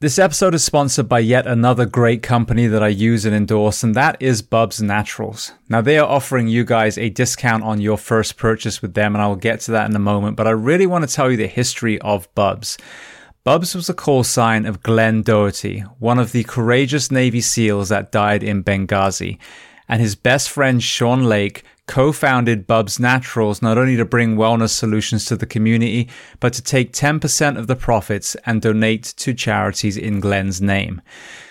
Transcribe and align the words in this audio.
This 0.00 0.20
episode 0.20 0.54
is 0.54 0.62
sponsored 0.62 1.08
by 1.08 1.18
yet 1.18 1.48
another 1.48 1.84
great 1.84 2.22
company 2.22 2.68
that 2.68 2.84
I 2.84 2.86
use 2.86 3.24
and 3.24 3.34
endorse, 3.34 3.82
and 3.82 3.96
that 3.96 4.16
is 4.20 4.42
Bubs 4.42 4.80
Naturals. 4.80 5.50
Now, 5.68 5.80
they 5.80 5.98
are 5.98 6.08
offering 6.08 6.46
you 6.46 6.64
guys 6.64 6.96
a 6.96 7.08
discount 7.08 7.64
on 7.64 7.80
your 7.80 7.98
first 7.98 8.36
purchase 8.36 8.80
with 8.80 8.94
them, 8.94 9.16
and 9.16 9.22
I 9.22 9.26
will 9.26 9.34
get 9.34 9.58
to 9.62 9.72
that 9.72 9.90
in 9.90 9.96
a 9.96 9.98
moment, 9.98 10.36
but 10.36 10.46
I 10.46 10.50
really 10.50 10.86
want 10.86 11.08
to 11.08 11.12
tell 11.12 11.32
you 11.32 11.36
the 11.36 11.48
history 11.48 12.00
of 12.02 12.32
Bubs. 12.36 12.78
Bubs 13.42 13.74
was 13.74 13.88
the 13.88 13.92
call 13.92 14.22
sign 14.22 14.66
of 14.66 14.84
Glenn 14.84 15.22
Doherty, 15.22 15.80
one 15.98 16.20
of 16.20 16.30
the 16.30 16.44
courageous 16.44 17.10
Navy 17.10 17.40
SEALs 17.40 17.88
that 17.88 18.12
died 18.12 18.44
in 18.44 18.62
Benghazi, 18.62 19.36
and 19.88 20.00
his 20.00 20.14
best 20.14 20.48
friend 20.48 20.80
Sean 20.80 21.24
Lake 21.24 21.64
co-founded 21.88 22.66
Bubs 22.66 23.00
Naturals 23.00 23.60
not 23.60 23.78
only 23.78 23.96
to 23.96 24.04
bring 24.04 24.36
wellness 24.36 24.70
solutions 24.70 25.24
to 25.24 25.36
the 25.36 25.46
community, 25.46 26.08
but 26.38 26.52
to 26.52 26.62
take 26.62 26.92
10% 26.92 27.58
of 27.58 27.66
the 27.66 27.74
profits 27.74 28.36
and 28.46 28.62
donate 28.62 29.02
to 29.16 29.34
charities 29.34 29.96
in 29.96 30.20
Glenn's 30.20 30.62
name. 30.62 31.02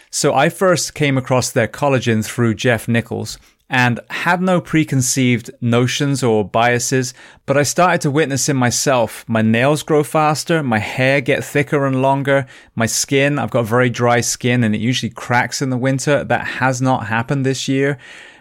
So 0.09 0.33
I 0.33 0.47
first 0.47 0.93
came 0.93 1.17
across 1.17 1.51
their 1.51 1.67
collagen 1.67 2.25
through 2.25 2.55
Jeff 2.55 2.87
Nichols 2.87 3.37
and 3.69 3.99
had 4.09 4.41
no 4.41 4.61
preconceived 4.61 5.51
notions 5.59 6.23
or 6.23 6.47
biases, 6.47 7.13
but 7.45 7.57
I 7.57 7.63
started 7.63 8.01
to 8.01 8.11
witness 8.11 8.47
in 8.47 8.55
myself. 8.55 9.25
My 9.27 9.41
nails 9.41 9.83
grow 9.83 10.03
faster, 10.03 10.63
my 10.63 10.79
hair 10.79 11.19
get 11.19 11.43
thicker 11.43 11.85
and 11.85 12.01
longer, 12.01 12.45
my 12.75 12.85
skin, 12.85 13.37
I've 13.37 13.51
got 13.51 13.65
very 13.65 13.89
dry 13.89 14.21
skin 14.21 14.63
and 14.63 14.73
it 14.73 14.79
usually 14.79 15.09
cracks 15.09 15.61
in 15.61 15.69
the 15.69 15.77
winter. 15.77 16.23
That 16.23 16.47
has 16.47 16.81
not 16.81 17.07
happened 17.07 17.45
this 17.45 17.67
year. 17.67 17.97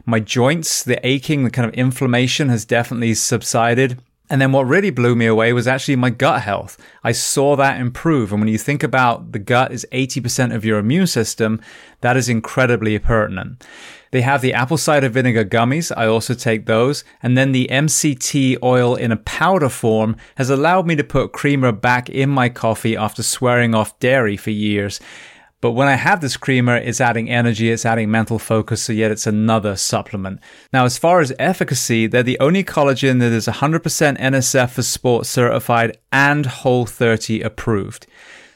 My 0.08 0.20
joints, 0.20 0.84
the 0.84 1.04
aching, 1.04 1.42
the 1.42 1.50
kind 1.50 1.68
of 1.68 1.74
inflammation 1.74 2.48
has 2.48 2.64
definitely 2.64 3.14
subsided. 3.14 4.00
And 4.30 4.40
then 4.40 4.52
what 4.52 4.66
really 4.66 4.90
blew 4.90 5.16
me 5.16 5.26
away 5.26 5.52
was 5.52 5.66
actually 5.66 5.96
my 5.96 6.10
gut 6.10 6.42
health. 6.42 6.78
I 7.02 7.10
saw 7.10 7.56
that 7.56 7.80
improve. 7.80 8.32
And 8.32 8.40
when 8.40 8.48
you 8.48 8.58
think 8.58 8.84
about 8.84 9.32
the 9.32 9.40
gut 9.40 9.72
is 9.72 9.86
80% 9.92 10.54
of 10.54 10.64
your 10.64 10.78
immune 10.78 11.08
system, 11.08 11.60
that 12.02 12.16
is 12.16 12.28
incredibly 12.28 12.96
pertinent. 13.00 13.64
They 14.12 14.22
have 14.22 14.42
the 14.42 14.54
apple 14.54 14.78
cider 14.78 15.08
vinegar 15.08 15.44
gummies. 15.44 15.92
I 15.96 16.06
also 16.06 16.34
take 16.34 16.66
those. 16.66 17.02
And 17.20 17.36
then 17.36 17.50
the 17.50 17.68
MCT 17.70 18.58
oil 18.62 18.94
in 18.94 19.10
a 19.10 19.16
powder 19.16 19.68
form 19.68 20.16
has 20.36 20.50
allowed 20.50 20.86
me 20.86 20.94
to 20.96 21.04
put 21.04 21.32
creamer 21.32 21.72
back 21.72 22.08
in 22.08 22.30
my 22.30 22.48
coffee 22.48 22.96
after 22.96 23.24
swearing 23.24 23.74
off 23.74 23.98
dairy 23.98 24.36
for 24.36 24.50
years. 24.50 25.00
But 25.66 25.72
when 25.72 25.88
I 25.88 25.96
have 25.96 26.20
this 26.20 26.36
creamer, 26.36 26.76
it's 26.76 27.00
adding 27.00 27.28
energy, 27.28 27.72
it's 27.72 27.84
adding 27.84 28.08
mental 28.08 28.38
focus, 28.38 28.82
so 28.82 28.92
yet 28.92 29.10
it's 29.10 29.26
another 29.26 29.74
supplement. 29.74 30.38
Now, 30.72 30.84
as 30.84 30.96
far 30.96 31.18
as 31.18 31.32
efficacy, 31.40 32.06
they're 32.06 32.22
the 32.22 32.38
only 32.38 32.62
collagen 32.62 33.18
that 33.18 33.32
is 33.32 33.48
100% 33.48 33.82
NSF 34.16 34.70
for 34.70 34.82
Sport 34.82 35.26
certified 35.26 35.98
and 36.12 36.46
Whole 36.46 36.86
30 36.86 37.40
approved. 37.40 38.06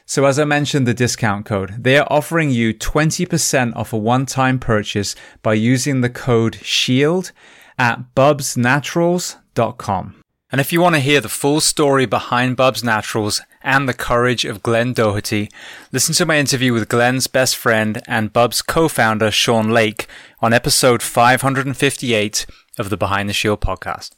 So 0.05 0.23
as 0.23 0.39
I 0.39 0.45
mentioned, 0.45 0.87
the 0.87 0.93
discount 0.93 1.45
code, 1.45 1.83
they 1.83 1.97
are 1.97 2.07
offering 2.09 2.49
you 2.49 2.73
20% 2.73 3.75
off 3.75 3.91
a 3.91 3.97
one-time 3.97 4.57
purchase 4.57 5.13
by 5.43 5.55
using 5.55 5.99
the 5.99 6.09
code 6.09 6.59
SHIELD 6.61 7.33
at 7.77 8.15
bubsnaturals.com. 8.15 10.15
And 10.49 10.61
if 10.61 10.71
you 10.71 10.79
want 10.79 10.95
to 10.95 11.01
hear 11.01 11.19
the 11.19 11.27
full 11.27 11.59
story 11.59 12.05
behind 12.05 12.55
Bubs 12.55 12.85
Naturals 12.85 13.41
and 13.63 13.87
the 13.87 13.93
courage 13.93 14.45
of 14.45 14.63
Glenn 14.63 14.93
Doherty, 14.93 15.49
listen 15.91 16.13
to 16.15 16.25
my 16.25 16.37
interview 16.37 16.73
with 16.73 16.89
Glenn's 16.89 17.27
best 17.27 17.55
friend 17.55 18.01
and 18.07 18.33
Bubs 18.33 18.61
co-founder 18.61 19.31
Sean 19.31 19.69
Lake 19.69 20.07
on 20.41 20.53
episode 20.53 21.01
558 21.01 22.45
of 22.77 22.89
the 22.89 22.97
Behind 22.97 23.29
the 23.29 23.33
Shield 23.33 23.61
podcast. 23.61 24.11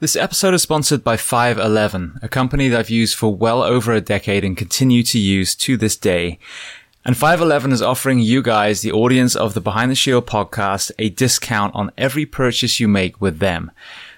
This 0.00 0.16
episode 0.16 0.54
is 0.54 0.62
sponsored 0.62 1.04
by 1.04 1.16
511, 1.16 2.20
a 2.22 2.28
company 2.28 2.68
that 2.68 2.78
I've 2.78 2.90
used 2.90 3.16
for 3.16 3.34
well 3.34 3.62
over 3.62 3.92
a 3.92 4.00
decade 4.00 4.44
and 4.44 4.56
continue 4.56 5.02
to 5.02 5.18
use 5.18 5.54
to 5.56 5.76
this 5.76 5.96
day. 5.96 6.38
And 7.04 7.16
511 7.16 7.72
is 7.72 7.82
offering 7.82 8.18
you 8.18 8.42
guys, 8.42 8.80
the 8.80 8.92
audience 8.92 9.36
of 9.36 9.54
the 9.54 9.60
Behind 9.60 9.90
the 9.90 9.94
Shield 9.94 10.26
podcast, 10.26 10.90
a 10.98 11.10
discount 11.10 11.74
on 11.74 11.92
every 11.98 12.26
purchase 12.26 12.80
you 12.80 12.88
make 12.88 13.20
with 13.20 13.40
them. 13.40 13.70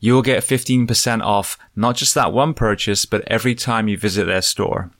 5, 0.00 0.04
you'll 0.06 0.22
get 0.22 0.42
15% 0.42 1.22
off 1.22 1.58
not 1.76 1.96
just 1.96 2.14
that 2.14 2.32
one 2.32 2.54
purchase, 2.54 3.04
but 3.04 3.22
every 3.26 3.54
time 3.54 3.88
you 3.88 3.96
visit 3.96 4.26
their 4.26 4.42
store. 4.42 4.90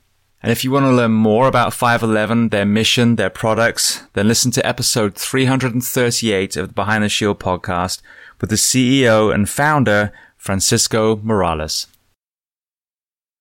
And 0.43 0.51
if 0.51 0.63
you 0.63 0.71
want 0.71 0.85
to 0.85 0.91
learn 0.91 1.11
more 1.11 1.47
about 1.47 1.73
511, 1.73 2.49
their 2.49 2.65
mission, 2.65 3.15
their 3.15 3.29
products, 3.29 4.03
then 4.13 4.27
listen 4.27 4.51
to 4.51 4.65
episode 4.65 5.15
338 5.15 6.57
of 6.57 6.69
the 6.69 6.73
Behind 6.73 7.03
the 7.03 7.09
Shield 7.09 7.39
podcast 7.39 8.01
with 8.39 8.49
the 8.49 8.55
CEO 8.55 9.33
and 9.33 9.47
founder, 9.47 10.11
Francisco 10.37 11.17
Morales. 11.17 11.85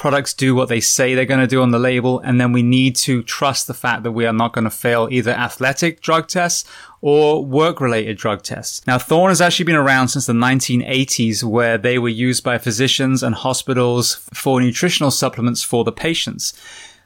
products 0.00 0.32
do 0.32 0.54
what 0.54 0.70
they 0.70 0.80
say 0.80 1.14
they're 1.14 1.26
going 1.26 1.38
to 1.38 1.46
do 1.46 1.60
on 1.60 1.72
the 1.72 1.78
label. 1.78 2.20
And 2.20 2.40
then 2.40 2.52
we 2.52 2.62
need 2.62 2.96
to 2.96 3.22
trust 3.22 3.66
the 3.66 3.74
fact 3.74 4.02
that 4.02 4.12
we 4.12 4.24
are 4.24 4.32
not 4.32 4.54
going 4.54 4.64
to 4.64 4.70
fail 4.70 5.06
either 5.10 5.32
athletic 5.32 6.00
drug 6.00 6.26
tests 6.26 6.64
or 7.02 7.44
work 7.44 7.82
related 7.82 8.16
drug 8.16 8.42
tests. 8.42 8.80
Now, 8.86 8.96
Thorne 8.96 9.28
has 9.28 9.42
actually 9.42 9.66
been 9.66 9.74
around 9.74 10.08
since 10.08 10.24
the 10.24 10.32
1980s 10.32 11.44
where 11.44 11.76
they 11.76 11.98
were 11.98 12.08
used 12.08 12.42
by 12.42 12.56
physicians 12.56 13.22
and 13.22 13.34
hospitals 13.34 14.14
for 14.32 14.58
nutritional 14.58 15.10
supplements 15.10 15.62
for 15.62 15.84
the 15.84 15.92
patients. 15.92 16.54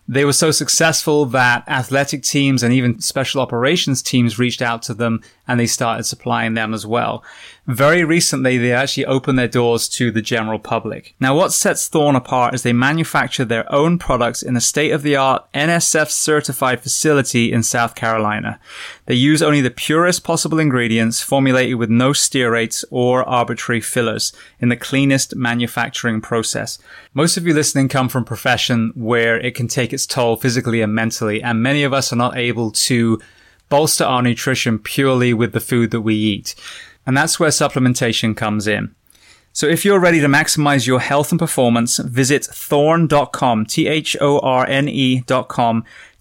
They 0.06 0.26
were 0.26 0.34
so 0.34 0.50
successful 0.50 1.24
that 1.26 1.66
athletic 1.66 2.22
teams 2.22 2.62
and 2.62 2.74
even 2.74 3.00
special 3.00 3.40
operations 3.40 4.02
teams 4.02 4.38
reached 4.38 4.60
out 4.60 4.82
to 4.82 4.94
them 4.94 5.22
and 5.48 5.58
they 5.58 5.66
started 5.66 6.04
supplying 6.04 6.54
them 6.54 6.74
as 6.74 6.86
well. 6.86 7.24
Very 7.66 8.04
recently, 8.04 8.58
they 8.58 8.72
actually 8.72 9.06
opened 9.06 9.38
their 9.38 9.48
doors 9.48 9.88
to 9.90 10.10
the 10.10 10.20
general 10.20 10.58
public. 10.58 11.14
Now, 11.20 11.34
what 11.34 11.54
sets 11.54 11.88
Thorne 11.88 12.16
apart 12.16 12.54
is 12.54 12.62
they 12.62 12.74
manufacture 12.74 13.46
their 13.46 13.70
own 13.72 13.98
products 13.98 14.42
in 14.42 14.56
a 14.56 14.60
state 14.60 14.90
of 14.90 15.02
the 15.02 15.16
art 15.16 15.46
NSF 15.54 16.10
certified 16.10 16.82
facility 16.82 17.50
in 17.50 17.62
South 17.62 17.94
Carolina. 17.94 18.60
They 19.06 19.14
use 19.14 19.42
only 19.42 19.60
the 19.60 19.70
purest 19.70 20.24
possible 20.24 20.58
ingredients 20.58 21.20
formulated 21.22 21.76
with 21.76 21.90
no 21.90 22.10
stearates 22.10 22.84
or 22.90 23.28
arbitrary 23.28 23.80
fillers 23.80 24.32
in 24.60 24.70
the 24.70 24.76
cleanest 24.76 25.36
manufacturing 25.36 26.20
process. 26.20 26.78
Most 27.12 27.36
of 27.36 27.46
you 27.46 27.52
listening 27.52 27.88
come 27.88 28.08
from 28.08 28.22
a 28.22 28.26
profession 28.26 28.92
where 28.94 29.38
it 29.38 29.54
can 29.54 29.68
take 29.68 29.92
its 29.92 30.06
toll 30.06 30.36
physically 30.36 30.80
and 30.80 30.94
mentally, 30.94 31.42
and 31.42 31.62
many 31.62 31.84
of 31.84 31.92
us 31.92 32.12
are 32.12 32.16
not 32.16 32.36
able 32.36 32.70
to 32.70 33.20
bolster 33.68 34.04
our 34.04 34.22
nutrition 34.22 34.78
purely 34.78 35.34
with 35.34 35.52
the 35.52 35.60
food 35.60 35.90
that 35.90 36.00
we 36.00 36.14
eat. 36.14 36.54
And 37.06 37.16
that's 37.16 37.38
where 37.38 37.50
supplementation 37.50 38.36
comes 38.36 38.66
in. 38.66 38.94
So 39.52 39.66
if 39.68 39.84
you're 39.84 40.00
ready 40.00 40.20
to 40.20 40.26
maximize 40.26 40.84
your 40.84 40.98
health 40.98 41.30
and 41.30 41.38
performance, 41.38 41.98
visit 41.98 42.44
thorne.com, 42.44 43.66
T-H-O-R-N-E.com. 43.66 44.24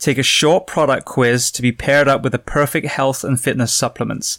Take 0.04 0.18
a 0.18 0.24
short 0.24 0.68
product 0.68 1.06
quiz 1.06 1.50
to 1.52 1.62
be 1.62 1.72
paired 1.72 2.10
up 2.10 2.24
with 2.24 2.34
the 2.34 2.38
perfect 2.38 2.88
health 2.88 3.24
and 3.24 3.40
fitness 3.40 3.74
supplements. 3.74 4.38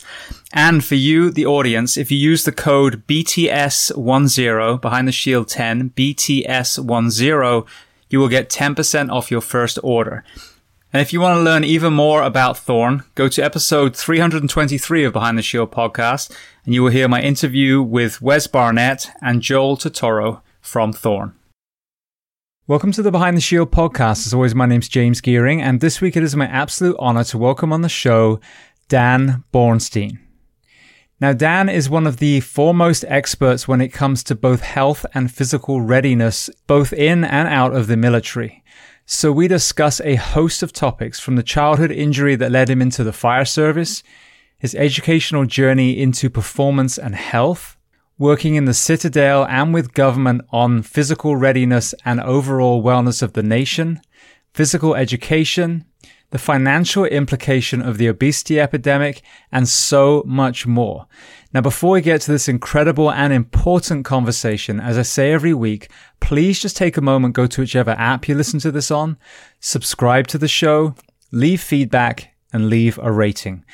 And 0.52 0.84
for 0.84 0.94
you, 0.94 1.30
the 1.30 1.46
audience, 1.46 1.96
if 1.96 2.10
you 2.10 2.18
use 2.18 2.44
the 2.44 2.52
code 2.52 3.06
BTS10, 3.06 4.82
behind 4.82 5.08
the 5.08 5.12
shield 5.12 5.48
10, 5.48 5.88
BTS10, 5.96 7.66
you 8.10 8.18
will 8.18 8.28
get 8.28 8.50
10% 8.50 9.10
off 9.10 9.30
your 9.30 9.40
first 9.40 9.78
order. 9.82 10.22
And 10.92 11.00
if 11.00 11.14
you 11.14 11.20
want 11.22 11.38
to 11.38 11.42
learn 11.42 11.64
even 11.64 11.94
more 11.94 12.22
about 12.22 12.58
Thorne, 12.58 13.04
go 13.14 13.28
to 13.28 13.42
episode 13.42 13.96
323 13.96 15.04
of 15.04 15.14
Behind 15.14 15.38
the 15.38 15.42
Shield 15.42 15.72
podcast, 15.72 16.30
and 16.66 16.74
you 16.74 16.82
will 16.82 16.90
hear 16.90 17.08
my 17.08 17.22
interview 17.22 17.80
with 17.80 18.20
Wes 18.20 18.46
Barnett 18.46 19.10
and 19.22 19.40
Joel 19.40 19.78
Totoro 19.78 20.42
from 20.60 20.92
Thorne. 20.92 21.32
Welcome 22.66 22.92
to 22.92 23.02
the 23.02 23.10
Behind 23.10 23.36
the 23.36 23.42
Shield 23.42 23.70
podcast. 23.70 24.26
As 24.26 24.32
always, 24.32 24.54
my 24.54 24.64
name's 24.64 24.88
James 24.88 25.20
Geering, 25.20 25.60
and 25.60 25.82
this 25.82 26.00
week 26.00 26.16
it 26.16 26.22
is 26.22 26.34
my 26.34 26.46
absolute 26.46 26.96
honor 26.98 27.22
to 27.24 27.36
welcome 27.36 27.74
on 27.74 27.82
the 27.82 27.90
show 27.90 28.40
Dan 28.88 29.44
Bornstein. 29.52 30.18
Now, 31.20 31.34
Dan 31.34 31.68
is 31.68 31.90
one 31.90 32.06
of 32.06 32.16
the 32.16 32.40
foremost 32.40 33.04
experts 33.06 33.68
when 33.68 33.82
it 33.82 33.88
comes 33.88 34.24
to 34.24 34.34
both 34.34 34.62
health 34.62 35.04
and 35.12 35.30
physical 35.30 35.82
readiness, 35.82 36.48
both 36.66 36.94
in 36.94 37.22
and 37.22 37.48
out 37.48 37.76
of 37.76 37.86
the 37.86 37.98
military. 37.98 38.64
So 39.04 39.30
we 39.30 39.46
discuss 39.46 40.00
a 40.00 40.14
host 40.14 40.62
of 40.62 40.72
topics 40.72 41.20
from 41.20 41.36
the 41.36 41.42
childhood 41.42 41.92
injury 41.92 42.34
that 42.36 42.50
led 42.50 42.70
him 42.70 42.80
into 42.80 43.04
the 43.04 43.12
fire 43.12 43.44
service, 43.44 44.02
his 44.56 44.74
educational 44.74 45.44
journey 45.44 46.00
into 46.00 46.30
performance 46.30 46.96
and 46.96 47.14
health, 47.14 47.73
working 48.18 48.54
in 48.54 48.64
the 48.64 48.74
Citadel 48.74 49.44
and 49.46 49.74
with 49.74 49.94
government 49.94 50.42
on 50.50 50.82
physical 50.82 51.36
readiness 51.36 51.94
and 52.04 52.20
overall 52.20 52.82
wellness 52.82 53.22
of 53.22 53.32
the 53.32 53.42
nation, 53.42 54.00
physical 54.52 54.94
education, 54.94 55.84
the 56.30 56.38
financial 56.38 57.04
implication 57.04 57.80
of 57.82 57.98
the 57.98 58.08
obesity 58.08 58.58
epidemic, 58.60 59.22
and 59.52 59.68
so 59.68 60.22
much 60.26 60.66
more. 60.66 61.06
Now, 61.52 61.60
before 61.60 61.92
we 61.92 62.00
get 62.00 62.20
to 62.22 62.32
this 62.32 62.48
incredible 62.48 63.10
and 63.10 63.32
important 63.32 64.04
conversation, 64.04 64.80
as 64.80 64.98
I 64.98 65.02
say 65.02 65.32
every 65.32 65.54
week, 65.54 65.90
please 66.20 66.60
just 66.60 66.76
take 66.76 66.96
a 66.96 67.00
moment, 67.00 67.34
go 67.34 67.46
to 67.46 67.60
whichever 67.60 67.92
app 67.92 68.26
you 68.26 68.34
listen 68.34 68.58
to 68.60 68.72
this 68.72 68.90
on, 68.90 69.16
subscribe 69.60 70.26
to 70.28 70.38
the 70.38 70.48
show, 70.48 70.96
leave 71.30 71.60
feedback, 71.60 72.34
and 72.52 72.68
leave 72.68 72.98
a 73.02 73.12
rating. 73.12 73.64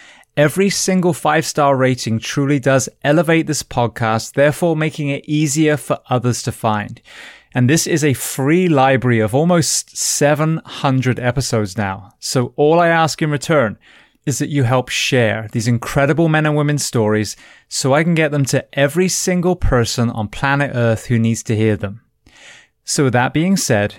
Every 0.41 0.71
single 0.71 1.13
five 1.13 1.45
star 1.45 1.77
rating 1.77 2.19
truly 2.19 2.59
does 2.59 2.89
elevate 3.05 3.47
this 3.47 3.63
podcast, 3.63 4.33
therefore 4.33 4.75
making 4.75 5.11
it 5.11 5.29
easier 5.29 5.77
for 5.77 5.99
others 6.09 6.43
to 6.45 6.51
find. 6.51 7.03
And 7.53 7.69
this 7.69 7.87
is 7.87 8.03
a 8.03 8.15
free 8.15 8.67
library 8.67 9.21
of 9.21 9.35
almost 9.35 9.95
700 9.99 11.21
episodes 11.21 11.77
now. 11.77 12.15
So 12.21 12.55
all 12.57 12.81
I 12.81 12.89
ask 12.89 13.21
in 13.21 13.31
return 13.31 13.77
is 14.25 14.39
that 14.39 14.49
you 14.49 14.63
help 14.63 14.89
share 14.89 15.47
these 15.53 15.69
incredible 15.69 16.31
men 16.31 16.47
and 16.47 16.57
women's 16.57 16.87
stories 16.87 17.37
so 17.69 17.93
I 17.93 18.03
can 18.03 18.15
get 18.15 18.31
them 18.31 18.47
to 18.47 18.65
every 18.73 19.09
single 19.09 19.57
person 19.57 20.09
on 20.09 20.29
planet 20.29 20.71
Earth 20.75 21.05
who 21.05 21.19
needs 21.19 21.43
to 21.43 21.55
hear 21.55 21.77
them. 21.77 22.01
So 22.83 23.05
with 23.05 23.13
that 23.13 23.35
being 23.35 23.59
said, 23.59 23.97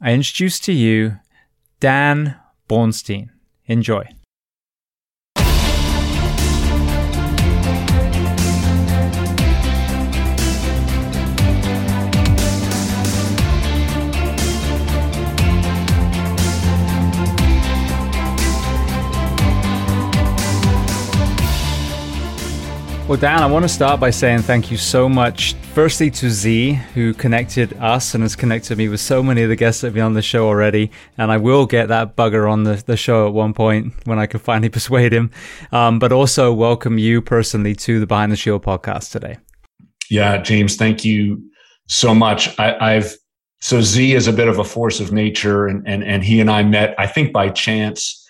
I 0.00 0.12
introduce 0.12 0.58
to 0.58 0.72
you 0.72 1.18
Dan 1.78 2.36
Bornstein. 2.68 3.28
Enjoy. 3.66 4.08
Well, 23.06 23.18
Dan, 23.18 23.42
I 23.42 23.46
want 23.46 23.64
to 23.64 23.68
start 23.68 24.00
by 24.00 24.08
saying 24.08 24.40
thank 24.40 24.70
you 24.70 24.78
so 24.78 25.10
much. 25.10 25.52
Firstly, 25.74 26.10
to 26.12 26.30
Z, 26.30 26.72
who 26.94 27.12
connected 27.12 27.74
us 27.74 28.14
and 28.14 28.22
has 28.22 28.34
connected 28.34 28.78
me 28.78 28.88
with 28.88 28.98
so 28.98 29.22
many 29.22 29.42
of 29.42 29.50
the 29.50 29.56
guests 29.56 29.82
that 29.82 29.88
have 29.88 29.94
been 29.94 30.04
on 30.04 30.14
the 30.14 30.22
show 30.22 30.46
already. 30.46 30.90
And 31.18 31.30
I 31.30 31.36
will 31.36 31.66
get 31.66 31.88
that 31.88 32.16
bugger 32.16 32.50
on 32.50 32.62
the, 32.64 32.82
the 32.86 32.96
show 32.96 33.26
at 33.28 33.34
one 33.34 33.52
point 33.52 33.92
when 34.06 34.18
I 34.18 34.24
can 34.24 34.40
finally 34.40 34.68
persuade 34.70 35.12
him. 35.12 35.30
Um, 35.70 35.98
but 35.98 36.12
also 36.12 36.50
welcome 36.54 36.96
you 36.96 37.20
personally 37.20 37.74
to 37.74 38.00
the 38.00 38.06
Behind 38.06 38.32
the 38.32 38.36
Shield 38.36 38.62
podcast 38.62 39.12
today. 39.12 39.36
Yeah, 40.08 40.38
James, 40.38 40.76
thank 40.76 41.04
you 41.04 41.42
so 41.88 42.14
much. 42.14 42.58
I, 42.58 42.96
I've 42.96 43.14
so 43.60 43.82
Z 43.82 44.14
is 44.14 44.28
a 44.28 44.32
bit 44.32 44.48
of 44.48 44.58
a 44.58 44.64
force 44.64 45.00
of 45.00 45.12
nature, 45.12 45.66
and 45.66 45.86
and 45.86 46.02
and 46.04 46.24
he 46.24 46.40
and 46.40 46.50
I 46.50 46.62
met, 46.62 46.94
I 46.98 47.06
think, 47.06 47.34
by 47.34 47.50
chance 47.50 48.23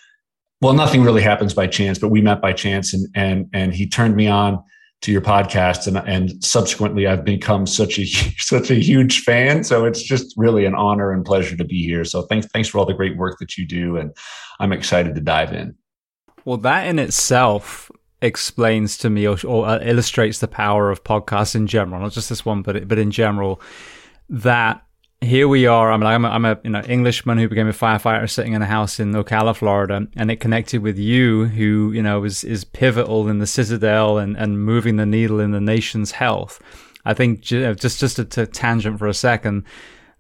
well, 0.61 0.73
nothing 0.73 1.03
really 1.03 1.23
happens 1.23 1.53
by 1.55 1.67
chance, 1.67 1.99
but 1.99 2.09
we 2.09 2.21
met 2.21 2.41
by 2.41 2.53
chance 2.53 2.95
and, 2.95 3.06
and, 3.15 3.49
and 3.53 3.75
he 3.75 3.89
turned 3.89 4.17
me 4.17 4.27
on 4.27 4.62
to 5.03 5.12
your 5.12 5.21
podcast 5.21 5.87
and, 5.87 5.99
and 6.09 6.43
subsequently 6.43 7.06
I've 7.06 7.25
become 7.25 7.67
such 7.67 7.99
a, 7.99 8.06
such 8.39 8.71
a 8.71 8.75
huge 8.75 9.21
fan. 9.21 9.62
So 9.65 9.85
it's 9.85 10.03
just 10.03 10.35
really 10.37 10.65
an 10.65 10.75
honor 10.75 11.12
and 11.12 11.25
pleasure 11.25 11.56
to 11.56 11.65
be 11.65 11.85
here. 11.85 12.05
So 12.05 12.23
thanks, 12.23 12.47
thanks 12.53 12.69
for 12.69 12.79
all 12.79 12.87
the 12.87 12.95
great 12.95 13.17
work 13.17 13.39
that 13.41 13.59
you 13.59 13.67
do. 13.67 13.97
And 13.97 14.17
I'm 14.61 14.73
excited 14.73 15.15
to 15.15 15.21
dive 15.21 15.53
in. 15.53 15.75
Well, 16.45 16.57
that 16.59 16.87
in 16.87 16.99
itself 16.99 17.91
explains 18.23 18.97
to 18.99 19.11
me 19.11 19.28
or, 19.28 19.37
or 19.47 19.67
uh, 19.67 19.81
illustrates 19.83 20.38
the 20.38 20.49
power 20.49 20.90
of 20.90 21.05
podcasts 21.05 21.55
in 21.55 21.67
general, 21.67 22.00
not 22.00 22.12
just 22.12 22.31
this 22.31 22.45
one, 22.45 22.62
but, 22.62 22.88
but 22.88 22.99
in 22.99 23.11
general, 23.11 23.61
that 24.31 24.83
here 25.25 25.49
we 25.49 25.66
are. 25.66 25.90
I'm 25.90 26.00
like, 26.00 26.14
I'm 26.14 26.25
a, 26.25 26.28
I'm 26.28 26.45
a 26.45 26.61
you 26.62 26.71
know 26.71 26.83
Englishman 26.83 27.38
who 27.38 27.49
became 27.49 27.69
a 27.69 27.73
firefighter 27.73 28.28
sitting 28.28 28.52
in 28.52 28.62
a 28.62 28.66
house 28.66 29.00
in 29.00 29.12
Ocala, 29.12 29.57
Florida, 29.57 30.07
and 30.16 30.31
it 30.31 30.37
connected 30.37 30.83
with 30.83 30.99
you, 30.99 31.47
who 31.47 31.90
you 31.93 32.02
know 32.02 32.25
is 32.25 32.45
is 32.45 32.64
pivotal 32.64 33.28
in 33.28 33.38
the 33.38 33.47
Citadel 33.47 34.19
and 34.19 34.37
and 34.37 34.64
moving 34.64 34.97
the 34.97 35.07
needle 35.07 35.40
in 35.40 35.50
the 35.50 35.61
nation's 35.61 36.12
health. 36.12 36.61
I 37.04 37.14
think 37.14 37.40
uh, 37.52 37.75
just 37.75 38.00
just 38.00 38.19
a, 38.19 38.43
a 38.43 38.47
tangent 38.47 38.99
for 38.99 39.07
a 39.07 39.14
second. 39.14 39.64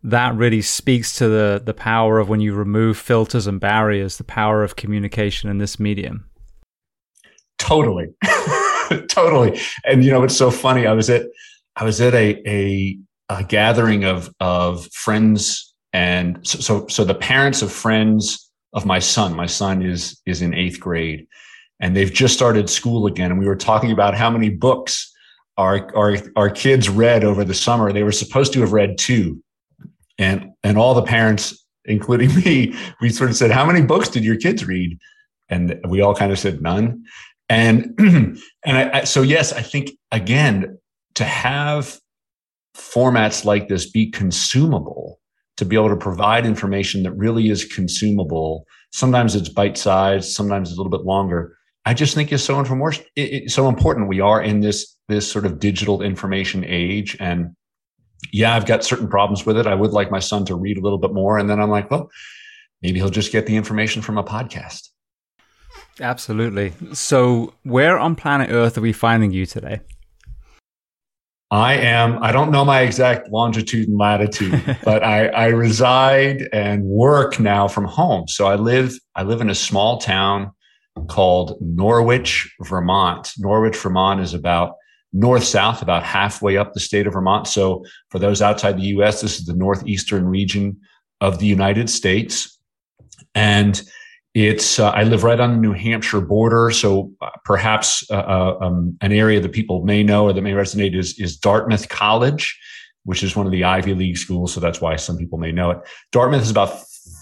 That 0.02 0.34
really 0.34 0.62
speaks 0.62 1.16
to 1.16 1.28
the 1.28 1.62
the 1.64 1.74
power 1.74 2.18
of 2.18 2.28
when 2.28 2.40
you 2.40 2.54
remove 2.54 2.98
filters 2.98 3.46
and 3.46 3.60
barriers, 3.60 4.18
the 4.18 4.24
power 4.24 4.62
of 4.62 4.76
communication 4.76 5.50
in 5.50 5.58
this 5.58 5.78
medium. 5.78 6.28
Totally, 7.58 8.08
totally. 9.08 9.58
And 9.84 10.04
you 10.04 10.10
know, 10.10 10.24
it's 10.24 10.36
so 10.36 10.50
funny. 10.50 10.86
I 10.86 10.92
was 10.92 11.08
at 11.08 11.26
I 11.76 11.84
was 11.84 12.00
at 12.00 12.14
a 12.14 12.42
a 12.46 12.98
a 13.28 13.44
gathering 13.44 14.04
of 14.04 14.32
of 14.40 14.86
friends 14.92 15.74
and 15.92 16.38
so, 16.46 16.58
so 16.58 16.86
so 16.88 17.04
the 17.04 17.14
parents 17.14 17.62
of 17.62 17.72
friends 17.72 18.50
of 18.72 18.84
my 18.84 18.98
son 18.98 19.34
my 19.34 19.46
son 19.46 19.82
is 19.82 20.20
is 20.26 20.42
in 20.42 20.54
eighth 20.54 20.80
grade 20.80 21.26
and 21.80 21.96
they've 21.96 22.12
just 22.12 22.34
started 22.34 22.70
school 22.70 23.06
again 23.06 23.30
and 23.30 23.40
we 23.40 23.46
were 23.46 23.56
talking 23.56 23.90
about 23.90 24.14
how 24.14 24.30
many 24.30 24.48
books 24.48 25.12
our 25.56 25.94
our 25.96 26.16
our 26.36 26.50
kids 26.50 26.88
read 26.88 27.24
over 27.24 27.44
the 27.44 27.54
summer. 27.54 27.92
They 27.92 28.02
were 28.02 28.12
supposed 28.12 28.52
to 28.54 28.60
have 28.60 28.72
read 28.72 28.98
two 28.98 29.42
and 30.18 30.50
and 30.62 30.78
all 30.78 30.94
the 30.94 31.02
parents 31.02 31.64
including 31.84 32.34
me 32.44 32.74
we 33.00 33.10
sort 33.10 33.30
of 33.30 33.36
said 33.36 33.50
how 33.50 33.64
many 33.64 33.82
books 33.82 34.08
did 34.08 34.24
your 34.24 34.36
kids 34.36 34.64
read? 34.66 34.98
And 35.48 35.78
we 35.88 36.00
all 36.00 36.14
kind 36.14 36.32
of 36.32 36.38
said 36.38 36.62
none. 36.62 37.04
And 37.48 37.94
and 37.98 38.38
I, 38.66 39.00
I, 39.00 39.04
so 39.04 39.22
yes 39.22 39.52
i 39.52 39.60
think 39.60 39.90
again 40.10 40.78
to 41.14 41.24
have 41.24 42.00
formats 42.76 43.44
like 43.44 43.68
this 43.68 43.90
be 43.90 44.10
consumable 44.10 45.20
to 45.56 45.64
be 45.64 45.76
able 45.76 45.88
to 45.88 45.96
provide 45.96 46.46
information 46.46 47.04
that 47.04 47.12
really 47.12 47.48
is 47.48 47.64
consumable. 47.64 48.66
Sometimes 48.92 49.36
it's 49.36 49.48
bite 49.48 49.78
sized, 49.78 50.32
sometimes 50.32 50.68
it's 50.68 50.78
a 50.78 50.80
little 50.80 50.96
bit 50.96 51.06
longer. 51.06 51.56
I 51.86 51.94
just 51.94 52.14
think 52.14 52.32
is 52.32 52.42
so 52.42 52.58
it's 53.14 53.54
so 53.54 53.68
important. 53.68 54.08
We 54.08 54.20
are 54.20 54.42
in 54.42 54.60
this 54.60 54.96
this 55.08 55.30
sort 55.30 55.44
of 55.44 55.60
digital 55.60 56.00
information 56.00 56.64
age, 56.66 57.16
and 57.20 57.54
yeah, 58.32 58.56
I've 58.56 58.64
got 58.64 58.84
certain 58.84 59.06
problems 59.06 59.44
with 59.44 59.58
it. 59.58 59.66
I 59.66 59.74
would 59.74 59.90
like 59.90 60.10
my 60.10 60.18
son 60.18 60.46
to 60.46 60.54
read 60.54 60.78
a 60.78 60.80
little 60.80 60.98
bit 60.98 61.12
more, 61.12 61.36
and 61.36 61.48
then 61.48 61.60
I'm 61.60 61.68
like, 61.68 61.90
well, 61.90 62.10
maybe 62.80 62.98
he'll 63.00 63.10
just 63.10 63.32
get 63.32 63.46
the 63.46 63.56
information 63.56 64.00
from 64.00 64.16
a 64.16 64.24
podcast. 64.24 64.88
Absolutely. 66.00 66.72
So, 66.94 67.52
where 67.62 67.98
on 67.98 68.16
planet 68.16 68.50
Earth 68.50 68.78
are 68.78 68.80
we 68.80 68.92
finding 68.92 69.30
you 69.30 69.44
today? 69.44 69.80
I 71.54 71.74
am, 71.74 72.20
I 72.20 72.32
don't 72.32 72.50
know 72.50 72.64
my 72.64 72.80
exact 72.80 73.30
longitude 73.30 73.88
and 73.88 73.96
latitude, 73.96 74.60
but 74.84 75.04
I, 75.04 75.28
I 75.28 75.46
reside 75.46 76.48
and 76.52 76.82
work 76.82 77.38
now 77.38 77.68
from 77.68 77.84
home. 77.84 78.26
So 78.26 78.46
I 78.46 78.56
live, 78.56 78.98
I 79.14 79.22
live 79.22 79.40
in 79.40 79.48
a 79.48 79.54
small 79.54 79.98
town 79.98 80.50
called 81.08 81.56
Norwich, 81.60 82.52
Vermont. 82.62 83.32
Norwich, 83.38 83.76
Vermont 83.76 84.20
is 84.20 84.34
about 84.34 84.74
north 85.12 85.44
south, 85.44 85.80
about 85.80 86.02
halfway 86.02 86.56
up 86.56 86.72
the 86.72 86.80
state 86.80 87.06
of 87.06 87.12
Vermont. 87.12 87.46
So 87.46 87.84
for 88.08 88.18
those 88.18 88.42
outside 88.42 88.76
the 88.76 88.88
US, 88.98 89.20
this 89.20 89.38
is 89.38 89.46
the 89.46 89.54
northeastern 89.54 90.26
region 90.26 90.80
of 91.20 91.38
the 91.38 91.46
United 91.46 91.88
States. 91.88 92.58
And 93.36 93.80
it's 94.34 94.80
uh, 94.80 94.90
I 94.90 95.04
live 95.04 95.22
right 95.22 95.38
on 95.38 95.52
the 95.52 95.58
New 95.58 95.72
Hampshire 95.72 96.20
border, 96.20 96.70
so 96.72 97.12
uh, 97.20 97.30
perhaps 97.44 98.04
uh, 98.10 98.14
uh, 98.14 98.58
um, 98.60 98.98
an 99.00 99.12
area 99.12 99.40
that 99.40 99.52
people 99.52 99.84
may 99.84 100.02
know 100.02 100.24
or 100.24 100.32
that 100.32 100.42
may 100.42 100.52
resonate 100.52 100.98
is 100.98 101.18
is 101.20 101.36
Dartmouth 101.36 101.88
College, 101.88 102.58
which 103.04 103.22
is 103.22 103.36
one 103.36 103.46
of 103.46 103.52
the 103.52 103.62
Ivy 103.62 103.94
League 103.94 104.18
schools. 104.18 104.52
So 104.52 104.58
that's 104.58 104.80
why 104.80 104.96
some 104.96 105.16
people 105.16 105.38
may 105.38 105.52
know 105.52 105.70
it. 105.70 105.78
Dartmouth 106.10 106.42
is 106.42 106.50
about 106.50 106.76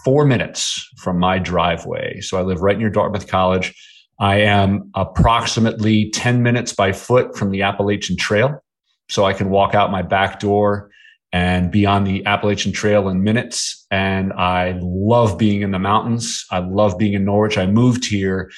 four 0.04 0.24
minutes 0.24 0.88
from 0.96 1.18
my 1.18 1.38
driveway, 1.38 2.20
so 2.20 2.38
I 2.38 2.42
live 2.42 2.62
right 2.62 2.78
near 2.78 2.90
Dartmouth 2.90 3.28
College. 3.28 3.74
I 4.18 4.36
am 4.36 4.90
approximately 4.94 6.10
ten 6.10 6.42
minutes 6.42 6.72
by 6.72 6.92
foot 6.92 7.36
from 7.36 7.50
the 7.50 7.60
Appalachian 7.60 8.16
Trail, 8.16 8.64
so 9.10 9.26
I 9.26 9.34
can 9.34 9.50
walk 9.50 9.74
out 9.74 9.90
my 9.90 10.00
back 10.00 10.40
door 10.40 10.90
and 11.32 11.70
be 11.70 11.86
on 11.86 12.04
the 12.04 12.24
Appalachian 12.26 12.72
Trail 12.72 13.08
in 13.08 13.22
minutes. 13.22 13.86
And 13.90 14.32
I 14.34 14.78
love 14.82 15.38
being 15.38 15.62
in 15.62 15.70
the 15.70 15.78
mountains. 15.78 16.44
I 16.50 16.58
love 16.58 16.98
being 16.98 17.14
in 17.14 17.24
Norwich. 17.24 17.56
I 17.56 17.66
moved 17.66 18.04
here 18.04 18.50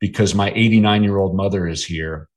because 0.00 0.34
my 0.34 0.52
89 0.54 1.02
year 1.02 1.18
old 1.18 1.36
mother 1.36 1.66
is 1.66 1.84
here. 1.84 2.28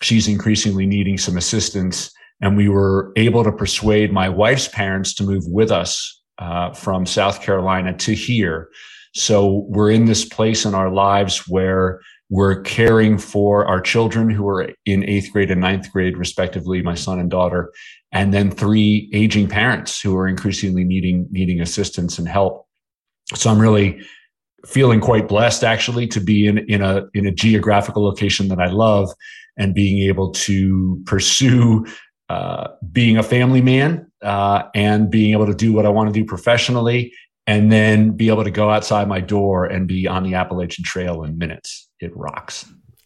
She's 0.00 0.26
increasingly 0.26 0.86
needing 0.86 1.18
some 1.18 1.36
assistance. 1.36 2.10
And 2.40 2.56
we 2.56 2.68
were 2.68 3.12
able 3.16 3.44
to 3.44 3.52
persuade 3.52 4.12
my 4.12 4.28
wife's 4.28 4.66
parents 4.66 5.14
to 5.14 5.24
move 5.24 5.44
with 5.46 5.70
us 5.70 6.20
uh, 6.38 6.72
from 6.72 7.06
South 7.06 7.40
Carolina 7.40 7.96
to 7.98 8.12
here. 8.12 8.68
So 9.14 9.66
we're 9.68 9.90
in 9.90 10.06
this 10.06 10.24
place 10.24 10.64
in 10.64 10.74
our 10.74 10.90
lives 10.90 11.46
where 11.46 12.00
we're 12.30 12.62
caring 12.62 13.18
for 13.18 13.66
our 13.66 13.80
children 13.80 14.30
who 14.30 14.48
are 14.48 14.70
in 14.86 15.04
eighth 15.04 15.30
grade 15.32 15.50
and 15.50 15.60
ninth 15.60 15.92
grade, 15.92 16.16
respectively, 16.16 16.80
my 16.80 16.94
son 16.94 17.18
and 17.18 17.30
daughter, 17.30 17.70
and 18.12 18.32
then 18.32 18.50
three 18.50 19.10
aging 19.12 19.48
parents 19.48 20.00
who 20.00 20.16
are 20.16 20.28
increasingly 20.28 20.84
needing 20.84 21.26
needing 21.30 21.60
assistance 21.60 22.18
and 22.18 22.28
help. 22.28 22.66
So 23.34 23.50
I'm 23.50 23.60
really 23.60 24.00
feeling 24.66 25.00
quite 25.00 25.26
blessed 25.26 25.64
actually 25.64 26.06
to 26.08 26.20
be 26.20 26.46
in 26.46 26.58
in 26.58 26.82
a 26.82 27.06
in 27.14 27.26
a 27.26 27.32
geographical 27.32 28.04
location 28.04 28.48
that 28.48 28.60
I 28.60 28.66
love 28.66 29.10
and 29.56 29.74
being 29.74 30.08
able 30.08 30.30
to 30.30 31.02
pursue 31.04 31.86
uh, 32.28 32.68
being 32.90 33.18
a 33.18 33.22
family 33.22 33.60
man 33.60 34.10
uh, 34.22 34.62
and 34.74 35.10
being 35.10 35.32
able 35.32 35.46
to 35.46 35.54
do 35.54 35.72
what 35.72 35.84
I 35.84 35.90
want 35.90 36.12
to 36.12 36.18
do 36.18 36.24
professionally 36.24 37.12
and 37.46 37.72
then 37.72 38.12
be 38.12 38.28
able 38.28 38.44
to 38.44 38.50
go 38.50 38.70
outside 38.70 39.08
my 39.08 39.20
door 39.20 39.66
and 39.66 39.88
be 39.88 40.06
on 40.06 40.22
the 40.22 40.34
Appalachian 40.34 40.84
Trail 40.84 41.24
in 41.24 41.36
minutes. 41.36 41.88
It 42.00 42.12
rocks. 42.14 42.64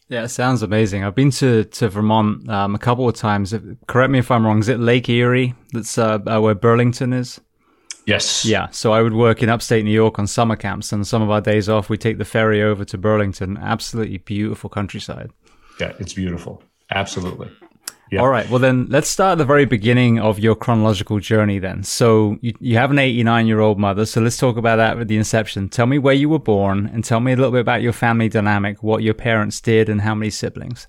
Yeah, 0.09 0.23
it 0.23 0.29
sounds 0.29 0.63
amazing. 0.63 1.03
I've 1.03 1.15
been 1.15 1.31
to, 1.31 1.65
to 1.65 1.89
Vermont 1.89 2.47
um, 2.49 2.75
a 2.75 2.79
couple 2.79 3.09
of 3.09 3.15
times. 3.15 3.53
Correct 3.87 4.09
me 4.09 4.19
if 4.19 4.31
I'm 4.31 4.45
wrong. 4.45 4.59
Is 4.59 4.69
it 4.69 4.79
Lake 4.79 5.09
Erie? 5.09 5.53
That's 5.73 5.97
uh, 5.97 6.19
uh, 6.25 6.39
where 6.39 6.55
Burlington 6.55 7.11
is. 7.11 7.41
Yes. 8.05 8.45
Yeah. 8.45 8.69
So 8.69 8.93
I 8.93 9.01
would 9.01 9.13
work 9.13 9.43
in 9.43 9.49
upstate 9.49 9.83
New 9.83 9.91
York 9.91 10.17
on 10.17 10.25
summer 10.27 10.55
camps, 10.55 10.93
and 10.93 11.05
some 11.05 11.21
of 11.21 11.29
our 11.29 11.41
days 11.41 11.67
off, 11.67 11.89
we 11.89 11.97
take 11.97 12.19
the 12.19 12.25
ferry 12.25 12.63
over 12.63 12.85
to 12.85 12.97
Burlington. 12.97 13.57
Absolutely 13.57 14.19
beautiful 14.19 14.69
countryside. 14.69 15.29
Yeah, 15.77 15.91
it's 15.99 16.13
beautiful. 16.13 16.63
Absolutely. 16.89 17.51
Yeah. 18.11 18.21
All 18.21 18.29
right. 18.29 18.49
Well, 18.49 18.59
then 18.59 18.87
let's 18.89 19.09
start 19.09 19.33
at 19.33 19.37
the 19.37 19.45
very 19.45 19.65
beginning 19.65 20.19
of 20.19 20.39
your 20.39 20.55
chronological 20.55 21.19
journey 21.19 21.59
then. 21.59 21.83
So 21.83 22.37
you, 22.41 22.53
you 22.59 22.77
have 22.77 22.89
an 22.89 22.99
89 22.99 23.47
year 23.47 23.59
old 23.59 23.77
mother. 23.77 24.05
So 24.05 24.21
let's 24.21 24.37
talk 24.37 24.55
about 24.55 24.77
that 24.77 24.97
with 24.97 25.09
the 25.09 25.17
inception. 25.17 25.67
Tell 25.67 25.87
me 25.87 25.97
where 25.97 26.13
you 26.13 26.29
were 26.29 26.39
born 26.39 26.89
and 26.93 27.03
tell 27.03 27.19
me 27.19 27.33
a 27.33 27.35
little 27.35 27.51
bit 27.51 27.61
about 27.61 27.81
your 27.81 27.93
family 27.93 28.29
dynamic, 28.29 28.81
what 28.81 29.03
your 29.03 29.13
parents 29.13 29.59
did 29.59 29.89
and 29.89 30.01
how 30.01 30.15
many 30.15 30.29
siblings. 30.29 30.87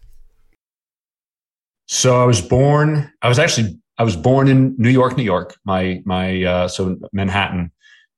So 1.87 2.23
I 2.23 2.25
was 2.25 2.41
born, 2.41 3.13
I 3.23 3.29
was 3.29 3.39
actually, 3.39 3.81
I 3.97 4.05
was 4.05 4.15
born 4.15 4.47
in 4.47 4.77
New 4.79 4.91
York, 4.91 5.17
New 5.17 5.25
York, 5.25 5.57
my, 5.65 6.03
my, 6.05 6.45
uh, 6.45 6.69
so 6.69 6.97
Manhattan 7.13 7.73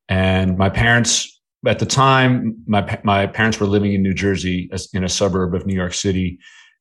and 0.08 0.58
my 0.58 0.68
parents 0.68 1.40
at 1.66 1.78
the 1.78 1.86
time, 1.86 2.56
my, 2.66 2.98
my 3.04 3.26
parents 3.26 3.60
were 3.60 3.66
living 3.66 3.92
in 3.92 4.02
New 4.02 4.14
Jersey 4.14 4.70
in 4.92 5.04
a 5.04 5.08
suburb 5.08 5.54
of 5.54 5.66
New 5.66 5.74
York 5.74 5.94
City 5.94 6.38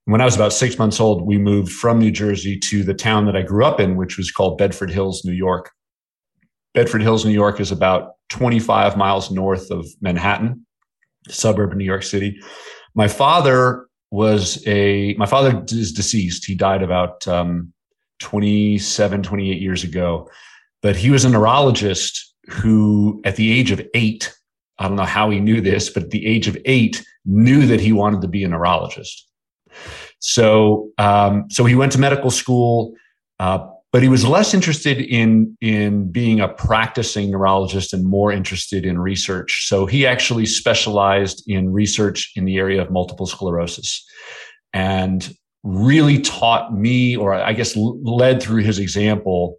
when 0.09 0.21
I 0.21 0.25
was 0.25 0.35
about 0.35 0.53
six 0.53 0.79
months 0.79 0.99
old, 0.99 1.21
we 1.21 1.37
moved 1.37 1.71
from 1.71 1.99
New 1.99 2.09
Jersey 2.09 2.57
to 2.61 2.83
the 2.83 2.95
town 2.95 3.27
that 3.27 3.35
I 3.35 3.43
grew 3.43 3.63
up 3.63 3.79
in, 3.79 3.95
which 3.95 4.17
was 4.17 4.31
called 4.31 4.57
Bedford 4.57 4.89
Hills, 4.89 5.23
New 5.23 5.33
York. 5.33 5.69
Bedford 6.73 7.03
Hills, 7.03 7.25
New 7.25 7.31
York 7.31 7.59
is 7.59 7.71
about 7.71 8.13
25 8.29 8.97
miles 8.97 9.29
north 9.29 9.69
of 9.69 9.85
Manhattan, 10.01 10.65
suburb 11.27 11.71
of 11.71 11.77
New 11.77 11.85
York 11.85 12.01
City. 12.01 12.41
My 12.95 13.07
father 13.07 13.87
was 14.09 14.65
a, 14.65 15.13
my 15.19 15.27
father 15.27 15.63
is 15.67 15.91
deceased. 15.91 16.43
He 16.43 16.55
died 16.55 16.81
about 16.81 17.27
um, 17.27 17.71
27, 18.19 19.21
28 19.21 19.61
years 19.61 19.83
ago. 19.83 20.27
But 20.81 20.95
he 20.95 21.11
was 21.11 21.23
a 21.23 21.29
neurologist 21.29 22.33
who, 22.49 23.21
at 23.25 23.35
the 23.35 23.51
age 23.51 23.69
of 23.69 23.79
eight, 23.93 24.33
I 24.79 24.87
don't 24.87 24.97
know 24.97 25.03
how 25.03 25.29
he 25.29 25.39
knew 25.39 25.61
this, 25.61 25.87
but 25.91 26.03
at 26.03 26.09
the 26.09 26.25
age 26.25 26.47
of 26.47 26.57
eight, 26.65 27.05
knew 27.25 27.67
that 27.67 27.79
he 27.79 27.91
wanted 27.91 28.21
to 28.21 28.27
be 28.27 28.43
a 28.43 28.47
neurologist. 28.47 29.28
So, 30.19 30.91
um, 30.97 31.45
so 31.49 31.65
he 31.65 31.75
went 31.75 31.91
to 31.93 31.99
medical 31.99 32.29
school, 32.29 32.93
uh, 33.39 33.65
but 33.91 34.03
he 34.03 34.09
was 34.09 34.25
less 34.25 34.53
interested 34.53 34.99
in 34.99 35.57
in 35.61 36.11
being 36.11 36.39
a 36.39 36.47
practicing 36.47 37.31
neurologist 37.31 37.93
and 37.93 38.05
more 38.05 38.31
interested 38.31 38.85
in 38.85 38.99
research. 38.99 39.67
So 39.67 39.85
he 39.85 40.05
actually 40.05 40.45
specialized 40.45 41.43
in 41.47 41.71
research 41.71 42.31
in 42.35 42.45
the 42.45 42.57
area 42.57 42.81
of 42.81 42.91
multiple 42.91 43.25
sclerosis, 43.25 44.05
and 44.73 45.33
really 45.63 46.19
taught 46.19 46.73
me, 46.73 47.15
or 47.15 47.33
I 47.33 47.53
guess 47.53 47.75
led 47.75 48.43
through 48.43 48.63
his 48.63 48.77
example, 48.77 49.57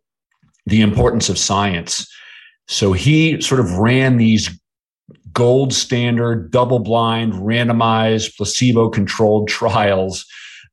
the 0.67 0.81
importance 0.81 1.29
of 1.29 1.39
science. 1.39 2.07
So 2.69 2.93
he 2.93 3.41
sort 3.41 3.61
of 3.61 3.79
ran 3.79 4.17
these 4.17 4.49
gold 5.33 5.73
standard, 5.73 6.51
double 6.51 6.79
blind, 6.79 7.33
randomized, 7.33 8.37
placebo 8.37 8.91
controlled 8.91 9.49
trials 9.61 10.25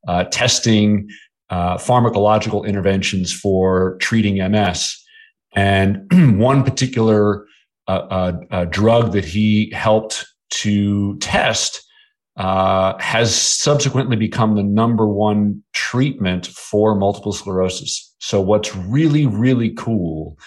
uh, 0.08 0.24
testing 0.26 1.10
uh, 1.50 1.78
pharmacological 1.78 2.66
interventions 2.66 3.32
for 3.34 3.98
treating 3.98 4.38
MS. 4.52 4.96
And 5.56 6.12
one 6.40 6.64
particular 6.64 7.46
uh, 7.88 8.34
uh, 8.52 8.66
drug 8.66 9.14
that 9.14 9.26
he 9.26 9.72
helped 9.74 10.26
to 10.50 11.18
test 11.20 11.82
uh, 12.36 12.98
has 13.00 13.36
subsequently 13.36 14.16
become 14.16 14.56
the 14.56 14.64
number 14.64 15.08
one 15.08 15.64
treatment 15.74 16.48
for 16.48 16.96
multiple 16.96 17.34
sclerosis. 17.34 18.14
So, 18.20 18.42
what's 18.42 18.76
really, 18.76 19.26
really 19.26 19.72
cool 19.72 20.38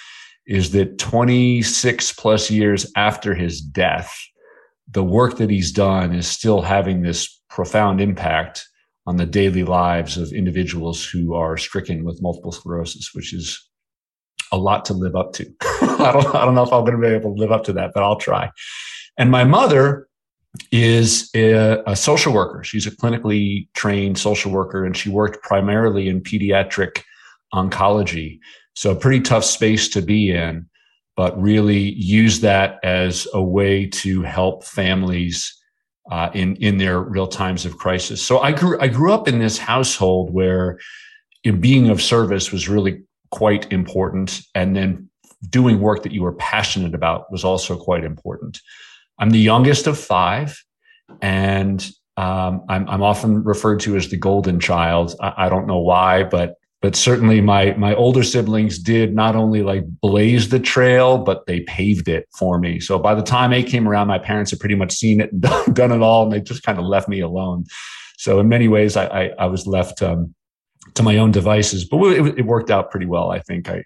is 0.47 0.71
that 0.73 0.99
26 0.99 2.13
plus 2.13 2.51
years 2.51 2.91
after 2.97 3.35
his 3.35 3.61
death, 3.61 4.15
the 4.89 5.05
work 5.05 5.39
that 5.39 5.51
he's 5.51 5.73
done 5.73 6.15
is 6.15 6.29
still 6.29 6.63
having 6.63 7.03
this 7.03 7.41
profound 7.49 8.01
impact 8.01 8.69
on 9.11 9.17
the 9.17 9.27
daily 9.27 9.65
lives 9.65 10.17
of 10.17 10.33
individuals 10.33 11.05
who 11.05 11.35
are 11.35 11.57
stricken 11.57 12.05
with 12.05 12.23
multiple 12.23 12.53
sclerosis, 12.53 13.11
which 13.13 13.35
is 13.35 13.69
a 14.53 14.57
lot 14.57 14.85
to 14.85 14.95
live 14.95 15.17
up 15.17 15.33
to. 15.33 15.53
I 15.83 16.13
don't, 16.13 16.33
I 16.33 16.45
don't 16.45 16.55
know 16.55 16.63
if 16.63 16.73
I'm 16.73 16.85
going 16.85 16.95
to 16.95 17.09
be 17.09 17.13
able 17.13 17.35
to 17.35 17.41
live 17.41 17.51
up 17.51 17.65
to 17.65 17.73
that, 17.73 17.91
but 17.93 18.05
I'll 18.05 18.21
try. 18.21 18.53
And 19.19 19.29
my 19.29 19.43
mother 19.43 20.07
is 20.71 21.29
a, 21.35 21.83
a, 21.89 21.97
social 21.97 22.33
worker. 22.33 22.63
She's 22.63 22.87
a 22.87 22.93
clinically 22.93 23.67
trained 23.75 24.17
social 24.17 24.53
worker, 24.53 24.85
and 24.85 24.97
she 24.97 25.11
worked 25.11 25.43
primarily 25.43 26.09
in 26.09 26.21
pediatric 26.21 27.03
oncology. 27.53 28.39
So, 28.77 28.93
a 28.93 28.97
pretty 28.97 29.23
tough 29.23 29.45
space 29.45 29.89
to 29.89 30.03
be 30.03 30.31
in, 30.31 30.69
but 31.17 31.37
really 31.41 31.95
use 31.95 32.43
that 32.43 32.79
as 32.85 33.27
a 33.35 33.43
way 33.43 33.87
to 33.87 34.23
help 34.23 34.63
families 34.63 35.60
uh, 36.11 36.31
in 36.35 36.57
in 36.57 36.79
their 36.79 37.01
real 37.01 37.27
times 37.27 37.65
of 37.65 37.79
crisis. 37.79 38.23
So, 38.23 38.41
I 38.41 38.53
grew 38.53 38.79
I 38.81 38.89
grew 38.89 39.13
up 39.13 39.29
in 39.29 39.39
this 39.39 39.59
household 39.59 40.33
where 40.33 40.79
being 41.61 41.89
of 41.89 42.03
service 42.03 42.53
was 42.53 42.69
really 42.69 43.03
quite 43.31 43.73
important, 43.73 44.41
and 44.55 44.77
then 44.77 45.09
doing 45.49 45.81
work 45.81 46.03
that 46.03 46.13
you 46.13 46.23
were 46.23 46.35
passionate 46.35 46.95
about 46.95 47.31
was 47.33 47.45
also 47.45 47.77
quite 47.77 48.05
important. 48.05 48.61
I'm 49.19 49.31
the 49.31 49.39
youngest 49.39 49.87
of 49.87 49.99
five, 49.99 50.63
and 51.23 51.89
um, 52.17 52.65
I'm, 52.69 52.89
I'm, 52.89 53.03
often 53.03 53.43
referred 53.45 53.81
to 53.81 53.97
as 53.97 54.09
the 54.09 54.17
golden 54.17 54.61
child. 54.61 55.15
I, 55.21 55.47
I, 55.47 55.49
don't 55.49 55.67
know 55.67 55.79
why, 55.79 56.25
but 56.25 56.57
but 56.83 56.97
certainly 56.97 57.41
my 57.41 57.75
my 57.75 57.95
older 57.95 58.23
siblings 58.23 58.79
did 58.79 59.15
not 59.15 59.37
only 59.37 59.63
like 59.63 59.85
blaze 60.01 60.49
the 60.49 60.59
trail, 60.59 61.19
but 61.19 61.47
they 61.47 61.61
paved 61.61 62.09
it 62.09 62.27
for 62.37 62.59
me. 62.59 62.81
So 62.81 62.99
by 62.99 63.15
the 63.15 63.23
time 63.23 63.53
eight 63.53 63.67
came 63.67 63.87
around, 63.87 64.09
my 64.09 64.19
parents 64.19 64.51
had 64.51 64.61
pretty 64.61 64.75
much 64.75 64.93
seen 64.93 65.21
it 65.21 65.31
and 65.33 65.43
done 65.75 65.93
it 65.93 66.01
all, 66.01 66.25
and 66.25 66.33
they 66.33 66.41
just 66.41 66.63
kind 66.63 66.79
of 66.79 66.85
left 66.85 67.09
me 67.09 67.21
alone. 67.21 67.65
So 68.17 68.41
in 68.41 68.49
many 68.49 68.69
ways, 68.69 68.97
I 68.97 69.07
I, 69.07 69.31
I 69.41 69.47
was 69.47 69.67
left 69.67 70.03
um, 70.03 70.35
to 70.95 71.03
my 71.03 71.19
own 71.19 71.33
devices, 71.33 71.85
but 71.85 72.03
it, 72.07 72.39
it, 72.39 72.47
worked 72.47 72.71
out 72.71 72.91
pretty 72.91 73.07
well. 73.07 73.31
I 73.31 73.41
think 73.41 73.69
I. 73.69 73.85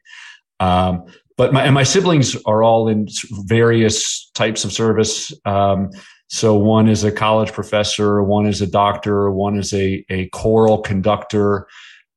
Um, 0.61 1.05
but 1.37 1.53
my 1.53 1.65
and 1.65 1.75
my 1.75 1.83
siblings 1.83 2.37
are 2.45 2.63
all 2.63 2.87
in 2.89 3.09
various 3.47 4.31
types 4.35 4.65
of 4.65 4.73
service. 4.73 5.33
Um, 5.45 5.91
so 6.29 6.55
one 6.55 6.89
is 6.89 7.03
a 7.03 7.11
college 7.11 7.53
professor, 7.53 8.23
one 8.23 8.47
is 8.47 8.63
a 8.63 8.69
doctor, 8.69 9.33
one 9.33 9.59
is 9.59 9.75
a 9.75 10.05
a 10.11 10.29
choral 10.29 10.79
conductor 10.79 11.67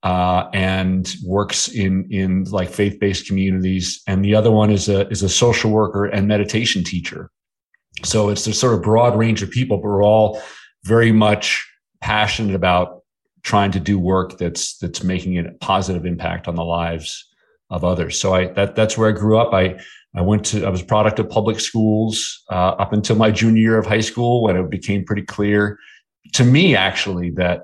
uh, 0.03 0.49
and 0.53 1.15
works 1.25 1.67
in 1.67 2.07
in 2.11 2.43
like 2.45 2.69
faith 2.69 2.99
based 2.99 3.27
communities, 3.27 4.01
and 4.07 4.23
the 4.23 4.35
other 4.35 4.51
one 4.51 4.69
is 4.69 4.89
a 4.89 5.07
is 5.09 5.23
a 5.23 5.29
social 5.29 5.71
worker 5.71 6.05
and 6.05 6.27
meditation 6.27 6.83
teacher. 6.83 7.31
So 8.03 8.29
it's 8.29 8.45
a 8.47 8.53
sort 8.53 8.75
of 8.75 8.83
broad 8.83 9.17
range 9.17 9.41
of 9.41 9.49
people, 9.49 9.77
but 9.77 9.83
we're 9.83 10.03
all 10.03 10.41
very 10.83 11.11
much 11.11 11.67
passionate 12.01 12.55
about 12.55 13.01
trying 13.43 13.71
to 13.71 13.79
do 13.79 13.97
work 13.97 14.37
that's 14.37 14.77
that's 14.77 15.03
making 15.03 15.37
a 15.37 15.51
positive 15.61 16.05
impact 16.05 16.47
on 16.47 16.55
the 16.55 16.63
lives 16.63 17.25
of 17.69 17.83
others. 17.83 18.19
So 18.19 18.33
I 18.33 18.47
that 18.53 18.75
that's 18.75 18.97
where 18.97 19.09
I 19.09 19.13
grew 19.13 19.37
up. 19.37 19.53
I 19.53 19.79
I 20.15 20.21
went 20.21 20.45
to 20.47 20.65
I 20.65 20.69
was 20.69 20.83
product 20.83 21.19
of 21.19 21.29
public 21.29 21.59
schools 21.59 22.43
uh, 22.51 22.75
up 22.79 22.93
until 22.93 23.15
my 23.15 23.31
junior 23.31 23.61
year 23.61 23.77
of 23.77 23.85
high 23.85 24.01
school 24.01 24.43
when 24.43 24.55
it 24.55 24.69
became 24.69 25.05
pretty 25.05 25.23
clear 25.23 25.79
to 26.33 26.43
me 26.43 26.75
actually 26.75 27.31
that 27.31 27.63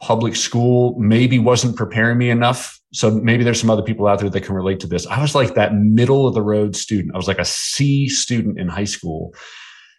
public 0.00 0.34
school 0.34 0.98
maybe 0.98 1.38
wasn't 1.38 1.76
preparing 1.76 2.18
me 2.18 2.30
enough. 2.30 2.80
So 2.92 3.10
maybe 3.10 3.44
there's 3.44 3.60
some 3.60 3.70
other 3.70 3.82
people 3.82 4.06
out 4.06 4.18
there 4.18 4.30
that 4.30 4.40
can 4.40 4.54
relate 4.54 4.80
to 4.80 4.86
this. 4.86 5.06
I 5.06 5.20
was 5.20 5.34
like 5.34 5.54
that 5.54 5.74
middle 5.74 6.26
of 6.26 6.34
the 6.34 6.42
road 6.42 6.74
student. 6.74 7.14
I 7.14 7.18
was 7.18 7.28
like 7.28 7.38
a 7.38 7.44
C 7.44 8.08
student 8.08 8.58
in 8.58 8.68
high 8.68 8.84
school. 8.84 9.34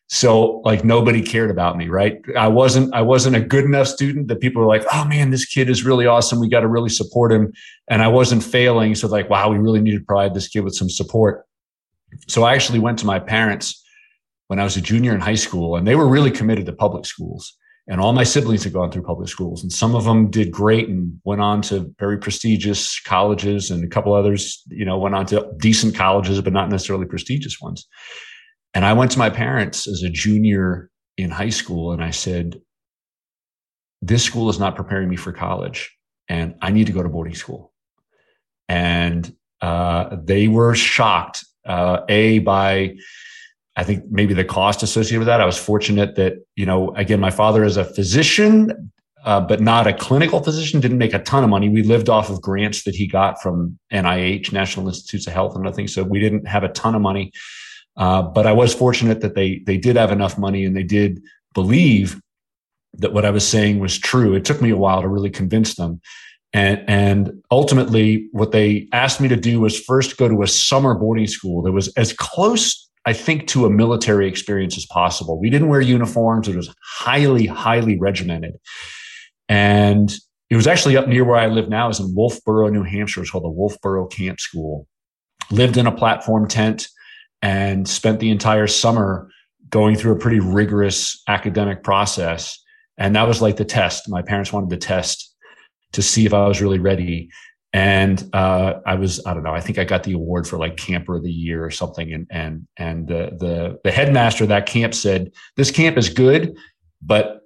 So 0.08 0.62
like 0.65 0.84
nobody 0.84 1.22
cared 1.22 1.51
about 1.51 1.77
me, 1.77 1.88
right? 1.88 2.17
I 2.38 2.50
wasn't 2.50 2.93
I 2.93 3.01
wasn't 3.01 3.38
a 3.38 3.41
good 3.41 3.63
enough 3.63 3.88
student 3.88 4.27
that 4.27 4.41
people 4.41 4.62
were 4.62 4.67
like, 4.67 4.84
"Oh 4.91 5.05
man, 5.05 5.29
this 5.29 5.46
kid 5.46 5.70
is 5.70 5.86
really 5.86 6.05
awesome. 6.05 6.41
We 6.41 6.50
got 6.50 6.62
to 6.62 6.67
really 6.67 6.89
support 6.89 7.31
him." 7.31 7.53
And 7.89 8.01
I 8.01 8.10
wasn't 8.10 8.43
failing, 8.43 8.93
so 8.96 9.08
like, 9.08 9.29
"Wow, 9.29 9.50
we 9.51 9.58
really 9.58 9.79
need 9.79 9.98
to 9.98 10.03
provide 10.03 10.34
this 10.34 10.50
kid 10.50 10.62
with 10.62 10.75
some 10.75 10.89
support." 10.89 11.46
So 12.27 12.43
I 12.43 12.53
actually 12.53 12.79
went 12.79 13.00
to 13.00 13.05
my 13.05 13.20
parents 13.20 13.81
when 14.48 14.60
I 14.60 14.65
was 14.65 14.75
a 14.75 14.81
junior 14.81 15.13
in 15.13 15.22
high 15.22 15.36
school 15.36 15.77
and 15.77 15.88
they 15.88 15.96
were 15.96 16.10
really 16.10 16.31
committed 16.31 16.65
to 16.65 16.74
public 16.74 17.05
schools 17.05 17.55
and 17.88 18.00
all 18.00 18.13
my 18.13 18.23
siblings 18.23 18.63
had 18.63 18.73
gone 18.73 18.91
through 18.91 19.03
public 19.03 19.27
schools 19.27 19.63
and 19.63 19.71
some 19.71 19.95
of 19.95 20.05
them 20.05 20.29
did 20.29 20.51
great 20.51 20.88
and 20.88 21.19
went 21.23 21.41
on 21.41 21.61
to 21.61 21.93
very 22.00 22.17
prestigious 22.17 23.00
colleges 23.01 23.71
and 23.71 23.83
a 23.83 23.88
couple 23.88 24.13
others 24.13 24.63
you 24.67 24.85
know 24.85 24.97
went 24.97 25.15
on 25.15 25.25
to 25.25 25.51
decent 25.57 25.95
colleges 25.95 26.41
but 26.41 26.53
not 26.53 26.69
necessarily 26.69 27.05
prestigious 27.05 27.59
ones. 27.59 27.88
And 28.73 28.85
i 28.85 28.93
went 28.93 29.11
to 29.11 29.19
my 29.19 29.29
parents 29.29 29.88
as 29.88 30.03
a 30.03 30.09
junior 30.09 30.89
in 31.17 31.29
high 31.29 31.50
school 31.50 31.91
and 31.91 32.03
i 32.03 32.11
said 32.11 32.59
this 34.01 34.23
school 34.23 34.50
is 34.50 34.59
not 34.59 34.75
preparing 34.75 35.09
me 35.09 35.15
for 35.15 35.31
college 35.31 35.95
and 36.29 36.55
i 36.61 36.71
need 36.71 36.88
to 36.88 36.93
go 36.93 37.03
to 37.03 37.09
boarding 37.09 37.35
school. 37.35 37.73
And 38.69 39.35
uh, 39.61 40.15
they 40.23 40.47
were 40.47 40.75
shocked 40.75 41.45
uh, 41.65 42.01
a 42.09 42.39
by 42.39 42.95
I 43.81 43.83
think 43.83 44.03
maybe 44.11 44.35
the 44.35 44.45
cost 44.45 44.83
associated 44.83 45.17
with 45.17 45.25
that. 45.25 45.41
I 45.41 45.45
was 45.45 45.57
fortunate 45.57 46.15
that, 46.15 46.33
you 46.55 46.67
know, 46.67 46.93
again, 46.95 47.19
my 47.19 47.31
father 47.31 47.63
is 47.63 47.77
a 47.77 47.83
physician, 47.83 48.91
uh, 49.25 49.41
but 49.41 49.59
not 49.59 49.88
a 49.88 49.93
clinical 49.93 50.39
physician, 50.43 50.79
didn't 50.79 51.00
make 51.00 51.15
a 51.15 51.23
ton 51.23 51.43
of 51.43 51.50
money. 51.50 51.67
We 51.67 51.81
lived 51.81 52.07
off 52.07 52.29
of 52.29 52.43
grants 52.43 52.83
that 52.83 52.93
he 52.93 53.07
got 53.07 53.41
from 53.41 53.79
NIH, 53.91 54.51
National 54.51 54.88
Institutes 54.88 55.25
of 55.25 55.33
Health, 55.33 55.55
and 55.55 55.65
other 55.65 55.75
things. 55.75 55.95
So 55.95 56.03
we 56.03 56.19
didn't 56.19 56.47
have 56.47 56.63
a 56.63 56.69
ton 56.69 56.93
of 56.93 57.01
money. 57.01 57.31
Uh, 57.97 58.21
but 58.21 58.45
I 58.45 58.51
was 58.51 58.71
fortunate 58.71 59.21
that 59.21 59.33
they 59.33 59.63
they 59.65 59.77
did 59.77 59.95
have 59.95 60.11
enough 60.11 60.38
money 60.38 60.63
and 60.63 60.77
they 60.77 60.83
did 60.83 61.19
believe 61.55 62.21
that 63.00 63.13
what 63.13 63.25
I 63.25 63.31
was 63.31 63.47
saying 63.47 63.79
was 63.79 63.97
true. 63.97 64.35
It 64.35 64.45
took 64.45 64.61
me 64.61 64.69
a 64.69 64.77
while 64.77 65.01
to 65.01 65.07
really 65.07 65.31
convince 65.31 65.73
them. 65.73 66.01
And, 66.53 66.83
and 66.88 67.43
ultimately, 67.49 68.27
what 68.32 68.51
they 68.51 68.88
asked 68.93 69.21
me 69.21 69.27
to 69.29 69.36
do 69.36 69.60
was 69.60 69.79
first 69.79 70.17
go 70.17 70.27
to 70.27 70.43
a 70.43 70.47
summer 70.47 70.93
boarding 70.93 71.27
school 71.27 71.63
that 71.63 71.71
was 71.71 71.88
as 71.95 72.13
close 72.13 72.89
I 73.05 73.13
think, 73.13 73.47
to 73.47 73.65
a 73.65 73.69
military 73.69 74.27
experience 74.27 74.77
as 74.77 74.85
possible. 74.85 75.39
We 75.39 75.49
didn't 75.49 75.69
wear 75.69 75.81
uniforms. 75.81 76.47
It 76.47 76.55
was 76.55 76.73
highly, 76.83 77.47
highly 77.47 77.97
regimented. 77.97 78.57
And 79.49 80.13
it 80.49 80.55
was 80.55 80.67
actually 80.67 80.97
up 80.97 81.07
near 81.07 81.23
where 81.23 81.37
I 81.37 81.47
live 81.47 81.69
now, 81.69 81.89
is 81.89 81.99
in 81.99 82.13
Wolfeboro, 82.15 82.71
New 82.71 82.83
Hampshire. 82.83 83.21
It's 83.21 83.31
called 83.31 83.45
the 83.45 83.49
Wolfeboro 83.49 84.11
Camp 84.11 84.39
School. 84.39 84.87
Lived 85.49 85.77
in 85.77 85.87
a 85.87 85.91
platform 85.91 86.47
tent 86.47 86.87
and 87.41 87.87
spent 87.87 88.19
the 88.19 88.29
entire 88.29 88.67
summer 88.67 89.29
going 89.69 89.95
through 89.95 90.11
a 90.11 90.19
pretty 90.19 90.39
rigorous 90.39 91.21
academic 91.27 91.83
process. 91.83 92.61
And 92.97 93.15
that 93.15 93.27
was 93.27 93.41
like 93.41 93.57
the 93.57 93.65
test. 93.65 94.09
My 94.09 94.21
parents 94.21 94.53
wanted 94.53 94.69
the 94.69 94.77
test 94.77 95.33
to 95.93 96.01
see 96.01 96.25
if 96.25 96.33
I 96.33 96.47
was 96.47 96.61
really 96.61 96.79
ready 96.79 97.29
and 97.73 98.29
uh, 98.34 98.73
I 98.86 98.95
was 98.95 99.25
I 99.25 99.34
don't 99.34 99.43
know 99.43 99.53
I 99.53 99.62
think 99.62 99.77
I 99.77 99.84
got 99.84 100.03
the 100.03 100.13
award 100.13 100.47
for 100.47 100.57
like 100.57 100.77
camper 100.77 101.15
of 101.15 101.23
the 101.23 101.31
year 101.31 101.63
or 101.63 101.71
something 101.71 102.12
and 102.12 102.27
and 102.29 102.67
and 102.77 103.07
the 103.07 103.31
the 103.39 103.79
the 103.84 103.91
headmaster 103.91 104.43
of 104.43 104.49
that 104.49 104.65
camp 104.65 104.93
said 104.93 105.31
this 105.55 105.71
camp 105.71 105.97
is 105.97 106.10
good 106.10 106.55
but 107.01 107.41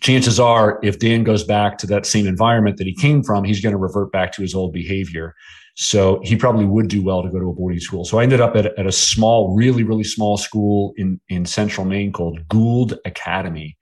chances 0.00 0.40
are 0.40 0.80
if 0.82 0.98
Dan 0.98 1.24
goes 1.24 1.44
back 1.44 1.78
to 1.78 1.86
that 1.86 2.06
same 2.06 2.26
environment 2.26 2.76
that 2.78 2.86
he 2.86 2.94
came 2.94 3.22
from 3.22 3.44
he's 3.44 3.60
going 3.60 3.72
to 3.72 3.78
revert 3.78 4.12
back 4.12 4.32
to 4.32 4.42
his 4.42 4.54
old 4.54 4.72
behavior. 4.72 5.34
So 5.76 6.20
he 6.22 6.36
probably 6.36 6.66
would 6.66 6.88
do 6.88 7.02
well 7.02 7.22
to 7.22 7.30
go 7.30 7.40
to 7.40 7.50
a 7.50 7.52
boarding 7.52 7.80
school. 7.80 8.04
So 8.04 8.18
I 8.18 8.22
ended 8.22 8.40
up 8.40 8.54
at, 8.54 8.66
at 8.78 8.86
a 8.86 8.92
small 8.92 9.54
really 9.56 9.82
really 9.82 10.04
small 10.04 10.36
school 10.36 10.92
in 10.96 11.20
in 11.28 11.44
central 11.44 11.86
Maine 11.86 12.12
called 12.12 12.46
Gould 12.48 12.98
Academy. 13.04 13.76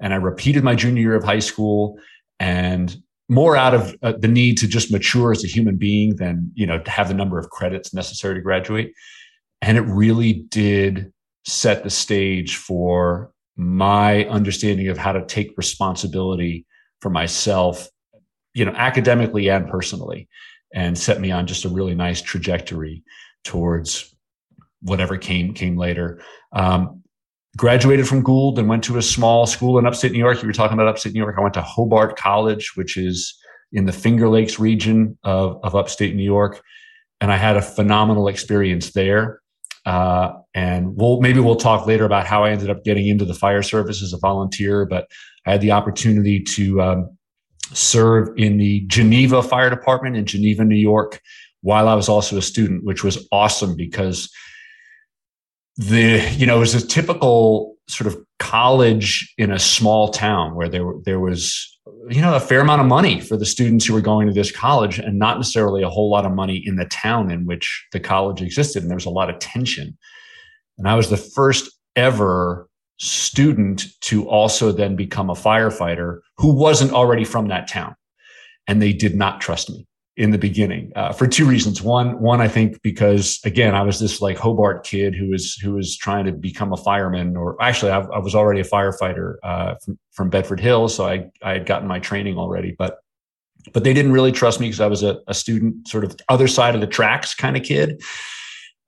And 0.00 0.12
I 0.12 0.16
repeated 0.16 0.62
my 0.62 0.74
junior 0.74 1.02
year 1.02 1.14
of 1.14 1.24
high 1.24 1.40
school 1.40 1.98
and 2.38 2.96
more 3.28 3.56
out 3.56 3.74
of 3.74 3.94
uh, 4.02 4.14
the 4.18 4.28
need 4.28 4.56
to 4.58 4.66
just 4.66 4.90
mature 4.90 5.32
as 5.32 5.44
a 5.44 5.48
human 5.48 5.76
being 5.76 6.16
than 6.16 6.50
you 6.54 6.66
know 6.66 6.78
to 6.78 6.90
have 6.90 7.08
the 7.08 7.14
number 7.14 7.38
of 7.38 7.50
credits 7.50 7.92
necessary 7.92 8.34
to 8.34 8.40
graduate. 8.40 8.92
And 9.60 9.76
it 9.76 9.82
really 9.82 10.44
did 10.48 11.12
set 11.46 11.82
the 11.82 11.90
stage 11.90 12.56
for 12.56 13.32
my 13.56 14.24
understanding 14.26 14.88
of 14.88 14.98
how 14.98 15.12
to 15.12 15.24
take 15.26 15.56
responsibility 15.56 16.64
for 17.00 17.10
myself 17.10 17.88
you 18.54 18.64
know 18.64 18.72
academically 18.72 19.48
and 19.48 19.68
personally 19.68 20.28
and 20.74 20.98
set 20.98 21.20
me 21.20 21.30
on 21.30 21.46
just 21.46 21.64
a 21.64 21.68
really 21.68 21.94
nice 21.94 22.20
trajectory 22.20 23.02
towards 23.44 24.14
whatever 24.82 25.16
came 25.16 25.54
came 25.54 25.76
later. 25.76 26.20
Um, 26.52 26.97
graduated 27.58 28.06
from 28.06 28.22
Gould 28.22 28.58
and 28.58 28.68
went 28.68 28.84
to 28.84 28.96
a 28.96 29.02
small 29.02 29.44
school 29.44 29.78
in 29.78 29.86
upstate 29.86 30.12
New 30.12 30.18
York. 30.18 30.40
You 30.40 30.46
were 30.46 30.54
talking 30.54 30.74
about 30.74 30.86
upstate 30.86 31.12
New 31.12 31.18
York. 31.18 31.34
I 31.36 31.42
went 31.42 31.54
to 31.54 31.62
Hobart 31.62 32.16
College, 32.16 32.72
which 32.76 32.96
is 32.96 33.36
in 33.72 33.84
the 33.84 33.92
Finger 33.92 34.28
Lakes 34.28 34.58
region 34.58 35.18
of, 35.24 35.60
of 35.64 35.74
upstate 35.74 36.14
New 36.14 36.22
York. 36.22 36.62
And 37.20 37.32
I 37.32 37.36
had 37.36 37.56
a 37.56 37.62
phenomenal 37.62 38.28
experience 38.28 38.92
there. 38.92 39.40
Uh, 39.84 40.34
and 40.54 40.96
we'll 40.96 41.20
maybe 41.20 41.40
we'll 41.40 41.56
talk 41.56 41.86
later 41.86 42.04
about 42.04 42.26
how 42.26 42.44
I 42.44 42.50
ended 42.50 42.70
up 42.70 42.84
getting 42.84 43.08
into 43.08 43.24
the 43.24 43.34
fire 43.34 43.62
service 43.62 44.02
as 44.02 44.12
a 44.12 44.18
volunteer. 44.18 44.86
But 44.86 45.08
I 45.44 45.52
had 45.52 45.60
the 45.60 45.72
opportunity 45.72 46.40
to 46.40 46.80
um, 46.80 47.18
serve 47.72 48.28
in 48.36 48.58
the 48.58 48.80
Geneva 48.86 49.42
Fire 49.42 49.70
Department 49.70 50.16
in 50.16 50.26
Geneva, 50.26 50.64
New 50.64 50.76
York, 50.76 51.20
while 51.62 51.88
I 51.88 51.94
was 51.94 52.08
also 52.08 52.36
a 52.36 52.42
student, 52.42 52.84
which 52.84 53.02
was 53.02 53.26
awesome 53.32 53.74
because 53.76 54.30
the 55.78 56.28
you 56.36 56.44
know 56.44 56.56
it 56.56 56.60
was 56.60 56.74
a 56.74 56.86
typical 56.86 57.76
sort 57.88 58.08
of 58.08 58.18
college 58.38 59.32
in 59.38 59.50
a 59.50 59.58
small 59.58 60.08
town 60.08 60.54
where 60.54 60.68
there 60.68 60.92
there 61.04 61.20
was 61.20 61.78
you 62.10 62.20
know 62.20 62.34
a 62.34 62.40
fair 62.40 62.60
amount 62.60 62.80
of 62.80 62.86
money 62.86 63.20
for 63.20 63.36
the 63.36 63.46
students 63.46 63.86
who 63.86 63.94
were 63.94 64.00
going 64.00 64.26
to 64.26 64.32
this 64.32 64.50
college 64.50 64.98
and 64.98 65.18
not 65.18 65.36
necessarily 65.36 65.82
a 65.82 65.88
whole 65.88 66.10
lot 66.10 66.26
of 66.26 66.32
money 66.32 66.62
in 66.64 66.76
the 66.76 66.84
town 66.86 67.30
in 67.30 67.46
which 67.46 67.86
the 67.92 68.00
college 68.00 68.42
existed. 68.42 68.82
And 68.82 68.90
there 68.90 68.96
was 68.96 69.06
a 69.06 69.10
lot 69.10 69.30
of 69.30 69.38
tension. 69.38 69.96
And 70.78 70.88
i 70.88 70.94
was 70.94 71.10
the 71.10 71.16
first 71.16 71.70
ever 71.96 72.68
student 72.98 73.86
to 74.00 74.28
also 74.28 74.72
then 74.72 74.96
become 74.96 75.30
a 75.30 75.34
firefighter 75.34 76.18
who 76.36 76.52
wasn't 76.52 76.92
already 76.92 77.24
from 77.24 77.48
that 77.48 77.68
town. 77.68 77.94
And 78.66 78.82
they 78.82 78.92
did 78.92 79.14
not 79.14 79.40
trust 79.40 79.70
me 79.70 79.87
in 80.18 80.32
the 80.32 80.38
beginning 80.38 80.92
uh, 80.96 81.12
for 81.12 81.28
two 81.28 81.46
reasons. 81.46 81.80
One, 81.80 82.20
one 82.20 82.40
I 82.40 82.48
think 82.48 82.82
because 82.82 83.38
again 83.44 83.76
I 83.76 83.82
was 83.82 84.00
this 84.00 84.20
like 84.20 84.36
Hobart 84.36 84.84
kid 84.84 85.14
who 85.14 85.28
was 85.30 85.54
who 85.54 85.74
was 85.74 85.96
trying 85.96 86.26
to 86.26 86.32
become 86.32 86.72
a 86.72 86.76
fireman, 86.76 87.36
or 87.36 87.56
actually 87.62 87.92
I, 87.92 88.00
I 88.00 88.18
was 88.18 88.34
already 88.34 88.60
a 88.60 88.64
firefighter 88.64 89.36
uh, 89.44 89.76
from, 89.76 89.98
from 90.10 90.28
Bedford 90.28 90.58
Hills, 90.58 90.96
so 90.96 91.06
I 91.06 91.30
I 91.40 91.52
had 91.52 91.66
gotten 91.66 91.86
my 91.86 92.00
training 92.00 92.36
already, 92.36 92.74
but 92.76 92.98
but 93.72 93.84
they 93.84 93.94
didn't 93.94 94.12
really 94.12 94.32
trust 94.32 94.58
me 94.60 94.66
because 94.66 94.80
I 94.80 94.86
was 94.88 95.02
a, 95.04 95.18
a 95.28 95.34
student, 95.34 95.86
sort 95.86 96.04
of 96.04 96.16
other 96.28 96.48
side 96.48 96.74
of 96.74 96.80
the 96.80 96.86
tracks 96.86 97.34
kind 97.34 97.56
of 97.56 97.62
kid, 97.62 98.02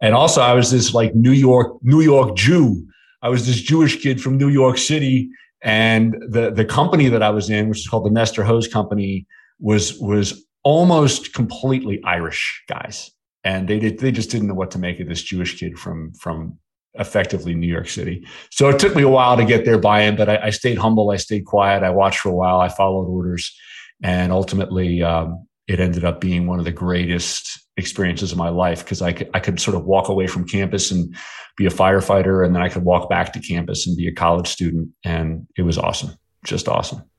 and 0.02 0.16
also 0.16 0.40
I 0.40 0.54
was 0.54 0.72
this 0.72 0.92
like 0.94 1.14
New 1.14 1.32
York 1.32 1.78
New 1.82 2.00
York 2.00 2.36
Jew. 2.36 2.86
I 3.22 3.28
was 3.28 3.46
this 3.46 3.60
Jewish 3.60 4.02
kid 4.02 4.20
from 4.20 4.36
New 4.36 4.48
York 4.48 4.78
City, 4.78 5.30
and 5.62 6.14
the 6.28 6.50
the 6.50 6.64
company 6.64 7.08
that 7.08 7.22
I 7.22 7.30
was 7.30 7.50
in, 7.50 7.68
which 7.68 7.78
is 7.78 7.88
called 7.88 8.04
the 8.04 8.10
Nestor 8.10 8.42
Hose 8.42 8.66
Company, 8.66 9.28
was 9.60 9.96
was 10.00 10.44
almost 10.62 11.32
completely 11.32 12.02
Irish 12.04 12.62
guys, 12.68 13.10
and 13.44 13.68
they 13.68 13.78
did 13.78 13.98
they 13.98 14.12
just 14.12 14.30
didn't 14.30 14.48
know 14.48 14.54
what 14.54 14.70
to 14.72 14.78
make 14.78 15.00
of 15.00 15.08
this 15.08 15.22
Jewish 15.22 15.58
kid 15.58 15.78
from 15.78 16.12
from 16.14 16.58
effectively 16.94 17.54
New 17.54 17.66
York 17.66 17.88
City. 17.88 18.26
So 18.50 18.68
it 18.68 18.78
took 18.78 18.96
me 18.96 19.02
a 19.02 19.08
while 19.08 19.36
to 19.36 19.44
get 19.44 19.64
their 19.64 19.78
buy-in, 19.78 20.16
but 20.16 20.28
I, 20.28 20.46
I 20.46 20.50
stayed 20.50 20.76
humble. 20.78 21.10
I 21.10 21.16
stayed 21.16 21.44
quiet. 21.44 21.82
I 21.82 21.90
watched 21.90 22.18
for 22.18 22.30
a 22.30 22.34
while. 22.34 22.60
I 22.60 22.68
followed 22.68 23.06
orders, 23.06 23.54
and 24.02 24.32
ultimately, 24.32 25.02
um, 25.02 25.46
it 25.68 25.80
ended 25.80 26.04
up 26.04 26.20
being 26.20 26.46
one 26.46 26.58
of 26.58 26.64
the 26.64 26.72
greatest 26.72 27.60
experiences 27.76 28.32
of 28.32 28.38
my 28.38 28.48
life 28.48 28.84
because 28.84 29.00
I 29.02 29.12
could 29.12 29.30
I 29.34 29.40
could 29.40 29.60
sort 29.60 29.76
of 29.76 29.84
walk 29.84 30.08
away 30.08 30.26
from 30.26 30.46
campus 30.46 30.90
and 30.90 31.14
be 31.56 31.66
a 31.66 31.70
firefighter, 31.70 32.44
and 32.44 32.54
then 32.54 32.62
I 32.62 32.68
could 32.68 32.84
walk 32.84 33.08
back 33.08 33.32
to 33.32 33.40
campus 33.40 33.86
and 33.86 33.96
be 33.96 34.08
a 34.08 34.14
college 34.14 34.48
student, 34.48 34.90
and 35.04 35.46
it 35.56 35.62
was 35.62 35.78
awesome, 35.78 36.14
just 36.44 36.68
awesome. 36.68 37.09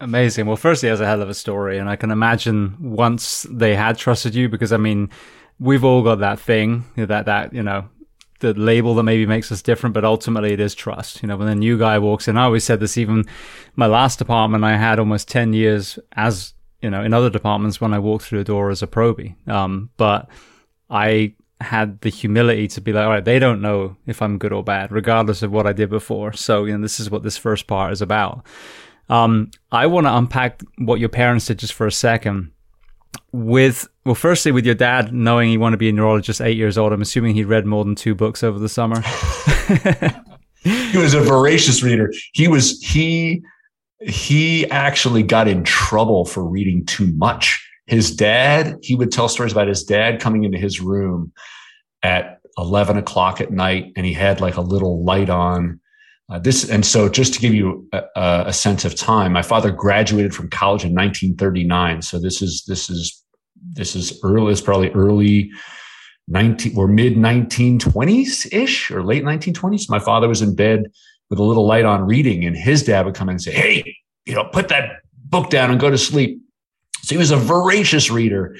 Amazing. 0.00 0.46
Well, 0.46 0.56
firstly, 0.56 0.88
as 0.88 1.00
a 1.00 1.06
hell 1.06 1.20
of 1.20 1.28
a 1.28 1.34
story, 1.34 1.76
and 1.76 1.88
I 1.88 1.96
can 1.96 2.10
imagine 2.10 2.74
once 2.80 3.46
they 3.50 3.76
had 3.76 3.98
trusted 3.98 4.34
you, 4.34 4.48
because 4.48 4.72
I 4.72 4.78
mean, 4.78 5.10
we've 5.58 5.84
all 5.84 6.02
got 6.02 6.20
that 6.20 6.40
thing 6.40 6.86
that 6.96 7.26
that 7.26 7.52
you 7.52 7.62
know 7.62 7.86
the 8.40 8.54
label 8.54 8.94
that 8.94 9.02
maybe 9.02 9.26
makes 9.26 9.52
us 9.52 9.60
different, 9.60 9.92
but 9.92 10.04
ultimately 10.04 10.54
it 10.54 10.60
is 10.60 10.74
trust. 10.74 11.22
You 11.22 11.28
know, 11.28 11.36
when 11.36 11.48
a 11.48 11.54
new 11.54 11.78
guy 11.78 11.98
walks 11.98 12.28
in, 12.28 12.38
I 12.38 12.44
always 12.44 12.64
said 12.64 12.80
this. 12.80 12.96
Even 12.96 13.26
my 13.76 13.86
last 13.86 14.18
department, 14.18 14.64
I 14.64 14.76
had 14.78 14.98
almost 14.98 15.28
ten 15.28 15.52
years 15.52 15.98
as 16.12 16.54
you 16.80 16.88
know 16.88 17.02
in 17.02 17.12
other 17.12 17.28
departments 17.28 17.78
when 17.78 17.92
I 17.92 17.98
walked 17.98 18.24
through 18.24 18.38
the 18.38 18.44
door 18.44 18.70
as 18.70 18.82
a 18.82 18.86
probie. 18.86 19.36
Um, 19.46 19.90
but 19.98 20.30
I 20.88 21.34
had 21.60 22.00
the 22.00 22.08
humility 22.08 22.66
to 22.68 22.80
be 22.80 22.94
like, 22.94 23.04
all 23.04 23.10
right, 23.10 23.24
they 23.24 23.38
don't 23.38 23.60
know 23.60 23.98
if 24.06 24.22
I'm 24.22 24.38
good 24.38 24.54
or 24.54 24.64
bad, 24.64 24.90
regardless 24.90 25.42
of 25.42 25.52
what 25.52 25.66
I 25.66 25.74
did 25.74 25.90
before. 25.90 26.32
So 26.32 26.64
you 26.64 26.72
know, 26.74 26.80
this 26.80 27.00
is 27.00 27.10
what 27.10 27.22
this 27.22 27.36
first 27.36 27.66
part 27.66 27.92
is 27.92 28.00
about. 28.00 28.46
Um, 29.10 29.50
I 29.72 29.86
want 29.86 30.06
to 30.06 30.16
unpack 30.16 30.62
what 30.78 31.00
your 31.00 31.08
parents 31.08 31.46
did 31.46 31.58
just 31.58 31.74
for 31.74 31.86
a 31.86 31.92
second. 31.92 32.52
With 33.32 33.88
well, 34.04 34.14
firstly, 34.14 34.52
with 34.52 34.64
your 34.64 34.74
dad 34.74 35.12
knowing 35.12 35.50
he 35.50 35.58
wanted 35.58 35.76
to 35.76 35.78
be 35.78 35.88
a 35.88 35.92
neurologist 35.92 36.40
eight 36.40 36.56
years 36.56 36.78
old, 36.78 36.92
I'm 36.92 37.02
assuming 37.02 37.34
he 37.34 37.44
read 37.44 37.66
more 37.66 37.84
than 37.84 37.96
two 37.96 38.14
books 38.14 38.42
over 38.42 38.58
the 38.58 38.68
summer. 38.68 39.00
he 40.62 40.96
was 40.96 41.14
a 41.14 41.20
voracious 41.20 41.82
reader. 41.82 42.12
He 42.32 42.48
was 42.48 42.80
he 42.80 43.42
he 44.00 44.68
actually 44.70 45.22
got 45.22 45.48
in 45.48 45.64
trouble 45.64 46.24
for 46.24 46.44
reading 46.44 46.86
too 46.86 47.08
much. 47.14 47.66
His 47.86 48.14
dad, 48.14 48.78
he 48.82 48.94
would 48.94 49.10
tell 49.10 49.28
stories 49.28 49.52
about 49.52 49.68
his 49.68 49.82
dad 49.82 50.20
coming 50.20 50.44
into 50.44 50.58
his 50.58 50.80
room 50.80 51.32
at 52.02 52.40
11 52.56 52.96
o'clock 52.96 53.40
at 53.40 53.50
night 53.50 53.92
and 53.96 54.06
he 54.06 54.12
had 54.12 54.40
like 54.40 54.56
a 54.56 54.60
little 54.60 55.04
light 55.04 55.28
on 55.28 55.79
uh, 56.30 56.38
this 56.38 56.68
and 56.70 56.86
so 56.86 57.08
just 57.08 57.34
to 57.34 57.40
give 57.40 57.52
you 57.52 57.88
a, 57.92 58.44
a, 58.46 58.52
sense 58.52 58.84
of 58.84 58.94
time, 58.94 59.32
my 59.32 59.42
father 59.42 59.72
graduated 59.72 60.32
from 60.32 60.48
college 60.48 60.84
in 60.84 60.94
1939. 60.94 62.02
So 62.02 62.20
this 62.20 62.40
is 62.40 62.64
this 62.68 62.88
is 62.88 63.20
this 63.72 63.96
is 63.96 64.18
early. 64.22 64.52
It's 64.52 64.60
probably 64.60 64.90
early 64.90 65.50
19 66.28 66.76
or 66.76 66.86
mid 66.86 67.14
1920s 67.14 68.52
ish 68.52 68.92
or 68.92 69.02
late 69.02 69.24
1920s. 69.24 69.90
My 69.90 69.98
father 69.98 70.28
was 70.28 70.40
in 70.40 70.54
bed 70.54 70.84
with 71.30 71.40
a 71.40 71.42
little 71.42 71.66
light 71.66 71.84
on 71.84 72.02
reading, 72.02 72.44
and 72.44 72.56
his 72.56 72.84
dad 72.84 73.06
would 73.06 73.16
come 73.16 73.28
in 73.28 73.34
and 73.34 73.42
say, 73.42 73.52
"Hey, 73.52 73.96
you 74.24 74.34
know, 74.34 74.44
put 74.44 74.68
that 74.68 75.00
book 75.24 75.50
down 75.50 75.72
and 75.72 75.80
go 75.80 75.90
to 75.90 75.98
sleep." 75.98 76.40
So 77.02 77.14
he 77.14 77.18
was 77.18 77.32
a 77.32 77.36
voracious 77.36 78.08
reader, 78.08 78.56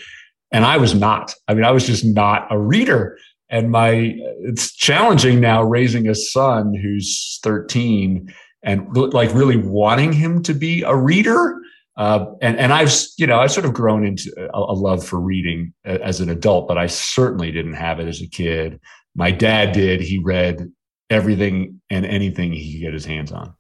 and 0.51 0.65
I 0.65 0.77
was 0.77 0.93
not. 0.93 1.35
I 1.47 1.55
mean, 1.55 1.65
I 1.65 1.71
was 1.71 1.87
just 1.87 2.05
not 2.05 2.49
a 2.51 2.59
reader 2.59 3.17
and 3.51 3.71
my 3.71 4.15
it's 4.41 4.75
challenging 4.75 5.41
now 5.41 5.63
raising 5.63 6.09
a 6.09 6.15
son 6.15 6.75
who's 6.75 7.39
13 7.43 8.33
and 8.63 8.97
like 8.97 9.35
really 9.35 9.57
wanting 9.57 10.13
him 10.13 10.43
to 10.43 10.55
be 10.55 10.83
a 10.83 10.95
reader 10.95 11.61
uh, 11.97 12.33
and 12.41 12.59
and 12.59 12.73
I've 12.73 12.91
you 13.19 13.27
know 13.27 13.41
I've 13.41 13.53
sort 13.53 13.67
of 13.67 13.75
grown 13.75 14.07
into 14.07 14.33
a, 14.39 14.59
a, 14.59 14.73
love 14.73 15.05
for 15.05 15.21
reading 15.21 15.75
as 15.85 16.21
an 16.21 16.31
adult, 16.31 16.67
but 16.67 16.79
I 16.79 16.87
certainly 16.87 17.53
didn't 17.53 17.75
have 17.75 18.01
it 18.01 18.09
as 18.09 18.23
a 18.23 18.27
kid. 18.27 18.81
My 19.15 19.31
dad 19.31 19.73
did; 19.73 20.01
he 20.01 20.17
read 20.17 20.73
everything 21.11 21.83
and 21.91 22.07
anything 22.07 22.53
he 22.53 22.73
could 22.73 22.81
get 22.81 22.95
his 22.95 23.05
hands 23.05 23.33
on. 23.33 23.55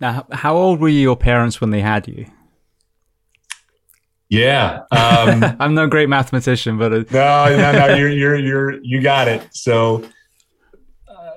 Now, 0.00 0.26
how 0.32 0.56
old 0.56 0.80
were 0.80 0.88
your 0.88 1.16
parents 1.16 1.60
when 1.60 1.70
they 1.70 1.82
had 1.82 2.08
you? 2.08 2.26
Yeah, 4.32 4.78
um, 4.90 5.44
I'm 5.60 5.74
no 5.74 5.86
great 5.86 6.08
mathematician, 6.08 6.78
but 6.78 6.90
it- 6.90 7.12
no, 7.12 7.54
no, 7.54 7.72
no, 7.72 7.94
you're 7.94 8.08
you're 8.08 8.36
you're 8.36 8.82
you 8.82 9.02
got 9.02 9.28
it. 9.28 9.46
So, 9.52 10.04
uh, 11.06 11.32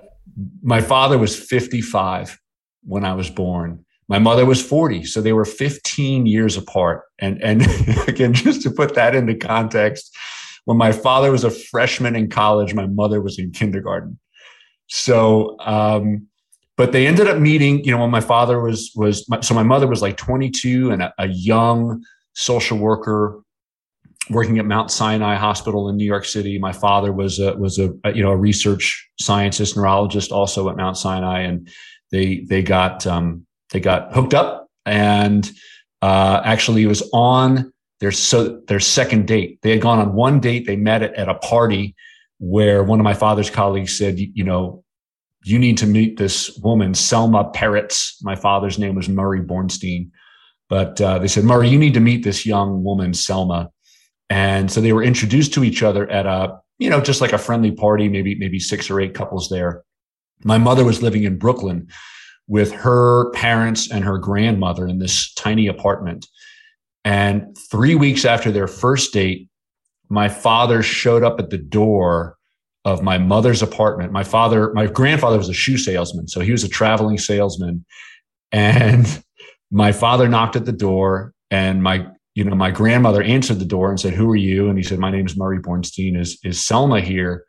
my 0.63 0.79
father 0.79 1.17
was 1.17 1.37
55 1.37 2.39
when 2.83 3.03
I 3.03 3.13
was 3.13 3.29
born. 3.29 3.83
My 4.07 4.17
mother 4.17 4.45
was 4.45 4.61
40, 4.65 5.03
so 5.03 5.19
they 5.19 5.33
were 5.33 5.43
15 5.43 6.25
years 6.25 6.55
apart. 6.55 7.01
And 7.19 7.43
and 7.43 7.63
again, 8.07 8.31
just 8.33 8.61
to 8.61 8.71
put 8.71 8.95
that 8.95 9.13
into 9.13 9.35
context, 9.35 10.15
when 10.63 10.77
my 10.77 10.93
father 10.93 11.31
was 11.31 11.43
a 11.43 11.51
freshman 11.51 12.15
in 12.15 12.29
college, 12.29 12.73
my 12.73 12.87
mother 12.87 13.21
was 13.21 13.37
in 13.37 13.51
kindergarten. 13.51 14.17
So, 14.87 15.57
um, 15.59 16.27
but 16.77 16.93
they 16.93 17.07
ended 17.07 17.27
up 17.27 17.39
meeting. 17.39 17.83
You 17.83 17.91
know, 17.91 17.99
when 17.99 18.09
my 18.11 18.21
father 18.21 18.61
was 18.61 18.93
was 18.95 19.27
so 19.41 19.53
my 19.53 19.63
mother 19.63 19.85
was 19.85 20.01
like 20.01 20.15
22 20.15 20.91
and 20.91 21.01
a, 21.01 21.13
a 21.17 21.27
young 21.27 22.01
social 22.35 22.77
worker 22.77 23.41
working 24.29 24.59
at 24.59 24.65
Mount 24.65 24.91
Sinai 24.91 25.35
Hospital 25.35 25.89
in 25.89 25.97
New 25.97 26.05
York 26.05 26.25
City. 26.25 26.57
My 26.57 26.71
father 26.71 27.11
was 27.11 27.39
a, 27.39 27.55
was 27.55 27.79
a, 27.79 27.91
you 28.13 28.23
know 28.23 28.31
a 28.31 28.37
research 28.37 29.07
scientist, 29.19 29.75
neurologist, 29.75 30.31
also 30.31 30.69
at 30.69 30.77
Mount 30.77 30.97
Sinai, 30.97 31.41
and 31.41 31.67
they 32.11 32.45
they 32.49 32.61
got 32.61 33.05
um, 33.07 33.45
they 33.71 33.79
got 33.79 34.13
hooked 34.13 34.33
up, 34.33 34.67
and 34.85 35.49
uh, 36.01 36.41
actually 36.43 36.83
it 36.83 36.87
was 36.87 37.07
on 37.13 37.71
their 37.99 38.11
so 38.11 38.61
their 38.67 38.79
second 38.79 39.27
date. 39.27 39.59
They 39.61 39.71
had 39.71 39.81
gone 39.81 39.99
on 39.99 40.13
one 40.13 40.39
date. 40.39 40.65
They 40.65 40.75
met 40.75 41.03
at, 41.03 41.13
at 41.15 41.29
a 41.29 41.35
party 41.35 41.95
where 42.39 42.83
one 42.83 42.99
of 42.99 43.03
my 43.03 43.13
father's 43.13 43.49
colleagues 43.49 43.97
said, 43.97 44.19
you, 44.19 44.29
you 44.33 44.43
know, 44.43 44.83
you 45.45 45.57
need 45.57 45.77
to 45.77 45.87
meet 45.87 46.17
this 46.17 46.57
woman, 46.63 46.93
Selma 46.93 47.51
Peretz. 47.53 48.15
My 48.23 48.35
father's 48.35 48.77
name 48.77 48.95
was 48.95 49.07
Murray 49.07 49.41
Bornstein. 49.41 50.09
But 50.69 50.99
uh, 50.99 51.19
they 51.19 51.27
said, 51.27 51.43
Murray, 51.43 51.69
you 51.69 51.77
need 51.77 51.93
to 51.93 51.99
meet 51.99 52.23
this 52.23 52.45
young 52.45 52.83
woman, 52.83 53.13
Selma. 53.13 53.69
And 54.29 54.71
so 54.71 54.81
they 54.81 54.93
were 54.93 55.03
introduced 55.03 55.53
to 55.53 55.63
each 55.63 55.83
other 55.83 56.09
at 56.09 56.25
a, 56.25 56.57
you 56.79 56.89
know, 56.89 57.01
just 57.01 57.21
like 57.21 57.33
a 57.33 57.37
friendly 57.37 57.71
party, 57.71 58.09
maybe, 58.09 58.35
maybe 58.35 58.59
six 58.59 58.89
or 58.89 58.99
eight 58.99 59.13
couples 59.13 59.49
there. 59.49 59.83
My 60.43 60.57
mother 60.57 60.83
was 60.83 61.01
living 61.01 61.23
in 61.23 61.37
Brooklyn 61.37 61.87
with 62.47 62.71
her 62.71 63.31
parents 63.31 63.91
and 63.91 64.03
her 64.03 64.17
grandmother 64.17 64.87
in 64.87 64.99
this 64.99 65.33
tiny 65.33 65.67
apartment. 65.67 66.27
And 67.03 67.55
three 67.69 67.95
weeks 67.95 68.25
after 68.25 68.51
their 68.51 68.67
first 68.67 69.13
date, 69.13 69.47
my 70.09 70.29
father 70.29 70.81
showed 70.81 71.23
up 71.23 71.39
at 71.39 71.49
the 71.49 71.57
door 71.57 72.37
of 72.83 73.01
my 73.01 73.17
mother's 73.17 73.61
apartment. 73.63 74.11
My 74.11 74.23
father, 74.23 74.71
my 74.73 74.85
grandfather 74.87 75.37
was 75.37 75.49
a 75.49 75.53
shoe 75.53 75.77
salesman. 75.77 76.27
So 76.27 76.39
he 76.41 76.51
was 76.51 76.63
a 76.63 76.69
traveling 76.69 77.17
salesman. 77.17 77.85
And 78.51 79.23
my 79.71 79.91
father 79.91 80.27
knocked 80.27 80.55
at 80.55 80.65
the 80.65 80.71
door 80.71 81.33
and 81.51 81.81
my 81.81 82.07
you 82.33 82.43
know 82.43 82.55
my 82.55 82.71
grandmother 82.71 83.21
answered 83.23 83.59
the 83.59 83.65
door 83.65 83.89
and 83.89 83.99
said 83.99 84.13
who 84.13 84.29
are 84.29 84.35
you? 84.35 84.69
And 84.69 84.77
he 84.77 84.83
said 84.83 84.99
my 84.99 85.11
name 85.11 85.25
is 85.25 85.37
murray 85.37 85.59
bornstein. 85.59 86.19
Is 86.19 86.37
is 86.43 86.61
selma 86.61 87.01
here? 87.01 87.45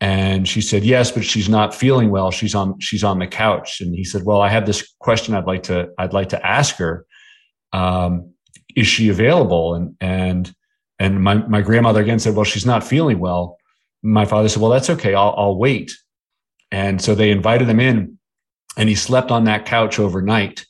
And 0.00 0.48
she 0.48 0.60
said 0.60 0.82
yes 0.84 1.10
but 1.12 1.24
she's 1.24 1.48
not 1.48 1.74
feeling 1.74 2.10
well. 2.10 2.30
She's 2.30 2.54
on 2.54 2.78
she's 2.80 3.04
on 3.04 3.18
the 3.18 3.26
couch. 3.26 3.80
And 3.80 3.94
he 3.94 4.04
said 4.04 4.24
well 4.24 4.40
i 4.40 4.48
have 4.48 4.66
this 4.66 4.94
question 4.98 5.34
i'd 5.34 5.46
like 5.46 5.64
to 5.64 5.90
i'd 5.98 6.12
like 6.12 6.30
to 6.30 6.46
ask 6.46 6.76
her. 6.76 7.06
Um, 7.72 8.32
is 8.76 8.86
she 8.86 9.08
available? 9.08 9.74
And 9.74 9.96
and 10.00 10.54
and 10.98 11.22
my, 11.22 11.34
my 11.34 11.60
grandmother 11.60 12.00
again 12.00 12.18
said 12.18 12.34
well 12.34 12.44
she's 12.44 12.66
not 12.66 12.84
feeling 12.84 13.18
well. 13.18 13.58
My 14.02 14.24
father 14.24 14.48
said 14.48 14.62
well 14.62 14.70
that's 14.70 14.90
okay. 14.90 15.14
I'll, 15.14 15.34
I'll 15.36 15.56
wait. 15.56 15.92
And 16.70 17.00
so 17.00 17.14
they 17.14 17.30
invited 17.30 17.68
him 17.68 17.78
in 17.78 18.18
and 18.76 18.88
he 18.88 18.94
slept 18.94 19.30
on 19.30 19.44
that 19.44 19.66
couch 19.66 19.98
overnight 19.98 20.66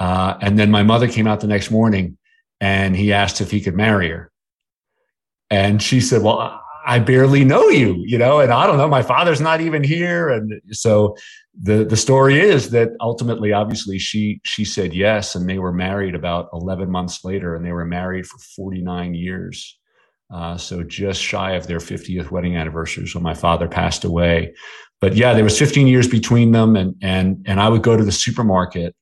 uh, 0.00 0.38
and 0.40 0.58
then 0.58 0.70
my 0.70 0.82
mother 0.82 1.06
came 1.06 1.26
out 1.26 1.40
the 1.40 1.46
next 1.46 1.70
morning 1.70 2.16
and 2.60 2.96
he 2.96 3.12
asked 3.12 3.40
if 3.40 3.50
he 3.50 3.60
could 3.60 3.76
marry 3.76 4.08
her. 4.08 4.32
And 5.50 5.82
she 5.82 6.00
said, 6.00 6.22
Well, 6.22 6.58
I 6.86 6.98
barely 6.98 7.44
know 7.44 7.68
you, 7.68 8.02
you 8.06 8.16
know, 8.16 8.40
and 8.40 8.50
I 8.50 8.66
don't 8.66 8.78
know, 8.78 8.88
my 8.88 9.02
father's 9.02 9.40
not 9.40 9.60
even 9.60 9.84
here. 9.84 10.30
And 10.30 10.60
so 10.70 11.16
the 11.60 11.84
the 11.84 11.96
story 11.96 12.40
is 12.40 12.70
that 12.70 12.90
ultimately, 13.00 13.52
obviously, 13.52 13.98
she 13.98 14.40
she 14.44 14.64
said 14.64 14.94
yes, 14.94 15.34
and 15.34 15.48
they 15.48 15.58
were 15.58 15.72
married 15.72 16.14
about 16.14 16.48
11 16.54 16.90
months 16.90 17.22
later, 17.22 17.54
and 17.54 17.64
they 17.64 17.72
were 17.72 17.84
married 17.84 18.26
for 18.26 18.38
49 18.56 19.14
years. 19.14 19.78
Uh, 20.32 20.56
so 20.56 20.84
just 20.84 21.20
shy 21.20 21.52
of 21.52 21.66
their 21.66 21.80
50th 21.80 22.30
wedding 22.30 22.56
anniversary 22.56 23.04
when 23.12 23.24
my 23.24 23.34
father 23.34 23.66
passed 23.66 24.04
away. 24.04 24.54
But 25.00 25.16
yeah, 25.16 25.34
there 25.34 25.42
was 25.42 25.58
15 25.58 25.88
years 25.88 26.06
between 26.06 26.52
them, 26.52 26.76
and 26.76 26.94
and 27.02 27.44
and 27.46 27.60
I 27.60 27.68
would 27.68 27.82
go 27.82 27.96
to 27.96 28.04
the 28.04 28.12
supermarket 28.12 28.94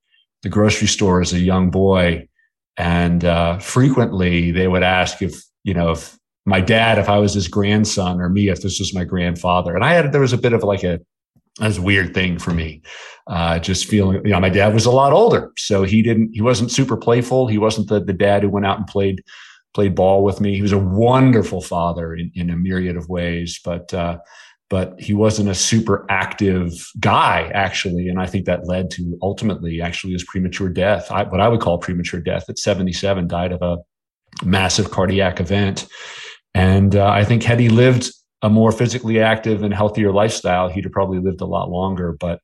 the 0.42 0.48
grocery 0.48 0.88
store 0.88 1.20
as 1.20 1.32
a 1.32 1.38
young 1.38 1.70
boy, 1.70 2.28
and 2.76 3.24
uh, 3.24 3.58
frequently 3.58 4.50
they 4.50 4.68
would 4.68 4.82
ask 4.82 5.22
if 5.22 5.42
you 5.64 5.74
know 5.74 5.92
if 5.92 6.18
my 6.46 6.60
dad, 6.60 6.98
if 6.98 7.08
I 7.08 7.18
was 7.18 7.34
his 7.34 7.48
grandson, 7.48 8.20
or 8.20 8.28
me 8.28 8.48
if 8.48 8.62
this 8.62 8.78
was 8.78 8.94
my 8.94 9.04
grandfather. 9.04 9.74
And 9.74 9.84
I 9.84 9.92
had 9.92 10.12
there 10.12 10.20
was 10.20 10.32
a 10.32 10.38
bit 10.38 10.52
of 10.52 10.62
like 10.62 10.82
a 10.82 11.00
that 11.58 11.66
was 11.66 11.78
a 11.78 11.82
weird 11.82 12.14
thing 12.14 12.38
for 12.38 12.52
me. 12.52 12.82
Uh, 13.26 13.58
just 13.58 13.86
feeling, 13.86 14.24
you 14.24 14.30
know, 14.30 14.40
my 14.40 14.48
dad 14.48 14.72
was 14.72 14.86
a 14.86 14.90
lot 14.90 15.12
older, 15.12 15.52
so 15.58 15.82
he 15.82 16.02
didn't, 16.02 16.30
he 16.32 16.40
wasn't 16.40 16.70
super 16.70 16.96
playful. 16.96 17.48
He 17.48 17.58
wasn't 17.58 17.88
the 17.88 18.00
the 18.00 18.12
dad 18.12 18.42
who 18.42 18.48
went 18.48 18.66
out 18.66 18.78
and 18.78 18.86
played 18.86 19.22
played 19.74 19.94
ball 19.94 20.24
with 20.24 20.40
me. 20.40 20.54
He 20.54 20.62
was 20.62 20.72
a 20.72 20.78
wonderful 20.78 21.60
father 21.60 22.14
in, 22.14 22.32
in 22.34 22.50
a 22.50 22.56
myriad 22.56 22.96
of 22.96 23.08
ways, 23.08 23.60
but 23.62 23.92
uh, 23.92 24.18
but 24.70 25.00
he 25.00 25.14
wasn't 25.14 25.48
a 25.48 25.54
super 25.54 26.04
active 26.10 26.72
guy 27.00 27.50
actually, 27.54 28.08
and 28.08 28.20
I 28.20 28.26
think 28.26 28.46
that 28.46 28.66
led 28.66 28.90
to 28.92 29.18
ultimately 29.22 29.80
actually 29.80 30.12
his 30.12 30.24
premature 30.24 30.68
death. 30.68 31.10
I, 31.10 31.24
what 31.24 31.40
I 31.40 31.48
would 31.48 31.60
call 31.60 31.78
premature 31.78 32.20
death 32.20 32.44
at 32.48 32.58
77, 32.58 33.28
died 33.28 33.52
of 33.52 33.62
a 33.62 33.78
massive 34.44 34.90
cardiac 34.90 35.40
event, 35.40 35.86
and 36.54 36.96
uh, 36.96 37.08
I 37.08 37.24
think 37.24 37.42
had 37.42 37.60
he 37.60 37.68
lived 37.68 38.10
a 38.42 38.48
more 38.48 38.72
physically 38.72 39.20
active 39.20 39.62
and 39.62 39.74
healthier 39.74 40.12
lifestyle, 40.12 40.68
he'd 40.68 40.84
have 40.84 40.92
probably 40.92 41.18
lived 41.18 41.40
a 41.40 41.46
lot 41.46 41.70
longer. 41.70 42.12
But 42.12 42.40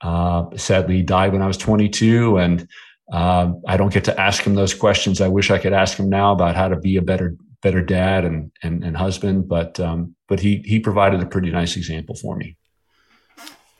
uh, 0.00 0.44
sadly, 0.56 0.96
he 0.96 1.02
died 1.02 1.32
when 1.32 1.42
I 1.42 1.46
was 1.46 1.56
22, 1.56 2.36
and 2.36 2.68
uh, 3.12 3.52
I 3.66 3.76
don't 3.76 3.92
get 3.92 4.04
to 4.04 4.20
ask 4.20 4.42
him 4.42 4.54
those 4.54 4.74
questions. 4.74 5.20
I 5.20 5.28
wish 5.28 5.50
I 5.50 5.58
could 5.58 5.72
ask 5.72 5.98
him 5.98 6.08
now 6.08 6.32
about 6.32 6.56
how 6.56 6.68
to 6.68 6.76
be 6.76 6.96
a 6.96 7.02
better 7.02 7.34
better 7.62 7.82
dad 7.82 8.24
and 8.24 8.52
and, 8.62 8.82
and 8.84 8.96
husband, 8.96 9.48
but 9.48 9.78
um, 9.80 10.14
but 10.28 10.40
he 10.40 10.62
he 10.64 10.80
provided 10.80 11.20
a 11.20 11.26
pretty 11.26 11.50
nice 11.50 11.76
example 11.76 12.14
for 12.14 12.36
me. 12.36 12.56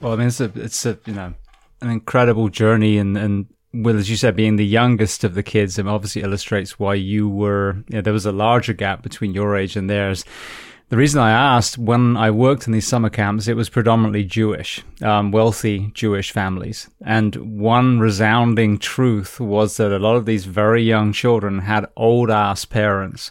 Well, 0.00 0.12
I 0.12 0.16
mean, 0.16 0.28
it's 0.28 0.40
a 0.40 0.52
it's 0.54 0.86
a 0.86 0.98
you 1.06 1.14
know 1.14 1.34
an 1.80 1.90
incredible 1.90 2.48
journey, 2.48 2.98
and 2.98 3.16
and 3.16 3.46
well, 3.72 3.96
as 3.96 4.10
you 4.10 4.16
said, 4.16 4.36
being 4.36 4.56
the 4.56 4.66
youngest 4.66 5.24
of 5.24 5.34
the 5.34 5.42
kids, 5.42 5.78
it 5.78 5.86
obviously 5.86 6.22
illustrates 6.22 6.78
why 6.78 6.94
you 6.94 7.28
were. 7.28 7.84
You 7.88 7.96
know, 7.96 8.00
there 8.00 8.12
was 8.12 8.26
a 8.26 8.32
larger 8.32 8.72
gap 8.72 9.02
between 9.02 9.34
your 9.34 9.56
age 9.56 9.76
and 9.76 9.88
theirs. 9.88 10.24
The 10.90 10.96
reason 10.96 11.20
I 11.20 11.30
asked, 11.30 11.78
when 11.78 12.16
I 12.16 12.32
worked 12.32 12.66
in 12.66 12.72
these 12.72 12.88
summer 12.88 13.10
camps, 13.10 13.46
it 13.46 13.54
was 13.54 13.68
predominantly 13.68 14.24
Jewish, 14.24 14.82
um, 15.02 15.30
wealthy 15.30 15.92
Jewish 15.94 16.32
families. 16.32 16.90
And 17.00 17.36
one 17.36 18.00
resounding 18.00 18.76
truth 18.76 19.38
was 19.38 19.76
that 19.76 19.92
a 19.92 20.00
lot 20.00 20.16
of 20.16 20.26
these 20.26 20.46
very 20.46 20.82
young 20.82 21.12
children 21.12 21.60
had 21.60 21.86
old 21.96 22.28
ass 22.28 22.64
parents. 22.64 23.30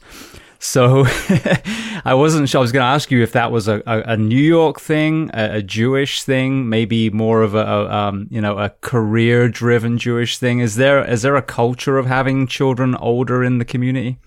So 0.58 1.04
I 2.06 2.14
wasn't 2.14 2.48
sure. 2.48 2.60
I 2.60 2.62
was 2.62 2.72
going 2.72 2.84
to 2.84 2.94
ask 2.94 3.12
you 3.12 3.22
if 3.22 3.34
that 3.34 3.52
was 3.52 3.68
a, 3.68 3.84
a, 3.86 4.14
a 4.14 4.18
New 4.18 4.40
York 4.40 4.80
thing, 4.80 5.30
a, 5.34 5.58
a, 5.58 5.62
Jewish 5.62 6.24
thing, 6.24 6.70
maybe 6.70 7.10
more 7.10 7.42
of 7.42 7.56
a, 7.56 7.66
a 7.66 7.92
um, 7.92 8.28
you 8.32 8.40
know 8.40 8.58
a 8.58 8.70
career 8.82 9.50
driven 9.50 9.98
Jewish 9.98 10.38
thing. 10.38 10.60
Is 10.60 10.76
there 10.76 11.04
is 11.04 11.24
there 11.24 11.36
a 11.36 11.42
culture 11.42 11.98
of 11.98 12.06
having 12.06 12.48
children 12.48 12.96
older 12.96 13.44
in 13.44 13.58
the 13.58 13.66
community? 13.66 14.18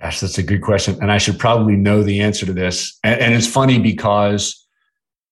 Gosh, 0.00 0.20
that's 0.20 0.38
a 0.38 0.42
good 0.42 0.62
question. 0.62 0.98
And 1.00 1.10
I 1.10 1.18
should 1.18 1.38
probably 1.38 1.76
know 1.76 2.02
the 2.02 2.20
answer 2.20 2.44
to 2.46 2.52
this. 2.52 2.98
And, 3.02 3.20
and 3.20 3.34
it's 3.34 3.46
funny 3.46 3.78
because 3.78 4.66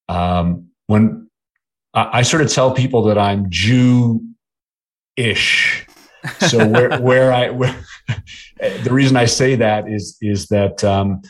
um, 0.08 0.68
when 0.86 1.28
I, 1.94 2.18
I, 2.18 2.22
sort 2.22 2.42
of 2.42 2.50
tell 2.50 2.72
people 2.72 3.02
that 3.04 3.18
I'm 3.18 3.46
Jew 3.50 4.22
ish. 5.16 5.86
So 6.38 6.66
where, 6.68 7.00
where 7.00 7.32
I, 7.32 7.50
where, 7.50 7.76
the 8.58 8.92
reason 8.92 9.16
I 9.16 9.26
say 9.26 9.56
that 9.56 9.88
is, 9.88 10.16
is 10.20 10.46
that 10.48 10.82
um, 10.84 11.22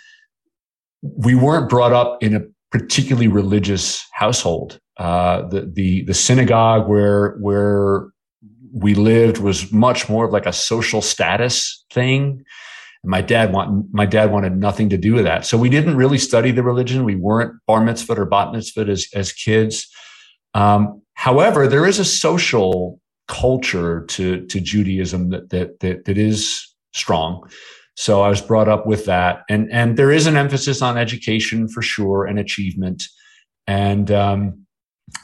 we 1.03 1.35
weren't 1.35 1.69
brought 1.69 1.93
up 1.93 2.23
in 2.23 2.37
a 2.37 2.43
particularly 2.71 3.29
religious 3.29 4.07
household. 4.13 4.79
Uh, 4.99 5.49
the, 5.49 5.71
the, 5.73 6.05
the 6.05 6.15
synagogue 6.15 6.89
where, 6.89 7.37
where 7.41 8.09
we 8.73 8.95
lived 8.95 9.39
was 9.39 9.73
much 9.73 10.09
more 10.09 10.25
of 10.25 10.33
like 10.33 10.47
a 10.47 10.53
social 10.53 11.03
status 11.03 11.85
thing. 11.93 12.45
And 13.03 13.11
my 13.11 13.21
dad 13.21 13.53
want 13.53 13.93
my 13.93 14.07
dad 14.07 14.31
wanted 14.31 14.57
nothing 14.57 14.89
to 14.91 14.97
do 14.97 15.15
with 15.15 15.25
that. 15.25 15.45
So 15.47 15.59
we 15.59 15.69
didn't 15.69 15.97
really 15.97 16.19
study 16.19 16.51
the 16.51 16.63
religion. 16.63 17.05
We 17.05 17.17
weren't 17.17 17.55
bar 17.67 17.83
mitzvah 17.83 18.21
or 18.21 18.27
bat 18.27 18.53
mitzvah 18.53 18.89
as 18.89 19.09
as 19.15 19.33
kids. 19.33 19.89
Um, 20.55 21.03
however, 21.15 21.67
there 21.67 21.87
is 21.87 21.99
a 21.99 22.05
social 22.05 23.01
culture 23.29 24.05
to 24.07 24.47
to 24.47 24.61
Judaism 24.61 25.31
that 25.31 25.51
that 25.51 25.81
that, 25.81 26.05
that 26.05 26.19
is 26.19 26.75
strong. 26.93 27.49
So 27.95 28.23
I 28.23 28.29
was 28.29 28.41
brought 28.41 28.69
up 28.69 28.87
with 28.87 29.05
that, 29.07 29.43
and 29.49 29.71
and 29.73 29.97
there 29.97 30.11
is 30.11 30.27
an 30.27 30.37
emphasis 30.37 30.81
on 30.81 30.97
education 30.97 31.69
for 31.69 31.83
sure 31.83 32.25
and 32.25 32.39
achievement, 32.39 33.05
and 33.67 34.11
um, 34.11 34.67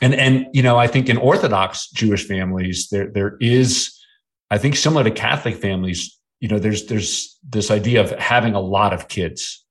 and 0.03 0.15
and 0.15 0.47
you 0.53 0.63
know 0.63 0.77
I 0.77 0.87
think 0.87 1.09
in 1.09 1.17
Orthodox 1.17 1.89
Jewish 1.91 2.27
families 2.27 2.89
there 2.91 3.11
there 3.11 3.37
is 3.41 3.95
I 4.51 4.59
think 4.59 4.77
similar 4.77 5.05
to 5.05 5.11
Catholic 5.11 5.57
families 5.57 6.18
you 6.41 6.49
know 6.49 6.59
there's 6.59 6.87
there's 6.87 7.39
this 7.49 7.71
idea 7.71 8.01
of 8.01 8.11
having 8.13 8.55
a 8.55 8.61
lot 8.61 8.93
of 8.93 9.09
kids. 9.09 9.65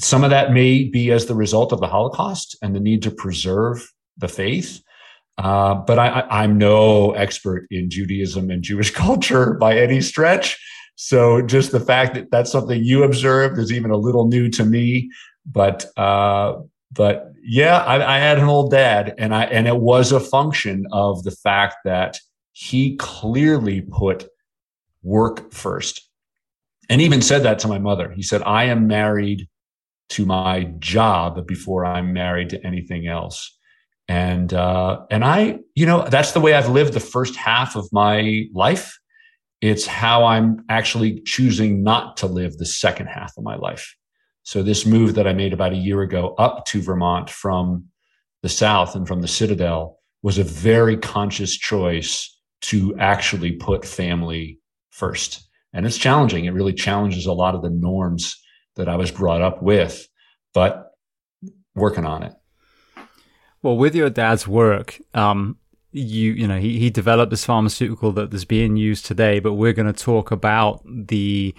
Some 0.00 0.24
of 0.24 0.30
that 0.30 0.52
may 0.52 0.84
be 0.84 1.10
as 1.10 1.26
the 1.26 1.34
result 1.34 1.72
of 1.72 1.80
the 1.80 1.86
holocaust 1.86 2.56
and 2.62 2.74
the 2.74 2.80
need 2.80 3.02
to 3.02 3.10
preserve 3.10 3.86
the 4.16 4.28
faith. 4.28 4.82
Uh, 5.38 5.74
but 5.74 5.98
I, 5.98 6.44
am 6.44 6.58
no 6.58 7.12
expert 7.12 7.66
in 7.70 7.88
judaism 7.88 8.50
and 8.50 8.62
jewish 8.62 8.90
culture 8.94 9.54
by 9.54 9.78
any 9.78 10.00
stretch. 10.00 10.58
So 10.94 11.40
just 11.42 11.72
the 11.72 11.80
fact 11.80 12.14
that 12.14 12.30
that's 12.30 12.52
something 12.52 12.84
you 12.84 13.02
observed 13.02 13.58
is 13.58 13.72
even 13.72 13.90
a 13.90 13.96
little 13.96 14.28
new 14.28 14.50
to 14.50 14.64
me. 14.64 15.10
But 15.46 15.86
uh, 15.96 16.60
but 16.92 17.32
yeah 17.42 17.78
I, 17.78 18.16
I 18.16 18.18
had 18.18 18.38
an 18.38 18.44
old 18.44 18.70
dad 18.70 19.14
and 19.18 19.34
i 19.34 19.44
and 19.44 19.66
it 19.66 19.78
was 19.78 20.12
a 20.12 20.20
function 20.20 20.86
of 20.92 21.24
the 21.24 21.30
fact 21.30 21.76
that 21.84 22.18
he 22.52 22.96
clearly 22.96 23.80
put 23.80 24.28
work 25.02 25.52
first. 25.52 26.08
And 26.88 27.00
even 27.00 27.22
said 27.22 27.42
that 27.44 27.58
to 27.60 27.68
my 27.68 27.78
mother. 27.78 28.10
He 28.10 28.22
said, 28.22 28.42
I 28.42 28.64
am 28.64 28.86
married 28.86 29.48
to 30.10 30.26
my 30.26 30.64
job 30.78 31.46
before 31.46 31.84
I'm 31.86 32.12
married 32.12 32.50
to 32.50 32.66
anything 32.66 33.06
else. 33.06 33.56
And 34.08 34.52
uh, 34.52 35.00
and 35.10 35.24
I, 35.24 35.60
you 35.74 35.86
know, 35.86 36.06
that's 36.08 36.32
the 36.32 36.40
way 36.40 36.54
I've 36.54 36.68
lived 36.68 36.92
the 36.92 37.00
first 37.00 37.36
half 37.36 37.76
of 37.76 37.88
my 37.92 38.46
life. 38.52 38.98
It's 39.60 39.86
how 39.86 40.24
I'm 40.24 40.64
actually 40.68 41.22
choosing 41.22 41.82
not 41.82 42.16
to 42.18 42.26
live 42.26 42.58
the 42.58 42.66
second 42.66 43.06
half 43.06 43.32
of 43.38 43.44
my 43.44 43.56
life. 43.56 43.94
So 44.42 44.62
this 44.62 44.84
move 44.84 45.14
that 45.14 45.28
I 45.28 45.32
made 45.32 45.52
about 45.52 45.72
a 45.72 45.76
year 45.76 46.02
ago 46.02 46.34
up 46.36 46.66
to 46.66 46.82
Vermont 46.82 47.30
from 47.30 47.86
the 48.42 48.48
South 48.48 48.96
and 48.96 49.06
from 49.06 49.22
the 49.22 49.28
Citadel 49.28 49.98
was 50.22 50.36
a 50.36 50.44
very 50.44 50.96
conscious 50.96 51.56
choice 51.56 52.28
to 52.62 52.94
actually 52.98 53.52
put 53.52 53.84
family 53.84 54.58
first. 54.92 55.48
And 55.72 55.84
it's 55.86 55.98
challenging. 55.98 56.44
It 56.44 56.52
really 56.52 56.74
challenges 56.74 57.26
a 57.26 57.32
lot 57.32 57.54
of 57.54 57.62
the 57.62 57.70
norms 57.70 58.40
that 58.76 58.88
I 58.88 58.96
was 58.96 59.10
brought 59.10 59.42
up 59.42 59.62
with, 59.62 60.06
but 60.54 60.92
working 61.74 62.04
on 62.04 62.22
it. 62.22 62.34
Well, 63.62 63.76
with 63.76 63.94
your 63.94 64.10
dad's 64.10 64.46
work, 64.46 65.00
um, 65.14 65.56
you 65.92 66.32
you 66.32 66.48
know 66.48 66.58
he, 66.58 66.78
he 66.78 66.90
developed 66.90 67.30
this 67.30 67.44
pharmaceutical 67.44 68.12
that 68.12 68.32
is 68.32 68.44
being 68.44 68.76
used 68.76 69.06
today, 69.06 69.40
but 69.40 69.54
we're 69.54 69.72
going 69.72 69.92
to 69.92 70.04
talk 70.04 70.30
about 70.30 70.82
the 70.86 71.54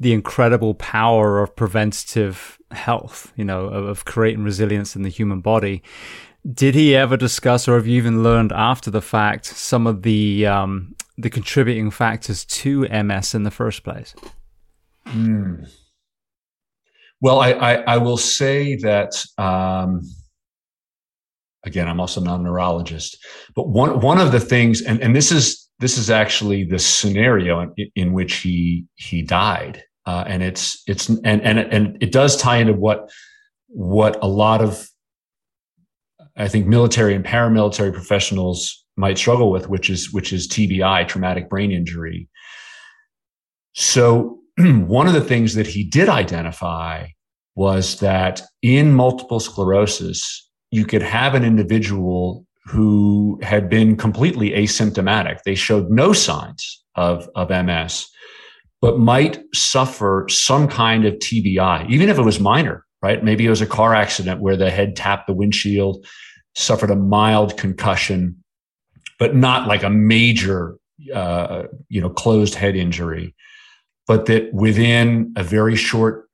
the 0.00 0.12
incredible 0.12 0.74
power 0.74 1.42
of 1.42 1.56
preventative 1.56 2.58
health, 2.70 3.32
you 3.36 3.44
know, 3.44 3.66
of, 3.66 3.86
of 3.86 4.04
creating 4.04 4.44
resilience 4.44 4.94
in 4.94 5.02
the 5.02 5.08
human 5.08 5.40
body. 5.40 5.82
Did 6.52 6.74
he 6.74 6.94
ever 6.94 7.16
discuss, 7.16 7.66
or 7.66 7.74
have 7.74 7.86
you 7.86 7.96
even 7.96 8.22
learned 8.22 8.52
after 8.52 8.90
the 8.90 9.02
fact, 9.02 9.46
some 9.46 9.86
of 9.86 10.02
the 10.02 10.46
um, 10.46 10.94
the 11.18 11.28
contributing 11.28 11.90
factors 11.90 12.44
to 12.44 12.88
MS 12.88 13.34
in 13.34 13.42
the 13.42 13.50
first 13.50 13.82
place? 13.82 14.14
Mm. 15.06 15.68
Well, 17.20 17.40
I, 17.40 17.50
I, 17.50 17.74
I, 17.74 17.96
will 17.96 18.16
say 18.16 18.76
that 18.76 19.12
um, 19.36 20.02
again, 21.64 21.88
I'm 21.88 22.00
also 22.00 22.20
not 22.20 22.40
a 22.40 22.42
neurologist, 22.42 23.18
but 23.56 23.68
one 23.68 24.00
one 24.00 24.18
of 24.18 24.30
the 24.30 24.40
things, 24.40 24.82
and, 24.82 25.00
and 25.00 25.16
this 25.16 25.32
is 25.32 25.68
this 25.80 25.98
is 25.98 26.10
actually 26.10 26.64
the 26.64 26.78
scenario 26.78 27.60
in, 27.76 27.90
in 27.96 28.12
which 28.12 28.36
he 28.36 28.86
he 28.94 29.22
died, 29.22 29.82
uh, 30.06 30.24
and 30.26 30.42
it's 30.42 30.82
it's 30.86 31.08
and 31.08 31.42
and 31.42 31.58
and 31.58 32.00
it 32.00 32.12
does 32.12 32.36
tie 32.36 32.58
into 32.58 32.74
what 32.74 33.10
what 33.66 34.22
a 34.22 34.28
lot 34.28 34.62
of 34.62 34.88
I 36.36 36.46
think 36.46 36.66
military 36.66 37.14
and 37.14 37.24
paramilitary 37.24 37.92
professionals 37.92 38.84
might 38.98 39.16
struggle 39.16 39.50
with, 39.50 39.68
which 39.68 39.88
is 39.88 40.12
which 40.12 40.32
is 40.32 40.48
TBI, 40.48 41.06
traumatic 41.08 41.48
brain 41.48 41.70
injury. 41.70 42.28
So 43.74 44.40
one 44.58 45.06
of 45.06 45.14
the 45.14 45.20
things 45.20 45.54
that 45.54 45.66
he 45.66 45.84
did 45.84 46.08
identify 46.08 47.06
was 47.54 48.00
that 48.00 48.42
in 48.62 48.94
multiple 48.94 49.40
sclerosis, 49.40 50.48
you 50.70 50.84
could 50.84 51.02
have 51.02 51.34
an 51.34 51.44
individual 51.44 52.46
who 52.66 53.38
had 53.42 53.68
been 53.68 53.96
completely 53.96 54.50
asymptomatic. 54.50 55.38
They 55.44 55.54
showed 55.54 55.90
no 55.90 56.12
signs 56.12 56.84
of, 56.94 57.28
of 57.34 57.48
MS, 57.48 58.06
but 58.80 58.98
might 58.98 59.40
suffer 59.54 60.26
some 60.28 60.68
kind 60.68 61.04
of 61.04 61.14
TBI, 61.14 61.88
even 61.88 62.08
if 62.08 62.18
it 62.18 62.22
was 62.22 62.38
minor, 62.38 62.84
right? 63.02 63.24
Maybe 63.24 63.46
it 63.46 63.50
was 63.50 63.62
a 63.62 63.66
car 63.66 63.94
accident 63.94 64.40
where 64.40 64.56
the 64.56 64.70
head 64.70 64.96
tapped 64.96 65.26
the 65.26 65.34
windshield, 65.34 66.06
suffered 66.54 66.90
a 66.90 66.96
mild 66.96 67.56
concussion, 67.56 68.36
but 69.18 69.34
not 69.34 69.66
like 69.66 69.82
a 69.82 69.90
major, 69.90 70.76
uh, 71.14 71.64
you 71.88 72.00
know, 72.00 72.10
closed 72.10 72.54
head 72.54 72.76
injury, 72.76 73.34
but 74.06 74.26
that 74.26 74.52
within 74.52 75.32
a 75.36 75.42
very 75.42 75.76
short 75.76 76.28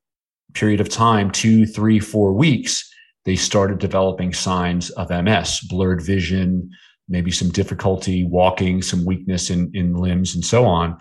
period 0.53 0.79
of 0.79 0.89
time, 0.89 1.31
two, 1.31 1.65
three, 1.65 1.99
four 1.99 2.33
weeks, 2.33 2.89
they 3.25 3.35
started 3.35 3.79
developing 3.79 4.33
signs 4.33 4.89
of 4.91 5.09
MS, 5.09 5.59
blurred 5.69 6.01
vision, 6.01 6.69
maybe 7.09 7.31
some 7.31 7.49
difficulty 7.49 8.23
walking, 8.25 8.81
some 8.81 9.03
weakness 9.05 9.49
in, 9.49 9.71
in 9.73 9.93
limbs, 9.93 10.35
and 10.35 10.45
so 10.45 10.65
on. 10.65 10.97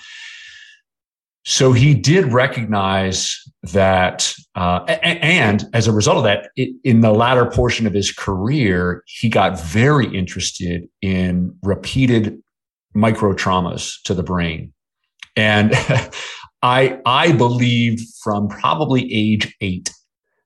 so 1.44 1.72
he 1.72 1.94
did 1.94 2.32
recognize 2.32 3.43
that, 3.72 4.34
uh, 4.54 4.80
and 4.84 5.64
as 5.72 5.86
a 5.86 5.92
result 5.92 6.18
of 6.18 6.24
that, 6.24 6.50
in 6.56 7.00
the 7.00 7.12
latter 7.12 7.46
portion 7.46 7.86
of 7.86 7.94
his 7.94 8.12
career, 8.12 9.02
he 9.06 9.28
got 9.28 9.60
very 9.60 10.06
interested 10.14 10.88
in 11.00 11.56
repeated 11.62 12.38
micro 12.94 13.32
traumas 13.34 14.00
to 14.04 14.14
the 14.14 14.22
brain. 14.22 14.72
And 15.36 15.72
I, 16.62 17.00
I 17.04 17.32
believe 17.32 18.00
from 18.22 18.48
probably 18.48 19.12
age 19.12 19.54
eight 19.60 19.92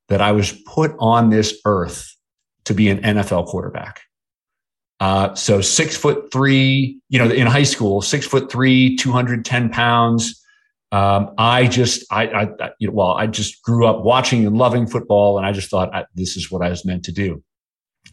that 0.09 0.21
I 0.21 0.33
was 0.33 0.53
put 0.67 0.95
on 0.99 1.31
this 1.31 1.59
earth 1.65 2.15
to 2.65 2.75
be 2.75 2.89
an 2.89 3.01
NFL 3.03 3.47
quarterback. 3.47 4.01
Uh, 5.01 5.35
so 5.35 5.61
six 5.61 5.97
foot 5.97 6.33
three, 6.33 7.01
you 7.09 7.19
know, 7.19 7.31
in 7.31 7.47
high 7.47 7.63
school, 7.63 8.03
six 8.03 8.27
foot 8.27 8.51
three, 8.51 8.97
210 8.97 9.69
pounds. 9.71 10.38
Um, 10.91 11.35
I 11.37 11.67
just, 11.67 12.05
I, 12.11 12.27
I, 12.27 12.71
you 12.79 12.89
know, 12.89 12.95
well, 12.95 13.11
I 13.11 13.27
just 13.27 13.63
grew 13.63 13.87
up 13.87 14.05
watching 14.05 14.47
and 14.47 14.57
loving 14.57 14.87
football, 14.87 15.37
and 15.37 15.47
I 15.47 15.53
just 15.53 15.71
thought 15.71 15.95
I, 15.95 16.07
this 16.15 16.37
is 16.37 16.51
what 16.51 16.63
I 16.63 16.71
was 16.71 16.85
meant 16.85 17.05
to 17.05 17.13
do. 17.13 17.43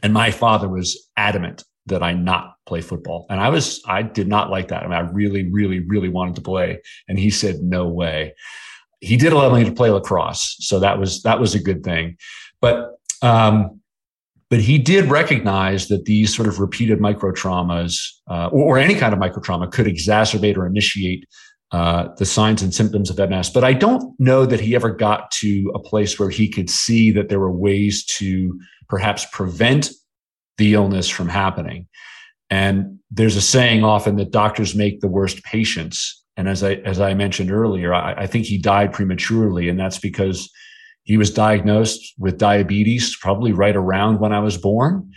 And 0.03 0.13
my 0.13 0.31
father 0.31 0.67
was 0.67 1.09
adamant 1.15 1.63
that 1.85 2.03
I 2.03 2.13
not 2.13 2.55
play 2.65 2.81
football, 2.81 3.25
and 3.29 3.39
I 3.39 3.49
was, 3.49 3.81
I 3.87 4.01
did 4.01 4.27
not 4.27 4.49
like 4.49 4.67
that. 4.69 4.83
I 4.83 4.87
mean, 4.87 4.97
I 4.97 5.09
really, 5.11 5.49
really, 5.49 5.79
really 5.79 6.09
wanted 6.09 6.35
to 6.35 6.41
play, 6.41 6.81
and 7.07 7.17
he 7.17 7.29
said, 7.29 7.61
"No 7.61 7.87
way." 7.87 8.33
He 8.99 9.17
did 9.17 9.33
allow 9.33 9.53
me 9.53 9.63
to 9.63 9.71
play 9.71 9.89
lacrosse, 9.89 10.57
so 10.59 10.79
that 10.79 10.99
was 10.99 11.21
that 11.23 11.39
was 11.39 11.55
a 11.55 11.59
good 11.59 11.83
thing. 11.83 12.17
But 12.59 12.95
um, 13.21 13.79
but 14.49 14.59
he 14.59 14.77
did 14.77 15.09
recognize 15.09 15.87
that 15.87 16.05
these 16.05 16.35
sort 16.35 16.47
of 16.47 16.59
repeated 16.59 16.99
micro 16.99 17.31
traumas, 17.31 17.99
uh, 18.29 18.47
or, 18.47 18.75
or, 18.75 18.77
any 18.77 18.95
kind 18.95 19.13
of 19.13 19.19
micro 19.19 19.41
trauma, 19.41 19.67
could 19.67 19.87
exacerbate 19.87 20.55
or 20.57 20.65
initiate 20.67 21.25
uh, 21.75 22.07
the 22.15 22.25
signs 22.25 22.61
and 22.61 22.73
symptoms 22.73 23.09
of 23.09 23.29
MS. 23.29 23.49
But 23.49 23.65
I 23.65 23.73
don't 23.73 24.17
know 24.17 24.45
that 24.45 24.61
he 24.61 24.75
ever 24.75 24.91
got 24.91 25.29
to 25.41 25.73
a 25.75 25.79
place 25.79 26.17
where 26.17 26.29
he 26.29 26.47
could 26.47 26.69
see 26.69 27.11
that 27.11 27.27
there 27.27 27.41
were 27.41 27.51
ways 27.51 28.05
to 28.17 28.57
perhaps 28.87 29.25
prevent 29.33 29.89
the 30.57 30.73
illness 30.73 31.09
from 31.09 31.27
happening. 31.27 31.85
And 32.49 32.99
there's 33.11 33.35
a 33.35 33.41
saying 33.41 33.83
often 33.83 34.15
that 34.15 34.31
doctors 34.31 34.73
make 34.73 35.01
the 35.01 35.09
worst 35.09 35.43
patients. 35.43 36.23
And 36.37 36.47
as 36.47 36.63
I 36.63 36.75
as 36.85 37.01
I 37.01 37.13
mentioned 37.13 37.51
earlier, 37.51 37.93
I, 37.93 38.13
I 38.23 38.27
think 38.27 38.45
he 38.45 38.57
died 38.57 38.93
prematurely, 38.93 39.67
and 39.67 39.77
that's 39.77 39.99
because 39.99 40.49
he 41.03 41.17
was 41.17 41.29
diagnosed 41.29 42.13
with 42.17 42.37
diabetes 42.37 43.17
probably 43.17 43.51
right 43.51 43.75
around 43.75 44.21
when 44.21 44.31
I 44.31 44.39
was 44.39 44.57
born, 44.57 45.11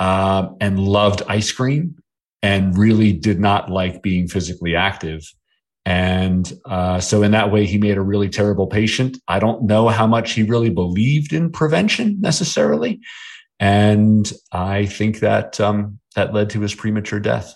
uh, 0.00 0.48
and 0.58 0.78
loved 0.78 1.20
ice 1.28 1.52
cream 1.52 1.96
and 2.42 2.78
really 2.78 3.12
did 3.12 3.40
not 3.40 3.70
like 3.70 4.02
being 4.02 4.26
physically 4.26 4.74
active. 4.74 5.22
And 5.88 6.52
uh, 6.66 7.00
so, 7.00 7.22
in 7.22 7.30
that 7.30 7.50
way, 7.50 7.64
he 7.64 7.78
made 7.78 7.96
a 7.96 8.02
really 8.02 8.28
terrible 8.28 8.66
patient. 8.66 9.16
I 9.26 9.38
don't 9.38 9.62
know 9.62 9.88
how 9.88 10.06
much 10.06 10.32
he 10.32 10.42
really 10.42 10.68
believed 10.68 11.32
in 11.32 11.50
prevention 11.50 12.20
necessarily, 12.20 13.00
and 13.58 14.30
I 14.52 14.84
think 14.84 15.20
that 15.20 15.58
um, 15.62 15.98
that 16.14 16.34
led 16.34 16.50
to 16.50 16.60
his 16.60 16.74
premature 16.74 17.20
death. 17.20 17.54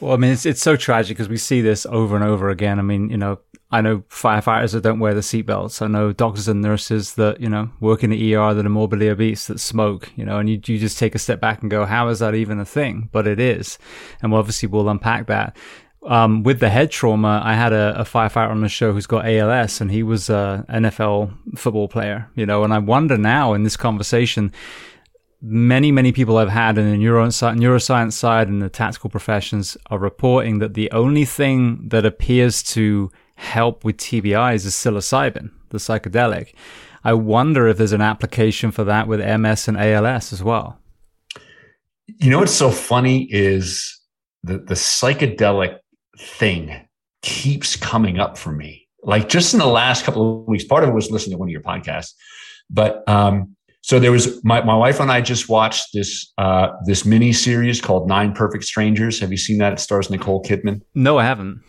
Well, 0.00 0.12
I 0.12 0.16
mean, 0.16 0.32
it's 0.32 0.44
it's 0.44 0.60
so 0.60 0.74
tragic 0.74 1.16
because 1.16 1.28
we 1.28 1.36
see 1.36 1.60
this 1.60 1.86
over 1.86 2.16
and 2.16 2.24
over 2.24 2.50
again. 2.50 2.80
I 2.80 2.82
mean, 2.82 3.10
you 3.10 3.16
know, 3.16 3.38
I 3.70 3.80
know 3.80 3.98
firefighters 4.08 4.72
that 4.72 4.82
don't 4.82 4.98
wear 4.98 5.14
the 5.14 5.20
seatbelts. 5.20 5.80
I 5.80 5.86
know 5.86 6.12
doctors 6.12 6.48
and 6.48 6.60
nurses 6.60 7.14
that 7.14 7.40
you 7.40 7.48
know 7.48 7.70
work 7.78 8.02
in 8.02 8.10
the 8.10 8.34
ER 8.34 8.54
that 8.54 8.66
are 8.66 8.68
morbidly 8.68 9.08
obese 9.08 9.46
that 9.46 9.60
smoke. 9.60 10.10
You 10.16 10.24
know, 10.24 10.38
and 10.38 10.50
you 10.50 10.60
you 10.66 10.78
just 10.78 10.98
take 10.98 11.14
a 11.14 11.20
step 11.20 11.40
back 11.40 11.62
and 11.62 11.70
go, 11.70 11.86
how 11.86 12.08
is 12.08 12.18
that 12.18 12.34
even 12.34 12.58
a 12.58 12.64
thing? 12.64 13.08
But 13.12 13.28
it 13.28 13.38
is, 13.38 13.78
and 14.20 14.34
obviously 14.34 14.68
we'll 14.68 14.88
unpack 14.88 15.28
that 15.28 15.56
um, 16.02 16.42
with 16.42 16.60
the 16.60 16.70
head 16.70 16.90
trauma, 16.90 17.42
I 17.44 17.54
had 17.54 17.72
a, 17.72 18.00
a, 18.00 18.04
firefighter 18.04 18.50
on 18.50 18.62
the 18.62 18.68
show 18.68 18.92
who's 18.92 19.06
got 19.06 19.26
ALS, 19.26 19.80
and 19.80 19.90
he 19.90 20.02
was 20.02 20.30
a 20.30 20.64
NFL 20.70 21.58
football 21.58 21.88
player. 21.88 22.30
You 22.34 22.46
know, 22.46 22.64
and 22.64 22.72
I 22.72 22.78
wonder 22.78 23.18
now 23.18 23.52
in 23.52 23.64
this 23.64 23.76
conversation, 23.76 24.50
many 25.42 25.92
many 25.92 26.12
people 26.12 26.38
I've 26.38 26.48
had 26.48 26.78
in 26.78 26.90
the 26.90 26.96
neuroscience, 26.96 27.58
neuroscience 27.58 28.12
side 28.12 28.48
and 28.48 28.62
the 28.62 28.68
tactical 28.70 29.10
professions 29.10 29.76
are 29.90 29.98
reporting 29.98 30.58
that 30.58 30.74
the 30.74 30.90
only 30.90 31.24
thing 31.24 31.88
that 31.88 32.06
appears 32.06 32.62
to 32.62 33.10
help 33.36 33.84
with 33.84 33.96
TBIs 33.98 34.66
is 34.66 34.74
psilocybin, 34.74 35.50
the 35.70 35.78
psychedelic. 35.78 36.54
I 37.04 37.14
wonder 37.14 37.66
if 37.68 37.78
there's 37.78 37.92
an 37.92 38.02
application 38.02 38.70
for 38.70 38.84
that 38.84 39.08
with 39.08 39.20
MS 39.20 39.68
and 39.68 39.78
ALS 39.78 40.32
as 40.32 40.42
well. 40.42 40.78
You 42.06 42.30
know 42.30 42.38
what's 42.38 42.52
so 42.52 42.70
funny 42.70 43.28
is 43.30 43.98
the 44.42 44.58
the 44.58 44.74
psychedelic 44.74 45.78
thing 46.20 46.88
keeps 47.22 47.76
coming 47.76 48.18
up 48.18 48.38
for 48.38 48.52
me. 48.52 48.86
Like 49.02 49.28
just 49.28 49.54
in 49.54 49.60
the 49.60 49.66
last 49.66 50.04
couple 50.04 50.42
of 50.42 50.48
weeks, 50.48 50.64
part 50.64 50.84
of 50.84 50.90
it 50.90 50.92
was 50.92 51.10
listening 51.10 51.36
to 51.36 51.38
one 51.38 51.48
of 51.48 51.52
your 51.52 51.62
podcasts, 51.62 52.12
but 52.68 53.08
um, 53.08 53.56
so 53.82 53.98
there 53.98 54.12
was 54.12 54.44
my, 54.44 54.62
my 54.62 54.76
wife 54.76 55.00
and 55.00 55.10
I 55.10 55.22
just 55.22 55.48
watched 55.48 55.88
this 55.94 56.32
uh, 56.36 56.68
this 56.86 57.06
mini 57.06 57.32
series 57.32 57.80
called 57.80 58.08
Nine 58.08 58.32
Perfect 58.32 58.64
Strangers. 58.64 59.18
Have 59.20 59.30
you 59.30 59.38
seen 59.38 59.58
that? 59.58 59.72
It 59.72 59.80
stars 59.80 60.10
Nicole 60.10 60.42
Kidman. 60.42 60.82
No, 60.94 61.18
I 61.18 61.24
haven't. 61.24 61.62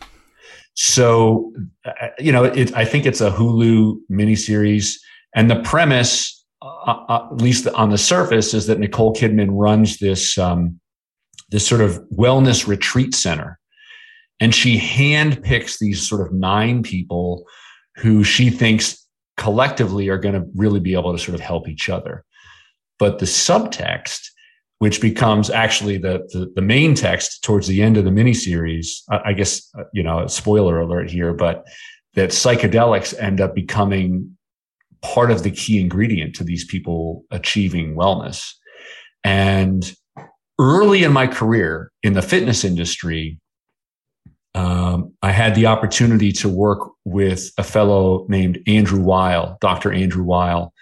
So 0.73 1.53
uh, 1.85 2.07
you 2.19 2.31
know, 2.31 2.43
it, 2.43 2.75
I 2.75 2.83
think 2.83 3.05
it's 3.05 3.21
a 3.21 3.31
Hulu 3.31 3.95
mini 4.09 4.35
series, 4.35 5.01
and 5.33 5.49
the 5.49 5.61
premise, 5.61 6.45
uh, 6.61 6.65
uh, 6.65 7.27
at 7.31 7.41
least 7.41 7.67
on 7.69 7.91
the 7.91 7.97
surface, 7.97 8.53
is 8.53 8.67
that 8.67 8.79
Nicole 8.79 9.13
Kidman 9.13 9.49
runs 9.51 9.99
this 9.99 10.37
um, 10.37 10.79
this 11.49 11.65
sort 11.65 11.81
of 11.81 11.97
wellness 12.13 12.67
retreat 12.67 13.15
center 13.15 13.57
and 14.41 14.53
she 14.53 14.77
handpicks 14.77 15.77
these 15.77 16.05
sort 16.05 16.27
of 16.27 16.33
nine 16.33 16.81
people 16.81 17.45
who 17.97 18.23
she 18.23 18.49
thinks 18.49 19.07
collectively 19.37 20.09
are 20.09 20.17
going 20.17 20.33
to 20.33 20.45
really 20.55 20.79
be 20.79 20.93
able 20.93 21.13
to 21.13 21.23
sort 21.23 21.35
of 21.35 21.41
help 21.41 21.69
each 21.69 21.89
other. 21.89 22.25
But 22.97 23.19
the 23.19 23.25
subtext, 23.25 24.27
which 24.79 24.99
becomes 24.99 25.51
actually 25.51 25.99
the, 25.99 26.27
the, 26.33 26.51
the 26.55 26.61
main 26.61 26.95
text 26.95 27.43
towards 27.43 27.67
the 27.67 27.83
end 27.83 27.97
of 27.97 28.03
the 28.03 28.09
miniseries, 28.09 29.03
I, 29.11 29.21
I 29.25 29.33
guess, 29.33 29.69
uh, 29.77 29.83
you 29.93 30.01
know, 30.01 30.25
spoiler 30.25 30.79
alert 30.79 31.11
here, 31.11 31.33
but 31.33 31.63
that 32.15 32.31
psychedelics 32.31 33.17
end 33.19 33.39
up 33.39 33.53
becoming 33.53 34.35
part 35.03 35.29
of 35.29 35.43
the 35.43 35.51
key 35.51 35.79
ingredient 35.79 36.35
to 36.35 36.43
these 36.43 36.65
people 36.65 37.25
achieving 37.29 37.95
wellness. 37.95 38.51
And 39.23 39.93
early 40.59 41.03
in 41.03 41.13
my 41.13 41.27
career 41.27 41.91
in 42.01 42.13
the 42.13 42.21
fitness 42.23 42.63
industry, 42.63 43.39
um, 44.53 45.13
I 45.21 45.31
had 45.31 45.55
the 45.55 45.67
opportunity 45.67 46.31
to 46.33 46.49
work 46.49 46.91
with 47.05 47.51
a 47.57 47.63
fellow 47.63 48.25
named 48.27 48.59
Andrew 48.67 49.01
Weil, 49.01 49.57
Dr. 49.61 49.91
Andrew 49.91 50.23
Weil. 50.23 50.73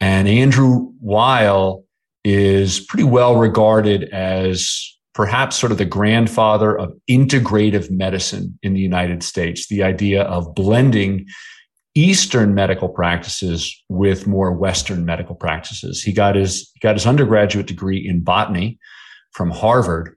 And 0.00 0.26
Andrew 0.26 0.92
Weil 1.00 1.84
is 2.24 2.80
pretty 2.80 3.04
well 3.04 3.36
regarded 3.36 4.04
as 4.04 4.90
perhaps 5.14 5.56
sort 5.56 5.70
of 5.70 5.78
the 5.78 5.84
grandfather 5.84 6.76
of 6.76 6.92
integrative 7.08 7.90
medicine 7.90 8.58
in 8.62 8.74
the 8.74 8.80
United 8.80 9.22
States, 9.22 9.68
the 9.68 9.82
idea 9.82 10.22
of 10.24 10.54
blending 10.54 11.26
Eastern 11.94 12.54
medical 12.54 12.88
practices 12.88 13.72
with 13.88 14.26
more 14.26 14.52
Western 14.52 15.04
medical 15.04 15.36
practices. 15.36 16.02
He 16.02 16.12
got 16.12 16.34
his, 16.34 16.68
got 16.80 16.96
his 16.96 17.06
undergraduate 17.06 17.66
degree 17.66 18.04
in 18.04 18.24
botany 18.24 18.80
from 19.30 19.50
Harvard 19.50 20.16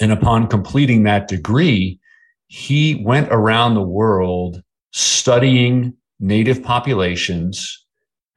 and 0.00 0.12
upon 0.12 0.48
completing 0.48 1.04
that 1.04 1.28
degree, 1.28 1.98
he 2.46 3.02
went 3.04 3.28
around 3.30 3.74
the 3.74 3.82
world 3.82 4.62
studying 4.92 5.94
native 6.20 6.62
populations 6.62 7.84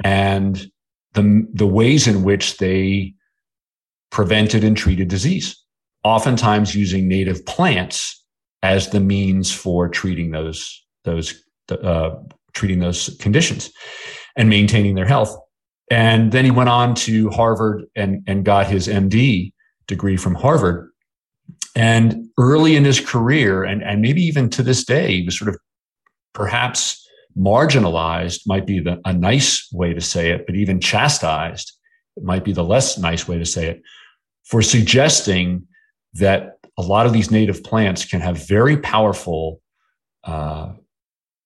and 0.04 0.70
the, 1.14 1.48
the 1.54 1.68
ways 1.68 2.08
in 2.08 2.24
which 2.24 2.58
they 2.58 3.14
prevented 4.12 4.64
and 4.64 4.78
treated 4.78 5.08
disease, 5.08 5.62
oftentimes 6.04 6.76
using 6.76 7.08
native 7.08 7.46
plants 7.46 8.24
as 8.64 8.90
the 8.90 9.00
means 9.00 9.54
for 9.54 9.88
treating 9.88 10.32
those, 10.32 10.84
those, 11.04 11.44
uh, 11.70 12.12
treating 12.54 12.80
those 12.80 13.16
conditions 13.20 13.72
and 14.36 14.50
maintaining 14.50 14.96
their 14.96 15.06
health. 15.06 15.36
And 15.90 16.32
then 16.32 16.46
he 16.46 16.52
went 16.52 16.70
on 16.70 16.96
to 16.96 17.30
Harvard 17.30 17.86
and, 17.96 18.24
and 18.28 18.44
got 18.44 18.68
his 18.68 18.88
MD 18.88 19.54
degree 19.88 20.18
from 20.18 20.36
Harvard. 20.36 20.90
And 21.78 22.30
early 22.40 22.76
in 22.76 22.84
his 22.86 23.00
career, 23.00 23.64
and, 23.64 23.84
and 23.84 24.02
maybe 24.02 24.24
even 24.24 24.50
to 24.50 24.64
this 24.64 24.84
day, 24.84 25.18
he 25.18 25.24
was 25.24 25.38
sort 25.38 25.50
of 25.50 25.60
perhaps 26.34 27.08
marginalized, 27.38 28.42
might 28.48 28.66
be 28.66 28.80
the, 28.80 29.00
a 29.06 29.14
nice 29.14 29.72
way 29.72 29.94
to 29.94 30.02
say 30.02 30.32
it, 30.32 30.48
but 30.48 30.56
even 30.56 30.80
chastised, 30.82 31.72
it 32.16 32.24
might 32.24 32.44
be 32.44 32.52
the 32.52 32.64
less 32.64 32.98
nice 32.98 33.28
way 33.28 33.38
to 33.38 33.46
say 33.46 33.68
it, 33.68 33.84
for 34.44 34.64
suggesting 34.64 35.68
that 36.16 36.58
a 36.80 36.82
lot 36.82 37.06
of 37.06 37.14
these 37.14 37.30
native 37.30 37.64
plants 37.64 38.06
can 38.06 38.22
have 38.22 38.48
very 38.48 38.78
powerful 38.78 39.62
uh, 40.24 40.74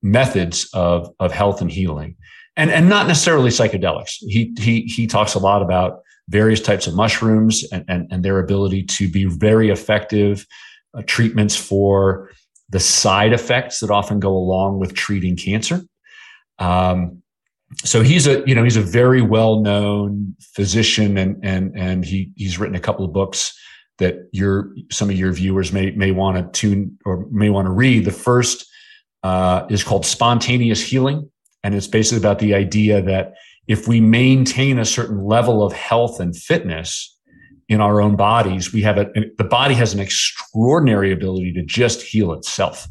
methods 0.02 0.70
of, 0.74 1.14
of 1.20 1.34
health 1.34 1.60
and 1.60 1.70
healing. 1.70 2.16
And, 2.56 2.72
and 2.72 2.88
not 2.88 3.08
necessarily 3.08 3.50
psychedelics. 3.50 4.16
He, 4.20 4.56
he, 4.58 4.84
he 4.84 5.08
talks 5.08 5.34
a 5.34 5.40
lot 5.40 5.62
about 5.62 6.04
various 6.32 6.62
types 6.62 6.88
of 6.88 6.96
mushrooms 6.96 7.64
and, 7.72 7.84
and, 7.88 8.08
and 8.12 8.24
their 8.24 8.40
ability 8.40 8.84
to 8.84 9.10
be 9.10 9.26
very 9.26 9.70
effective 9.70 10.48
uh, 10.94 11.02
treatments 11.06 11.56
for 11.56 12.32
the 12.70 12.80
side 12.80 13.34
effects 13.34 13.82
that 13.82 13.92
often 13.92 14.20
go 14.20 14.32
along 14.32 14.80
with 14.80 14.94
treating 14.94 15.36
cancer. 15.36 15.82
Um, 16.58 17.22
so 17.84 18.02
he's 18.02 18.28
a 18.28 18.44
you 18.46 18.54
know 18.54 18.64
he's 18.64 18.78
a 18.78 18.82
very 18.82 19.22
well 19.22 19.62
known 19.62 20.36
physician 20.56 21.18
and 21.18 21.38
and 21.44 21.78
and 21.78 22.04
he 22.06 22.32
he's 22.36 22.60
written 22.60 22.76
a 22.76 22.82
couple 22.82 23.06
of 23.06 23.14
books 23.14 23.58
that 23.98 24.28
your 24.32 24.74
some 24.92 25.10
of 25.10 25.16
your 25.16 25.32
viewers 25.32 25.72
may 25.72 25.92
may 25.92 26.12
want 26.12 26.38
to 26.38 26.60
tune 26.60 26.98
or 27.06 27.26
may 27.32 27.50
want 27.50 27.68
to 27.68 27.72
read. 27.72 28.06
The 28.06 28.12
first 28.12 28.66
uh, 29.24 29.66
is 29.70 29.84
called 29.84 30.06
Spontaneous 30.06 30.82
Healing, 30.82 31.30
and 31.64 31.74
it's 31.76 31.88
basically 31.88 32.18
about 32.18 32.40
the 32.40 32.54
idea 32.54 33.02
that 33.02 33.34
if 33.72 33.88
we 33.88 34.02
maintain 34.02 34.78
a 34.78 34.84
certain 34.84 35.24
level 35.24 35.64
of 35.64 35.72
health 35.72 36.20
and 36.20 36.36
fitness 36.36 37.18
in 37.70 37.80
our 37.80 38.02
own 38.02 38.18
bodies, 38.18 38.74
we 38.74 38.82
have 38.82 38.98
a 38.98 39.06
the 39.38 39.46
body 39.46 39.74
has 39.76 39.94
an 39.94 40.02
extraordinary 40.02 41.14
ability 41.14 41.54
to 41.54 41.64
just 41.64 42.02
heal 42.02 42.34
itself. 42.34 42.86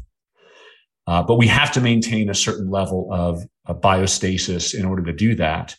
Uh, 1.05 1.21
but 1.21 1.35
we 1.35 1.45
have 1.45 1.71
to 1.71 1.81
maintain 1.81 2.31
a 2.31 2.33
certain 2.33 2.71
level 2.71 3.07
of, 3.11 3.43
of 3.67 3.79
biostasis 3.79 4.73
in 4.73 4.83
order 4.83 5.03
to 5.03 5.13
do 5.13 5.35
that. 5.35 5.75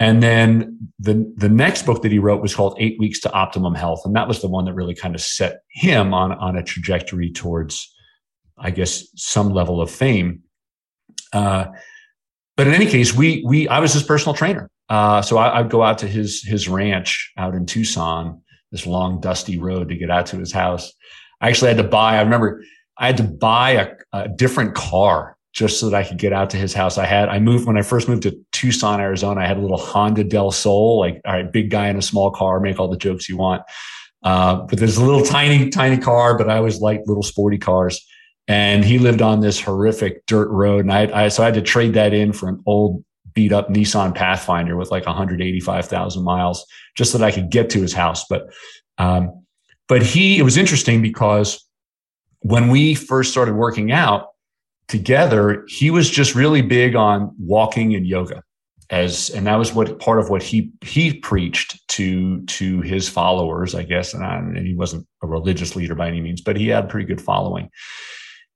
And 0.00 0.20
then 0.20 0.90
the, 0.98 1.32
the 1.36 1.48
next 1.48 1.86
book 1.86 2.02
that 2.02 2.10
he 2.10 2.18
wrote 2.18 2.42
was 2.42 2.56
called 2.56 2.76
Eight 2.80 2.96
Weeks 2.98 3.20
to 3.20 3.32
Optimum 3.32 3.76
Health. 3.76 4.02
And 4.04 4.16
that 4.16 4.26
was 4.26 4.40
the 4.40 4.48
one 4.48 4.64
that 4.64 4.74
really 4.74 4.96
kind 4.96 5.14
of 5.14 5.20
set 5.20 5.60
him 5.70 6.12
on, 6.12 6.32
on 6.32 6.56
a 6.56 6.62
trajectory 6.64 7.30
towards, 7.30 7.94
I 8.58 8.72
guess, 8.72 9.06
some 9.14 9.50
level 9.50 9.80
of 9.80 9.92
fame. 9.92 10.42
Uh, 11.32 11.66
but 12.56 12.66
in 12.66 12.74
any 12.74 12.86
case, 12.86 13.14
we, 13.14 13.42
we, 13.46 13.68
I 13.68 13.80
was 13.80 13.92
his 13.92 14.02
personal 14.02 14.34
trainer. 14.34 14.70
Uh, 14.88 15.22
so 15.22 15.38
I, 15.38 15.60
would 15.60 15.70
go 15.70 15.82
out 15.82 15.98
to 15.98 16.06
his, 16.06 16.42
his 16.42 16.68
ranch 16.68 17.32
out 17.36 17.54
in 17.54 17.66
Tucson, 17.66 18.42
this 18.70 18.86
long, 18.86 19.20
dusty 19.20 19.58
road 19.58 19.88
to 19.88 19.96
get 19.96 20.10
out 20.10 20.26
to 20.26 20.36
his 20.36 20.52
house. 20.52 20.92
I 21.40 21.48
actually 21.48 21.68
had 21.68 21.78
to 21.78 21.88
buy, 21.88 22.16
I 22.16 22.22
remember 22.22 22.62
I 22.98 23.06
had 23.06 23.16
to 23.16 23.22
buy 23.22 23.70
a, 23.70 23.88
a 24.12 24.28
different 24.28 24.74
car 24.74 25.36
just 25.52 25.78
so 25.78 25.88
that 25.88 25.96
I 25.96 26.06
could 26.06 26.18
get 26.18 26.32
out 26.32 26.50
to 26.50 26.56
his 26.56 26.74
house. 26.74 26.98
I 26.98 27.06
had, 27.06 27.28
I 27.28 27.38
moved 27.38 27.66
when 27.66 27.78
I 27.78 27.82
first 27.82 28.08
moved 28.08 28.24
to 28.24 28.36
Tucson, 28.52 29.00
Arizona, 29.00 29.40
I 29.40 29.46
had 29.46 29.56
a 29.56 29.60
little 29.60 29.78
Honda 29.78 30.24
Del 30.24 30.50
Sol, 30.50 30.98
like, 30.98 31.20
all 31.24 31.32
right, 31.32 31.50
big 31.50 31.70
guy 31.70 31.88
in 31.88 31.96
a 31.96 32.02
small 32.02 32.30
car, 32.32 32.58
make 32.60 32.80
all 32.80 32.88
the 32.88 32.96
jokes 32.96 33.28
you 33.28 33.36
want. 33.36 33.62
Uh, 34.24 34.56
but 34.62 34.78
there's 34.78 34.96
a 34.96 35.04
little 35.04 35.24
tiny, 35.24 35.70
tiny 35.70 35.98
car, 35.98 36.36
but 36.36 36.50
I 36.50 36.56
always 36.56 36.80
liked 36.80 37.06
little 37.06 37.22
sporty 37.22 37.58
cars. 37.58 38.04
And 38.46 38.84
he 38.84 38.98
lived 38.98 39.22
on 39.22 39.40
this 39.40 39.60
horrific 39.60 40.26
dirt 40.26 40.48
road. 40.50 40.84
And 40.84 40.92
I, 40.92 41.24
I 41.24 41.28
so 41.28 41.42
I 41.42 41.46
had 41.46 41.54
to 41.54 41.62
trade 41.62 41.94
that 41.94 42.12
in 42.12 42.32
for 42.32 42.48
an 42.48 42.62
old 42.66 43.04
beat 43.32 43.52
up 43.52 43.68
Nissan 43.68 44.14
Pathfinder 44.14 44.76
with 44.76 44.90
like 44.90 45.06
185,000 45.06 46.22
miles 46.22 46.66
just 46.96 47.12
so 47.12 47.18
that 47.18 47.24
I 47.24 47.30
could 47.30 47.50
get 47.50 47.70
to 47.70 47.80
his 47.80 47.92
house. 47.92 48.26
But, 48.28 48.52
um, 48.98 49.44
but 49.88 50.02
he, 50.02 50.38
it 50.38 50.42
was 50.42 50.56
interesting 50.56 51.02
because 51.02 51.66
when 52.40 52.68
we 52.68 52.94
first 52.94 53.32
started 53.32 53.54
working 53.54 53.90
out, 53.90 54.28
together, 54.88 55.64
he 55.68 55.90
was 55.90 56.10
just 56.10 56.34
really 56.34 56.62
big 56.62 56.94
on 56.94 57.34
walking 57.38 57.94
and 57.94 58.06
yoga 58.06 58.42
as 58.90 59.30
and 59.30 59.46
that 59.46 59.56
was 59.56 59.72
what 59.72 59.98
part 59.98 60.18
of 60.18 60.28
what 60.28 60.42
he 60.42 60.70
he 60.82 61.14
preached 61.20 61.86
to 61.88 62.44
to 62.44 62.82
his 62.82 63.08
followers 63.08 63.74
i 63.74 63.82
guess 63.82 64.12
and, 64.12 64.22
I, 64.22 64.36
and 64.36 64.66
he 64.66 64.74
wasn't 64.74 65.06
a 65.22 65.26
religious 65.26 65.74
leader 65.74 65.94
by 65.94 66.06
any 66.06 66.20
means 66.20 66.42
but 66.42 66.56
he 66.56 66.68
had 66.68 66.84
a 66.84 66.86
pretty 66.86 67.06
good 67.06 67.20
following 67.20 67.70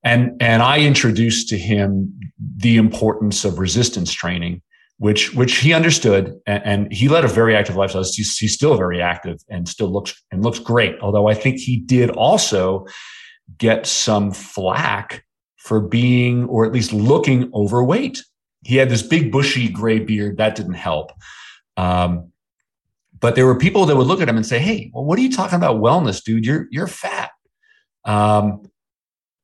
and 0.04 0.32
and 0.40 0.62
i 0.62 0.78
introduced 0.78 1.48
to 1.48 1.58
him 1.58 2.12
the 2.56 2.76
importance 2.76 3.44
of 3.44 3.58
resistance 3.58 4.12
training 4.12 4.62
which 4.98 5.34
which 5.34 5.58
he 5.58 5.72
understood 5.72 6.34
and, 6.46 6.62
and 6.64 6.92
he 6.92 7.08
led 7.08 7.24
a 7.24 7.28
very 7.28 7.54
active 7.54 7.76
lifestyle 7.76 8.02
he's, 8.02 8.36
he's 8.36 8.54
still 8.54 8.76
very 8.76 9.00
active 9.00 9.38
and 9.48 9.68
still 9.68 9.88
looks 9.88 10.20
and 10.30 10.42
looks 10.42 10.58
great 10.58 10.96
although 11.00 11.28
i 11.28 11.34
think 11.34 11.58
he 11.58 11.78
did 11.78 12.10
also 12.10 12.86
get 13.56 13.86
some 13.86 14.30
flack 14.30 15.24
for 15.68 15.80
being, 15.80 16.46
or 16.46 16.64
at 16.64 16.72
least 16.72 16.92
looking 16.92 17.50
overweight. 17.54 18.24
He 18.64 18.76
had 18.76 18.88
this 18.88 19.02
big 19.02 19.30
bushy 19.30 19.68
gray 19.68 19.98
beard. 19.98 20.38
That 20.38 20.54
didn't 20.54 20.74
help. 20.74 21.12
Um, 21.76 22.32
but 23.20 23.34
there 23.34 23.46
were 23.46 23.58
people 23.58 23.84
that 23.86 23.96
would 23.96 24.06
look 24.06 24.20
at 24.20 24.28
him 24.28 24.36
and 24.36 24.46
say, 24.46 24.58
Hey, 24.58 24.90
well, 24.94 25.04
what 25.04 25.18
are 25.18 25.22
you 25.22 25.30
talking 25.30 25.56
about 25.56 25.76
wellness, 25.76 26.22
dude? 26.22 26.46
You're, 26.46 26.66
you're 26.70 26.86
fat. 26.86 27.30
Um, 28.04 28.62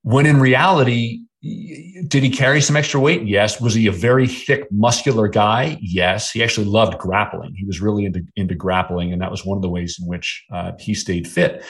when 0.04 0.26
in 0.26 0.38
reality, 0.38 1.22
did 1.42 2.22
he 2.22 2.30
carry 2.30 2.60
some 2.60 2.76
extra 2.76 3.00
weight? 3.00 3.26
Yes. 3.26 3.60
Was 3.60 3.74
he 3.74 3.86
a 3.86 3.92
very 3.92 4.28
thick, 4.28 4.70
muscular 4.70 5.28
guy? 5.28 5.78
Yes. 5.80 6.30
He 6.30 6.42
actually 6.42 6.66
loved 6.66 6.98
grappling. 6.98 7.54
He 7.54 7.64
was 7.64 7.80
really 7.80 8.04
into, 8.04 8.22
into 8.36 8.54
grappling. 8.54 9.12
And 9.12 9.20
that 9.20 9.30
was 9.30 9.44
one 9.44 9.56
of 9.56 9.62
the 9.62 9.68
ways 9.68 9.96
in 10.00 10.06
which 10.06 10.44
uh, 10.52 10.72
he 10.78 10.94
stayed 10.94 11.26
fit. 11.26 11.64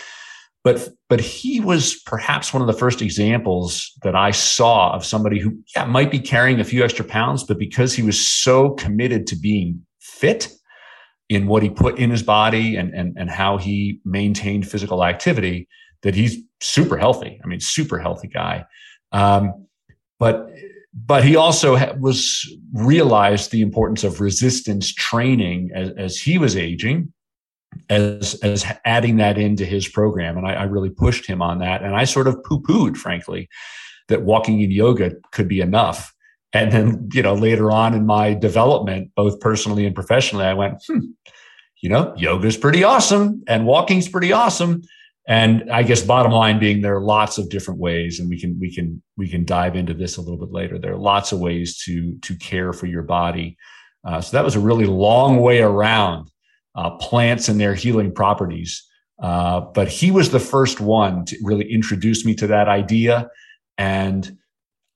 But 0.64 0.88
but 1.08 1.20
he 1.20 1.60
was 1.60 2.00
perhaps 2.06 2.52
one 2.52 2.62
of 2.62 2.66
the 2.66 2.72
first 2.72 3.02
examples 3.02 3.92
that 4.02 4.16
I 4.16 4.30
saw 4.30 4.94
of 4.94 5.04
somebody 5.04 5.38
who 5.38 5.58
yeah, 5.76 5.84
might 5.84 6.10
be 6.10 6.18
carrying 6.18 6.58
a 6.58 6.64
few 6.64 6.82
extra 6.82 7.04
pounds, 7.04 7.44
but 7.44 7.58
because 7.58 7.92
he 7.92 8.02
was 8.02 8.26
so 8.26 8.70
committed 8.70 9.26
to 9.28 9.36
being 9.36 9.84
fit 10.00 10.48
in 11.28 11.46
what 11.46 11.62
he 11.62 11.68
put 11.68 11.98
in 11.98 12.10
his 12.10 12.22
body 12.22 12.76
and 12.76 12.94
and 12.94 13.14
and 13.18 13.28
how 13.28 13.58
he 13.58 14.00
maintained 14.06 14.66
physical 14.66 15.04
activity, 15.04 15.68
that 16.02 16.14
he's 16.14 16.38
super 16.64 16.96
healthy. 16.96 17.40
I 17.42 17.46
mean, 17.46 17.60
super 17.60 17.98
healthy 17.98 18.28
guy. 18.28 18.64
Um, 19.12 19.66
but 20.18 20.50
but 20.94 21.24
he 21.24 21.34
also 21.34 21.76
was 21.96 22.48
realized 22.72 23.50
the 23.50 23.62
importance 23.62 24.04
of 24.04 24.20
resistance 24.20 24.92
training 24.94 25.70
as, 25.74 25.90
as 25.96 26.18
he 26.18 26.38
was 26.38 26.56
aging 26.56 27.12
as 27.90 28.34
as 28.42 28.64
adding 28.84 29.16
that 29.16 29.36
into 29.36 29.64
his 29.64 29.88
program 29.88 30.36
and 30.36 30.46
I, 30.46 30.54
I, 30.54 30.62
really 30.62 30.90
pushed 30.90 31.26
him 31.26 31.42
on 31.42 31.58
that 31.58 31.82
and 31.82 31.96
i 31.96 32.04
sort 32.04 32.28
of 32.28 32.40
poo-pooed 32.44 32.96
frankly 32.96 33.48
that 34.08 34.22
walking 34.22 34.60
in 34.60 34.70
yoga 34.70 35.12
could 35.32 35.48
be 35.48 35.60
enough 35.60 36.14
and 36.52 36.70
then 36.70 37.08
you 37.12 37.20
know 37.20 37.34
later 37.34 37.72
on 37.72 37.94
in 37.94 38.06
my 38.06 38.32
development 38.32 39.10
both 39.16 39.40
personally 39.40 39.86
and 39.86 39.94
professionally 39.94 40.44
i 40.44 40.54
went 40.54 40.80
hmm, 40.86 41.00
you 41.82 41.88
know 41.88 42.14
yoga's 42.16 42.56
pretty 42.56 42.84
awesome 42.84 43.42
and 43.48 43.66
walking's 43.66 44.08
pretty 44.08 44.32
awesome 44.32 44.82
and 45.26 45.70
i 45.70 45.82
guess 45.82 46.02
bottom 46.02 46.32
line 46.32 46.58
being 46.58 46.80
there 46.80 46.96
are 46.96 47.00
lots 47.00 47.38
of 47.38 47.48
different 47.48 47.80
ways 47.80 48.20
and 48.20 48.28
we 48.28 48.38
can 48.38 48.58
we 48.60 48.72
can 48.72 49.02
we 49.16 49.28
can 49.28 49.44
dive 49.44 49.76
into 49.76 49.94
this 49.94 50.16
a 50.16 50.20
little 50.20 50.36
bit 50.36 50.52
later 50.52 50.78
there 50.78 50.92
are 50.92 50.98
lots 50.98 51.32
of 51.32 51.40
ways 51.40 51.78
to 51.78 52.16
to 52.20 52.36
care 52.36 52.72
for 52.72 52.86
your 52.86 53.02
body 53.02 53.56
uh, 54.04 54.20
so 54.20 54.36
that 54.36 54.44
was 54.44 54.54
a 54.54 54.60
really 54.60 54.86
long 54.86 55.38
way 55.40 55.60
around 55.60 56.30
uh, 56.74 56.90
plants 56.96 57.48
and 57.48 57.60
their 57.60 57.74
healing 57.74 58.12
properties. 58.12 58.86
Uh, 59.22 59.60
but 59.60 59.88
he 59.88 60.10
was 60.10 60.30
the 60.30 60.40
first 60.40 60.80
one 60.80 61.24
to 61.24 61.36
really 61.42 61.70
introduce 61.70 62.24
me 62.24 62.34
to 62.34 62.46
that 62.48 62.68
idea. 62.68 63.28
And 63.78 64.38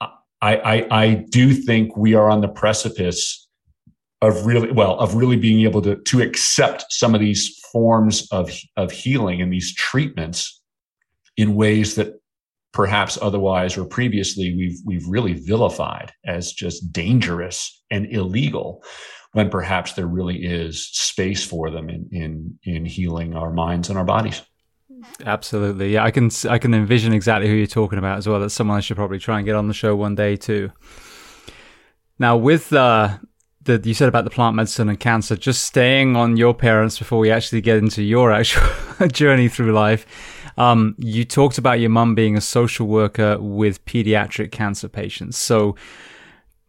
I, 0.01 0.57
I, 0.57 0.87
I 0.91 1.15
do 1.31 1.53
think 1.53 1.97
we 1.97 2.15
are 2.15 2.29
on 2.29 2.41
the 2.41 2.49
precipice 2.49 3.48
of 4.21 4.47
really, 4.47 4.73
well, 4.73 4.99
of 4.99 5.15
really 5.15 5.37
being 5.37 5.63
able 5.63 5.83
to, 5.83 5.97
to 5.97 6.21
accept 6.21 6.87
some 6.91 7.15
of 7.15 7.21
these 7.21 7.59
forms 7.73 8.27
of, 8.33 8.51
of 8.77 8.91
healing 8.91 9.41
and 9.41 9.53
these 9.53 9.75
treatments 9.75 10.61
in 11.37 11.55
ways 11.55 11.95
that 11.95 12.21
perhaps 12.73 13.19
otherwise 13.23 13.77
or 13.77 13.85
previously 13.85 14.55
we've, 14.57 14.79
we've 14.85 15.07
really 15.07 15.35
vilified 15.35 16.13
as 16.27 16.53
just 16.53 16.93
dangerous 16.93 17.83
and 17.91 18.07
illegal 18.13 18.83
when 19.33 19.51
perhaps 19.51 19.93
there 19.93 20.07
really 20.07 20.45
is 20.45 20.89
space 20.89 21.45
for 21.45 21.71
them 21.71 21.89
in 21.89 22.09
in 22.13 22.59
in 22.65 22.85
healing 22.85 23.37
our 23.37 23.53
minds 23.53 23.89
and 23.89 23.99
our 23.99 24.05
bodies. 24.05 24.43
Absolutely, 25.25 25.93
yeah. 25.93 26.05
I 26.05 26.11
can 26.11 26.31
I 26.49 26.59
can 26.59 26.75
envision 26.75 27.13
exactly 27.13 27.49
who 27.49 27.55
you're 27.55 27.67
talking 27.67 27.99
about 27.99 28.19
as 28.19 28.29
well. 28.29 28.41
That's 28.41 28.55
someone 28.55 28.77
I 28.77 28.81
should 28.81 28.97
probably 28.97 29.19
try 29.19 29.39
and 29.39 29.47
get 29.47 29.55
on 29.55 29.69
the 29.69 29.75
show 29.75 29.95
one 29.95 30.15
day 30.15 30.37
too. 30.37 30.73
Now, 32.19 32.37
with 32.37 32.73
uh, 32.73 33.19
the 33.69 33.81
you 33.89 33.95
said 33.95 34.09
about 34.09 34.25
the 34.25 34.31
plant 34.31 34.57
medicine 34.57 34.89
and 34.89 34.99
cancer, 34.99 35.37
just 35.37 35.63
staying 35.63 36.17
on 36.17 36.37
your 36.37 36.55
parents 36.55 36.99
before 36.99 37.19
we 37.19 37.31
actually 37.31 37.61
get 37.61 37.77
into 37.77 38.03
your 38.03 38.33
actual 38.41 39.09
journey 39.09 39.49
through 39.49 39.73
life. 39.73 40.07
Um, 40.57 40.97
you 40.99 41.25
talked 41.25 41.59
about 41.59 41.79
your 41.79 41.91
mum 41.91 42.17
being 42.17 42.37
a 42.37 42.41
social 42.41 42.89
worker 42.89 43.39
with 43.39 43.85
pediatric 43.85 44.51
cancer 44.51 44.89
patients. 44.89 45.39
So, 45.39 45.77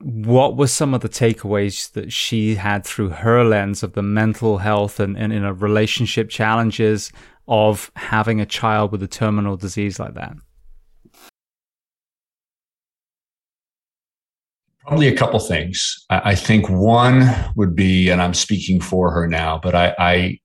what 0.01 0.55
were 0.55 0.67
some 0.67 0.93
of 0.93 1.01
the 1.01 1.09
takeaways 1.09 1.91
that 1.93 2.13
she 2.13 2.55
had 2.55 2.85
through 2.85 3.09
her 3.09 3.43
lens 3.43 3.83
of 3.83 3.93
the 3.93 4.03
mental 4.03 4.59
health 4.59 4.99
and, 4.99 5.17
and 5.17 5.33
in 5.33 5.43
a 5.43 5.53
relationship 5.53 6.29
challenges 6.29 7.11
of 7.47 7.91
having 7.95 8.39
a 8.39 8.45
child 8.45 8.91
with 8.91 9.01
a 9.03 9.07
terminal 9.07 9.57
disease 9.57 9.99
like 9.99 10.13
that? 10.13 10.33
Probably 14.89 15.07
a 15.07 15.15
couple 15.15 15.39
things. 15.39 16.03
I, 16.09 16.31
I 16.31 16.35
think 16.35 16.67
one 16.67 17.29
would 17.55 17.75
be, 17.75 18.09
and 18.09 18.19
I'm 18.19 18.33
speaking 18.33 18.81
for 18.81 19.11
her 19.11 19.27
now, 19.27 19.59
but 19.61 19.75
I, 19.75 19.95
I 19.99 20.39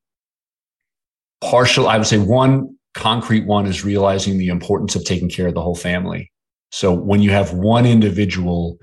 partial, 1.41 1.89
I 1.89 1.97
would 1.97 2.07
say 2.07 2.19
one 2.19 2.77
concrete 2.93 3.47
one 3.47 3.65
is 3.67 3.87
realizing 3.87 4.37
the 4.37 4.49
importance 4.49 4.95
of 4.95 5.05
taking 5.07 5.31
care 5.31 5.47
of 5.47 5.55
the 5.55 5.63
whole 5.63 5.75
family. 5.75 6.31
So 6.73 6.93
when 6.93 7.23
you 7.23 7.31
have 7.31 7.55
one 7.55 7.87
individual 7.87 8.77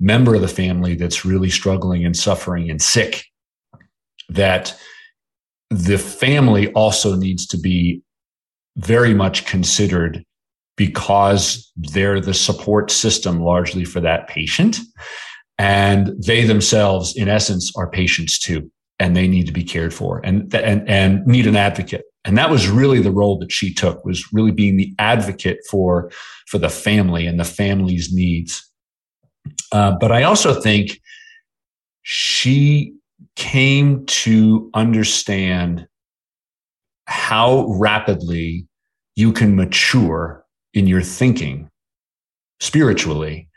member 0.00 0.34
of 0.34 0.40
the 0.40 0.48
family 0.48 0.94
that's 0.94 1.26
really 1.26 1.50
struggling 1.50 2.06
and 2.06 2.16
suffering 2.16 2.70
and 2.70 2.80
sick, 2.80 3.22
that 4.30 4.74
the 5.68 5.98
family 5.98 6.72
also 6.72 7.16
needs 7.16 7.46
to 7.48 7.58
be 7.58 8.00
very 8.76 9.12
much 9.12 9.44
considered 9.44 10.24
because 10.76 11.70
they're 11.76 12.20
the 12.20 12.34
support 12.34 12.90
system 12.90 13.40
largely 13.40 13.84
for 13.84 14.00
that 14.00 14.28
patient. 14.28 14.78
And 15.58 16.12
they 16.24 16.44
themselves, 16.44 17.14
in 17.14 17.28
essence, 17.28 17.72
are 17.76 17.90
patients 17.90 18.38
too, 18.38 18.70
and 18.98 19.16
they 19.16 19.28
need 19.28 19.46
to 19.46 19.52
be 19.52 19.64
cared 19.64 19.92
for 19.92 20.20
and, 20.24 20.52
and, 20.54 20.88
and 20.88 21.26
need 21.26 21.46
an 21.46 21.56
advocate. 21.56 22.04
And 22.24 22.38
that 22.38 22.50
was 22.50 22.68
really 22.68 23.00
the 23.00 23.12
role 23.12 23.38
that 23.40 23.52
she 23.52 23.74
took 23.74 24.04
was 24.04 24.32
really 24.32 24.52
being 24.52 24.76
the 24.76 24.94
advocate 24.98 25.58
for, 25.68 26.10
for 26.46 26.58
the 26.58 26.68
family 26.68 27.26
and 27.26 27.38
the 27.38 27.44
family's 27.44 28.12
needs. 28.12 28.68
Uh, 29.72 29.96
but 30.00 30.12
I 30.12 30.22
also 30.22 30.60
think 30.60 31.00
she 32.02 32.94
came 33.36 34.06
to 34.06 34.70
understand 34.74 35.86
how 37.06 37.66
rapidly 37.68 38.66
you 39.16 39.32
can 39.32 39.56
mature 39.56 40.41
in 40.74 40.86
your 40.86 41.02
thinking 41.02 41.70
spiritually 42.60 43.48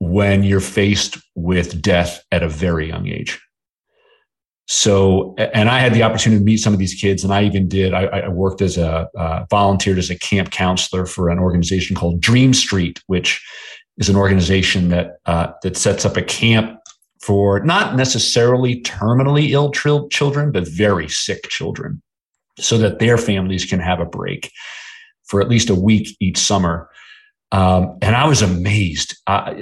when 0.00 0.42
you're 0.42 0.60
faced 0.60 1.18
with 1.34 1.80
death 1.80 2.24
at 2.32 2.42
a 2.42 2.48
very 2.48 2.88
young 2.88 3.06
age. 3.06 3.40
So, 4.66 5.34
and 5.36 5.68
I 5.68 5.80
had 5.80 5.94
the 5.94 6.04
opportunity 6.04 6.38
to 6.38 6.44
meet 6.44 6.58
some 6.58 6.72
of 6.72 6.78
these 6.78 6.94
kids, 6.94 7.24
and 7.24 7.32
I 7.32 7.42
even 7.42 7.66
did. 7.66 7.92
I, 7.92 8.04
I 8.04 8.28
worked 8.28 8.62
as 8.62 8.78
a 8.78 9.08
uh, 9.18 9.44
volunteered 9.50 9.98
as 9.98 10.10
a 10.10 10.18
camp 10.18 10.52
counselor 10.52 11.06
for 11.06 11.28
an 11.28 11.40
organization 11.40 11.96
called 11.96 12.20
Dream 12.20 12.54
Street, 12.54 13.02
which 13.08 13.44
is 13.98 14.08
an 14.08 14.14
organization 14.14 14.88
that 14.90 15.16
uh, 15.26 15.48
that 15.62 15.76
sets 15.76 16.04
up 16.04 16.16
a 16.16 16.22
camp 16.22 16.78
for 17.20 17.60
not 17.64 17.96
necessarily 17.96 18.80
terminally 18.82 19.50
ill 19.50 19.72
children, 20.08 20.52
but 20.52 20.68
very 20.68 21.08
sick 21.08 21.48
children, 21.48 22.00
so 22.58 22.78
that 22.78 23.00
their 23.00 23.18
families 23.18 23.64
can 23.64 23.80
have 23.80 23.98
a 23.98 24.06
break 24.06 24.52
for 25.30 25.40
at 25.40 25.48
least 25.48 25.70
a 25.70 25.74
week 25.74 26.16
each 26.20 26.36
summer. 26.36 26.90
Um, 27.52 27.96
and 28.02 28.16
I 28.16 28.26
was 28.26 28.42
amazed 28.42 29.16
uh, 29.28 29.54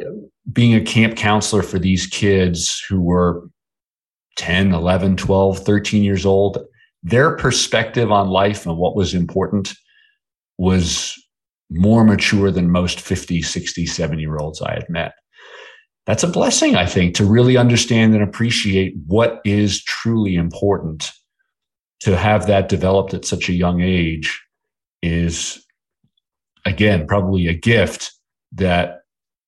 being 0.50 0.74
a 0.74 0.80
camp 0.80 1.16
counselor 1.16 1.62
for 1.62 1.78
these 1.78 2.06
kids 2.06 2.82
who 2.88 3.02
were 3.02 3.48
10, 4.36 4.72
11, 4.72 5.16
12, 5.16 5.58
13 5.58 6.02
years 6.02 6.24
old. 6.24 6.58
Their 7.02 7.36
perspective 7.36 8.10
on 8.10 8.28
life 8.28 8.66
and 8.66 8.76
what 8.78 8.96
was 8.96 9.14
important 9.14 9.74
was 10.56 11.14
more 11.70 12.02
mature 12.02 12.50
than 12.50 12.70
most 12.70 12.98
50, 13.00 13.42
60, 13.42 13.84
70 13.84 14.22
year 14.22 14.38
olds 14.38 14.62
I 14.62 14.72
had 14.72 14.88
met. 14.88 15.12
That's 16.06 16.22
a 16.22 16.28
blessing, 16.28 16.76
I 16.76 16.86
think, 16.86 17.14
to 17.16 17.24
really 17.26 17.58
understand 17.58 18.14
and 18.14 18.22
appreciate 18.22 18.94
what 19.06 19.42
is 19.44 19.84
truly 19.84 20.34
important. 20.34 21.12
To 22.02 22.16
have 22.16 22.46
that 22.46 22.68
developed 22.68 23.12
at 23.12 23.24
such 23.24 23.48
a 23.48 23.52
young 23.52 23.80
age 23.80 24.40
is 25.02 25.64
again, 26.68 27.06
probably 27.06 27.46
a 27.46 27.54
gift 27.54 28.12
that 28.52 29.00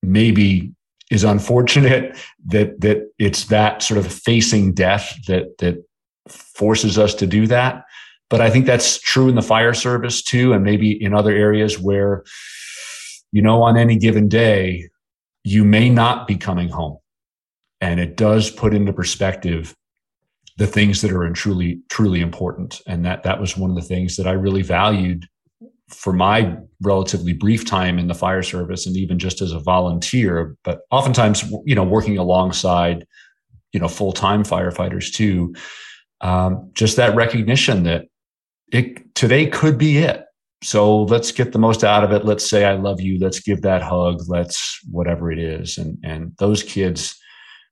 maybe 0.02 0.72
is 1.10 1.24
unfortunate 1.24 2.16
that 2.46 2.80
that 2.80 3.10
it's 3.18 3.44
that 3.46 3.82
sort 3.82 3.98
of 3.98 4.10
facing 4.10 4.72
death 4.72 5.18
that 5.26 5.58
that 5.58 5.84
forces 6.28 6.98
us 6.98 7.14
to 7.14 7.26
do 7.26 7.46
that. 7.46 7.84
But 8.28 8.40
I 8.40 8.50
think 8.50 8.64
that's 8.64 9.00
true 9.00 9.28
in 9.28 9.34
the 9.34 9.42
fire 9.42 9.74
service 9.74 10.22
too, 10.22 10.52
and 10.52 10.62
maybe 10.62 10.92
in 11.02 11.14
other 11.14 11.32
areas 11.32 11.80
where, 11.80 12.22
you 13.32 13.42
know, 13.42 13.62
on 13.62 13.76
any 13.76 13.96
given 13.96 14.28
day, 14.28 14.88
you 15.42 15.64
may 15.64 15.90
not 15.90 16.28
be 16.28 16.36
coming 16.36 16.68
home. 16.68 16.98
And 17.80 17.98
it 17.98 18.16
does 18.16 18.50
put 18.50 18.74
into 18.74 18.92
perspective 18.92 19.74
the 20.58 20.66
things 20.66 21.00
that 21.00 21.10
are 21.10 21.28
truly, 21.30 21.80
truly 21.88 22.20
important. 22.20 22.82
And 22.86 23.04
that 23.04 23.24
that 23.24 23.40
was 23.40 23.56
one 23.56 23.70
of 23.70 23.76
the 23.76 23.82
things 23.82 24.16
that 24.16 24.28
I 24.28 24.32
really 24.32 24.62
valued 24.62 25.26
for 25.90 26.12
my 26.12 26.56
relatively 26.80 27.32
brief 27.32 27.64
time 27.64 27.98
in 27.98 28.08
the 28.08 28.14
fire 28.14 28.42
service 28.42 28.86
and 28.86 28.96
even 28.96 29.18
just 29.18 29.40
as 29.40 29.52
a 29.52 29.58
volunteer, 29.58 30.56
but 30.64 30.80
oftentimes, 30.90 31.44
you 31.64 31.74
know, 31.74 31.84
working 31.84 32.18
alongside, 32.18 33.06
you 33.72 33.80
know, 33.80 33.88
full 33.88 34.12
time 34.12 34.42
firefighters 34.42 35.12
too. 35.12 35.54
Um, 36.20 36.70
just 36.74 36.96
that 36.96 37.14
recognition 37.14 37.84
that 37.84 38.06
it 38.72 39.14
today 39.14 39.46
could 39.46 39.78
be 39.78 39.98
it. 39.98 40.24
So 40.62 41.04
let's 41.04 41.32
get 41.32 41.52
the 41.52 41.58
most 41.58 41.82
out 41.82 42.04
of 42.04 42.12
it. 42.12 42.24
Let's 42.24 42.48
say 42.48 42.64
I 42.64 42.74
love 42.74 43.00
you. 43.00 43.18
Let's 43.18 43.40
give 43.40 43.62
that 43.62 43.82
hug. 43.82 44.20
Let's 44.28 44.78
whatever 44.90 45.32
it 45.32 45.38
is. 45.38 45.78
And 45.78 45.98
and 46.04 46.32
those 46.38 46.62
kids 46.62 47.18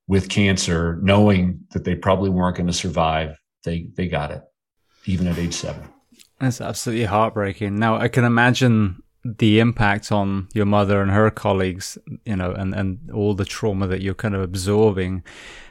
with 0.07 0.31
cancer, 0.31 0.99
knowing 1.03 1.61
that 1.73 1.85
they 1.85 1.95
probably 1.95 2.31
weren't 2.31 2.57
going 2.57 2.67
to 2.67 2.73
survive, 2.73 3.37
they 3.65 3.89
they 3.95 4.09
got 4.09 4.31
it, 4.31 4.43
even 5.05 5.27
at 5.27 5.39
age 5.39 5.55
seven. 5.55 5.83
That's 6.41 6.61
absolutely 6.61 7.07
heartbreaking. 7.07 7.79
Now, 7.79 7.97
I 7.97 8.09
can 8.09 8.25
imagine 8.25 9.03
the 9.25 9.59
impact 9.59 10.13
on 10.13 10.49
your 10.55 10.67
mother 10.67 11.03
and 11.03 11.11
her 11.11 11.31
colleagues, 11.31 11.99
you 12.25 12.37
know, 12.37 12.53
and, 12.53 12.75
and 12.75 13.11
all 13.13 13.35
the 13.35 13.45
trauma 13.45 13.87
that 13.89 14.01
you're 14.01 14.15
kind 14.15 14.35
of 14.35 14.43
absorbing. 14.43 15.25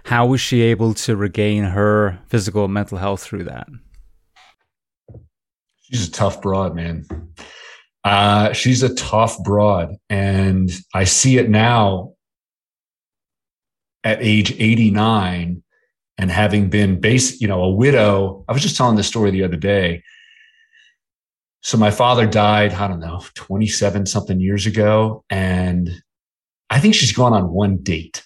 How 0.06 0.26
was 0.26 0.42
she 0.42 0.62
able 0.62 0.94
to 0.96 1.16
regain 1.16 1.64
her 1.64 2.20
physical 2.28 2.66
and 2.66 2.74
mental 2.74 2.98
health 2.98 3.24
through 3.24 3.46
that? 3.46 3.68
She's 5.84 6.08
a 6.08 6.12
tough 6.12 6.42
broad, 6.42 6.76
man. 6.76 7.06
Uh, 8.04 8.52
she's 8.52 8.84
a 8.84 8.94
tough 8.96 9.42
broad. 9.44 9.96
And 10.10 10.70
I 10.94 11.06
see 11.06 11.38
it 11.38 11.50
now 11.50 12.14
at 14.04 14.20
age 14.22 14.52
89 14.52 15.64
and 16.18 16.32
having 16.32 16.70
been 16.70 17.00
base, 17.00 17.40
you 17.40 17.48
know, 17.48 17.64
a 17.64 17.70
widow. 17.70 18.44
I 18.50 18.54
was 18.54 18.62
just 18.62 18.76
telling 18.76 18.98
this 18.98 19.08
story 19.08 19.32
the 19.32 19.44
other 19.44 19.56
day 19.56 20.04
so 21.62 21.78
my 21.78 21.92
father 21.92 22.26
died, 22.26 22.74
I 22.74 22.88
don't 22.88 23.00
know, 23.00 23.24
27 23.36 24.06
something 24.06 24.40
years 24.40 24.66
ago. 24.66 25.24
And 25.30 25.90
I 26.70 26.80
think 26.80 26.96
she's 26.96 27.12
gone 27.12 27.34
on 27.34 27.50
one 27.50 27.78
date. 27.78 28.24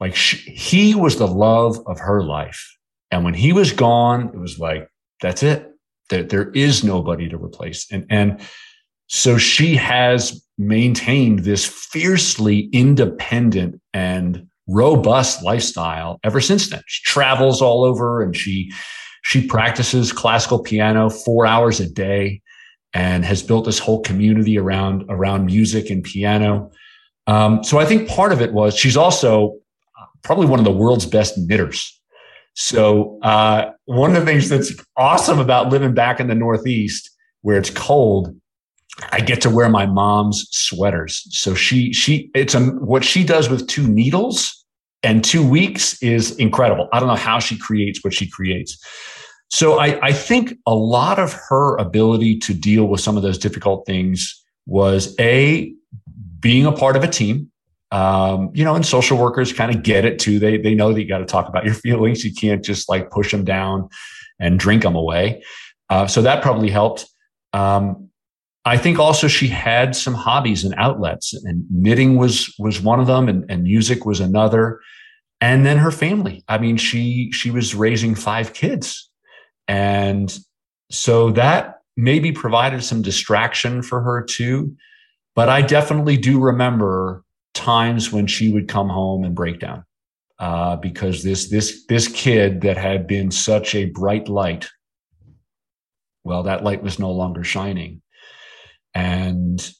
Like 0.00 0.14
she, 0.14 0.36
he 0.50 0.94
was 0.94 1.16
the 1.16 1.26
love 1.26 1.78
of 1.86 1.98
her 2.00 2.22
life. 2.22 2.76
And 3.10 3.24
when 3.24 3.34
he 3.34 3.52
was 3.52 3.72
gone, 3.72 4.30
it 4.34 4.38
was 4.38 4.58
like, 4.58 4.88
that's 5.20 5.42
it. 5.42 5.72
There, 6.10 6.22
there 6.22 6.50
is 6.50 6.84
nobody 6.84 7.28
to 7.28 7.36
replace. 7.36 7.90
And, 7.90 8.06
and 8.10 8.40
so 9.08 9.38
she 9.38 9.76
has 9.76 10.44
maintained 10.58 11.40
this 11.40 11.64
fiercely 11.64 12.68
independent 12.72 13.80
and 13.94 14.46
robust 14.68 15.42
lifestyle 15.42 16.18
ever 16.24 16.40
since 16.40 16.68
then. 16.70 16.82
She 16.86 17.02
travels 17.04 17.62
all 17.62 17.84
over 17.84 18.22
and 18.22 18.36
she, 18.36 18.72
she 19.26 19.44
practices 19.44 20.12
classical 20.12 20.60
piano 20.60 21.10
four 21.10 21.46
hours 21.46 21.80
a 21.80 21.90
day 21.90 22.40
and 22.94 23.24
has 23.24 23.42
built 23.42 23.64
this 23.64 23.80
whole 23.80 24.00
community 24.02 24.56
around 24.56 25.04
around 25.08 25.46
music 25.46 25.90
and 25.90 26.04
piano. 26.04 26.70
Um, 27.26 27.64
so 27.64 27.78
I 27.78 27.86
think 27.86 28.08
part 28.08 28.30
of 28.30 28.40
it 28.40 28.52
was 28.52 28.76
she's 28.76 28.96
also 28.96 29.58
probably 30.22 30.46
one 30.46 30.60
of 30.60 30.64
the 30.64 30.70
world's 30.70 31.06
best 31.06 31.36
knitters. 31.36 32.00
So 32.54 33.18
uh, 33.22 33.72
one 33.86 34.14
of 34.14 34.24
the 34.24 34.30
things 34.30 34.48
that's 34.48 34.72
awesome 34.96 35.40
about 35.40 35.70
living 35.70 35.92
back 35.92 36.20
in 36.20 36.28
the 36.28 36.36
Northeast, 36.36 37.10
where 37.42 37.58
it's 37.58 37.70
cold, 37.70 38.32
I 39.10 39.18
get 39.18 39.40
to 39.40 39.50
wear 39.50 39.68
my 39.68 39.86
mom's 39.86 40.46
sweaters. 40.52 41.26
So 41.30 41.56
she 41.56 41.92
she 41.92 42.30
it's 42.32 42.54
a, 42.54 42.60
what 42.60 43.04
she 43.04 43.24
does 43.24 43.50
with 43.50 43.66
two 43.66 43.88
needles 43.88 44.64
and 45.02 45.24
two 45.24 45.44
weeks 45.44 46.00
is 46.00 46.36
incredible. 46.36 46.88
I 46.92 47.00
don't 47.00 47.08
know 47.08 47.16
how 47.16 47.40
she 47.40 47.58
creates 47.58 48.04
what 48.04 48.14
she 48.14 48.30
creates. 48.30 48.78
So 49.50 49.78
I, 49.78 49.98
I 50.06 50.12
think 50.12 50.54
a 50.66 50.74
lot 50.74 51.18
of 51.18 51.32
her 51.32 51.76
ability 51.76 52.38
to 52.40 52.54
deal 52.54 52.86
with 52.86 53.00
some 53.00 53.16
of 53.16 53.22
those 53.22 53.38
difficult 53.38 53.86
things 53.86 54.44
was 54.66 55.14
a 55.20 55.72
being 56.40 56.66
a 56.66 56.72
part 56.72 56.96
of 56.96 57.04
a 57.04 57.08
team. 57.08 57.50
Um, 57.92 58.50
you 58.52 58.64
know, 58.64 58.74
and 58.74 58.84
social 58.84 59.16
workers 59.16 59.52
kind 59.52 59.74
of 59.74 59.84
get 59.84 60.04
it 60.04 60.18
too. 60.18 60.40
They 60.40 60.58
they 60.58 60.74
know 60.74 60.92
that 60.92 61.00
you 61.00 61.08
got 61.08 61.18
to 61.18 61.24
talk 61.24 61.48
about 61.48 61.64
your 61.64 61.74
feelings. 61.86 62.24
You 62.24 62.34
can't 62.34 62.64
just 62.64 62.88
like 62.88 63.10
push 63.10 63.30
them 63.30 63.44
down 63.44 63.88
and 64.40 64.58
drink 64.58 64.82
them 64.82 64.96
away. 64.96 65.42
Uh, 65.88 66.06
so 66.06 66.20
that 66.22 66.42
probably 66.42 66.68
helped. 66.68 67.06
Um, 67.52 68.10
I 68.64 68.76
think 68.76 68.98
also 68.98 69.28
she 69.28 69.46
had 69.46 69.94
some 69.94 70.14
hobbies 70.14 70.64
and 70.64 70.74
outlets, 70.76 71.32
and 71.32 71.64
knitting 71.70 72.16
was 72.16 72.52
was 72.58 72.80
one 72.80 72.98
of 72.98 73.06
them, 73.06 73.28
and, 73.28 73.48
and 73.48 73.62
music 73.62 74.04
was 74.04 74.18
another. 74.18 74.80
And 75.40 75.64
then 75.64 75.76
her 75.76 75.92
family. 75.92 76.44
I 76.48 76.58
mean, 76.58 76.76
she 76.76 77.30
she 77.30 77.52
was 77.52 77.74
raising 77.74 78.16
five 78.16 78.52
kids, 78.52 79.08
and 79.68 80.38
so 80.90 81.30
that 81.32 81.80
maybe 81.96 82.32
provided 82.32 82.84
some 82.84 83.02
distraction 83.02 83.82
for 83.82 84.00
her 84.02 84.22
too. 84.22 84.76
But 85.34 85.48
I 85.48 85.62
definitely 85.62 86.16
do 86.16 86.40
remember 86.40 87.24
times 87.54 88.12
when 88.12 88.26
she 88.26 88.52
would 88.52 88.68
come 88.68 88.88
home 88.88 89.24
and 89.24 89.34
break 89.34 89.60
down 89.60 89.84
uh, 90.38 90.76
because 90.76 91.22
this 91.22 91.48
this 91.48 91.84
this 91.86 92.08
kid 92.08 92.60
that 92.62 92.76
had 92.76 93.06
been 93.06 93.30
such 93.30 93.74
a 93.74 93.86
bright 93.86 94.28
light, 94.28 94.68
well, 96.24 96.44
that 96.44 96.64
light 96.64 96.82
was 96.82 96.98
no 96.98 97.10
longer 97.10 97.44
shining, 97.44 98.02
and 98.94 99.70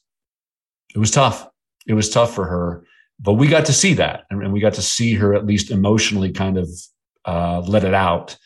it 0.94 0.98
was 0.98 1.10
tough. 1.10 1.46
It 1.86 1.94
was 1.94 2.10
tough 2.10 2.34
for 2.34 2.46
her, 2.46 2.84
but 3.20 3.34
we 3.34 3.48
got 3.48 3.66
to 3.66 3.72
see 3.72 3.94
that, 3.94 4.24
and, 4.30 4.52
we 4.52 4.60
got 4.60 4.74
to 4.74 4.82
see 4.82 5.14
her 5.14 5.34
at 5.34 5.46
least 5.46 5.70
emotionally 5.70 6.32
kind 6.32 6.58
of 6.58 6.68
uh, 7.24 7.60
let 7.60 7.84
it 7.84 7.94
out 7.94 8.36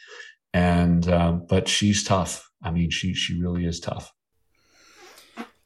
and 0.53 1.09
um, 1.09 1.47
but 1.49 1.69
she's 1.69 2.05
tough. 2.05 2.51
I 2.63 2.71
mean, 2.71 2.91
she 2.91 3.15
she 3.15 3.41
really 3.41 3.65
is 3.65 3.81
tough. 3.81 4.13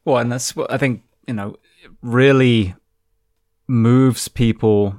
Well, 0.05 0.19
and 0.19 0.31
that's 0.31 0.55
what 0.55 0.71
I 0.71 0.77
think, 0.77 1.03
you 1.27 1.35
know, 1.35 1.57
really 2.03 2.75
moves 3.67 4.29
people 4.29 4.97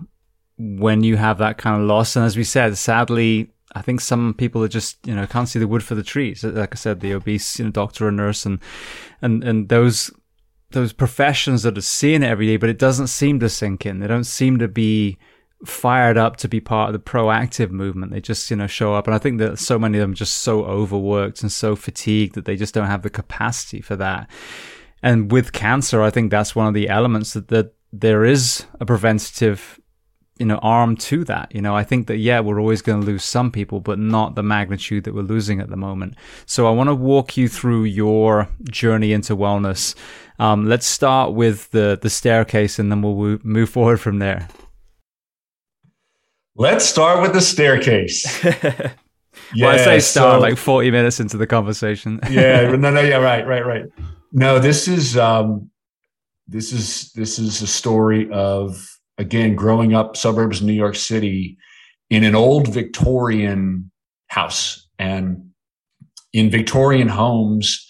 when 0.58 1.04
you 1.04 1.18
have 1.18 1.38
that 1.38 1.58
kind 1.58 1.82
of 1.82 1.88
loss. 1.88 2.16
And 2.16 2.26
as 2.26 2.36
we 2.36 2.44
said, 2.44 2.78
sadly, 2.78 3.52
I 3.76 3.82
think 3.82 4.02
some 4.02 4.34
people 4.34 4.64
are 4.64 4.70
just, 4.70 5.06
you 5.06 5.14
know, 5.14 5.28
can't 5.28 5.48
see 5.48 5.60
the 5.60 5.68
wood 5.68 5.84
for 5.84 5.96
the 5.96 6.04
trees. 6.04 6.44
Like 6.44 6.74
I 6.74 6.78
said, 6.78 7.02
the 7.02 7.14
obese, 7.14 7.60
you 7.60 7.66
know, 7.66 7.72
doctor 7.72 8.08
or 8.08 8.12
nurse 8.12 8.46
and, 8.46 8.60
and, 9.22 9.44
and 9.44 9.70
those, 9.70 10.12
those 10.72 10.94
professions 10.94 11.64
that 11.64 11.78
are 11.78 11.82
seeing 11.82 12.24
it 12.24 12.30
every 12.30 12.48
day, 12.48 12.58
but 12.58 12.70
it 12.70 12.80
doesn't 12.80 13.08
seem 13.08 13.40
to 13.42 13.50
sink 13.50 13.86
in. 13.86 14.00
They 14.00 14.08
don't 14.08 14.24
seem 14.24 14.58
to 14.60 14.68
be 14.68 15.18
fired 15.64 16.18
up 16.18 16.38
to 16.38 16.48
be 16.48 16.60
part 16.60 16.90
of 16.90 16.94
the 16.94 17.12
proactive 17.12 17.72
movement. 17.72 18.12
They 18.12 18.22
just, 18.22 18.50
you 18.50 18.58
know, 18.58 18.68
show 18.68 18.94
up. 18.94 19.08
And 19.08 19.16
I 19.16 19.20
think 19.20 19.40
that 19.40 19.60
so 19.60 19.80
many 19.80 19.98
of 19.98 20.02
them 20.02 20.12
are 20.12 20.16
just 20.16 20.40
so 20.40 20.66
overworked 20.66 21.42
and 21.42 21.52
so 21.52 21.76
fatigued 21.76 22.36
that 22.36 22.46
they 22.46 22.56
just 22.56 22.74
don't 22.74 22.88
have 22.88 23.04
the 23.04 23.10
capacity 23.10 23.82
for 23.82 23.96
that. 23.96 24.30
And 25.02 25.32
with 25.32 25.54
cancer, 25.54 26.02
I 26.02 26.10
think 26.10 26.32
that's 26.32 26.56
one 26.56 26.68
of 26.68 26.74
the 26.74 26.90
elements 26.90 27.34
that, 27.34 27.48
that 27.50 27.74
there 27.94 28.26
is 28.26 28.66
a 28.80 28.86
preventative 28.86 29.80
you 30.38 30.46
know 30.46 30.58
arm 30.58 30.98
to 30.98 31.24
that 31.24 31.54
you 31.56 31.62
know 31.62 31.76
i 31.76 31.84
think 31.84 32.08
that 32.08 32.18
yeah 32.18 32.42
we're 32.42 32.60
always 32.60 32.82
going 32.82 33.00
to 33.00 33.08
lose 33.08 33.24
some 33.24 33.50
people 33.50 33.80
but 33.80 33.98
not 33.98 34.36
the 34.36 34.44
magnitude 34.44 35.06
that 35.06 35.14
we're 35.14 35.22
losing 35.22 35.62
at 35.62 35.70
the 35.70 35.78
moment 35.78 36.14
so 36.46 36.68
i 36.68 36.72
want 36.72 36.90
to 36.90 36.96
walk 36.96 37.38
you 37.38 37.48
through 37.48 37.86
your 37.86 38.50
journey 38.70 39.14
into 39.14 39.36
wellness 39.36 39.96
um, 40.38 40.66
let's 40.66 40.86
start 40.86 41.34
with 41.34 41.72
the 41.72 41.98
the 42.02 42.10
staircase 42.10 42.80
and 42.80 42.92
then 42.92 43.02
we'll 43.02 43.40
move 43.44 43.70
forward 43.70 44.02
from 44.02 44.20
there 44.20 44.50
Let's 46.58 46.86
start 46.86 47.22
with 47.22 47.34
the 47.34 47.42
staircase. 47.42 48.44
yeah, 48.44 48.94
well, 49.60 49.70
I 49.70 49.78
say 49.78 50.00
start 50.00 50.36
so, 50.36 50.40
like 50.40 50.58
40 50.58 50.90
minutes 50.90 51.20
into 51.20 51.36
the 51.36 51.46
conversation. 51.46 52.20
yeah, 52.30 52.72
no, 52.76 52.92
no, 52.92 53.02
yeah, 53.02 53.18
right, 53.18 53.46
right, 53.46 53.66
right. 53.66 53.86
No, 54.32 54.58
this 54.60 54.88
is 54.88 55.18
um, 55.18 55.70
this 56.48 56.72
is 56.72 57.12
this 57.12 57.40
is 57.40 57.62
a 57.62 57.68
story 57.68 58.30
of 58.32 58.90
again 59.18 59.56
growing 59.56 59.94
up 59.94 60.16
suburbs 60.16 60.62
of 60.62 60.68
New 60.68 60.74
York 60.74 60.96
City 60.96 61.58
in 62.10 62.24
an 62.24 62.36
old 62.36 62.70
Victorian 62.70 63.92
house, 64.28 64.88
and 64.98 65.52
in 66.32 66.50
Victorian 66.50 67.10
homes, 67.10 67.86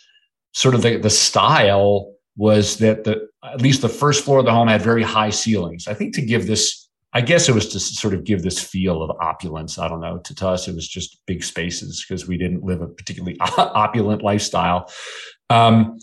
sort 0.53 0.73
of 0.73 0.81
the, 0.81 0.97
the 0.97 1.11
style 1.11 2.15
was 2.35 2.79
that 2.79 3.03
the 3.03 3.27
at 3.43 3.61
least 3.61 3.83
the 3.83 3.89
first 3.89 4.25
floor 4.25 4.39
of 4.39 4.45
the 4.45 4.51
home 4.51 4.67
had 4.67 4.81
very 4.81 5.03
high 5.03 5.29
ceilings. 5.29 5.87
I 5.87 5.93
think 5.93 6.15
to 6.15 6.21
give 6.21 6.47
this 6.47 6.84
I 7.15 7.21
guess 7.21 7.47
it 7.47 7.55
was 7.55 7.69
to 7.69 7.79
sort 7.79 8.13
of 8.13 8.25
give 8.25 8.43
this 8.43 8.59
feel 8.59 9.01
of 9.01 9.09
opulence. 9.21 9.79
I 9.79 9.87
don't 9.87 10.01
know. 10.01 10.17
To, 10.17 10.35
to 10.35 10.47
us, 10.49 10.67
it 10.67 10.75
was 10.75 10.85
just 10.85 11.25
big 11.25 11.45
spaces 11.45 12.05
because 12.05 12.27
we 12.27 12.37
didn't 12.37 12.65
live 12.65 12.81
a 12.81 12.87
particularly 12.87 13.37
opulent 13.57 14.21
lifestyle. 14.21 14.91
Um, 15.49 15.97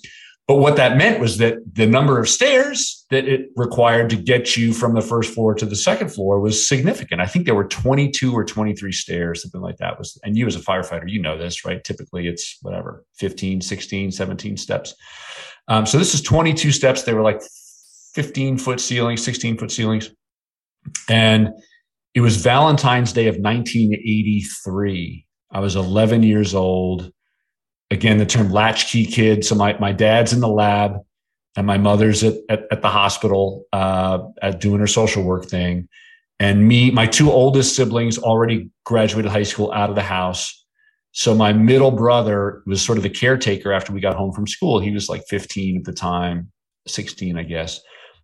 but 0.48 0.56
what 0.56 0.76
that 0.76 0.96
meant 0.96 1.20
was 1.20 1.36
that 1.36 1.58
the 1.74 1.86
number 1.86 2.18
of 2.18 2.30
stairs 2.30 3.04
that 3.10 3.28
it 3.28 3.50
required 3.56 4.08
to 4.10 4.16
get 4.16 4.56
you 4.56 4.72
from 4.72 4.94
the 4.94 5.02
first 5.02 5.34
floor 5.34 5.54
to 5.54 5.66
the 5.66 5.76
second 5.76 6.08
floor 6.08 6.40
was 6.40 6.66
significant. 6.66 7.20
I 7.20 7.26
think 7.26 7.44
there 7.44 7.54
were 7.54 7.68
22 7.68 8.34
or 8.34 8.42
23 8.42 8.90
stairs, 8.90 9.42
something 9.42 9.60
like 9.60 9.76
that 9.76 9.98
was. 9.98 10.18
And 10.24 10.34
you 10.34 10.46
as 10.46 10.56
a 10.56 10.60
firefighter, 10.60 11.08
you 11.08 11.20
know 11.20 11.36
this, 11.36 11.64
right? 11.66 11.84
Typically 11.84 12.26
it's 12.26 12.56
whatever, 12.62 13.04
15, 13.16 13.60
16, 13.60 14.12
17 14.12 14.56
steps. 14.56 14.94
Um, 15.68 15.84
so 15.84 15.98
this 15.98 16.14
is 16.14 16.22
22 16.22 16.72
steps. 16.72 17.02
They 17.02 17.12
were 17.12 17.22
like 17.22 17.42
15 18.14 18.56
foot 18.56 18.80
ceilings, 18.80 19.22
16 19.22 19.58
foot 19.58 19.70
ceilings. 19.70 20.10
And 21.08 21.50
it 22.14 22.20
was 22.20 22.36
Valentine's 22.36 23.12
Day 23.12 23.26
of 23.28 23.36
1983. 23.36 25.26
I 25.50 25.60
was 25.60 25.76
11 25.76 26.22
years 26.22 26.54
old. 26.54 27.10
Again, 27.90 28.18
the 28.18 28.26
term 28.26 28.50
latchkey 28.50 29.06
kid. 29.06 29.44
So 29.44 29.54
my, 29.54 29.78
my 29.78 29.92
dad's 29.92 30.32
in 30.32 30.40
the 30.40 30.48
lab 30.48 30.96
and 31.56 31.66
my 31.66 31.78
mother's 31.78 32.24
at, 32.24 32.34
at, 32.48 32.64
at 32.70 32.82
the 32.82 32.88
hospital 32.88 33.64
uh, 33.72 34.20
at 34.40 34.60
doing 34.60 34.80
her 34.80 34.86
social 34.86 35.22
work 35.22 35.46
thing. 35.46 35.88
And 36.40 36.66
me, 36.66 36.90
my 36.90 37.06
two 37.06 37.30
oldest 37.30 37.76
siblings 37.76 38.18
already 38.18 38.70
graduated 38.84 39.30
high 39.30 39.42
school 39.42 39.70
out 39.72 39.90
of 39.90 39.96
the 39.96 40.02
house. 40.02 40.58
So 41.12 41.34
my 41.34 41.52
middle 41.52 41.90
brother 41.90 42.62
was 42.66 42.80
sort 42.80 42.98
of 42.98 43.04
the 43.04 43.10
caretaker 43.10 43.72
after 43.72 43.92
we 43.92 44.00
got 44.00 44.16
home 44.16 44.32
from 44.32 44.46
school. 44.46 44.80
He 44.80 44.90
was 44.90 45.08
like 45.08 45.22
15 45.28 45.76
at 45.76 45.84
the 45.84 45.92
time, 45.92 46.50
16, 46.88 47.36
I 47.36 47.42
guess. 47.42 47.80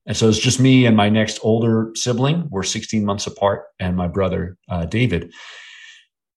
And 0.08 0.16
so 0.16 0.26
it's 0.28 0.38
just 0.38 0.58
me 0.58 0.86
and 0.86 0.96
my 0.96 1.10
next 1.10 1.38
older 1.42 1.90
sibling. 1.94 2.48
We're 2.50 2.62
16 2.62 3.04
months 3.04 3.26
apart, 3.26 3.66
and 3.78 3.94
my 3.94 4.08
brother, 4.08 4.56
uh, 4.70 4.86
David. 4.86 5.32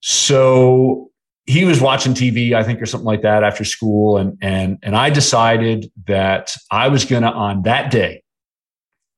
So 0.01 1.09
he 1.45 1.63
was 1.63 1.80
watching 1.80 2.13
TV, 2.13 2.53
I 2.53 2.63
think, 2.63 2.82
or 2.82 2.86
something 2.86 3.05
like 3.05 3.22
that 3.22 3.43
after 3.43 3.63
school. 3.63 4.17
And, 4.17 4.38
and, 4.41 4.78
and 4.84 4.95
I 4.95 5.09
decided 5.09 5.89
that 6.05 6.53
I 6.69 6.89
was 6.89 7.05
going 7.05 7.24
to, 7.24 7.32
on 7.32 7.63
that 7.63 7.91
day, 7.91 8.24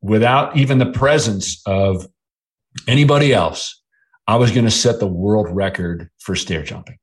without 0.01 0.55
even 0.55 0.77
the 0.77 0.91
presence 0.91 1.59
of 1.65 2.07
anybody 2.87 3.33
else, 3.33 3.81
I 4.27 4.35
was 4.35 4.51
going 4.51 4.65
to 4.65 4.71
set 4.71 4.99
the 4.99 5.07
world 5.07 5.47
record 5.49 6.09
for 6.19 6.35
stair 6.35 6.61
jumping. 6.61 6.97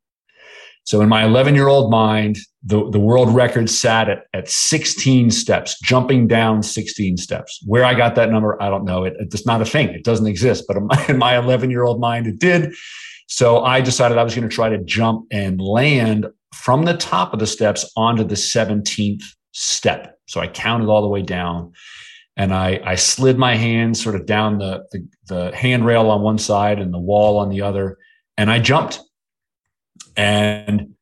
So 0.84 1.00
in 1.00 1.08
my 1.08 1.24
11 1.24 1.54
year 1.54 1.68
old 1.68 1.90
mind, 1.90 2.38
the, 2.62 2.90
the 2.90 2.98
world 2.98 3.34
record 3.34 3.70
sat 3.70 4.08
at, 4.08 4.24
at 4.34 4.48
16 4.48 5.30
steps, 5.30 5.78
jumping 5.80 6.26
down 6.26 6.62
16 6.62 7.16
steps. 7.16 7.60
Where 7.66 7.84
I 7.84 7.94
got 7.94 8.14
that 8.16 8.30
number, 8.30 8.60
I 8.62 8.68
don't 8.68 8.84
know. 8.84 9.04
It, 9.04 9.14
it's 9.18 9.46
not 9.46 9.62
a 9.62 9.64
thing. 9.64 9.88
It 9.90 10.04
doesn't 10.04 10.26
exist. 10.26 10.64
But 10.66 10.76
in 11.08 11.18
my 11.18 11.38
11 11.38 11.70
year 11.70 11.84
old 11.84 12.00
mind, 12.00 12.26
it 12.26 12.38
did. 12.38 12.74
So 13.28 13.64
I 13.64 13.80
decided 13.80 14.18
I 14.18 14.24
was 14.24 14.34
going 14.34 14.48
to 14.48 14.54
try 14.54 14.68
to 14.68 14.82
jump 14.82 15.26
and 15.30 15.60
land 15.60 16.26
from 16.54 16.84
the 16.84 16.96
top 16.96 17.32
of 17.32 17.38
the 17.38 17.46
steps 17.46 17.90
onto 17.96 18.24
the 18.24 18.34
17th 18.34 19.22
step. 19.52 20.18
So 20.26 20.40
I 20.40 20.48
counted 20.48 20.88
all 20.88 21.02
the 21.02 21.08
way 21.08 21.22
down 21.22 21.72
and 22.36 22.52
I, 22.54 22.80
I 22.84 22.94
slid 22.94 23.38
my 23.38 23.54
hands 23.54 24.02
sort 24.02 24.14
of 24.14 24.26
down 24.26 24.58
the, 24.58 24.84
the, 24.92 25.06
the 25.26 25.56
handrail 25.56 26.10
on 26.10 26.22
one 26.22 26.38
side 26.38 26.78
and 26.78 26.92
the 26.92 26.98
wall 26.98 27.38
on 27.38 27.50
the 27.50 27.62
other. 27.62 27.98
And 28.36 28.50
I 28.50 28.58
jumped. 28.58 29.00
And 30.20 30.96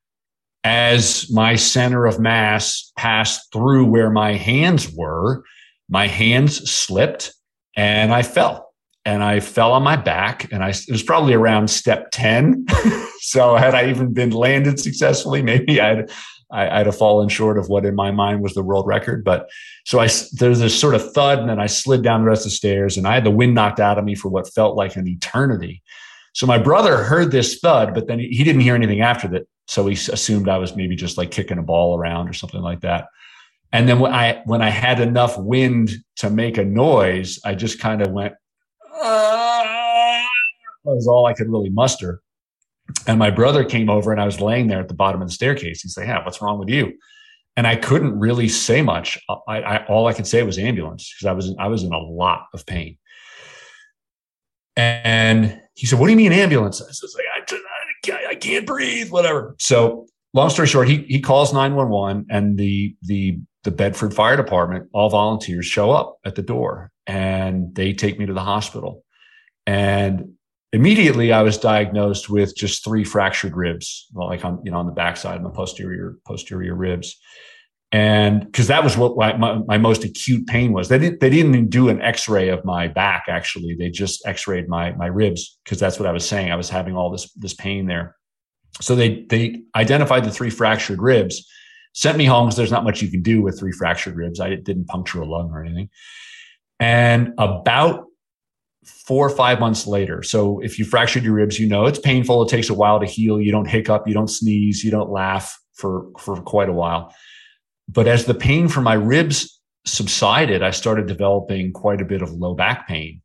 as 0.63 1.29
my 1.33 1.57
center 1.57 2.07
of 2.07 2.21
mass 2.21 2.93
passed 2.97 3.53
through 3.53 3.87
where 3.87 4.11
my 4.11 4.35
hands 4.35 4.93
were, 4.95 5.43
my 5.89 6.07
hands 6.07 6.71
slipped 6.71 7.35
and 7.77 8.15
I 8.15 8.23
fell. 8.23 8.73
And 9.05 9.25
I 9.25 9.41
fell 9.41 9.73
on 9.73 9.83
my 9.83 9.97
back, 9.97 10.53
and 10.53 10.63
I 10.63 10.69
it 10.69 10.91
was 10.91 11.03
probably 11.03 11.33
around 11.33 11.69
step 11.69 12.11
ten. 12.13 12.67
so 13.21 13.57
had 13.57 13.75
I 13.75 13.89
even 13.89 14.13
been 14.13 14.31
landed 14.31 14.79
successfully, 14.79 15.41
maybe 15.41 15.81
I'd 15.81 16.11
I, 16.53 16.79
would 16.79 16.87
have 16.87 16.97
fallen 16.97 17.29
short 17.29 17.59
of 17.59 17.69
what 17.69 17.87
in 17.87 17.95
my 17.95 18.11
mind 18.11 18.43
was 18.43 18.53
the 18.53 18.63
world 18.63 18.87
record. 18.87 19.25
But 19.25 19.49
so 19.87 19.99
I 19.99 20.09
there's 20.33 20.61
this 20.61 20.79
sort 20.79 20.95
of 20.95 21.13
thud, 21.13 21.39
and 21.39 21.49
then 21.49 21.59
I 21.59 21.67
slid 21.67 22.03
down 22.03 22.21
the 22.21 22.29
rest 22.29 22.43
of 22.43 22.51
the 22.53 22.57
stairs, 22.57 22.99
and 22.99 23.09
I 23.09 23.15
had 23.15 23.25
the 23.25 23.31
wind 23.31 23.55
knocked 23.55 23.81
out 23.81 23.99
of 23.99 24.05
me 24.05 24.15
for 24.15 24.29
what 24.29 24.53
felt 24.53 24.77
like 24.77 24.95
an 24.95 25.09
eternity. 25.09 25.83
So 26.39 26.47
my 26.47 26.57
brother 26.57 27.03
heard 27.03 27.33
this 27.33 27.59
thud, 27.59 27.95
but 27.95 28.07
then 28.07 28.21
he 28.21 28.45
didn't 28.45 28.61
hear 28.61 28.77
anything 28.77 29.01
after 29.01 29.27
that. 29.27 29.49
So 29.67 29.85
he 29.89 29.95
assumed 29.95 30.49
I 30.49 30.59
was 30.59 30.77
maybe 30.77 30.95
just 30.95 31.19
like 31.19 31.33
kicking 31.33 31.59
a 31.59 31.65
ball 31.65 31.99
around 31.99 32.29
or 32.29 32.33
something 32.33 32.61
like 32.61 32.83
that. 32.83 33.09
And 33.73 33.89
then 33.89 33.99
when 33.99 34.15
I 34.15 34.43
when 34.45 34.63
I 34.63 34.69
had 34.69 35.01
enough 35.01 35.37
wind 35.37 35.91
to 36.19 36.31
make 36.31 36.57
a 36.57 36.65
noise, 36.65 37.41
I 37.45 37.57
just 37.57 37.81
kind 37.81 38.03
of 38.03 38.13
went. 38.13 38.35
Ah! 38.95 40.29
That 40.85 40.95
was 40.95 41.09
all 41.09 41.27
I 41.27 41.33
could 41.33 41.49
really 41.49 41.71
muster. 41.71 42.23
And 43.09 43.19
my 43.19 43.31
brother 43.31 43.65
came 43.65 43.91
over, 43.91 44.13
and 44.13 44.21
I 44.21 44.25
was 44.25 44.41
laying 44.41 44.69
there 44.69 44.79
at 44.79 44.87
the 44.87 44.95
bottom 44.95 45.21
of 45.21 45.27
the 45.27 45.35
staircase. 45.35 45.83
He 45.83 45.89
said, 45.89 46.07
"Yeah, 46.07 46.25
what's 46.25 46.41
wrong 46.41 46.61
with 46.61 46.69
you?" 46.69 46.93
And 47.57 47.67
I 47.67 47.75
couldn't 47.75 48.17
really 48.17 48.49
say 48.49 48.81
much. 48.81 49.19
I, 49.49 49.61
I 49.61 49.87
all 49.87 50.07
I 50.07 50.13
could 50.13 50.29
say 50.29 50.45
was 50.45 50.57
ambulance 50.57 51.13
because 51.13 51.27
I 51.27 51.33
was 51.33 51.53
I 51.59 51.67
was 51.67 51.83
in 51.83 51.93
a 51.93 51.99
lot 51.99 52.47
of 52.55 52.65
pain. 52.65 52.97
And 54.77 55.61
he 55.79 55.87
said, 55.87 55.99
"What 55.99 56.07
do 56.07 56.13
you 56.13 56.17
mean 56.17 56.33
ambulance?" 56.33 56.83
I 56.83 56.87
was 56.87 57.17
like, 57.17 57.25
I, 58.11 58.31
I 58.31 58.35
can't 58.35 58.67
breathe, 58.67 59.11
whatever. 59.11 59.55
So 59.59 60.07
long 60.35 60.51
story 60.51 60.69
short, 60.69 60.89
he 60.89 61.03
he 61.03 61.21
calls 61.21 61.53
911 61.53 62.27
and 62.31 62.59
the 62.59 62.97
the 63.03 63.39
the 63.65 63.71
Bedford 63.71 64.15
Fire 64.15 64.37
Department, 64.37 64.89
all 64.93 65.11
volunteers 65.11 65.67
show 65.67 65.91
up 65.91 66.19
at 66.25 66.35
the 66.35 66.43
door 66.43 66.91
and 67.07 67.75
they 67.75 67.93
take 67.93 68.19
me 68.19 68.27
to 68.27 68.33
the 68.33 68.43
hospital. 68.43 69.05
And 69.67 70.35
immediately 70.73 71.33
I 71.33 71.43
was 71.43 71.59
diagnosed 71.59 72.31
with 72.31 72.57
just 72.57 72.85
three 72.85 73.05
fractured 73.05 73.57
ribs, 73.57 74.07
like 74.15 74.45
on, 74.45 74.63
you 74.65 74.71
know, 74.71 74.79
on 74.79 74.87
the 74.87 74.93
backside 74.93 75.37
and 75.37 75.45
the 75.45 75.51
posterior, 75.51 76.17
posterior 76.27 76.75
ribs. 76.75 77.19
And 77.91 78.45
because 78.45 78.67
that 78.67 78.85
was 78.85 78.99
what 78.99 79.17
my, 79.17 79.59
my, 79.67 79.79
most 79.79 80.05
acute 80.05 80.47
pain 80.47 80.73
was. 80.75 80.89
They 80.89 80.99
didn't, 80.99 81.21
they 81.21 81.31
didn't 81.31 81.71
do 81.71 81.89
an 81.89 82.03
x-ray 82.03 82.49
of 82.51 82.63
my 82.65 82.87
back. 82.87 83.25
Actually, 83.29 83.77
they 83.79 83.89
just 83.89 84.27
x-rayed 84.27 84.69
my, 84.69 84.93
my 84.93 85.07
ribs. 85.07 85.59
Cause 85.65 85.81
that's 85.81 85.99
what 85.99 86.07
I 86.07 86.13
was 86.13 86.29
saying. 86.29 86.53
I 86.53 86.57
was 86.57 86.69
having 86.69 86.97
all 86.97 87.11
this, 87.11 87.33
this 87.33 87.55
pain 87.55 87.87
there. 87.87 88.15
So 88.83 88.95
they, 88.95 89.25
they 89.31 89.63
identified 89.75 90.25
the 90.25 90.31
three 90.31 90.51
fractured 90.51 91.01
ribs, 91.01 91.49
sent 91.95 92.19
me 92.19 92.27
home 92.27 92.47
because 92.47 92.57
there's 92.57 92.71
not 92.71 92.85
much 92.85 93.01
you 93.01 93.11
can 93.11 93.23
do 93.23 93.41
with 93.41 93.59
three 93.59 93.73
fractured 93.73 94.17
ribs. 94.17 94.39
I 94.39 94.55
didn't 94.57 94.87
puncture 94.87 95.23
a 95.23 95.27
lung 95.27 95.51
or 95.51 95.65
anything. 95.65 95.89
And 96.79 97.33
about 97.39 98.05
four 98.85 99.27
or 99.27 99.35
five 99.35 99.61
months 99.61 99.87
later. 99.87 100.23
So 100.23 100.61
if 100.61 100.79
you 100.79 100.85
fractured 100.85 101.25
your 101.25 101.35
ribs, 101.35 101.59
you 101.59 101.67
know 101.69 101.87
it's 101.87 101.99
painful. 101.99 102.43
It 102.43 102.51
takes 102.51 102.69
a 102.69 102.75
while 102.75 103.01
to 103.01 103.07
heal. 103.07 103.41
You 103.41 103.51
don't 103.51 103.67
hiccup, 103.67 104.07
you 104.07 104.15
don't 104.15 104.29
sneeze, 104.29 104.85
you 104.85 104.91
don't 104.91 105.11
laugh 105.11 105.59
for 105.75 106.11
for 106.19 106.37
quite 106.43 106.69
a 106.69 106.73
while. 106.73 107.15
But 107.89 108.07
as 108.07 108.27
the 108.27 108.35
pain 108.35 108.69
from 108.69 108.85
my 108.85 108.95
ribs 108.95 109.61
subsided, 109.87 110.63
I 110.63 110.71
started 110.71 111.07
developing 111.07 111.73
quite 111.73 112.01
a 112.01 112.05
bit 112.05 112.23
of 112.23 112.31
low 112.33 112.55
back 112.55 112.87
pain 112.87 113.23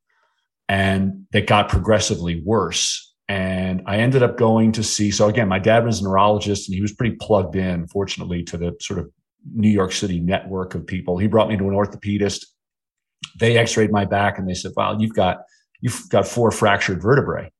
and 0.69 1.25
that 1.31 1.47
got 1.47 1.69
progressively 1.69 2.41
worse. 2.45 3.13
And 3.27 3.81
I 3.85 3.97
ended 3.97 4.23
up 4.23 4.37
going 4.37 4.71
to 4.73 4.83
see. 4.83 5.11
So 5.11 5.27
again, 5.27 5.47
my 5.47 5.59
dad 5.59 5.85
was 5.85 6.01
a 6.01 6.03
neurologist 6.03 6.67
and 6.67 6.75
he 6.75 6.81
was 6.81 6.93
pretty 6.93 7.15
plugged 7.15 7.55
in, 7.55 7.87
fortunately, 7.87 8.43
to 8.43 8.57
the 8.57 8.75
sort 8.79 8.99
of 8.99 9.09
New 9.53 9.69
York 9.69 9.91
City 9.91 10.19
network 10.19 10.75
of 10.75 10.85
people. 10.85 11.17
He 11.17 11.27
brought 11.27 11.49
me 11.49 11.57
to 11.57 11.67
an 11.67 11.73
orthopedist. 11.73 12.45
They 13.39 13.57
x-rayed 13.57 13.91
my 13.91 14.05
back 14.05 14.37
and 14.37 14.47
they 14.47 14.53
said, 14.53 14.71
"Well, 14.75 15.01
you've 15.01 15.13
got 15.13 15.43
you've 15.81 16.09
got 16.09 16.27
four 16.27 16.51
fractured 16.51 17.01
vertebrae." 17.01 17.51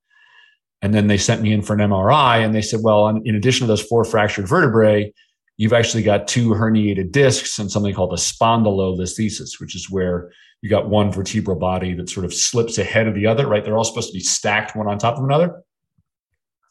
And 0.82 0.94
then 0.94 1.08
they 1.08 1.18
sent 1.18 1.42
me 1.42 1.54
in 1.54 1.62
for 1.62 1.74
an 1.74 1.80
MRI 1.80 2.44
and 2.44 2.54
they 2.54 2.62
said, 2.62 2.82
"Well, 2.84 3.08
in 3.08 3.36
addition 3.36 3.66
to 3.66 3.72
those 3.72 3.82
four 3.82 4.04
fractured 4.04 4.48
vertebrae, 4.48 5.14
you've 5.58 5.74
actually 5.74 6.04
got 6.04 6.28
two 6.28 6.50
herniated 6.50 7.12
discs 7.12 7.60
and 7.60 7.72
something 7.72 7.94
called 7.94 8.14
a 8.14 8.18
spondylolisthesis, 8.18 9.60
which 9.60 9.76
is 9.76 9.90
where 9.90 10.32
you 10.62 10.70
got 10.70 10.90
one 10.90 11.12
vertebral 11.12 11.58
body 11.58 11.94
that 11.94 12.10
sort 12.10 12.26
of 12.26 12.34
slips 12.34 12.78
ahead 12.78 13.08
of 13.08 13.16
the 13.16 13.28
other, 13.28 13.48
right? 13.48 13.64
They're 13.64 13.78
all 13.78 13.84
supposed 13.84 14.10
to 14.10 14.14
be 14.14 14.22
stacked 14.22 14.76
one 14.76 14.88
on 14.88 14.98
top 14.98 15.18
of 15.18 15.24
another. 15.24 15.62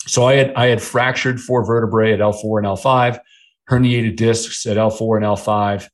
So 0.06 0.26
I 0.26 0.34
had 0.34 0.54
I 0.54 0.66
had 0.66 0.82
fractured 0.82 1.40
four 1.40 1.64
vertebrae 1.64 2.12
at 2.12 2.18
L4 2.18 2.58
and 2.58 2.66
L5, 2.66 3.20
herniated 3.70 4.16
discs 4.16 4.66
at 4.66 4.76
L4 4.76 5.18
and 5.18 5.26
L5, 5.26 5.88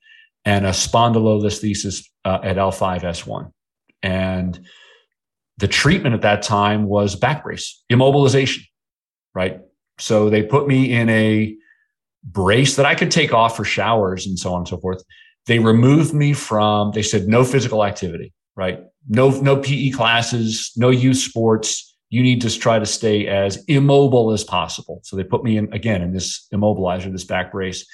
and 0.44 0.64
a 0.64 0.70
spondylolisthesis 0.70 2.06
uh, 2.24 2.38
at 2.42 2.56
L5 2.56 3.02
S1. 3.02 3.52
And 4.02 4.58
the 5.58 5.68
treatment 5.68 6.14
at 6.14 6.22
that 6.22 6.42
time 6.42 6.84
was 6.84 7.16
back 7.16 7.42
brace, 7.42 7.82
immobilization, 7.90 8.62
right? 9.34 9.60
So 9.98 10.30
they 10.30 10.42
put 10.42 10.68
me 10.68 10.92
in 10.92 11.08
a 11.08 11.56
brace 12.32 12.76
that 12.76 12.86
I 12.86 12.94
could 12.94 13.10
take 13.10 13.32
off 13.32 13.56
for 13.56 13.64
showers 13.64 14.26
and 14.26 14.38
so 14.38 14.52
on 14.52 14.58
and 14.58 14.68
so 14.68 14.78
forth. 14.78 15.02
They 15.46 15.58
removed 15.58 16.14
me 16.14 16.32
from, 16.34 16.92
they 16.92 17.02
said 17.02 17.26
no 17.26 17.44
physical 17.44 17.84
activity, 17.84 18.32
right? 18.54 18.80
No, 19.08 19.30
no 19.30 19.56
PE 19.56 19.90
classes, 19.90 20.72
no 20.76 20.90
youth 20.90 21.16
sports. 21.16 21.96
You 22.10 22.22
need 22.22 22.42
to 22.42 22.58
try 22.58 22.78
to 22.78 22.86
stay 22.86 23.26
as 23.26 23.64
immobile 23.66 24.32
as 24.32 24.44
possible. 24.44 25.00
So 25.04 25.16
they 25.16 25.24
put 25.24 25.44
me 25.44 25.56
in 25.56 25.72
again 25.72 26.02
in 26.02 26.12
this 26.12 26.46
immobilizer, 26.52 27.10
this 27.10 27.24
back 27.24 27.52
brace. 27.52 27.86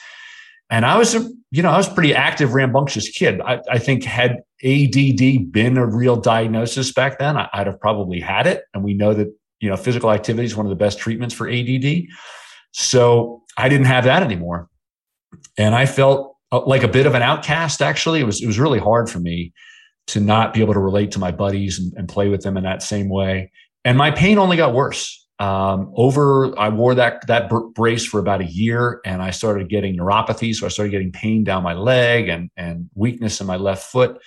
And 0.71 0.85
I 0.85 0.97
was 0.97 1.15
a, 1.15 1.29
you 1.51 1.63
know, 1.63 1.71
I 1.71 1.77
was 1.77 1.89
a 1.89 1.95
pretty 1.95 2.15
active, 2.15 2.55
rambunctious 2.55 3.09
kid. 3.11 3.41
I, 3.41 3.61
I 3.71 3.79
think 3.79 4.03
had 4.03 4.39
ADD 4.65 5.53
been 5.53 5.77
a 5.77 5.87
real 5.87 6.17
diagnosis 6.17 6.93
back 6.93 7.19
then, 7.19 7.37
I, 7.37 7.49
I'd 7.53 7.67
have 7.67 7.79
probably 7.79 8.19
had 8.19 8.47
it. 8.47 8.65
And 8.73 8.83
we 8.83 8.95
know 8.95 9.15
that, 9.15 9.29
you 9.61 9.69
know, 9.69 9.77
physical 9.77 10.11
activity 10.11 10.47
is 10.47 10.57
one 10.57 10.67
of 10.67 10.71
the 10.71 10.77
best 10.77 10.99
treatments 10.99 11.35
for 11.35 11.49
ADD. 11.49 12.05
So 12.73 13.44
I 13.57 13.69
didn't 13.69 13.87
have 13.87 14.05
that 14.05 14.23
anymore. 14.23 14.69
And 15.59 15.75
I 15.75 15.87
felt 15.87 16.37
uh, 16.53 16.65
like 16.67 16.83
a 16.83 16.89
bit 16.89 17.07
of 17.07 17.15
an 17.15 17.23
outcast, 17.23 17.83
actually. 17.83 18.21
It 18.21 18.25
was, 18.25 18.43
it 18.43 18.47
was 18.47 18.59
really 18.59 18.79
hard 18.79 19.09
for 19.09 19.21
me 19.21 19.53
to 20.09 20.21
not 20.21 20.53
be 20.53 20.61
able 20.61 20.75
to 20.75 20.81
relate 20.81 21.11
to 21.13 21.19
my 21.19 21.31
buddies 21.31 21.79
and, 21.79 21.93
and 21.95 22.09
play 22.09 22.29
with 22.29 22.43
them 22.43 22.57
in 22.57 22.65
that 22.65 22.83
same 22.83 23.09
way. 23.09 23.51
And 23.85 23.97
my 23.97 24.11
pain 24.11 24.39
only 24.39 24.57
got 24.57 24.75
worse. 24.75 25.21
Um, 25.41 25.93
over, 25.97 26.57
I 26.59 26.69
wore 26.69 26.95
that, 26.95 27.27
that 27.27 27.51
brace 27.75 28.07
for 28.07 28.21
about 28.21 28.41
a 28.41 28.45
year 28.45 29.01
and 29.05 29.21
I 29.21 29.31
started 29.31 29.69
getting 29.69 29.97
neuropathy. 29.97 30.55
So 30.55 30.65
I 30.65 30.69
started 30.69 30.91
getting 30.91 31.11
pain 31.11 31.43
down 31.43 31.65
my 31.65 31.75
leg 31.75 32.29
and, 32.29 32.51
and 32.57 32.89
weakness 32.95 33.41
in 33.41 33.47
my 33.47 33.57
left 33.57 33.91
foot 33.91 34.19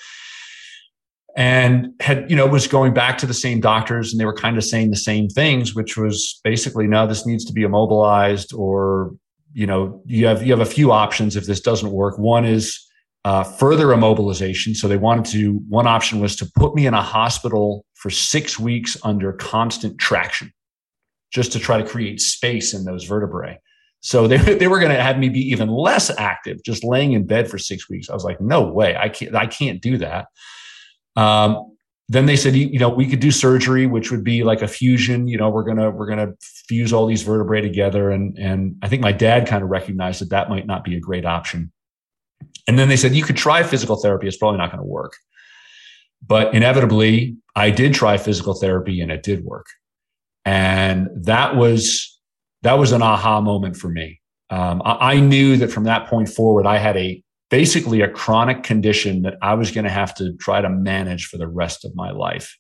and 1.38 1.94
had 2.02 2.30
you 2.30 2.36
know 2.36 2.48
was 2.48 2.68
going 2.68 2.94
back 2.94 3.18
to 3.20 3.28
the 3.28 3.34
same 3.34 3.62
doctors 3.62 4.12
and 4.12 4.20
they 4.20 4.26
were 4.26 4.34
kind 4.34 4.58
of 4.58 4.66
saying 4.66 4.90
the 4.90 4.98
same 4.98 5.30
things 5.30 5.76
which 5.76 5.96
was 5.96 6.42
basically 6.44 6.88
no 6.88 7.08
this 7.08 7.26
needs 7.26 7.46
to 7.46 7.54
be 7.54 7.62
immobilized 7.62 8.52
or 8.54 9.14
you 9.54 9.66
know 9.66 10.02
you 10.06 10.26
have 10.26 10.46
you 10.46 10.52
have 10.52 10.68
a 10.68 10.70
few 10.70 10.92
options 10.92 11.36
if 11.36 11.46
this 11.46 11.62
doesn't 11.62 11.92
work. 11.92 12.18
One 12.18 12.44
is 12.44 12.84
uh, 13.24 13.44
further 13.44 13.88
immobilization. 13.88 14.76
So 14.76 14.88
they 14.88 14.98
wanted 14.98 15.26
to 15.32 15.54
one 15.70 15.88
option 15.88 16.20
was 16.20 16.36
to 16.38 16.52
put 16.56 16.76
me 16.76 16.88
in 16.88 16.94
a 16.94 17.02
hospital 17.02 17.86
for 17.94 18.10
six 18.10 18.60
weeks 18.60 18.98
under 19.04 19.34
constant 19.34 20.00
traction 20.00 20.52
just 21.32 21.52
to 21.52 21.60
try 21.60 21.78
to 21.82 21.88
create 21.88 22.22
space 22.22 22.74
in 22.74 22.86
those 22.86 23.04
vertebrae. 23.04 23.60
So 24.00 24.28
they, 24.28 24.38
they 24.56 24.68
were 24.68 24.80
going 24.80 24.96
to 24.96 25.02
have 25.02 25.18
me 25.18 25.30
be 25.30 25.42
even 25.50 25.70
less 25.70 26.10
active 26.18 26.64
just 26.64 26.84
laying 26.84 27.14
in 27.14 27.26
bed 27.26 27.50
for 27.50 27.58
six 27.58 27.90
weeks. 27.90 28.10
I 28.10 28.14
was 28.14 28.24
like 28.24 28.40
no 28.42 28.62
way. 28.72 28.96
I 28.96 29.10
can't 29.10 29.36
i 29.36 29.46
can't 29.46 29.82
do 29.82 29.98
that 29.98 30.28
um, 31.18 31.76
then 32.10 32.26
they 32.26 32.38
said, 32.38 32.56
you 32.56 32.80
know, 32.80 32.88
we 32.88 33.06
could 33.06 33.20
do 33.20 33.32
surgery, 33.32 33.86
which 33.86 34.12
would 34.12 34.24
be 34.24 34.44
like 34.44 34.62
a 34.62 34.68
fusion. 34.68 35.28
You 35.28 35.38
know, 35.38 35.50
we're 35.50 35.66
gonna 35.66 35.92
we're 35.92 36.08
gonna 36.08 36.32
fuse 36.42 36.94
all 36.94 37.06
these 37.06 37.24
vertebrae 37.24 37.60
together, 37.60 38.12
and 38.12 38.38
and 38.38 38.78
I 38.82 38.88
think 38.88 39.02
my 39.02 39.12
dad 39.12 39.46
kind 39.46 39.62
of 39.62 39.70
recognized 39.70 40.22
that 40.22 40.30
that 40.30 40.50
might 40.50 40.66
not 40.66 40.86
be 40.86 40.96
a 40.96 41.02
great 41.02 41.26
option. 41.26 41.72
And 42.68 42.80
then 42.80 42.88
they 42.88 42.96
said 42.96 43.14
you 43.14 43.24
could 43.24 43.36
try 43.36 43.62
physical 43.64 43.98
therapy. 43.98 44.28
It's 44.28 44.38
probably 44.38 44.60
not 44.60 44.72
going 44.72 44.82
to 44.82 44.88
work. 44.88 45.14
But 46.26 46.54
inevitably, 46.54 47.38
I 47.56 47.72
did 47.72 47.94
try 47.94 48.18
physical 48.18 48.54
therapy, 48.54 49.02
and 49.02 49.12
it 49.12 49.24
did 49.24 49.44
work. 49.44 49.66
And 50.46 51.10
that 51.26 51.58
was 51.58 52.18
that 52.62 52.74
was 52.74 52.94
an 52.94 53.02
aha 53.02 53.42
moment 53.42 53.76
for 53.76 53.90
me. 53.90 54.22
Um, 54.50 54.82
I, 54.86 55.14
I 55.14 55.20
knew 55.20 55.58
that 55.58 55.72
from 55.72 55.84
that 55.84 56.08
point 56.08 56.30
forward, 56.30 56.66
I 56.66 56.78
had 56.78 56.96
a 56.96 57.22
basically 57.50 58.02
a 58.02 58.10
chronic 58.10 58.64
condition 58.64 59.22
that 59.22 59.38
I 59.42 59.54
was 59.54 59.72
going 59.72 59.86
to 59.86 59.90
have 59.90 60.14
to 60.16 60.34
try 60.34 60.62
to 60.62 60.70
manage 60.70 61.28
for 61.28 61.38
the 61.38 61.48
rest 61.48 61.86
of 61.86 61.96
my 61.96 62.12
life. 62.12 62.58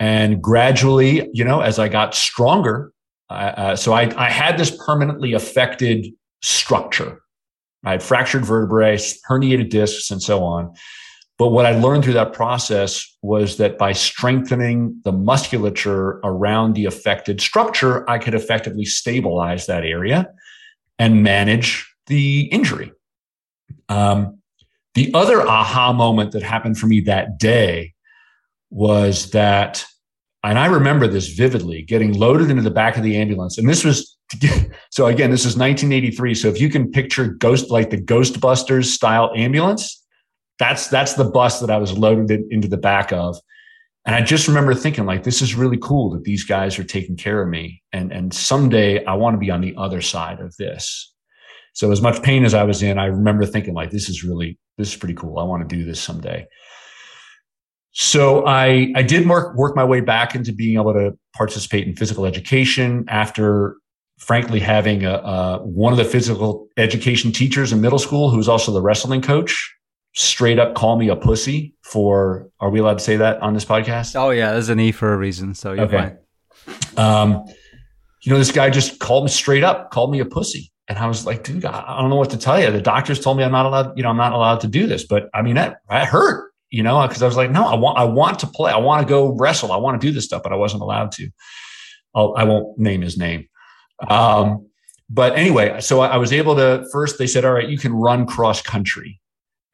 And 0.00 0.42
gradually, 0.42 1.28
you 1.32 1.44
know, 1.44 1.60
as 1.60 1.78
I 1.78 1.88
got 1.88 2.14
stronger, 2.14 2.92
uh, 3.30 3.76
so 3.76 3.92
I, 3.92 4.12
I 4.16 4.28
had 4.28 4.58
this 4.58 4.76
permanently 4.84 5.32
affected 5.32 6.06
structure. 6.42 7.20
I 7.84 7.92
had 7.92 8.02
fractured 8.02 8.44
vertebrae, 8.44 8.96
herniated 9.28 9.70
discs, 9.70 10.10
and 10.10 10.22
so 10.22 10.42
on. 10.42 10.74
But 11.36 11.48
what 11.48 11.66
I 11.66 11.72
learned 11.72 12.04
through 12.04 12.12
that 12.14 12.32
process 12.32 13.04
was 13.22 13.56
that 13.56 13.76
by 13.76 13.92
strengthening 13.92 15.00
the 15.04 15.12
musculature 15.12 16.20
around 16.22 16.74
the 16.74 16.84
affected 16.84 17.40
structure, 17.40 18.08
I 18.08 18.18
could 18.18 18.34
effectively 18.34 18.84
stabilize 18.84 19.66
that 19.66 19.84
area 19.84 20.28
and 20.98 21.22
manage 21.22 21.92
the 22.06 22.42
injury. 22.52 22.92
Um, 23.88 24.38
the 24.94 25.12
other 25.12 25.46
aha 25.46 25.92
moment 25.92 26.32
that 26.32 26.42
happened 26.42 26.78
for 26.78 26.86
me 26.86 27.00
that 27.02 27.38
day 27.38 27.94
was 28.70 29.30
that, 29.30 29.84
and 30.42 30.58
I 30.58 30.66
remember 30.66 31.06
this 31.06 31.28
vividly, 31.28 31.82
getting 31.82 32.12
loaded 32.12 32.50
into 32.50 32.62
the 32.62 32.70
back 32.70 32.96
of 32.96 33.02
the 33.02 33.16
ambulance. 33.16 33.58
And 33.58 33.68
this 33.68 33.84
was, 33.84 34.16
so 34.90 35.06
again, 35.06 35.30
this 35.30 35.44
is 35.44 35.56
1983. 35.56 36.34
So 36.34 36.48
if 36.48 36.60
you 36.60 36.68
can 36.68 36.90
picture 36.90 37.28
ghost, 37.28 37.70
like 37.70 37.90
the 37.90 38.00
Ghostbusters 38.00 38.86
style 38.86 39.32
ambulance, 39.34 40.02
that's, 40.58 40.88
that's 40.88 41.14
the 41.14 41.24
bus 41.24 41.60
that 41.60 41.70
I 41.70 41.78
was 41.78 41.96
loaded 41.96 42.42
into 42.50 42.68
the 42.68 42.76
back 42.76 43.12
of. 43.12 43.36
And 44.06 44.14
I 44.14 44.20
just 44.20 44.46
remember 44.48 44.74
thinking 44.74 45.06
like, 45.06 45.22
this 45.22 45.40
is 45.40 45.54
really 45.54 45.78
cool 45.78 46.10
that 46.10 46.24
these 46.24 46.44
guys 46.44 46.78
are 46.78 46.84
taking 46.84 47.16
care 47.16 47.42
of 47.42 47.48
me. 47.48 47.82
And, 47.92 48.12
and 48.12 48.34
someday 48.34 49.04
I 49.04 49.14
want 49.14 49.34
to 49.34 49.38
be 49.38 49.50
on 49.50 49.62
the 49.62 49.74
other 49.76 50.02
side 50.02 50.40
of 50.40 50.54
this. 50.56 51.13
So 51.74 51.90
as 51.90 52.00
much 52.00 52.22
pain 52.22 52.44
as 52.44 52.54
I 52.54 52.62
was 52.62 52.82
in, 52.82 52.98
I 52.98 53.06
remember 53.06 53.44
thinking 53.44 53.74
like, 53.74 53.90
this 53.90 54.08
is 54.08 54.24
really, 54.24 54.58
this 54.78 54.88
is 54.88 54.96
pretty 54.96 55.14
cool. 55.14 55.38
I 55.38 55.42
want 55.42 55.68
to 55.68 55.76
do 55.76 55.84
this 55.84 56.00
someday. 56.00 56.46
So 57.92 58.46
I, 58.46 58.92
I 58.96 59.02
did 59.02 59.28
work, 59.28 59.56
work 59.56 59.76
my 59.76 59.84
way 59.84 60.00
back 60.00 60.34
into 60.34 60.52
being 60.52 60.76
able 60.76 60.94
to 60.94 61.16
participate 61.36 61.86
in 61.86 61.94
physical 61.94 62.26
education 62.26 63.04
after 63.08 63.76
frankly 64.18 64.60
having 64.60 65.04
a, 65.04 65.14
a, 65.14 65.58
one 65.64 65.92
of 65.92 65.96
the 65.96 66.04
physical 66.04 66.68
education 66.76 67.32
teachers 67.32 67.72
in 67.72 67.80
middle 67.80 67.98
school 67.98 68.30
who's 68.30 68.48
also 68.48 68.72
the 68.72 68.80
wrestling 68.80 69.20
coach 69.20 69.74
straight 70.14 70.58
up 70.58 70.74
call 70.74 70.96
me 70.96 71.08
a 71.08 71.16
pussy 71.16 71.74
for 71.82 72.48
are 72.60 72.70
we 72.70 72.78
allowed 72.78 72.98
to 72.98 73.04
say 73.04 73.16
that 73.16 73.42
on 73.42 73.52
this 73.52 73.64
podcast 73.64 74.14
oh 74.14 74.30
yeah 74.30 74.52
there's 74.52 74.68
an 74.68 74.78
e 74.78 74.92
for 74.92 75.12
a 75.12 75.16
reason 75.16 75.52
so 75.52 75.72
you're 75.72 75.86
okay. 75.86 76.14
fine 76.96 76.96
um 76.96 77.44
you 78.22 78.30
know 78.32 78.38
this 78.38 78.52
guy 78.52 78.70
just 78.70 79.00
called 79.00 79.24
me 79.24 79.30
straight 79.30 79.64
up 79.64 79.90
called 79.90 80.12
me 80.12 80.20
a 80.20 80.24
pussy 80.24 80.70
and 80.88 80.98
I 80.98 81.06
was 81.06 81.24
like, 81.24 81.44
dude, 81.44 81.64
I 81.64 82.00
don't 82.00 82.10
know 82.10 82.16
what 82.16 82.30
to 82.30 82.36
tell 82.36 82.60
you. 82.60 82.70
The 82.70 82.80
doctors 82.80 83.20
told 83.20 83.38
me 83.38 83.44
I'm 83.44 83.52
not 83.52 83.64
allowed, 83.64 83.96
you 83.96 84.02
know, 84.02 84.10
I'm 84.10 84.16
not 84.16 84.32
allowed 84.32 84.60
to 84.60 84.68
do 84.68 84.86
this. 84.86 85.04
But 85.04 85.30
I 85.32 85.40
mean, 85.40 85.54
that, 85.54 85.78
that 85.88 86.06
hurt, 86.06 86.52
you 86.70 86.82
know, 86.82 87.06
because 87.06 87.22
I 87.22 87.26
was 87.26 87.36
like, 87.36 87.50
no, 87.50 87.64
I 87.64 87.74
want, 87.74 87.98
I 87.98 88.04
want 88.04 88.38
to 88.40 88.46
play. 88.46 88.70
I 88.70 88.76
want 88.76 89.06
to 89.06 89.08
go 89.08 89.34
wrestle. 89.34 89.72
I 89.72 89.76
want 89.76 89.98
to 90.00 90.06
do 90.06 90.12
this 90.12 90.24
stuff, 90.24 90.42
but 90.42 90.52
I 90.52 90.56
wasn't 90.56 90.82
allowed 90.82 91.12
to. 91.12 91.30
I'll, 92.14 92.34
I 92.36 92.44
won't 92.44 92.78
name 92.78 93.00
his 93.00 93.16
name. 93.16 93.48
Um, 94.08 94.68
but 95.08 95.36
anyway, 95.36 95.80
so 95.80 96.00
I 96.00 96.16
was 96.18 96.32
able 96.32 96.56
to 96.56 96.86
first, 96.92 97.18
they 97.18 97.26
said, 97.26 97.44
all 97.44 97.52
right, 97.52 97.68
you 97.68 97.78
can 97.78 97.94
run 97.94 98.26
cross 98.26 98.60
country. 98.60 99.20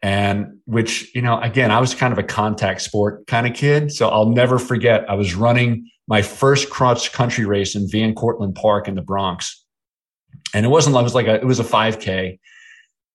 And 0.02 0.58
which, 0.64 1.14
you 1.14 1.22
know, 1.22 1.40
again, 1.40 1.70
I 1.70 1.80
was 1.80 1.94
kind 1.94 2.12
of 2.12 2.18
a 2.18 2.22
contact 2.22 2.82
sport 2.82 3.26
kind 3.26 3.46
of 3.46 3.54
kid. 3.54 3.92
So 3.92 4.08
I'll 4.08 4.30
never 4.30 4.58
forget, 4.58 5.08
I 5.11 5.14
was 5.14 5.34
running 5.34 5.90
my 6.06 6.22
first 6.22 6.70
cross 6.70 7.08
country 7.08 7.44
race 7.44 7.74
in 7.74 7.88
Van 7.90 8.14
Cortlandt 8.14 8.54
Park 8.54 8.88
in 8.88 8.94
the 8.94 9.02
Bronx 9.02 9.64
and 10.55 10.66
it 10.66 10.68
wasn't 10.68 10.94
it 10.94 11.03
was 11.03 11.14
like 11.14 11.26
a 11.26 11.34
it 11.34 11.46
was 11.46 11.61
a 11.61 11.64
5k 11.64 12.38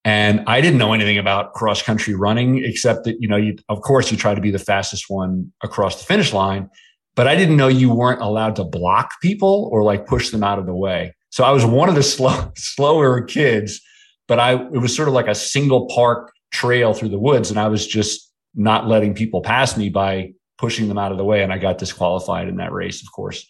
and 0.04 0.44
i 0.46 0.60
didn't 0.60 0.78
know 0.78 0.92
anything 0.92 1.18
about 1.18 1.52
cross 1.54 1.82
country 1.82 2.14
running 2.14 2.64
except 2.64 3.04
that 3.04 3.16
you 3.20 3.28
know 3.28 3.36
you 3.36 3.56
of 3.68 3.80
course 3.80 4.10
you 4.10 4.16
try 4.16 4.34
to 4.34 4.40
be 4.40 4.50
the 4.50 4.58
fastest 4.58 5.06
one 5.08 5.52
across 5.62 5.98
the 5.98 6.04
finish 6.04 6.32
line 6.32 6.68
but 7.14 7.26
i 7.26 7.34
didn't 7.34 7.56
know 7.56 7.68
you 7.68 7.92
weren't 7.92 8.20
allowed 8.20 8.56
to 8.56 8.64
block 8.64 9.10
people 9.20 9.68
or 9.72 9.82
like 9.82 10.06
push 10.06 10.30
them 10.30 10.42
out 10.42 10.58
of 10.58 10.66
the 10.66 10.74
way 10.74 11.14
so 11.30 11.44
i 11.44 11.50
was 11.50 11.64
one 11.64 11.88
of 11.88 11.94
the 11.94 12.02
slow 12.14 12.52
slower 12.56 13.22
kids 13.22 13.80
but 14.28 14.40
I 14.40 14.54
it 14.54 14.78
was 14.78 14.94
sort 14.94 15.08
of 15.08 15.14
like 15.14 15.28
a 15.28 15.34
single 15.34 15.86
park 15.88 16.32
trail 16.52 16.94
through 16.94 17.10
the 17.10 17.18
woods, 17.18 17.50
and 17.50 17.58
I 17.58 17.68
was 17.68 17.86
just 17.86 18.32
not 18.54 18.88
letting 18.88 19.14
people 19.14 19.42
pass 19.42 19.76
me 19.76 19.88
by 19.88 20.32
pushing 20.58 20.88
them 20.88 20.98
out 20.98 21.12
of 21.12 21.18
the 21.18 21.24
way, 21.24 21.42
and 21.42 21.52
I 21.52 21.58
got 21.58 21.78
disqualified 21.78 22.48
in 22.48 22.56
that 22.56 22.72
race, 22.72 23.02
of 23.02 23.12
course. 23.12 23.46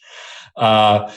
Uh, 0.56 1.12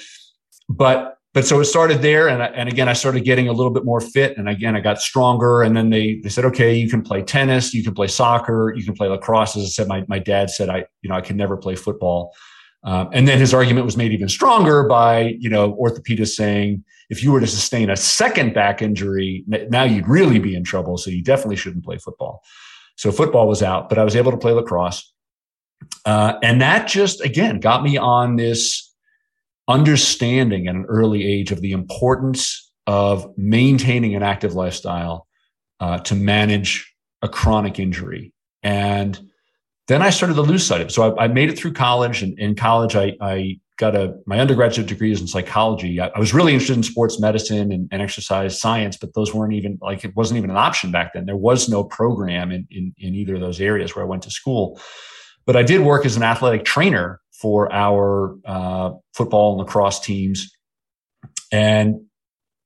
but 0.68 1.18
but 1.34 1.46
so 1.46 1.60
it 1.60 1.66
started 1.66 2.02
there, 2.02 2.28
and 2.28 2.42
I, 2.42 2.48
and 2.48 2.68
again, 2.68 2.90
I 2.90 2.94
started 2.94 3.24
getting 3.24 3.48
a 3.48 3.54
little 3.54 3.72
bit 3.72 3.86
more 3.86 4.02
fit, 4.02 4.38
and 4.38 4.50
again, 4.50 4.76
I 4.76 4.80
got 4.80 5.02
stronger. 5.02 5.62
And 5.62 5.78
then 5.78 5.90
they 5.90 6.20
they 6.24 6.30
said, 6.30 6.46
okay, 6.46 6.74
you 6.76 6.90
can 6.90 7.02
play 7.02 7.22
tennis, 7.22 7.74
you 7.74 7.84
can 7.84 7.94
play 7.94 8.08
soccer, 8.08 8.74
you 8.76 8.84
can 8.84 8.96
play 8.96 9.08
lacrosse. 9.08 9.56
As 9.56 9.64
I 9.64 9.68
said, 9.68 9.88
my 9.88 10.04
my 10.08 10.20
dad 10.20 10.50
said 10.50 10.70
I 10.70 10.86
you 11.02 11.10
know 11.10 11.16
I 11.16 11.22
could 11.22 11.36
never 11.36 11.58
play 11.58 11.76
football. 11.76 12.34
Um, 12.84 13.10
and 13.12 13.28
then 13.28 13.40
his 13.40 13.54
argument 13.54 13.86
was 13.86 13.98
made 13.98 14.14
even 14.14 14.30
stronger 14.30 14.88
by, 14.88 15.36
you 15.40 15.50
know, 15.50 15.74
orthopedists 15.74 16.36
saying 16.36 16.84
if 17.10 17.24
you 17.24 17.32
were 17.32 17.42
to 17.42 17.48
sustain 17.48 17.90
a 17.90 17.98
second 17.98 18.54
back 18.54 18.82
injury, 18.82 19.44
now 19.48 19.84
you'd 19.84 20.08
really 20.08 20.40
be 20.40 20.56
in 20.56 20.64
trouble. 20.64 20.98
So 20.98 21.10
you 21.10 21.22
definitely 21.22 21.58
shouldn't 21.58 21.84
play 21.84 21.98
football. 21.98 22.42
So 22.96 23.12
football 23.12 23.48
was 23.48 23.62
out, 23.62 23.90
but 23.90 23.98
I 23.98 24.04
was 24.04 24.16
able 24.16 24.32
to 24.32 24.38
play 24.38 24.54
lacrosse. 24.54 25.12
Uh, 26.06 26.34
and 26.42 26.62
that 26.62 26.88
just, 26.88 27.22
again, 27.22 27.60
got 27.60 27.84
me 27.84 27.98
on 27.98 28.38
this 28.38 28.89
understanding 29.70 30.68
at 30.68 30.76
an 30.76 30.86
early 30.90 31.26
age 31.26 31.52
of 31.52 31.62
the 31.62 31.72
importance 31.72 32.72
of 32.88 33.32
maintaining 33.38 34.16
an 34.16 34.24
active 34.24 34.56
lifestyle 34.56 35.28
uh, 35.80 36.00
to 36.00 36.16
manage 36.16 36.94
a 37.22 37.30
chronic 37.30 37.80
injury. 37.80 38.34
And 38.64 39.20
then 39.88 40.02
I 40.02 40.10
started 40.10 40.36
to 40.36 40.42
lose 40.42 40.66
sight 40.66 40.82
of 40.82 40.88
it. 40.88 40.92
So 40.92 41.16
I, 41.16 41.26
I 41.26 41.28
made 41.28 41.50
it 41.50 41.58
through 41.58 41.74
college, 41.74 42.22
and 42.22 42.38
in 42.40 42.56
college, 42.56 42.96
I, 42.96 43.16
I, 43.22 43.60
got 43.78 43.96
a 43.96 44.14
my 44.26 44.40
undergraduate 44.40 44.88
degree 44.88 45.10
is 45.10 45.22
in 45.22 45.28
psychology. 45.28 46.02
I, 46.02 46.08
I 46.08 46.20
was 46.20 46.34
really 46.34 46.52
interested 46.52 46.76
in 46.76 46.84
sports 46.84 47.18
medicine 47.18 47.72
and, 47.72 47.88
and, 47.94 48.02
exercise 48.02 48.60
science, 48.60 48.98
but 48.98 49.14
those 49.14 49.34
weren't 49.34 49.54
even 49.54 49.80
like 49.82 50.04
it 50.04 50.14
wasn't 50.18 50.38
even 50.38 50.50
an 50.50 50.58
option 50.58 50.92
back 50.92 51.14
then. 51.14 51.26
There 51.26 51.38
was 51.38 51.70
no 51.70 51.86
program 51.86 52.52
in, 52.52 52.68
in, 52.70 52.94
in 52.98 53.16
either 53.16 53.36
of 53.36 53.42
those 53.42 53.62
areas 53.62 53.96
where 53.96 54.04
I 54.04 54.08
went 54.08 54.24
to 54.24 54.32
school. 54.32 54.80
But 55.46 55.56
I 55.56 55.64
did 55.64 55.80
work 55.80 56.06
as 56.06 56.18
an 56.18 56.24
athletic 56.24 56.66
trainer 56.66 57.22
for 57.42 57.72
our 57.72 58.38
uh, 58.46 58.92
football 59.14 59.54
and 59.54 59.60
lacrosse 59.60 60.00
teams, 60.00 60.52
and 61.52 62.02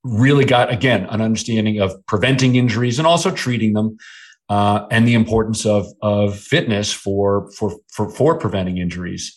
really 0.04 0.46
got 0.46 0.72
again 0.72 1.06
an 1.10 1.22
understanding 1.22 1.80
of 1.80 1.94
preventing 2.06 2.56
injuries 2.56 3.00
and 3.00 3.08
also 3.08 3.32
treating 3.32 3.74
them 3.74 3.98
uh, 4.50 4.86
and 4.92 5.08
the 5.08 5.14
importance 5.14 5.66
of 5.66 5.88
of 6.02 6.38
fitness 6.38 6.92
for 6.92 7.50
for 7.52 7.78
for 7.92 8.10
for 8.10 8.38
preventing 8.38 8.78
injuries. 8.78 9.36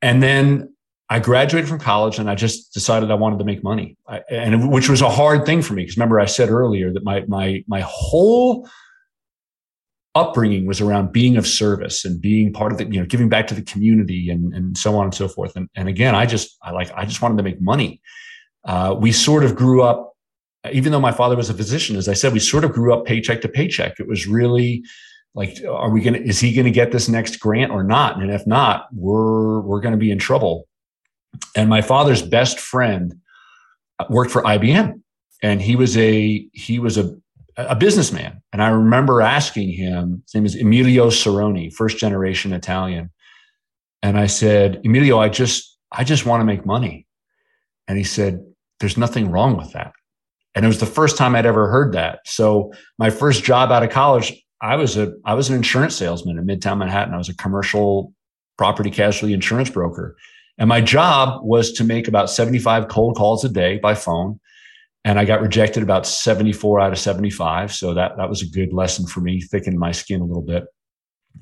And 0.00 0.22
then 0.22 0.74
I 1.08 1.18
graduated 1.18 1.68
from 1.68 1.78
college 1.78 2.18
and 2.18 2.30
I 2.30 2.34
just 2.34 2.72
decided 2.72 3.10
I 3.10 3.14
wanted 3.14 3.38
to 3.40 3.44
make 3.44 3.62
money, 3.62 3.96
I, 4.08 4.22
and 4.30 4.72
which 4.72 4.88
was 4.88 5.02
a 5.02 5.10
hard 5.10 5.44
thing 5.44 5.60
for 5.60 5.74
me 5.74 5.82
because 5.82 5.96
remember 5.96 6.18
I 6.20 6.26
said 6.26 6.48
earlier 6.48 6.92
that 6.92 7.04
my 7.04 7.24
my 7.28 7.62
my 7.66 7.82
whole 7.84 8.68
upbringing 10.14 10.66
was 10.66 10.80
around 10.80 11.12
being 11.12 11.36
of 11.36 11.46
service 11.46 12.04
and 12.04 12.20
being 12.20 12.52
part 12.52 12.70
of 12.70 12.78
the 12.78 12.84
you 12.84 13.00
know 13.00 13.06
giving 13.06 13.28
back 13.28 13.46
to 13.46 13.54
the 13.54 13.62
community 13.62 14.30
and 14.30 14.54
and 14.54 14.76
so 14.76 14.96
on 14.96 15.04
and 15.04 15.14
so 15.14 15.28
forth. 15.28 15.56
And 15.56 15.68
and 15.74 15.88
again, 15.88 16.14
I 16.14 16.26
just 16.26 16.56
I 16.62 16.70
like 16.70 16.90
I 16.94 17.04
just 17.04 17.22
wanted 17.22 17.36
to 17.36 17.42
make 17.42 17.60
money. 17.60 18.00
Uh, 18.64 18.94
we 18.98 19.10
sort 19.10 19.44
of 19.44 19.56
grew 19.56 19.82
up 19.82 20.12
even 20.70 20.92
though 20.92 21.00
my 21.00 21.12
father 21.12 21.36
was 21.36 21.50
a 21.50 21.54
physician, 21.54 21.96
as 21.96 22.08
I 22.08 22.14
said, 22.14 22.32
we 22.32 22.38
sort 22.38 22.64
of 22.64 22.72
grew 22.72 22.94
up 22.94 23.04
paycheck 23.04 23.40
to 23.40 23.48
paycheck. 23.48 23.98
It 23.98 24.06
was 24.06 24.26
really 24.26 24.84
like, 25.34 25.58
are 25.68 25.90
we 25.90 26.00
to, 26.14 26.22
is 26.22 26.38
he 26.38 26.52
to 26.66 26.70
get 26.70 26.92
this 26.92 27.08
next 27.08 27.40
grant 27.40 27.72
or 27.72 27.82
not? 27.82 28.20
And 28.20 28.30
if 28.30 28.46
not, 28.46 28.86
we're, 28.92 29.60
we're 29.60 29.80
to 29.92 29.98
be 29.98 30.10
in 30.10 30.18
trouble. 30.18 30.68
And 31.56 31.68
my 31.68 31.82
father's 31.82 32.22
best 32.22 32.60
friend 32.60 33.14
worked 34.08 34.30
for 34.30 34.42
IBM 34.42 35.00
and 35.42 35.60
he 35.60 35.74
was 35.74 35.96
a, 35.96 36.46
he 36.52 36.78
was 36.78 36.98
a, 36.98 37.16
a 37.56 37.76
businessman. 37.76 38.42
And 38.52 38.62
I 38.62 38.68
remember 38.68 39.20
asking 39.20 39.70
him, 39.70 40.22
his 40.26 40.34
name 40.34 40.46
is 40.46 40.56
Emilio 40.56 41.08
Cerrone, 41.08 41.72
first 41.72 41.98
generation 41.98 42.52
Italian. 42.52 43.10
And 44.02 44.18
I 44.18 44.26
said, 44.26 44.80
Emilio, 44.84 45.18
I 45.18 45.28
just, 45.28 45.78
I 45.90 46.04
just 46.04 46.26
want 46.26 46.40
to 46.40 46.44
make 46.44 46.66
money. 46.66 47.06
And 47.86 47.98
he 47.98 48.04
said, 48.04 48.44
there's 48.80 48.96
nothing 48.96 49.30
wrong 49.30 49.56
with 49.56 49.72
that. 49.72 49.92
And 50.54 50.64
it 50.64 50.68
was 50.68 50.80
the 50.80 50.86
first 50.86 51.16
time 51.16 51.34
I'd 51.34 51.46
ever 51.46 51.68
heard 51.68 51.92
that. 51.94 52.20
So 52.26 52.72
my 52.98 53.10
first 53.10 53.44
job 53.44 53.70
out 53.70 53.82
of 53.82 53.90
college, 53.90 54.32
I 54.60 54.76
was 54.76 54.96
a 54.96 55.12
I 55.24 55.34
was 55.34 55.48
an 55.48 55.56
insurance 55.56 55.96
salesman 55.96 56.38
in 56.38 56.46
Midtown 56.46 56.78
Manhattan. 56.78 57.14
I 57.14 57.18
was 57.18 57.28
a 57.28 57.36
commercial 57.36 58.12
property 58.58 58.90
casualty 58.90 59.34
insurance 59.34 59.70
broker. 59.70 60.16
And 60.58 60.68
my 60.68 60.80
job 60.80 61.42
was 61.42 61.72
to 61.72 61.84
make 61.84 62.06
about 62.06 62.30
75 62.30 62.88
cold 62.88 63.16
calls 63.16 63.44
a 63.44 63.48
day 63.48 63.78
by 63.78 63.94
phone. 63.94 64.38
And 65.04 65.18
I 65.18 65.24
got 65.24 65.42
rejected 65.42 65.82
about 65.82 66.06
74 66.06 66.80
out 66.80 66.92
of 66.92 66.98
75. 66.98 67.72
So 67.72 67.94
that, 67.94 68.16
that 68.16 68.28
was 68.28 68.42
a 68.42 68.46
good 68.46 68.72
lesson 68.72 69.06
for 69.06 69.20
me, 69.20 69.40
thickened 69.40 69.78
my 69.78 69.90
skin 69.92 70.20
a 70.20 70.24
little 70.24 70.42
bit. 70.42 70.64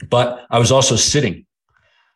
But 0.09 0.47
I 0.51 0.59
was 0.59 0.73
also 0.73 0.97
sitting 0.97 1.47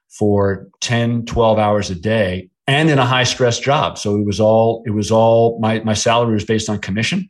for 0.08 0.68
10, 0.80 1.26
12 1.26 1.58
hours 1.58 1.90
a 1.90 1.94
day 1.94 2.48
and 2.66 2.88
in 2.88 2.98
a 2.98 3.04
high 3.04 3.24
stress 3.24 3.58
job. 3.58 3.98
So 3.98 4.16
it 4.16 4.24
was 4.24 4.40
all, 4.40 4.82
it 4.86 4.90
was 4.90 5.10
all 5.10 5.58
my, 5.60 5.80
my 5.80 5.92
salary 5.92 6.34
was 6.34 6.44
based 6.44 6.70
on 6.70 6.78
commission. 6.78 7.28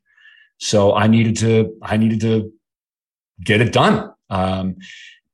So 0.58 0.94
I 0.94 1.08
needed 1.08 1.36
to, 1.38 1.76
I 1.82 1.96
needed 1.96 2.20
to 2.20 2.52
get 3.42 3.60
it 3.60 3.72
done. 3.72 4.12
Um, 4.30 4.76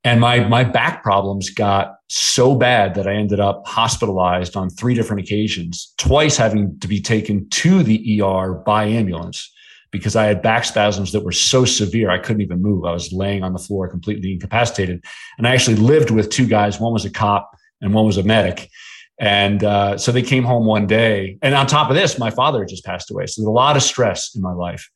and 0.03 0.19
my, 0.19 0.39
my 0.47 0.63
back 0.63 1.03
problems 1.03 1.51
got 1.51 1.97
so 2.11 2.55
bad 2.55 2.95
that 2.95 3.07
I 3.07 3.13
ended 3.13 3.39
up 3.39 3.65
hospitalized 3.65 4.57
on 4.57 4.69
three 4.69 4.93
different 4.93 5.21
occasions, 5.21 5.93
twice 5.97 6.35
having 6.35 6.77
to 6.79 6.87
be 6.87 6.99
taken 6.99 7.47
to 7.49 7.83
the 7.83 8.21
ER 8.21 8.53
by 8.65 8.83
ambulance 8.83 9.49
because 9.91 10.15
I 10.15 10.25
had 10.25 10.41
back 10.41 10.65
spasms 10.65 11.13
that 11.13 11.23
were 11.23 11.31
so 11.31 11.63
severe 11.63 12.09
I 12.09 12.17
couldn't 12.17 12.41
even 12.41 12.61
move. 12.61 12.85
I 12.85 12.91
was 12.91 13.13
laying 13.13 13.43
on 13.43 13.53
the 13.53 13.59
floor 13.59 13.87
completely 13.87 14.33
incapacitated. 14.33 15.03
And 15.37 15.47
I 15.47 15.53
actually 15.53 15.77
lived 15.77 16.11
with 16.11 16.29
two 16.29 16.47
guys. 16.47 16.79
One 16.79 16.93
was 16.93 17.05
a 17.05 17.09
cop 17.09 17.49
and 17.81 17.93
one 17.93 18.05
was 18.05 18.17
a 18.17 18.23
medic. 18.23 18.69
And 19.17 19.63
uh, 19.63 19.97
so 19.97 20.11
they 20.11 20.21
came 20.21 20.43
home 20.43 20.65
one 20.65 20.87
day. 20.87 21.37
And 21.41 21.55
on 21.55 21.67
top 21.67 21.89
of 21.89 21.95
this, 21.95 22.19
my 22.19 22.31
father 22.31 22.65
just 22.65 22.83
passed 22.83 23.11
away. 23.11 23.25
So 23.27 23.41
there's 23.41 23.47
a 23.47 23.51
lot 23.51 23.77
of 23.77 23.83
stress 23.83 24.35
in 24.35 24.41
my 24.41 24.53
life. 24.53 24.89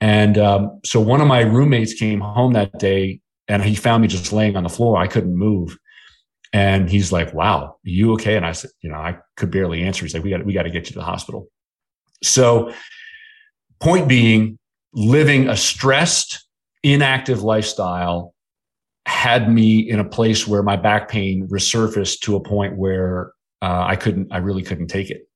And 0.00 0.38
um, 0.38 0.80
so 0.84 0.98
one 0.98 1.20
of 1.20 1.28
my 1.28 1.40
roommates 1.40 1.94
came 1.94 2.20
home 2.20 2.54
that 2.54 2.78
day 2.78 3.20
and 3.46 3.62
he 3.62 3.74
found 3.74 4.02
me 4.02 4.08
just 4.08 4.32
laying 4.32 4.56
on 4.56 4.62
the 4.62 4.68
floor. 4.68 4.96
I 4.96 5.06
couldn't 5.06 5.36
move. 5.36 5.76
And 6.52 6.90
he's 6.90 7.12
like, 7.12 7.32
wow, 7.32 7.76
you 7.82 8.12
okay? 8.14 8.36
And 8.36 8.44
I 8.44 8.52
said, 8.52 8.70
you 8.80 8.90
know, 8.90 8.96
I 8.96 9.18
could 9.36 9.50
barely 9.50 9.82
answer. 9.82 10.04
He's 10.04 10.14
like, 10.14 10.24
we 10.24 10.30
got, 10.30 10.44
we 10.44 10.52
got 10.52 10.64
to 10.64 10.70
get 10.70 10.86
you 10.86 10.92
to 10.94 10.98
the 10.98 11.04
hospital. 11.04 11.46
So 12.22 12.72
point 13.78 14.08
being, 14.08 14.58
living 14.92 15.48
a 15.48 15.56
stressed, 15.56 16.44
inactive 16.82 17.42
lifestyle 17.42 18.34
had 19.06 19.52
me 19.52 19.78
in 19.78 20.00
a 20.00 20.04
place 20.04 20.46
where 20.48 20.62
my 20.62 20.76
back 20.76 21.08
pain 21.08 21.48
resurfaced 21.48 22.20
to 22.20 22.34
a 22.34 22.40
point 22.40 22.76
where 22.76 23.32
uh, 23.62 23.84
I 23.86 23.96
couldn't, 23.96 24.32
I 24.32 24.38
really 24.38 24.62
couldn't 24.62 24.88
take 24.88 25.10
it. 25.10 25.28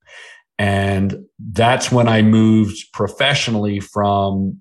And 0.58 1.24
that's 1.38 1.92
when 1.92 2.08
I 2.08 2.22
moved 2.22 2.92
professionally 2.92 3.80
from, 3.80 4.60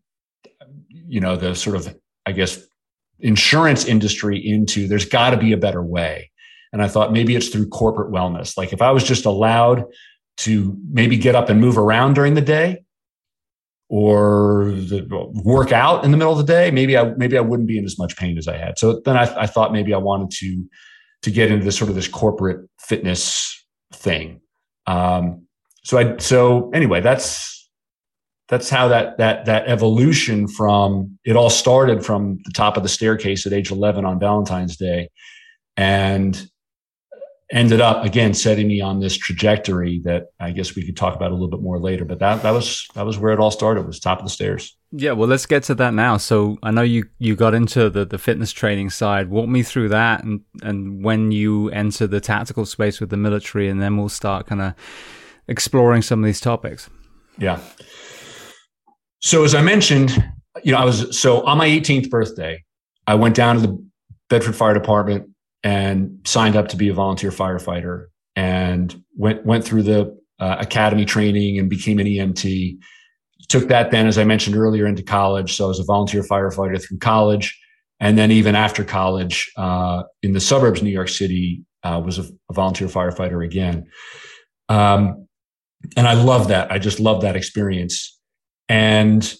you 0.89 1.19
know, 1.19 1.35
the 1.35 1.55
sort 1.55 1.75
of, 1.75 1.95
I 2.25 2.31
guess, 2.31 2.59
insurance 3.19 3.85
industry 3.85 4.37
into 4.37 4.87
there's 4.87 5.05
got 5.05 5.31
to 5.31 5.37
be 5.37 5.53
a 5.53 5.57
better 5.57 5.83
way. 5.83 6.31
And 6.73 6.81
I 6.81 6.87
thought 6.87 7.13
maybe 7.13 7.35
it's 7.35 7.49
through 7.49 7.69
corporate 7.69 8.11
wellness. 8.11 8.57
Like 8.57 8.73
if 8.73 8.81
I 8.81 8.91
was 8.91 9.03
just 9.03 9.25
allowed 9.25 9.85
to 10.37 10.75
maybe 10.89 11.15
get 11.17 11.35
up 11.35 11.49
and 11.49 11.61
move 11.61 11.77
around 11.77 12.15
during 12.15 12.33
the 12.33 12.41
day 12.41 12.83
or 13.89 14.71
the, 14.71 15.05
work 15.45 15.71
out 15.71 16.03
in 16.03 16.09
the 16.09 16.17
middle 16.17 16.33
of 16.33 16.39
the 16.39 16.51
day, 16.51 16.71
maybe 16.71 16.97
I 16.97 17.13
maybe 17.15 17.37
I 17.37 17.41
wouldn't 17.41 17.67
be 17.67 17.77
in 17.77 17.85
as 17.85 17.99
much 17.99 18.17
pain 18.17 18.37
as 18.37 18.47
I 18.47 18.57
had. 18.57 18.79
So 18.79 19.01
then 19.05 19.15
I, 19.15 19.43
I 19.43 19.45
thought 19.45 19.71
maybe 19.71 19.93
I 19.93 19.97
wanted 19.97 20.31
to 20.39 20.65
to 21.21 21.31
get 21.31 21.51
into 21.51 21.63
this 21.63 21.77
sort 21.77 21.89
of 21.89 21.95
this 21.95 22.07
corporate 22.07 22.67
fitness 22.79 23.65
thing. 23.93 24.41
Um, 24.87 25.47
so 25.83 25.97
I 25.99 26.17
so 26.17 26.71
anyway, 26.71 27.01
that's 27.01 27.69
that's 28.49 28.69
how 28.69 28.87
that 28.87 29.17
that 29.19 29.45
that 29.45 29.67
evolution 29.67 30.47
from 30.47 31.17
it 31.23 31.35
all 31.35 31.49
started 31.49 32.03
from 32.03 32.39
the 32.45 32.51
top 32.51 32.77
of 32.77 32.83
the 32.83 32.89
staircase 32.89 33.45
at 33.45 33.53
age 33.53 33.71
11 33.71 34.05
on 34.05 34.19
Valentine's 34.19 34.75
Day, 34.75 35.09
and 35.77 36.49
ended 37.53 37.79
up 37.79 38.03
again 38.03 38.33
setting 38.33 38.67
me 38.67 38.81
on 38.81 38.99
this 38.99 39.15
trajectory 39.15 40.01
that 40.03 40.25
I 40.39 40.51
guess 40.51 40.75
we 40.75 40.83
could 40.83 40.97
talk 40.97 41.15
about 41.15 41.29
a 41.29 41.35
little 41.35 41.47
bit 41.47 41.61
more 41.61 41.79
later. 41.79 42.03
But 42.03 42.19
that 42.19 42.41
that 42.41 42.51
was 42.51 42.87
that 42.95 43.05
was 43.05 43.19
where 43.19 43.31
it 43.31 43.39
all 43.39 43.51
started. 43.51 43.85
Was 43.85 43.99
top 43.99 44.19
of 44.19 44.25
the 44.25 44.31
stairs. 44.31 44.75
Yeah, 44.91 45.11
well, 45.13 45.29
let's 45.29 45.45
get 45.45 45.63
to 45.63 45.75
that 45.75 45.93
now. 45.93 46.17
So 46.17 46.57
I 46.63 46.71
know 46.71 46.81
you 46.81 47.05
you 47.19 47.35
got 47.35 47.53
into 47.53 47.89
the 47.89 48.05
the 48.05 48.17
fitness 48.17 48.51
training 48.51 48.89
side. 48.89 49.29
Walk 49.29 49.47
me 49.47 49.61
through 49.61 49.89
that, 49.89 50.23
and 50.23 50.41
and 50.63 51.03
when 51.03 51.31
you 51.31 51.69
enter 51.69 52.07
the 52.07 52.19
tactical 52.19 52.65
space 52.65 52.99
with 52.99 53.11
the 53.11 53.17
military, 53.17 53.69
and 53.69 53.81
then 53.81 53.97
we'll 53.97 54.09
start 54.09 54.47
kind 54.47 54.61
of 54.61 54.73
exploring 55.47 56.01
some 56.01 56.19
of 56.19 56.25
these 56.25 56.41
topics. 56.41 56.89
Yeah. 57.37 57.59
So 59.21 59.43
as 59.43 59.55
I 59.55 59.61
mentioned, 59.61 60.11
you 60.63 60.71
know, 60.71 60.79
I 60.79 60.85
was 60.85 61.17
so 61.17 61.45
on 61.45 61.57
my 61.59 61.67
18th 61.67 62.09
birthday, 62.09 62.63
I 63.05 63.15
went 63.15 63.35
down 63.35 63.55
to 63.55 63.61
the 63.61 63.89
Bedford 64.29 64.55
Fire 64.55 64.73
Department 64.73 65.32
and 65.63 66.19
signed 66.25 66.55
up 66.55 66.67
to 66.69 66.77
be 66.77 66.89
a 66.89 66.93
volunteer 66.93 67.31
firefighter 67.31 68.07
and 68.35 69.01
went 69.15 69.45
went 69.45 69.63
through 69.63 69.83
the 69.83 70.17
uh, 70.39 70.57
academy 70.59 71.05
training 71.05 71.59
and 71.59 71.69
became 71.69 71.99
an 71.99 72.07
EMT. 72.07 72.77
took 73.47 73.67
that 73.67 73.91
then, 73.91 74.07
as 74.07 74.17
I 74.17 74.23
mentioned 74.23 74.55
earlier, 74.55 74.85
into 74.87 75.03
college. 75.03 75.55
So 75.55 75.65
I 75.65 75.67
was 75.67 75.79
a 75.79 75.83
volunteer 75.83 76.23
firefighter 76.23 76.81
through 76.83 76.99
college. 76.99 77.59
And 77.99 78.17
then 78.17 78.31
even 78.31 78.55
after 78.55 78.83
college, 78.83 79.51
uh, 79.55 80.03
in 80.21 80.33
the 80.33 80.41
suburbs 80.41 80.79
of 80.79 80.85
New 80.85 80.91
York 80.91 81.09
City, 81.09 81.63
uh, 81.83 82.01
was 82.03 82.19
a, 82.19 82.23
a, 82.49 82.53
volunteer 82.53 82.87
firefighter 82.87 83.45
again. 83.45 83.85
Um, 84.69 85.27
and 85.95 86.07
I 86.07 86.13
love 86.13 86.47
that. 86.47 86.71
I 86.71 86.79
just 86.79 86.99
love 86.99 87.21
that 87.21 87.35
experience. 87.35 88.19
And 88.69 89.33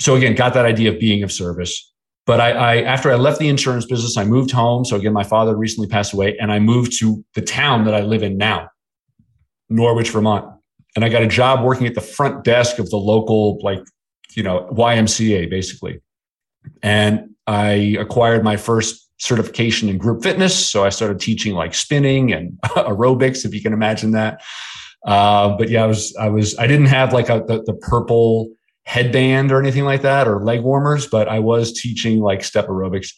so 0.00 0.16
again, 0.16 0.34
got 0.34 0.54
that 0.54 0.64
idea 0.64 0.92
of 0.92 0.98
being 0.98 1.22
of 1.22 1.30
service. 1.30 1.93
But 2.26 2.40
I, 2.40 2.50
I, 2.52 2.82
after 2.82 3.10
I 3.10 3.16
left 3.16 3.38
the 3.38 3.48
insurance 3.48 3.84
business, 3.84 4.16
I 4.16 4.24
moved 4.24 4.50
home. 4.50 4.84
So 4.84 4.96
again, 4.96 5.12
my 5.12 5.24
father 5.24 5.56
recently 5.56 5.88
passed 5.88 6.14
away, 6.14 6.36
and 6.38 6.50
I 6.50 6.58
moved 6.58 6.98
to 7.00 7.22
the 7.34 7.42
town 7.42 7.84
that 7.84 7.94
I 7.94 8.00
live 8.00 8.22
in 8.22 8.38
now, 8.38 8.68
Norwich, 9.68 10.10
Vermont. 10.10 10.50
And 10.96 11.04
I 11.04 11.08
got 11.08 11.22
a 11.22 11.26
job 11.26 11.64
working 11.64 11.86
at 11.86 11.94
the 11.94 12.00
front 12.00 12.44
desk 12.44 12.78
of 12.78 12.88
the 12.88 12.96
local, 12.96 13.58
like, 13.62 13.80
you 14.34 14.42
know, 14.42 14.68
YMCA, 14.72 15.50
basically. 15.50 16.00
And 16.82 17.30
I 17.46 17.96
acquired 17.98 18.42
my 18.42 18.56
first 18.56 19.10
certification 19.18 19.88
in 19.88 19.98
group 19.98 20.22
fitness. 20.22 20.54
So 20.70 20.84
I 20.84 20.88
started 20.88 21.20
teaching 21.20 21.54
like 21.54 21.74
spinning 21.74 22.32
and 22.32 22.52
aerobics, 22.64 23.44
if 23.44 23.54
you 23.54 23.62
can 23.62 23.72
imagine 23.72 24.12
that. 24.12 24.42
Uh, 25.06 25.56
but 25.56 25.68
yeah, 25.68 25.84
I 25.84 25.86
was, 25.86 26.16
I 26.16 26.28
was, 26.28 26.56
I 26.58 26.66
didn't 26.66 26.86
have 26.86 27.12
like 27.12 27.28
a, 27.28 27.44
the, 27.46 27.62
the 27.64 27.74
purple 27.74 28.48
headband 28.86 29.50
or 29.50 29.60
anything 29.60 29.84
like 29.84 30.02
that 30.02 30.28
or 30.28 30.44
leg 30.44 30.62
warmers, 30.62 31.06
but 31.06 31.28
I 31.28 31.38
was 31.38 31.72
teaching 31.72 32.20
like 32.20 32.44
step 32.44 32.68
aerobics. 32.68 33.12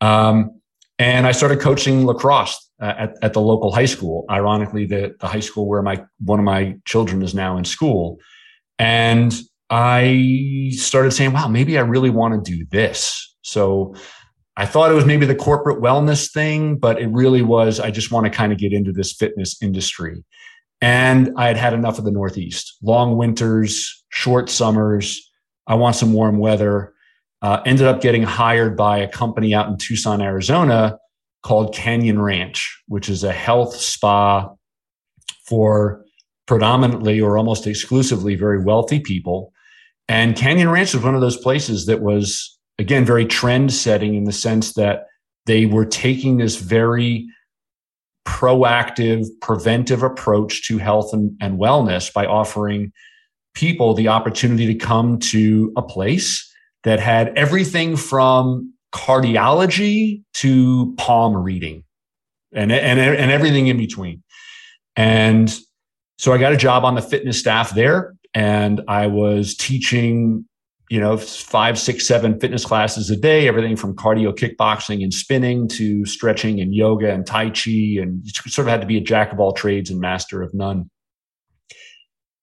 Um, 0.00 0.60
and 0.98 1.26
I 1.26 1.32
started 1.32 1.60
coaching 1.60 2.06
lacrosse 2.06 2.70
uh, 2.80 2.94
at, 2.96 3.14
at 3.22 3.32
the 3.32 3.40
local 3.40 3.72
high 3.72 3.86
school. 3.86 4.24
Ironically, 4.30 4.86
the, 4.86 5.14
the 5.20 5.28
high 5.28 5.40
school 5.40 5.68
where 5.68 5.82
my 5.82 6.04
one 6.24 6.38
of 6.38 6.44
my 6.44 6.76
children 6.84 7.22
is 7.22 7.34
now 7.34 7.56
in 7.56 7.64
school. 7.64 8.18
And 8.78 9.34
I 9.70 10.72
started 10.76 11.12
saying, 11.12 11.32
wow, 11.32 11.48
maybe 11.48 11.78
I 11.78 11.82
really 11.82 12.10
want 12.10 12.44
to 12.44 12.56
do 12.56 12.66
this. 12.70 13.36
So 13.42 13.94
I 14.56 14.66
thought 14.66 14.90
it 14.90 14.94
was 14.94 15.06
maybe 15.06 15.24
the 15.24 15.34
corporate 15.34 15.80
wellness 15.80 16.30
thing, 16.30 16.76
but 16.76 17.00
it 17.00 17.08
really 17.08 17.42
was, 17.42 17.80
I 17.80 17.90
just 17.90 18.12
want 18.12 18.24
to 18.26 18.30
kind 18.30 18.52
of 18.52 18.58
get 18.58 18.72
into 18.72 18.92
this 18.92 19.12
fitness 19.12 19.62
industry. 19.62 20.24
And 20.82 21.30
I 21.36 21.46
had 21.46 21.56
had 21.56 21.72
enough 21.72 21.98
of 21.98 22.04
the 22.04 22.10
Northeast 22.10 22.76
long 22.82 23.16
winters, 23.16 24.01
short 24.12 24.48
summers. 24.48 25.30
I 25.66 25.74
want 25.74 25.96
some 25.96 26.12
warm 26.12 26.38
weather. 26.38 26.94
Uh, 27.40 27.60
ended 27.66 27.86
up 27.86 28.00
getting 28.00 28.22
hired 28.22 28.76
by 28.76 28.98
a 28.98 29.08
company 29.08 29.52
out 29.52 29.68
in 29.68 29.76
Tucson, 29.76 30.22
Arizona 30.22 30.96
called 31.42 31.74
Canyon 31.74 32.20
Ranch, 32.20 32.82
which 32.86 33.08
is 33.08 33.24
a 33.24 33.32
health 33.32 33.74
spa 33.74 34.48
for 35.48 36.04
predominantly 36.46 37.20
or 37.20 37.36
almost 37.36 37.66
exclusively 37.66 38.36
very 38.36 38.62
wealthy 38.62 39.00
people. 39.00 39.52
And 40.08 40.36
Canyon 40.36 40.70
Ranch 40.70 40.94
was 40.94 41.02
one 41.02 41.14
of 41.14 41.20
those 41.20 41.36
places 41.36 41.86
that 41.86 42.00
was, 42.00 42.58
again, 42.78 43.04
very 43.04 43.26
trend 43.26 43.72
setting 43.72 44.14
in 44.14 44.24
the 44.24 44.32
sense 44.32 44.74
that 44.74 45.06
they 45.46 45.66
were 45.66 45.86
taking 45.86 46.36
this 46.36 46.56
very 46.56 47.26
proactive, 48.24 49.26
preventive 49.40 50.02
approach 50.02 50.66
to 50.68 50.78
health 50.78 51.12
and, 51.12 51.36
and 51.40 51.58
wellness 51.58 52.12
by 52.12 52.24
offering 52.24 52.92
people 53.54 53.94
the 53.94 54.08
opportunity 54.08 54.66
to 54.66 54.74
come 54.74 55.18
to 55.18 55.72
a 55.76 55.82
place 55.82 56.50
that 56.84 57.00
had 57.00 57.36
everything 57.36 57.96
from 57.96 58.72
cardiology 58.92 60.22
to 60.34 60.94
palm 60.96 61.36
reading 61.36 61.84
and, 62.52 62.72
and, 62.72 62.98
and 62.98 63.30
everything 63.30 63.66
in 63.66 63.76
between. 63.76 64.22
And 64.96 65.54
so 66.18 66.32
I 66.32 66.38
got 66.38 66.52
a 66.52 66.56
job 66.56 66.84
on 66.84 66.94
the 66.94 67.02
fitness 67.02 67.38
staff 67.38 67.74
there 67.74 68.14
and 68.34 68.82
I 68.88 69.06
was 69.06 69.54
teaching 69.54 70.44
you 70.92 71.00
know, 71.00 71.16
five, 71.16 71.78
six, 71.78 72.06
seven 72.06 72.38
fitness 72.38 72.66
classes 72.66 73.08
a 73.08 73.16
day, 73.16 73.48
everything 73.48 73.76
from 73.76 73.96
cardio 73.96 74.30
kickboxing 74.30 75.02
and 75.02 75.14
spinning 75.14 75.66
to 75.66 76.04
stretching 76.04 76.60
and 76.60 76.74
yoga 76.74 77.10
and 77.10 77.24
Tai 77.24 77.48
Chi. 77.48 77.96
And 77.96 78.22
sort 78.26 78.66
of 78.66 78.70
had 78.70 78.82
to 78.82 78.86
be 78.86 78.98
a 78.98 79.00
jack 79.00 79.32
of 79.32 79.40
all 79.40 79.54
trades 79.54 79.88
and 79.88 79.98
master 80.00 80.42
of 80.42 80.52
none. 80.52 80.90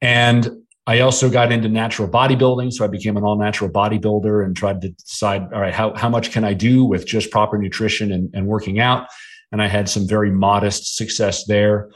And 0.01 0.49
I 0.89 1.01
also 1.01 1.29
got 1.29 1.51
into 1.51 1.69
natural 1.69 2.07
bodybuilding. 2.07 2.73
So 2.73 2.83
I 2.83 2.87
became 2.87 3.15
an 3.15 3.23
all 3.23 3.37
natural 3.37 3.69
bodybuilder 3.69 4.43
and 4.43 4.57
tried 4.57 4.81
to 4.81 4.89
decide, 4.89 5.43
all 5.53 5.61
right, 5.61 5.73
how, 5.73 5.93
how 5.93 6.09
much 6.09 6.31
can 6.31 6.43
I 6.43 6.55
do 6.55 6.83
with 6.83 7.05
just 7.05 7.29
proper 7.29 7.59
nutrition 7.59 8.11
and, 8.11 8.27
and 8.33 8.47
working 8.47 8.79
out? 8.79 9.05
And 9.51 9.61
I 9.61 9.67
had 9.67 9.87
some 9.87 10.07
very 10.07 10.31
modest 10.31 10.97
success 10.97 11.45
there. 11.45 11.91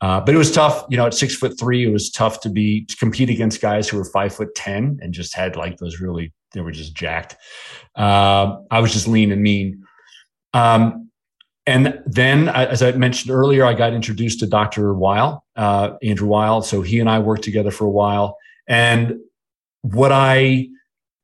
Uh, 0.00 0.22
but 0.22 0.34
it 0.34 0.38
was 0.38 0.50
tough, 0.50 0.86
you 0.88 0.96
know, 0.96 1.04
at 1.04 1.12
six 1.12 1.36
foot 1.36 1.58
three, 1.60 1.86
it 1.86 1.92
was 1.92 2.10
tough 2.10 2.40
to 2.40 2.48
be 2.48 2.86
to 2.86 2.96
compete 2.96 3.28
against 3.28 3.60
guys 3.60 3.86
who 3.86 3.98
were 3.98 4.04
five 4.06 4.34
foot 4.34 4.54
10 4.54 5.00
and 5.02 5.12
just 5.12 5.36
had 5.36 5.54
like 5.54 5.76
those 5.76 6.00
really, 6.00 6.32
they 6.54 6.62
were 6.62 6.72
just 6.72 6.94
jacked. 6.94 7.36
Uh, 7.96 8.56
I 8.70 8.80
was 8.80 8.94
just 8.94 9.06
lean 9.06 9.30
and 9.30 9.42
mean. 9.42 9.84
Um, 10.54 11.07
and 11.68 12.00
then, 12.06 12.48
as 12.48 12.82
I 12.82 12.92
mentioned 12.92 13.30
earlier, 13.30 13.66
I 13.66 13.74
got 13.74 13.92
introduced 13.92 14.40
to 14.40 14.46
Dr. 14.46 14.94
Weil, 14.94 15.44
uh, 15.54 15.98
Andrew 16.02 16.26
Weil. 16.26 16.62
So 16.62 16.80
he 16.80 16.98
and 16.98 17.10
I 17.10 17.18
worked 17.18 17.44
together 17.44 17.70
for 17.70 17.84
a 17.84 17.90
while. 17.90 18.38
And 18.66 19.18
what 19.82 20.10
I 20.10 20.68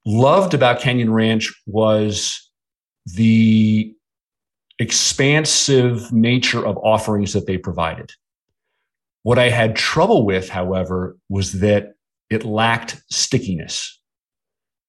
loved 0.04 0.52
about 0.52 0.80
Canyon 0.80 1.10
Ranch 1.10 1.50
was 1.64 2.46
the 3.06 3.94
expansive 4.78 6.12
nature 6.12 6.66
of 6.66 6.76
offerings 6.76 7.32
that 7.32 7.46
they 7.46 7.56
provided. 7.56 8.12
What 9.22 9.38
I 9.38 9.48
had 9.48 9.74
trouble 9.74 10.26
with, 10.26 10.50
however, 10.50 11.16
was 11.30 11.60
that 11.60 11.94
it 12.28 12.44
lacked 12.44 13.02
stickiness. 13.10 13.98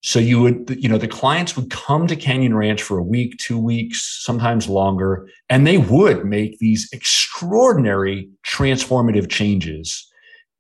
So 0.06 0.20
you 0.20 0.40
would, 0.40 0.78
you 0.80 0.88
know, 0.88 1.00
the 1.00 1.08
clients 1.08 1.56
would 1.56 1.72
come 1.72 2.06
to 2.06 2.16
Canyon 2.16 2.56
Ranch 2.56 2.84
for 2.84 3.00
a 3.00 3.04
week, 3.04 3.40
two 3.40 3.58
weeks, 3.58 4.22
sometimes 4.24 4.70
longer, 4.70 5.28
and 5.50 5.66
they 5.66 5.80
would 5.80 6.26
make 6.26 6.60
these 6.60 6.88
extraordinary 6.94 8.30
transformative 8.46 9.32
changes 9.32 10.08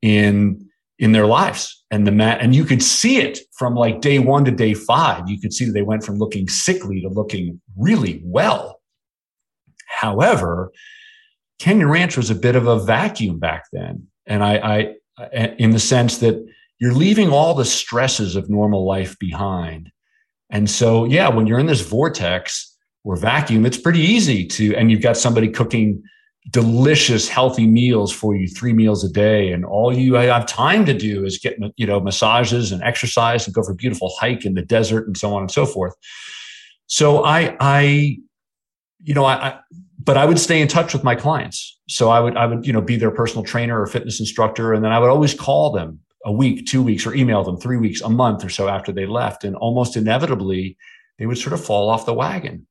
in 0.02 0.68
in 0.98 1.12
their 1.12 1.28
lives. 1.28 1.84
And 1.91 2.08
the 2.08 2.12
mat 2.12 2.39
and 2.41 2.56
you 2.56 2.66
could 2.66 2.82
see 2.82 3.18
it 3.18 3.38
from 3.56 3.76
like 3.76 4.02
day 4.02 4.18
one 4.18 4.46
to 4.46 4.52
day 4.52 4.74
five. 4.74 5.30
You 5.30 5.39
could 5.39 5.54
see 5.54 5.66
that 5.66 5.74
they 5.74 5.84
went 5.84 6.04
from 6.04 6.18
looking 6.18 6.50
sickly 6.50 7.02
to 7.02 7.10
looking 7.10 7.62
really 7.78 8.24
well. 8.26 8.82
However 9.88 10.72
Canyon 11.60 11.89
Ranch 11.89 12.18
was 12.18 12.32
a 12.32 12.36
bit 12.36 12.56
of 12.56 12.66
a 12.66 12.80
vacuum 12.80 13.38
back 13.38 13.66
then. 13.72 14.08
And 14.26 14.43
I, 14.43 14.96
I, 15.20 15.36
in 15.60 15.70
the 15.70 15.80
sense 15.80 16.18
that 16.18 16.43
you're 16.80 16.93
leaving 16.93 17.30
all 17.30 17.53
the 17.53 17.65
stresses 17.65 18.36
of 18.36 18.49
normal 18.49 18.86
life 18.86 19.17
behind. 19.19 19.91
And 20.49 20.69
so, 20.69 21.05
yeah, 21.05 21.30
when 21.30 21.47
you're 21.47 21.59
in 21.59 21.65
this 21.65 21.82
vortex 21.82 22.78
or 23.03 23.15
vacuum, 23.15 23.65
it's 23.65 23.78
pretty 23.78 24.01
easy 24.01 24.45
to, 24.47 24.76
and 24.76 24.91
you've 24.91 25.01
got 25.01 25.17
somebody 25.17 25.49
cooking 25.49 26.03
delicious, 26.51 27.28
healthy 27.28 27.65
meals 27.65 28.11
for 28.11 28.36
you, 28.36 28.47
three 28.47 28.73
meals 28.73 29.03
a 29.03 29.09
day. 29.09 29.51
And 29.51 29.65
all 29.65 29.95
you 29.95 30.13
have 30.13 30.45
time 30.45 30.86
to 30.86 30.93
do 30.93 31.26
is 31.26 31.39
get, 31.39 31.57
you 31.76 31.88
know, 31.88 31.99
massages 31.99 32.71
and 32.71 32.84
exercise 32.84 33.47
and 33.47 33.55
go 33.55 33.63
for 33.63 33.71
a 33.71 33.76
beautiful 33.76 34.13
hike 34.19 34.45
in 34.45 34.53
the 34.53 34.61
desert 34.61 35.07
and 35.07 35.17
so 35.17 35.34
on 35.34 35.41
and 35.41 35.51
so 35.51 35.65
forth. 35.65 35.95
So 36.88 37.23
I, 37.23 37.57
I, 37.59 38.17
you 39.03 39.13
know, 39.13 39.26
I, 39.26 39.34
I 39.34 39.59
but 39.97 40.17
I 40.17 40.26
would 40.26 40.38
stay 40.38 40.61
in 40.61 40.67
touch 40.67 40.93
with 40.93 41.03
my 41.03 41.15
clients. 41.15 41.80
So 41.89 42.09
I 42.09 42.19
would, 42.19 42.38
I 42.38 42.45
would, 42.45 42.67
you 42.67 42.73
know, 42.73 42.82
be 42.82 42.95
their 42.95 43.09
personal 43.09 43.43
trainer 43.43 43.82
or 43.82 43.88
fitness 43.88 44.19
instructor. 44.19 44.71
And 44.71 44.86
then 44.86 44.91
I 44.91 44.99
would 44.99 45.09
always 45.09 45.34
call 45.34 45.71
them 45.71 45.99
a 46.26 46.32
week, 46.32 46.65
two 46.65 46.82
weeks, 46.82 47.05
or 47.05 47.13
email 47.13 47.43
them 47.43 47.57
three 47.57 47.78
weeks, 47.78 48.01
a 48.01 48.09
month 48.09 48.43
or 48.43 48.49
so 48.49 48.67
after 48.67 48.91
they 48.91 49.05
left. 49.05 49.43
And 49.43 49.55
almost 49.55 49.95
inevitably, 49.95 50.76
they 51.17 51.26
would 51.26 51.38
sort 51.38 51.53
of 51.53 51.63
fall 51.63 51.89
off 51.89 52.05
the 52.05 52.13
wagon. 52.13 52.67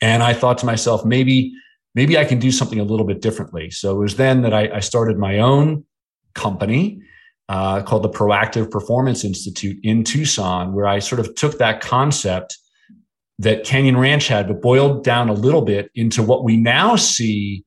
And 0.00 0.22
I 0.22 0.34
thought 0.34 0.58
to 0.58 0.66
myself, 0.66 1.04
maybe, 1.04 1.52
maybe 1.94 2.18
I 2.18 2.24
can 2.24 2.38
do 2.38 2.52
something 2.52 2.78
a 2.78 2.84
little 2.84 3.06
bit 3.06 3.22
differently. 3.22 3.70
So 3.70 3.96
it 3.96 4.00
was 4.00 4.16
then 4.16 4.42
that 4.42 4.52
I, 4.52 4.70
I 4.76 4.80
started 4.80 5.18
my 5.18 5.38
own 5.38 5.84
company 6.34 7.00
uh, 7.48 7.82
called 7.82 8.04
the 8.04 8.10
Proactive 8.10 8.70
Performance 8.70 9.24
Institute 9.24 9.78
in 9.82 10.04
Tucson, 10.04 10.72
where 10.72 10.86
I 10.86 10.98
sort 10.98 11.18
of 11.18 11.34
took 11.34 11.58
that 11.58 11.80
concept 11.80 12.58
that 13.38 13.64
Canyon 13.64 13.96
Ranch 13.96 14.28
had, 14.28 14.46
but 14.46 14.60
boiled 14.60 15.02
down 15.02 15.28
a 15.28 15.32
little 15.32 15.62
bit 15.62 15.90
into 15.94 16.22
what 16.22 16.44
we 16.44 16.56
now 16.56 16.94
see 16.94 17.64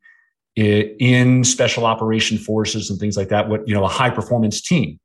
in 0.55 1.43
special 1.43 1.85
operation 1.85 2.37
forces 2.37 2.89
and 2.89 2.99
things 2.99 3.17
like 3.17 3.29
that. 3.29 3.49
What 3.49 3.67
you 3.67 3.73
know, 3.73 3.83
a 3.83 3.89
high 3.89 4.09
performance 4.09 4.61
team. 4.61 4.99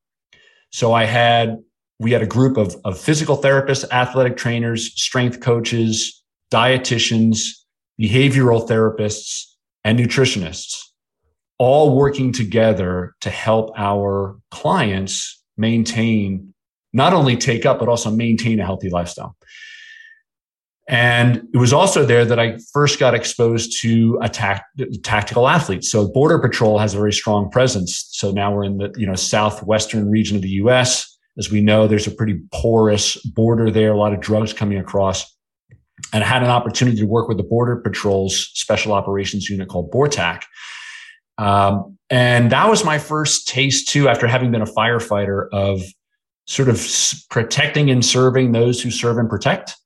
So 0.71 0.93
I 0.93 1.05
had 1.05 1.59
we 1.99 2.13
had 2.13 2.23
a 2.23 2.27
group 2.27 2.57
of, 2.57 2.77
of 2.85 2.99
physical 2.99 3.37
therapists, 3.37 3.89
athletic 3.91 4.37
trainers, 4.37 4.93
strength 5.01 5.41
coaches, 5.41 6.23
dietitians, 6.53 7.49
behavioral 8.01 8.69
therapists, 8.69 9.45
and 9.85 9.99
nutritionists, 9.99 10.77
all 11.59 11.97
working 11.97 12.33
together 12.33 13.15
to 13.21 13.31
help 13.31 13.73
our 13.77 14.39
clients 14.51 15.43
maintain 15.57 16.55
not 16.93 17.13
only 17.13 17.37
take 17.37 17.67
up 17.67 17.79
but 17.79 17.89
also 17.89 18.11
maintain 18.11 18.61
a 18.61 18.65
healthy 18.65 18.89
lifestyle 18.89 19.37
And 20.89 21.47
it 21.53 21.59
was 21.59 21.75
also 21.75 22.07
there 22.07 22.25
that 22.25 22.41
I 22.41 22.59
first 22.73 22.99
got 22.99 23.15
exposed 23.15 23.79
to 23.83 24.19
a 24.23 24.29
tactical 24.31 25.47
athletes. 25.47 25.91
So 25.91 26.09
Border 26.09 26.39
Patrol 26.39 26.79
has 26.79 26.95
a 26.95 26.97
very 26.97 27.13
strong 27.13 27.51
presence. 27.51 28.09
So 28.13 28.31
now 28.31 28.55
we're 28.55 28.65
in 28.65 28.79
the 28.79 28.95
you 28.97 29.07
know 29.07 29.15
southwestern 29.15 30.11
region 30.11 30.37
of 30.37 30.43
the 30.43 30.49
U.S. 30.49 31.19
As 31.37 31.51
we 31.51 31.61
know, 31.61 31.87
there's 31.87 32.07
a 32.07 32.11
pretty 32.11 32.41
porous 32.53 33.17
border 33.17 33.71
there, 33.71 33.93
a 33.93 33.99
lot 33.99 34.15
of 34.15 34.21
drugs 34.21 34.55
coming 34.55 34.79
across. 34.79 35.25
And 36.13 36.25
I 36.25 36.27
had 36.27 36.43
an 36.43 36.49
opportunity 36.49 36.97
to 36.99 37.07
work 37.07 37.29
with 37.29 37.37
the 37.37 37.43
Border 37.43 37.77
Patrol's 37.77 38.51
special 38.55 38.93
operations 38.93 39.51
unit 39.51 39.69
called 39.69 39.93
BORTAC. 39.93 40.43
Um, 41.37 41.99
and 42.09 42.51
that 42.51 42.69
was 42.69 42.85
my 42.85 42.99
first 42.99 43.47
taste 43.47 43.89
too, 43.89 44.09
after 44.09 44.27
having 44.27 44.51
been 44.51 44.63
a 44.63 44.67
firefighter, 44.67 45.49
of 45.53 45.83
sort 46.47 46.69
of 46.69 46.83
protecting 47.29 47.91
and 47.91 48.03
serving 48.05 48.53
those 48.53 48.81
who 48.81 48.91
serve 48.91 49.19
and 49.19 49.29
protect. 49.29 49.77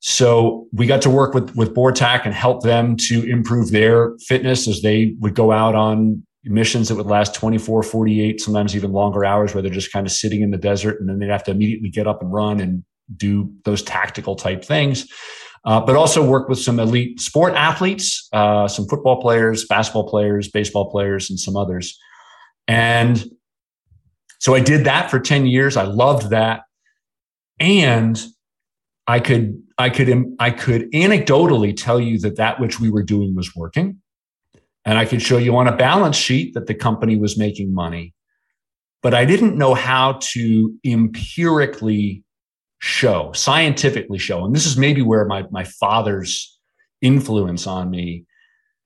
So 0.00 0.66
we 0.72 0.86
got 0.86 1.02
to 1.02 1.10
work 1.10 1.34
with 1.34 1.54
with 1.56 1.74
BORTAC 1.74 2.24
and 2.24 2.34
help 2.34 2.62
them 2.62 2.96
to 3.08 3.24
improve 3.24 3.70
their 3.70 4.16
fitness 4.26 4.68
as 4.68 4.82
they 4.82 5.14
would 5.20 5.34
go 5.34 5.52
out 5.52 5.74
on 5.74 6.22
missions 6.44 6.88
that 6.88 6.94
would 6.94 7.06
last 7.06 7.34
24, 7.34 7.82
48, 7.82 8.40
sometimes 8.40 8.76
even 8.76 8.92
longer 8.92 9.24
hours 9.24 9.52
where 9.52 9.62
they're 9.62 9.70
just 9.70 9.92
kind 9.92 10.06
of 10.06 10.12
sitting 10.12 10.42
in 10.42 10.50
the 10.50 10.56
desert 10.56 11.00
and 11.00 11.08
then 11.08 11.18
they'd 11.18 11.28
have 11.28 11.42
to 11.44 11.50
immediately 11.50 11.88
get 11.88 12.06
up 12.06 12.22
and 12.22 12.32
run 12.32 12.60
and 12.60 12.84
do 13.16 13.52
those 13.64 13.82
tactical 13.82 14.36
type 14.36 14.64
things. 14.64 15.08
Uh, 15.64 15.80
but 15.80 15.96
also 15.96 16.24
work 16.24 16.48
with 16.48 16.60
some 16.60 16.78
elite 16.78 17.20
sport 17.20 17.52
athletes, 17.54 18.28
uh, 18.32 18.68
some 18.68 18.86
football 18.86 19.20
players, 19.20 19.66
basketball 19.66 20.08
players, 20.08 20.48
baseball 20.48 20.88
players, 20.88 21.28
and 21.28 21.40
some 21.40 21.56
others. 21.56 21.98
And 22.68 23.24
so 24.38 24.54
I 24.54 24.60
did 24.60 24.84
that 24.84 25.10
for 25.10 25.18
10 25.18 25.46
years. 25.46 25.76
I 25.76 25.82
loved 25.82 26.30
that. 26.30 26.62
And 27.58 28.22
I 29.06 29.20
could, 29.20 29.62
I 29.78 29.90
could, 29.90 30.10
um, 30.10 30.36
I 30.38 30.50
could 30.50 30.90
anecdotally 30.92 31.76
tell 31.76 32.00
you 32.00 32.18
that 32.20 32.36
that 32.36 32.60
which 32.60 32.80
we 32.80 32.90
were 32.90 33.02
doing 33.02 33.34
was 33.34 33.54
working. 33.54 34.00
And 34.84 34.98
I 34.98 35.04
could 35.04 35.22
show 35.22 35.38
you 35.38 35.56
on 35.56 35.66
a 35.66 35.76
balance 35.76 36.16
sheet 36.16 36.54
that 36.54 36.66
the 36.66 36.74
company 36.74 37.16
was 37.16 37.38
making 37.38 37.74
money. 37.74 38.14
But 39.02 39.14
I 39.14 39.24
didn't 39.24 39.56
know 39.56 39.74
how 39.74 40.18
to 40.32 40.74
empirically 40.84 42.24
show, 42.78 43.32
scientifically 43.32 44.18
show. 44.18 44.44
And 44.44 44.54
this 44.54 44.66
is 44.66 44.76
maybe 44.76 45.02
where 45.02 45.24
my, 45.24 45.44
my 45.50 45.64
father's 45.64 46.58
influence 47.00 47.66
on 47.66 47.90
me 47.90 48.24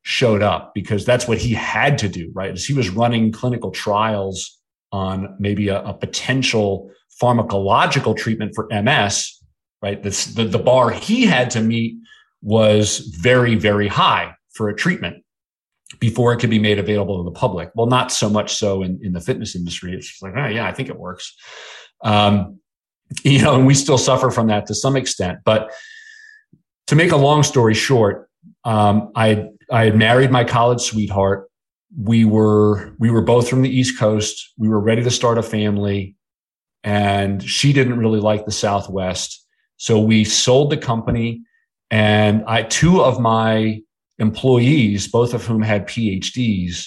showed 0.03 0.43
up 0.43 0.73
because 0.75 1.05
that's 1.05 1.29
what 1.29 1.39
he 1.39 1.53
had 1.53 1.99
to 1.99 2.09
do, 2.09 2.31
right? 2.35 2.53
As 2.53 2.65
he 2.65 2.75
was 2.75 2.91
running 2.91 3.33
clinical 3.33 3.71
trials 3.71 4.59
on 4.93 5.37
maybe 5.39 5.69
a, 5.69 5.83
a 5.83 5.95
potential 5.95 6.91
pharmacological 7.21 8.17
treatment 8.17 8.53
for 8.55 8.67
MS, 8.71 9.40
right? 9.83 10.03
This, 10.03 10.27
the, 10.27 10.45
the 10.45 10.59
bar 10.59 10.91
he 10.91 11.27
had 11.27 11.51
to 11.51 11.61
meet 11.61 11.97
was 12.43 12.99
very, 12.99 13.55
very 13.55 13.89
high 13.89 14.35
for 14.53 14.69
a 14.69 14.75
treatment 14.75 15.25
before 15.99 16.33
it 16.33 16.39
could 16.39 16.51
be 16.51 16.59
made 16.59 16.79
available 16.79 17.19
to 17.19 17.25
the 17.25 17.37
public. 17.39 17.71
Well, 17.75 17.87
not 17.87 18.13
so 18.13 18.31
much 18.31 18.55
so 18.55 18.83
in, 18.83 19.01
in 19.03 19.13
the 19.13 19.21
fitness 19.21 19.57
industry. 19.57 19.95
It's 19.95 20.21
like, 20.23 20.35
oh, 20.37 20.47
yeah, 20.47 20.67
I 20.67 20.73
think 20.73 20.89
it 20.89 20.99
works. 20.99 21.35
Um, 22.03 22.61
you 23.25 23.43
know, 23.43 23.57
and 23.57 23.67
we 23.67 23.75
still 23.75 23.99
suffer 23.99 24.31
from 24.31 24.47
that 24.49 24.67
to 24.67 24.75
some 24.75 24.97
extent. 24.97 25.41
But 25.45 25.73
to 26.87 26.97
make 26.97 27.13
a 27.13 27.17
long 27.17 27.43
story 27.43 27.75
short, 27.75 28.29
um, 28.65 29.11
I 29.15 29.49
I 29.71 29.87
had 29.87 29.97
married 29.97 30.31
my 30.31 30.45
college 30.45 30.81
sweetheart. 30.81 31.49
We 31.97 32.25
were 32.25 32.95
we 32.99 33.11
were 33.11 33.23
both 33.23 33.49
from 33.49 33.63
the 33.63 33.69
East 33.69 33.99
Coast. 33.99 34.53
We 34.59 34.69
were 34.69 34.81
ready 34.81 35.03
to 35.03 35.11
start 35.11 35.39
a 35.39 35.43
family, 35.43 36.17
and 36.85 37.43
she 37.43 37.73
didn't 37.73 37.99
really 37.99 38.21
like 38.21 38.45
the 38.45 38.53
Southwest. 38.53 39.47
So 39.81 39.99
we 39.99 40.25
sold 40.25 40.69
the 40.69 40.77
company, 40.77 41.43
and 41.91 42.45
I 42.47 42.65
two 42.65 43.01
of 43.01 43.19
my 43.19 43.81
employees, 44.19 45.09
both 45.09 45.33
of 45.33 45.47
whom 45.47 45.63
had 45.63 45.89
PhDs, 45.89 46.85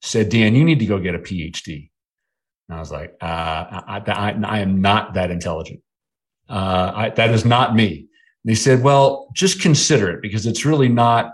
said, 0.00 0.28
"Dan, 0.28 0.56
you 0.56 0.64
need 0.64 0.80
to 0.80 0.86
go 0.86 0.98
get 0.98 1.14
a 1.14 1.20
PhD." 1.20 1.90
And 2.68 2.76
I 2.76 2.80
was 2.80 2.90
like, 2.90 3.14
uh, 3.22 3.26
I, 3.26 4.02
I, 4.06 4.40
I, 4.44 4.58
am 4.58 4.80
not 4.80 5.14
that 5.14 5.30
intelligent. 5.30 5.80
Uh, 6.48 6.92
I, 6.94 7.08
that 7.10 7.30
is 7.30 7.44
not 7.44 7.76
me. 7.76 7.98
And 7.98 8.50
they 8.50 8.54
said, 8.54 8.82
well, 8.82 9.28
just 9.34 9.60
consider 9.60 10.10
it 10.10 10.22
because 10.22 10.44
it's 10.46 10.64
really 10.64 10.88
not, 10.88 11.32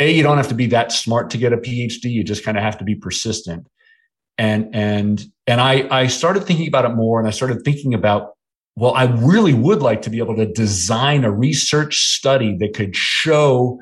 A, 0.00 0.10
you 0.10 0.22
don't 0.22 0.36
have 0.36 0.48
to 0.48 0.54
be 0.54 0.66
that 0.68 0.90
smart 0.90 1.30
to 1.30 1.38
get 1.38 1.52
a 1.52 1.58
PhD. 1.58 2.04
You 2.04 2.24
just 2.24 2.44
kind 2.44 2.56
of 2.56 2.64
have 2.64 2.78
to 2.78 2.84
be 2.84 2.94
persistent. 2.94 3.66
And, 4.38 4.74
and, 4.74 5.22
and 5.46 5.60
I, 5.60 5.86
I 5.90 6.06
started 6.06 6.44
thinking 6.44 6.66
about 6.66 6.86
it 6.86 6.94
more 6.94 7.18
and 7.18 7.28
I 7.28 7.30
started 7.30 7.62
thinking 7.62 7.92
about, 7.94 8.30
well, 8.76 8.94
I 8.94 9.04
really 9.04 9.54
would 9.54 9.82
like 9.82 10.02
to 10.02 10.10
be 10.10 10.18
able 10.18 10.36
to 10.36 10.46
design 10.46 11.24
a 11.24 11.30
research 11.30 11.96
study 11.96 12.56
that 12.58 12.74
could 12.74 12.96
show 12.96 13.80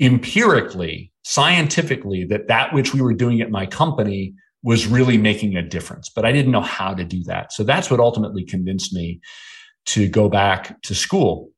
empirically, 0.00 1.12
scientifically, 1.22 2.24
that 2.24 2.48
that 2.48 2.72
which 2.72 2.92
we 2.92 3.02
were 3.02 3.14
doing 3.14 3.40
at 3.40 3.50
my 3.50 3.66
company 3.66 4.34
was 4.62 4.86
really 4.86 5.18
making 5.18 5.56
a 5.56 5.62
difference, 5.62 6.08
but 6.08 6.24
I 6.24 6.32
didn't 6.32 6.52
know 6.52 6.60
how 6.60 6.94
to 6.94 7.04
do 7.04 7.22
that. 7.24 7.52
So 7.52 7.64
that's 7.64 7.90
what 7.90 8.00
ultimately 8.00 8.44
convinced 8.44 8.92
me 8.92 9.20
to 9.86 10.08
go 10.08 10.28
back 10.28 10.80
to 10.82 10.94
school. 10.94 11.50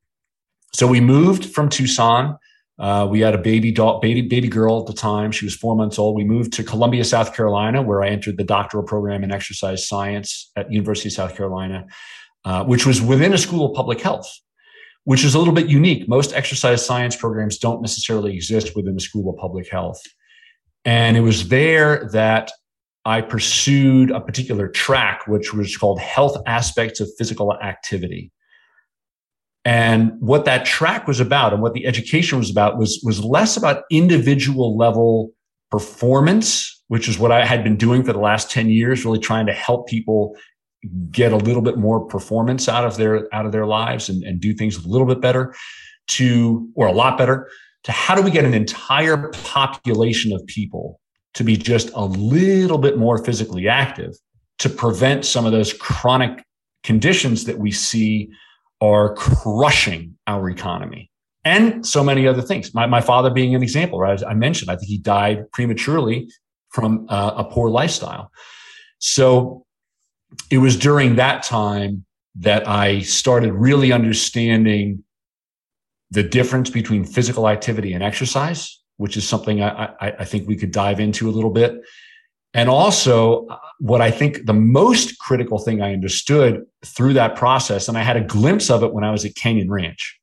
So 0.72 0.86
we 0.86 1.00
moved 1.00 1.44
from 1.44 1.68
Tucson. 1.68 2.38
Uh, 2.78 3.06
we 3.08 3.20
had 3.20 3.34
a 3.34 3.38
baby, 3.38 3.70
baby, 3.70 4.22
baby 4.22 4.48
girl 4.48 4.80
at 4.80 4.86
the 4.86 4.94
time. 4.94 5.30
She 5.30 5.44
was 5.44 5.54
four 5.54 5.76
months 5.76 5.98
old. 5.98 6.16
We 6.16 6.24
moved 6.24 6.52
to 6.54 6.64
Columbia, 6.64 7.04
South 7.04 7.34
Carolina, 7.34 7.82
where 7.82 8.02
I 8.02 8.08
entered 8.08 8.38
the 8.38 8.44
doctoral 8.44 8.82
program 8.82 9.22
in 9.22 9.30
exercise 9.30 9.86
science 9.86 10.50
at 10.56 10.72
University 10.72 11.10
of 11.10 11.12
South 11.12 11.36
Carolina, 11.36 11.86
uh, 12.44 12.64
which 12.64 12.86
was 12.86 13.00
within 13.00 13.32
a 13.32 13.38
school 13.38 13.66
of 13.66 13.74
public 13.74 14.00
health, 14.00 14.30
which 15.04 15.24
is 15.24 15.34
a 15.34 15.38
little 15.38 15.54
bit 15.54 15.68
unique. 15.68 16.08
Most 16.08 16.32
exercise 16.32 16.84
science 16.84 17.16
programs 17.16 17.58
don't 17.58 17.80
necessarily 17.80 18.34
exist 18.34 18.74
within 18.76 18.94
the 18.94 19.00
school 19.00 19.30
of 19.30 19.36
public 19.36 19.70
health. 19.70 20.00
And 20.84 21.16
it 21.16 21.22
was 21.22 21.48
there 21.48 22.08
that 22.12 22.50
I 23.04 23.20
pursued 23.20 24.10
a 24.10 24.20
particular 24.20 24.68
track, 24.68 25.26
which 25.26 25.52
was 25.52 25.76
called 25.76 26.00
Health 26.00 26.36
Aspects 26.46 27.00
of 27.00 27.08
Physical 27.18 27.52
Activity. 27.54 28.30
And 29.64 30.12
what 30.20 30.44
that 30.44 30.66
track 30.66 31.06
was 31.06 31.20
about 31.20 31.52
and 31.52 31.62
what 31.62 31.72
the 31.72 31.86
education 31.86 32.38
was 32.38 32.50
about 32.50 32.78
was, 32.78 33.00
was 33.02 33.24
less 33.24 33.56
about 33.56 33.84
individual 33.90 34.76
level 34.76 35.32
performance, 35.70 36.82
which 36.88 37.08
is 37.08 37.18
what 37.18 37.32
I 37.32 37.44
had 37.44 37.64
been 37.64 37.76
doing 37.76 38.04
for 38.04 38.12
the 38.12 38.18
last 38.18 38.50
10 38.50 38.68
years, 38.68 39.04
really 39.04 39.18
trying 39.18 39.46
to 39.46 39.54
help 39.54 39.88
people 39.88 40.36
get 41.10 41.32
a 41.32 41.36
little 41.36 41.62
bit 41.62 41.76
more 41.76 42.04
performance 42.06 42.68
out 42.68 42.84
of 42.84 42.96
their 42.96 43.32
out 43.34 43.46
of 43.46 43.52
their 43.52 43.66
lives 43.66 44.08
and, 44.08 44.22
and 44.24 44.40
do 44.40 44.54
things 44.54 44.76
a 44.76 44.88
little 44.88 45.06
bit 45.06 45.20
better 45.20 45.54
to 46.06 46.68
or 46.74 46.86
a 46.86 46.92
lot 46.92 47.16
better 47.16 47.48
to 47.84 47.92
how 47.92 48.14
do 48.14 48.22
we 48.22 48.30
get 48.30 48.44
an 48.44 48.54
entire 48.54 49.28
population 49.28 50.32
of 50.32 50.44
people 50.46 51.00
to 51.34 51.44
be 51.44 51.56
just 51.56 51.90
a 51.94 52.04
little 52.04 52.78
bit 52.78 52.96
more 52.98 53.22
physically 53.22 53.68
active 53.68 54.12
to 54.58 54.68
prevent 54.68 55.24
some 55.24 55.44
of 55.46 55.52
those 55.52 55.72
chronic 55.72 56.44
conditions 56.82 57.44
that 57.44 57.58
we 57.58 57.70
see 57.70 58.28
are 58.80 59.14
crushing 59.14 60.16
our 60.26 60.48
economy 60.48 61.10
and 61.44 61.86
so 61.86 62.02
many 62.02 62.26
other 62.26 62.42
things. 62.42 62.74
My, 62.74 62.86
my 62.86 63.00
father 63.00 63.30
being 63.30 63.54
an 63.54 63.62
example, 63.62 63.98
right? 63.98 64.14
As 64.14 64.22
I 64.22 64.34
mentioned, 64.34 64.70
I 64.70 64.76
think 64.76 64.88
he 64.88 64.98
died 64.98 65.50
prematurely 65.52 66.28
from 66.70 67.06
uh, 67.08 67.32
a 67.36 67.44
poor 67.44 67.68
lifestyle. 67.68 68.30
So 68.98 69.63
it 70.50 70.58
was 70.58 70.76
during 70.76 71.16
that 71.16 71.42
time 71.42 72.04
that 72.36 72.66
I 72.68 73.00
started 73.00 73.52
really 73.52 73.92
understanding 73.92 75.04
the 76.10 76.22
difference 76.22 76.70
between 76.70 77.04
physical 77.04 77.48
activity 77.48 77.92
and 77.92 78.02
exercise 78.02 78.80
which 78.96 79.16
is 79.16 79.28
something 79.28 79.62
I, 79.62 79.86
I, 80.00 80.12
I 80.20 80.24
think 80.24 80.46
we 80.46 80.56
could 80.56 80.70
dive 80.70 81.00
into 81.00 81.28
a 81.28 81.32
little 81.32 81.50
bit. 81.50 81.80
And 82.52 82.68
also, 82.68 83.46
uh, 83.48 83.58
what 83.80 84.00
I 84.00 84.10
think 84.10 84.46
the 84.46 84.52
most 84.52 85.18
critical 85.18 85.58
thing 85.58 85.82
I 85.82 85.92
understood 85.92 86.64
through 86.84 87.14
that 87.14 87.34
process, 87.34 87.88
and 87.88 87.98
I 87.98 88.02
had 88.02 88.16
a 88.16 88.22
glimpse 88.22 88.70
of 88.70 88.84
it 88.84 88.92
when 88.92 89.02
I 89.02 89.10
was 89.10 89.24
at 89.24 89.34
Canyon 89.34 89.70
Ranch, 89.70 90.18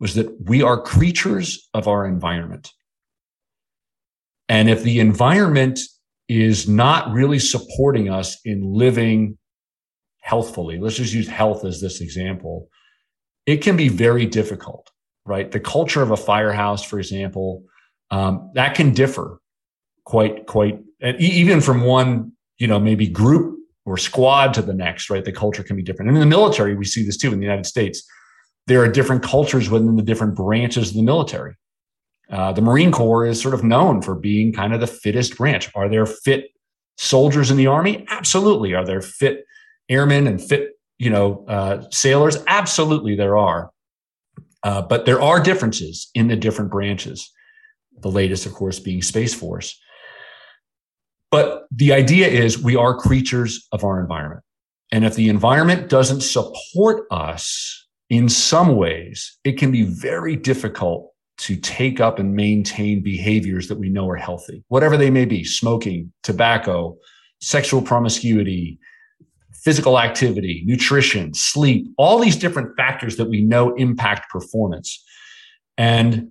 was 0.00 0.14
that 0.14 0.48
we 0.48 0.62
are 0.62 0.80
creatures 0.80 1.68
of 1.74 1.86
our 1.86 2.06
environment. 2.06 2.72
And 4.48 4.70
if 4.70 4.82
the 4.82 5.00
environment 5.00 5.80
is 6.28 6.68
not 6.68 7.12
really 7.12 7.38
supporting 7.38 8.08
us 8.08 8.38
in 8.44 8.72
living 8.72 9.36
healthfully, 10.26 10.76
let's 10.76 10.96
just 10.96 11.14
use 11.14 11.28
health 11.28 11.64
as 11.64 11.80
this 11.80 12.00
example, 12.00 12.68
it 13.46 13.58
can 13.58 13.76
be 13.76 13.88
very 13.88 14.26
difficult, 14.26 14.90
right? 15.24 15.52
The 15.52 15.60
culture 15.60 16.02
of 16.02 16.10
a 16.10 16.16
firehouse, 16.16 16.82
for 16.82 16.98
example, 16.98 17.62
um, 18.10 18.50
that 18.54 18.74
can 18.74 18.92
differ 18.92 19.40
quite 20.04 20.46
quite 20.46 20.80
and 21.00 21.20
even 21.20 21.60
from 21.60 21.82
one 21.82 22.32
you 22.58 22.66
know 22.66 22.78
maybe 22.78 23.08
group 23.08 23.58
or 23.84 23.96
squad 23.96 24.54
to 24.54 24.62
the 24.62 24.74
next 24.74 25.10
right? 25.10 25.24
The 25.24 25.32
culture 25.32 25.62
can 25.62 25.76
be 25.76 25.82
different. 25.82 26.08
And 26.08 26.16
in 26.16 26.20
the 26.20 26.36
military 26.36 26.74
we 26.76 26.84
see 26.84 27.04
this 27.04 27.16
too 27.16 27.32
in 27.32 27.38
the 27.38 27.44
united 27.44 27.66
states. 27.66 28.04
There 28.68 28.82
are 28.82 28.88
different 28.88 29.22
cultures 29.22 29.70
within 29.70 29.94
the 29.96 30.02
different 30.02 30.34
branches 30.36 30.90
of 30.90 30.96
the 30.96 31.02
military. 31.02 31.54
Uh, 32.30 32.52
the 32.52 32.62
marine 32.62 32.90
corps 32.90 33.26
is 33.26 33.40
sort 33.40 33.54
of 33.54 33.62
known 33.62 34.02
for 34.02 34.16
being 34.16 34.52
kind 34.52 34.74
of 34.74 34.80
the 34.80 34.88
fittest 34.88 35.36
branch. 35.36 35.70
Are 35.76 35.88
there 35.88 36.06
fit 36.06 36.46
soldiers 36.96 37.50
in 37.52 37.56
the 37.56 37.68
army? 37.68 38.04
Absolutely. 38.08 38.74
Are 38.74 38.84
there 38.84 39.00
fit 39.00 39.44
airmen 39.88 40.26
and 40.26 40.42
fit 40.42 40.70
you 40.98 41.10
know 41.10 41.44
uh, 41.48 41.82
sailors 41.90 42.36
absolutely 42.46 43.16
there 43.16 43.36
are 43.36 43.70
Uh, 44.62 44.82
but 44.82 45.04
there 45.04 45.22
are 45.22 45.40
differences 45.40 46.10
in 46.14 46.28
the 46.28 46.36
different 46.36 46.70
branches. 46.70 47.30
The 48.02 48.10
latest, 48.10 48.46
of 48.46 48.52
course, 48.52 48.80
being 48.82 49.02
Space 49.02 49.34
Force. 49.34 49.78
But 51.30 51.66
the 51.70 51.92
idea 51.92 52.26
is 52.26 52.58
we 52.58 52.74
are 52.74 52.94
creatures 52.96 53.68
of 53.70 53.84
our 53.84 54.00
environment. 54.00 54.42
And 54.90 55.04
if 55.04 55.14
the 55.14 55.28
environment 55.28 55.88
doesn't 55.88 56.22
support 56.22 57.06
us 57.10 57.86
in 58.08 58.28
some 58.28 58.76
ways, 58.76 59.38
it 59.44 59.58
can 59.58 59.70
be 59.70 59.82
very 59.82 60.36
difficult 60.36 61.12
to 61.46 61.56
take 61.56 62.00
up 62.00 62.18
and 62.18 62.34
maintain 62.34 63.02
behaviors 63.02 63.68
that 63.68 63.78
we 63.78 63.88
know 63.88 64.08
are 64.08 64.16
healthy, 64.16 64.64
whatever 64.68 64.96
they 64.96 65.10
may 65.10 65.26
be 65.26 65.44
smoking, 65.44 66.12
tobacco, 66.22 66.96
sexual 67.40 67.82
promiscuity, 67.82 68.78
physical 69.66 69.98
activity, 69.98 70.62
nutrition, 70.64 71.34
sleep, 71.34 71.88
all 71.98 72.20
these 72.20 72.36
different 72.36 72.76
factors 72.76 73.16
that 73.16 73.28
we 73.28 73.42
know 73.42 73.74
impact 73.74 74.30
performance. 74.30 75.04
And 75.76 76.28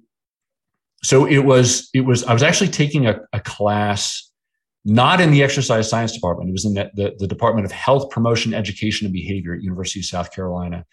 so 1.03 1.25
it 1.25 1.39
was, 1.39 1.89
it 1.93 2.05
was, 2.05 2.23
I 2.23 2.31
was 2.31 2.43
actually 2.43 2.69
taking 2.69 3.07
a, 3.07 3.19
a 3.33 3.41
class 3.41 4.31
not 4.85 5.19
in 5.19 5.31
the 5.31 5.43
exercise 5.43 5.89
science 5.89 6.13
department. 6.13 6.47
It 6.47 6.53
was 6.53 6.63
in 6.63 6.75
the, 6.75 6.89
the, 6.93 7.15
the, 7.19 7.27
Department 7.27 7.65
of 7.65 7.73
Health 7.73 8.09
Promotion, 8.09 8.53
Education, 8.53 9.05
and 9.05 9.13
Behavior 9.13 9.53
at 9.53 9.61
University 9.61 9.99
of 9.99 10.05
South 10.05 10.31
Carolina. 10.31 10.85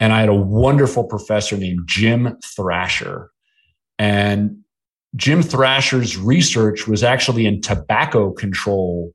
And 0.00 0.12
I 0.12 0.18
had 0.18 0.28
a 0.28 0.34
wonderful 0.34 1.04
professor 1.04 1.56
named 1.56 1.82
Jim 1.86 2.36
Thrasher. 2.56 3.30
And 3.96 4.58
Jim 5.14 5.40
Thrasher's 5.40 6.16
research 6.16 6.88
was 6.88 7.04
actually 7.04 7.46
in 7.46 7.60
tobacco 7.60 8.32
control 8.32 9.12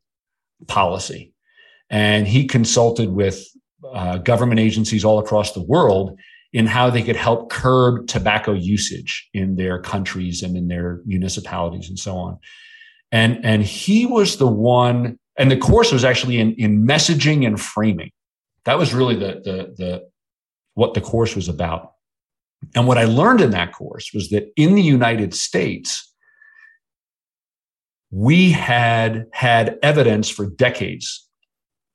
policy. 0.67 1.30
And 1.91 2.27
he 2.27 2.47
consulted 2.47 3.09
with 3.09 3.45
uh, 3.93 4.17
government 4.17 4.59
agencies 4.59 5.05
all 5.05 5.19
across 5.19 5.51
the 5.51 5.61
world 5.61 6.17
in 6.53 6.65
how 6.65 6.89
they 6.89 7.03
could 7.03 7.15
help 7.15 7.49
curb 7.49 8.07
tobacco 8.07 8.53
usage 8.53 9.29
in 9.33 9.55
their 9.57 9.79
countries 9.79 10.41
and 10.41 10.57
in 10.57 10.67
their 10.67 11.01
municipalities 11.05 11.89
and 11.89 11.99
so 11.99 12.15
on. 12.17 12.39
And, 13.11 13.43
and 13.45 13.61
he 13.61 14.05
was 14.05 14.37
the 14.37 14.47
one, 14.47 15.19
and 15.37 15.51
the 15.51 15.57
course 15.57 15.91
was 15.91 16.05
actually 16.05 16.39
in, 16.39 16.53
in 16.55 16.85
messaging 16.85 17.45
and 17.45 17.59
framing. 17.59 18.11
That 18.63 18.77
was 18.77 18.93
really 18.93 19.15
the, 19.15 19.41
the, 19.43 19.73
the, 19.77 20.09
what 20.73 20.93
the 20.93 21.01
course 21.01 21.35
was 21.35 21.49
about. 21.49 21.91
And 22.75 22.87
what 22.87 22.97
I 22.97 23.05
learned 23.05 23.41
in 23.41 23.51
that 23.51 23.73
course 23.73 24.11
was 24.13 24.29
that 24.29 24.51
in 24.55 24.75
the 24.75 24.83
United 24.83 25.33
States, 25.33 26.07
we 28.11 28.51
had 28.51 29.27
had 29.31 29.77
evidence 29.81 30.29
for 30.29 30.45
decades 30.45 31.27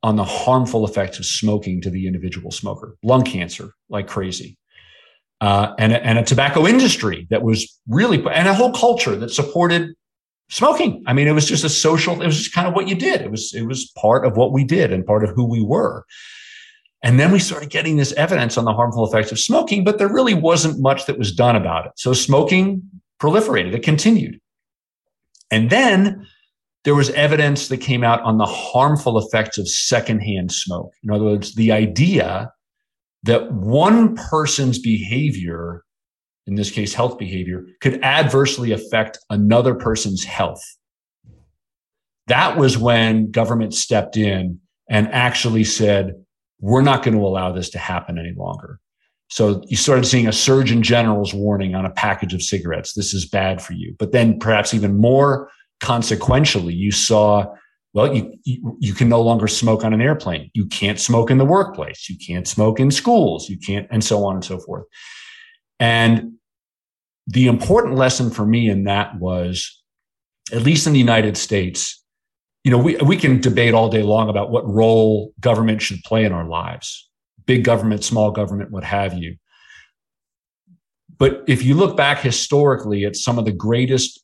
on 0.06 0.14
the 0.14 0.24
harmful 0.24 0.86
effects 0.86 1.18
of 1.18 1.26
smoking 1.26 1.80
to 1.80 1.90
the 1.90 2.06
individual 2.06 2.52
smoker, 2.52 2.96
lung 3.02 3.24
cancer 3.24 3.72
like 3.88 4.06
crazy, 4.06 4.56
uh, 5.40 5.74
and, 5.80 5.92
and 5.92 6.16
a 6.16 6.22
tobacco 6.22 6.64
industry 6.64 7.26
that 7.28 7.42
was 7.42 7.80
really, 7.88 8.24
and 8.32 8.46
a 8.46 8.54
whole 8.54 8.72
culture 8.72 9.16
that 9.16 9.30
supported 9.30 9.92
smoking. 10.48 11.02
I 11.08 11.12
mean, 11.12 11.26
it 11.26 11.32
was 11.32 11.48
just 11.48 11.64
a 11.64 11.68
social, 11.68 12.22
it 12.22 12.26
was 12.26 12.38
just 12.38 12.54
kind 12.54 12.68
of 12.68 12.74
what 12.74 12.86
you 12.86 12.94
did. 12.94 13.20
It 13.20 13.32
was, 13.32 13.52
it 13.52 13.66
was 13.66 13.90
part 13.98 14.24
of 14.24 14.36
what 14.36 14.52
we 14.52 14.62
did 14.62 14.92
and 14.92 15.04
part 15.04 15.24
of 15.24 15.30
who 15.30 15.44
we 15.44 15.60
were. 15.60 16.04
And 17.02 17.18
then 17.18 17.32
we 17.32 17.40
started 17.40 17.70
getting 17.70 17.96
this 17.96 18.12
evidence 18.12 18.56
on 18.56 18.64
the 18.64 18.72
harmful 18.72 19.04
effects 19.08 19.32
of 19.32 19.40
smoking, 19.40 19.82
but 19.82 19.98
there 19.98 20.08
really 20.08 20.34
wasn't 20.34 20.80
much 20.80 21.06
that 21.06 21.18
was 21.18 21.32
done 21.32 21.56
about 21.56 21.86
it. 21.86 21.92
So 21.96 22.12
smoking 22.12 22.88
proliferated, 23.20 23.74
it 23.74 23.82
continued. 23.82 24.40
And 25.50 25.68
then 25.68 26.28
there 26.86 26.94
was 26.94 27.10
evidence 27.10 27.68
that 27.68 27.78
came 27.78 28.02
out 28.02 28.22
on 28.22 28.38
the 28.38 28.46
harmful 28.46 29.18
effects 29.18 29.58
of 29.58 29.68
secondhand 29.68 30.52
smoke. 30.52 30.92
In 31.02 31.10
other 31.10 31.24
words, 31.24 31.54
the 31.54 31.72
idea 31.72 32.50
that 33.24 33.52
one 33.52 34.14
person's 34.14 34.78
behavior 34.78 35.82
in 36.46 36.54
this 36.54 36.70
case, 36.70 36.94
health 36.94 37.18
behavior, 37.18 37.64
could 37.80 38.02
adversely 38.02 38.72
affect 38.72 39.18
another 39.30 39.74
person's 39.74 40.24
health. 40.24 40.62
That 42.28 42.56
was 42.56 42.78
when 42.78 43.30
government 43.30 43.74
stepped 43.74 44.16
in 44.16 44.60
and 44.88 45.08
actually 45.08 45.64
said, 45.64 46.14
we're 46.60 46.82
not 46.82 47.02
going 47.02 47.16
to 47.16 47.24
allow 47.24 47.52
this 47.52 47.70
to 47.70 47.78
happen 47.78 48.18
any 48.18 48.32
longer. 48.36 48.78
So 49.28 49.64
you 49.66 49.76
started 49.76 50.06
seeing 50.06 50.28
a 50.28 50.32
Surgeon 50.32 50.82
General's 50.82 51.34
warning 51.34 51.74
on 51.74 51.84
a 51.84 51.90
package 51.90 52.32
of 52.32 52.42
cigarettes. 52.42 52.94
This 52.94 53.12
is 53.12 53.28
bad 53.28 53.60
for 53.60 53.72
you. 53.72 53.96
But 53.98 54.12
then 54.12 54.38
perhaps 54.38 54.72
even 54.72 54.96
more 54.96 55.50
consequentially, 55.80 56.74
you 56.74 56.90
saw, 56.90 57.46
well, 57.92 58.14
you, 58.14 58.34
you, 58.44 58.76
you, 58.80 58.94
can 58.94 59.08
no 59.08 59.20
longer 59.22 59.48
smoke 59.48 59.84
on 59.84 59.92
an 59.92 60.00
airplane. 60.00 60.50
You 60.54 60.66
can't 60.66 61.00
smoke 61.00 61.30
in 61.30 61.38
the 61.38 61.44
workplace. 61.44 62.08
You 62.08 62.16
can't 62.18 62.46
smoke 62.46 62.80
in 62.80 62.90
schools. 62.90 63.48
You 63.48 63.58
can't, 63.58 63.86
and 63.90 64.02
so 64.04 64.24
on 64.24 64.34
and 64.34 64.44
so 64.44 64.58
forth. 64.58 64.84
And 65.78 66.34
the 67.26 67.46
important 67.48 67.96
lesson 67.96 68.30
for 68.30 68.46
me 68.46 68.68
in 68.68 68.84
that 68.84 69.18
was, 69.18 69.82
at 70.52 70.62
least 70.62 70.86
in 70.86 70.92
the 70.92 70.98
United 70.98 71.36
States, 71.36 72.02
you 72.64 72.70
know, 72.70 72.78
we, 72.78 72.96
we 72.96 73.16
can 73.16 73.40
debate 73.40 73.74
all 73.74 73.88
day 73.88 74.02
long 74.02 74.28
about 74.28 74.50
what 74.50 74.66
role 74.66 75.32
government 75.40 75.82
should 75.82 76.02
play 76.04 76.24
in 76.24 76.32
our 76.32 76.48
lives, 76.48 77.08
big 77.46 77.64
government, 77.64 78.04
small 78.04 78.30
government, 78.30 78.70
what 78.70 78.84
have 78.84 79.14
you. 79.14 79.36
But 81.18 81.44
if 81.46 81.62
you 81.62 81.74
look 81.74 81.96
back 81.96 82.20
historically 82.20 83.04
at 83.04 83.16
some 83.16 83.38
of 83.38 83.44
the 83.44 83.52
greatest 83.52 84.22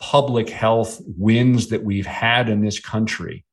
public 0.00 0.48
health 0.48 1.00
wins 1.16 1.68
that 1.68 1.84
we've 1.84 2.06
had 2.06 2.48
in 2.48 2.60
this 2.60 2.78
country, 2.78 3.44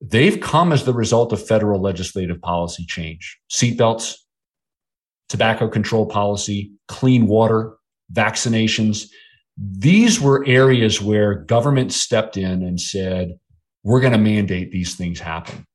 they've 0.00 0.40
come 0.40 0.72
as 0.72 0.84
the 0.84 0.92
result 0.92 1.32
of 1.32 1.44
federal 1.44 1.80
legislative 1.80 2.40
policy 2.40 2.84
change. 2.86 3.38
Seatbelts, 3.50 4.14
tobacco 5.28 5.68
control 5.68 6.06
policy, 6.06 6.72
clean 6.88 7.26
water, 7.26 7.76
vaccinations. 8.12 9.08
These 9.56 10.20
were 10.20 10.44
areas 10.46 11.00
where 11.00 11.34
government 11.34 11.92
stepped 11.92 12.36
in 12.36 12.62
and 12.62 12.80
said, 12.80 13.38
we're 13.82 14.00
going 14.00 14.12
to 14.12 14.18
mandate 14.18 14.70
these 14.70 14.94
things 14.94 15.18
happen. 15.18 15.66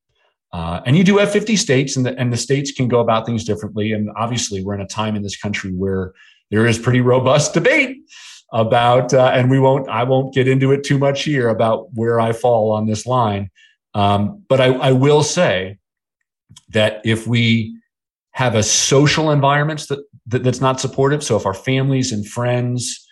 Uh, 0.53 0.81
and 0.85 0.97
you 0.97 1.03
do 1.03 1.17
have 1.17 1.31
50 1.31 1.55
states, 1.55 1.95
and 1.95 2.05
the, 2.05 2.17
and 2.19 2.31
the 2.31 2.37
states 2.37 2.71
can 2.71 2.89
go 2.89 2.99
about 2.99 3.25
things 3.25 3.45
differently. 3.45 3.93
And 3.93 4.09
obviously, 4.17 4.61
we're 4.61 4.75
in 4.75 4.81
a 4.81 4.87
time 4.87 5.15
in 5.15 5.23
this 5.23 5.37
country 5.37 5.71
where 5.71 6.11
there 6.49 6.67
is 6.67 6.77
pretty 6.77 6.99
robust 6.99 7.53
debate 7.53 7.97
about, 8.51 9.13
uh, 9.13 9.31
and 9.33 9.49
we 9.49 9.59
won't, 9.59 9.87
I 9.89 10.03
won't 10.03 10.33
get 10.33 10.47
into 10.47 10.71
it 10.71 10.83
too 10.83 10.97
much 10.97 11.23
here 11.23 11.49
about 11.49 11.93
where 11.93 12.19
I 12.19 12.33
fall 12.33 12.71
on 12.71 12.85
this 12.85 13.05
line. 13.05 13.49
Um, 13.93 14.43
but 14.47 14.59
I, 14.59 14.73
I 14.73 14.91
will 14.91 15.23
say 15.23 15.77
that 16.69 17.01
if 17.05 17.27
we 17.27 17.77
have 18.31 18.55
a 18.55 18.63
social 18.63 19.31
environment 19.31 19.87
that, 19.89 20.03
that, 20.27 20.43
that's 20.43 20.61
not 20.61 20.79
supportive. 20.79 21.23
So 21.23 21.35
if 21.35 21.45
our 21.45 21.53
families 21.53 22.11
and 22.11 22.27
friends 22.27 23.05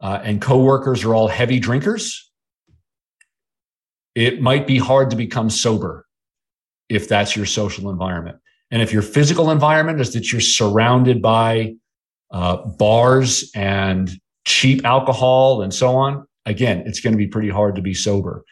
uh, 0.00 0.20
and 0.22 0.40
coworkers 0.40 1.04
are 1.04 1.14
all 1.14 1.28
heavy 1.28 1.58
drinkers, 1.58 2.30
it 4.14 4.40
might 4.40 4.66
be 4.66 4.78
hard 4.78 5.10
to 5.10 5.16
become 5.16 5.48
sober 5.48 6.06
if 6.88 7.08
that's 7.08 7.34
your 7.34 7.46
social 7.46 7.90
environment. 7.90 8.38
And 8.70 8.82
if 8.82 8.92
your 8.92 9.02
physical 9.02 9.50
environment 9.50 10.00
is 10.00 10.12
that 10.14 10.32
you're 10.32 10.40
surrounded 10.40 11.22
by 11.22 11.74
uh, 12.30 12.56
bars 12.56 13.50
and 13.54 14.10
cheap 14.44 14.84
alcohol 14.84 15.62
and 15.62 15.72
so 15.72 15.94
on, 15.96 16.26
again, 16.46 16.82
it's 16.86 17.00
going 17.00 17.12
to 17.12 17.18
be 17.18 17.26
pretty 17.26 17.48
hard 17.48 17.76
to 17.76 17.82
be 17.82 17.94
sober. 17.94 18.44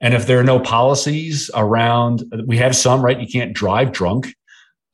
And 0.00 0.14
if 0.14 0.26
there 0.26 0.38
are 0.38 0.44
no 0.44 0.60
policies 0.60 1.50
around, 1.54 2.24
we 2.46 2.56
have 2.56 2.74
some, 2.74 3.04
right? 3.04 3.20
You 3.20 3.26
can't 3.26 3.52
drive 3.52 3.92
drunk 3.92 4.34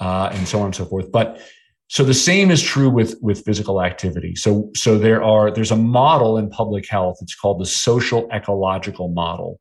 uh, 0.01 0.31
and 0.32 0.48
so 0.48 0.60
on 0.60 0.66
and 0.66 0.74
so 0.74 0.85
forth. 0.85 1.10
But 1.12 1.40
so 1.89 2.02
the 2.02 2.14
same 2.14 2.51
is 2.51 2.62
true 2.62 2.90
with 2.90 3.16
with 3.23 3.44
physical 3.44 3.81
activity. 3.81 4.35
So 4.35 4.70
so 4.74 4.98
there 4.98 5.23
are 5.23 5.51
there's 5.52 5.70
a 5.70 5.77
model 5.77 6.36
in 6.36 6.51
public 6.51 6.89
health. 6.89 7.18
It's 7.20 7.35
called 7.35 7.60
the 7.60 7.66
social 7.66 8.28
ecological 8.32 9.09
model, 9.09 9.60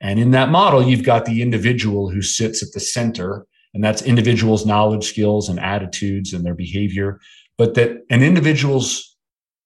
and 0.00 0.18
in 0.18 0.30
that 0.30 0.48
model, 0.48 0.82
you've 0.82 1.04
got 1.04 1.26
the 1.26 1.42
individual 1.42 2.08
who 2.08 2.22
sits 2.22 2.62
at 2.62 2.72
the 2.72 2.80
center, 2.80 3.46
and 3.74 3.84
that's 3.84 4.00
individuals' 4.00 4.64
knowledge, 4.64 5.04
skills, 5.04 5.50
and 5.50 5.60
attitudes 5.60 6.32
and 6.32 6.44
their 6.44 6.54
behavior. 6.54 7.20
But 7.58 7.74
that 7.74 7.98
an 8.08 8.22
individual's 8.22 9.07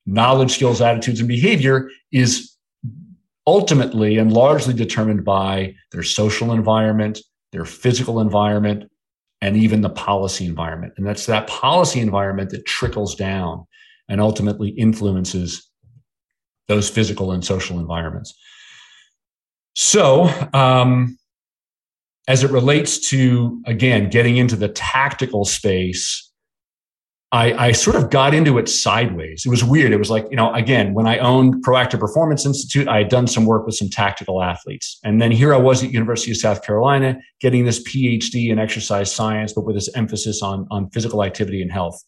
knowledge, 0.07 0.53
skills, 0.53 0.81
attitudes, 0.81 1.21
and 1.21 1.29
behavior 1.29 1.89
is 2.13 2.57
ultimately 3.47 4.19
and 4.19 4.33
largely 4.33 4.75
determined 4.75 5.25
by 5.25 5.75
their 5.91 6.03
social 6.03 6.53
environment, 6.53 7.21
their 7.53 7.65
physical 7.65 8.21
environment, 8.21 8.91
and 9.41 9.57
even 9.57 9.81
the 9.81 9.91
policy 9.91 10.47
environment. 10.47 10.95
And 10.97 11.07
that's 11.07 11.27
that 11.27 11.49
policy 11.49 12.01
environment 12.01 12.51
that 12.51 12.65
trickles 12.65 13.15
down 13.15 13.67
and 14.09 14.21
ultimately 14.21 14.71
influences 14.71 15.69
those 16.69 16.89
physical 16.89 17.33
and 17.33 17.45
social 17.45 17.79
environments. 17.81 18.35
So, 19.75 20.31
um, 20.53 21.19
as 22.29 22.45
it 22.45 22.51
relates 22.51 23.11
to, 23.11 23.61
again, 23.67 24.11
getting 24.11 24.37
into 24.37 24.55
the 24.55 24.69
tactical 24.69 25.45
space, 25.45 26.32
I, 27.33 27.69
I, 27.69 27.73
sort 27.73 27.97
of 27.97 28.11
got 28.11 28.35
into 28.35 28.59
it 28.59 28.69
sideways. 28.69 29.47
It 29.47 29.49
was 29.49 29.65
weird. 29.65 29.93
It 29.93 29.97
was 29.97 30.11
like, 30.11 30.27
you 30.31 30.37
know, 30.37 30.53
again, 30.53 30.93
when 30.93 31.07
I 31.07 31.17
owned 31.17 31.65
Proactive 31.65 31.99
Performance 31.99 32.45
Institute, 32.45 32.89
I 32.89 32.99
had 32.99 33.09
done 33.09 33.27
some 33.27 33.47
work 33.47 33.65
with 33.65 33.75
some 33.75 33.89
tactical 33.89 34.43
athletes. 34.43 34.99
And 35.03 35.21
then 35.21 35.31
here 35.33 35.55
I 35.55 35.57
was 35.57 35.83
at 35.83 35.91
University 35.93 36.31
of 36.31 36.37
South 36.37 36.63
Carolina 36.63 37.17
getting 37.41 37.65
this 37.65 37.83
PhD 37.85 38.51
in 38.51 38.59
exercise 38.59 39.11
science, 39.15 39.55
but 39.55 39.65
with 39.65 39.77
this 39.77 39.89
emphasis 39.97 40.43
on, 40.43 40.67
on 40.71 40.91
physical 40.91 41.25
activity 41.25 41.63
and 41.63 41.73
health. 41.73 41.99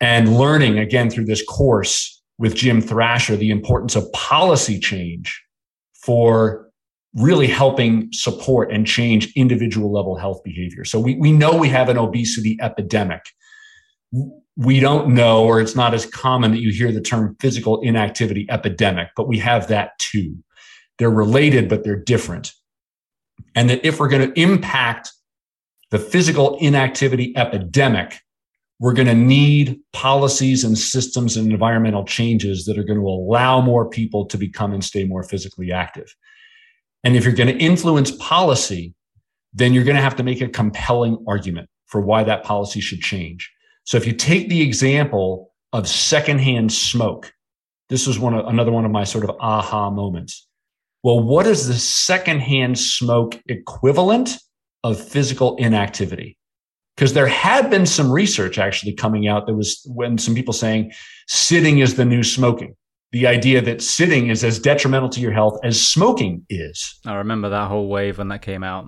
and 0.00 0.36
learning 0.36 0.78
again 0.78 1.08
through 1.08 1.24
this 1.24 1.44
course 1.44 2.20
with 2.38 2.54
Jim 2.54 2.80
Thrasher 2.80 3.36
the 3.36 3.50
importance 3.50 3.96
of 3.96 4.10
policy 4.12 4.78
change 4.78 5.42
for 5.94 6.68
really 7.14 7.46
helping 7.46 8.08
support 8.12 8.70
and 8.70 8.86
change 8.86 9.32
individual 9.36 9.90
level 9.92 10.16
health 10.16 10.42
behavior. 10.44 10.84
So 10.84 11.00
we, 11.00 11.14
we 11.14 11.32
know 11.32 11.56
we 11.56 11.68
have 11.70 11.88
an 11.88 11.96
obesity 11.96 12.58
epidemic. 12.60 13.22
We 14.56 14.80
don't 14.80 15.14
know, 15.14 15.44
or 15.44 15.60
it's 15.60 15.76
not 15.76 15.94
as 15.94 16.06
common 16.06 16.52
that 16.52 16.60
you 16.60 16.72
hear 16.72 16.92
the 16.92 17.00
term 17.00 17.36
physical 17.40 17.80
inactivity 17.82 18.46
epidemic, 18.48 19.08
but 19.16 19.28
we 19.28 19.38
have 19.38 19.68
that 19.68 19.98
too. 19.98 20.36
They're 20.98 21.10
related, 21.10 21.68
but 21.68 21.84
they're 21.84 22.02
different. 22.02 22.52
And 23.54 23.68
that 23.68 23.84
if 23.84 24.00
we're 24.00 24.08
going 24.08 24.32
to 24.32 24.40
impact 24.40 25.12
the 25.90 25.98
physical 25.98 26.56
inactivity 26.58 27.36
epidemic, 27.36 28.18
we're 28.78 28.92
going 28.92 29.08
to 29.08 29.14
need 29.14 29.78
policies 29.92 30.64
and 30.64 30.76
systems 30.76 31.36
and 31.36 31.50
environmental 31.50 32.04
changes 32.04 32.66
that 32.66 32.78
are 32.78 32.84
going 32.84 32.98
to 32.98 33.06
allow 33.06 33.60
more 33.60 33.88
people 33.88 34.26
to 34.26 34.36
become 34.36 34.72
and 34.72 34.84
stay 34.84 35.04
more 35.04 35.22
physically 35.22 35.72
active. 35.72 36.14
And 37.04 37.16
if 37.16 37.24
you're 37.24 37.34
going 37.34 37.56
to 37.56 37.62
influence 37.62 38.10
policy, 38.10 38.94
then 39.52 39.72
you're 39.72 39.84
going 39.84 39.96
to 39.96 40.02
have 40.02 40.16
to 40.16 40.22
make 40.22 40.40
a 40.40 40.48
compelling 40.48 41.24
argument 41.26 41.70
for 41.86 42.00
why 42.00 42.24
that 42.24 42.42
policy 42.42 42.80
should 42.80 43.00
change. 43.00 43.50
So 43.86 43.96
if 43.96 44.06
you 44.06 44.12
take 44.12 44.48
the 44.48 44.60
example 44.60 45.52
of 45.72 45.88
secondhand 45.88 46.72
smoke, 46.72 47.32
this 47.88 48.06
was 48.06 48.18
one 48.18 48.34
of, 48.34 48.46
another 48.46 48.70
one 48.72 48.84
of 48.84 48.90
my 48.90 49.04
sort 49.04 49.24
of 49.24 49.30
aha 49.40 49.90
moments. 49.90 50.46
Well, 51.02 51.20
what 51.20 51.46
is 51.46 51.66
the 51.66 51.74
secondhand 51.74 52.78
smoke 52.78 53.40
equivalent 53.48 54.36
of 54.84 55.00
physical 55.00 55.56
inactivity? 55.56 56.36
because 56.96 57.12
there 57.12 57.26
had 57.26 57.68
been 57.68 57.86
some 57.86 58.10
research 58.10 58.58
actually 58.58 58.92
coming 58.92 59.28
out. 59.28 59.46
that 59.46 59.54
was 59.54 59.82
when 59.86 60.18
some 60.18 60.34
people 60.34 60.54
saying 60.54 60.92
sitting 61.28 61.78
is 61.78 61.96
the 61.96 62.04
new 62.04 62.22
smoking. 62.22 62.74
The 63.12 63.26
idea 63.26 63.60
that 63.62 63.82
sitting 63.82 64.28
is 64.28 64.42
as 64.42 64.58
detrimental 64.58 65.08
to 65.10 65.20
your 65.20 65.32
health 65.32 65.58
as 65.62 65.80
smoking 65.80 66.44
is. 66.48 66.98
I 67.06 67.14
remember 67.14 67.50
that 67.50 67.68
whole 67.68 67.88
wave 67.88 68.18
when 68.18 68.28
that 68.28 68.42
came 68.42 68.62
out. 68.62 68.86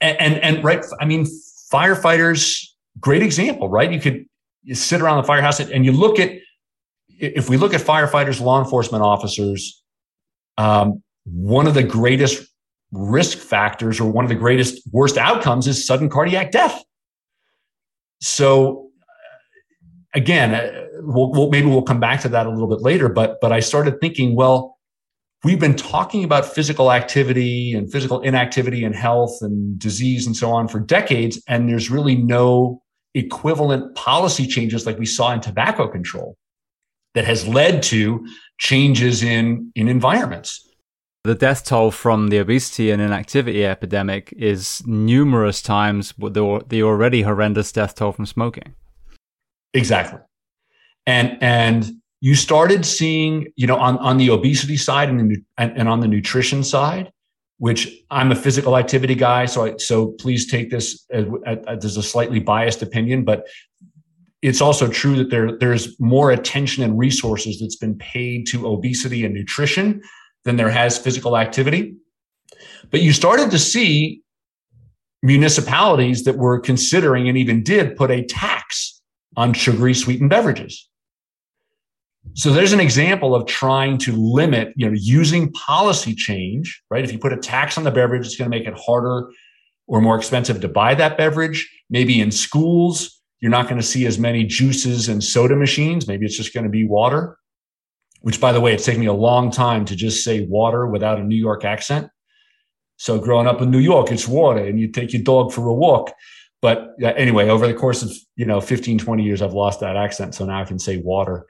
And 0.00 0.20
and, 0.20 0.34
and 0.42 0.64
right, 0.64 0.84
I 1.00 1.04
mean, 1.04 1.26
firefighters, 1.72 2.64
great 3.00 3.22
example, 3.22 3.68
right? 3.68 3.92
You 3.92 4.00
could 4.00 4.26
you 4.62 4.74
sit 4.74 5.00
around 5.00 5.18
the 5.18 5.26
firehouse 5.26 5.60
and 5.60 5.84
you 5.84 5.92
look 5.92 6.18
at 6.18 6.30
if 7.08 7.48
we 7.48 7.56
look 7.56 7.74
at 7.74 7.80
firefighters, 7.80 8.40
law 8.40 8.62
enforcement 8.62 9.02
officers, 9.02 9.82
um, 10.58 11.02
one 11.24 11.66
of 11.66 11.74
the 11.74 11.82
greatest 11.82 12.48
risk 12.92 13.38
factors 13.38 14.00
or 14.00 14.10
one 14.10 14.24
of 14.24 14.28
the 14.28 14.34
greatest 14.34 14.82
worst 14.92 15.16
outcomes 15.16 15.66
is 15.66 15.86
sudden 15.86 16.08
cardiac 16.08 16.50
death. 16.50 16.82
So 18.20 18.90
again, 20.14 20.54
uh, 20.54 20.86
we'll, 21.00 21.30
we'll, 21.32 21.50
maybe 21.50 21.66
we'll 21.66 21.82
come 21.82 22.00
back 22.00 22.20
to 22.22 22.28
that 22.30 22.46
a 22.46 22.50
little 22.50 22.68
bit 22.68 22.80
later. 22.80 23.08
But 23.08 23.40
but 23.40 23.52
I 23.52 23.60
started 23.60 24.00
thinking, 24.00 24.34
well, 24.36 24.78
we've 25.42 25.60
been 25.60 25.76
talking 25.76 26.24
about 26.24 26.46
physical 26.46 26.92
activity 26.92 27.74
and 27.74 27.90
physical 27.90 28.20
inactivity 28.20 28.84
and 28.84 28.94
health 28.94 29.38
and 29.40 29.78
disease 29.78 30.26
and 30.26 30.36
so 30.36 30.50
on 30.50 30.68
for 30.68 30.80
decades, 30.80 31.42
and 31.48 31.68
there's 31.68 31.90
really 31.90 32.14
no 32.14 32.80
equivalent 33.14 33.94
policy 33.94 34.46
changes 34.46 34.86
like 34.86 34.98
we 34.98 35.06
saw 35.06 35.32
in 35.32 35.40
tobacco 35.40 35.88
control 35.88 36.36
that 37.14 37.24
has 37.24 37.46
led 37.46 37.82
to 37.84 38.26
changes 38.58 39.22
in 39.22 39.70
in 39.74 39.88
environments. 39.88 40.68
The 41.24 41.34
death 41.34 41.64
toll 41.64 41.90
from 41.90 42.28
the 42.28 42.36
obesity 42.36 42.90
and 42.90 43.00
inactivity 43.00 43.64
epidemic 43.64 44.34
is 44.36 44.82
numerous 44.84 45.62
times 45.62 46.12
the, 46.18 46.62
the 46.68 46.82
already 46.82 47.22
horrendous 47.22 47.72
death 47.72 47.94
toll 47.94 48.12
from 48.12 48.26
smoking. 48.26 48.74
Exactly. 49.72 50.20
And, 51.06 51.38
and 51.40 51.92
you 52.20 52.34
started 52.34 52.84
seeing, 52.84 53.46
you 53.56 53.66
know, 53.66 53.78
on, 53.78 53.96
on 53.98 54.18
the 54.18 54.28
obesity 54.28 54.76
side 54.76 55.08
and, 55.08 55.30
the, 55.30 55.42
and, 55.56 55.72
and 55.78 55.88
on 55.88 56.00
the 56.00 56.08
nutrition 56.08 56.62
side, 56.62 57.10
which 57.64 57.88
I'm 58.10 58.30
a 58.30 58.34
physical 58.34 58.76
activity 58.76 59.14
guy. 59.14 59.46
So 59.46 59.64
I, 59.64 59.76
so 59.78 60.08
please 60.20 60.50
take 60.50 60.68
this 60.68 61.06
as, 61.10 61.24
as 61.66 61.96
a 61.96 62.02
slightly 62.02 62.38
biased 62.38 62.82
opinion, 62.82 63.24
but 63.24 63.46
it's 64.42 64.60
also 64.60 64.86
true 64.86 65.16
that 65.16 65.30
there, 65.30 65.56
there's 65.56 65.98
more 65.98 66.30
attention 66.30 66.84
and 66.84 66.98
resources 66.98 67.60
that's 67.60 67.76
been 67.76 67.96
paid 67.96 68.46
to 68.48 68.66
obesity 68.66 69.24
and 69.24 69.32
nutrition 69.32 70.02
than 70.44 70.56
there 70.56 70.68
has 70.68 70.98
physical 70.98 71.38
activity. 71.38 71.96
But 72.90 73.00
you 73.00 73.14
started 73.14 73.50
to 73.52 73.58
see 73.58 74.20
municipalities 75.22 76.24
that 76.24 76.36
were 76.36 76.60
considering 76.60 77.30
and 77.30 77.38
even 77.38 77.62
did 77.62 77.96
put 77.96 78.10
a 78.10 78.26
tax 78.26 79.00
on 79.38 79.54
sugary 79.54 79.94
sweetened 79.94 80.28
beverages. 80.28 80.86
So 82.32 82.52
there's 82.52 82.72
an 82.72 82.80
example 82.80 83.34
of 83.34 83.46
trying 83.46 83.98
to 83.98 84.12
limit, 84.12 84.72
you 84.76 84.88
know, 84.88 84.96
using 84.98 85.52
policy 85.52 86.14
change, 86.14 86.82
right? 86.90 87.04
If 87.04 87.12
you 87.12 87.18
put 87.18 87.32
a 87.32 87.36
tax 87.36 87.78
on 87.78 87.84
the 87.84 87.90
beverage, 87.90 88.26
it's 88.26 88.36
going 88.36 88.50
to 88.50 88.56
make 88.56 88.66
it 88.66 88.74
harder 88.76 89.30
or 89.86 90.00
more 90.00 90.16
expensive 90.16 90.60
to 90.62 90.68
buy 90.68 90.94
that 90.94 91.16
beverage. 91.16 91.70
Maybe 91.90 92.20
in 92.20 92.32
schools, 92.32 93.20
you're 93.40 93.50
not 93.50 93.68
going 93.68 93.80
to 93.80 93.86
see 93.86 94.06
as 94.06 94.18
many 94.18 94.44
juices 94.44 95.08
and 95.08 95.22
soda 95.22 95.54
machines. 95.54 96.08
Maybe 96.08 96.24
it's 96.24 96.36
just 96.36 96.54
going 96.54 96.64
to 96.64 96.70
be 96.70 96.86
water 96.86 97.36
which 98.24 98.40
by 98.40 98.52
the 98.52 98.60
way, 98.60 98.72
it's 98.72 98.86
taken 98.86 99.02
me 99.02 99.06
a 99.06 99.12
long 99.12 99.50
time 99.50 99.84
to 99.84 99.94
just 99.94 100.24
say 100.24 100.46
water 100.46 100.86
without 100.86 101.20
a 101.20 101.22
New 101.22 101.36
York 101.36 101.62
accent. 101.62 102.08
So 102.96 103.18
growing 103.18 103.46
up 103.46 103.60
in 103.60 103.70
New 103.70 103.80
York, 103.80 104.10
it's 104.10 104.26
water 104.26 104.64
and 104.64 104.80
you 104.80 104.90
take 104.90 105.12
your 105.12 105.22
dog 105.22 105.52
for 105.52 105.66
a 105.66 105.74
walk. 105.74 106.10
But 106.62 106.94
anyway, 107.02 107.50
over 107.50 107.66
the 107.66 107.74
course 107.74 108.02
of, 108.02 108.10
you 108.36 108.46
know, 108.46 108.62
15, 108.62 108.96
20 108.96 109.22
years, 109.22 109.42
I've 109.42 109.52
lost 109.52 109.80
that 109.80 109.98
accent. 109.98 110.34
So 110.34 110.46
now 110.46 110.62
I 110.62 110.64
can 110.64 110.78
say 110.78 110.96
water. 110.96 111.44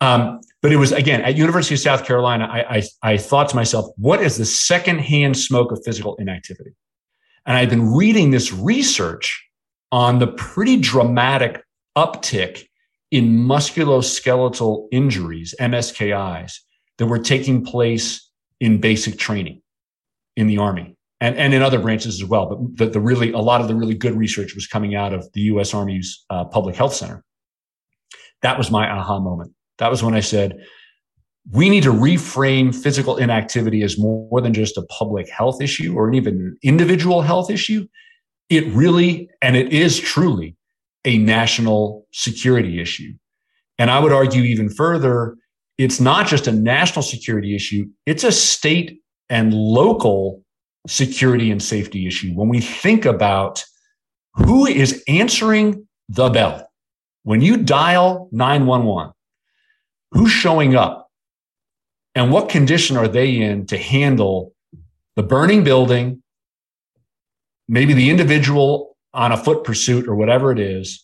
Um, 0.00 0.40
but 0.62 0.72
it 0.72 0.76
was 0.76 0.92
again 0.92 1.20
at 1.22 1.36
University 1.36 1.74
of 1.74 1.80
South 1.80 2.04
Carolina. 2.04 2.48
I, 2.50 2.76
I, 2.76 2.82
I 3.02 3.16
thought 3.16 3.48
to 3.50 3.56
myself, 3.56 3.86
what 3.96 4.22
is 4.22 4.36
the 4.36 4.44
secondhand 4.44 5.36
smoke 5.36 5.72
of 5.72 5.80
physical 5.84 6.16
inactivity? 6.16 6.74
And 7.46 7.56
I've 7.56 7.70
been 7.70 7.94
reading 7.94 8.30
this 8.30 8.52
research 8.52 9.44
on 9.92 10.18
the 10.18 10.26
pretty 10.26 10.76
dramatic 10.78 11.62
uptick 11.96 12.66
in 13.10 13.46
musculoskeletal 13.46 14.88
injuries, 14.90 15.54
MSKIs, 15.60 16.58
that 16.98 17.06
were 17.06 17.18
taking 17.18 17.64
place 17.64 18.28
in 18.60 18.80
basic 18.80 19.18
training 19.18 19.62
in 20.36 20.48
the 20.48 20.58
Army 20.58 20.96
and, 21.20 21.36
and 21.36 21.54
in 21.54 21.62
other 21.62 21.78
branches 21.78 22.20
as 22.20 22.28
well. 22.28 22.46
But 22.46 22.76
the, 22.76 22.92
the 22.92 23.00
really, 23.00 23.32
a 23.32 23.38
lot 23.38 23.60
of 23.60 23.68
the 23.68 23.74
really 23.74 23.94
good 23.94 24.16
research 24.16 24.54
was 24.54 24.66
coming 24.66 24.94
out 24.94 25.12
of 25.12 25.30
the 25.32 25.42
US 25.42 25.72
Army's 25.72 26.24
uh, 26.30 26.44
Public 26.44 26.76
Health 26.76 26.94
Center. 26.94 27.22
That 28.42 28.58
was 28.58 28.70
my 28.70 28.90
aha 28.90 29.18
moment. 29.18 29.52
That 29.78 29.90
was 29.90 30.02
when 30.02 30.14
I 30.14 30.20
said, 30.20 30.58
we 31.52 31.68
need 31.68 31.84
to 31.84 31.92
reframe 31.92 32.74
physical 32.74 33.16
inactivity 33.16 33.82
as 33.82 33.98
more 33.98 34.40
than 34.40 34.52
just 34.52 34.76
a 34.76 34.82
public 34.82 35.28
health 35.28 35.62
issue 35.62 35.94
or 35.94 36.12
even 36.12 36.34
an 36.34 36.58
individual 36.62 37.22
health 37.22 37.50
issue. 37.50 37.86
It 38.48 38.66
really, 38.68 39.28
and 39.42 39.56
it 39.56 39.72
is 39.72 40.00
truly 40.00 40.56
a 41.04 41.18
national 41.18 42.06
security 42.12 42.80
issue. 42.80 43.12
And 43.78 43.90
I 43.90 44.00
would 44.00 44.12
argue 44.12 44.42
even 44.42 44.68
further, 44.68 45.36
it's 45.78 46.00
not 46.00 46.26
just 46.26 46.46
a 46.46 46.52
national 46.52 47.02
security 47.02 47.54
issue, 47.54 47.86
it's 48.06 48.24
a 48.24 48.32
state 48.32 49.00
and 49.28 49.52
local 49.52 50.42
security 50.88 51.50
and 51.50 51.62
safety 51.62 52.06
issue. 52.06 52.32
When 52.32 52.48
we 52.48 52.60
think 52.60 53.04
about 53.04 53.62
who 54.34 54.66
is 54.66 55.02
answering 55.08 55.86
the 56.08 56.28
bell, 56.28 56.68
when 57.24 57.40
you 57.40 57.56
dial 57.56 58.28
911, 58.32 59.12
who's 60.12 60.30
showing 60.30 60.74
up 60.74 61.10
and 62.14 62.32
what 62.32 62.48
condition 62.48 62.96
are 62.96 63.08
they 63.08 63.36
in 63.36 63.66
to 63.66 63.76
handle 63.76 64.54
the 65.16 65.22
burning 65.22 65.64
building, 65.64 66.22
maybe 67.68 67.92
the 67.92 68.10
individual 68.10 68.96
on 69.12 69.32
a 69.32 69.36
foot 69.36 69.64
pursuit 69.64 70.08
or 70.08 70.14
whatever 70.14 70.52
it 70.52 70.58
is. 70.58 71.02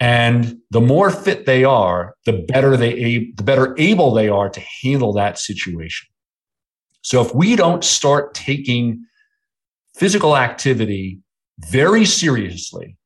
And 0.00 0.58
the 0.70 0.80
more 0.80 1.10
fit 1.10 1.44
they 1.44 1.64
are, 1.64 2.14
the 2.24 2.44
better 2.48 2.76
they 2.76 3.32
the 3.34 3.42
better 3.42 3.74
able 3.78 4.14
they 4.14 4.28
are 4.28 4.48
to 4.48 4.60
handle 4.82 5.12
that 5.14 5.38
situation. 5.38 6.08
So 7.02 7.20
if 7.20 7.34
we 7.34 7.56
don't 7.56 7.82
start 7.82 8.34
taking 8.34 9.04
physical 9.96 10.36
activity 10.36 11.20
very 11.58 12.04
seriously 12.04 12.96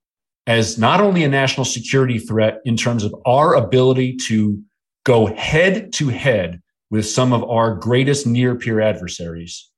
as 0.47 0.77
not 0.77 1.01
only 1.01 1.25
a 1.25 1.29
national 1.29 1.65
security 1.65 2.19
threat 2.19 2.61
in 2.65 2.77
terms 2.77 3.05
of 3.05 3.15
our 3.25 3.55
ability 3.55 4.17
to 4.29 4.63
go 5.05 5.27
head 5.27 5.93
to 5.95 6.09
head 6.09 6.63
with 6.91 7.07
some 7.07 7.33
of 7.33 7.43
our 7.45 7.75
greatest 7.75 8.27
near 8.27 8.55
peer 8.55 8.81
adversaries, 8.81 9.71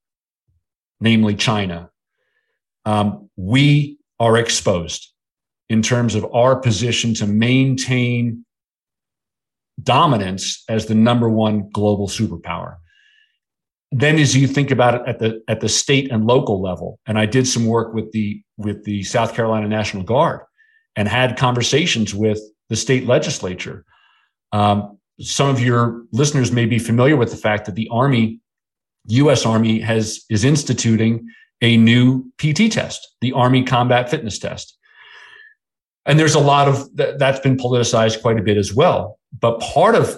namely 1.00 1.34
China, 1.34 1.90
um, 2.84 3.30
we 3.36 3.98
are 4.20 4.36
exposed 4.36 5.12
in 5.68 5.82
terms 5.82 6.14
of 6.14 6.26
our 6.34 6.56
position 6.56 7.14
to 7.14 7.26
maintain 7.26 8.44
dominance 9.82 10.62
as 10.68 10.86
the 10.86 10.94
number 10.94 11.28
one 11.28 11.68
global 11.70 12.08
superpower. 12.08 12.76
Then 13.90 14.18
as 14.18 14.36
you 14.36 14.46
think 14.46 14.70
about 14.70 14.94
it 14.94 15.02
at 15.06 15.18
the 15.20 15.42
at 15.46 15.60
the 15.60 15.68
state 15.68 16.10
and 16.10 16.26
local 16.26 16.60
level, 16.60 16.98
and 17.06 17.18
I 17.18 17.26
did 17.26 17.46
some 17.46 17.66
work 17.66 17.94
with 17.94 18.10
the 18.12 18.42
with 18.56 18.84
the 18.84 19.04
South 19.04 19.34
Carolina 19.34 19.68
National 19.68 20.02
Guard, 20.02 20.40
and 20.96 21.06
had 21.06 21.38
conversations 21.38 22.12
with 22.12 22.40
the 22.68 22.76
state 22.76 23.06
legislature. 23.06 23.84
Um, 24.52 24.98
some 25.20 25.48
of 25.48 25.60
your 25.60 26.04
listeners 26.12 26.52
may 26.52 26.66
be 26.66 26.78
familiar 26.78 27.16
with 27.16 27.30
the 27.30 27.36
fact 27.36 27.66
that 27.66 27.74
the 27.74 27.88
Army, 27.90 28.40
U.S. 29.06 29.46
Army, 29.46 29.80
has 29.80 30.24
is 30.30 30.44
instituting 30.44 31.28
a 31.60 31.76
new 31.76 32.30
PT 32.38 32.70
test, 32.70 33.14
the 33.20 33.32
Army 33.32 33.62
Combat 33.62 34.10
Fitness 34.10 34.38
Test. 34.38 34.76
And 36.06 36.18
there's 36.18 36.34
a 36.34 36.40
lot 36.40 36.68
of 36.68 36.94
that's 36.94 37.40
been 37.40 37.56
politicized 37.56 38.20
quite 38.20 38.38
a 38.38 38.42
bit 38.42 38.56
as 38.56 38.74
well. 38.74 39.18
But 39.40 39.60
part 39.60 39.94
of 39.94 40.16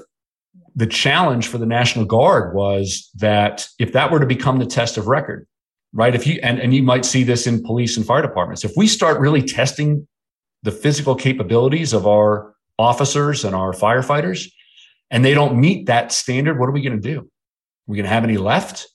the 0.74 0.86
challenge 0.86 1.46
for 1.48 1.58
the 1.58 1.66
National 1.66 2.04
Guard 2.04 2.54
was 2.54 3.08
that 3.14 3.68
if 3.78 3.92
that 3.92 4.10
were 4.10 4.20
to 4.20 4.26
become 4.26 4.58
the 4.58 4.66
test 4.66 4.98
of 4.98 5.06
record, 5.06 5.46
right? 5.92 6.14
If 6.14 6.26
you 6.26 6.40
and, 6.42 6.58
and 6.58 6.74
you 6.74 6.82
might 6.82 7.04
see 7.04 7.22
this 7.22 7.46
in 7.46 7.62
police 7.62 7.96
and 7.96 8.04
fire 8.04 8.22
departments, 8.22 8.64
if 8.64 8.72
we 8.76 8.86
start 8.86 9.20
really 9.20 9.42
testing 9.42 10.06
the 10.62 10.72
physical 10.72 11.14
capabilities 11.14 11.92
of 11.92 12.06
our 12.06 12.54
officers 12.78 13.44
and 13.44 13.54
our 13.54 13.72
firefighters, 13.72 14.48
and 15.10 15.24
they 15.24 15.34
don't 15.34 15.58
meet 15.60 15.86
that 15.86 16.12
standard, 16.12 16.58
what 16.58 16.68
are 16.68 16.72
we 16.72 16.82
going 16.82 17.00
to 17.00 17.08
do? 17.14 17.20
Are 17.20 17.24
we 17.86 17.96
going 17.96 18.04
to 18.04 18.10
have 18.10 18.24
any 18.24 18.36
left? 18.36 18.88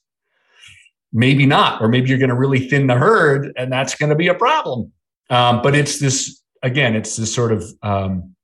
Maybe 1.13 1.45
not, 1.45 1.81
or 1.81 1.89
maybe 1.89 2.09
you're 2.09 2.17
going 2.17 2.29
to 2.29 2.35
really 2.35 2.69
thin 2.69 2.87
the 2.87 2.95
herd, 2.95 3.51
and 3.57 3.71
that's 3.71 3.95
going 3.95 4.09
to 4.09 4.15
be 4.15 4.27
a 4.27 4.33
problem. 4.33 4.91
Um, 5.29 5.61
but 5.61 5.75
it's 5.75 5.99
this 5.99 6.41
again, 6.63 6.95
it's 6.95 7.15
this 7.15 7.33
sort 7.33 7.51
of 7.51 7.65
um, 7.81 8.35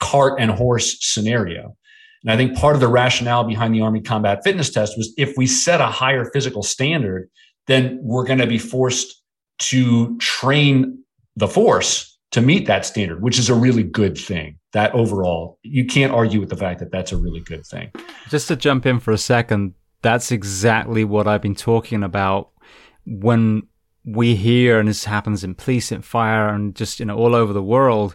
cart 0.00 0.40
and 0.40 0.50
horse 0.50 0.96
scenario. 1.00 1.76
And 2.22 2.30
I 2.30 2.36
think 2.36 2.56
part 2.56 2.74
of 2.74 2.80
the 2.80 2.88
rationale 2.88 3.44
behind 3.44 3.74
the 3.74 3.80
Army 3.80 4.00
Combat 4.00 4.42
Fitness 4.44 4.70
Test 4.70 4.96
was 4.96 5.12
if 5.16 5.36
we 5.36 5.46
set 5.46 5.80
a 5.80 5.86
higher 5.86 6.30
physical 6.32 6.62
standard, 6.62 7.28
then 7.66 7.98
we're 8.02 8.24
going 8.24 8.38
to 8.38 8.46
be 8.46 8.58
forced 8.58 9.22
to 9.58 10.16
train 10.18 10.98
the 11.36 11.48
force 11.48 12.18
to 12.32 12.40
meet 12.40 12.66
that 12.66 12.86
standard, 12.86 13.22
which 13.22 13.38
is 13.38 13.48
a 13.48 13.54
really 13.54 13.82
good 13.82 14.16
thing. 14.16 14.58
That 14.72 14.94
overall, 14.94 15.58
you 15.62 15.84
can't 15.84 16.12
argue 16.12 16.40
with 16.40 16.48
the 16.48 16.56
fact 16.56 16.80
that 16.80 16.90
that's 16.90 17.12
a 17.12 17.16
really 17.16 17.40
good 17.40 17.66
thing. 17.66 17.92
Just 18.28 18.48
to 18.48 18.56
jump 18.56 18.86
in 18.86 19.00
for 19.00 19.12
a 19.12 19.18
second, 19.18 19.74
that's 20.00 20.32
exactly 20.32 21.04
what 21.04 21.26
I've 21.26 21.42
been 21.42 21.54
talking 21.54 22.02
about 22.02 22.50
when 23.04 23.64
we 24.04 24.34
hear, 24.34 24.78
and 24.78 24.88
this 24.88 25.04
happens 25.04 25.44
in 25.44 25.54
police 25.54 25.92
and 25.92 26.04
fire 26.04 26.48
and 26.48 26.74
just, 26.74 26.98
you 27.00 27.06
know, 27.06 27.16
all 27.16 27.34
over 27.34 27.52
the 27.52 27.62
world, 27.62 28.14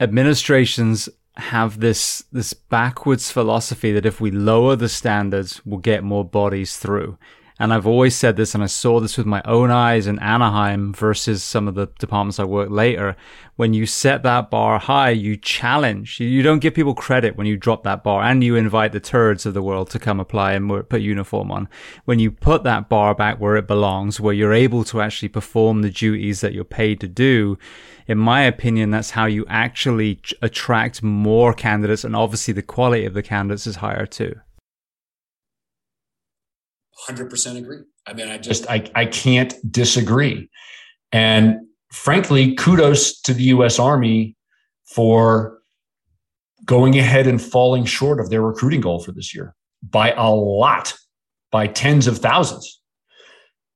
administrations 0.00 1.08
have 1.36 1.80
this 1.80 2.24
this 2.32 2.54
backwards 2.54 3.30
philosophy 3.30 3.92
that 3.92 4.06
if 4.06 4.20
we 4.20 4.30
lower 4.30 4.74
the 4.74 4.88
standards, 4.88 5.60
we'll 5.66 5.80
get 5.80 6.02
more 6.02 6.24
bodies 6.24 6.78
through. 6.78 7.18
And 7.58 7.72
I've 7.72 7.86
always 7.86 8.14
said 8.14 8.36
this, 8.36 8.54
and 8.54 8.62
I 8.62 8.66
saw 8.66 9.00
this 9.00 9.16
with 9.16 9.26
my 9.26 9.40
own 9.46 9.70
eyes 9.70 10.06
in 10.06 10.18
Anaheim 10.18 10.92
versus 10.92 11.42
some 11.42 11.66
of 11.66 11.74
the 11.74 11.86
departments 11.98 12.38
I 12.38 12.44
worked 12.44 12.70
later. 12.70 13.16
When 13.56 13.72
you 13.72 13.86
set 13.86 14.22
that 14.24 14.50
bar 14.50 14.78
high, 14.78 15.10
you 15.10 15.38
challenge. 15.38 16.20
You 16.20 16.42
don't 16.42 16.58
give 16.58 16.74
people 16.74 16.94
credit 16.94 17.36
when 17.36 17.46
you 17.46 17.56
drop 17.56 17.82
that 17.84 18.04
bar 18.04 18.22
and 18.22 18.44
you 18.44 18.56
invite 18.56 18.92
the 18.92 19.00
turds 19.00 19.46
of 19.46 19.54
the 19.54 19.62
world 19.62 19.88
to 19.90 19.98
come 19.98 20.20
apply 20.20 20.52
and 20.52 20.86
put 20.90 21.00
uniform 21.00 21.50
on. 21.50 21.66
When 22.04 22.18
you 22.18 22.30
put 22.30 22.62
that 22.64 22.90
bar 22.90 23.14
back 23.14 23.40
where 23.40 23.56
it 23.56 23.66
belongs, 23.66 24.20
where 24.20 24.34
you're 24.34 24.52
able 24.52 24.84
to 24.84 25.00
actually 25.00 25.30
perform 25.30 25.80
the 25.80 25.90
duties 25.90 26.42
that 26.42 26.52
you're 26.52 26.64
paid 26.64 27.00
to 27.00 27.08
do, 27.08 27.56
in 28.06 28.18
my 28.18 28.42
opinion, 28.42 28.90
that's 28.90 29.12
how 29.12 29.24
you 29.24 29.46
actually 29.48 30.20
attract 30.42 31.02
more 31.02 31.54
candidates. 31.54 32.04
And 32.04 32.14
obviously 32.14 32.52
the 32.52 32.60
quality 32.62 33.06
of 33.06 33.14
the 33.14 33.22
candidates 33.22 33.66
is 33.66 33.76
higher 33.76 34.04
too. 34.04 34.34
100% 37.08 37.56
agree. 37.56 37.80
I 38.06 38.12
mean, 38.12 38.28
I 38.28 38.38
just, 38.38 38.68
I, 38.70 38.90
I 38.94 39.06
can't 39.06 39.54
disagree. 39.70 40.48
And 41.12 41.56
frankly, 41.92 42.54
kudos 42.54 43.20
to 43.22 43.34
the 43.34 43.44
US 43.44 43.78
Army 43.78 44.36
for 44.84 45.58
going 46.64 46.98
ahead 46.98 47.26
and 47.26 47.40
falling 47.40 47.84
short 47.84 48.20
of 48.20 48.30
their 48.30 48.42
recruiting 48.42 48.80
goal 48.80 49.00
for 49.00 49.12
this 49.12 49.34
year 49.34 49.54
by 49.82 50.12
a 50.12 50.30
lot, 50.30 50.94
by 51.50 51.66
tens 51.66 52.06
of 52.06 52.18
thousands, 52.18 52.80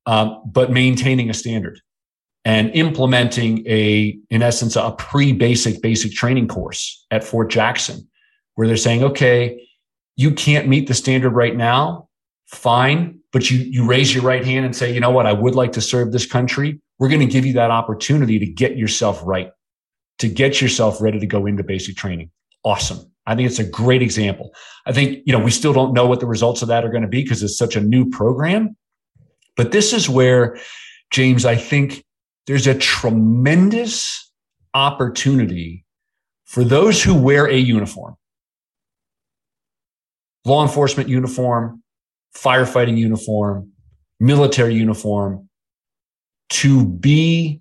um, 0.06 0.42
but 0.46 0.72
maintaining 0.72 1.30
a 1.30 1.34
standard 1.34 1.80
and 2.44 2.70
implementing 2.70 3.64
a, 3.66 4.18
in 4.30 4.42
essence, 4.42 4.76
a 4.76 4.92
pre 4.92 5.32
basic 5.32 5.82
basic 5.82 6.12
training 6.12 6.48
course 6.48 7.06
at 7.10 7.22
Fort 7.22 7.50
Jackson, 7.50 8.08
where 8.54 8.66
they're 8.66 8.76
saying, 8.76 9.04
okay, 9.04 9.66
you 10.16 10.32
can't 10.32 10.68
meet 10.68 10.88
the 10.88 10.94
standard 10.94 11.30
right 11.30 11.56
now 11.56 12.08
fine, 12.50 13.20
but 13.32 13.50
you 13.50 13.58
you 13.58 13.86
raise 13.86 14.14
your 14.14 14.24
right 14.24 14.44
hand 14.44 14.64
and 14.64 14.74
say, 14.74 14.92
you 14.92 15.00
know 15.00 15.10
what, 15.10 15.26
I 15.26 15.32
would 15.32 15.54
like 15.54 15.72
to 15.72 15.80
serve 15.80 16.12
this 16.12 16.26
country. 16.26 16.80
We're 16.98 17.08
going 17.08 17.20
to 17.20 17.26
give 17.26 17.46
you 17.46 17.52
that 17.54 17.70
opportunity 17.70 18.38
to 18.38 18.46
get 18.46 18.76
yourself 18.76 19.20
right, 19.24 19.50
to 20.18 20.28
get 20.28 20.60
yourself 20.60 21.00
ready 21.00 21.18
to 21.18 21.26
go 21.26 21.46
into 21.46 21.62
basic 21.62 21.96
training. 21.96 22.30
Awesome. 22.64 23.10
I 23.26 23.36
think 23.36 23.48
it's 23.48 23.58
a 23.58 23.64
great 23.64 24.02
example. 24.02 24.52
I 24.86 24.92
think, 24.92 25.20
you 25.24 25.32
know, 25.32 25.38
we 25.38 25.50
still 25.50 25.72
don't 25.72 25.94
know 25.94 26.06
what 26.06 26.20
the 26.20 26.26
results 26.26 26.62
of 26.62 26.68
that 26.68 26.84
are 26.84 26.90
going 26.90 27.02
to 27.02 27.08
be 27.08 27.22
because 27.22 27.42
it's 27.42 27.56
such 27.56 27.76
a 27.76 27.80
new 27.80 28.10
program. 28.10 28.76
But 29.56 29.72
this 29.72 29.92
is 29.92 30.08
where, 30.08 30.58
James, 31.10 31.46
I 31.46 31.54
think 31.54 32.04
there's 32.46 32.66
a 32.66 32.74
tremendous 32.74 34.30
opportunity 34.74 35.84
for 36.44 36.64
those 36.64 37.02
who 37.02 37.14
wear 37.14 37.46
a 37.46 37.56
uniform, 37.56 38.16
law 40.44 40.62
enforcement 40.62 41.08
uniform, 41.08 41.82
firefighting 42.36 42.96
uniform, 42.96 43.72
military 44.18 44.74
uniform, 44.74 45.48
to 46.50 46.84
be 46.84 47.60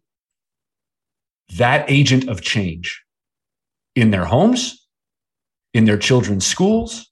that 1.55 1.89
agent 1.89 2.27
of 2.27 2.41
change 2.41 3.03
in 3.95 4.11
their 4.11 4.25
homes, 4.25 4.87
in 5.73 5.85
their 5.85 5.97
children's 5.97 6.45
schools, 6.45 7.11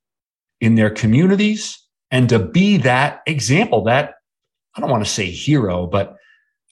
in 0.62 0.76
their 0.76 0.90
communities, 0.90 1.84
and 2.12 2.30
to 2.30 2.40
be 2.40 2.78
that 2.78 3.22
example, 3.26 3.84
that 3.84 4.16
I 4.76 4.82
don't 4.82 4.90
want 4.90 5.04
to 5.04 5.10
say 5.10 5.26
hero, 5.26 5.88
but 5.88 6.16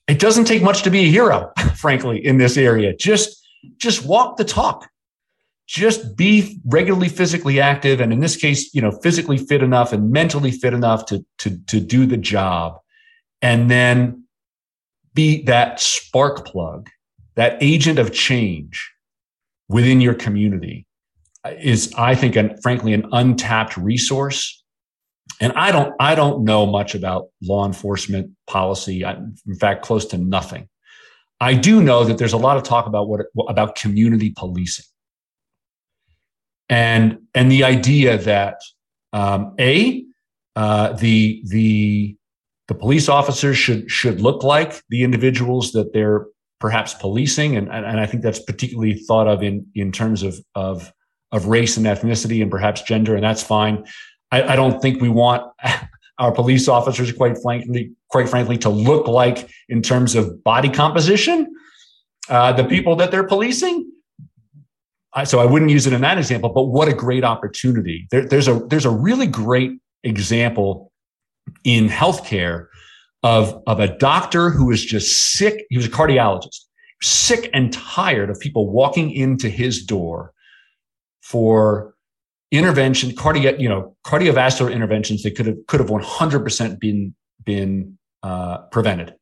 it 0.08 0.20
doesn't 0.20 0.46
take 0.46 0.62
much 0.62 0.84
to 0.84 0.92
be 0.92 1.06
a 1.06 1.12
hero, 1.12 1.52
frankly, 1.76 2.24
in 2.24 2.38
this 2.38 2.58
area. 2.58 2.96
Just, 2.96 3.46
just 3.78 4.06
walk 4.06 4.38
the 4.38 4.46
talk 4.46 4.88
just 5.68 6.16
be 6.16 6.60
regularly 6.66 7.10
physically 7.10 7.60
active 7.60 8.00
and 8.00 8.14
in 8.14 8.20
this 8.20 8.36
case 8.36 8.74
you 8.74 8.82
know 8.82 8.92
physically 9.02 9.38
fit 9.38 9.64
enough 9.64 9.92
and 9.94 10.12
mentally 10.12 10.52
fit 10.52 10.74
enough 10.74 11.06
to 11.06 11.26
to 11.38 11.58
to 11.66 11.80
do 11.80 12.06
the 12.06 12.18
job. 12.18 12.80
And 13.42 13.70
then 13.70 14.24
be 15.14 15.44
that 15.44 15.80
spark 15.80 16.46
plug 16.46 16.90
that 17.36 17.58
agent 17.62 18.00
of 18.00 18.14
change 18.14 18.92
within 19.68 20.02
your 20.02 20.14
community 20.14 20.86
uh, 21.44 21.52
is 21.60 21.94
i 21.98 22.16
think 22.16 22.36
and 22.36 22.62
frankly 22.62 22.94
an 22.94 23.06
untapped 23.12 23.76
resource. 23.78 24.64
And 25.42 25.52
i 25.54 25.72
don't 25.72 25.96
i 26.00 26.14
don't 26.14 26.44
know 26.44 26.66
much 26.68 26.94
about 26.94 27.30
law 27.42 27.66
enforcement 27.66 28.32
policy. 28.46 29.04
In 29.04 29.56
fact 29.60 29.84
close 29.84 30.06
to 30.08 30.18
nothing. 30.18 30.70
I 31.42 31.54
do 31.54 31.82
know 31.82 32.06
that 32.06 32.18
there's 32.18 32.34
a 32.34 32.38
lot 32.38 32.56
of 32.56 32.64
talk 32.64 32.86
about 32.86 33.10
what 33.10 33.26
about 33.50 33.76
community 33.76 34.32
policing 34.38 34.86
and 36.70 37.20
and 37.34 37.52
the 37.52 37.64
idea 37.64 38.18
that 38.18 38.60
um, 39.14 39.54
a 39.60 40.04
uh, 40.56 40.94
the 40.94 41.42
the 41.46 42.16
the 42.68 42.76
police 42.76 43.10
officers 43.10 43.58
should 43.58 43.90
should 43.90 44.22
look 44.22 44.44
like 44.44 44.82
the 44.90 45.04
individuals 45.04 45.72
that 45.74 45.94
they're 45.94 46.26
perhaps 46.60 46.94
policing, 46.94 47.56
and 47.56 47.70
and 47.70 48.00
I 48.00 48.06
think 48.06 48.24
that's 48.24 48.40
particularly 48.40 48.96
thought 48.96 49.28
of 49.28 49.44
in 49.44 49.66
in 49.76 49.92
terms 49.92 50.24
of 50.24 50.40
of 50.56 50.92
of 51.32 51.48
race 51.48 51.78
and 51.78 51.86
ethnicity 51.86 52.42
and 52.42 52.50
perhaps 52.50 52.82
gender, 52.82 53.16
and 53.16 53.24
that's 53.24 53.44
fine. 53.44 53.86
I, 54.32 54.54
I 54.54 54.56
don't 54.56 54.82
think 54.82 55.02
we 55.02 55.10
want 55.10 55.44
our 56.20 56.32
police 56.32 56.68
officers, 56.68 57.12
quite 57.12 57.38
frankly, 57.38 57.92
quite 58.10 58.30
frankly, 58.30 58.58
to 58.60 58.70
look 58.70 59.08
like 59.08 59.50
in 59.70 59.82
terms 59.82 60.16
of 60.16 60.44
body 60.44 60.70
composition, 60.70 61.54
uh, 62.30 62.54
the 62.54 62.64
people 62.64 62.96
that 62.96 63.12
they're 63.12 63.28
policing 63.28 63.92
so 65.24 65.40
I 65.40 65.46
wouldn't 65.46 65.72
use 65.72 65.88
it 65.88 65.94
in 65.94 66.02
that 66.02 66.18
example, 66.18 66.50
but 66.50 66.66
what 66.66 66.88
a 66.88 66.94
great 66.94 67.24
opportunity. 67.24 68.08
There, 68.12 68.28
there's 68.28 68.48
a 68.48 68.60
there's 68.68 68.86
a 68.86 68.90
really 68.90 69.28
great 69.28 69.72
example 70.04 70.92
in 71.64 71.88
healthcare 71.88 72.68
of, 73.24 73.62
of 73.66 73.80
a 73.80 73.98
doctor 73.98 74.50
who 74.50 74.68
was 74.68 74.84
just 74.84 75.34
sick. 75.34 75.66
He 75.70 75.78
was 75.78 75.88
a 75.88 75.90
cardiologist, 75.90 76.60
sick 77.02 77.50
and 77.54 77.74
tired 77.74 78.30
of 78.30 78.40
people 78.40 78.70
walking 78.70 79.12
into 79.12 79.50
his 79.50 79.84
door 79.84 80.34
for 81.22 81.96
intervention, 82.52 83.16
cardiac, 83.16 83.60
you 83.60 83.68
know, 83.68 83.96
cardiovascular 84.06 84.72
interventions 84.72 85.24
that 85.24 85.36
could 85.36 85.48
have 85.48 85.58
could 85.68 85.80
have 85.80 85.90
100% 85.90 86.80
been 86.80 87.16
been 87.44 87.98
uh, 88.22 88.60
prevented. 88.72 89.16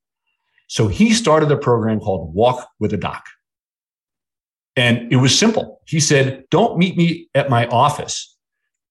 So 0.67 0.87
he 0.87 1.13
started 1.13 1.51
a 1.51 1.57
program 1.57 1.99
called 1.99 2.33
Walk 2.33 2.67
with 2.79 2.93
a 2.93 2.97
Doc. 2.97 3.23
And 4.75 5.11
it 5.11 5.17
was 5.17 5.37
simple. 5.37 5.81
He 5.85 5.99
said, 5.99 6.45
Don't 6.49 6.77
meet 6.77 6.97
me 6.97 7.29
at 7.35 7.49
my 7.49 7.67
office. 7.67 8.35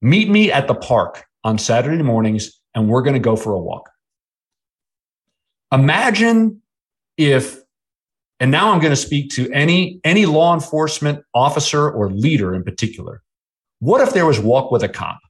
Meet 0.00 0.28
me 0.30 0.50
at 0.50 0.68
the 0.68 0.74
park 0.74 1.24
on 1.44 1.58
Saturday 1.58 2.02
mornings, 2.02 2.60
and 2.74 2.88
we're 2.88 3.02
going 3.02 3.14
to 3.14 3.20
go 3.20 3.36
for 3.36 3.52
a 3.52 3.58
walk. 3.58 3.90
Imagine 5.72 6.60
if 7.16 7.60
And 8.40 8.50
now 8.50 8.72
I'm 8.72 8.80
going 8.80 8.92
to 8.92 8.96
speak 8.96 9.30
to 9.32 9.50
any, 9.52 10.00
any 10.02 10.26
law 10.26 10.52
enforcement 10.52 11.24
officer 11.32 11.88
or 11.88 12.10
leader 12.10 12.54
in 12.54 12.64
particular. 12.64 13.22
What 13.78 14.00
if 14.00 14.12
there 14.12 14.26
was 14.26 14.40
walk 14.40 14.72
with 14.72 14.82
a 14.82 14.88
cop? 14.88 15.20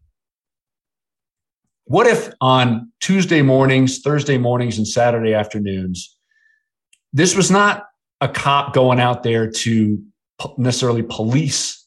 What 1.84 2.06
if 2.06 2.32
on 2.40 2.90
Tuesday 3.00 3.42
mornings, 3.42 4.00
Thursday 4.00 4.38
mornings, 4.38 4.78
and 4.78 4.88
Saturday 4.88 5.34
afternoons, 5.34 6.16
this 7.12 7.36
was 7.36 7.50
not 7.50 7.84
a 8.22 8.28
cop 8.28 8.72
going 8.72 8.98
out 9.00 9.22
there 9.22 9.50
to 9.50 10.02
necessarily 10.59 11.02
police 11.02 11.86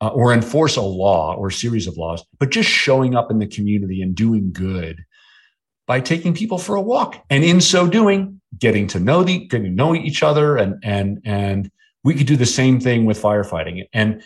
uh, 0.00 0.08
or 0.08 0.32
enforce 0.32 0.76
a 0.76 0.82
law 0.82 1.34
or 1.34 1.48
a 1.48 1.52
series 1.52 1.86
of 1.86 1.96
laws, 1.96 2.24
but 2.38 2.50
just 2.50 2.68
showing 2.68 3.14
up 3.14 3.30
in 3.30 3.38
the 3.38 3.46
community 3.46 4.00
and 4.02 4.14
doing 4.14 4.52
good 4.52 5.04
by 5.86 6.00
taking 6.00 6.34
people 6.34 6.58
for 6.58 6.76
a 6.76 6.82
walk, 6.82 7.24
and 7.30 7.42
in 7.42 7.60
so 7.60 7.86
doing, 7.88 8.40
getting 8.58 8.86
to 8.86 9.00
know 9.00 9.22
the 9.22 9.46
getting 9.46 9.64
to 9.64 9.70
know 9.70 9.94
each 9.94 10.22
other, 10.22 10.56
and 10.56 10.74
and 10.84 11.20
and 11.24 11.70
we 12.04 12.14
could 12.14 12.26
do 12.26 12.36
the 12.36 12.46
same 12.46 12.78
thing 12.78 13.06
with 13.06 13.20
firefighting. 13.20 13.84
And 13.92 14.22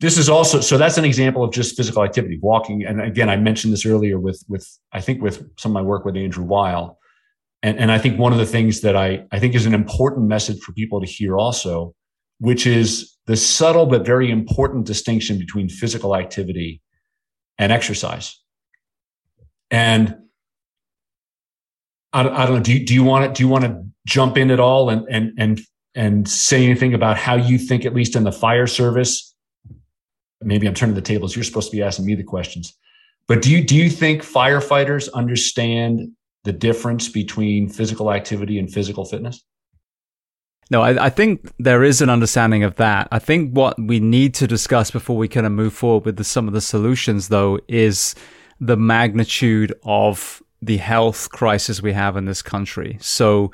this 0.00 0.18
is 0.18 0.28
also 0.28 0.60
so 0.60 0.76
that's 0.76 0.98
an 0.98 1.04
example 1.04 1.42
of 1.42 1.52
just 1.52 1.76
physical 1.76 2.02
activity, 2.02 2.38
walking. 2.42 2.84
And 2.84 3.00
again, 3.00 3.30
I 3.30 3.36
mentioned 3.36 3.72
this 3.72 3.86
earlier 3.86 4.18
with 4.18 4.42
with 4.48 4.68
I 4.92 5.00
think 5.00 5.22
with 5.22 5.48
some 5.58 5.70
of 5.70 5.74
my 5.74 5.82
work 5.82 6.04
with 6.04 6.16
Andrew 6.16 6.44
Weil. 6.44 6.98
And, 7.62 7.78
and 7.78 7.90
I 7.90 7.98
think 7.98 8.18
one 8.18 8.32
of 8.32 8.38
the 8.38 8.46
things 8.46 8.82
that 8.82 8.96
I, 8.96 9.24
I 9.32 9.38
think 9.38 9.54
is 9.54 9.66
an 9.66 9.74
important 9.74 10.28
message 10.28 10.60
for 10.60 10.72
people 10.72 11.00
to 11.00 11.06
hear 11.06 11.36
also, 11.36 11.94
which 12.38 12.66
is 12.66 13.16
the 13.26 13.36
subtle 13.36 13.86
but 13.86 14.06
very 14.06 14.30
important 14.30 14.86
distinction 14.86 15.38
between 15.38 15.68
physical 15.68 16.14
activity 16.14 16.80
and 17.58 17.72
exercise. 17.72 18.40
And 19.70 20.16
I, 22.12 22.20
I 22.20 22.46
don't 22.46 22.56
know. 22.56 22.62
Do 22.62 22.72
you, 22.72 22.84
do 22.84 22.94
you 22.94 23.04
want 23.04 23.26
to 23.26 23.32
do 23.32 23.46
you 23.46 23.48
want 23.48 23.64
to 23.64 23.84
jump 24.06 24.36
in 24.36 24.50
at 24.50 24.60
all 24.60 24.90
and 24.90 25.06
and 25.10 25.32
and 25.38 25.60
and 25.94 26.28
say 26.28 26.64
anything 26.64 26.94
about 26.94 27.16
how 27.16 27.34
you 27.36 27.58
think, 27.58 27.84
at 27.84 27.94
least 27.94 28.16
in 28.16 28.24
the 28.24 28.32
fire 28.32 28.66
service? 28.66 29.34
Maybe 30.42 30.66
I'm 30.66 30.74
turning 30.74 30.94
the 30.94 31.02
tables. 31.02 31.34
You're 31.34 31.44
supposed 31.44 31.70
to 31.70 31.76
be 31.76 31.82
asking 31.82 32.06
me 32.06 32.14
the 32.14 32.22
questions, 32.22 32.74
but 33.26 33.42
do 33.42 33.50
you 33.50 33.64
do 33.64 33.74
you 33.74 33.90
think 33.90 34.22
firefighters 34.22 35.12
understand 35.12 36.08
the 36.44 36.52
difference 36.52 37.08
between 37.08 37.68
physical 37.68 38.12
activity 38.12 38.58
and 38.58 38.72
physical 38.72 39.04
fitness? 39.04 39.44
No, 40.70 40.82
I, 40.82 41.06
I, 41.06 41.10
think 41.10 41.52
there 41.58 41.84
is 41.84 42.00
an 42.00 42.10
understanding 42.10 42.64
of 42.64 42.74
that. 42.76 43.06
I 43.12 43.20
think 43.20 43.52
what 43.52 43.78
we 43.78 44.00
need 44.00 44.34
to 44.34 44.48
discuss 44.48 44.90
before 44.90 45.16
we 45.16 45.28
kind 45.28 45.46
of 45.46 45.52
move 45.52 45.72
forward 45.72 46.04
with 46.04 46.16
the, 46.16 46.24
some 46.24 46.48
of 46.48 46.54
the 46.54 46.60
solutions, 46.60 47.28
though, 47.28 47.60
is 47.68 48.16
the 48.60 48.76
magnitude 48.76 49.72
of 49.84 50.42
the 50.60 50.78
health 50.78 51.30
crisis 51.30 51.82
we 51.82 51.92
have 51.92 52.16
in 52.16 52.24
this 52.24 52.42
country. 52.42 52.98
So, 53.00 53.52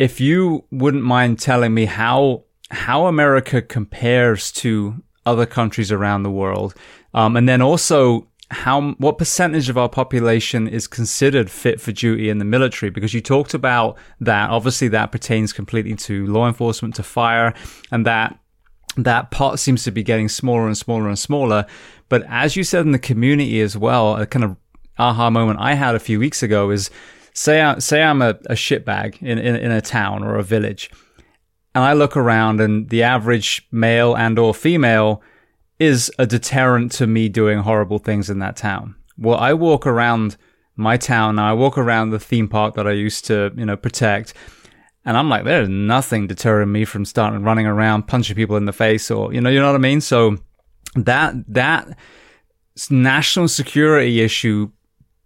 if 0.00 0.20
you 0.20 0.64
wouldn't 0.72 1.04
mind 1.04 1.38
telling 1.38 1.72
me 1.72 1.84
how 1.84 2.44
how 2.70 3.06
America 3.06 3.62
compares 3.62 4.50
to 4.50 5.02
other 5.24 5.46
countries 5.46 5.92
around 5.92 6.24
the 6.24 6.30
world, 6.30 6.74
um, 7.12 7.36
and 7.36 7.48
then 7.48 7.62
also 7.62 8.26
how 8.50 8.92
what 8.98 9.18
percentage 9.18 9.68
of 9.68 9.78
our 9.78 9.88
population 9.88 10.68
is 10.68 10.86
considered 10.86 11.50
fit 11.50 11.80
for 11.80 11.92
duty 11.92 12.28
in 12.28 12.38
the 12.38 12.44
military? 12.44 12.90
Because 12.90 13.14
you 13.14 13.20
talked 13.20 13.54
about 13.54 13.96
that. 14.20 14.50
Obviously 14.50 14.88
that 14.88 15.12
pertains 15.12 15.52
completely 15.52 15.94
to 15.96 16.26
law 16.26 16.46
enforcement 16.46 16.94
to 16.96 17.02
fire 17.02 17.54
and 17.90 18.06
that 18.06 18.38
that 18.96 19.30
pot 19.30 19.58
seems 19.58 19.82
to 19.84 19.90
be 19.90 20.02
getting 20.02 20.28
smaller 20.28 20.66
and 20.66 20.78
smaller 20.78 21.08
and 21.08 21.18
smaller. 21.18 21.66
But 22.08 22.24
as 22.28 22.54
you 22.54 22.62
said 22.64 22.84
in 22.86 22.92
the 22.92 22.98
community 22.98 23.60
as 23.60 23.76
well 23.76 24.16
a 24.16 24.26
kind 24.26 24.44
of 24.44 24.56
aha 24.98 25.30
moment 25.30 25.58
i 25.60 25.74
had 25.74 25.94
a 25.94 26.00
few 26.00 26.18
weeks 26.18 26.42
ago 26.42 26.70
is 26.70 26.90
say 27.32 27.60
I, 27.60 27.78
say 27.78 28.02
i'm 28.02 28.22
a, 28.22 28.30
a 28.46 28.54
shitbag 28.54 29.20
in, 29.22 29.38
in, 29.38 29.56
in 29.56 29.72
a 29.72 29.80
town 29.80 30.22
or 30.22 30.36
a 30.36 30.42
village 30.42 30.90
and 31.74 31.82
i 31.82 31.92
look 31.92 32.16
around 32.16 32.60
and 32.60 32.88
the 32.88 33.02
average 33.02 33.66
male 33.72 34.14
and 34.14 34.38
or 34.38 34.54
female 34.54 35.22
is 35.78 36.10
a 36.18 36.26
deterrent 36.26 36.92
to 36.92 37.06
me 37.06 37.28
doing 37.28 37.58
horrible 37.58 37.98
things 37.98 38.30
in 38.30 38.38
that 38.38 38.56
town. 38.56 38.94
Well, 39.18 39.38
I 39.38 39.54
walk 39.54 39.86
around 39.86 40.36
my 40.76 40.96
town. 40.96 41.38
I 41.38 41.52
walk 41.52 41.78
around 41.78 42.10
the 42.10 42.18
theme 42.18 42.48
park 42.48 42.74
that 42.74 42.86
I 42.86 42.92
used 42.92 43.24
to, 43.26 43.52
you 43.56 43.64
know, 43.64 43.76
protect. 43.76 44.34
And 45.04 45.16
I'm 45.16 45.28
like, 45.28 45.44
there's 45.44 45.68
nothing 45.68 46.26
deterring 46.26 46.72
me 46.72 46.84
from 46.84 47.04
starting 47.04 47.42
running 47.42 47.66
around, 47.66 48.08
punching 48.08 48.36
people 48.36 48.56
in 48.56 48.64
the 48.64 48.72
face 48.72 49.10
or, 49.10 49.32
you 49.32 49.40
know, 49.40 49.50
you 49.50 49.60
know 49.60 49.66
what 49.66 49.74
I 49.74 49.78
mean? 49.78 50.00
So 50.00 50.38
that, 50.96 51.34
that 51.48 51.98
national 52.90 53.48
security 53.48 54.20
issue 54.20 54.70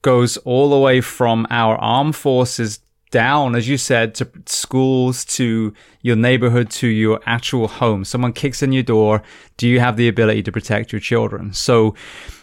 goes 0.02 0.36
all 0.38 0.70
the 0.70 0.78
way 0.78 1.00
from 1.00 1.46
our 1.50 1.76
armed 1.76 2.16
forces 2.16 2.80
down, 3.10 3.54
as 3.54 3.68
you 3.68 3.76
said, 3.76 4.14
to 4.16 4.30
schools, 4.46 5.24
to 5.26 5.72
your 6.02 6.16
neighborhood, 6.16 6.70
to 6.70 6.88
your 6.88 7.20
actual 7.26 7.68
home. 7.68 8.04
Someone 8.04 8.32
kicks 8.32 8.62
in 8.62 8.72
your 8.72 8.82
door. 8.82 9.22
Do 9.56 9.68
you 9.68 9.80
have 9.80 9.96
the 9.96 10.08
ability 10.08 10.42
to 10.44 10.52
protect 10.52 10.92
your 10.92 11.00
children? 11.00 11.52
So, 11.52 11.94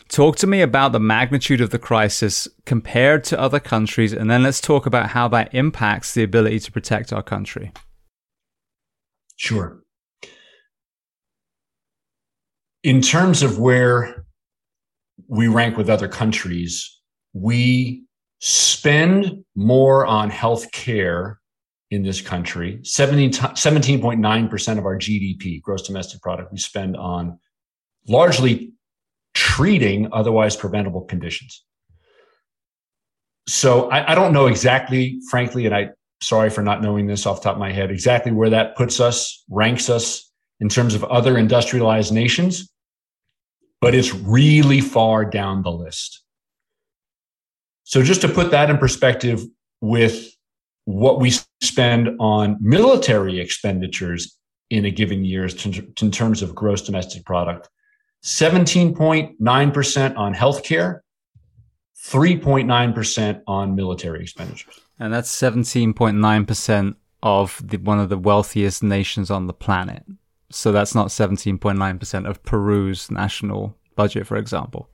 talk 0.09 0.35
to 0.37 0.47
me 0.47 0.61
about 0.61 0.91
the 0.91 0.99
magnitude 0.99 1.61
of 1.61 1.69
the 1.69 1.79
crisis 1.79 2.47
compared 2.65 3.23
to 3.25 3.39
other 3.39 3.59
countries, 3.59 4.13
and 4.13 4.29
then 4.29 4.43
let's 4.43 4.61
talk 4.61 4.85
about 4.85 5.09
how 5.09 5.27
that 5.29 5.53
impacts 5.53 6.13
the 6.13 6.23
ability 6.23 6.59
to 6.59 6.71
protect 6.71 7.13
our 7.13 7.23
country. 7.23 7.71
Sure. 9.35 9.81
In 12.83 13.01
terms 13.01 13.41
of 13.41 13.57
where 13.57 14.25
we 15.27 15.47
rank 15.47 15.75
with 15.77 15.89
other 15.89 16.07
countries, 16.07 17.01
we 17.33 18.04
spend 18.39 19.43
more 19.55 20.05
on 20.05 20.29
health 20.29 20.71
care 20.71 21.39
in 21.91 22.03
this 22.03 22.21
country. 22.21 22.79
17.9% 22.83 24.77
of 24.77 24.85
our 24.85 24.97
gdp 24.97 25.61
gross 25.61 25.83
domestic 25.83 26.21
product 26.21 26.51
we 26.51 26.57
spend 26.57 26.97
on 26.97 27.39
largely 28.07 28.73
treating 29.33 30.07
otherwise 30.11 30.55
preventable 30.55 31.01
conditions. 31.01 31.63
So 33.47 33.89
I, 33.91 34.11
I, 34.13 34.15
don't 34.15 34.33
know 34.33 34.47
exactly 34.47 35.19
frankly 35.29 35.67
and 35.67 35.75
i 35.75 35.89
sorry 36.21 36.49
for 36.49 36.63
not 36.63 36.81
knowing 36.81 37.05
this 37.05 37.27
off 37.27 37.41
the 37.41 37.43
top 37.43 37.55
of 37.55 37.59
my 37.59 37.71
head 37.71 37.91
exactly 37.91 38.31
where 38.31 38.49
that 38.49 38.75
puts 38.75 38.99
us 38.99 39.43
ranks 39.49 39.89
us 39.89 40.31
in 40.59 40.69
terms 40.69 40.95
of 40.95 41.03
other 41.03 41.37
industrialized 41.37 42.11
nations 42.11 42.67
but 43.81 43.93
it's 43.93 44.15
really 44.15 44.81
far 44.81 45.25
down 45.25 45.61
the 45.61 45.71
list 45.71 46.24
so 47.85 48.01
just 48.01 48.21
to 48.21 48.27
put 48.27 48.49
that 48.51 48.69
in 48.71 48.77
perspective 48.79 49.43
with 49.79 50.35
what 50.85 51.19
we 51.19 51.31
spend 51.61 52.09
on 52.19 52.57
military 52.59 53.39
expenditures 53.39 54.37
in 54.71 54.85
a 54.85 54.91
given 54.91 55.23
year 55.23 55.45
in 55.45 56.11
terms 56.11 56.41
of 56.41 56.55
gross 56.55 56.81
domestic 56.81 57.23
product 57.25 57.69
17.9% 58.23 60.17
on 60.17 60.33
healthcare 60.33 60.99
3.9% 62.03 63.41
on 63.47 63.75
military 63.75 64.21
expenditures. 64.21 64.79
And 64.99 65.13
that's 65.13 65.29
17.9% 65.35 66.95
of 67.21 67.61
the, 67.63 67.77
one 67.77 67.99
of 67.99 68.09
the 68.09 68.17
wealthiest 68.17 68.81
nations 68.81 69.29
on 69.29 69.45
the 69.45 69.53
planet. 69.53 70.03
So 70.49 70.71
that's 70.71 70.95
not 70.95 71.07
17.9% 71.07 72.27
of 72.27 72.43
peru's 72.43 73.11
national 73.11 73.77
budget 73.95 74.25
for 74.25 74.37
example. 74.37 74.89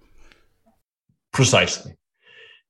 Precisely 1.32 1.96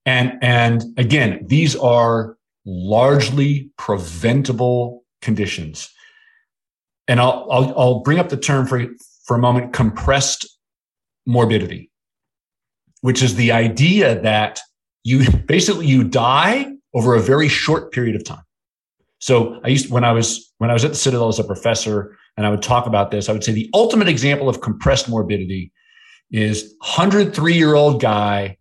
and, 0.06 0.38
and 0.42 0.84
again, 0.98 1.46
these 1.46 1.76
are 1.76 2.38
largely 2.66 3.70
preventable 3.78 5.04
conditions. 5.22 5.90
And 7.08 7.20
I'll, 7.20 7.48
I'll, 7.52 7.80
I'll 7.80 8.00
bring 8.00 8.20
up 8.20 8.30
the 8.30 8.38
term 8.38 8.66
for, 8.66 8.86
for 9.26 9.36
a 9.36 9.40
moment 9.40 9.74
compressed 9.74 10.48
morbidity, 11.26 11.92
which 13.02 13.22
is 13.22 13.36
the 13.36 13.52
idea 13.52 14.20
that 14.22 14.60
you 15.04 15.30
basically 15.48 15.88
you 15.88 16.04
die 16.04 16.74
over 16.94 17.16
a 17.16 17.22
very 17.22 17.48
short 17.48 17.92
period 17.92 18.16
of 18.16 18.24
time. 18.24 18.44
So 19.20 19.60
I 19.64 19.68
used 19.70 19.92
when 19.92 20.04
I 20.04 20.12
was 20.12 20.52
when 20.58 20.72
I 20.72 20.74
was 20.74 20.84
at 20.84 20.92
the 20.92 20.98
Citadel 20.98 21.28
as 21.28 21.38
a 21.38 21.44
professor 21.44 22.18
and 22.38 22.46
I 22.46 22.50
would 22.50 22.64
talk 22.64 22.88
about 22.88 23.12
this, 23.12 23.30
I 23.30 23.34
would 23.34 23.44
say 23.44 23.52
the 23.52 23.70
ultimate 23.74 24.08
example 24.08 24.50
of 24.50 24.62
compressed 24.62 25.08
morbidity 25.08 25.72
is 26.32 26.76
103 26.80 27.54
year 27.54 27.76
old 27.76 28.02
guy 28.02 28.58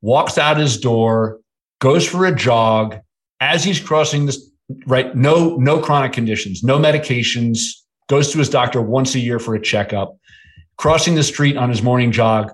walks 0.00 0.38
out 0.38 0.56
his 0.56 0.78
door, 0.78 1.40
goes 1.80 2.06
for 2.06 2.26
a 2.26 2.34
jog. 2.34 2.96
As 3.40 3.62
he's 3.62 3.80
crossing 3.80 4.26
this, 4.26 4.50
right? 4.86 5.14
No, 5.14 5.56
no 5.56 5.80
chronic 5.80 6.12
conditions, 6.12 6.62
no 6.62 6.78
medications, 6.78 7.58
goes 8.08 8.32
to 8.32 8.38
his 8.38 8.48
doctor 8.48 8.82
once 8.82 9.14
a 9.14 9.20
year 9.20 9.38
for 9.38 9.54
a 9.54 9.60
checkup, 9.60 10.16
crossing 10.76 11.14
the 11.14 11.22
street 11.22 11.56
on 11.56 11.68
his 11.68 11.82
morning 11.82 12.10
jog, 12.10 12.50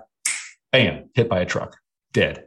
bam, 0.71 1.09
hit 1.15 1.27
by 1.27 1.39
a 1.39 1.45
truck, 1.45 1.77
dead. 2.13 2.45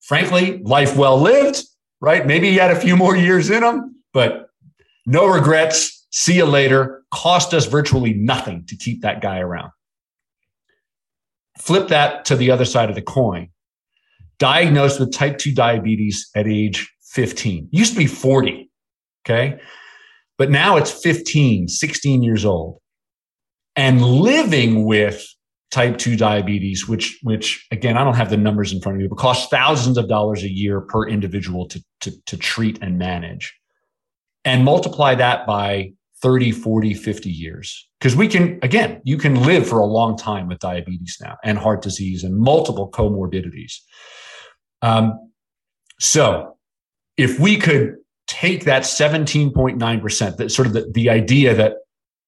Frankly, 0.00 0.58
life 0.62 0.96
well 0.96 1.20
lived, 1.20 1.62
right? 2.00 2.26
Maybe 2.26 2.50
he 2.50 2.56
had 2.56 2.70
a 2.70 2.80
few 2.80 2.96
more 2.96 3.14
years 3.14 3.50
in 3.50 3.62
him, 3.62 3.96
but 4.14 4.48
no 5.04 5.26
regrets. 5.26 6.06
See 6.10 6.36
you 6.36 6.46
later. 6.46 7.02
Cost 7.12 7.52
us 7.52 7.66
virtually 7.66 8.14
nothing 8.14 8.64
to 8.68 8.76
keep 8.76 9.02
that 9.02 9.20
guy 9.20 9.40
around. 9.40 9.70
Flip 11.58 11.88
that 11.88 12.24
to 12.26 12.36
the 12.36 12.50
other 12.50 12.64
side 12.64 12.88
of 12.88 12.94
the 12.94 13.02
coin. 13.02 13.48
Diagnosed 14.38 15.00
with 15.00 15.12
type 15.12 15.38
2 15.38 15.52
diabetes 15.52 16.30
at 16.34 16.46
age 16.46 16.90
15. 17.02 17.68
Used 17.72 17.92
to 17.92 17.98
be 17.98 18.06
40. 18.06 18.70
Okay. 19.26 19.60
but 20.38 20.50
now 20.50 20.76
it's 20.76 20.90
15, 20.90 21.68
16 21.68 22.22
years 22.22 22.44
old 22.46 22.80
and 23.76 24.00
living 24.02 24.86
with 24.86 25.26
type 25.70 25.98
2 25.98 26.16
diabetes 26.16 26.88
which 26.88 27.18
which 27.22 27.66
again 27.70 27.98
i 27.98 28.04
don't 28.04 28.14
have 28.14 28.30
the 28.30 28.38
numbers 28.38 28.72
in 28.72 28.80
front 28.80 28.96
of 28.96 29.02
me 29.02 29.08
but 29.08 29.18
costs 29.18 29.48
thousands 29.50 29.98
of 29.98 30.08
dollars 30.08 30.42
a 30.42 30.48
year 30.48 30.80
per 30.80 31.06
individual 31.06 31.66
to, 31.68 31.84
to, 32.00 32.10
to 32.24 32.38
treat 32.38 32.78
and 32.80 32.96
manage 32.96 33.54
and 34.46 34.64
multiply 34.64 35.14
that 35.14 35.46
by 35.46 35.92
30 36.20 36.52
40 36.52 36.94
50 36.94 37.30
years. 37.30 37.88
Because 37.98 38.16
we 38.16 38.28
can 38.28 38.58
again 38.62 39.00
you 39.04 39.16
can 39.18 39.42
live 39.42 39.68
for 39.68 39.78
a 39.78 39.86
long 39.86 40.16
time 40.16 40.48
with 40.48 40.58
diabetes 40.58 41.18
now 41.20 41.36
and 41.44 41.58
heart 41.58 41.82
disease 41.82 42.24
and 42.24 42.36
multiple 42.36 42.90
comorbidities. 42.90 43.74
Um, 44.82 45.32
so 46.00 46.56
if 47.16 47.40
we 47.40 47.56
could 47.56 47.96
take 48.28 48.64
that 48.64 48.82
17.9% 48.82 50.36
that 50.36 50.50
sort 50.50 50.68
of 50.68 50.74
the, 50.74 50.90
the 50.92 51.10
idea 51.10 51.54
that 51.54 51.74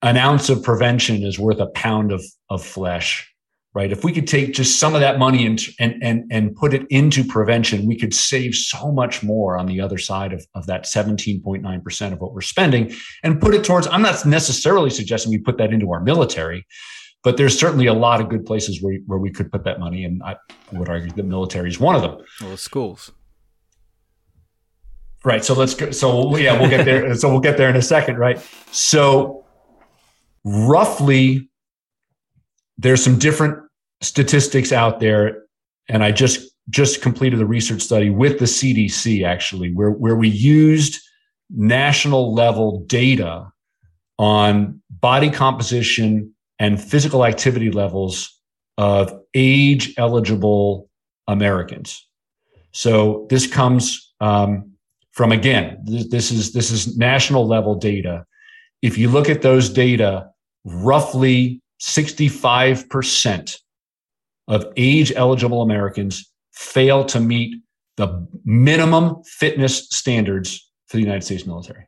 an 0.03 0.17
ounce 0.17 0.49
of 0.49 0.63
prevention 0.63 1.23
is 1.23 1.39
worth 1.39 1.61
a 1.61 1.67
pound 1.69 2.11
of, 2.11 2.25
of 2.49 2.65
flesh 2.65 3.31
right? 3.73 3.93
If 3.93 4.03
we 4.03 4.13
could 4.13 4.27
take 4.27 4.53
just 4.53 4.81
some 4.81 4.95
of 4.95 5.01
that 5.01 5.19
money 5.19 5.47
and 5.47 5.61
and 5.79 6.03
and, 6.03 6.25
and 6.31 6.57
put 6.57 6.75
it 6.75 6.87
into 6.91 7.25
prevention 7.25 7.87
we 7.87 7.97
could 7.97 8.15
save 8.15 8.55
so 8.55 8.91
much 8.93 9.23
more 9.23 9.57
on 9.57 9.67
the 9.67 9.81
other 9.81 9.99
side 9.99 10.33
of, 10.33 10.45
of 10.55 10.67
that 10.67 10.85
17.9% 10.85 12.13
of 12.13 12.21
what 12.21 12.33
we're 12.33 12.41
spending 12.41 12.95
and 13.23 13.41
put 13.41 13.55
it 13.55 13.65
towards 13.65 13.87
i'm 13.89 14.03
not 14.03 14.25
necessarily 14.27 14.91
suggesting 14.91 15.31
we 15.31 15.39
put 15.39 15.59
that 15.59 15.73
into 15.73 15.93
our 15.93 16.01
military 16.01 16.67
but 17.23 17.37
there's 17.37 17.59
certainly 17.59 17.87
a 17.87 17.93
lot 17.93 18.21
of 18.21 18.29
good 18.31 18.47
places 18.47 18.83
where, 18.83 18.99
where 19.07 19.19
we 19.19 19.31
could 19.31 19.53
put 19.53 19.65
that 19.65 19.79
money 19.79 20.05
and 20.05 20.23
i 20.23 20.37
would 20.73 20.89
argue 20.89 21.11
the 21.13 21.23
military 21.23 21.69
is 21.69 21.79
one 21.79 21.95
of 21.95 22.03
them. 22.03 22.19
Well 22.41 22.51
the 22.51 22.57
schools. 22.57 23.13
Right 25.25 25.45
so 25.45 25.55
let's 25.55 25.75
go 25.75 25.91
so 25.91 26.37
yeah 26.37 26.59
we'll 26.59 26.71
get 26.71 26.85
there 26.85 27.15
so 27.15 27.29
we'll 27.29 27.41
get 27.41 27.57
there 27.57 27.69
in 27.69 27.77
a 27.77 27.83
second 27.83 28.17
right? 28.17 28.41
So 28.73 29.45
roughly 30.45 31.50
there's 32.81 33.05
some 33.05 33.19
different 33.19 33.59
statistics 34.01 34.73
out 34.73 35.01
there, 35.01 35.45
and 35.89 36.03
I 36.03 36.13
just 36.13 36.51
just 36.69 37.03
completed 37.03 37.41
a 37.41 37.47
research 37.47 37.83
study 37.83 38.11
with 38.11 38.39
the 38.39 38.45
CDC 38.45 39.25
actually, 39.25 39.73
where 39.73 39.91
where 39.91 40.17
we 40.17 40.29
used 40.29 41.01
national 41.51 42.35
level 42.35 42.85
data 42.87 43.51
on 44.19 44.81
body 44.89 45.31
composition 45.31 46.35
and 46.59 46.83
physical 46.83 47.25
activity 47.25 47.71
levels 47.71 48.39
of 48.79 49.13
age 49.35 49.95
eligible 49.99 50.89
Americans. 51.27 52.07
So 52.73 53.27
this 53.31 53.47
comes 53.47 54.13
um, 54.21 54.73
from 55.13 55.33
again, 55.33 55.79
this, 55.85 56.09
this 56.09 56.31
is 56.31 56.53
this 56.53 56.71
is 56.71 56.97
national 56.97 57.47
level 57.47 57.75
data. 57.75 58.25
If 58.81 58.97
you 58.97 59.11
look 59.11 59.29
at 59.29 59.43
those 59.43 59.69
data, 59.69 60.31
roughly 60.65 61.61
65% 61.81 63.57
of 64.49 64.67
age 64.77 65.13
eligible 65.15 65.63
Americans 65.63 66.31
fail 66.53 67.05
to 67.07 67.21
meet 67.21 67.63
the 67.97 68.27
minimum 68.45 69.23
fitness 69.25 69.89
standards 69.91 70.71
for 70.87 70.97
the 70.97 71.03
United 71.03 71.23
States 71.23 71.47
military. 71.47 71.87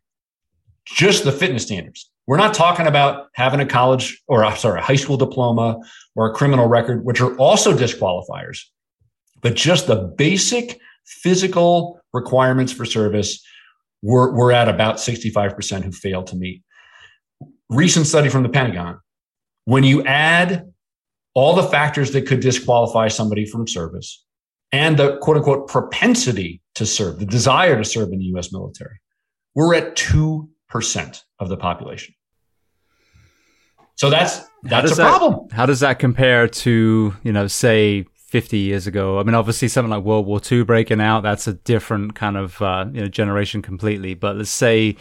Just 0.85 1.25
the 1.25 1.33
fitness 1.33 1.65
standards. 1.65 2.11
We're 2.27 2.37
not 2.37 2.55
talking 2.55 2.87
about 2.87 3.27
having 3.35 3.61
a 3.61 3.67
college 3.67 4.23
or 4.29 4.45
uh, 4.45 4.55
sorry, 4.55 4.81
a 4.81 4.83
high 4.83 4.97
school 4.97 5.17
diploma 5.17 5.79
or 6.15 6.31
a 6.31 6.35
criminal 6.35 6.69
record, 6.69 7.05
which 7.05 7.21
are 7.21 7.37
also 7.37 7.73
disqualifiers, 7.77 8.61
but 9.41 9.55
just 9.55 9.87
the 9.87 9.97
basic 10.17 10.81
physical 11.05 12.01
requirements 12.13 12.73
for 12.73 12.85
service. 12.85 13.45
We're, 14.03 14.35
we're 14.35 14.53
at 14.53 14.69
about 14.69 14.97
65% 14.97 15.85
who 15.85 15.93
fail 15.93 16.23
to 16.25 16.37
meet. 16.37 16.63
Recent 17.69 18.07
study 18.07 18.29
from 18.29 18.43
the 18.43 18.49
Pentagon 18.49 18.99
when 19.65 19.85
you 19.85 20.03
add 20.05 20.73
all 21.35 21.55
the 21.55 21.63
factors 21.63 22.11
that 22.13 22.27
could 22.27 22.41
disqualify 22.41 23.09
somebody 23.09 23.47
from 23.47 23.67
service 23.67 24.25
and 24.71 24.97
the 24.97 25.19
quote 25.19 25.37
unquote 25.39 25.69
propensity 25.69 26.61
to 26.75 26.87
serve, 26.87 27.19
the 27.19 27.27
desire 27.27 27.77
to 27.77 27.85
serve 27.85 28.13
in 28.13 28.19
the 28.19 28.25
US 28.37 28.53
military, 28.53 28.99
we're 29.55 29.75
at 29.75 29.97
2% 29.97 31.23
of 31.39 31.49
the 31.49 31.57
population. 31.57 32.15
So 33.97 34.11
that's 34.11 34.41
that's 34.65 34.93
a 34.93 34.95
that, 34.97 35.09
problem. 35.19 35.49
How 35.51 35.67
does 35.67 35.81
that 35.81 35.99
compare 35.99 36.49
to, 36.49 37.15
you 37.23 37.33
know, 37.33 37.47
say 37.47 38.07
50 38.17 38.59
years 38.59 38.87
ago? 38.87 39.19
I 39.19 39.23
mean, 39.23 39.35
obviously 39.35 39.69
something 39.69 39.91
like 39.91 40.03
World 40.03 40.27
War 40.27 40.41
II 40.51 40.65
breaking 40.65 41.01
out, 41.01 41.23
that's 41.23 41.47
a 41.47 41.53
different 41.53 42.15
kind 42.15 42.37
of, 42.37 42.61
uh, 42.63 42.87
you 42.93 43.03
know, 43.03 43.09
generation 43.09 43.61
completely. 43.61 44.15
But 44.15 44.37
let's 44.37 44.51
say, 44.51 44.97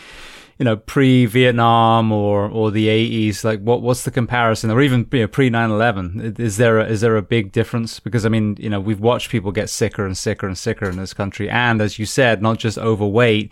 you 0.61 0.65
know, 0.65 0.77
pre-Vietnam 0.77 2.11
or 2.11 2.47
or 2.47 2.69
the 2.69 2.87
80s? 2.87 3.43
Like, 3.43 3.61
what 3.61 3.81
what's 3.81 4.03
the 4.03 4.11
comparison, 4.11 4.69
or 4.69 4.79
even 4.79 5.07
you 5.11 5.21
know, 5.21 5.27
pre 5.27 5.49
9/11? 5.49 6.39
Is 6.39 6.57
there 6.57 6.77
a, 6.77 6.85
is 6.85 7.01
there 7.01 7.17
a 7.17 7.23
big 7.23 7.51
difference? 7.51 7.99
Because 7.99 8.27
I 8.27 8.29
mean, 8.29 8.57
you 8.59 8.69
know, 8.69 8.79
we've 8.79 8.99
watched 8.99 9.31
people 9.31 9.51
get 9.51 9.71
sicker 9.71 10.05
and 10.05 10.15
sicker 10.15 10.45
and 10.45 10.55
sicker 10.55 10.87
in 10.87 10.97
this 10.97 11.15
country, 11.15 11.49
and 11.49 11.81
as 11.81 11.97
you 11.97 12.05
said, 12.05 12.43
not 12.43 12.59
just 12.59 12.77
overweight. 12.77 13.51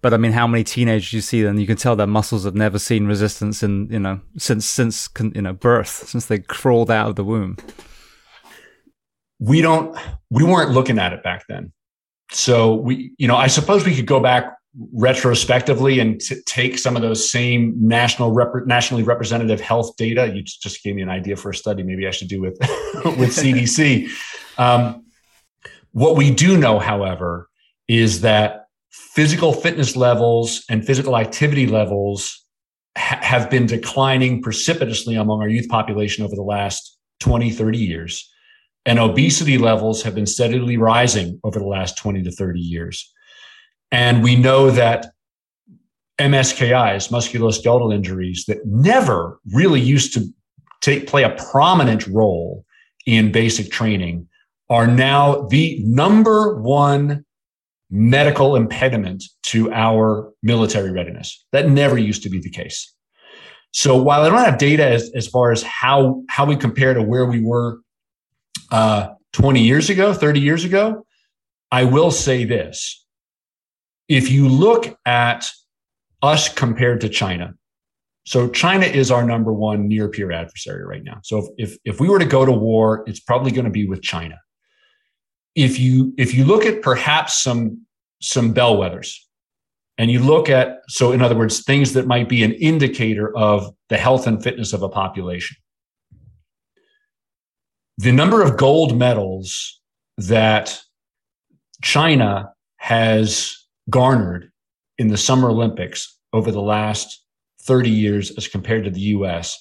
But 0.00 0.12
I 0.12 0.16
mean, 0.16 0.32
how 0.32 0.48
many 0.48 0.64
teenagers 0.64 1.12
you 1.12 1.20
see? 1.20 1.42
Then 1.42 1.58
you 1.58 1.66
can 1.66 1.76
tell 1.76 1.94
their 1.94 2.08
muscles 2.08 2.44
have 2.44 2.56
never 2.56 2.80
seen 2.80 3.06
resistance 3.06 3.62
in 3.62 3.86
you 3.88 4.00
know 4.00 4.20
since 4.36 4.66
since 4.66 5.08
you 5.20 5.42
know 5.42 5.52
birth, 5.52 6.08
since 6.08 6.26
they 6.26 6.40
crawled 6.40 6.90
out 6.90 7.08
of 7.08 7.14
the 7.14 7.22
womb. 7.22 7.56
We 9.38 9.62
don't. 9.62 9.96
We 10.28 10.42
weren't 10.42 10.72
looking 10.72 10.98
at 10.98 11.12
it 11.12 11.22
back 11.22 11.44
then. 11.48 11.72
So 12.32 12.74
we, 12.74 13.12
you 13.16 13.28
know, 13.28 13.36
I 13.36 13.46
suppose 13.46 13.86
we 13.86 13.94
could 13.94 14.06
go 14.06 14.18
back 14.18 14.57
retrospectively 14.92 15.98
and 15.98 16.20
t- 16.20 16.40
take 16.46 16.78
some 16.78 16.96
of 16.96 17.02
those 17.02 17.30
same 17.30 17.74
national 17.76 18.32
rep- 18.32 18.66
nationally 18.66 19.02
representative 19.02 19.60
health 19.60 19.96
data. 19.96 20.32
You 20.32 20.42
just 20.42 20.82
gave 20.82 20.94
me 20.94 21.02
an 21.02 21.08
idea 21.08 21.36
for 21.36 21.50
a 21.50 21.54
study. 21.54 21.82
Maybe 21.82 22.06
I 22.06 22.10
should 22.10 22.28
do 22.28 22.40
with 22.40 22.58
with 22.60 23.30
CDC. 23.36 24.08
Um, 24.58 25.04
what 25.92 26.16
we 26.16 26.30
do 26.30 26.56
know, 26.56 26.78
however, 26.78 27.48
is 27.88 28.20
that 28.20 28.66
physical 28.90 29.52
fitness 29.52 29.96
levels 29.96 30.64
and 30.68 30.86
physical 30.86 31.16
activity 31.16 31.66
levels 31.66 32.44
ha- 32.96 33.18
have 33.22 33.50
been 33.50 33.66
declining 33.66 34.42
precipitously 34.42 35.16
among 35.16 35.40
our 35.40 35.48
youth 35.48 35.68
population 35.68 36.24
over 36.24 36.36
the 36.36 36.42
last 36.42 36.98
20, 37.20 37.50
30 37.50 37.78
years. 37.78 38.30
And 38.86 38.98
obesity 38.98 39.58
levels 39.58 40.02
have 40.02 40.14
been 40.14 40.26
steadily 40.26 40.76
rising 40.76 41.40
over 41.44 41.58
the 41.58 41.66
last 41.66 41.98
20 41.98 42.22
to 42.22 42.30
30 42.30 42.60
years. 42.60 43.12
And 43.90 44.22
we 44.22 44.36
know 44.36 44.70
that 44.70 45.06
MSKIs, 46.18 47.10
musculoskeletal 47.10 47.94
injuries, 47.94 48.44
that 48.48 48.58
never 48.66 49.40
really 49.52 49.80
used 49.80 50.12
to 50.14 50.26
take 50.80 51.06
play 51.06 51.22
a 51.22 51.30
prominent 51.50 52.06
role 52.06 52.64
in 53.06 53.32
basic 53.32 53.70
training, 53.70 54.28
are 54.70 54.86
now 54.86 55.46
the 55.48 55.80
number 55.84 56.60
one 56.60 57.24
medical 57.90 58.54
impediment 58.54 59.24
to 59.42 59.72
our 59.72 60.30
military 60.42 60.90
readiness. 60.90 61.44
That 61.52 61.70
never 61.70 61.96
used 61.96 62.22
to 62.24 62.28
be 62.28 62.38
the 62.38 62.50
case. 62.50 62.94
So 63.72 63.96
while 63.96 64.22
I 64.22 64.28
don't 64.28 64.38
have 64.38 64.58
data 64.58 64.86
as, 64.86 65.10
as 65.14 65.26
far 65.26 65.52
as 65.52 65.62
how, 65.62 66.22
how 66.28 66.44
we 66.44 66.56
compare 66.56 66.94
to 66.94 67.02
where 67.02 67.26
we 67.26 67.42
were 67.42 67.80
uh, 68.70 69.08
20 69.32 69.62
years 69.62 69.90
ago, 69.90 70.12
30 70.12 70.40
years 70.40 70.64
ago, 70.64 71.06
I 71.70 71.84
will 71.84 72.10
say 72.10 72.44
this 72.44 73.06
if 74.08 74.30
you 74.30 74.48
look 74.48 74.98
at 75.06 75.46
us 76.22 76.48
compared 76.48 77.00
to 77.02 77.08
China, 77.08 77.54
so 78.28 78.48
China 78.48 78.84
is 78.84 79.10
our 79.10 79.24
number 79.24 79.52
one 79.52 79.88
near 79.88 80.08
peer 80.08 80.32
adversary 80.32 80.84
right 80.84 81.02
now. 81.02 81.20
So 81.22 81.38
if, 81.38 81.70
if, 81.70 81.78
if 81.84 82.00
we 82.00 82.08
were 82.10 82.18
to 82.18 82.26
go 82.26 82.44
to 82.44 82.52
war, 82.52 83.04
it's 83.06 83.20
probably 83.20 83.50
going 83.50 83.64
to 83.64 83.70
be 83.70 83.88
with 83.88 84.02
China. 84.02 84.38
If 85.54 85.78
you 85.78 86.12
if 86.18 86.34
you 86.34 86.44
look 86.44 86.66
at 86.66 86.82
perhaps 86.82 87.42
some 87.42 87.86
some 88.20 88.52
bellwethers, 88.52 89.14
and 89.96 90.10
you 90.10 90.20
look 90.20 90.48
at 90.48 90.80
so 90.88 91.10
in 91.12 91.20
other 91.20 91.36
words 91.36 91.64
things 91.64 91.94
that 91.94 92.06
might 92.06 92.28
be 92.28 92.44
an 92.44 92.52
indicator 92.52 93.36
of 93.36 93.74
the 93.88 93.96
health 93.96 94.26
and 94.26 94.42
fitness 94.42 94.72
of 94.72 94.82
a 94.82 94.88
population, 94.88 95.56
the 97.96 98.12
number 98.12 98.42
of 98.42 98.56
gold 98.56 98.96
medals 98.96 99.80
that 100.18 100.80
China 101.82 102.52
has 102.76 103.67
garnered 103.90 104.50
in 104.98 105.08
the 105.08 105.16
Summer 105.16 105.50
Olympics 105.50 106.18
over 106.32 106.50
the 106.50 106.62
last 106.62 107.24
30 107.62 107.90
years 107.90 108.30
as 108.36 108.48
compared 108.48 108.84
to 108.84 108.90
the 108.90 109.00
US. 109.00 109.58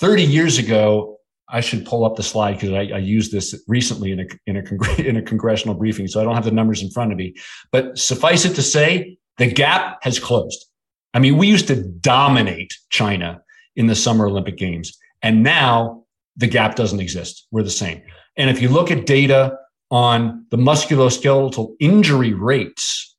30 0.00 0.22
years 0.22 0.58
ago, 0.58 1.18
I 1.50 1.60
should 1.60 1.86
pull 1.86 2.04
up 2.04 2.16
the 2.16 2.22
slide 2.22 2.54
because 2.54 2.72
I, 2.72 2.94
I, 2.94 2.98
used 2.98 3.32
this 3.32 3.58
recently 3.66 4.12
in 4.12 4.20
a, 4.20 4.26
in, 4.46 4.56
a 4.58 4.62
congr- 4.62 5.04
in 5.04 5.16
a 5.16 5.22
congressional 5.22 5.74
briefing, 5.74 6.06
so 6.06 6.20
I 6.20 6.24
don't 6.24 6.34
have 6.34 6.44
the 6.44 6.50
numbers 6.50 6.82
in 6.82 6.90
front 6.90 7.10
of 7.10 7.18
me. 7.18 7.34
But 7.72 7.98
suffice 7.98 8.44
it 8.44 8.54
to 8.54 8.62
say, 8.62 9.16
the 9.38 9.50
gap 9.50 9.98
has 10.02 10.18
closed. 10.18 10.66
I 11.14 11.20
mean, 11.20 11.38
we 11.38 11.46
used 11.46 11.66
to 11.68 11.82
dominate 11.82 12.76
China 12.90 13.40
in 13.76 13.86
the 13.86 13.94
Summer 13.94 14.26
Olympic 14.26 14.58
Games, 14.58 14.96
and 15.22 15.42
now 15.42 16.04
the 16.36 16.46
gap 16.46 16.76
doesn't 16.76 17.00
exist. 17.00 17.46
We're 17.50 17.62
the 17.62 17.70
same. 17.70 18.02
And 18.36 18.50
if 18.50 18.60
you 18.60 18.68
look 18.68 18.90
at 18.90 19.06
data 19.06 19.56
on 19.90 20.46
the 20.50 20.58
musculoskeletal 20.58 21.74
injury 21.80 22.34
rates 22.34 23.16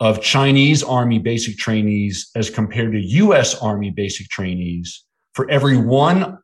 of 0.00 0.22
Chinese 0.22 0.82
Army 0.82 1.18
basic 1.18 1.58
trainees 1.58 2.30
as 2.34 2.48
compared 2.48 2.92
to 2.92 3.00
US 3.00 3.54
Army 3.60 3.90
basic 3.90 4.28
trainees, 4.28 5.04
for 5.34 5.48
every 5.50 5.76
one 5.76 6.38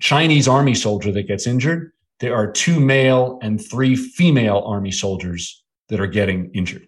Chinese 0.00 0.48
Army 0.48 0.74
soldier 0.74 1.12
that 1.12 1.24
gets 1.24 1.46
injured, 1.46 1.92
there 2.20 2.34
are 2.34 2.50
two 2.50 2.80
male 2.80 3.38
and 3.42 3.64
three 3.64 3.96
female 3.96 4.62
Army 4.66 4.92
soldiers 4.92 5.62
that 5.88 6.00
are 6.00 6.06
getting 6.06 6.50
injured. 6.54 6.86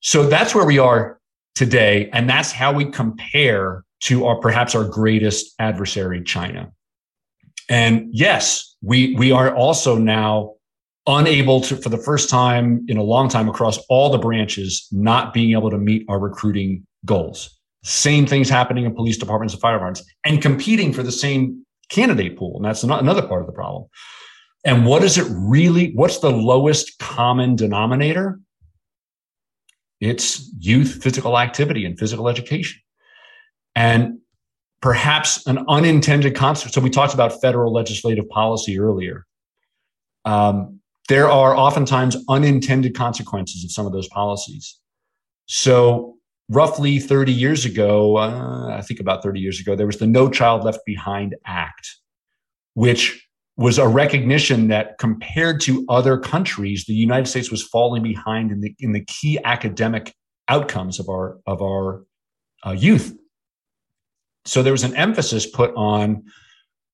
So 0.00 0.26
that's 0.26 0.54
where 0.54 0.64
we 0.64 0.78
are 0.78 1.20
today. 1.54 2.08
And 2.12 2.28
that's 2.28 2.52
how 2.52 2.72
we 2.72 2.86
compare 2.86 3.84
to 4.00 4.26
our 4.26 4.40
perhaps 4.40 4.74
our 4.74 4.84
greatest 4.84 5.54
adversary, 5.58 6.22
China. 6.22 6.72
And 7.68 8.08
yes, 8.12 8.76
we, 8.80 9.14
we 9.16 9.32
are 9.32 9.54
also 9.54 9.98
now 9.98 10.54
unable 11.08 11.60
to, 11.62 11.76
for 11.76 11.88
the 11.88 11.98
first 11.98 12.30
time 12.30 12.84
in 12.86 12.96
a 12.96 13.02
long 13.02 13.28
time 13.28 13.48
across 13.48 13.78
all 13.88 14.10
the 14.10 14.18
branches, 14.18 14.86
not 14.92 15.32
being 15.32 15.52
able 15.52 15.70
to 15.70 15.78
meet 15.78 16.04
our 16.08 16.18
recruiting 16.18 16.86
goals. 17.04 17.58
Same 17.82 18.26
things 18.26 18.48
happening 18.48 18.84
in 18.84 18.94
police 18.94 19.16
departments 19.16 19.54
and 19.54 19.60
fire 19.60 19.74
departments 19.74 20.04
and 20.24 20.42
competing 20.42 20.92
for 20.92 21.02
the 21.02 21.12
same 21.12 21.64
candidate 21.88 22.36
pool. 22.36 22.56
And 22.56 22.64
that's 22.64 22.82
another 22.82 23.26
part 23.26 23.40
of 23.40 23.46
the 23.46 23.52
problem. 23.52 23.86
And 24.64 24.84
what 24.84 25.02
is 25.02 25.16
it 25.16 25.26
really? 25.30 25.92
What's 25.94 26.18
the 26.18 26.30
lowest 26.30 26.98
common 26.98 27.56
denominator? 27.56 28.40
It's 30.00 30.52
youth 30.58 31.02
physical 31.02 31.38
activity 31.38 31.84
and 31.86 31.98
physical 31.98 32.28
education. 32.28 32.80
And 33.74 34.18
perhaps 34.80 35.46
an 35.46 35.64
unintended 35.68 36.34
consequence. 36.34 36.74
So 36.74 36.80
we 36.80 36.90
talked 36.90 37.14
about 37.14 37.40
federal 37.40 37.72
legislative 37.72 38.28
policy 38.28 38.78
earlier. 38.78 39.24
Um, 40.24 40.77
there 41.08 41.28
are 41.28 41.56
oftentimes 41.56 42.16
unintended 42.28 42.94
consequences 42.94 43.64
of 43.64 43.72
some 43.72 43.86
of 43.86 43.92
those 43.92 44.08
policies. 44.08 44.78
So, 45.46 46.16
roughly 46.50 46.98
30 46.98 47.32
years 47.32 47.64
ago, 47.64 48.18
uh, 48.18 48.68
I 48.68 48.82
think 48.82 49.00
about 49.00 49.22
30 49.22 49.40
years 49.40 49.58
ago, 49.58 49.74
there 49.74 49.86
was 49.86 49.98
the 49.98 50.06
No 50.06 50.28
Child 50.28 50.64
Left 50.64 50.80
Behind 50.86 51.34
Act, 51.46 51.88
which 52.74 53.26
was 53.56 53.78
a 53.78 53.88
recognition 53.88 54.68
that 54.68 54.98
compared 54.98 55.60
to 55.62 55.84
other 55.88 56.16
countries, 56.16 56.84
the 56.84 56.94
United 56.94 57.26
States 57.26 57.50
was 57.50 57.62
falling 57.62 58.02
behind 58.02 58.52
in 58.52 58.60
the 58.60 58.74
in 58.78 58.92
the 58.92 59.04
key 59.04 59.38
academic 59.44 60.14
outcomes 60.48 61.00
of 61.00 61.08
our 61.08 61.38
of 61.46 61.60
our 61.60 62.04
uh, 62.64 62.72
youth. 62.72 63.16
So 64.44 64.62
there 64.62 64.72
was 64.72 64.84
an 64.84 64.94
emphasis 64.94 65.46
put 65.46 65.74
on 65.74 66.22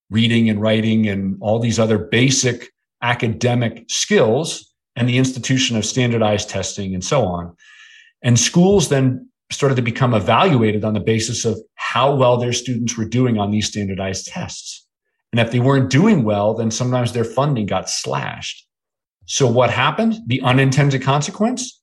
reading 0.09 0.49
and 0.49 0.59
writing 0.61 1.07
and 1.07 1.37
all 1.39 1.59
these 1.59 1.79
other 1.79 1.97
basic 1.97 2.71
academic 3.05 3.85
skills 3.87 4.73
and 4.95 5.07
the 5.07 5.17
institution 5.17 5.77
of 5.77 5.85
standardized 5.85 6.49
testing 6.49 6.93
and 6.93 7.03
so 7.03 7.23
on. 7.25 7.55
And 8.23 8.39
schools 8.39 8.89
then 8.89 9.29
started 9.51 9.75
to 9.75 9.81
become 9.81 10.15
evaluated 10.15 10.83
on 10.83 10.93
the 10.93 10.99
basis 10.99 11.45
of 11.45 11.59
how 11.75 12.15
well 12.15 12.37
their 12.37 12.53
students 12.53 12.97
were 12.97 13.05
doing 13.05 13.37
on 13.37 13.51
these 13.51 13.67
standardized 13.67 14.25
tests. 14.25 14.87
And 15.31 15.39
if 15.39 15.51
they 15.51 15.59
weren't 15.59 15.91
doing 15.91 16.23
well, 16.23 16.55
then 16.55 16.71
sometimes 16.71 17.13
their 17.13 17.23
funding 17.23 17.67
got 17.67 17.89
slashed. 17.89 18.67
So 19.25 19.47
what 19.47 19.69
happened? 19.69 20.15
The 20.25 20.41
unintended 20.41 21.03
consequence? 21.03 21.81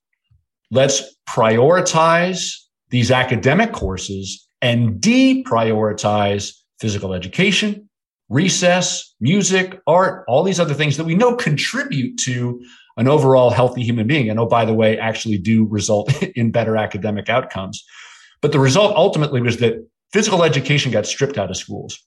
Let's 0.71 1.15
prioritize 1.29 2.53
these 2.89 3.11
academic 3.11 3.71
courses 3.71 4.45
and 4.61 5.01
deprioritize 5.01 6.53
physical 6.79 7.13
education, 7.13 7.89
recess, 8.33 9.13
music, 9.21 9.79
art, 9.87 10.25
all 10.27 10.43
these 10.43 10.59
other 10.59 10.73
things 10.73 10.97
that 10.97 11.05
we 11.05 11.15
know 11.15 11.35
contribute 11.35 12.17
to 12.17 12.61
an 12.97 13.07
overall 13.07 13.49
healthy 13.49 13.83
human 13.83 14.07
being. 14.07 14.29
And 14.29 14.39
oh, 14.39 14.45
by 14.45 14.65
the 14.65 14.73
way, 14.73 14.97
actually 14.97 15.37
do 15.37 15.65
result 15.65 16.11
in 16.35 16.51
better 16.51 16.77
academic 16.77 17.29
outcomes. 17.29 17.83
But 18.41 18.51
the 18.51 18.59
result 18.59 18.95
ultimately 18.95 19.41
was 19.41 19.57
that 19.57 19.75
physical 20.11 20.43
education 20.43 20.91
got 20.91 21.05
stripped 21.05 21.37
out 21.37 21.49
of 21.49 21.57
schools. 21.57 21.97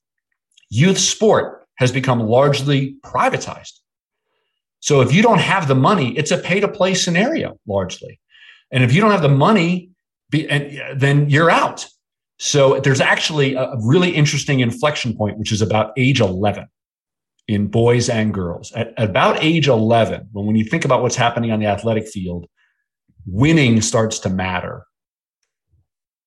Youth 0.71 0.99
sport 0.99 1.67
has 1.77 1.93
become 1.93 2.21
largely 2.21 2.97
privatized. 3.05 3.73
So 4.81 5.01
if 5.01 5.13
you 5.13 5.23
don't 5.23 5.41
have 5.41 5.69
the 5.69 5.75
money, 5.75 6.17
it's 6.17 6.31
a 6.31 6.39
pay 6.39 6.61
to 6.61 6.69
play 6.69 6.95
scenario 6.95 7.59
largely. 7.67 8.21
And 8.71 8.85
if 8.85 8.93
you 8.93 9.01
don't 9.01 9.11
have 9.11 9.23
the 9.23 9.29
money, 9.29 9.91
be, 10.31 10.49
and, 10.49 11.01
then 11.01 11.31
you're 11.31 11.51
out. 11.51 11.87
So 12.39 12.81
there's 12.81 13.01
actually 13.01 13.55
a 13.55 13.75
really 13.81 14.11
interesting 14.11 14.61
inflection 14.61 15.17
point, 15.17 15.39
which 15.39 15.53
is 15.53 15.63
about 15.63 15.93
age 15.97 16.21
11 16.21 16.67
in 17.49 17.69
boys 17.69 18.09
and 18.09 18.35
girls. 18.35 18.73
At, 18.73 18.93
about 18.99 19.43
age 19.43 19.69
11, 19.69 20.29
when, 20.33 20.47
when 20.47 20.57
you 20.57 20.65
think 20.65 20.85
about 20.85 21.03
what's 21.03 21.17
happening 21.17 21.51
on 21.51 21.61
the 21.61 21.67
athletic 21.67 22.07
field, 22.09 22.47
winning 23.27 23.81
starts 23.81 24.19
to 24.21 24.29
matter. 24.29 24.85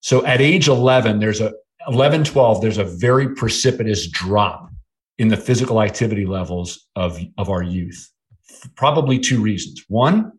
So 0.01 0.25
at 0.25 0.41
age 0.41 0.67
11, 0.67 1.19
there's 1.19 1.41
a 1.41 1.53
11, 1.87 2.25
12, 2.25 2.61
there's 2.61 2.77
a 2.77 2.83
very 2.83 3.35
precipitous 3.35 4.07
drop 4.09 4.69
in 5.17 5.27
the 5.27 5.37
physical 5.37 5.81
activity 5.81 6.25
levels 6.25 6.87
of, 6.95 7.19
of 7.37 7.49
our 7.49 7.63
youth. 7.63 8.09
Probably 8.75 9.19
two 9.19 9.41
reasons. 9.41 9.83
One, 9.87 10.31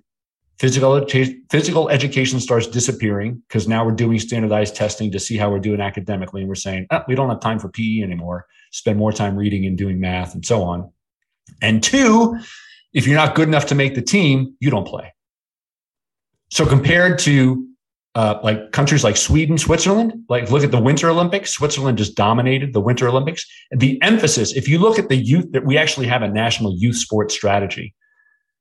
Physical, 0.60 1.06
physical 1.50 1.88
education 1.88 2.38
starts 2.38 2.66
disappearing 2.66 3.42
because 3.48 3.66
now 3.66 3.82
we're 3.82 3.92
doing 3.92 4.18
standardized 4.18 4.76
testing 4.76 5.10
to 5.10 5.18
see 5.18 5.38
how 5.38 5.50
we're 5.50 5.58
doing 5.58 5.80
academically. 5.80 6.42
And 6.42 6.50
we're 6.50 6.54
saying, 6.54 6.86
oh, 6.90 7.00
we 7.08 7.14
don't 7.14 7.30
have 7.30 7.40
time 7.40 7.58
for 7.58 7.70
PE 7.70 8.02
anymore. 8.02 8.44
Spend 8.70 8.98
more 8.98 9.10
time 9.10 9.36
reading 9.36 9.64
and 9.64 9.78
doing 9.78 9.98
math 9.98 10.34
and 10.34 10.44
so 10.44 10.62
on. 10.62 10.92
And 11.62 11.82
two, 11.82 12.38
if 12.92 13.06
you're 13.06 13.16
not 13.16 13.34
good 13.34 13.48
enough 13.48 13.64
to 13.66 13.74
make 13.74 13.94
the 13.94 14.02
team, 14.02 14.54
you 14.60 14.68
don't 14.68 14.86
play. 14.86 15.14
So 16.50 16.66
compared 16.66 17.18
to 17.20 17.66
uh, 18.14 18.38
like 18.42 18.72
countries 18.72 19.02
like 19.02 19.16
Sweden, 19.16 19.56
Switzerland, 19.56 20.12
like 20.28 20.50
look 20.50 20.62
at 20.62 20.72
the 20.72 20.80
Winter 20.80 21.08
Olympics. 21.08 21.52
Switzerland 21.52 21.96
just 21.96 22.16
dominated 22.16 22.74
the 22.74 22.82
Winter 22.82 23.08
Olympics. 23.08 23.46
The 23.70 23.98
emphasis, 24.02 24.54
if 24.54 24.68
you 24.68 24.78
look 24.78 24.98
at 24.98 25.08
the 25.08 25.16
youth, 25.16 25.52
that 25.52 25.64
we 25.64 25.78
actually 25.78 26.06
have 26.08 26.20
a 26.20 26.28
national 26.28 26.76
youth 26.76 26.96
sports 26.96 27.32
strategy. 27.32 27.94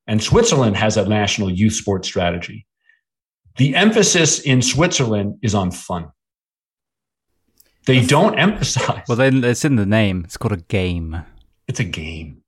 And 0.09 0.23
Switzerland 0.23 0.75
has 0.75 0.97
a 0.97 1.07
national 1.07 1.51
youth 1.51 1.73
sports 1.73 2.07
strategy. 2.07 2.65
The 3.57 3.75
emphasis 3.75 4.39
in 4.39 4.63
Switzerland 4.63 5.37
is 5.43 5.53
on 5.53 5.69
fun. 5.69 6.09
They 7.85 8.03
don't 8.03 8.37
emphasize. 8.39 9.03
Well, 9.07 9.17
then 9.17 9.43
it's 9.43 9.63
in 9.63 9.75
the 9.75 9.85
name. 9.85 10.23
It's 10.25 10.35
called 10.35 10.53
a 10.53 10.57
game. 10.57 11.23
It's 11.67 11.79
a 11.79 11.83
game, 11.83 12.41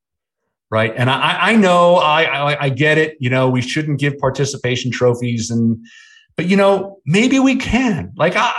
right? 0.72 0.92
And 0.98 1.08
I, 1.08 1.52
I 1.52 1.56
know, 1.56 1.98
I, 1.98 2.24
I, 2.24 2.64
I 2.64 2.70
get 2.70 2.98
it. 2.98 3.16
You 3.20 3.30
know, 3.30 3.48
we 3.48 3.62
shouldn't 3.62 4.00
give 4.00 4.18
participation 4.18 4.92
trophies, 4.92 5.52
and 5.52 5.78
but 6.36 6.48
you 6.48 6.58
know, 6.58 6.98
maybe 7.06 7.38
we 7.38 7.58
can. 7.58 8.12
Like 8.16 8.34
I, 8.36 8.52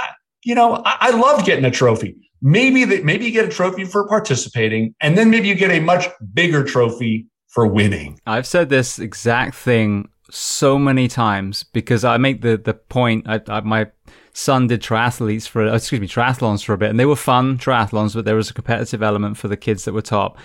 you 0.44 0.54
know, 0.54 0.80
I, 0.84 0.96
I 1.00 1.10
love 1.10 1.44
getting 1.44 1.64
a 1.64 1.72
trophy. 1.72 2.16
Maybe 2.40 2.84
that, 2.84 3.04
maybe 3.04 3.24
you 3.24 3.32
get 3.32 3.46
a 3.46 3.48
trophy 3.48 3.84
for 3.84 4.06
participating, 4.06 4.94
and 5.00 5.18
then 5.18 5.28
maybe 5.28 5.48
you 5.48 5.56
get 5.56 5.72
a 5.72 5.80
much 5.80 6.06
bigger 6.32 6.62
trophy 6.62 7.26
for 7.52 7.66
winning. 7.66 8.18
I've 8.26 8.46
said 8.46 8.70
this 8.70 8.98
exact 8.98 9.54
thing 9.54 10.08
so 10.30 10.78
many 10.78 11.06
times 11.06 11.62
because 11.62 12.02
I 12.04 12.16
make 12.16 12.40
the 12.40 12.56
the 12.56 12.74
point. 12.74 13.28
I, 13.28 13.40
I, 13.46 13.60
my 13.60 13.88
son 14.32 14.66
did 14.66 14.82
triathletes 14.82 15.46
for 15.46 15.62
oh, 15.62 15.74
excuse 15.74 16.00
me 16.00 16.08
triathlons 16.08 16.64
for 16.64 16.72
a 16.72 16.78
bit, 16.78 16.90
and 16.90 16.98
they 16.98 17.04
were 17.04 17.16
fun 17.16 17.58
triathlons, 17.58 18.14
but 18.14 18.24
there 18.24 18.36
was 18.36 18.50
a 18.50 18.54
competitive 18.54 19.02
element 19.02 19.36
for 19.36 19.48
the 19.48 19.56
kids 19.56 19.84
that 19.84 19.92
were 19.92 20.02
top. 20.02 20.38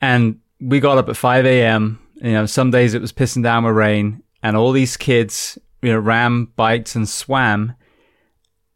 And 0.00 0.40
we 0.60 0.80
got 0.80 0.98
up 0.98 1.08
at 1.08 1.16
five 1.16 1.46
a.m. 1.46 2.00
You 2.16 2.32
know, 2.32 2.46
some 2.46 2.72
days 2.72 2.94
it 2.94 3.00
was 3.00 3.12
pissing 3.12 3.44
down 3.44 3.64
with 3.64 3.76
rain, 3.76 4.22
and 4.42 4.56
all 4.56 4.72
these 4.72 4.96
kids, 4.96 5.58
you 5.80 5.92
know, 5.92 5.98
ran, 5.98 6.46
biked, 6.56 6.96
and 6.96 7.08
swam, 7.08 7.74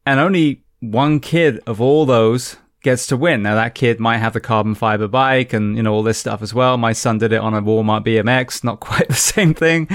and 0.07 0.21
only 0.21 0.63
one 0.79 1.19
kid 1.19 1.61
of 1.67 1.81
all 1.81 2.07
those 2.07 2.57
gets 2.83 3.07
to 3.09 3.17
win. 3.17 3.43
Now 3.43 3.55
that 3.55 3.75
kid 3.75 4.01
might 4.01 4.19
have 4.19 4.33
the 4.33 4.41
carbon 4.41 4.75
fiber 4.75 5.09
bike 5.09 5.53
and 5.53 5.77
you 5.77 5.83
know 5.83 5.93
all 5.93 6.03
this 6.03 6.19
stuff 6.19 6.43
as 6.43 6.55
well. 6.55 6.77
My 6.77 6.93
son 6.93 7.19
did 7.19 7.33
it 7.33 7.41
on 7.41 7.55
a 7.55 7.63
Walmart 7.63 8.05
BMX, 8.05 8.65
not 8.65 8.81
quite 8.81 9.09
the 9.09 9.15
same 9.15 9.55
thing. 9.55 9.89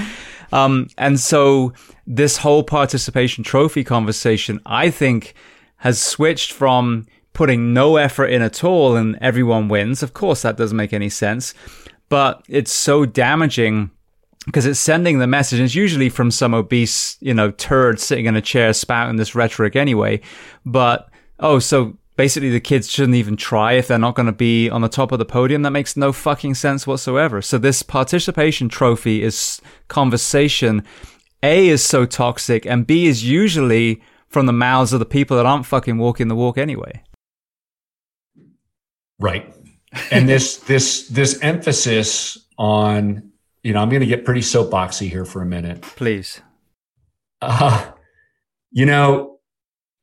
Um, 0.51 0.87
and 0.97 1.19
so 1.19 1.73
this 2.05 2.37
whole 2.37 2.63
participation 2.63 3.43
trophy 3.43 3.83
conversation, 3.83 4.61
I 4.65 4.89
think, 4.89 5.33
has 5.77 6.01
switched 6.01 6.51
from 6.51 7.07
putting 7.33 7.73
no 7.73 7.97
effort 7.97 8.27
in 8.27 8.41
at 8.41 8.63
all 8.63 8.95
and 8.95 9.17
everyone 9.21 9.67
wins. 9.67 10.01
Of 10.01 10.13
course, 10.13 10.43
that 10.43 10.57
doesn't 10.57 10.77
make 10.77 10.93
any 10.93 11.09
sense, 11.09 11.53
but 12.09 12.43
it's 12.47 12.71
so 12.71 13.05
damaging 13.05 13.91
because 14.45 14.65
it's 14.65 14.79
sending 14.79 15.19
the 15.19 15.27
message. 15.27 15.59
And 15.59 15.65
it's 15.65 15.75
usually 15.75 16.09
from 16.09 16.31
some 16.31 16.53
obese, 16.53 17.17
you 17.19 17.33
know, 17.33 17.51
turd 17.51 17.99
sitting 17.99 18.25
in 18.25 18.35
a 18.35 18.41
chair 18.41 18.73
spouting 18.73 19.17
this 19.17 19.35
rhetoric 19.35 19.75
anyway. 19.75 20.21
But 20.65 21.09
oh, 21.39 21.59
so 21.59 21.97
basically 22.15 22.49
the 22.49 22.59
kids 22.59 22.89
shouldn't 22.89 23.15
even 23.15 23.35
try 23.35 23.73
if 23.73 23.87
they're 23.87 23.97
not 23.97 24.15
going 24.15 24.25
to 24.25 24.31
be 24.31 24.69
on 24.69 24.81
the 24.81 24.89
top 24.89 25.11
of 25.11 25.19
the 25.19 25.25
podium. 25.25 25.61
That 25.63 25.71
makes 25.71 25.97
no 25.97 26.11
fucking 26.13 26.55
sense 26.55 26.87
whatsoever. 26.87 27.41
So 27.41 27.57
this 27.57 27.83
participation 27.83 28.69
trophy 28.69 29.23
is 29.23 29.61
conversation. 29.87 30.83
A 31.43 31.67
is 31.67 31.83
so 31.83 32.05
toxic 32.05 32.65
and 32.65 32.87
B 32.87 33.05
is 33.05 33.23
usually 33.23 34.01
from 34.27 34.45
the 34.45 34.53
mouths 34.53 34.93
of 34.93 34.99
the 34.99 35.05
people 35.05 35.37
that 35.37 35.45
aren't 35.45 35.65
fucking 35.65 35.97
walking 35.97 36.27
the 36.27 36.35
walk 36.35 36.57
anyway. 36.57 37.03
Right. 39.19 39.53
And 40.11 40.27
this 40.27 40.57
this 40.67 41.07
this 41.07 41.39
emphasis 41.41 42.37
on, 42.57 43.31
you 43.63 43.73
know, 43.73 43.79
I'm 43.79 43.89
going 43.89 44.01
to 44.01 44.07
get 44.07 44.25
pretty 44.25 44.41
soapboxy 44.41 45.09
here 45.09 45.25
for 45.25 45.41
a 45.41 45.45
minute. 45.45 45.81
Please. 45.81 46.41
Uh, 47.41 47.91
you 48.71 48.85
know, 48.85 49.39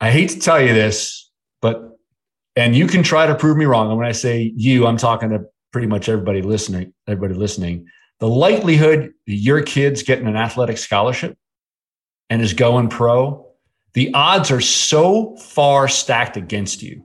I 0.01 0.11
hate 0.11 0.31
to 0.31 0.41
tell 0.41 0.61
you 0.61 0.75
this, 0.75 1.31
but, 1.61 1.92
and 2.57 2.77
you 2.77 2.87
can 2.87 3.03
try 3.03 3.27
to 3.27 3.35
prove 3.35 3.57
me 3.57 3.65
wrong. 3.65 3.89
And 3.89 3.99
when 3.99 4.07
I 4.07 4.13
say 4.13 4.53
you, 4.57 4.87
I'm 4.87 4.97
talking 4.97 5.31
to 5.31 5.41
pretty 5.73 5.87
much 5.87 6.09
everybody 6.09 6.43
listening, 6.43 6.93
everybody 7.07 7.35
listening. 7.39 7.87
The 8.21 8.29
likelihood 8.29 9.13
your 9.27 9.63
kid's 9.63 10.03
getting 10.03 10.27
an 10.27 10.37
athletic 10.37 10.79
scholarship 10.79 11.37
and 12.31 12.41
is 12.41 12.53
going 12.53 12.89
pro, 12.89 13.47
the 13.95 14.13
odds 14.15 14.51
are 14.51 14.61
so 14.61 15.37
far 15.37 15.89
stacked 15.89 16.37
against 16.37 16.83
you 16.83 17.05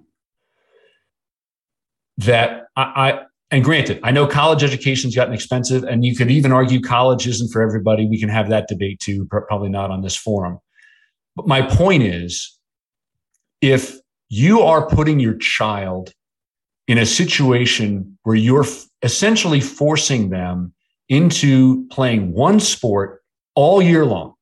that 2.18 2.68
I, 2.76 2.84
I 2.84 3.19
and 3.49 3.64
granted, 3.64 4.02
I 4.03 4.11
know 4.11 4.28
college 4.28 4.64
education's 4.64 5.15
gotten 5.15 5.34
expensive, 5.34 5.84
and 5.84 6.03
you 6.03 6.15
could 6.15 6.30
even 6.30 6.52
argue 6.52 6.82
college 6.82 7.28
isn't 7.28 7.52
for 7.52 7.61
everybody. 7.61 8.06
We 8.06 8.19
can 8.19 8.30
have 8.30 8.49
that 8.49 8.68
debate 8.68 8.99
too, 8.99 9.26
probably 9.26 9.69
not 9.69 9.90
on 9.90 10.02
this 10.02 10.18
forum. 10.18 10.60
But 11.36 11.48
my 11.48 11.61
point 11.61 12.03
is 12.03 12.57
if 13.61 13.98
you 14.30 14.62
are 14.62 14.88
putting 14.88 15.20
your 15.20 15.38
child 15.38 16.12
in 16.88 16.98
a 16.98 17.06
situation 17.06 18.18
where 18.24 18.36
you're 18.36 18.66
essentially 19.02 19.60
forcing 19.62 20.30
them 20.30 20.74
into 21.10 21.88
playing 21.90 22.34
one 22.34 22.60
sport 22.60 23.24
all 23.56 23.82
year 23.82 24.06
long 24.06 24.34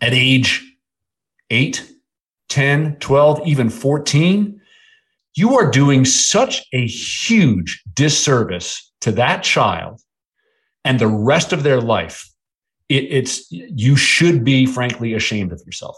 at 0.00 0.12
age 0.12 0.68
8, 1.50 1.92
10, 2.48 2.96
12, 2.96 3.46
even 3.46 3.70
14, 3.70 4.60
you 5.34 5.56
are 5.56 5.70
doing 5.70 6.04
such 6.04 6.66
a 6.72 6.86
huge 6.86 7.82
disservice 7.94 8.92
to 9.00 9.12
that 9.12 9.42
child 9.42 10.00
and 10.84 10.98
the 10.98 11.06
rest 11.06 11.52
of 11.52 11.62
their 11.62 11.80
life. 11.80 12.28
It, 12.88 13.04
it's 13.04 13.50
you 13.50 13.96
should 13.96 14.44
be 14.44 14.66
frankly 14.66 15.14
ashamed 15.14 15.52
of 15.52 15.62
yourself. 15.64 15.96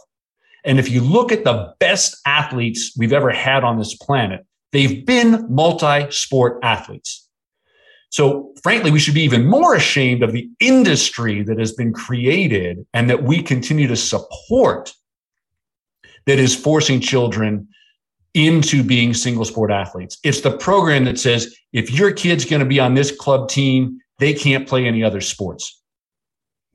And 0.64 0.78
if 0.78 0.88
you 0.88 1.00
look 1.00 1.30
at 1.30 1.44
the 1.44 1.74
best 1.78 2.16
athletes 2.26 2.92
we've 2.96 3.12
ever 3.12 3.30
had 3.30 3.64
on 3.64 3.78
this 3.78 3.94
planet, 3.94 4.46
they've 4.72 5.04
been 5.04 5.46
multi-sport 5.48 6.58
athletes. 6.62 7.28
So 8.10 8.52
frankly, 8.62 8.90
we 8.90 8.98
should 8.98 9.14
be 9.14 9.24
even 9.24 9.46
more 9.46 9.74
ashamed 9.74 10.22
of 10.22 10.32
the 10.32 10.48
industry 10.60 11.42
that 11.42 11.58
has 11.58 11.72
been 11.72 11.92
created 11.92 12.86
and 12.94 13.10
that 13.10 13.24
we 13.24 13.42
continue 13.42 13.88
to 13.88 13.96
support 13.96 14.94
that 16.26 16.38
is 16.38 16.56
forcing 16.56 17.00
children 17.00 17.68
into 18.34 18.82
being 18.82 19.14
single 19.14 19.44
sport 19.44 19.70
athletes. 19.70 20.18
It's 20.24 20.40
the 20.40 20.56
program 20.56 21.04
that 21.04 21.18
says 21.18 21.54
if 21.72 21.90
your 21.90 22.12
kid's 22.12 22.44
going 22.44 22.60
to 22.60 22.66
be 22.66 22.80
on 22.80 22.94
this 22.94 23.14
club 23.16 23.48
team, 23.48 23.98
they 24.18 24.32
can't 24.32 24.68
play 24.68 24.86
any 24.86 25.02
other 25.02 25.20
sports. 25.20 25.80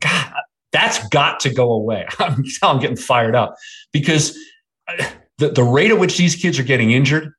God, 0.02 0.34
that's 0.72 1.08
got 1.10 1.40
to 1.42 1.54
go 1.54 1.72
away. 1.72 2.06
I'm, 2.20 2.44
I'm 2.64 2.80
getting 2.80 2.98
fired 2.98 3.36
up 3.36 3.56
because 3.92 4.38
uh, 4.88 5.04
the, 5.38 5.50
the 5.50 5.64
rate 5.64 5.92
at 5.92 6.00
which 6.00 6.18
these 6.18 6.36
kids 6.36 6.60
are 6.60 6.64
getting 6.64 6.92
injured 6.92 7.34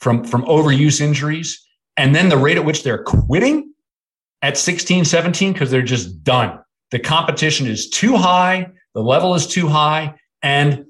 from, 0.00 0.24
from 0.24 0.42
overuse 0.44 1.00
injuries, 1.00 1.64
and 1.96 2.14
then 2.14 2.28
the 2.28 2.36
rate 2.36 2.56
at 2.56 2.64
which 2.64 2.82
they're 2.82 3.02
quitting 3.02 3.72
at 4.42 4.56
16, 4.56 5.04
17, 5.04 5.52
because 5.52 5.70
they're 5.70 5.82
just 5.82 6.24
done. 6.24 6.58
The 6.90 6.98
competition 6.98 7.66
is 7.66 7.88
too 7.88 8.16
high, 8.16 8.70
the 8.94 9.02
level 9.02 9.34
is 9.34 9.46
too 9.46 9.68
high, 9.68 10.14
and 10.42 10.84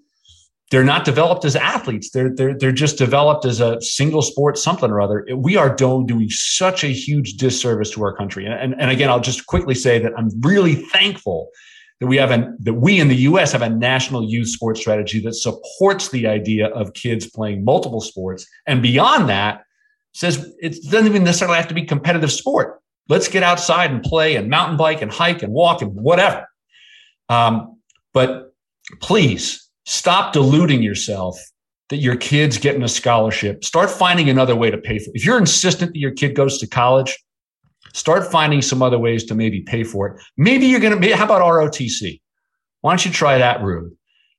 they're 0.71 0.83
not 0.83 1.05
developed 1.05 1.45
as 1.45 1.55
athletes. 1.55 2.11
They're, 2.11 2.35
they're, 2.35 2.57
they're 2.57 2.73
just 2.73 2.97
developed 2.97 3.45
as 3.45 3.61
a 3.61 3.79
single 3.83 4.23
sport 4.23 4.57
something 4.57 4.91
or 4.91 5.03
other. 5.03 5.27
We 5.37 5.55
are 5.57 5.73
doing 5.75 6.31
such 6.31 6.83
a 6.83 6.89
huge 6.89 7.35
disservice 7.35 7.91
to 7.91 8.03
our 8.03 8.17
country. 8.17 8.47
And, 8.47 8.55
and, 8.55 8.81
and 8.81 8.91
again, 8.91 9.11
I'll 9.11 9.21
just 9.21 9.47
quickly 9.47 9.75
say 9.75 9.99
that 9.99 10.13
I'm 10.17 10.31
really 10.41 10.77
thankful 10.77 11.51
that 12.03 12.09
we 12.09 12.17
have 12.17 12.33
an, 12.33 12.57
that 12.59 12.75
we 12.75 12.99
in 12.99 13.07
the 13.07 13.15
U.S. 13.15 13.53
have 13.53 13.63
a 13.63 13.71
national 13.71 14.29
youth 14.29 14.49
sports 14.49 14.81
strategy 14.81 15.21
that 15.21 15.35
supports 15.35 16.09
the 16.09 16.27
idea 16.27 16.67
of 16.71 16.95
kids 16.95 17.31
playing 17.31 17.65
multiple 17.65 18.01
sports. 18.01 18.45
And 18.67 18.83
beyond 18.83 19.29
that, 19.29 19.63
says 20.13 20.53
it 20.61 20.83
doesn't 20.91 21.07
even 21.07 21.23
necessarily 21.23 21.59
have 21.59 21.69
to 21.69 21.75
be 21.75 21.85
competitive 21.85 22.33
sport. 22.33 22.81
Let's 23.09 23.29
get 23.29 23.45
outside 23.45 23.93
and 23.93 24.03
play 24.03 24.35
and 24.35 24.51
mountain 24.51 24.77
bike 24.77 25.01
and 25.01 25.13
hike 25.13 25.45
and 25.45 25.53
walk 25.53 25.81
and 25.81 25.95
whatever. 25.95 26.49
Um, 27.29 27.79
but 28.13 28.53
please 29.01 29.71
stop 29.87 30.33
deluding 30.33 30.83
yourself 30.83 31.39
that 31.91 31.99
your 31.99 32.17
kid's 32.17 32.59
getting 32.59 32.83
a 32.83 32.89
scholarship. 32.89 33.63
Start 33.63 33.91
finding 33.91 34.29
another 34.29 34.57
way 34.57 34.73
to 34.73 34.79
pay 34.79 34.99
for 34.99 35.11
it. 35.11 35.13
If 35.15 35.25
you're 35.25 35.39
insistent 35.39 35.93
that 35.93 36.01
your 36.01 36.11
kid 36.11 36.35
goes 36.35 36.59
to 36.59 36.67
college, 36.67 37.17
start 37.93 38.31
finding 38.31 38.63
some 38.63 38.83
other 38.83 38.99
ways 38.99 39.25
to 39.25 39.35
maybe 39.35 39.61
pay 39.61 39.85
for 39.85 40.09
it. 40.09 40.23
Maybe 40.37 40.67
you're 40.67 40.81
going 40.81 40.95
to 40.95 41.01
be, 41.01 41.13
how 41.13 41.25
about 41.25 41.43
ROTC? 41.43 42.21
Why 42.81 42.93
don't 42.93 43.05
you 43.05 43.13
try 43.13 43.39
that 43.39 43.63
route? 43.63 43.93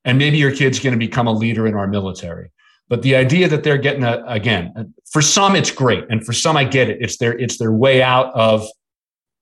And 0.06 0.18
maybe 0.18 0.38
your 0.38 0.54
kid's 0.54 0.80
going 0.80 0.94
to 0.94 1.00
become 1.00 1.28
a 1.28 1.32
leader 1.32 1.66
in 1.66 1.76
our 1.76 1.88
military. 1.88 2.52
But 2.90 3.02
the 3.02 3.16
idea 3.16 3.48
that 3.48 3.64
they're 3.64 3.78
getting 3.78 4.04
a, 4.04 4.24
again, 4.28 4.94
for 5.10 5.22
some, 5.22 5.56
it's 5.56 5.72
great. 5.72 6.04
And 6.10 6.26
for 6.26 6.34
some, 6.34 6.58
I 6.58 6.66
get 6.66 6.90
it. 6.90 6.98
It's 7.00 7.18
their, 7.18 7.38
it's 7.40 7.58
their 7.58 7.72
way 7.72 8.04
out 8.04 8.34
of, 8.36 8.68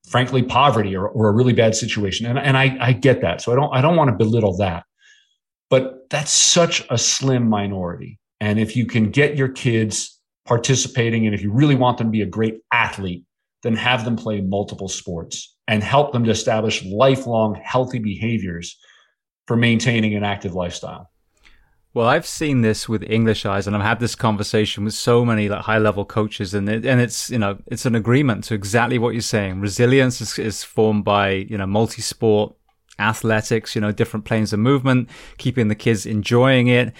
frankly, 0.07 0.43
poverty 0.43 0.95
or, 0.95 1.07
or 1.07 1.29
a 1.29 1.31
really 1.31 1.53
bad 1.53 1.75
situation. 1.75 2.27
And, 2.27 2.37
and 2.37 2.55
I, 2.57 2.77
I 2.79 2.93
get 2.93 3.21
that. 3.21 3.41
So 3.41 3.51
I 3.51 3.55
don't, 3.55 3.75
I 3.75 3.81
don't 3.81 3.95
want 3.95 4.09
to 4.09 4.15
belittle 4.15 4.55
that. 4.57 4.83
But 5.69 6.09
that's 6.09 6.31
such 6.31 6.85
a 6.89 6.97
slim 6.97 7.49
minority. 7.49 8.19
And 8.39 8.59
if 8.59 8.75
you 8.75 8.85
can 8.85 9.09
get 9.09 9.37
your 9.37 9.49
kids 9.49 10.19
participating, 10.45 11.25
and 11.25 11.33
if 11.33 11.41
you 11.41 11.51
really 11.51 11.75
want 11.75 11.97
them 11.97 12.07
to 12.07 12.11
be 12.11 12.21
a 12.21 12.27
great 12.27 12.59
athlete, 12.71 13.23
then 13.63 13.75
have 13.75 14.05
them 14.05 14.15
play 14.15 14.41
multiple 14.41 14.87
sports 14.87 15.55
and 15.67 15.83
help 15.83 16.11
them 16.11 16.23
to 16.25 16.31
establish 16.31 16.83
lifelong 16.85 17.59
healthy 17.63 17.99
behaviors 17.99 18.77
for 19.47 19.55
maintaining 19.55 20.15
an 20.15 20.23
active 20.23 20.53
lifestyle. 20.53 21.09
Well, 21.93 22.07
I've 22.07 22.25
seen 22.25 22.61
this 22.61 22.87
with 22.87 23.03
English 23.03 23.45
eyes, 23.45 23.67
and 23.67 23.75
I've 23.75 23.81
had 23.81 23.99
this 23.99 24.15
conversation 24.15 24.85
with 24.85 24.93
so 24.93 25.25
many 25.25 25.49
like 25.49 25.61
high 25.61 25.77
level 25.77 26.05
coaches, 26.05 26.53
and 26.53 26.69
it, 26.69 26.85
and 26.85 27.01
it's 27.01 27.29
you 27.29 27.37
know 27.37 27.57
it's 27.67 27.85
an 27.85 27.95
agreement 27.95 28.45
to 28.45 28.53
exactly 28.53 28.97
what 28.97 29.09
you're 29.09 29.21
saying. 29.21 29.59
Resilience 29.59 30.21
is, 30.21 30.39
is 30.39 30.63
formed 30.63 31.03
by 31.03 31.31
you 31.31 31.57
know 31.57 31.67
multi 31.67 32.01
sport 32.01 32.55
athletics, 33.01 33.75
you 33.75 33.81
know, 33.81 33.91
different 33.91 34.25
planes 34.25 34.53
of 34.53 34.59
movement, 34.59 35.09
keeping 35.37 35.67
the 35.67 35.75
kids 35.75 36.05
enjoying 36.05 36.67
it. 36.67 36.93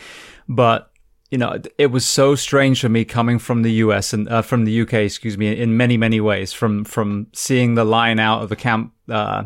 But 0.49 0.90
you 1.31 1.37
know, 1.37 1.57
it 1.77 1.87
was 1.87 2.05
so 2.05 2.35
strange 2.35 2.81
for 2.81 2.89
me 2.89 3.05
coming 3.05 3.39
from 3.39 3.61
the 3.61 3.71
US 3.85 4.11
and 4.11 4.27
uh, 4.27 4.41
from 4.41 4.65
the 4.65 4.81
UK, 4.81 4.93
excuse 4.95 5.37
me, 5.37 5.57
in 5.57 5.77
many, 5.77 5.95
many 5.95 6.19
ways. 6.19 6.51
From 6.51 6.83
from 6.83 7.27
seeing 7.33 7.75
the 7.75 7.85
line 7.85 8.19
out 8.19 8.43
of 8.43 8.49
the 8.49 8.57
camp 8.57 8.93
uh, 9.09 9.45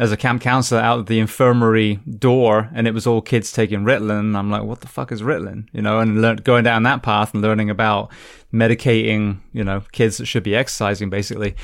as 0.00 0.10
a 0.10 0.16
camp 0.16 0.42
counselor 0.42 0.80
out 0.80 0.98
of 0.98 1.06
the 1.06 1.20
infirmary 1.20 2.00
door, 2.18 2.68
and 2.74 2.88
it 2.88 2.94
was 2.94 3.06
all 3.06 3.22
kids 3.22 3.52
taking 3.52 3.84
Ritalin. 3.84 4.18
And 4.18 4.36
I'm 4.36 4.50
like, 4.50 4.64
what 4.64 4.80
the 4.80 4.88
fuck 4.88 5.12
is 5.12 5.22
Ritalin? 5.22 5.68
You 5.72 5.82
know, 5.82 6.00
and 6.00 6.20
learn, 6.20 6.36
going 6.38 6.64
down 6.64 6.82
that 6.82 7.04
path 7.04 7.32
and 7.32 7.42
learning 7.42 7.70
about 7.70 8.10
medicating, 8.52 9.38
you 9.52 9.62
know, 9.62 9.82
kids 9.92 10.18
that 10.18 10.26
should 10.26 10.42
be 10.42 10.56
exercising, 10.56 11.10
basically. 11.10 11.54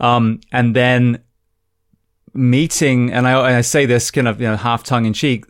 Um, 0.00 0.40
and 0.50 0.74
then 0.74 1.22
meeting, 2.32 3.12
and 3.12 3.28
I, 3.28 3.58
I 3.58 3.60
say 3.60 3.84
this 3.84 4.10
kind 4.10 4.28
of 4.28 4.40
you 4.40 4.46
know 4.46 4.56
half 4.56 4.82
tongue 4.82 5.04
in 5.04 5.12
cheek. 5.12 5.44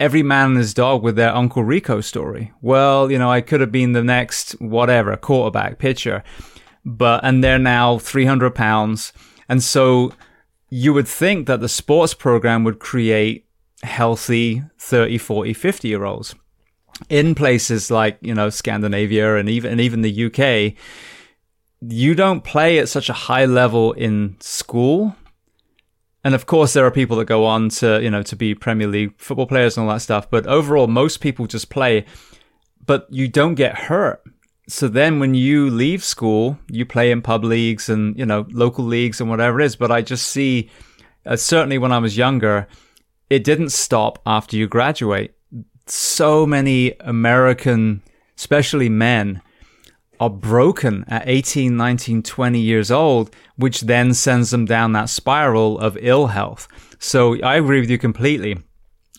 Every 0.00 0.22
man 0.22 0.48
and 0.48 0.58
his 0.58 0.74
dog 0.74 1.02
with 1.02 1.14
their 1.14 1.34
Uncle 1.34 1.62
Rico 1.62 2.00
story. 2.00 2.52
Well, 2.62 3.12
you 3.12 3.18
know, 3.18 3.30
I 3.30 3.42
could 3.42 3.60
have 3.60 3.70
been 3.70 3.92
the 3.92 4.02
next 4.02 4.52
whatever 4.52 5.14
quarterback, 5.16 5.78
pitcher, 5.78 6.24
but 6.84 7.22
and 7.22 7.44
they're 7.44 7.58
now 7.58 7.98
300 7.98 8.54
pounds, 8.54 9.12
and 9.48 9.62
so 9.62 10.12
you 10.70 10.94
would 10.94 11.06
think 11.06 11.46
that 11.46 11.60
the 11.60 11.68
sports 11.68 12.14
program 12.14 12.64
would 12.64 12.78
create 12.78 13.46
healthy 13.82 14.62
30, 14.78 15.18
40, 15.18 15.52
50 15.52 15.88
year 15.88 16.04
olds 16.04 16.34
in 17.08 17.34
places 17.34 17.90
like 17.90 18.18
you 18.20 18.34
know 18.34 18.50
Scandinavia 18.50 19.36
and 19.36 19.48
even 19.48 19.72
and 19.72 19.80
even 19.80 20.02
the 20.02 20.24
UK. 20.26 20.74
You 21.82 22.14
don't 22.14 22.44
play 22.44 22.78
at 22.78 22.88
such 22.88 23.08
a 23.08 23.14
high 23.14 23.46
level 23.46 23.92
in 23.92 24.36
school 24.40 25.16
and 26.22 26.34
of 26.34 26.46
course, 26.46 26.72
there 26.72 26.84
are 26.84 26.90
people 26.90 27.16
that 27.16 27.24
go 27.24 27.46
on 27.46 27.70
to, 27.70 28.00
you 28.02 28.10
know, 28.10 28.22
to 28.24 28.36
be 28.36 28.54
Premier 28.54 28.86
League 28.86 29.14
football 29.16 29.46
players 29.46 29.76
and 29.76 29.86
all 29.86 29.94
that 29.94 30.00
stuff. 30.00 30.30
But 30.30 30.46
overall, 30.46 30.86
most 30.86 31.20
people 31.20 31.46
just 31.46 31.70
play, 31.70 32.04
but 32.84 33.06
you 33.10 33.26
don't 33.28 33.54
get 33.54 33.76
hurt. 33.76 34.22
So 34.68 34.86
then 34.86 35.18
when 35.18 35.34
you 35.34 35.70
leave 35.70 36.04
school, 36.04 36.58
you 36.70 36.84
play 36.84 37.10
in 37.10 37.22
pub 37.22 37.42
leagues 37.42 37.88
and, 37.88 38.16
you 38.18 38.26
know, 38.26 38.46
local 38.50 38.84
leagues 38.84 39.20
and 39.20 39.30
whatever 39.30 39.60
it 39.60 39.64
is. 39.64 39.76
But 39.76 39.90
I 39.90 40.02
just 40.02 40.26
see, 40.26 40.70
uh, 41.24 41.36
certainly 41.36 41.78
when 41.78 41.90
I 41.90 41.98
was 41.98 42.16
younger, 42.16 42.68
it 43.30 43.42
didn't 43.42 43.70
stop 43.70 44.20
after 44.26 44.56
you 44.56 44.68
graduate. 44.68 45.34
So 45.86 46.46
many 46.46 46.94
American, 47.00 48.02
especially 48.36 48.88
men, 48.88 49.42
are 50.20 50.30
broken 50.30 51.04
at 51.08 51.22
18, 51.26 51.76
19, 51.76 52.22
20 52.22 52.60
years 52.60 52.90
old, 52.90 53.34
which 53.56 53.80
then 53.80 54.12
sends 54.12 54.50
them 54.50 54.66
down 54.66 54.92
that 54.92 55.08
spiral 55.08 55.78
of 55.78 55.96
ill 56.00 56.28
health. 56.28 56.68
So 56.98 57.40
I 57.42 57.56
agree 57.56 57.80
with 57.80 57.88
you 57.88 57.98
completely. 57.98 58.58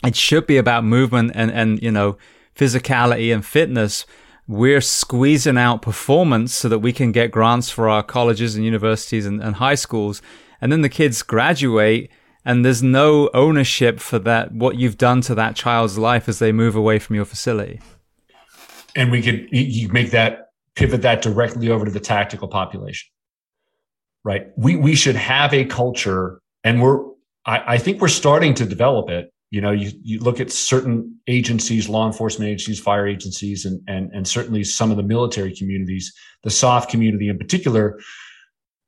It 0.05 0.15
should 0.15 0.45
be 0.45 0.57
about 0.57 0.83
movement 0.83 1.31
and, 1.33 1.51
and, 1.51 1.81
you 1.81 1.91
know, 1.91 2.17
physicality 2.55 3.33
and 3.33 3.43
fitness. 3.43 4.05
We're 4.47 4.81
squeezing 4.81 5.57
out 5.57 5.81
performance 5.81 6.53
so 6.53 6.69
that 6.69 6.79
we 6.79 6.93
can 6.93 7.11
get 7.11 7.31
grants 7.31 7.71
for 7.71 7.89
our 7.89 8.03
colleges 8.03 8.55
and 8.55 8.63
universities 8.63 9.25
and, 9.25 9.41
and 9.41 9.55
high 9.55 9.75
schools. 9.75 10.21
And 10.61 10.71
then 10.71 10.81
the 10.81 10.89
kids 10.89 11.23
graduate 11.23 12.11
and 12.45 12.63
there's 12.63 12.83
no 12.83 13.29
ownership 13.33 13.99
for 13.99 14.19
that 14.19 14.51
what 14.51 14.75
you've 14.75 14.97
done 14.97 15.21
to 15.21 15.35
that 15.35 15.55
child's 15.55 15.97
life 15.97 16.29
as 16.29 16.39
they 16.39 16.51
move 16.51 16.75
away 16.75 16.99
from 16.99 17.15
your 17.15 17.25
facility 17.25 17.79
and 18.95 19.11
we 19.11 19.21
could 19.21 19.47
you 19.51 19.87
make 19.89 20.11
that 20.11 20.50
pivot 20.75 21.01
that 21.01 21.21
directly 21.21 21.69
over 21.69 21.85
to 21.85 21.91
the 21.91 21.99
tactical 21.99 22.47
population 22.47 23.07
right? 24.23 24.47
We 24.57 24.75
we 24.75 24.95
should 24.95 25.15
have 25.15 25.53
a 25.53 25.65
culture 25.65 26.41
and 26.63 26.81
we're 26.81 27.03
i, 27.45 27.73
I 27.73 27.77
think 27.77 28.01
we're 28.01 28.07
starting 28.07 28.53
to 28.55 28.65
develop 28.65 29.09
it. 29.09 29.31
You 29.49 29.61
know 29.61 29.71
you, 29.71 29.91
you 30.01 30.19
look 30.19 30.39
at 30.39 30.51
certain 30.51 31.19
agencies 31.27 31.89
law 31.89 32.07
enforcement 32.07 32.49
agencies 32.49 32.79
fire 32.79 33.07
agencies 33.07 33.65
and, 33.65 33.81
and 33.87 34.09
and 34.13 34.27
certainly 34.27 34.63
some 34.63 34.91
of 34.91 34.97
the 34.97 35.03
military 35.03 35.55
communities 35.55 36.13
the 36.43 36.49
soft 36.49 36.89
community 36.89 37.27
in 37.27 37.37
particular 37.37 37.99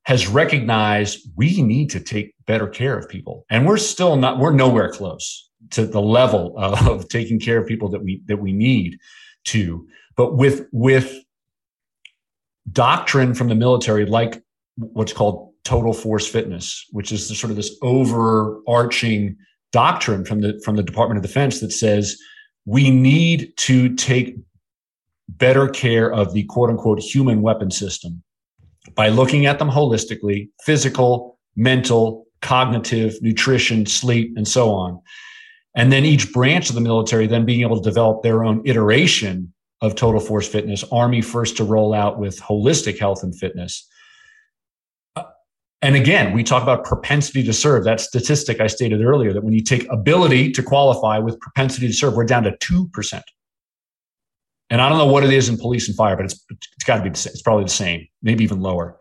has 0.06 0.28
recognized 0.28 1.26
we 1.36 1.62
need 1.62 1.90
to 1.90 2.00
take 2.00 2.34
better 2.46 2.66
care 2.66 2.98
of 2.98 3.08
people. 3.08 3.46
And 3.48 3.66
we're 3.66 3.78
still 3.78 4.16
not 4.16 4.38
we're 4.38 4.52
nowhere 4.52 4.90
close 4.90 5.50
to 5.70 5.86
the 5.86 6.00
level 6.00 6.54
of 6.58 7.08
taking 7.08 7.40
care 7.40 7.58
of 7.58 7.66
people 7.66 7.88
that 7.90 8.02
we 8.02 8.22
that 8.26 8.38
we 8.38 8.52
need 8.52 8.98
to. 9.46 9.86
But 10.16 10.36
with 10.36 10.66
with 10.72 11.23
doctrine 12.72 13.34
from 13.34 13.48
the 13.48 13.54
military 13.54 14.06
like 14.06 14.42
what's 14.76 15.12
called 15.12 15.52
total 15.64 15.92
force 15.92 16.26
fitness 16.26 16.86
which 16.90 17.12
is 17.12 17.28
the, 17.28 17.34
sort 17.34 17.50
of 17.50 17.56
this 17.56 17.76
overarching 17.82 19.36
doctrine 19.72 20.24
from 20.24 20.40
the 20.40 20.60
from 20.64 20.76
the 20.76 20.82
department 20.82 21.18
of 21.18 21.22
defense 21.22 21.60
that 21.60 21.72
says 21.72 22.18
we 22.66 22.90
need 22.90 23.52
to 23.56 23.94
take 23.94 24.36
better 25.28 25.68
care 25.68 26.12
of 26.12 26.32
the 26.32 26.44
quote 26.44 26.70
unquote 26.70 27.00
human 27.00 27.42
weapon 27.42 27.70
system 27.70 28.22
by 28.94 29.08
looking 29.08 29.46
at 29.46 29.58
them 29.58 29.70
holistically 29.70 30.50
physical, 30.62 31.38
mental, 31.56 32.26
cognitive, 32.42 33.16
nutrition, 33.22 33.86
sleep, 33.86 34.34
and 34.36 34.46
so 34.46 34.70
on. 34.72 35.00
And 35.74 35.90
then 35.90 36.04
each 36.04 36.32
branch 36.32 36.68
of 36.68 36.74
the 36.74 36.80
military 36.80 37.26
then 37.26 37.44
being 37.44 37.62
able 37.62 37.80
to 37.80 37.88
develop 37.88 38.22
their 38.22 38.44
own 38.44 38.62
iteration 38.64 39.52
of 39.84 39.94
total 39.94 40.20
force 40.20 40.48
fitness. 40.48 40.82
Army 40.90 41.20
first 41.20 41.58
to 41.58 41.64
roll 41.64 41.92
out 41.92 42.18
with 42.18 42.40
holistic 42.40 42.98
health 42.98 43.22
and 43.22 43.36
fitness. 43.38 43.86
And 45.82 45.94
again, 45.94 46.32
we 46.32 46.42
talk 46.42 46.62
about 46.62 46.84
propensity 46.84 47.42
to 47.42 47.52
serve. 47.52 47.84
That 47.84 48.00
statistic 48.00 48.58
I 48.58 48.68
stated 48.68 49.02
earlier 49.04 49.34
that 49.34 49.44
when 49.44 49.52
you 49.52 49.62
take 49.62 49.86
ability 49.92 50.50
to 50.52 50.62
qualify 50.62 51.18
with 51.18 51.38
propensity 51.40 51.86
to 51.86 51.92
serve, 51.92 52.14
we're 52.14 52.24
down 52.24 52.44
to 52.44 52.52
2%. 52.52 53.20
And 54.70 54.80
I 54.80 54.88
don't 54.88 54.96
know 54.96 55.06
what 55.06 55.24
it 55.24 55.32
is 55.32 55.50
in 55.50 55.58
police 55.58 55.86
and 55.86 55.96
fire, 55.96 56.16
but 56.16 56.24
it's, 56.24 56.42
it's 56.50 56.84
got 56.86 56.96
to 56.96 57.02
be 57.02 57.10
the 57.10 57.16
same. 57.16 57.32
It's 57.32 57.42
probably 57.42 57.64
the 57.64 57.70
same, 57.70 58.08
maybe 58.22 58.42
even 58.44 58.62
lower. 58.62 58.98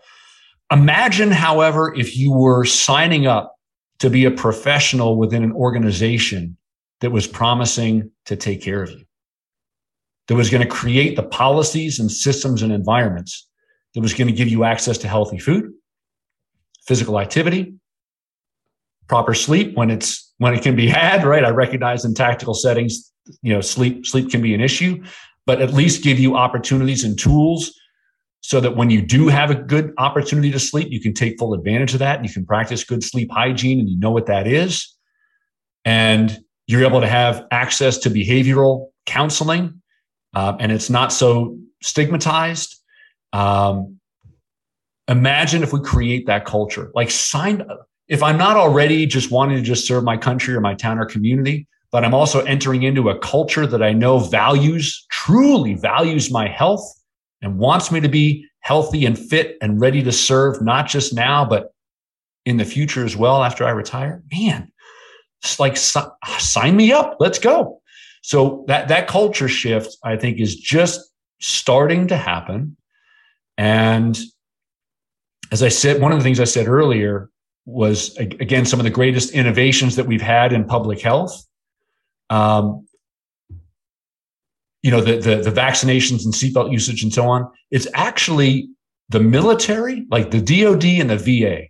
Imagine, 0.71 1.31
however, 1.31 1.93
if 1.95 2.17
you 2.17 2.33
were 2.33 2.65
signing 2.65 3.27
up 3.27 3.55
to 3.99 4.09
be 4.09 4.25
a 4.25 4.31
professional 4.31 5.15
within 5.15 5.41
an 5.43 5.53
organization 5.53 6.57
that 6.99 7.11
was 7.11 7.27
promising 7.27 8.11
to 8.25 8.35
take 8.35 8.61
care 8.61 8.83
of 8.83 8.91
you, 8.91 9.05
that 10.27 10.35
was 10.35 10.49
going 10.49 10.63
to 10.63 10.69
create 10.69 11.15
the 11.15 11.23
policies 11.23 11.99
and 11.99 12.11
systems 12.11 12.61
and 12.61 12.71
environments 12.71 13.47
that 13.93 14.01
was 14.01 14.13
going 14.13 14.27
to 14.27 14.33
give 14.33 14.47
you 14.47 14.63
access 14.63 14.97
to 14.99 15.07
healthy 15.07 15.37
food, 15.37 15.71
physical 16.87 17.19
activity, 17.19 17.73
proper 19.07 19.33
sleep 19.33 19.75
when 19.75 19.91
it's 19.91 20.33
when 20.37 20.53
it 20.53 20.61
can 20.61 20.75
be 20.75 20.87
had, 20.87 21.23
right? 21.23 21.45
I 21.45 21.49
recognize 21.49 22.05
in 22.05 22.13
tactical 22.13 22.53
settings, 22.53 23.11
you 23.41 23.53
know, 23.53 23.61
sleep 23.61 24.05
sleep 24.05 24.31
can 24.31 24.41
be 24.41 24.53
an 24.53 24.61
issue, 24.61 25.03
but 25.45 25.61
at 25.61 25.73
least 25.73 26.03
give 26.03 26.19
you 26.19 26.35
opportunities 26.35 27.03
and 27.03 27.17
tools 27.19 27.73
so 28.41 28.59
that 28.59 28.75
when 28.75 28.89
you 28.89 29.01
do 29.01 29.27
have 29.29 29.49
a 29.51 29.55
good 29.55 29.93
opportunity 29.97 30.51
to 30.51 30.59
sleep, 30.59 30.89
you 30.91 30.99
can 30.99 31.13
take 31.13 31.37
full 31.39 31.53
advantage 31.53 31.93
of 31.93 31.99
that. 31.99 32.23
You 32.25 32.31
can 32.31 32.45
practice 32.45 32.83
good 32.83 33.03
sleep 33.03 33.31
hygiene 33.31 33.79
and 33.79 33.89
you 33.89 33.97
know 33.97 34.11
what 34.11 34.25
that 34.25 34.47
is. 34.47 34.93
And 35.85 36.39
you're 36.67 36.83
able 36.83 37.01
to 37.01 37.07
have 37.07 37.45
access 37.51 37.97
to 37.99 38.09
behavioral 38.09 38.89
counseling 39.05 39.81
uh, 40.33 40.55
and 40.59 40.71
it's 40.71 40.89
not 40.89 41.13
so 41.13 41.57
stigmatized. 41.81 42.79
Um, 43.33 43.99
imagine 45.07 45.63
if 45.63 45.73
we 45.73 45.81
create 45.81 46.27
that 46.27 46.45
culture, 46.45 46.91
like 46.93 47.11
sign, 47.11 47.61
up. 47.61 47.87
if 48.07 48.23
I'm 48.23 48.37
not 48.37 48.57
already 48.57 49.05
just 49.05 49.31
wanting 49.31 49.57
to 49.57 49.63
just 49.63 49.87
serve 49.87 50.03
my 50.03 50.17
country 50.17 50.55
or 50.55 50.61
my 50.61 50.75
town 50.75 50.99
or 50.99 51.05
community, 51.05 51.67
but 51.91 52.03
I'm 52.03 52.13
also 52.13 52.43
entering 52.45 52.83
into 52.83 53.09
a 53.09 53.19
culture 53.19 53.67
that 53.67 53.83
I 53.83 53.93
know 53.93 54.19
values, 54.19 55.05
truly 55.11 55.75
values 55.75 56.31
my 56.31 56.47
health 56.47 56.83
and 57.41 57.59
wants 57.59 57.91
me 57.91 57.99
to 57.99 58.09
be 58.09 58.47
healthy 58.61 59.05
and 59.05 59.19
fit 59.19 59.57
and 59.61 59.79
ready 59.79 60.01
to 60.03 60.11
serve, 60.11 60.61
not 60.61 60.87
just 60.87 61.13
now, 61.13 61.45
but 61.45 61.73
in 62.45 62.57
the 62.57 62.65
future 62.65 63.05
as 63.05 63.15
well 63.15 63.43
after 63.43 63.65
I 63.65 63.71
retire. 63.71 64.23
Man, 64.31 64.71
it's 65.43 65.59
like 65.59 65.77
sign 65.77 66.75
me 66.75 66.91
up. 66.91 67.17
Let's 67.19 67.39
go. 67.39 67.81
So 68.23 68.65
that 68.67 68.87
that 68.87 69.07
culture 69.07 69.47
shift, 69.47 69.95
I 70.03 70.17
think, 70.17 70.39
is 70.39 70.55
just 70.55 70.99
starting 71.39 72.07
to 72.07 72.17
happen. 72.17 72.75
And 73.57 74.17
as 75.51 75.61
I 75.61 75.69
said, 75.69 76.01
one 76.01 76.11
of 76.11 76.17
the 76.17 76.23
things 76.23 76.39
I 76.39 76.45
said 76.45 76.67
earlier 76.67 77.29
was 77.65 78.17
again 78.17 78.65
some 78.65 78.79
of 78.79 78.83
the 78.83 78.89
greatest 78.89 79.31
innovations 79.31 79.95
that 79.95 80.07
we've 80.07 80.21
had 80.21 80.51
in 80.51 80.65
public 80.65 80.99
health 80.99 81.45
um, 82.29 82.87
you 84.81 84.91
know, 84.91 85.01
the, 85.01 85.17
the, 85.17 85.35
the 85.37 85.51
vaccinations 85.51 86.25
and 86.25 86.33
seatbelt 86.33 86.71
usage 86.71 87.03
and 87.03 87.13
so 87.13 87.25
on. 87.25 87.49
It's 87.71 87.87
actually 87.93 88.69
the 89.09 89.19
military, 89.19 90.05
like 90.09 90.31
the 90.31 90.41
DOD 90.41 90.83
and 90.83 91.09
the 91.09 91.17
VA, 91.17 91.67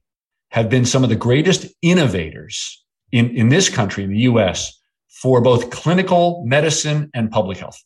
have 0.49 0.69
been 0.69 0.85
some 0.85 1.03
of 1.03 1.09
the 1.09 1.15
greatest 1.15 1.67
innovators 1.81 2.83
in, 3.11 3.29
in 3.31 3.49
this 3.49 3.69
country, 3.69 4.03
in 4.03 4.11
the 4.11 4.21
US, 4.21 4.79
for 5.23 5.41
both 5.41 5.71
clinical 5.71 6.43
medicine 6.45 7.09
and 7.15 7.31
public 7.31 7.57
health 7.57 7.81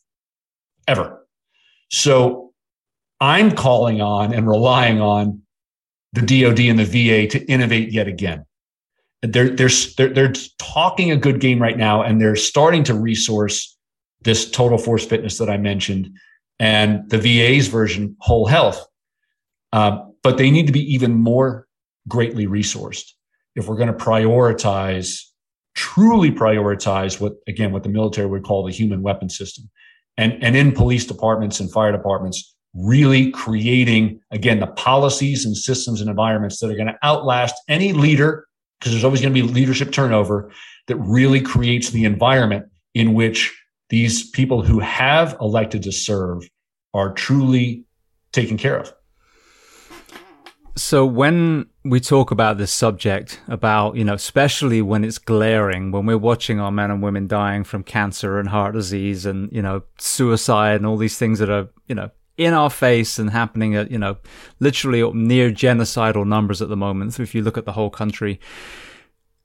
ever. 0.86 1.26
So 1.90 2.52
I'm 3.18 3.52
calling 3.52 4.02
on 4.02 4.34
and 4.34 4.46
relying 4.46 5.00
on 5.00 5.40
the 6.12 6.20
DOD 6.20 6.60
and 6.60 6.78
the 6.78 6.84
VA 6.84 7.26
to 7.28 7.44
innovate 7.46 7.92
yet 7.92 8.08
again 8.08 8.44
they're, 9.22 9.50
they're, 9.50 9.70
they're, 9.96 10.08
they're 10.08 10.32
talking 10.58 11.10
a 11.10 11.16
good 11.16 11.40
game 11.40 11.60
right 11.60 11.76
now 11.76 12.02
and 12.02 12.20
they're 12.20 12.36
starting 12.36 12.84
to 12.84 12.94
resource 12.94 13.76
this 14.22 14.50
total 14.50 14.78
force 14.78 15.04
fitness 15.04 15.38
that 15.38 15.50
I 15.50 15.56
mentioned 15.56 16.10
and 16.58 17.08
the 17.10 17.18
VA's 17.18 17.68
version, 17.68 18.16
whole 18.20 18.46
health. 18.46 18.84
Uh, 19.72 19.98
but 20.22 20.38
they 20.38 20.50
need 20.50 20.66
to 20.66 20.72
be 20.72 20.92
even 20.92 21.14
more 21.14 21.66
greatly 22.06 22.46
resourced 22.46 23.12
if 23.54 23.68
we're 23.68 23.76
going 23.76 23.88
to 23.88 24.04
prioritize, 24.04 25.22
truly 25.78 26.32
prioritize 26.32 27.20
what, 27.20 27.34
again, 27.46 27.70
what 27.70 27.84
the 27.84 27.88
military 27.88 28.26
would 28.26 28.42
call 28.42 28.64
the 28.64 28.72
human 28.72 29.00
weapon 29.00 29.30
system. 29.30 29.70
And, 30.16 30.36
and 30.42 30.56
in 30.56 30.72
police 30.72 31.06
departments 31.06 31.60
and 31.60 31.70
fire 31.70 31.92
departments, 31.92 32.56
really 32.74 33.30
creating, 33.30 34.20
again, 34.32 34.58
the 34.58 34.66
policies 34.66 35.44
and 35.44 35.56
systems 35.56 36.00
and 36.00 36.10
environments 36.10 36.58
that 36.58 36.68
are 36.68 36.74
going 36.74 36.88
to 36.88 36.98
outlast 37.04 37.54
any 37.68 37.92
leader 37.92 38.48
because 38.80 38.92
there's 38.92 39.04
always 39.04 39.20
going 39.20 39.32
to 39.32 39.40
be 39.40 39.46
leadership 39.46 39.92
turnover 39.92 40.50
that 40.88 40.96
really 40.96 41.40
creates 41.40 41.90
the 41.90 42.04
environment 42.04 42.66
in 42.94 43.14
which 43.14 43.56
these 43.88 44.28
people 44.30 44.62
who 44.62 44.80
have 44.80 45.36
elected 45.40 45.84
to 45.84 45.92
serve 45.92 46.42
are 46.92 47.12
truly 47.12 47.84
taken 48.32 48.56
care 48.56 48.78
of. 48.78 48.92
So 50.78 51.04
when 51.04 51.66
we 51.84 51.98
talk 51.98 52.30
about 52.30 52.56
this 52.56 52.70
subject 52.70 53.40
about, 53.48 53.96
you 53.96 54.04
know, 54.04 54.14
especially 54.14 54.80
when 54.80 55.02
it's 55.02 55.18
glaring, 55.18 55.90
when 55.90 56.06
we're 56.06 56.16
watching 56.16 56.60
our 56.60 56.70
men 56.70 56.92
and 56.92 57.02
women 57.02 57.26
dying 57.26 57.64
from 57.64 57.82
cancer 57.82 58.38
and 58.38 58.48
heart 58.48 58.74
disease 58.74 59.26
and, 59.26 59.50
you 59.50 59.60
know, 59.60 59.82
suicide 59.98 60.76
and 60.76 60.86
all 60.86 60.96
these 60.96 61.18
things 61.18 61.40
that 61.40 61.50
are, 61.50 61.68
you 61.88 61.96
know, 61.96 62.10
in 62.36 62.54
our 62.54 62.70
face 62.70 63.18
and 63.18 63.30
happening 63.30 63.74
at, 63.74 63.90
you 63.90 63.98
know, 63.98 64.18
literally 64.60 65.02
near 65.12 65.50
genocidal 65.50 66.24
numbers 66.24 66.62
at 66.62 66.68
the 66.68 66.76
moment. 66.76 67.14
So 67.14 67.24
if 67.24 67.34
you 67.34 67.42
look 67.42 67.58
at 67.58 67.64
the 67.64 67.72
whole 67.72 67.90
country, 67.90 68.38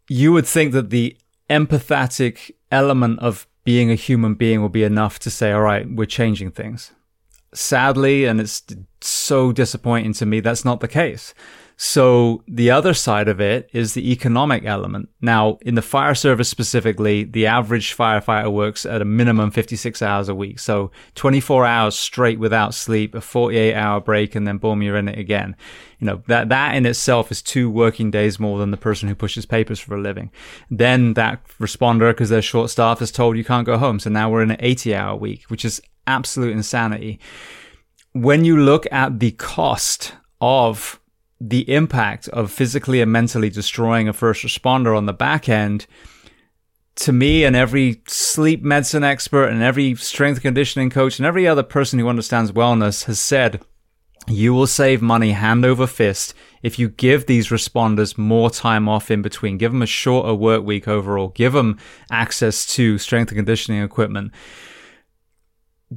you 0.07 0.31
would 0.33 0.45
think 0.45 0.71
that 0.73 0.91
the 0.91 1.17
empathetic 1.49 2.51
element 2.71 3.19
of 3.21 3.47
being 3.63 3.89
a 3.89 3.95
human 3.95 4.35
being 4.35 4.61
will 4.61 4.69
be 4.69 4.83
enough 4.83 5.17
to 5.19 5.31
say, 5.31 5.51
all 5.51 5.61
right, 5.61 5.89
we're 5.89 6.05
changing 6.05 6.51
things. 6.51 6.91
Sadly, 7.53 8.25
and 8.25 8.39
it's 8.39 8.63
so 9.01 9.51
disappointing 9.51 10.13
to 10.13 10.25
me, 10.25 10.39
that's 10.39 10.65
not 10.65 10.79
the 10.79 10.87
case. 10.87 11.33
So 11.75 12.43
the 12.47 12.71
other 12.71 12.93
side 12.93 13.27
of 13.27 13.41
it 13.41 13.69
is 13.73 13.93
the 13.93 14.11
economic 14.11 14.63
element. 14.65 15.09
Now, 15.21 15.57
in 15.61 15.75
the 15.75 15.81
fire 15.81 16.15
service 16.15 16.47
specifically, 16.47 17.23
the 17.23 17.47
average 17.47 17.97
firefighter 17.97 18.51
works 18.51 18.85
at 18.85 19.01
a 19.01 19.05
minimum 19.05 19.51
56 19.51 20.01
hours 20.01 20.29
a 20.29 20.35
week. 20.35 20.59
So 20.59 20.91
24 21.15 21.65
hours 21.65 21.95
straight 21.95 22.39
without 22.39 22.73
sleep, 22.73 23.15
a 23.15 23.21
48 23.21 23.73
hour 23.73 23.99
break, 23.99 24.35
and 24.35 24.47
then 24.47 24.59
boom, 24.59 24.81
you're 24.81 24.97
in 24.97 25.07
it 25.07 25.17
again. 25.17 25.55
You 25.99 26.07
know, 26.07 26.23
that, 26.27 26.49
that 26.49 26.75
in 26.75 26.85
itself 26.85 27.31
is 27.31 27.41
two 27.41 27.69
working 27.69 28.11
days 28.11 28.39
more 28.39 28.59
than 28.59 28.71
the 28.71 28.77
person 28.77 29.09
who 29.09 29.15
pushes 29.15 29.45
papers 29.45 29.79
for 29.79 29.95
a 29.95 30.01
living. 30.01 30.31
Then 30.69 31.15
that 31.15 31.43
responder, 31.59 32.11
because 32.11 32.29
they're 32.29 32.41
short 32.41 32.69
staffed, 32.69 33.01
is 33.01 33.11
told 33.11 33.35
you 33.35 33.43
can't 33.43 33.65
go 33.65 33.77
home. 33.77 33.99
So 33.99 34.09
now 34.09 34.29
we're 34.29 34.43
in 34.43 34.51
an 34.51 34.57
80 34.59 34.95
hour 34.95 35.15
week, 35.15 35.45
which 35.49 35.65
is 35.65 35.81
absolute 36.07 36.51
insanity. 36.51 37.19
When 38.13 38.45
you 38.45 38.57
look 38.57 38.85
at 38.91 39.19
the 39.19 39.31
cost 39.31 40.13
of 40.39 40.99
the 41.39 41.69
impact 41.73 42.27
of 42.29 42.51
physically 42.51 43.01
and 43.01 43.11
mentally 43.11 43.49
destroying 43.49 44.07
a 44.07 44.13
first 44.13 44.43
responder 44.43 44.95
on 44.95 45.05
the 45.05 45.13
back 45.13 45.49
end 45.49 45.85
to 46.95 47.11
me 47.11 47.43
and 47.43 47.55
every 47.55 48.01
sleep 48.07 48.61
medicine 48.61 49.03
expert 49.03 49.47
and 49.47 49.61
every 49.61 49.95
strength 49.95 50.41
conditioning 50.41 50.89
coach 50.89 51.19
and 51.19 51.25
every 51.25 51.47
other 51.47 51.63
person 51.63 51.99
who 51.99 52.07
understands 52.07 52.51
wellness 52.51 53.05
has 53.05 53.19
said 53.19 53.61
you 54.27 54.53
will 54.53 54.67
save 54.67 55.01
money 55.01 55.31
hand 55.31 55.65
over 55.65 55.85
fist 55.85 56.33
if 56.61 56.79
you 56.79 56.89
give 56.89 57.25
these 57.25 57.49
responders 57.49 58.17
more 58.17 58.49
time 58.49 58.87
off 58.87 59.11
in 59.11 59.21
between. 59.21 59.57
Give 59.57 59.71
them 59.71 59.81
a 59.81 59.87
shorter 59.87 60.33
work 60.33 60.63
week 60.63 60.87
overall. 60.87 61.29
Give 61.29 61.51
them 61.51 61.77
access 62.09 62.65
to 62.75 62.97
strength 62.97 63.29
and 63.29 63.37
conditioning 63.37 63.83
equipment. 63.83 64.31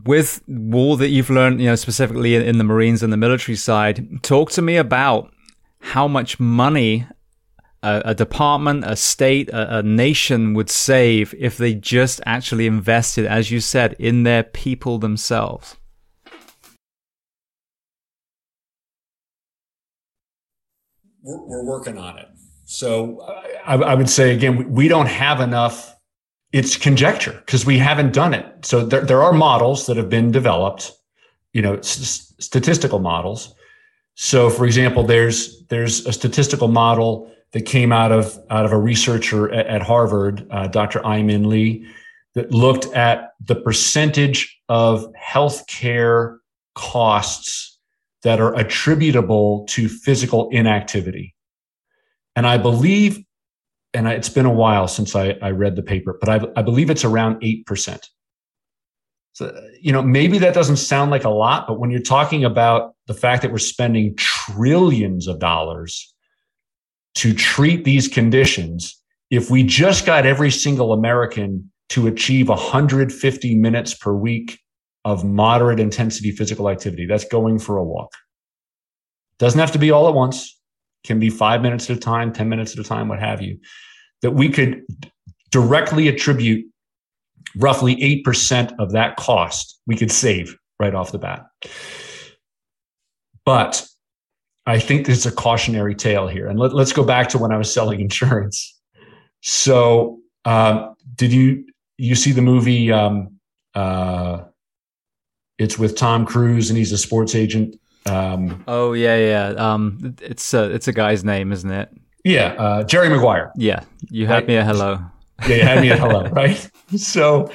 With 0.07 0.43
all 0.73 0.97
that 0.97 1.09
you've 1.09 1.31
learned, 1.31 1.61
you 1.61 1.67
know, 1.67 1.75
specifically 1.75 2.37
in 2.37 2.59
the 2.59 2.65
Marines 2.65 3.03
and 3.03 3.13
the 3.13 3.17
military 3.17 3.57
side, 3.57 4.23
talk 4.23 4.51
to 4.53 4.63
me 4.63 4.77
about 4.77 5.33
how 5.81 6.07
much 6.07 6.39
money 6.39 7.07
a, 7.83 8.03
a 8.07 8.15
department, 8.15 8.85
a 8.85 8.97
state, 8.97 9.49
a, 9.51 9.79
a 9.79 9.83
nation 9.83 10.55
would 10.55 10.71
save 10.71 11.35
if 11.39 11.57
they 11.57 11.75
just 11.75 12.21
actually 12.25 12.67
invested, 12.67 13.27
as 13.27 13.51
you 13.51 13.61
said, 13.61 13.95
in 13.99 14.23
their 14.23 14.43
people 14.43 14.99
themselves. 14.99 15.77
we're, 21.27 21.43
we're 21.45 21.65
working 21.65 21.99
on 21.99 22.19
it. 22.19 22.29
So 22.65 23.21
I, 23.67 23.75
I, 23.75 23.95
would 23.95 24.09
say 24.09 24.35
again, 24.35 24.73
we 24.73 24.89
don't 24.89 25.07
have 25.07 25.41
enough. 25.41 25.96
It's 26.57 26.75
conjecture 26.77 27.43
because 27.45 27.67
we 27.67 27.77
haven't 27.77 28.15
done 28.15 28.33
it. 28.33 28.47
So 28.65 28.87
there, 28.87 29.03
there 29.03 29.23
are 29.23 29.35
models 29.35 29.85
that 29.87 29.99
have 29.99 30.09
been 30.09 30.31
developed, 30.31 30.91
you 31.53 31.61
know, 31.61 31.75
s- 31.77 32.33
statistical 32.39 32.99
models. 32.99 33.55
So, 34.15 34.49
for 34.49 34.65
example, 34.65 35.03
there's 35.03 35.67
there's 35.67 36.07
a 36.07 36.13
statistical 36.13 36.69
model 36.69 37.31
that 37.53 37.67
came 37.67 37.93
out 37.93 38.11
of 38.11 38.39
out 38.49 38.65
of 38.65 38.73
a 38.73 38.79
researcher 38.79 39.53
at, 39.53 39.67
at 39.67 39.83
Harvard, 39.83 40.47
uh, 40.51 40.67
Dr. 40.69 41.05
I-Min 41.05 41.51
Lee, 41.51 41.87
that 42.35 42.51
looked 42.53 42.87
at 42.95 43.33
the 43.45 43.57
percentage 43.57 44.59
of 44.71 45.07
healthcare 45.13 46.39
costs 46.75 47.79
that 48.23 48.41
are 48.41 48.55
attributable 48.57 49.67
to 49.69 49.91
physical 49.91 50.49
inactivity. 50.49 51.35
And 52.35 52.47
I 52.47 52.57
believe, 52.57 53.26
and 53.95 54.07
it's 54.07 54.29
been 54.29 54.47
a 54.47 54.53
while 54.53 54.89
since 54.89 55.15
I, 55.15 55.37
I 55.43 55.51
read 55.51 55.77
the 55.77 55.83
paper, 55.83 56.17
but 56.21 56.29
I, 56.29 56.41
I 56.57 56.63
believe 56.63 56.91
it's 56.91 57.05
around 57.05 57.41
8%. 57.41 58.09
So, 59.33 59.55
you 59.81 59.93
know, 59.93 60.03
maybe 60.03 60.39
that 60.39 60.55
doesn't 60.55 60.77
sound 60.77 61.11
like 61.11 61.25
a 61.25 61.31
lot, 61.31 61.67
but 61.67 61.79
when 61.79 61.91
you're 61.91 62.01
talking 62.01 62.45
about 62.45 62.95
the 63.07 63.15
fact 63.15 63.43
that 63.43 63.53
we're 63.53 63.59
spending 63.59 64.17
trillions 64.17 65.27
of 65.27 65.39
dollars 65.39 66.15
to 67.17 67.35
treat 67.35 67.85
these 67.85 68.09
conditions, 68.09 69.01
if 69.31 69.51
we 69.51 69.63
just 69.63 70.07
got 70.07 70.25
every 70.27 70.51
single 70.51 70.93
American 70.93 71.71
to 71.91 72.07
achieve 72.07 72.49
150 72.49 73.55
minutes 73.55 73.95
per 73.95 74.13
week 74.13 74.59
of 75.05 75.25
moderate 75.25 75.79
intensity 75.79 76.33
physical 76.33 76.69
activity. 76.69 77.07
That's 77.07 77.25
going 77.25 77.61
for 77.61 77.77
a 77.77 77.85
walk. 77.85 78.13
Doesn't 79.39 79.61
have 79.61 79.73
to 79.73 79.79
be 79.79 79.93
all 79.93 80.09
at 80.09 80.15
once, 80.15 80.56
can 81.07 81.19
be 81.19 81.31
five 81.31 81.63
minutes 81.63 81.89
at 81.91 81.97
a 81.97 82.01
time, 82.01 82.33
10 82.33 82.49
minutes 82.49 82.73
at 82.73 82.79
a 82.79 82.85
time, 82.85 83.09
what 83.09 83.21
have 83.21 83.41
you. 83.41 83.59
That 84.23 84.33
we 84.33 84.49
could 84.49 84.83
directly 85.51 86.09
attribute 86.09 86.67
roughly 87.57 87.97
8% 88.25 88.75
of 88.79 88.93
that 88.93 89.17
cost 89.17 89.81
we 89.87 89.97
could 89.97 90.11
save 90.11 90.57
right 90.79 90.95
off 90.95 91.13
the 91.13 91.19
bat. 91.19 91.47
But 93.45 93.87
I 94.67 94.81
think 94.81 95.07
there's 95.07 95.27
a 95.27 95.33
cautionary 95.33 95.95
tale 95.95 96.27
here. 96.27 96.49
And 96.49 96.59
let, 96.59 96.73
us 96.75 96.93
go 96.93 97.05
back 97.05 97.29
to 97.31 97.39
when 97.39 97.53
I 97.53 97.57
was 97.57 97.73
selling 97.73 98.01
insurance. 98.09 98.79
So, 99.43 100.19
um, 100.45 100.95
did 101.15 101.33
you 101.33 101.65
you 101.99 102.15
see 102.15 102.33
the 102.33 102.43
movie 102.43 102.93
um, 102.93 103.37
uh, 103.75 104.45
it's 105.59 105.79
with 105.79 105.97
Tom 105.97 106.27
Cruise, 106.27 106.71
and 106.71 106.77
he's 106.77 106.93
a 106.93 106.99
sports 106.99 107.35
agent. 107.35 107.77
Um, 108.07 108.65
oh 108.69 108.93
yeah, 108.93 109.17
yeah. 109.17 109.49
Um, 109.57 110.17
it's 110.21 110.55
a 110.55 110.71
it's 110.73 110.89
a 110.89 110.93
guy's 110.93 111.25
name, 111.25 111.53
isn't 111.53 111.71
it? 111.71 111.91
Yeah, 112.25 112.55
uh, 112.59 112.83
Jerry 112.85 113.09
Maguire. 113.09 113.53
Yeah, 113.57 113.85
you 114.11 114.27
had 114.27 114.35
right? 114.35 114.49
me 114.49 114.57
at 114.57 114.67
hello. 114.67 114.99
Yeah, 115.47 115.57
you 115.57 115.63
had 115.63 115.81
me 115.81 115.91
at 115.91 115.99
hello, 116.01 116.29
right? 116.31 116.71
So 116.97 117.51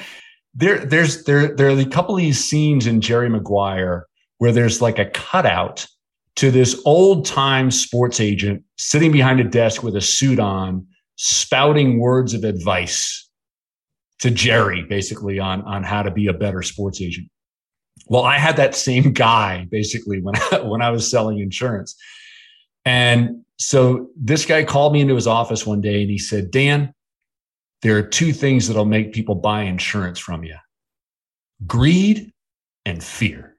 there, 0.54 0.78
there's 0.78 1.24
there 1.24 1.54
there 1.54 1.68
are 1.68 1.78
a 1.78 1.84
couple 1.84 2.14
of 2.14 2.20
these 2.20 2.42
scenes 2.42 2.86
in 2.86 3.00
Jerry 3.00 3.28
Maguire 3.28 4.06
where 4.38 4.52
there's 4.52 4.82
like 4.82 4.98
a 4.98 5.06
cutout 5.06 5.86
to 6.36 6.50
this 6.50 6.80
old 6.84 7.26
time 7.26 7.70
sports 7.70 8.20
agent 8.20 8.62
sitting 8.78 9.12
behind 9.12 9.40
a 9.40 9.44
desk 9.44 9.82
with 9.82 9.94
a 9.96 10.00
suit 10.00 10.38
on, 10.38 10.86
spouting 11.16 11.98
words 11.98 12.34
of 12.34 12.44
advice 12.44 13.28
to 14.20 14.30
Jerry, 14.30 14.84
basically 14.88 15.38
on 15.38 15.62
on 15.62 15.82
how 15.82 16.02
to 16.02 16.10
be 16.10 16.26
a 16.26 16.32
better 16.32 16.62
sports 16.62 17.00
agent. 17.00 17.28
Well, 18.06 18.24
I 18.24 18.38
had 18.38 18.56
that 18.56 18.74
same 18.74 19.12
guy 19.12 19.66
basically 19.70 20.20
when 20.20 20.34
I, 20.36 20.60
when 20.60 20.82
I 20.82 20.90
was 20.90 21.10
selling 21.10 21.38
insurance. 21.38 21.96
And 22.84 23.44
so 23.58 24.08
this 24.16 24.44
guy 24.44 24.64
called 24.64 24.92
me 24.92 25.00
into 25.00 25.14
his 25.14 25.26
office 25.26 25.66
one 25.66 25.80
day 25.80 26.02
and 26.02 26.10
he 26.10 26.18
said, 26.18 26.50
Dan, 26.50 26.92
there 27.82 27.96
are 27.96 28.02
two 28.02 28.32
things 28.32 28.68
that'll 28.68 28.84
make 28.84 29.12
people 29.12 29.34
buy 29.34 29.62
insurance 29.62 30.18
from 30.18 30.44
you 30.44 30.56
greed 31.66 32.32
and 32.84 33.02
fear. 33.02 33.56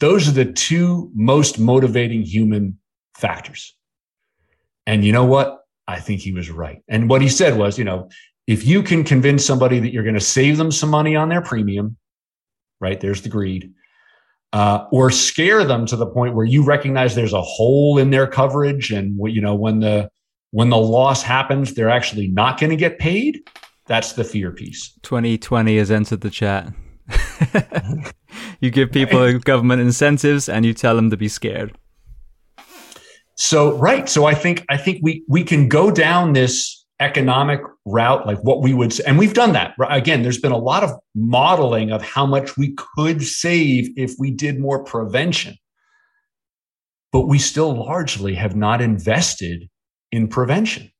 Those 0.00 0.26
are 0.26 0.32
the 0.32 0.50
two 0.50 1.10
most 1.14 1.58
motivating 1.58 2.22
human 2.22 2.78
factors. 3.14 3.76
And 4.86 5.04
you 5.04 5.12
know 5.12 5.24
what? 5.24 5.60
I 5.86 6.00
think 6.00 6.20
he 6.20 6.32
was 6.32 6.50
right. 6.50 6.82
And 6.88 7.08
what 7.10 7.22
he 7.22 7.28
said 7.28 7.56
was, 7.56 7.78
you 7.78 7.84
know, 7.84 8.08
if 8.46 8.66
you 8.66 8.82
can 8.82 9.04
convince 9.04 9.44
somebody 9.44 9.78
that 9.78 9.92
you're 9.92 10.02
going 10.02 10.14
to 10.14 10.20
save 10.20 10.56
them 10.56 10.72
some 10.72 10.88
money 10.88 11.14
on 11.14 11.28
their 11.28 11.42
premium 11.42 11.96
right? 12.82 13.00
There's 13.00 13.22
the 13.22 13.28
greed. 13.30 13.72
Uh, 14.52 14.86
or 14.92 15.10
scare 15.10 15.64
them 15.64 15.86
to 15.86 15.96
the 15.96 16.06
point 16.06 16.34
where 16.34 16.44
you 16.44 16.62
recognize 16.62 17.14
there's 17.14 17.32
a 17.32 17.40
hole 17.40 17.96
in 17.96 18.10
their 18.10 18.26
coverage, 18.26 18.90
and 18.90 19.18
you 19.32 19.40
know 19.40 19.54
when 19.54 19.80
the 19.80 20.10
when 20.50 20.68
the 20.68 20.76
loss 20.76 21.22
happens, 21.22 21.72
they're 21.72 21.88
actually 21.88 22.28
not 22.28 22.60
going 22.60 22.68
to 22.68 22.76
get 22.76 22.98
paid. 22.98 23.48
That's 23.86 24.12
the 24.12 24.24
fear 24.24 24.52
piece. 24.52 24.92
2020 25.02 25.78
has 25.78 25.90
entered 25.90 26.20
the 26.20 26.28
chat. 26.28 26.70
you 28.60 28.70
give 28.70 28.92
people 28.92 29.38
government 29.38 29.80
incentives, 29.80 30.50
and 30.50 30.66
you 30.66 30.74
tell 30.74 30.96
them 30.96 31.08
to 31.08 31.16
be 31.16 31.28
scared. 31.28 31.78
So 33.36 33.78
right, 33.78 34.06
so 34.08 34.26
I 34.26 34.34
think 34.34 34.66
I 34.68 34.76
think 34.76 34.98
we 35.02 35.24
we 35.28 35.44
can 35.44 35.68
go 35.68 35.90
down 35.90 36.34
this 36.34 36.84
economic 37.00 37.60
route, 37.84 38.26
like 38.26 38.38
what 38.42 38.62
we 38.62 38.72
would, 38.72 38.98
and 39.00 39.18
we've 39.18 39.34
done 39.34 39.52
that. 39.52 39.74
Again, 39.88 40.22
there's 40.22 40.40
been 40.40 40.52
a 40.52 40.58
lot 40.58 40.84
of 40.84 40.92
modeling 41.14 41.90
of 41.90 42.02
how 42.02 42.26
much 42.26 42.56
we 42.56 42.74
could 42.96 43.22
save 43.22 43.90
if 43.96 44.14
we 44.18 44.30
did 44.30 44.60
more 44.60 44.84
prevention. 44.84 45.56
But 47.10 47.22
we 47.22 47.38
still 47.38 47.74
largely 47.74 48.34
have 48.34 48.56
not 48.56 48.80
invested 48.80 49.68
in 50.10 50.28
prevention. 50.28 50.90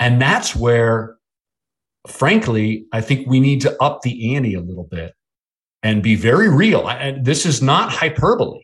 And 0.00 0.20
that's 0.20 0.56
where, 0.56 1.16
frankly, 2.06 2.86
I 2.92 3.00
think 3.00 3.26
we 3.26 3.40
need 3.40 3.60
to 3.62 3.82
up 3.82 4.02
the 4.02 4.34
ante 4.34 4.54
a 4.54 4.60
little 4.60 4.88
bit 4.90 5.14
and 5.82 6.02
be 6.02 6.14
very 6.14 6.48
real. 6.48 6.88
And 6.88 7.24
this 7.24 7.44
is 7.44 7.60
not 7.60 7.90
hyperbole 7.90 8.62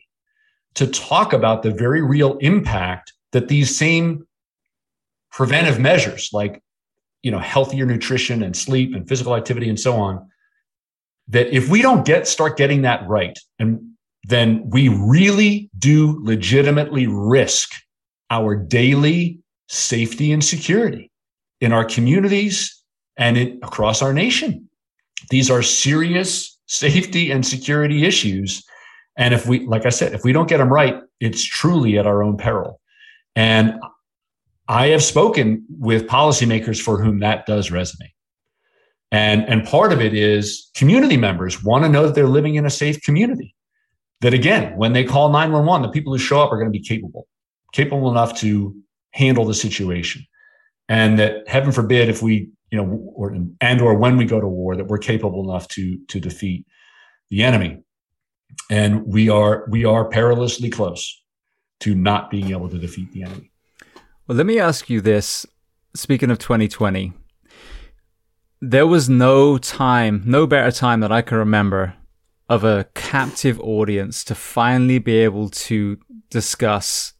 to 0.75 0.87
talk 0.87 1.33
about 1.33 1.61
the 1.61 1.71
very 1.71 2.01
real 2.01 2.37
impact 2.37 3.13
that 3.31 3.47
these 3.47 3.75
same 3.75 4.27
preventive 5.31 5.79
measures 5.79 6.29
like 6.33 6.61
you 7.23 7.31
know 7.31 7.39
healthier 7.39 7.85
nutrition 7.85 8.43
and 8.43 8.55
sleep 8.55 8.95
and 8.95 9.07
physical 9.07 9.35
activity 9.35 9.69
and 9.69 9.79
so 9.79 9.95
on 9.95 10.27
that 11.27 11.47
if 11.55 11.69
we 11.69 11.81
don't 11.81 12.05
get 12.05 12.27
start 12.27 12.57
getting 12.57 12.81
that 12.81 13.07
right 13.07 13.37
and 13.59 13.79
then 14.27 14.69
we 14.69 14.89
really 14.89 15.69
do 15.77 16.19
legitimately 16.23 17.07
risk 17.07 17.71
our 18.29 18.55
daily 18.55 19.39
safety 19.67 20.31
and 20.31 20.43
security 20.43 21.11
in 21.59 21.73
our 21.73 21.85
communities 21.85 22.81
and 23.17 23.37
across 23.63 24.01
our 24.01 24.13
nation. 24.13 24.67
These 25.29 25.49
are 25.49 25.61
serious 25.61 26.57
safety 26.65 27.31
and 27.31 27.45
security 27.45 28.05
issues. 28.05 28.63
And 29.17 29.33
if 29.33 29.45
we 29.45 29.65
like 29.65 29.85
i 29.85 29.89
said 29.89 30.13
if 30.13 30.23
we 30.23 30.31
don't 30.31 30.47
get 30.47 30.57
them 30.57 30.71
right 30.71 31.01
it's 31.19 31.43
truly 31.43 31.97
at 31.97 32.07
our 32.07 32.23
own 32.23 32.37
peril. 32.37 32.79
And 33.35 33.75
I 34.71 34.87
have 34.87 35.03
spoken 35.03 35.65
with 35.69 36.07
policymakers 36.07 36.81
for 36.81 37.03
whom 37.03 37.19
that 37.19 37.45
does 37.45 37.71
resonate. 37.71 38.13
And, 39.11 39.43
and 39.49 39.65
part 39.65 39.91
of 39.91 39.99
it 39.99 40.13
is 40.13 40.69
community 40.75 41.17
members 41.17 41.61
want 41.61 41.83
to 41.83 41.89
know 41.89 42.05
that 42.05 42.15
they're 42.15 42.25
living 42.25 42.55
in 42.55 42.65
a 42.65 42.69
safe 42.69 43.01
community. 43.01 43.53
That 44.21 44.33
again, 44.33 44.77
when 44.77 44.93
they 44.93 45.03
call 45.03 45.29
911, 45.29 45.81
the 45.81 45.91
people 45.91 46.13
who 46.13 46.19
show 46.19 46.41
up 46.41 46.53
are 46.53 46.57
going 46.57 46.71
to 46.71 46.79
be 46.79 46.81
capable, 46.81 47.27
capable 47.73 48.09
enough 48.09 48.39
to 48.39 48.73
handle 49.11 49.43
the 49.43 49.53
situation. 49.53 50.25
And 50.87 51.19
that 51.19 51.49
heaven 51.49 51.73
forbid 51.73 52.07
if 52.07 52.21
we, 52.21 52.49
you 52.69 52.77
know, 52.77 53.11
or, 53.13 53.35
and 53.59 53.81
or 53.81 53.95
when 53.95 54.15
we 54.15 54.23
go 54.23 54.39
to 54.39 54.47
war, 54.47 54.77
that 54.77 54.87
we're 54.87 54.99
capable 54.99 55.49
enough 55.49 55.67
to, 55.69 55.99
to 56.07 56.21
defeat 56.21 56.65
the 57.29 57.43
enemy. 57.43 57.83
And 58.69 59.05
we 59.05 59.27
are, 59.27 59.65
we 59.69 59.83
are 59.83 60.07
perilously 60.07 60.69
close 60.69 61.21
to 61.81 61.93
not 61.93 62.31
being 62.31 62.51
able 62.51 62.69
to 62.69 62.77
defeat 62.79 63.11
the 63.11 63.23
enemy. 63.23 63.50
Well, 64.31 64.37
let 64.37 64.45
me 64.45 64.59
ask 64.59 64.89
you 64.89 65.01
this. 65.01 65.45
Speaking 65.93 66.31
of 66.31 66.39
2020, 66.39 67.11
there 68.61 68.87
was 68.87 69.09
no 69.09 69.57
time, 69.57 70.23
no 70.25 70.47
better 70.47 70.71
time 70.71 71.01
that 71.01 71.11
I 71.11 71.21
can 71.21 71.37
remember 71.37 71.95
of 72.47 72.63
a 72.63 72.85
captive 72.93 73.59
audience 73.59 74.23
to 74.23 74.33
finally 74.33 74.99
be 74.99 75.17
able 75.17 75.49
to 75.49 75.99
discuss 76.29 77.11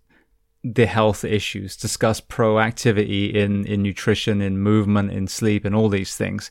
the 0.63 0.85
health 0.85 1.25
issues, 1.25 1.75
discuss 1.75 2.21
proactivity 2.21 3.33
in, 3.33 3.65
in 3.65 3.83
nutrition, 3.83 4.41
in 4.41 4.59
movement, 4.59 5.11
in 5.11 5.27
sleep, 5.27 5.65
and 5.65 5.75
all 5.75 5.89
these 5.89 6.15
things. 6.15 6.49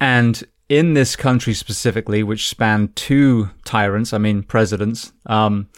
And 0.00 0.42
in 0.68 0.94
this 0.94 1.14
country 1.14 1.54
specifically, 1.54 2.24
which 2.24 2.48
spanned 2.48 2.96
two 2.96 3.50
tyrants, 3.64 4.12
I 4.12 4.18
mean 4.18 4.42
presidents, 4.42 5.12
um, 5.26 5.68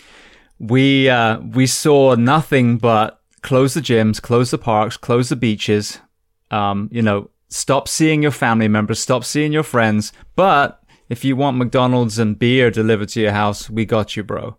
we 0.58 1.10
uh, 1.10 1.40
we 1.40 1.66
saw 1.66 2.14
nothing 2.14 2.78
but 2.78 3.15
close 3.46 3.74
the 3.74 3.80
gyms, 3.80 4.20
close 4.20 4.50
the 4.50 4.58
parks, 4.58 4.96
close 4.96 5.28
the 5.28 5.36
beaches. 5.36 6.00
Um, 6.50 6.88
you 6.90 7.00
know, 7.00 7.30
stop 7.48 7.86
seeing 7.86 8.20
your 8.20 8.32
family 8.32 8.66
members, 8.66 8.98
stop 8.98 9.24
seeing 9.24 9.52
your 9.52 9.62
friends. 9.62 10.12
But 10.34 10.82
if 11.08 11.24
you 11.24 11.36
want 11.36 11.56
McDonald's 11.56 12.18
and 12.18 12.36
beer 12.36 12.72
delivered 12.72 13.10
to 13.10 13.20
your 13.20 13.30
house, 13.30 13.70
we 13.70 13.84
got 13.84 14.16
you, 14.16 14.24
bro. 14.24 14.58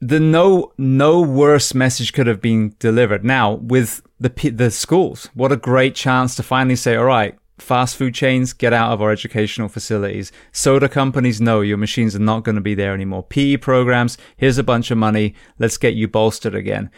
The 0.00 0.18
no 0.18 0.72
no 0.78 1.20
worse 1.20 1.74
message 1.74 2.14
could 2.14 2.26
have 2.26 2.40
been 2.40 2.74
delivered. 2.78 3.24
Now 3.24 3.52
with 3.52 4.02
the 4.18 4.30
the 4.50 4.70
schools, 4.70 5.28
what 5.34 5.52
a 5.52 5.56
great 5.56 5.94
chance 5.94 6.34
to 6.36 6.42
finally 6.42 6.76
say, 6.76 6.96
all 6.96 7.04
right, 7.04 7.38
fast 7.58 7.96
food 7.96 8.14
chains 8.14 8.54
get 8.54 8.72
out 8.72 8.92
of 8.92 9.02
our 9.02 9.10
educational 9.10 9.68
facilities. 9.68 10.32
Soda 10.50 10.88
companies 10.88 11.42
know 11.42 11.60
your 11.60 11.78
machines 11.78 12.16
are 12.16 12.20
not 12.20 12.42
going 12.42 12.56
to 12.56 12.62
be 12.62 12.74
there 12.74 12.94
anymore. 12.94 13.22
PE 13.22 13.58
programs, 13.58 14.16
here's 14.38 14.56
a 14.56 14.62
bunch 14.62 14.90
of 14.90 14.96
money. 14.96 15.34
Let's 15.58 15.76
get 15.76 15.92
you 15.92 16.08
bolstered 16.08 16.54
again. 16.54 16.90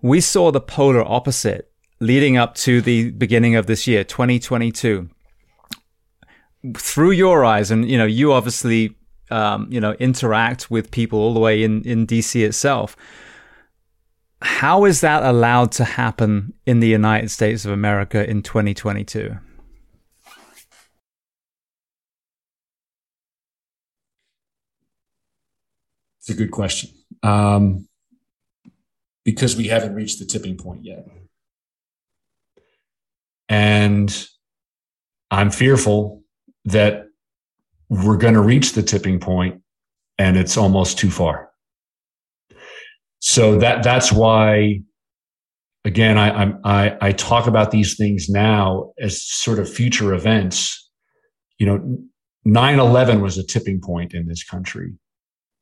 We 0.00 0.20
saw 0.20 0.52
the 0.52 0.60
polar 0.60 1.02
opposite 1.02 1.72
leading 2.00 2.36
up 2.36 2.54
to 2.54 2.80
the 2.80 3.10
beginning 3.10 3.56
of 3.56 3.66
this 3.66 3.86
year, 3.86 4.04
2022. 4.04 5.10
Through 6.76 7.10
your 7.12 7.44
eyes, 7.44 7.70
and 7.70 7.88
you 7.88 7.98
know, 7.98 8.04
you 8.04 8.32
obviously, 8.32 8.96
um, 9.30 9.66
you 9.70 9.80
know, 9.80 9.92
interact 9.94 10.70
with 10.70 10.90
people 10.90 11.18
all 11.18 11.34
the 11.34 11.40
way 11.40 11.62
in, 11.62 11.82
in 11.82 12.06
DC 12.06 12.44
itself. 12.44 12.96
How 14.40 14.84
is 14.84 15.00
that 15.00 15.24
allowed 15.24 15.72
to 15.72 15.84
happen 15.84 16.54
in 16.64 16.78
the 16.78 16.88
United 16.88 17.30
States 17.30 17.64
of 17.64 17.72
America 17.72 18.28
in 18.28 18.42
2022? 18.42 19.36
It's 26.20 26.30
a 26.30 26.34
good 26.34 26.50
question. 26.52 26.90
Um, 27.22 27.87
because 29.32 29.56
we 29.56 29.68
haven't 29.68 29.94
reached 29.94 30.18
the 30.18 30.24
tipping 30.24 30.56
point 30.56 30.82
yet. 30.82 31.06
And 33.46 34.26
I'm 35.30 35.50
fearful 35.50 36.22
that 36.64 37.04
we're 37.90 38.16
going 38.16 38.32
to 38.32 38.40
reach 38.40 38.72
the 38.72 38.82
tipping 38.82 39.20
point 39.20 39.60
and 40.16 40.38
it's 40.38 40.56
almost 40.56 40.96
too 40.96 41.10
far. 41.10 41.50
So 43.18 43.58
that 43.58 43.82
that's 43.82 44.10
why 44.10 44.80
again 45.84 46.16
I 46.16 46.54
I 46.64 46.96
I 47.08 47.12
talk 47.12 47.46
about 47.46 47.70
these 47.70 47.98
things 47.98 48.30
now 48.30 48.92
as 48.98 49.22
sort 49.22 49.58
of 49.58 49.68
future 49.68 50.14
events. 50.14 50.90
You 51.58 51.66
know, 51.66 51.98
9/11 52.46 53.20
was 53.20 53.36
a 53.36 53.44
tipping 53.44 53.82
point 53.82 54.14
in 54.14 54.26
this 54.26 54.42
country 54.42 54.94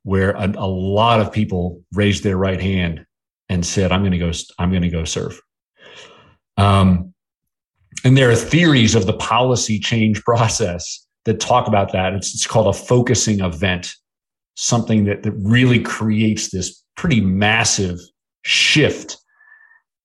where 0.03 0.31
a, 0.31 0.49
a 0.55 0.67
lot 0.67 1.19
of 1.19 1.33
people 1.33 1.81
raised 1.91 2.23
their 2.23 2.37
right 2.37 2.61
hand 2.61 3.05
and 3.49 3.65
said, 3.65 3.91
"I'm 3.91 4.01
going 4.01 4.11
to 4.11 4.17
go. 4.17 4.31
I'm 4.59 4.69
going 4.69 4.83
to 4.83 4.89
go 4.89 5.03
serve." 5.03 5.39
Um, 6.57 7.13
and 8.03 8.17
there 8.17 8.29
are 8.29 8.35
theories 8.35 8.95
of 8.95 9.05
the 9.05 9.13
policy 9.13 9.79
change 9.79 10.23
process 10.23 11.05
that 11.25 11.39
talk 11.39 11.67
about 11.67 11.91
that. 11.91 12.13
It's, 12.13 12.33
it's 12.33 12.47
called 12.47 12.73
a 12.73 12.77
focusing 12.77 13.41
event, 13.41 13.93
something 14.55 15.05
that, 15.05 15.23
that 15.23 15.33
really 15.33 15.79
creates 15.79 16.51
this 16.51 16.83
pretty 16.95 17.21
massive 17.21 17.99
shift 18.43 19.17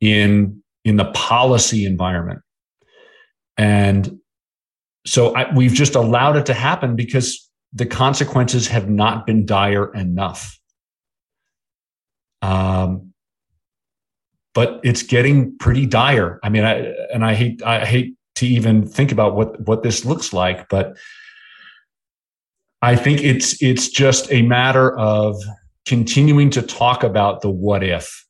in 0.01 0.62
in 0.85 0.97
the 0.97 1.10
policy 1.12 1.86
environment. 1.86 2.40
And 3.56 4.19
so 5.06 5.35
I, 5.35 5.55
we've 5.55 5.74
just 5.74 5.94
allowed 5.94 6.36
it 6.36 6.47
to 6.47 6.55
happen 6.55 6.97
because 6.97 7.48
the 7.73 7.86
consequences 7.86 8.66
have 8.69 8.89
not 8.89 9.27
been 9.27 9.47
dire 9.47 9.93
enough. 9.94 10.59
Um, 12.40 13.11
but 14.55 14.81
it's 14.83 15.03
getting 15.03 15.57
pretty 15.59 15.87
dire. 15.87 16.39
I 16.43 16.49
mean, 16.49 16.65
I, 16.65 16.93
and 17.12 17.24
I 17.24 17.35
hate, 17.35 17.62
I 17.62 17.85
hate 17.85 18.15
to 18.37 18.47
even 18.47 18.87
think 18.87 19.12
about 19.12 19.35
what, 19.35 19.61
what 19.66 19.83
this 19.83 20.05
looks 20.05 20.33
like, 20.33 20.69
but 20.69 20.97
I 22.83 22.97
think 22.97 23.23
it's, 23.23 23.62
it's 23.62 23.89
just 23.89 24.31
a 24.33 24.43
matter 24.43 24.99
of 24.99 25.37
continuing 25.87 26.51
to 26.51 26.62
talk 26.62 27.03
about 27.03 27.41
the 27.41 27.51
what 27.51 27.83
if. 27.83 28.27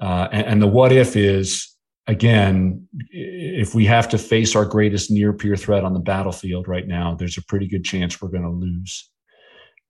Uh, 0.00 0.28
and, 0.32 0.46
and 0.46 0.62
the 0.62 0.66
what 0.66 0.92
if 0.92 1.16
is, 1.16 1.68
again, 2.08 2.88
if 3.10 3.74
we 3.74 3.84
have 3.86 4.08
to 4.08 4.18
face 4.18 4.56
our 4.56 4.64
greatest 4.64 5.10
near 5.10 5.32
peer 5.32 5.56
threat 5.56 5.84
on 5.84 5.92
the 5.92 6.00
battlefield 6.00 6.66
right 6.66 6.88
now, 6.88 7.14
there's 7.14 7.38
a 7.38 7.44
pretty 7.44 7.68
good 7.68 7.84
chance 7.84 8.20
we're 8.20 8.28
going 8.28 8.42
to 8.42 8.50
lose. 8.50 9.08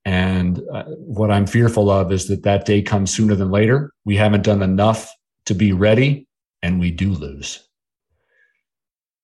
And 0.05 0.61
uh, 0.71 0.83
what 0.97 1.31
I'm 1.31 1.47
fearful 1.47 1.89
of 1.89 2.11
is 2.11 2.27
that 2.27 2.43
that 2.43 2.65
day 2.65 2.81
comes 2.81 3.13
sooner 3.13 3.35
than 3.35 3.49
later. 3.49 3.91
We 4.05 4.15
haven't 4.17 4.43
done 4.43 4.61
enough 4.61 5.09
to 5.45 5.53
be 5.53 5.73
ready, 5.73 6.27
and 6.61 6.79
we 6.79 6.91
do 6.91 7.11
lose. 7.11 7.67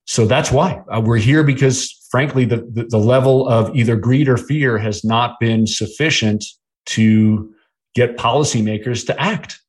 So 0.05 0.25
that's 0.25 0.51
why 0.51 0.81
uh, 0.91 1.01
we're 1.01 1.17
here 1.17 1.43
because, 1.43 2.07
frankly, 2.09 2.45
the, 2.45 2.67
the, 2.73 2.85
the 2.89 2.97
level 2.97 3.47
of 3.47 3.75
either 3.75 3.95
greed 3.95 4.27
or 4.27 4.37
fear 4.37 4.77
has 4.77 5.03
not 5.03 5.39
been 5.39 5.67
sufficient 5.67 6.43
to 6.87 7.53
get 7.93 8.17
policymakers 8.17 9.05
to 9.05 9.21
act. 9.21 9.59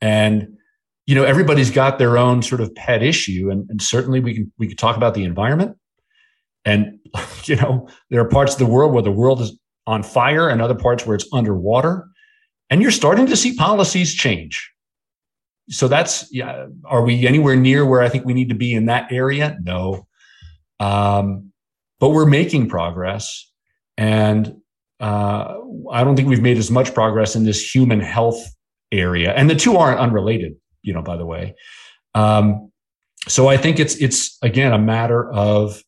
And 0.00 0.58
you 1.08 1.14
know 1.14 1.24
everybody's 1.24 1.70
got 1.70 1.98
their 1.98 2.18
own 2.18 2.42
sort 2.42 2.60
of 2.60 2.72
pet 2.74 3.02
issue 3.02 3.48
and, 3.50 3.68
and 3.70 3.82
certainly 3.82 4.20
we 4.20 4.34
can 4.34 4.52
we 4.58 4.68
can 4.68 4.76
talk 4.76 4.96
about 4.96 5.14
the 5.14 5.24
environment 5.24 5.76
and 6.64 7.00
you 7.44 7.56
know 7.56 7.88
there 8.10 8.20
are 8.20 8.28
parts 8.28 8.52
of 8.52 8.58
the 8.58 8.66
world 8.66 8.92
where 8.92 9.02
the 9.02 9.10
world 9.10 9.40
is 9.40 9.58
on 9.86 10.02
fire 10.02 10.50
and 10.50 10.60
other 10.60 10.74
parts 10.74 11.06
where 11.06 11.16
it's 11.16 11.26
underwater 11.32 12.06
and 12.70 12.82
you're 12.82 12.90
starting 12.90 13.26
to 13.26 13.36
see 13.36 13.56
policies 13.56 14.14
change 14.14 14.70
so 15.68 15.88
that's 15.88 16.32
yeah 16.32 16.66
are 16.84 17.02
we 17.02 17.26
anywhere 17.26 17.56
near 17.56 17.84
where 17.84 18.00
i 18.00 18.08
think 18.08 18.24
we 18.24 18.34
need 18.34 18.48
to 18.48 18.54
be 18.54 18.72
in 18.74 18.86
that 18.86 19.12
area? 19.12 19.58
No. 19.62 20.06
Um, 20.80 21.52
but 22.00 22.10
we're 22.10 22.26
making 22.26 22.68
progress. 22.68 23.50
And 23.96 24.60
uh, 25.00 25.54
i 25.92 26.04
don't 26.04 26.16
think 26.16 26.28
we've 26.28 26.42
made 26.42 26.58
as 26.58 26.70
much 26.70 26.94
progress 26.94 27.36
in 27.36 27.44
this 27.44 27.74
human 27.74 28.00
health 28.00 28.40
area. 28.90 29.32
And 29.32 29.48
the 29.48 29.54
two 29.54 29.76
aren't 29.76 30.00
unrelated 30.00 30.56
you 30.82 30.92
know 30.94 31.02
by 31.02 31.16
the 31.16 31.26
way. 31.26 31.54
Um, 32.14 32.72
so 33.26 33.48
i 33.48 33.56
think 33.56 33.78
it's 33.78 33.96
it's 33.96 34.38
again 34.42 34.72
a 34.72 34.78
matter 34.78 35.30
of 35.30 35.82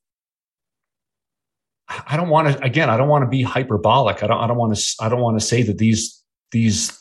i 1.88 2.16
don't 2.16 2.28
want 2.28 2.48
to 2.48 2.62
again 2.62 2.90
i 2.90 2.96
don't 2.96 3.08
want 3.08 3.22
to 3.22 3.28
be 3.28 3.42
hyperbolic. 3.42 4.22
I 4.22 4.26
don't 4.26 4.38
i 4.38 4.46
don't 4.46 4.58
want 4.58 4.76
to 4.76 4.94
i 5.00 5.08
don't 5.08 5.20
want 5.20 5.40
to 5.40 5.44
say 5.44 5.62
that 5.62 5.78
these 5.78 6.22
these 6.52 6.99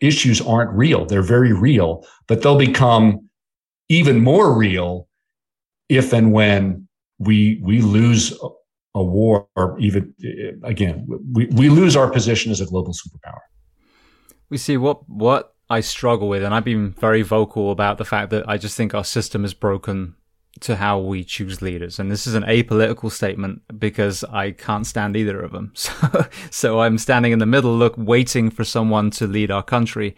issues 0.00 0.40
aren't 0.40 0.70
real. 0.72 1.04
They're 1.04 1.22
very 1.22 1.52
real, 1.52 2.06
but 2.26 2.42
they'll 2.42 2.58
become 2.58 3.28
even 3.88 4.20
more 4.20 4.56
real 4.56 5.08
if 5.88 6.12
and 6.12 6.32
when 6.32 6.88
we 7.18 7.60
we 7.62 7.80
lose 7.80 8.38
a 8.94 9.02
war 9.02 9.48
or 9.56 9.78
even 9.78 10.14
again 10.62 11.06
we, 11.32 11.46
we 11.46 11.68
lose 11.68 11.96
our 11.96 12.10
position 12.10 12.52
as 12.52 12.60
a 12.60 12.66
global 12.66 12.92
superpower. 12.92 13.40
We 14.50 14.58
see 14.58 14.76
what 14.76 15.08
what 15.08 15.54
I 15.70 15.80
struggle 15.80 16.28
with, 16.28 16.42
and 16.42 16.54
I've 16.54 16.64
been 16.64 16.92
very 16.92 17.22
vocal 17.22 17.70
about 17.70 17.98
the 17.98 18.04
fact 18.04 18.30
that 18.30 18.48
I 18.48 18.56
just 18.56 18.76
think 18.76 18.94
our 18.94 19.04
system 19.04 19.44
is 19.44 19.54
broken 19.54 20.14
to 20.60 20.76
how 20.76 20.98
we 20.98 21.24
choose 21.24 21.62
leaders. 21.62 21.98
And 21.98 22.10
this 22.10 22.26
is 22.26 22.34
an 22.34 22.42
apolitical 22.44 23.10
statement 23.10 23.62
because 23.78 24.24
I 24.24 24.50
can't 24.52 24.86
stand 24.86 25.16
either 25.16 25.40
of 25.40 25.52
them. 25.52 25.72
So, 25.78 26.26
so 26.50 26.80
I'm 26.80 26.98
standing 26.98 27.32
in 27.32 27.38
the 27.38 27.46
middle, 27.46 27.76
look, 27.76 27.94
waiting 27.96 28.50
for 28.50 28.64
someone 28.64 29.10
to 29.12 29.26
lead 29.26 29.50
our 29.50 29.62
country. 29.62 30.16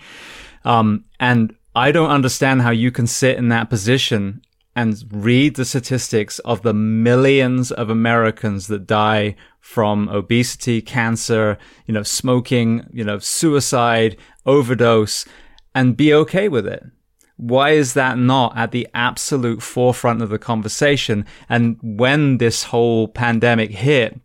Um, 0.64 1.04
and 1.18 1.54
I 1.74 1.92
don't 1.92 2.10
understand 2.10 2.62
how 2.62 2.70
you 2.70 2.90
can 2.90 3.06
sit 3.06 3.36
in 3.36 3.48
that 3.48 3.70
position 3.70 4.42
and 4.74 5.04
read 5.10 5.56
the 5.56 5.64
statistics 5.64 6.38
of 6.40 6.62
the 6.62 6.74
millions 6.74 7.70
of 7.70 7.90
Americans 7.90 8.68
that 8.68 8.86
die 8.86 9.36
from 9.60 10.08
obesity, 10.08 10.80
cancer, 10.80 11.58
you 11.86 11.94
know, 11.94 12.02
smoking, 12.02 12.86
you 12.92 13.04
know, 13.04 13.18
suicide, 13.18 14.16
overdose, 14.46 15.26
and 15.74 15.96
be 15.96 16.14
okay 16.14 16.48
with 16.48 16.66
it 16.66 16.82
why 17.40 17.70
is 17.70 17.94
that 17.94 18.18
not 18.18 18.54
at 18.56 18.70
the 18.70 18.86
absolute 18.92 19.62
forefront 19.62 20.20
of 20.20 20.28
the 20.28 20.38
conversation? 20.38 21.24
And 21.48 21.78
when 21.82 22.36
this 22.36 22.64
whole 22.64 23.08
pandemic 23.08 23.70
hit, 23.70 24.20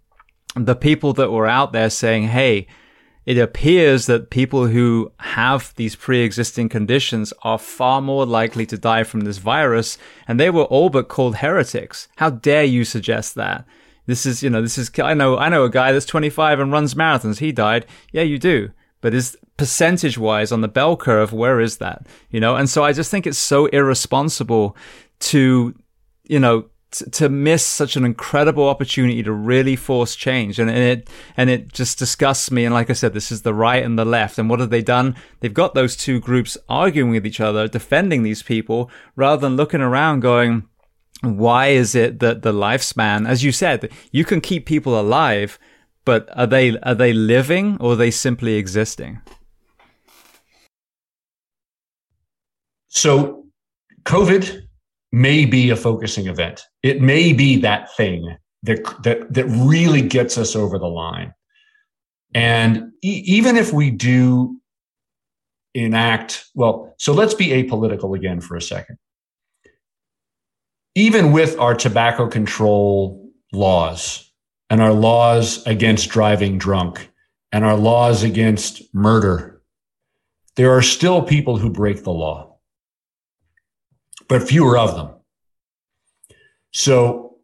the 0.56 0.76
people 0.76 1.14
that 1.14 1.32
were 1.32 1.48
out 1.48 1.72
there 1.72 1.90
saying, 1.90 2.28
Hey, 2.28 2.68
it 3.26 3.38
appears 3.38 4.06
that 4.06 4.30
people 4.30 4.68
who 4.68 5.14
have 5.20 5.74
these 5.78 5.96
pre-existing 5.96 6.68
conditions 6.68 7.34
are 7.42 7.58
far 7.58 8.02
more 8.02 8.26
likely 8.26 8.66
to 8.68 8.78
die 8.78 9.04
from 9.04 9.22
this 9.22 9.38
virus, 9.38 9.98
and 10.28 10.38
they 10.38 10.50
were 10.50 10.66
all 10.66 10.90
but 10.90 11.08
called 11.08 11.38
heretics. 11.38 12.10
How 12.18 12.30
dare 12.30 12.66
you 12.66 12.84
suggest 12.84 13.34
that? 13.36 13.66
This 14.08 14.26
is, 14.26 14.44
you 14.44 14.50
know, 14.50 14.62
this 14.62 14.78
is, 14.78 14.92
I 15.00 15.14
know, 15.14 15.38
I 15.38 15.50
know 15.50 15.64
a 15.64 15.70
guy 15.70 15.92
that's 15.92 16.06
25 16.06 16.60
and 16.60 16.72
runs 16.72 16.94
marathons. 16.94 17.40
He 17.40 17.52
died. 17.52 17.88
Yeah, 18.12 18.22
you 18.22 18.38
do. 18.38 18.72
But 19.02 19.14
is 19.14 19.38
percentage 19.58 20.18
wise 20.18 20.52
on 20.52 20.62
the 20.62 20.68
bell 20.68 20.98
curve, 20.98 21.32
where 21.32 21.60
is 21.60 21.78
that? 21.78 22.08
You 22.30 22.40
know, 22.40 22.56
and 22.56 22.70
so 22.70 22.84
I 22.84 22.94
just 22.94 23.12
think 23.12 23.26
it's 23.26 23.38
so 23.38 23.68
irresponsible 23.68 24.76
to, 25.20 25.74
you 26.24 26.40
know, 26.40 26.66
to 26.92 27.28
miss 27.28 27.66
such 27.66 27.96
an 27.96 28.06
incredible 28.06 28.68
opportunity 28.68 29.22
to 29.24 29.32
really 29.32 29.76
force 29.76 30.16
change. 30.16 30.60
And, 30.60 30.70
and, 30.70 30.80
it 30.80 31.10
and 31.36 31.50
it 31.50 31.74
just 31.74 32.00
disgusts 32.00 32.52
me. 32.52 32.64
And 32.64 32.74
like 32.74 32.90
i 32.90 32.94
said 32.94 33.14
this 33.14 33.32
is 33.32 33.42
the 33.42 33.54
right 33.54 33.84
and 33.84 34.00
the 34.00 34.06
left. 34.06 34.38
And 34.38 34.50
what 34.50 34.60
have 34.60 34.70
they 34.70 34.82
done? 34.82 35.16
They've 35.40 35.54
got 35.54 35.74
those 35.74 35.96
two 35.96 36.20
groups 36.20 36.58
arguing 36.70 37.12
with 37.12 37.26
each 37.26 37.42
other 37.42 37.68
defending 37.68 38.24
these 38.24 38.44
people 38.44 38.90
rather 39.16 39.42
than 39.42 39.58
looking 39.58 39.82
around 39.82 40.22
going 40.22 40.68
why 41.22 41.68
is 41.68 41.96
it 41.96 42.20
that 42.20 42.42
the 42.42 42.52
lifespan 42.52 43.28
as 43.28 43.44
you 43.44 43.52
said 43.52 43.90
you 44.12 44.26
can 44.26 44.42
keep 44.42 44.66
people 44.66 45.00
alive 45.00 45.58
but 46.04 46.30
are 46.38 46.46
they 46.46 46.78
are 46.80 46.94
they 46.94 47.14
living 47.14 47.78
or 47.80 47.94
are 47.94 47.96
they 47.96 48.12
simply 48.12 48.56
existing 48.56 49.20
so 52.96 53.46
covid 54.04 54.66
may 55.16 55.46
be 55.46 55.70
a 55.70 55.78
focusing 55.78 56.28
event. 56.28 56.64
It 56.84 57.02
may 57.02 57.32
be 57.32 57.58
that 57.62 57.96
thing 57.96 58.36
that 58.64 58.84
that 59.04 59.34
that 59.34 59.46
really 59.46 60.02
gets 60.02 60.38
us 60.38 60.56
over 60.56 60.78
the 60.78 60.88
line. 60.88 61.34
And 62.34 62.92
e- 63.02 63.24
even 63.26 63.56
if 63.56 63.72
we 63.72 63.92
do 63.92 64.60
enact, 65.74 66.46
well, 66.54 66.94
so 67.00 67.14
let's 67.14 67.34
be 67.34 67.48
apolitical 67.48 68.16
again 68.16 68.42
for 68.42 68.58
a 68.58 68.62
second. 68.62 68.98
Even 70.96 71.32
with 71.32 71.58
our 71.60 71.76
tobacco 71.76 72.28
control 72.28 73.30
laws 73.54 74.30
and 74.70 74.82
our 74.82 74.94
laws 74.94 75.66
against 75.66 76.10
driving 76.10 76.58
drunk 76.58 77.10
and 77.54 77.64
our 77.64 77.78
laws 77.78 78.24
against 78.24 78.82
murder, 78.94 79.62
there 80.58 80.72
are 80.72 80.82
still 80.82 81.22
people 81.22 81.58
who 81.58 81.70
break 81.70 82.04
the 82.04 82.12
law 82.12 82.55
but 84.28 84.48
fewer 84.48 84.78
of 84.78 84.96
them. 84.96 85.10
So 86.72 87.38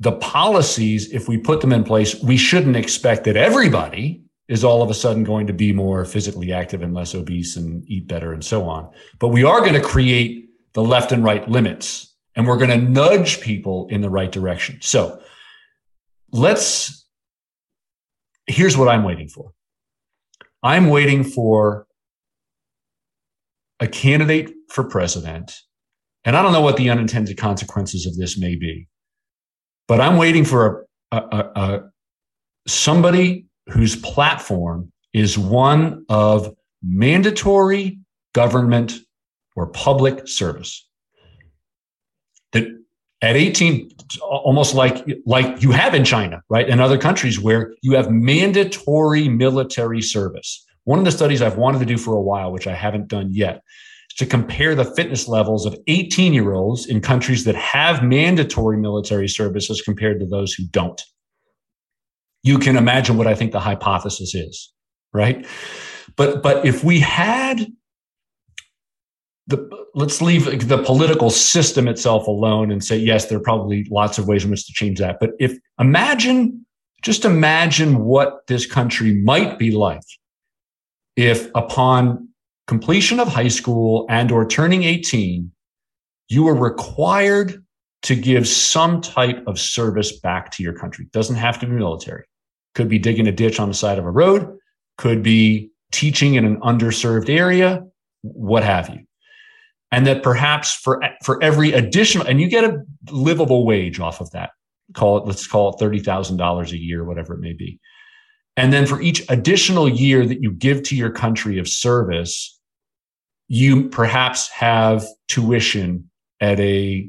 the 0.00 0.12
policies, 0.12 1.12
if 1.12 1.28
we 1.28 1.38
put 1.38 1.60
them 1.60 1.72
in 1.72 1.84
place, 1.84 2.20
we 2.22 2.36
shouldn't 2.36 2.76
expect 2.76 3.24
that 3.24 3.36
everybody 3.36 4.22
is 4.48 4.62
all 4.62 4.82
of 4.82 4.90
a 4.90 4.94
sudden 4.94 5.24
going 5.24 5.46
to 5.48 5.52
be 5.52 5.72
more 5.72 6.04
physically 6.04 6.52
active 6.52 6.82
and 6.82 6.94
less 6.94 7.14
obese 7.14 7.56
and 7.56 7.84
eat 7.88 8.06
better 8.06 8.32
and 8.32 8.44
so 8.44 8.68
on. 8.68 8.88
But 9.18 9.28
we 9.28 9.42
are 9.42 9.60
going 9.60 9.74
to 9.74 9.80
create 9.80 10.50
the 10.74 10.82
left 10.82 11.10
and 11.12 11.24
right 11.24 11.48
limits 11.48 12.14
and 12.36 12.46
we're 12.46 12.58
going 12.58 12.70
to 12.70 12.76
nudge 12.76 13.40
people 13.40 13.88
in 13.88 14.02
the 14.02 14.10
right 14.10 14.30
direction. 14.30 14.78
So 14.82 15.20
let's, 16.30 17.06
here's 18.46 18.76
what 18.76 18.88
I'm 18.88 19.02
waiting 19.02 19.28
for. 19.28 19.52
I'm 20.62 20.88
waiting 20.88 21.24
for 21.24 21.86
a 23.80 23.88
candidate 23.88 24.52
for 24.68 24.84
president 24.84 25.60
and 26.26 26.36
I 26.36 26.42
don't 26.42 26.52
know 26.52 26.60
what 26.60 26.76
the 26.76 26.90
unintended 26.90 27.38
consequences 27.38 28.04
of 28.04 28.16
this 28.16 28.36
may 28.36 28.56
be, 28.56 28.88
but 29.86 30.00
I'm 30.00 30.16
waiting 30.16 30.44
for 30.44 30.86
a, 31.12 31.16
a, 31.16 31.38
a, 31.54 31.90
somebody 32.66 33.46
whose 33.68 33.94
platform 33.96 34.92
is 35.14 35.38
one 35.38 36.04
of 36.08 36.54
mandatory 36.82 38.00
government 38.34 38.98
or 39.54 39.68
public 39.68 40.26
service. 40.26 40.86
That 42.52 42.66
at 43.22 43.36
18, 43.36 43.90
almost 44.20 44.74
like, 44.74 45.06
like 45.26 45.62
you 45.62 45.70
have 45.70 45.94
in 45.94 46.04
China, 46.04 46.42
right? 46.50 46.68
And 46.68 46.80
other 46.80 46.98
countries 46.98 47.40
where 47.40 47.72
you 47.82 47.92
have 47.92 48.10
mandatory 48.10 49.28
military 49.28 50.02
service. 50.02 50.66
One 50.84 50.98
of 50.98 51.04
the 51.04 51.12
studies 51.12 51.40
I've 51.40 51.56
wanted 51.56 51.78
to 51.78 51.86
do 51.86 51.96
for 51.96 52.14
a 52.14 52.20
while, 52.20 52.52
which 52.52 52.66
I 52.66 52.74
haven't 52.74 53.08
done 53.08 53.32
yet, 53.32 53.62
to 54.16 54.26
compare 54.26 54.74
the 54.74 54.84
fitness 54.84 55.28
levels 55.28 55.66
of 55.66 55.76
18 55.86 56.32
year 56.32 56.54
olds 56.54 56.86
in 56.86 57.00
countries 57.00 57.44
that 57.44 57.54
have 57.54 58.02
mandatory 58.02 58.76
military 58.76 59.28
service 59.28 59.70
as 59.70 59.82
compared 59.82 60.20
to 60.20 60.26
those 60.26 60.54
who 60.54 60.64
don't. 60.70 61.02
You 62.42 62.58
can 62.58 62.76
imagine 62.76 63.16
what 63.16 63.26
I 63.26 63.34
think 63.34 63.52
the 63.52 63.60
hypothesis 63.60 64.34
is, 64.34 64.72
right? 65.12 65.46
But, 66.16 66.42
but 66.42 66.64
if 66.64 66.82
we 66.82 67.00
had 67.00 67.66
the, 69.48 69.68
let's 69.94 70.22
leave 70.22 70.68
the 70.68 70.82
political 70.82 71.30
system 71.30 71.86
itself 71.86 72.26
alone 72.26 72.70
and 72.70 72.82
say, 72.82 72.96
yes, 72.96 73.26
there 73.26 73.38
are 73.38 73.42
probably 73.42 73.86
lots 73.90 74.18
of 74.18 74.26
ways 74.26 74.44
in 74.44 74.50
which 74.50 74.66
to 74.66 74.72
change 74.72 74.98
that. 74.98 75.18
But 75.20 75.30
if 75.38 75.58
imagine, 75.78 76.64
just 77.02 77.24
imagine 77.24 78.04
what 78.04 78.46
this 78.46 78.66
country 78.66 79.20
might 79.22 79.58
be 79.58 79.70
like 79.72 80.02
if 81.16 81.50
upon 81.54 82.28
completion 82.66 83.20
of 83.20 83.28
high 83.28 83.48
school 83.48 84.06
and 84.08 84.30
or 84.32 84.46
turning 84.46 84.84
18, 84.84 85.50
you 86.28 86.48
are 86.48 86.54
required 86.54 87.64
to 88.02 88.14
give 88.14 88.46
some 88.46 89.00
type 89.00 89.42
of 89.46 89.58
service 89.58 90.18
back 90.20 90.50
to 90.52 90.62
your 90.62 90.72
country. 90.72 91.06
Doesn't 91.12 91.36
have 91.36 91.58
to 91.60 91.66
be 91.66 91.72
military. 91.72 92.24
Could 92.74 92.88
be 92.88 92.98
digging 92.98 93.26
a 93.26 93.32
ditch 93.32 93.58
on 93.58 93.68
the 93.68 93.74
side 93.74 93.98
of 93.98 94.04
a 94.04 94.10
road, 94.10 94.58
could 94.98 95.22
be 95.22 95.70
teaching 95.92 96.34
in 96.34 96.44
an 96.44 96.60
underserved 96.60 97.28
area, 97.28 97.82
what 98.22 98.62
have 98.62 98.88
you. 98.88 99.00
And 99.92 100.06
that 100.06 100.22
perhaps 100.22 100.74
for, 100.74 101.02
for 101.24 101.42
every 101.42 101.72
additional, 101.72 102.26
and 102.26 102.40
you 102.40 102.48
get 102.48 102.64
a 102.64 102.82
livable 103.10 103.64
wage 103.64 104.00
off 104.00 104.20
of 104.20 104.30
that. 104.32 104.50
Call 104.94 105.18
it, 105.18 105.26
let's 105.26 105.46
call 105.46 105.70
it 105.70 105.82
$30,000 105.82 106.70
a 106.70 106.78
year, 106.78 107.04
whatever 107.04 107.34
it 107.34 107.40
may 107.40 107.52
be. 107.52 107.80
And 108.56 108.72
then 108.72 108.86
for 108.86 109.00
each 109.00 109.24
additional 109.28 109.88
year 109.88 110.26
that 110.26 110.42
you 110.42 110.50
give 110.50 110.82
to 110.84 110.96
your 110.96 111.10
country 111.10 111.58
of 111.58 111.68
service, 111.68 112.55
you 113.48 113.88
perhaps 113.88 114.48
have 114.50 115.04
tuition 115.28 116.10
at 116.40 116.58
a 116.60 117.08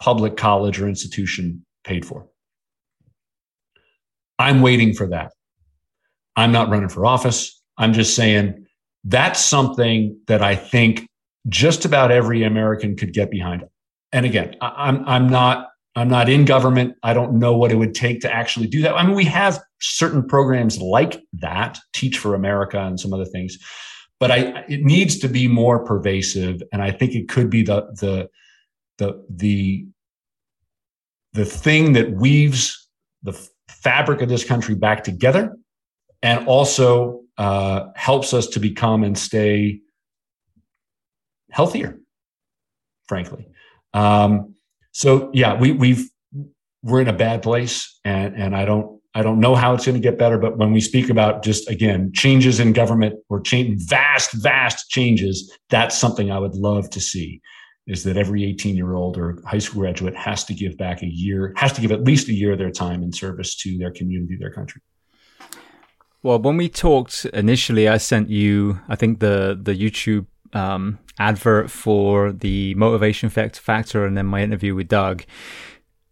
public 0.00 0.36
college 0.36 0.80
or 0.80 0.88
institution 0.88 1.64
paid 1.84 2.04
for. 2.04 2.26
I'm 4.38 4.60
waiting 4.60 4.92
for 4.92 5.06
that. 5.08 5.32
I'm 6.36 6.52
not 6.52 6.68
running 6.68 6.88
for 6.88 7.06
office. 7.06 7.60
I'm 7.78 7.92
just 7.92 8.14
saying 8.14 8.66
that's 9.04 9.40
something 9.40 10.18
that 10.26 10.42
I 10.42 10.56
think 10.56 11.08
just 11.48 11.84
about 11.84 12.10
every 12.10 12.42
American 12.42 12.96
could 12.96 13.12
get 13.12 13.30
behind. 13.30 13.64
And 14.12 14.26
again, 14.26 14.56
I'm 14.60 15.06
I'm 15.08 15.28
not 15.28 15.68
I'm 15.94 16.08
not 16.08 16.28
in 16.28 16.44
government. 16.44 16.96
I 17.02 17.14
don't 17.14 17.38
know 17.38 17.56
what 17.56 17.72
it 17.72 17.76
would 17.76 17.94
take 17.94 18.20
to 18.20 18.32
actually 18.32 18.66
do 18.66 18.82
that. 18.82 18.94
I 18.94 19.06
mean, 19.06 19.16
we 19.16 19.24
have 19.24 19.60
certain 19.80 20.26
programs 20.26 20.78
like 20.78 21.22
that, 21.34 21.78
Teach 21.94 22.18
for 22.18 22.34
America 22.34 22.78
and 22.78 23.00
some 23.00 23.14
other 23.14 23.24
things 23.24 23.56
but 24.18 24.30
I 24.30 24.64
it 24.68 24.82
needs 24.82 25.18
to 25.18 25.28
be 25.28 25.48
more 25.48 25.84
pervasive, 25.84 26.62
and 26.72 26.82
I 26.82 26.90
think 26.90 27.14
it 27.14 27.28
could 27.28 27.50
be 27.50 27.62
the 27.62 27.82
the 28.00 28.28
the 28.98 29.24
the 29.28 29.86
the 31.32 31.44
thing 31.44 31.92
that 31.92 32.12
weaves 32.12 32.88
the 33.22 33.32
fabric 33.68 34.22
of 34.22 34.28
this 34.28 34.44
country 34.44 34.74
back 34.74 35.04
together, 35.04 35.56
and 36.22 36.46
also 36.48 37.22
uh, 37.36 37.88
helps 37.94 38.32
us 38.32 38.46
to 38.48 38.60
become 38.60 39.04
and 39.04 39.18
stay 39.18 39.80
healthier. 41.50 41.98
Frankly, 43.06 43.46
um, 43.92 44.54
so 44.92 45.30
yeah, 45.34 45.58
we 45.58 45.72
we've 45.72 46.08
we're 46.82 47.02
in 47.02 47.08
a 47.08 47.12
bad 47.12 47.42
place, 47.42 47.98
and 48.04 48.34
and 48.34 48.56
I 48.56 48.64
don't 48.64 48.95
I 49.16 49.22
don't 49.22 49.40
know 49.40 49.54
how 49.54 49.72
it's 49.72 49.86
going 49.86 49.94
to 49.94 50.08
get 50.08 50.18
better, 50.18 50.36
but 50.36 50.58
when 50.58 50.72
we 50.72 50.80
speak 50.82 51.08
about 51.08 51.42
just 51.42 51.70
again 51.70 52.12
changes 52.12 52.60
in 52.60 52.74
government 52.74 53.14
or 53.30 53.40
change, 53.40 53.80
vast, 53.88 54.30
vast 54.34 54.90
changes, 54.90 55.50
that's 55.70 55.96
something 55.96 56.30
I 56.30 56.38
would 56.38 56.54
love 56.54 56.90
to 56.90 57.00
see. 57.00 57.40
Is 57.86 58.04
that 58.04 58.18
every 58.18 58.44
18 58.44 58.76
year 58.76 58.92
old 58.92 59.16
or 59.16 59.38
high 59.46 59.56
school 59.56 59.80
graduate 59.80 60.14
has 60.16 60.44
to 60.44 60.54
give 60.54 60.76
back 60.76 61.02
a 61.02 61.06
year, 61.06 61.54
has 61.56 61.72
to 61.72 61.80
give 61.80 61.92
at 61.92 62.04
least 62.04 62.28
a 62.28 62.34
year 62.34 62.52
of 62.52 62.58
their 62.58 62.70
time 62.70 63.02
in 63.02 63.10
service 63.10 63.56
to 63.62 63.78
their 63.78 63.90
community, 63.90 64.36
their 64.38 64.52
country. 64.52 64.82
Well, 66.22 66.38
when 66.38 66.58
we 66.58 66.68
talked 66.68 67.24
initially, 67.32 67.88
I 67.88 67.96
sent 67.96 68.28
you, 68.28 68.80
I 68.86 68.96
think 68.96 69.20
the 69.20 69.58
the 69.58 69.74
YouTube 69.74 70.26
um, 70.52 70.98
advert 71.18 71.70
for 71.70 72.32
the 72.32 72.74
motivation 72.74 73.30
factor, 73.30 74.04
and 74.04 74.14
then 74.14 74.26
my 74.26 74.42
interview 74.42 74.74
with 74.74 74.88
Doug 74.88 75.24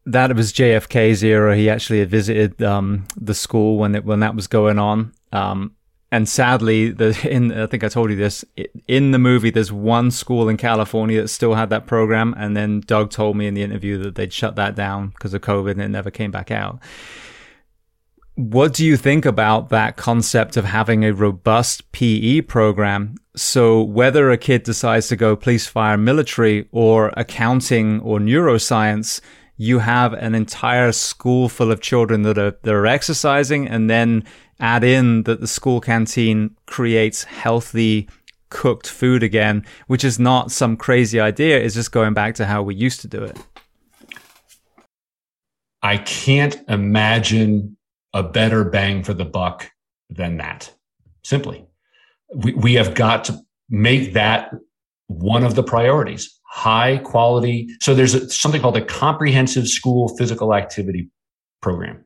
that 0.07 0.35
was 0.35 0.53
JFK's 0.53 1.25
era. 1.25 1.57
He 1.57 1.71
actually 1.71 2.01
had 2.01 2.11
visited 2.11 2.63
um, 2.63 3.07
the 3.17 3.35
school 3.35 3.79
when 3.79 3.95
it, 3.95 4.05
when 4.05 4.21
that 4.21 4.35
was 4.35 4.47
going 4.47 4.79
on. 4.79 5.13
Um, 5.33 5.75
and 6.13 6.29
sadly, 6.29 6.91
the, 6.91 7.19
in 7.29 7.53
I 7.53 7.67
think 7.67 7.83
I 7.83 7.89
told 7.89 8.11
you 8.11 8.17
this 8.17 8.45
in 8.87 9.11
the 9.11 9.19
movie. 9.19 9.51
There's 9.51 9.73
one 9.73 10.11
school 10.11 10.49
in 10.49 10.57
California 10.57 11.23
that 11.23 11.29
still 11.29 11.55
had 11.55 11.71
that 11.71 11.87
program, 11.87 12.35
and 12.39 12.57
then 12.57 12.81
Doug 12.81 13.11
told 13.11 13.37
me 13.37 13.47
in 13.47 13.55
the 13.55 13.63
interview 13.63 13.99
that 13.99 14.15
they'd 14.15 14.33
shut 14.33 14.57
that 14.57 14.77
down 14.77 15.09
because 15.09 15.35
of 15.35 15.43
COVID, 15.43 15.73
and 15.73 15.83
it 15.83 15.89
never 15.89 16.11
came 16.11 16.31
back 16.31 16.51
out. 16.51 16.79
What 18.37 18.75
do 18.75 18.85
you 18.85 18.97
think 18.97 19.25
about 19.25 19.71
that 19.71 19.97
concept 19.97 20.57
of 20.57 20.65
having 20.65 21.05
a 21.05 21.13
robust 21.13 21.91
PE 21.93 22.43
program? 22.43 23.17
So 23.37 23.83
whether 23.83 24.31
a 24.31 24.39
kid 24.39 24.65
decides 24.65 25.09
to 25.09 25.17
go 25.17 25.37
police, 25.37 25.67
fire, 25.67 25.97
military 25.97 26.69
or 26.73 27.13
accounting 27.17 28.01
or 28.01 28.19
neuroscience, 28.19 29.21
you 29.57 29.79
have 29.79 30.13
an 30.13 30.35
entire 30.35 30.93
school 30.93 31.49
full 31.49 31.71
of 31.71 31.81
children 31.81 32.23
that 32.23 32.39
are, 32.39 32.57
that 32.63 32.75
are 32.75 32.87
exercising 32.87 33.69
and 33.69 33.89
then 33.89 34.25
add 34.61 34.85
in 34.85 35.23
that 35.25 35.41
the 35.41 35.47
school 35.47 35.81
canteen 35.81 36.57
creates 36.67 37.25
healthy 37.25 38.09
cooked 38.51 38.89
food 38.89 39.23
again, 39.23 39.65
which 39.87 40.05
is 40.05 40.19
not 40.19 40.51
some 40.51 40.77
crazy 40.77 41.21
idea. 41.21 41.59
It's 41.59 41.75
just 41.75 41.93
going 41.93 42.15
back 42.15 42.35
to 42.37 42.47
how 42.47 42.63
we 42.63 42.75
used 42.75 43.01
to 43.01 43.09
do 43.09 43.23
it. 43.23 43.39
I 45.83 45.99
can't 45.99 46.57
imagine 46.69 47.77
a 48.15 48.23
better 48.23 48.65
bang 48.65 49.03
for 49.03 49.13
the 49.13 49.25
buck 49.25 49.71
than 50.09 50.39
that. 50.39 50.73
Simply, 51.23 51.67
we, 52.35 52.55
we 52.55 52.75
have 52.75 52.95
got 52.95 53.25
to 53.25 53.39
make 53.69 54.15
that 54.15 54.51
one 55.09 55.45
of 55.45 55.55
the 55.55 55.63
priorities 55.63 56.41
high 56.55 56.99
quality. 56.99 57.69
So 57.81 57.97
there's 57.97 58.15
a, 58.15 58.31
something 58.31 58.61
called 58.61 58.77
a 58.77 58.85
comprehensive 58.85 59.67
school 59.67 60.17
physical 60.17 60.55
activity 60.55 61.11
program, 61.61 62.05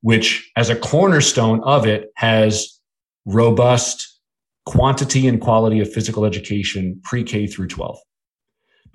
which 0.00 0.50
as 0.56 0.70
a 0.70 0.76
cornerstone 0.76 1.62
of 1.64 1.86
it 1.86 2.10
has 2.16 2.80
robust 3.26 4.18
quantity 4.64 5.28
and 5.28 5.42
quality 5.42 5.78
of 5.78 5.92
physical 5.92 6.24
education 6.24 6.98
pre-K 7.04 7.46
through 7.46 7.68
12. 7.68 7.98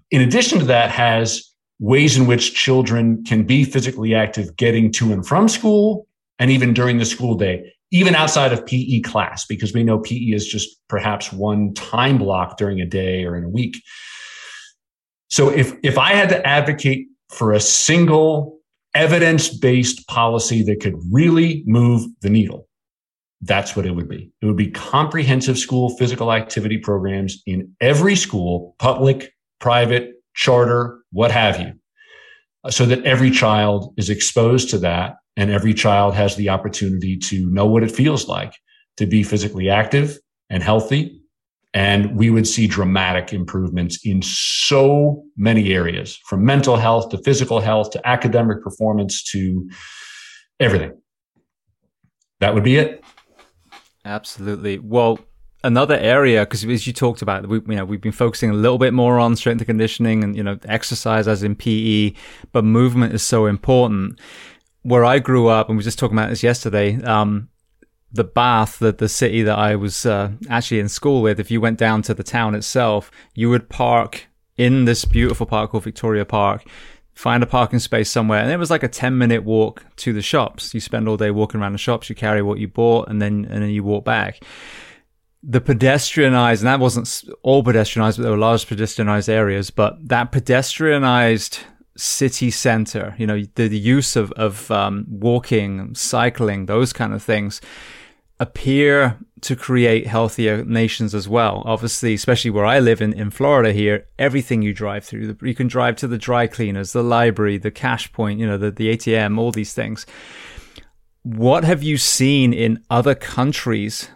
In 0.10 0.22
addition 0.22 0.58
to 0.58 0.66
that 0.66 0.90
has 0.90 1.48
ways 1.80 2.18
in 2.18 2.26
which 2.26 2.56
children 2.56 3.24
can 3.24 3.44
be 3.44 3.66
physically 3.66 4.16
active 4.16 4.56
getting 4.56 4.92
to 4.94 5.14
and 5.14 5.28
from 5.28 5.48
school 5.48 6.08
and 6.40 6.50
even 6.50 6.74
during 6.74 6.98
the 6.98 7.06
school 7.06 7.36
day, 7.36 7.72
even 7.92 8.16
outside 8.16 8.52
of 8.52 8.66
PE 8.66 9.02
class, 9.02 9.46
because 9.46 9.74
we 9.74 9.84
know 9.84 10.00
PE 10.00 10.16
is 10.16 10.48
just 10.48 10.70
perhaps 10.88 11.32
one 11.32 11.72
time 11.76 12.18
block 12.18 12.58
during 12.58 12.82
a 12.82 12.86
day 12.86 13.26
or 13.26 13.38
in 13.38 13.44
a 13.44 13.50
week. 13.50 13.76
So 15.36 15.50
if, 15.50 15.74
if 15.84 15.98
I 15.98 16.14
had 16.14 16.30
to 16.30 16.48
advocate 16.48 17.08
for 17.28 17.52
a 17.52 17.60
single 17.60 18.58
evidence 18.94 19.50
based 19.50 20.08
policy 20.08 20.64
that 20.64 20.80
could 20.80 20.96
really 21.12 21.62
move 21.66 22.08
the 22.22 22.30
needle, 22.30 22.70
that's 23.42 23.76
what 23.76 23.86
it 23.86 23.92
would 23.92 24.08
be. 24.08 24.32
It 24.42 24.46
would 24.46 24.56
be 24.56 24.72
comprehensive 24.72 25.58
school 25.58 25.98
physical 25.98 26.32
activity 26.32 26.78
programs 26.78 27.44
in 27.46 27.76
every 27.82 28.16
school, 28.16 28.78
public, 28.80 29.34
private, 29.60 30.14
charter, 30.36 31.02
what 31.12 31.32
have 31.32 31.60
you, 31.60 31.74
so 32.70 32.86
that 32.86 33.04
every 33.04 33.30
child 33.30 33.94
is 33.98 34.10
exposed 34.10 34.70
to 34.70 34.78
that 34.78 35.16
and 35.36 35.52
every 35.52 35.74
child 35.74 36.14
has 36.14 36.38
the 36.38 36.48
opportunity 36.48 37.18
to 37.18 37.46
know 37.48 37.66
what 37.66 37.84
it 37.84 37.92
feels 37.92 38.30
like 38.30 38.54
to 38.96 39.06
be 39.06 39.22
physically 39.22 39.70
active 39.70 40.18
and 40.50 40.64
healthy. 40.64 41.20
And 41.76 42.16
we 42.16 42.30
would 42.30 42.48
see 42.48 42.68
dramatic 42.68 43.34
improvements 43.34 44.00
in 44.06 44.22
so 44.24 45.26
many 45.36 45.74
areas 45.74 46.18
from 46.26 46.46
mental 46.46 46.78
health 46.78 47.10
to 47.10 47.18
physical 47.18 47.60
health 47.60 47.92
to 47.92 48.08
academic 48.08 48.64
performance 48.64 49.22
to 49.32 49.70
everything. 50.60 50.94
That 52.40 52.54
would 52.54 52.64
be 52.64 52.78
it. 52.78 53.04
Absolutely. 54.06 54.80
Well, 54.80 55.20
another 55.66 55.98
area 55.98 56.46
because 56.46 56.64
as 56.64 56.86
you 56.86 56.94
talked 56.94 57.24
about 57.24 57.48
we 57.48 57.58
you 57.58 57.76
know 57.76 57.84
we've 57.84 58.00
been 58.00 58.12
focusing 58.12 58.52
a 58.52 58.54
little 58.54 58.78
bit 58.78 58.94
more 58.94 59.18
on 59.18 59.36
strength 59.36 59.60
and 59.60 59.66
conditioning 59.66 60.24
and 60.24 60.36
you 60.36 60.44
know 60.44 60.60
exercise 60.66 61.28
as 61.28 61.42
in 61.42 61.56
PE 61.56 62.14
but 62.52 62.64
movement 62.64 63.14
is 63.14 63.24
so 63.24 63.48
important 63.48 64.20
where 64.84 65.04
I 65.04 65.18
grew 65.18 65.48
up 65.48 65.68
and 65.68 65.76
we 65.76 65.80
were 65.80 65.86
just 65.86 65.98
talking 65.98 66.16
about 66.16 66.30
this 66.30 66.44
yesterday 66.44 67.02
um, 67.02 67.50
the 68.16 68.24
Bath 68.24 68.80
the 68.80 68.92
the 68.92 69.10
city 69.10 69.44
that 69.44 69.58
I 69.58 69.76
was 69.76 70.06
uh, 70.06 70.32
actually 70.50 70.80
in 70.80 70.90
school 70.90 71.22
with 71.22 71.40
if 71.40 71.52
you 71.52 71.60
went 71.60 71.78
down 71.78 72.02
to 72.04 72.14
the 72.14 72.24
town 72.24 72.56
itself 72.56 73.12
you 73.34 73.50
would 73.50 73.70
park 73.70 74.28
in 74.58 74.86
this 74.86 75.04
beautiful 75.06 75.46
park 75.46 75.72
called 75.72 75.84
Victoria 75.84 76.26
Park 76.26 76.66
find 77.14 77.44
a 77.44 77.46
parking 77.46 77.80
space 77.80 78.10
somewhere 78.10 78.40
and 78.40 78.52
it 78.52 78.58
was 78.58 78.72
like 78.72 78.84
a 78.84 78.88
10 78.88 79.18
minute 79.18 79.44
walk 79.44 79.86
to 79.98 80.14
the 80.14 80.22
shops. 80.22 80.74
You 80.74 80.80
spend 80.80 81.08
all 81.08 81.18
day 81.18 81.32
walking 81.32 81.60
around 81.60 81.74
the 81.74 81.78
shops 81.78 82.10
you 82.10 82.16
carry 82.16 82.42
what 82.42 82.60
you 82.60 82.68
bought 82.68 83.10
and 83.10 83.22
then 83.22 83.48
and 83.50 83.64
then 83.64 83.70
you 83.70 83.84
walk 83.84 84.06
back. 84.06 84.44
The 85.48 85.62
pedestrianized, 85.62 86.60
and 86.60 86.68
that 86.68 86.80
wasn't 86.80 87.24
all 87.44 87.64
pedestrianized, 87.64 88.18
but 88.18 88.24
there 88.24 88.32
were 88.32 88.38
large 88.38 88.66
pedestrianized 88.66 89.30
areas, 89.30 89.70
but 89.70 89.96
that 90.08 90.32
pedestrianized 90.32 91.60
city 91.96 92.50
center, 92.50 93.16
you 93.20 93.28
know, 93.28 93.44
the, 93.54 93.68
the 93.68 93.78
use 93.78 94.16
of, 94.16 94.32
of 94.32 94.72
um, 94.72 95.06
walking, 95.08 95.94
cycling, 95.94 96.66
those 96.66 96.92
kind 96.94 97.14
of 97.14 97.22
things 97.22 97.62
appear 98.40 99.18
to 99.42 99.56
create 99.56 100.08
healthier 100.08 100.66
nations 100.66 101.14
as 101.14 101.30
well. 101.30 101.62
Obviously, 101.66 102.14
especially 102.14 102.52
where 102.52 102.66
I 102.66 102.80
live 102.80 103.02
in, 103.02 103.14
in 103.14 103.30
Florida 103.30 103.72
here, 103.72 104.08
everything 104.18 104.62
you 104.62 104.74
drive 104.74 105.06
through, 105.06 105.38
you 105.42 105.54
can 105.54 105.68
drive 105.68 105.96
to 105.98 106.08
the 106.08 106.18
dry 106.18 106.48
cleaners, 106.48 106.94
the 106.94 107.04
library, 107.04 107.58
the 107.58 107.72
cash 107.72 108.12
point, 108.12 108.40
you 108.40 108.48
know, 108.48 108.58
the, 108.58 108.72
the 108.72 108.96
ATM, 108.96 109.38
all 109.38 109.52
these 109.52 109.74
things. 109.74 110.06
What 111.22 111.64
have 111.64 111.84
you 111.84 111.98
seen 111.98 112.54
in 112.54 112.84
other 112.90 113.16
countries 113.16 114.10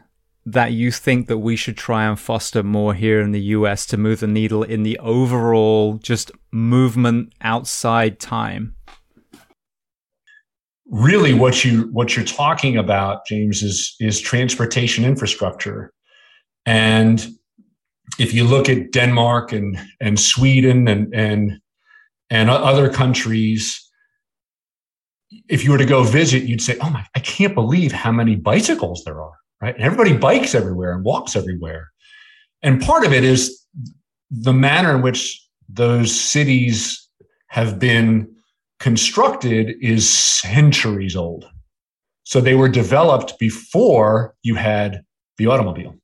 that 0.45 0.71
you 0.71 0.91
think 0.91 1.27
that 1.27 1.37
we 1.37 1.55
should 1.55 1.77
try 1.77 2.05
and 2.05 2.19
foster 2.19 2.63
more 2.63 2.93
here 2.93 3.21
in 3.21 3.31
the 3.31 3.41
US 3.41 3.85
to 3.87 3.97
move 3.97 4.19
the 4.19 4.27
needle 4.27 4.63
in 4.63 4.83
the 4.83 4.97
overall 4.99 5.95
just 5.95 6.31
movement 6.51 7.33
outside 7.41 8.19
time? 8.19 8.75
Really 10.89 11.33
what 11.33 11.63
you 11.63 11.83
what 11.91 12.15
you're 12.15 12.25
talking 12.25 12.77
about 12.77 13.25
James 13.27 13.61
is 13.61 13.95
is 13.99 14.19
transportation 14.19 15.05
infrastructure. 15.05 15.93
And 16.65 17.25
if 18.17 18.33
you 18.33 18.43
look 18.43 18.69
at 18.69 18.91
Denmark 18.91 19.51
and 19.51 19.77
and 20.01 20.19
Sweden 20.19 20.87
and 20.87 21.13
and 21.13 21.59
and 22.29 22.49
other 22.49 22.89
countries 22.89 23.85
if 25.47 25.63
you 25.63 25.71
were 25.71 25.77
to 25.77 25.85
go 25.85 26.03
visit 26.03 26.43
you'd 26.43 26.61
say 26.61 26.75
oh 26.81 26.89
my 26.89 27.05
I 27.15 27.19
can't 27.19 27.53
believe 27.53 27.91
how 27.91 28.11
many 28.11 28.35
bicycles 28.35 29.03
there 29.03 29.21
are 29.21 29.39
right? 29.61 29.75
And 29.75 29.83
everybody 29.83 30.15
bikes 30.17 30.55
everywhere 30.55 30.93
and 30.93 31.03
walks 31.03 31.35
everywhere. 31.35 31.91
And 32.61 32.81
part 32.81 33.05
of 33.05 33.13
it 33.13 33.23
is 33.23 33.65
the 34.29 34.53
manner 34.53 34.95
in 34.95 35.01
which 35.01 35.45
those 35.67 36.17
cities 36.17 37.07
have 37.47 37.79
been 37.79 38.33
constructed 38.79 39.75
is 39.81 40.09
centuries 40.09 41.15
old. 41.15 41.45
So 42.23 42.41
they 42.41 42.55
were 42.55 42.69
developed 42.69 43.39
before 43.39 44.35
you 44.43 44.55
had 44.55 45.03
the 45.37 45.47
automobile. 45.47 45.95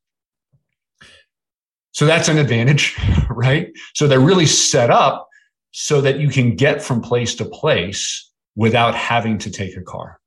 So 1.92 2.06
that's 2.06 2.28
an 2.28 2.38
advantage, 2.38 2.98
right? 3.30 3.72
So 3.94 4.08
they're 4.08 4.20
really 4.20 4.46
set 4.46 4.90
up 4.90 5.30
so 5.72 6.02
that 6.02 6.20
you 6.20 6.30
can 6.30 6.56
get 6.56 6.82
from 6.82 7.02
place 7.02 7.36
to 7.36 7.46
place 7.46 8.32
without 8.56 8.96
having 8.96 9.38
to 9.40 9.52
take 9.52 9.78
a 9.78 9.82
car. 9.82 10.20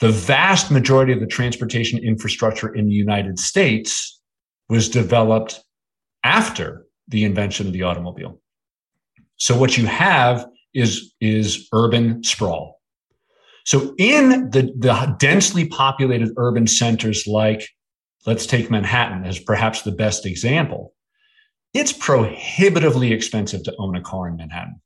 The 0.00 0.10
vast 0.10 0.70
majority 0.70 1.12
of 1.12 1.20
the 1.20 1.26
transportation 1.26 1.98
infrastructure 1.98 2.74
in 2.74 2.86
the 2.86 2.94
United 2.94 3.38
States 3.38 4.20
was 4.68 4.88
developed 4.88 5.60
after 6.24 6.86
the 7.08 7.24
invention 7.24 7.66
of 7.66 7.72
the 7.72 7.82
automobile. 7.82 8.40
So 9.36 9.58
what 9.58 9.76
you 9.76 9.86
have 9.86 10.46
is, 10.74 11.12
is 11.20 11.68
urban 11.72 12.22
sprawl. 12.22 12.80
So 13.64 13.94
in 13.98 14.50
the, 14.50 14.72
the 14.76 15.16
densely 15.18 15.68
populated 15.68 16.30
urban 16.36 16.66
centers 16.66 17.26
like, 17.26 17.68
let's 18.26 18.46
take 18.46 18.70
Manhattan 18.70 19.24
as 19.24 19.38
perhaps 19.38 19.82
the 19.82 19.92
best 19.92 20.26
example, 20.26 20.94
it's 21.72 21.92
prohibitively 21.92 23.12
expensive 23.12 23.62
to 23.64 23.74
own 23.78 23.96
a 23.96 24.00
car 24.00 24.28
in 24.28 24.36
Manhattan 24.36 24.80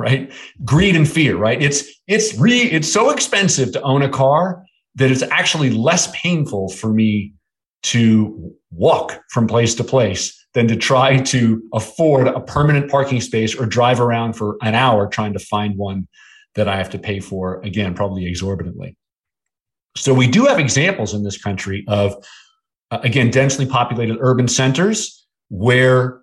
right? 0.00 0.32
Greed 0.64 0.96
and 0.96 1.08
fear, 1.08 1.36
right? 1.36 1.60
It's 1.62 1.84
it's 2.06 2.34
re 2.38 2.62
it's 2.62 2.90
so 2.90 3.10
expensive 3.10 3.70
to 3.72 3.82
own 3.82 4.00
a 4.00 4.08
car 4.08 4.64
that 4.94 5.10
it's 5.10 5.22
actually 5.22 5.70
less 5.70 6.10
painful 6.16 6.70
for 6.70 6.90
me 6.90 7.34
to 7.82 8.52
walk 8.70 9.20
from 9.28 9.46
place 9.46 9.74
to 9.74 9.84
place 9.84 10.39
than 10.54 10.66
to 10.68 10.76
try 10.76 11.18
to 11.18 11.62
afford 11.72 12.26
a 12.26 12.40
permanent 12.40 12.90
parking 12.90 13.20
space 13.20 13.54
or 13.54 13.66
drive 13.66 14.00
around 14.00 14.34
for 14.34 14.56
an 14.62 14.74
hour 14.74 15.06
trying 15.06 15.32
to 15.32 15.38
find 15.38 15.76
one 15.76 16.08
that 16.54 16.68
I 16.68 16.76
have 16.76 16.90
to 16.90 16.98
pay 16.98 17.20
for 17.20 17.60
again, 17.60 17.94
probably 17.94 18.26
exorbitantly. 18.26 18.96
So 19.96 20.12
we 20.14 20.26
do 20.26 20.46
have 20.46 20.58
examples 20.58 21.14
in 21.14 21.22
this 21.22 21.40
country 21.40 21.84
of 21.88 22.24
uh, 22.90 22.98
again 23.02 23.30
densely 23.30 23.66
populated 23.66 24.18
urban 24.20 24.48
centers 24.48 25.26
where 25.48 26.20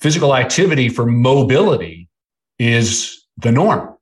physical 0.00 0.34
activity 0.34 0.88
for 0.88 1.06
mobility 1.06 2.08
is 2.58 3.24
the 3.36 3.52
norm. 3.52 3.96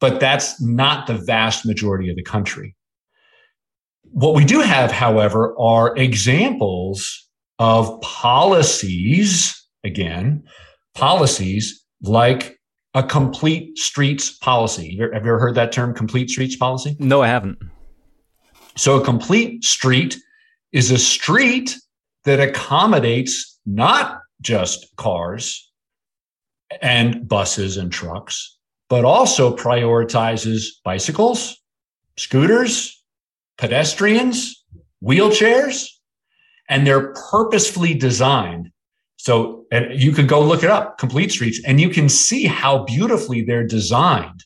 But 0.00 0.18
that's 0.18 0.60
not 0.60 1.06
the 1.06 1.14
vast 1.14 1.66
majority 1.66 2.08
of 2.08 2.16
the 2.16 2.22
country. 2.22 2.74
What 4.02 4.34
we 4.34 4.44
do 4.44 4.60
have, 4.60 4.90
however, 4.90 5.54
are 5.58 5.96
examples 5.96 7.28
of 7.60 8.00
policies, 8.00 9.54
again, 9.84 10.42
policies 10.94 11.84
like 12.02 12.58
a 12.94 13.02
complete 13.02 13.76
streets 13.78 14.36
policy. 14.38 14.98
Have 14.98 15.26
you 15.26 15.30
ever 15.30 15.38
heard 15.38 15.54
that 15.54 15.70
term, 15.70 15.94
complete 15.94 16.30
streets 16.30 16.56
policy? 16.56 16.96
No, 16.98 17.22
I 17.22 17.28
haven't. 17.28 17.58
So, 18.76 18.98
a 18.98 19.04
complete 19.04 19.62
street 19.62 20.16
is 20.72 20.90
a 20.90 20.98
street 20.98 21.76
that 22.24 22.40
accommodates 22.40 23.58
not 23.66 24.22
just 24.40 24.96
cars 24.96 25.70
and 26.80 27.28
buses 27.28 27.76
and 27.76 27.92
trucks, 27.92 28.56
but 28.88 29.04
also 29.04 29.54
prioritizes 29.54 30.64
bicycles, 30.82 31.60
scooters, 32.16 33.04
pedestrians, 33.58 34.64
wheelchairs, 35.04 35.86
and 36.70 36.86
they're 36.86 37.12
purposefully 37.30 37.92
designed. 37.92 38.70
So 39.16 39.66
you 39.90 40.12
can 40.12 40.26
go 40.26 40.40
look 40.40 40.62
it 40.62 40.70
up, 40.70 40.96
Complete 40.96 41.30
Streets, 41.30 41.60
and 41.66 41.78
you 41.78 41.90
can 41.90 42.08
see 42.08 42.46
how 42.46 42.84
beautifully 42.84 43.42
they're 43.42 43.66
designed 43.66 44.44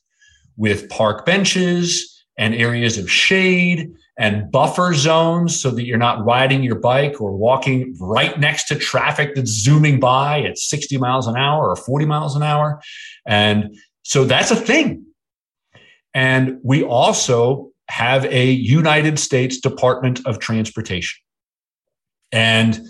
with 0.56 0.88
park 0.88 1.24
benches 1.24 2.24
and 2.36 2.55
areas 2.55 2.98
of 2.98 3.09
shade 3.09 3.92
and 4.18 4.51
buffer 4.51 4.94
zones 4.94 5.60
so 5.60 5.70
that 5.70 5.84
you're 5.84 5.98
not 5.98 6.24
riding 6.24 6.62
your 6.62 6.78
bike 6.78 7.20
or 7.20 7.32
walking 7.32 7.96
right 8.01 8.38
next 8.40 8.66
to 8.68 8.76
traffic 8.76 9.34
that's 9.34 9.51
zooming 9.51 10.01
by 10.01 10.42
at 10.42 10.59
60 10.59 10.98
miles 10.98 11.28
an 11.28 11.36
hour 11.36 11.68
or 11.68 11.76
40 11.76 12.06
miles 12.06 12.34
an 12.34 12.42
hour. 12.42 12.80
And 13.26 13.76
so 14.02 14.24
that's 14.24 14.51
a 14.51 14.56
thing. 14.56 15.06
And 16.14 16.59
we 16.62 16.82
also 16.82 17.70
have 17.88 18.24
a 18.26 18.51
United 18.51 19.18
States 19.18 19.59
Department 19.60 20.20
of 20.26 20.38
Transportation. 20.38 21.20
And 22.35 22.81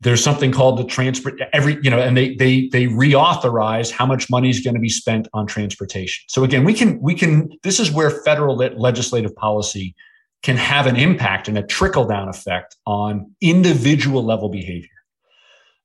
there's 0.00 0.24
something 0.24 0.50
called 0.50 0.78
the 0.78 0.84
transport 0.84 1.40
every 1.52 1.78
you 1.82 1.90
know 1.90 2.00
and 2.00 2.16
they 2.16 2.34
they 2.34 2.68
they 2.68 2.86
reauthorize 2.86 3.90
how 3.90 4.06
much 4.06 4.30
money 4.30 4.48
is 4.48 4.60
going 4.60 4.74
to 4.74 4.80
be 4.80 4.88
spent 4.88 5.28
on 5.34 5.46
transportation 5.46 6.24
so 6.26 6.42
again 6.42 6.64
we 6.64 6.72
can 6.72 6.98
we 7.02 7.14
can 7.14 7.50
this 7.64 7.78
is 7.78 7.92
where 7.92 8.08
federal 8.08 8.56
legislative 8.56 9.36
policy 9.36 9.94
can 10.42 10.56
have 10.56 10.86
an 10.86 10.96
impact 10.96 11.48
and 11.48 11.58
a 11.58 11.62
trickle 11.62 12.06
down 12.06 12.28
effect 12.28 12.76
on 12.86 13.34
individual 13.40 14.24
level 14.24 14.48
behavior. 14.48 14.88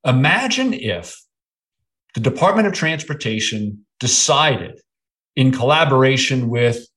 Imagine 0.06 0.74
if 0.74 1.22
the 2.14 2.22
Department 2.22 2.68
of 2.68 2.74
Transportation 2.74 3.86
decided 4.00 4.80
in 5.36 5.52
collaboration 5.52 6.50
with 6.50 6.88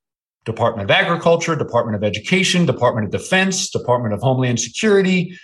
Department 0.48 0.90
of 0.90 0.96
Agriculture, 0.96 1.54
Department 1.54 1.94
of 1.94 2.02
Education, 2.02 2.64
Department 2.64 3.04
of 3.04 3.10
Defense, 3.12 3.68
Department 3.68 4.14
of 4.14 4.22
Homeland 4.22 4.58
Security, 4.58 5.38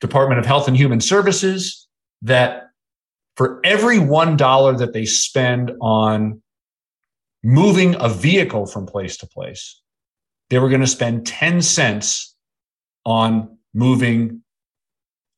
Department 0.00 0.40
of 0.40 0.44
Health 0.44 0.66
and 0.66 0.76
Human 0.76 1.00
Services 1.00 1.86
that 2.20 2.64
for 3.36 3.60
every 3.62 3.98
$1 3.98 4.78
that 4.78 4.92
they 4.92 5.04
spend 5.04 5.70
on 5.80 6.42
moving 7.44 7.94
a 8.00 8.08
vehicle 8.08 8.66
from 8.66 8.86
place 8.86 9.16
to 9.18 9.26
place, 9.28 9.80
they 10.50 10.58
were 10.58 10.68
going 10.68 10.80
to 10.80 10.86
spend 10.88 11.24
10 11.24 11.62
cents 11.62 12.34
on 13.06 13.56
moving 13.72 14.42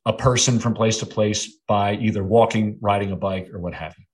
a 0.07 0.15
person 0.15 0.59
from 0.59 0.73
place 0.73 0.97
to 1.01 1.07
place 1.07 1.55
by 1.69 1.97
either 1.97 2.25
walking, 2.25 2.79
riding 2.81 3.13
a 3.13 3.17
bike, 3.17 3.51
or 3.53 3.59
what 3.59 3.75
have 3.75 3.95
you. 3.99 4.05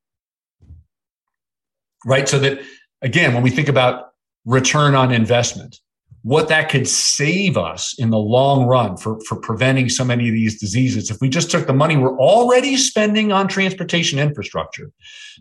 Right. 2.05 2.28
So 2.28 2.40
that, 2.40 2.60
again, 3.01 3.32
when 3.32 3.44
we 3.44 3.51
think 3.51 3.68
about 3.68 4.10
return 4.45 4.95
on 4.95 5.12
investment, 5.12 5.81
what 6.23 6.49
that 6.49 6.69
could 6.69 6.87
save 6.87 7.57
us 7.57 7.99
in 7.99 8.11
the 8.11 8.19
long 8.19 8.67
run 8.67 8.97
for, 8.97 9.19
for 9.27 9.37
preventing 9.37 9.89
so 9.89 10.05
many 10.05 10.29
of 10.29 10.35
these 10.35 10.61
diseases 10.61 11.11
if 11.11 11.19
we 11.21 11.29
just 11.29 11.51
took 11.51 11.67
the 11.67 11.73
money 11.73 11.97
we're 11.97 12.19
already 12.19 12.77
spending 12.77 13.33
on 13.33 13.49
transportation 13.49 14.19
infrastructure, 14.19 14.91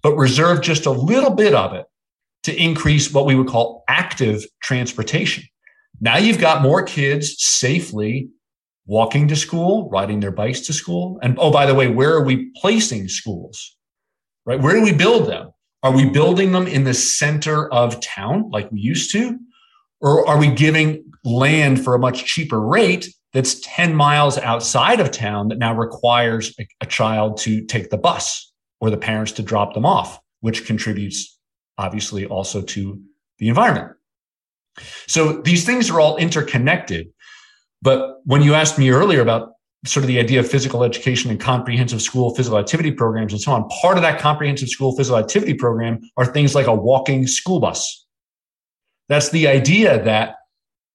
but 0.01 0.15
reserved 0.15 0.63
just 0.63 0.85
a 0.85 0.91
little 0.91 1.31
bit 1.31 1.53
of 1.53 1.73
it 1.73 1.85
to 2.43 2.55
increase 2.55 3.13
what 3.13 3.25
we 3.25 3.35
would 3.35 3.47
call 3.47 3.83
active 3.89 4.45
transportation. 4.63 5.43
Now 5.99 6.17
you've 6.17 6.39
got 6.39 6.61
more 6.61 6.83
kids 6.83 7.35
safely 7.39 8.29
walking 8.85 9.27
to 9.27 9.35
school, 9.35 9.89
riding 9.89 10.19
their 10.19 10.31
bikes 10.31 10.61
to 10.61 10.73
school. 10.73 11.19
And 11.21 11.37
oh, 11.39 11.51
by 11.51 11.65
the 11.65 11.75
way, 11.75 11.89
where 11.89 12.13
are 12.13 12.23
we 12.23 12.51
placing 12.55 13.09
schools? 13.09 13.75
Right? 14.45 14.59
Where 14.59 14.73
do 14.73 14.81
we 14.81 14.93
build 14.93 15.27
them? 15.27 15.51
Are 15.81 15.91
we 15.91 16.09
building 16.09 16.51
them 16.51 16.67
in 16.67 16.83
the 16.83 16.93
center 16.93 17.71
of 17.71 18.01
town 18.01 18.49
like 18.51 18.71
we 18.71 18.79
used 18.79 19.11
to? 19.13 19.39
Or 20.01 20.27
are 20.27 20.37
we 20.37 20.51
giving 20.51 21.05
land 21.23 21.83
for 21.83 21.95
a 21.95 21.99
much 21.99 22.25
cheaper 22.25 22.59
rate 22.59 23.07
that's 23.33 23.59
10 23.61 23.95
miles 23.95 24.37
outside 24.37 24.99
of 24.99 25.11
town 25.11 25.49
that 25.49 25.57
now 25.57 25.73
requires 25.73 26.53
a, 26.59 26.67
a 26.81 26.85
child 26.85 27.37
to 27.37 27.63
take 27.65 27.89
the 27.89 27.97
bus 27.97 28.51
or 28.81 28.89
the 28.89 28.97
parents 28.97 29.31
to 29.33 29.43
drop 29.43 29.73
them 29.73 29.85
off, 29.85 30.19
which 30.41 30.65
contributes 30.65 31.37
obviously 31.77 32.25
also 32.25 32.61
to 32.61 33.01
the 33.37 33.47
environment. 33.47 33.91
So 35.07 35.41
these 35.41 35.65
things 35.65 35.89
are 35.89 35.99
all 35.99 36.17
interconnected. 36.17 37.09
But 37.81 38.17
when 38.25 38.41
you 38.41 38.53
asked 38.53 38.77
me 38.77 38.89
earlier 38.89 39.21
about 39.21 39.53
sort 39.85 40.03
of 40.03 40.07
the 40.07 40.19
idea 40.19 40.39
of 40.39 40.49
physical 40.49 40.83
education 40.83 41.31
and 41.31 41.39
comprehensive 41.39 42.01
school 42.01 42.35
physical 42.35 42.57
activity 42.57 42.91
programs 42.91 43.31
and 43.31 43.41
so 43.41 43.51
on, 43.51 43.67
part 43.69 43.97
of 43.97 44.03
that 44.03 44.19
comprehensive 44.19 44.69
school 44.69 44.95
physical 44.95 45.17
activity 45.17 45.53
program 45.53 45.99
are 46.17 46.25
things 46.25 46.53
like 46.53 46.67
a 46.67 46.73
walking 46.73 47.27
school 47.27 47.59
bus. 47.59 48.05
That's 49.07 49.29
the 49.29 49.47
idea 49.47 50.03
that 50.03 50.35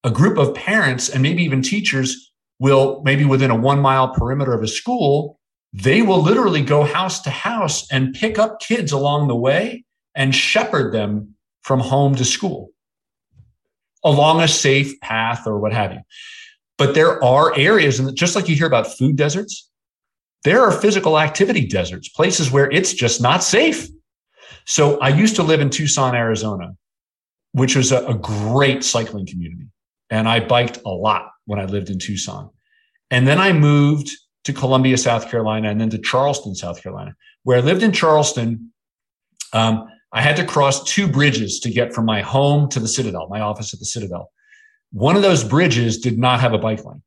a 0.05 0.11
group 0.11 0.37
of 0.37 0.55
parents 0.55 1.09
and 1.09 1.23
maybe 1.23 1.43
even 1.43 1.63
teachers 1.63 2.31
will, 2.59 3.03
maybe 3.05 3.25
within 3.25 3.51
a 3.51 3.57
one 3.57 3.81
mile 3.81 4.09
perimeter 4.09 4.53
of 4.53 4.63
a 4.63 4.69
school, 4.69 5.41
they 5.73 6.03
will 6.03 6.21
literally 6.21 6.63
go 6.63 6.85
house 6.85 7.21
to 7.23 7.31
house 7.31 7.91
and 7.91 8.15
pick 8.15 8.39
up 8.39 8.61
kids 8.61 8.93
along 8.93 9.29
the 9.29 9.35
way 9.35 9.85
and 10.15 10.35
shepherd 10.35 10.93
them 10.93 11.35
from 11.63 11.81
home 11.81 12.15
to 12.15 12.25
school 12.25 12.71
along 14.05 14.43
a 14.43 14.49
safe 14.49 15.01
path 15.01 15.47
or 15.47 15.59
what 15.59 15.73
have 15.73 15.93
you. 15.93 16.01
But 16.77 16.95
there 16.95 17.23
are 17.23 17.57
areas, 17.57 18.01
and 18.01 18.17
just 18.17 18.35
like 18.35 18.49
you 18.49 18.57
hear 18.57 18.67
about 18.67 18.87
food 18.97 19.17
deserts, 19.17 19.71
there 20.43 20.61
are 20.61 20.73
physical 20.73 21.19
activity 21.19 21.67
deserts, 21.67 22.09
places 22.09 22.51
where 22.51 22.71
it's 22.71 22.93
just 22.93 23.21
not 23.23 23.43
safe. 23.43 23.89
So 24.67 24.99
I 25.01 25.09
used 25.09 25.37
to 25.37 25.43
live 25.43 25.61
in 25.61 25.71
Tucson, 25.71 26.15
Arizona, 26.15 26.75
which 27.53 27.77
was 27.77 27.93
a, 27.93 28.05
a 28.07 28.15
great 28.15 28.85
cycling 28.85 29.27
community. 29.27 29.69
And 30.11 30.29
I 30.29 30.41
biked 30.41 30.79
a 30.85 30.91
lot 30.91 31.31
when 31.47 31.59
I 31.59 31.65
lived 31.65 31.91
in 31.91 31.99
Tucson. 31.99 32.51
And 33.11 33.27
then 33.27 33.39
I 33.39 33.53
moved 33.53 34.11
to 34.45 34.53
Columbia, 34.53 34.99
South 34.99 35.31
Carolina, 35.31 35.71
and 35.71 35.81
then 35.81 35.91
to 35.91 35.99
Charleston, 35.99 36.55
South 36.55 36.83
Carolina, 36.83 37.15
where 37.45 37.59
I 37.59 37.61
lived 37.61 37.83
in 37.83 37.93
Charleston. 37.93 38.73
Um, 39.53 39.89
I 40.13 40.21
had 40.21 40.37
to 40.37 40.45
cross 40.45 40.85
two 40.85 41.09
bridges 41.09 41.61
to 41.61 41.71
get 41.71 41.95
from 41.95 42.05
my 42.05 42.21
home 42.21 42.69
to 42.71 42.81
the 42.81 42.89
Citadel, 42.89 43.29
my 43.29 43.41
office 43.41 43.73
at 43.73 43.81
the 43.81 43.87
Citadel. 43.87 44.31
One 44.95 45.17
of 45.17 45.23
those 45.23 45.45
bridges 45.45 45.99
did 45.99 46.19
not 46.19 46.41
have 46.41 46.55
a 46.55 46.59
bike 46.59 46.85
lane. 46.85 47.03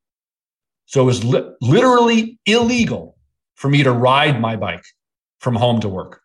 So 0.86 1.02
it 1.02 1.06
was 1.06 1.24
li- 1.24 1.50
literally 1.62 2.38
illegal 2.46 3.18
for 3.56 3.70
me 3.70 3.82
to 3.82 3.92
ride 3.92 4.40
my 4.40 4.56
bike 4.56 4.84
from 5.40 5.56
home 5.56 5.80
to 5.82 5.90
work. 5.90 6.22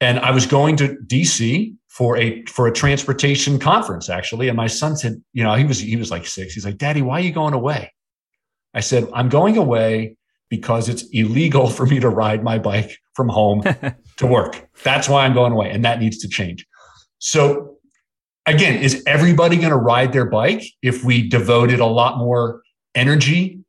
And 0.00 0.20
I 0.20 0.30
was 0.30 0.46
going 0.46 0.76
to 0.76 0.96
DC 1.06 1.74
for 1.88 2.16
a 2.16 2.44
for 2.44 2.66
a 2.68 2.72
transportation 2.72 3.58
conference 3.58 4.08
actually 4.08 4.48
and 4.48 4.56
my 4.56 4.68
son 4.68 4.96
said, 4.96 5.20
you 5.32 5.42
know, 5.42 5.54
he 5.54 5.64
was 5.64 5.80
he 5.80 5.96
was 5.96 6.10
like 6.10 6.26
6. 6.26 6.54
He's 6.54 6.64
like, 6.64 6.78
"Daddy, 6.78 7.02
why 7.02 7.18
are 7.18 7.22
you 7.22 7.32
going 7.32 7.54
away?" 7.54 7.92
I 8.74 8.80
said, 8.80 9.08
"I'm 9.12 9.28
going 9.28 9.56
away 9.56 10.16
because 10.50 10.88
it's 10.88 11.04
illegal 11.12 11.68
for 11.76 11.86
me 11.86 11.98
to 12.00 12.08
ride 12.08 12.44
my 12.44 12.58
bike 12.58 12.98
from 13.14 13.28
home 13.28 13.62
to 14.18 14.26
work. 14.26 14.68
That's 14.84 15.08
why 15.08 15.24
I'm 15.24 15.34
going 15.34 15.52
away. 15.52 15.70
And 15.70 15.84
that 15.84 15.98
needs 15.98 16.18
to 16.18 16.28
change. 16.28 16.66
So, 17.18 17.77
again, 18.50 18.82
is 18.82 19.02
everybody 19.06 19.56
going 19.56 19.70
to 19.70 19.76
ride 19.76 20.12
their 20.12 20.26
bike 20.26 20.62
if 20.82 21.04
we 21.04 21.28
devoted 21.28 21.80
a 21.80 21.86
lot 21.86 22.18
more 22.18 22.62
energy 22.94 23.60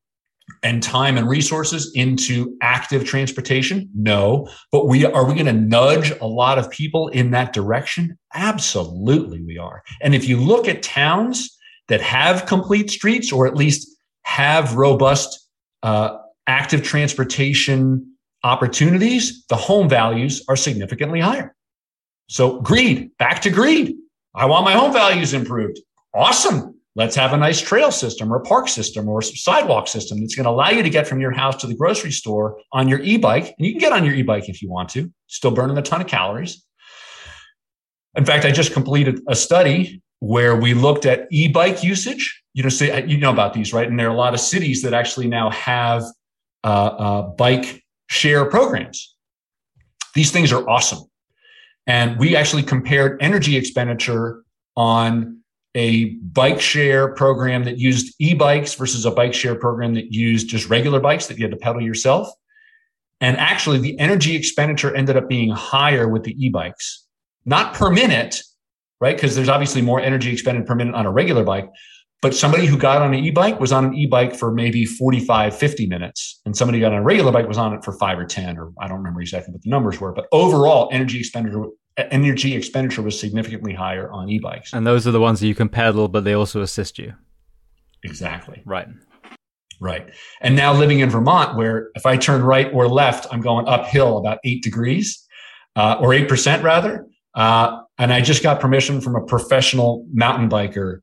and 0.63 0.81
time 0.81 1.17
and 1.17 1.29
resources 1.29 1.91
into 1.95 2.57
active 2.61 3.05
transportation? 3.05 3.89
No. 3.93 4.49
But 4.71 4.87
we 4.87 5.05
are 5.05 5.25
we 5.25 5.33
going 5.33 5.45
to 5.45 5.53
nudge 5.53 6.11
a 6.19 6.27
lot 6.27 6.57
of 6.57 6.69
people 6.69 7.07
in 7.09 7.31
that 7.31 7.53
direction? 7.53 8.17
Absolutely, 8.33 9.41
we 9.41 9.57
are. 9.57 9.83
And 10.01 10.15
if 10.15 10.27
you 10.27 10.37
look 10.37 10.67
at 10.67 10.83
towns 10.83 11.55
that 11.87 12.01
have 12.01 12.45
complete 12.45 12.89
streets 12.89 13.31
or 13.31 13.47
at 13.47 13.55
least 13.55 13.87
have 14.23 14.75
robust 14.75 15.47
uh, 15.83 16.17
active 16.47 16.83
transportation 16.83 18.05
opportunities, 18.43 19.45
the 19.49 19.55
home 19.55 19.89
values 19.89 20.43
are 20.47 20.55
significantly 20.55 21.19
higher. 21.19 21.55
So 22.27 22.61
greed, 22.61 23.11
back 23.17 23.41
to 23.41 23.49
greed. 23.49 23.95
I 24.35 24.45
want 24.45 24.65
my 24.65 24.73
home 24.73 24.93
values 24.93 25.33
improved. 25.33 25.79
Awesome. 26.13 26.75
Let's 26.95 27.15
have 27.15 27.33
a 27.33 27.37
nice 27.37 27.61
trail 27.61 27.91
system 27.91 28.31
or 28.31 28.41
park 28.41 28.67
system 28.67 29.07
or 29.07 29.21
sidewalk 29.21 29.87
system 29.87 30.19
that's 30.19 30.35
going 30.35 30.43
to 30.43 30.49
allow 30.49 30.69
you 30.69 30.83
to 30.83 30.89
get 30.89 31.07
from 31.07 31.21
your 31.21 31.31
house 31.31 31.55
to 31.57 31.67
the 31.67 31.75
grocery 31.75 32.11
store 32.11 32.59
on 32.73 32.89
your 32.89 32.99
e-bike. 32.99 33.55
And 33.57 33.65
you 33.65 33.71
can 33.71 33.79
get 33.79 33.93
on 33.93 34.03
your 34.03 34.13
e-bike 34.15 34.49
if 34.49 34.61
you 34.61 34.69
want 34.69 34.89
to, 34.89 35.11
still 35.27 35.51
burning 35.51 35.77
a 35.77 35.81
ton 35.81 36.01
of 36.01 36.07
calories. 36.07 36.63
In 38.15 38.25
fact, 38.25 38.43
I 38.43 38.51
just 38.51 38.73
completed 38.73 39.21
a 39.27 39.35
study 39.35 40.01
where 40.19 40.55
we 40.55 40.73
looked 40.73 41.05
at 41.05 41.27
e-bike 41.31 41.83
usage. 41.83 42.43
You 42.53 42.63
know, 42.63 42.69
say 42.69 43.05
you 43.05 43.17
know 43.17 43.31
about 43.31 43.53
these, 43.53 43.71
right? 43.71 43.87
And 43.87 43.97
there 43.97 44.07
are 44.07 44.13
a 44.13 44.17
lot 44.17 44.33
of 44.33 44.39
cities 44.39 44.81
that 44.81 44.93
actually 44.93 45.27
now 45.27 45.51
have 45.51 46.03
uh, 46.63 46.67
uh, 46.67 47.21
bike 47.21 47.83
share 48.09 48.45
programs. 48.45 49.15
These 50.15 50.31
things 50.31 50.51
are 50.51 50.67
awesome. 50.67 51.05
And 51.89 52.19
we 52.19 52.35
actually 52.35 52.61
compared 52.61 53.19
energy 53.19 53.57
expenditure 53.57 54.43
on 54.77 55.41
a 55.73 56.11
bike 56.21 56.61
share 56.61 57.13
program 57.15 57.63
that 57.63 57.79
used 57.79 58.13
e-bikes 58.19 58.75
versus 58.75 59.05
a 59.05 59.11
bike 59.11 59.33
share 59.33 59.55
program 59.55 59.95
that 59.95 60.13
used 60.13 60.47
just 60.47 60.69
regular 60.69 60.99
bikes 60.99 61.25
that 61.27 61.39
you 61.39 61.43
had 61.43 61.51
to 61.51 61.57
pedal 61.57 61.81
yourself. 61.81 62.29
And 63.21 63.37
actually 63.37 63.79
the 63.79 63.97
energy 63.99 64.35
expenditure 64.35 64.95
ended 64.95 65.17
up 65.17 65.27
being 65.27 65.49
higher 65.49 66.07
with 66.07 66.23
the 66.23 66.35
e-bikes, 66.43 67.07
not 67.45 67.73
per 67.73 67.89
minute, 67.89 68.43
right? 69.01 69.15
Because 69.15 69.35
there's 69.35 69.49
obviously 69.49 69.81
more 69.81 69.99
energy 69.99 70.31
expended 70.31 70.67
per 70.67 70.75
minute 70.75 70.93
on 70.93 71.07
a 71.07 71.11
regular 71.11 71.43
bike, 71.43 71.69
but 72.21 72.35
somebody 72.35 72.65
who 72.65 72.77
got 72.77 73.01
on 73.01 73.13
an 73.13 73.23
e-bike 73.23 73.59
was 73.59 73.71
on 73.71 73.85
an 73.85 73.93
e-bike 73.93 74.35
for 74.35 74.51
maybe 74.51 74.85
45, 74.85 75.57
50 75.57 75.87
minutes. 75.87 76.41
And 76.45 76.55
somebody 76.55 76.79
got 76.79 76.91
on 76.91 76.99
a 76.99 77.03
regular 77.03 77.31
bike 77.31 77.47
was 77.47 77.57
on 77.57 77.73
it 77.73 77.83
for 77.83 77.93
five 77.93 78.19
or 78.19 78.25
10, 78.25 78.57
or 78.57 78.73
I 78.79 78.87
don't 78.87 78.97
remember 78.97 79.21
exactly 79.21 79.53
what 79.53 79.61
the 79.61 79.69
numbers 79.69 80.01
were. 80.01 80.11
But 80.11 80.27
overall, 80.33 80.89
energy 80.91 81.19
expenditure 81.19 81.65
energy 82.11 82.55
expenditure 82.55 83.01
was 83.01 83.19
significantly 83.19 83.73
higher 83.73 84.11
on 84.11 84.29
e-bikes. 84.29 84.73
And 84.73 84.85
those 84.85 85.07
are 85.07 85.11
the 85.11 85.19
ones 85.19 85.39
that 85.39 85.47
you 85.47 85.55
can 85.55 85.69
pedal, 85.69 86.07
but 86.07 86.23
they 86.23 86.33
also 86.33 86.61
assist 86.61 86.99
you. 86.99 87.13
Exactly. 88.03 88.61
Right. 88.65 88.87
Right. 89.81 90.09
And 90.41 90.55
now 90.55 90.73
living 90.73 90.99
in 90.99 91.09
Vermont, 91.09 91.55
where 91.55 91.89
if 91.95 92.05
I 92.05 92.17
turn 92.17 92.43
right 92.43 92.71
or 92.73 92.87
left, 92.87 93.27
I'm 93.31 93.41
going 93.41 93.67
uphill 93.67 94.17
about 94.17 94.39
eight 94.43 94.61
degrees 94.61 95.25
uh, 95.75 95.97
or 95.99 96.09
8% 96.09 96.63
rather. 96.63 97.07
Uh, 97.33 97.81
and 97.97 98.11
I 98.11 98.21
just 98.21 98.43
got 98.43 98.59
permission 98.59 99.01
from 99.01 99.15
a 99.15 99.21
professional 99.21 100.05
mountain 100.11 100.49
biker 100.49 100.99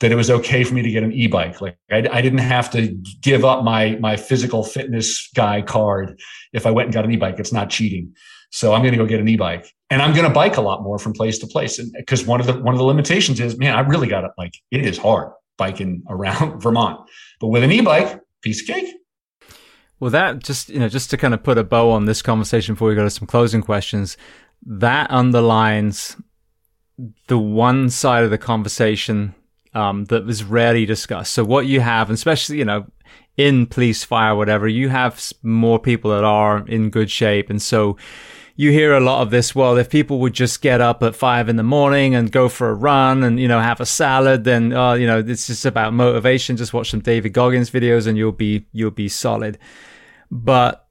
that 0.00 0.12
it 0.12 0.16
was 0.16 0.30
okay 0.30 0.64
for 0.64 0.74
me 0.74 0.82
to 0.82 0.90
get 0.90 1.02
an 1.02 1.12
e-bike. 1.12 1.60
Like 1.60 1.78
I, 1.90 2.06
I, 2.10 2.20
didn't 2.20 2.38
have 2.38 2.70
to 2.72 2.88
give 3.22 3.44
up 3.44 3.64
my 3.64 3.96
my 4.00 4.16
physical 4.16 4.64
fitness 4.64 5.30
guy 5.34 5.62
card 5.62 6.20
if 6.52 6.66
I 6.66 6.70
went 6.70 6.86
and 6.86 6.94
got 6.94 7.04
an 7.04 7.12
e-bike. 7.12 7.38
It's 7.38 7.52
not 7.52 7.70
cheating. 7.70 8.14
So 8.50 8.72
I'm 8.72 8.82
going 8.82 8.92
to 8.92 8.98
go 8.98 9.06
get 9.06 9.20
an 9.20 9.28
e-bike, 9.28 9.72
and 9.90 10.02
I'm 10.02 10.12
going 10.12 10.26
to 10.26 10.32
bike 10.32 10.56
a 10.56 10.60
lot 10.60 10.82
more 10.82 10.98
from 10.98 11.12
place 11.12 11.38
to 11.38 11.46
place. 11.46 11.80
Because 11.96 12.26
one 12.26 12.40
of 12.40 12.46
the 12.46 12.54
one 12.54 12.74
of 12.74 12.78
the 12.78 12.84
limitations 12.84 13.40
is, 13.40 13.58
man, 13.58 13.74
I 13.74 13.80
really 13.80 14.08
got 14.08 14.24
it. 14.24 14.30
Like 14.38 14.54
it 14.70 14.84
is 14.84 14.98
hard 14.98 15.32
biking 15.56 16.02
around 16.08 16.60
Vermont, 16.60 17.08
but 17.40 17.48
with 17.48 17.62
an 17.62 17.72
e-bike, 17.72 18.20
piece 18.42 18.60
of 18.62 18.74
cake. 18.74 18.94
Well, 20.00 20.10
that 20.10 20.40
just 20.40 20.68
you 20.68 20.78
know 20.78 20.88
just 20.88 21.10
to 21.10 21.16
kind 21.16 21.34
of 21.34 21.42
put 21.42 21.58
a 21.58 21.64
bow 21.64 21.90
on 21.90 22.04
this 22.04 22.22
conversation 22.22 22.74
before 22.74 22.88
we 22.88 22.94
go 22.94 23.04
to 23.04 23.10
some 23.10 23.26
closing 23.26 23.62
questions, 23.62 24.16
that 24.66 25.10
underlines 25.10 26.16
the 27.26 27.38
one 27.38 27.90
side 27.90 28.24
of 28.24 28.30
the 28.30 28.38
conversation 28.38 29.34
um, 29.74 30.04
that 30.06 30.24
was 30.24 30.44
rarely 30.44 30.86
discussed. 30.86 31.32
So 31.32 31.44
what 31.44 31.66
you 31.66 31.80
have, 31.80 32.10
especially, 32.10 32.58
you 32.58 32.64
know, 32.64 32.86
in 33.36 33.66
police, 33.66 34.04
fire, 34.04 34.34
whatever, 34.34 34.68
you 34.68 34.88
have 34.88 35.32
more 35.42 35.78
people 35.78 36.12
that 36.12 36.24
are 36.24 36.66
in 36.68 36.90
good 36.90 37.10
shape. 37.10 37.50
And 37.50 37.60
so 37.60 37.96
you 38.56 38.70
hear 38.70 38.94
a 38.94 39.00
lot 39.00 39.22
of 39.22 39.30
this. 39.30 39.54
Well, 39.54 39.76
if 39.76 39.90
people 39.90 40.20
would 40.20 40.32
just 40.32 40.62
get 40.62 40.80
up 40.80 41.02
at 41.02 41.16
five 41.16 41.48
in 41.48 41.56
the 41.56 41.62
morning 41.62 42.14
and 42.14 42.30
go 42.30 42.48
for 42.48 42.68
a 42.68 42.74
run 42.74 43.22
and, 43.22 43.40
you 43.40 43.48
know, 43.48 43.60
have 43.60 43.80
a 43.80 43.86
salad, 43.86 44.44
then, 44.44 44.72
uh, 44.72 44.94
you 44.94 45.06
know, 45.06 45.18
it's 45.18 45.46
just 45.46 45.66
about 45.66 45.92
motivation. 45.92 46.56
Just 46.56 46.72
watch 46.72 46.90
some 46.90 47.00
David 47.00 47.32
Goggins 47.32 47.70
videos 47.70 48.06
and 48.06 48.16
you'll 48.16 48.32
be, 48.32 48.66
you'll 48.72 48.90
be 48.90 49.08
solid. 49.08 49.58
But 50.30 50.84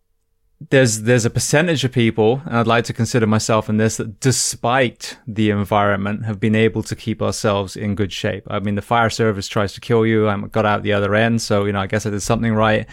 there's 0.69 1.01
there's 1.01 1.25
a 1.25 1.29
percentage 1.29 1.83
of 1.83 1.91
people, 1.91 2.41
and 2.45 2.57
I'd 2.57 2.67
like 2.67 2.85
to 2.85 2.93
consider 2.93 3.27
myself 3.27 3.69
in 3.69 3.77
this, 3.77 3.97
that 3.97 4.19
despite 4.19 5.17
the 5.27 5.49
environment, 5.49 6.25
have 6.25 6.39
been 6.39 6.55
able 6.55 6.83
to 6.83 6.95
keep 6.95 7.21
ourselves 7.21 7.75
in 7.75 7.95
good 7.95 8.13
shape. 8.13 8.45
I 8.49 8.59
mean, 8.59 8.75
the 8.75 8.81
fire 8.81 9.09
service 9.09 9.47
tries 9.47 9.73
to 9.73 9.81
kill 9.81 10.05
you. 10.05 10.29
I 10.29 10.37
got 10.37 10.65
out 10.65 10.83
the 10.83 10.93
other 10.93 11.15
end, 11.15 11.41
so 11.41 11.65
you 11.65 11.73
know, 11.73 11.81
I 11.81 11.87
guess 11.87 12.05
I 12.05 12.11
did 12.11 12.21
something 12.21 12.53
right. 12.53 12.87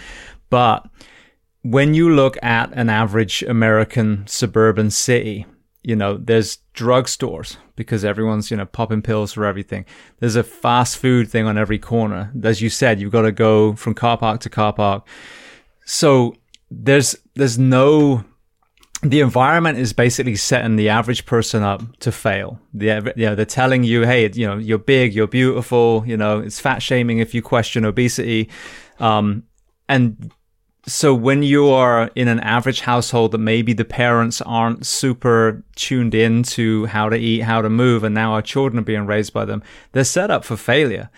But 0.49 0.89
when 1.63 1.95
you 1.95 2.15
look 2.15 2.37
at 2.43 2.73
an 2.73 2.89
average 2.89 3.43
American 3.43 4.27
suburban 4.27 4.91
city, 4.91 5.47
you 5.83 5.97
know, 5.97 6.17
there's 6.17 6.59
drugstores 6.75 7.57
because 7.77 8.05
everyone's, 8.05 8.51
you 8.51 8.57
know, 8.57 8.67
popping 8.67 9.03
pills 9.03 9.33
for 9.33 9.45
everything. 9.45 9.85
There's 10.19 10.37
a 10.37 10.43
fast 10.43 10.99
food 10.99 11.29
thing 11.29 11.47
on 11.47 11.59
every 11.59 11.79
corner. 11.79 12.33
As 12.43 12.61
you 12.61 12.71
said, 12.71 13.01
you've 13.01 13.13
got 13.13 13.23
to 13.23 13.33
go 13.33 13.75
from 13.75 13.95
car 13.95 14.19
park 14.19 14.41
to 14.41 14.51
car 14.51 14.73
park. 14.73 15.07
So 15.85 16.35
there's 16.71 17.17
there's 17.35 17.59
no 17.59 18.25
the 19.03 19.21
environment 19.21 19.79
is 19.79 19.95
basically 19.95 20.37
setting 20.37 20.77
the 20.77 20.91
average 20.91 21.25
person 21.25 21.63
up 21.63 21.83
to 22.01 22.13
fail. 22.13 22.61
The, 22.75 23.13
you 23.17 23.27
know, 23.27 23.35
they're 23.35 23.47
telling 23.47 23.83
you, 23.83 24.03
hey, 24.03 24.31
you 24.31 24.47
know, 24.47 24.59
you're 24.59 24.79
big, 24.79 25.15
you're 25.15 25.27
beautiful, 25.27 26.05
you 26.07 26.19
know, 26.19 26.41
it's 26.41 26.61
fat 26.61 26.83
shaming 26.83 27.19
if 27.19 27.35
you 27.35 27.41
question 27.41 27.87
obesity. 27.87 28.51
Um, 28.99 29.45
and 29.89 30.31
so 30.87 31.15
when 31.15 31.43
you 31.43 31.69
are 31.69 32.11
in 32.15 32.29
an 32.29 32.41
average 32.41 32.81
household 32.81 33.33
that 33.33 33.39
maybe 33.39 33.73
the 33.73 33.85
parents 33.85 34.41
aren't 34.41 34.87
super 34.87 35.63
tuned 35.77 36.15
in 36.15 36.43
to 36.45 36.87
how 36.87 37.09
to 37.09 37.17
eat, 37.17 37.41
how 37.41 37.61
to 37.61 37.69
move, 37.69 38.03
and 38.03 38.15
now 38.15 38.33
our 38.33 38.43
children 38.43 38.81
are 38.81 38.85
being 38.85 39.07
raised 39.07 39.33
by 39.33 39.45
them, 39.45 39.63
they're 39.93 40.05
set 40.05 40.31
up 40.31 40.45
for 40.45 40.57
failure. 40.57 41.11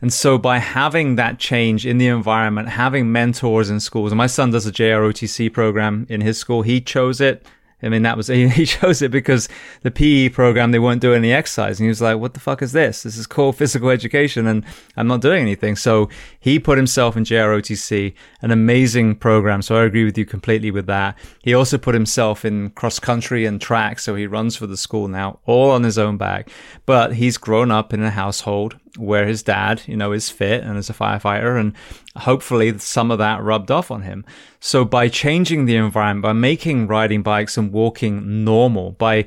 And 0.00 0.12
so 0.12 0.38
by 0.38 0.58
having 0.58 1.16
that 1.16 1.38
change 1.38 1.84
in 1.84 1.98
the 1.98 2.08
environment, 2.08 2.70
having 2.70 3.12
mentors 3.12 3.68
in 3.68 3.80
schools, 3.80 4.12
and 4.12 4.16
my 4.16 4.26
son 4.26 4.50
does 4.50 4.66
a 4.66 4.72
JROTC 4.72 5.52
program 5.52 6.06
in 6.08 6.22
his 6.22 6.38
school. 6.38 6.62
He 6.62 6.80
chose 6.80 7.20
it. 7.20 7.44
I 7.82 7.88
mean, 7.88 8.02
that 8.02 8.16
was, 8.16 8.26
he 8.28 8.66
chose 8.66 9.02
it 9.02 9.10
because 9.10 9.48
the 9.82 9.90
PE 9.90 10.30
program, 10.30 10.70
they 10.70 10.78
weren't 10.78 11.00
doing 11.00 11.18
any 11.18 11.32
exercise. 11.32 11.78
And 11.78 11.84
he 11.84 11.88
was 11.88 12.02
like, 12.02 12.18
what 12.18 12.34
the 12.34 12.40
fuck 12.40 12.62
is 12.62 12.72
this? 12.72 13.02
This 13.02 13.16
is 13.16 13.26
called 13.26 13.56
physical 13.58 13.90
education 13.90 14.46
and 14.46 14.64
I'm 14.96 15.06
not 15.06 15.20
doing 15.20 15.42
anything. 15.42 15.76
So 15.76 16.08
he 16.38 16.58
put 16.58 16.78
himself 16.78 17.16
in 17.16 17.24
JROTC, 17.24 18.14
an 18.42 18.50
amazing 18.50 19.16
program. 19.16 19.62
So 19.62 19.76
I 19.76 19.84
agree 19.84 20.04
with 20.04 20.18
you 20.18 20.24
completely 20.24 20.70
with 20.70 20.86
that. 20.86 21.18
He 21.42 21.54
also 21.54 21.78
put 21.78 21.94
himself 21.94 22.44
in 22.44 22.70
cross 22.70 22.98
country 22.98 23.46
and 23.46 23.60
track. 23.60 23.98
So 23.98 24.14
he 24.14 24.26
runs 24.26 24.56
for 24.56 24.66
the 24.66 24.76
school 24.76 25.08
now, 25.08 25.38
all 25.46 25.70
on 25.70 25.82
his 25.82 25.98
own 25.98 26.16
back. 26.16 26.50
But 26.86 27.14
he's 27.14 27.38
grown 27.38 27.70
up 27.70 27.92
in 27.92 28.02
a 28.02 28.10
household 28.10 28.76
where 29.00 29.26
his 29.26 29.42
dad, 29.42 29.82
you 29.86 29.96
know, 29.96 30.12
is 30.12 30.30
fit 30.30 30.62
and 30.62 30.78
is 30.78 30.90
a 30.90 30.94
firefighter, 30.94 31.58
and 31.58 31.74
hopefully 32.16 32.78
some 32.78 33.10
of 33.10 33.18
that 33.18 33.42
rubbed 33.42 33.70
off 33.70 33.90
on 33.90 34.02
him. 34.02 34.24
So 34.60 34.84
by 34.84 35.08
changing 35.08 35.64
the 35.64 35.76
environment, 35.76 36.22
by 36.22 36.32
making 36.32 36.86
riding 36.86 37.22
bikes 37.22 37.56
and 37.56 37.72
walking 37.72 38.44
normal, 38.44 38.92
by 38.92 39.26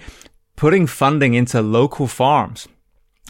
putting 0.55 0.87
funding 0.87 1.33
into 1.33 1.61
local 1.61 2.07
farms 2.07 2.67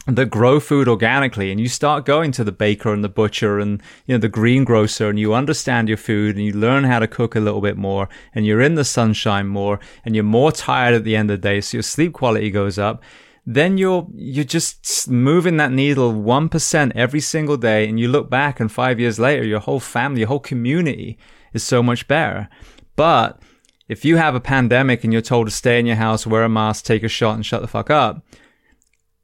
that 0.06 0.26
grow 0.26 0.60
food 0.60 0.86
organically 0.86 1.50
and 1.50 1.58
you 1.58 1.68
start 1.68 2.04
going 2.04 2.30
to 2.30 2.44
the 2.44 2.52
baker 2.52 2.92
and 2.92 3.02
the 3.02 3.08
butcher 3.08 3.58
and 3.58 3.82
you 4.06 4.14
know 4.14 4.18
the 4.18 4.28
greengrocer 4.28 5.08
and 5.08 5.18
you 5.18 5.32
understand 5.32 5.88
your 5.88 5.96
food 5.96 6.36
and 6.36 6.44
you 6.44 6.52
learn 6.52 6.84
how 6.84 6.98
to 6.98 7.08
cook 7.08 7.34
a 7.34 7.40
little 7.40 7.62
bit 7.62 7.76
more 7.76 8.08
and 8.34 8.44
you're 8.44 8.60
in 8.60 8.74
the 8.74 8.84
sunshine 8.84 9.46
more 9.46 9.80
and 10.04 10.14
you're 10.14 10.22
more 10.22 10.52
tired 10.52 10.94
at 10.94 11.04
the 11.04 11.16
end 11.16 11.30
of 11.30 11.40
the 11.40 11.48
day 11.48 11.60
so 11.60 11.78
your 11.78 11.82
sleep 11.82 12.12
quality 12.12 12.50
goes 12.50 12.78
up 12.78 13.02
then 13.46 13.76
you're 13.76 14.06
you're 14.14 14.44
just 14.44 15.08
moving 15.08 15.58
that 15.58 15.70
needle 15.70 16.12
1% 16.12 16.92
every 16.94 17.20
single 17.20 17.56
day 17.56 17.86
and 17.88 18.00
you 18.00 18.08
look 18.08 18.30
back 18.30 18.58
and 18.58 18.72
5 18.72 18.98
years 18.98 19.18
later 19.18 19.44
your 19.44 19.60
whole 19.60 19.80
family 19.80 20.20
your 20.20 20.28
whole 20.28 20.40
community 20.40 21.18
is 21.52 21.62
so 21.62 21.82
much 21.82 22.08
better. 22.08 22.48
But 22.96 23.42
if 23.88 24.04
you 24.04 24.16
have 24.16 24.34
a 24.34 24.40
pandemic 24.40 25.04
and 25.04 25.12
you're 25.12 25.22
told 25.22 25.46
to 25.46 25.50
stay 25.50 25.78
in 25.78 25.86
your 25.86 25.96
house 25.96 26.26
wear 26.26 26.44
a 26.44 26.48
mask 26.48 26.84
take 26.84 27.02
a 27.02 27.08
shot 27.08 27.34
and 27.34 27.44
shut 27.44 27.60
the 27.60 27.68
fuck 27.68 27.90
up 27.90 28.24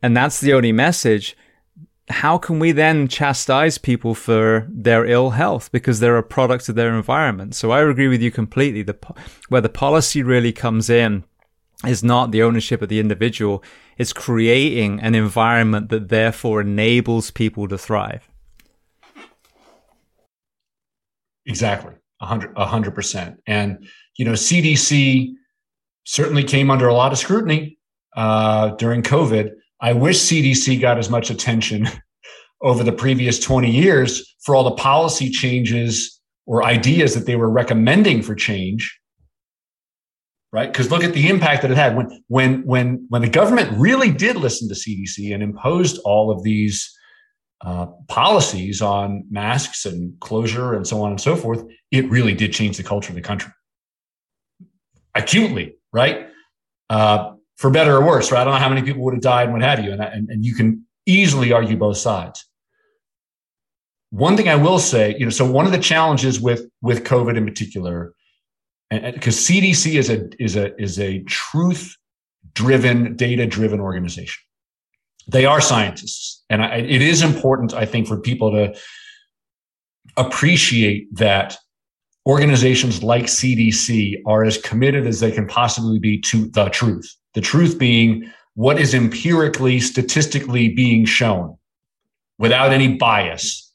and 0.02 0.16
that's 0.16 0.40
the 0.40 0.52
only 0.52 0.72
message 0.72 1.36
how 2.10 2.38
can 2.38 2.58
we 2.58 2.72
then 2.72 3.08
chastise 3.08 3.78
people 3.78 4.14
for 4.14 4.66
their 4.68 5.06
ill 5.06 5.30
health? 5.30 5.70
Because 5.72 6.00
they're 6.00 6.18
a 6.18 6.22
product 6.22 6.68
of 6.68 6.74
their 6.74 6.94
environment. 6.94 7.54
So 7.54 7.70
i 7.70 7.80
agree 7.80 8.08
with 8.08 8.20
you 8.20 8.30
completely. 8.30 8.82
The 8.82 8.96
where 9.48 9.60
the 9.60 9.68
policy 9.68 10.22
really 10.22 10.52
comes 10.52 10.90
in 10.90 11.24
is 11.86 12.04
not 12.04 12.30
the 12.30 12.42
ownership 12.42 12.82
of 12.82 12.88
the 12.88 13.00
individual. 13.00 13.62
It's 14.00 14.14
creating 14.14 15.00
an 15.00 15.14
environment 15.14 15.90
that 15.90 16.08
therefore 16.08 16.62
enables 16.62 17.30
people 17.30 17.68
to 17.68 17.76
thrive. 17.76 18.30
Exactly. 21.44 21.92
A 22.22 22.24
hundred, 22.24 22.54
a 22.56 22.64
hundred 22.64 22.94
percent. 22.94 23.42
And, 23.46 23.86
you 24.16 24.24
know, 24.24 24.32
CDC 24.32 25.34
certainly 26.04 26.44
came 26.44 26.70
under 26.70 26.88
a 26.88 26.94
lot 26.94 27.12
of 27.12 27.18
scrutiny 27.18 27.76
uh, 28.16 28.70
during 28.76 29.02
COVID. 29.02 29.50
I 29.82 29.92
wish 29.92 30.16
CDC 30.18 30.80
got 30.80 30.96
as 30.96 31.10
much 31.10 31.28
attention 31.28 31.86
over 32.62 32.82
the 32.82 32.92
previous 32.92 33.38
20 33.38 33.70
years 33.70 34.34
for 34.42 34.54
all 34.54 34.64
the 34.64 34.70
policy 34.70 35.28
changes 35.28 36.18
or 36.46 36.64
ideas 36.64 37.12
that 37.14 37.26
they 37.26 37.36
were 37.36 37.50
recommending 37.50 38.22
for 38.22 38.34
change 38.34 38.98
right? 40.52 40.70
Because 40.70 40.90
look 40.90 41.04
at 41.04 41.14
the 41.14 41.28
impact 41.28 41.62
that 41.62 41.70
it 41.70 41.76
had 41.76 41.96
when 41.96 42.22
when 42.28 42.62
when 42.66 43.06
when 43.08 43.22
the 43.22 43.28
government 43.28 43.70
really 43.78 44.10
did 44.10 44.36
listen 44.36 44.68
to 44.68 44.74
CDC 44.74 45.32
and 45.32 45.42
imposed 45.42 46.00
all 46.04 46.30
of 46.30 46.42
these 46.42 46.96
uh, 47.62 47.86
policies 48.08 48.80
on 48.80 49.24
masks 49.30 49.84
and 49.84 50.18
closure 50.20 50.74
and 50.74 50.86
so 50.86 51.02
on 51.02 51.10
and 51.10 51.20
so 51.20 51.36
forth. 51.36 51.62
It 51.90 52.10
really 52.10 52.34
did 52.34 52.52
change 52.52 52.76
the 52.76 52.82
culture 52.82 53.10
of 53.10 53.16
the 53.16 53.22
country 53.22 53.52
acutely, 55.14 55.76
right? 55.92 56.28
Uh, 56.88 57.34
for 57.56 57.70
better 57.70 57.96
or 57.96 58.06
worse, 58.06 58.32
right? 58.32 58.40
I 58.40 58.44
don't 58.44 58.54
know 58.54 58.60
how 58.60 58.68
many 58.68 58.82
people 58.82 59.02
would 59.04 59.14
have 59.14 59.22
died 59.22 59.44
and 59.44 59.52
what 59.52 59.62
have 59.62 59.84
you, 59.84 59.92
and, 59.92 60.00
and, 60.00 60.28
and 60.30 60.44
you 60.44 60.54
can 60.54 60.86
easily 61.06 61.52
argue 61.52 61.76
both 61.76 61.98
sides. 61.98 62.46
One 64.10 64.36
thing 64.36 64.48
I 64.48 64.56
will 64.56 64.78
say, 64.78 65.14
you 65.18 65.26
know, 65.26 65.30
so 65.30 65.48
one 65.48 65.66
of 65.66 65.72
the 65.72 65.78
challenges 65.78 66.40
with 66.40 66.68
with 66.80 67.04
COVID 67.04 67.36
in 67.36 67.44
particular 67.44 68.14
because 68.90 69.36
CDC 69.36 69.98
is 69.98 70.10
a 70.10 70.28
is 70.42 70.56
a 70.56 70.80
is 70.80 70.98
a 70.98 71.20
truth 71.24 71.96
driven, 72.54 73.14
data 73.16 73.46
driven 73.46 73.80
organization. 73.80 74.42
They 75.28 75.46
are 75.46 75.60
scientists, 75.60 76.42
and 76.50 76.62
I, 76.62 76.78
it 76.78 77.02
is 77.02 77.22
important, 77.22 77.72
I 77.72 77.86
think, 77.86 78.08
for 78.08 78.18
people 78.18 78.50
to 78.50 78.74
appreciate 80.16 81.14
that 81.14 81.56
organizations 82.26 83.02
like 83.02 83.24
CDC 83.24 84.22
are 84.26 84.44
as 84.44 84.58
committed 84.58 85.06
as 85.06 85.20
they 85.20 85.30
can 85.30 85.46
possibly 85.46 85.98
be 85.98 86.20
to 86.22 86.48
the 86.48 86.68
truth. 86.68 87.16
The 87.34 87.40
truth 87.40 87.78
being 87.78 88.30
what 88.54 88.80
is 88.80 88.92
empirically, 88.92 89.78
statistically 89.78 90.68
being 90.68 91.04
shown 91.04 91.56
without 92.38 92.72
any 92.72 92.96
bias. 92.96 93.72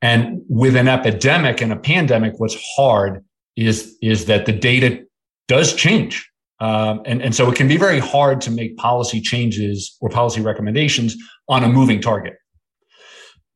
And 0.00 0.42
with 0.48 0.76
an 0.76 0.88
epidemic 0.88 1.60
and 1.60 1.72
a 1.72 1.76
pandemic, 1.76 2.34
what's 2.38 2.56
hard 2.76 3.24
is, 3.66 3.96
is 4.00 4.26
that 4.26 4.46
the 4.46 4.52
data 4.52 5.04
does 5.48 5.74
change. 5.74 6.30
Um, 6.60 7.02
and, 7.06 7.22
and 7.22 7.34
so 7.34 7.50
it 7.50 7.56
can 7.56 7.68
be 7.68 7.76
very 7.76 7.98
hard 7.98 8.40
to 8.42 8.50
make 8.50 8.76
policy 8.76 9.20
changes 9.20 9.96
or 10.00 10.08
policy 10.08 10.40
recommendations 10.40 11.16
on 11.48 11.64
a 11.64 11.68
moving 11.68 12.00
target. 12.00 12.34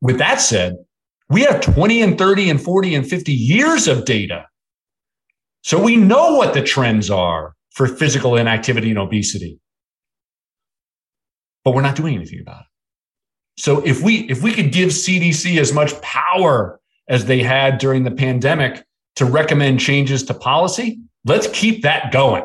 With 0.01 0.17
that 0.17 0.41
said, 0.41 0.75
we 1.29 1.41
have 1.41 1.61
20 1.61 2.01
and 2.01 2.17
30 2.17 2.49
and 2.49 2.61
40 2.61 2.95
and 2.95 3.07
50 3.07 3.31
years 3.31 3.87
of 3.87 4.05
data. 4.05 4.45
So 5.61 5.81
we 5.81 5.95
know 5.95 6.35
what 6.35 6.53
the 6.53 6.61
trends 6.61 7.09
are 7.09 7.55
for 7.71 7.87
physical 7.87 8.35
inactivity 8.35 8.89
and 8.89 8.99
obesity. 8.99 9.59
But 11.63 11.73
we're 11.73 11.81
not 11.81 11.95
doing 11.95 12.15
anything 12.15 12.41
about 12.41 12.61
it. 12.61 12.67
So 13.61 13.81
if 13.85 14.01
we 14.01 14.29
if 14.29 14.41
we 14.41 14.51
could 14.51 14.71
give 14.71 14.89
CDC 14.89 15.57
as 15.59 15.71
much 15.71 15.99
power 16.01 16.79
as 17.07 17.25
they 17.25 17.41
had 17.41 17.77
during 17.77 18.03
the 18.03 18.11
pandemic 18.11 18.83
to 19.15 19.25
recommend 19.25 19.79
changes 19.79 20.23
to 20.23 20.33
policy, 20.33 20.99
let's 21.25 21.47
keep 21.47 21.83
that 21.83 22.11
going. 22.11 22.43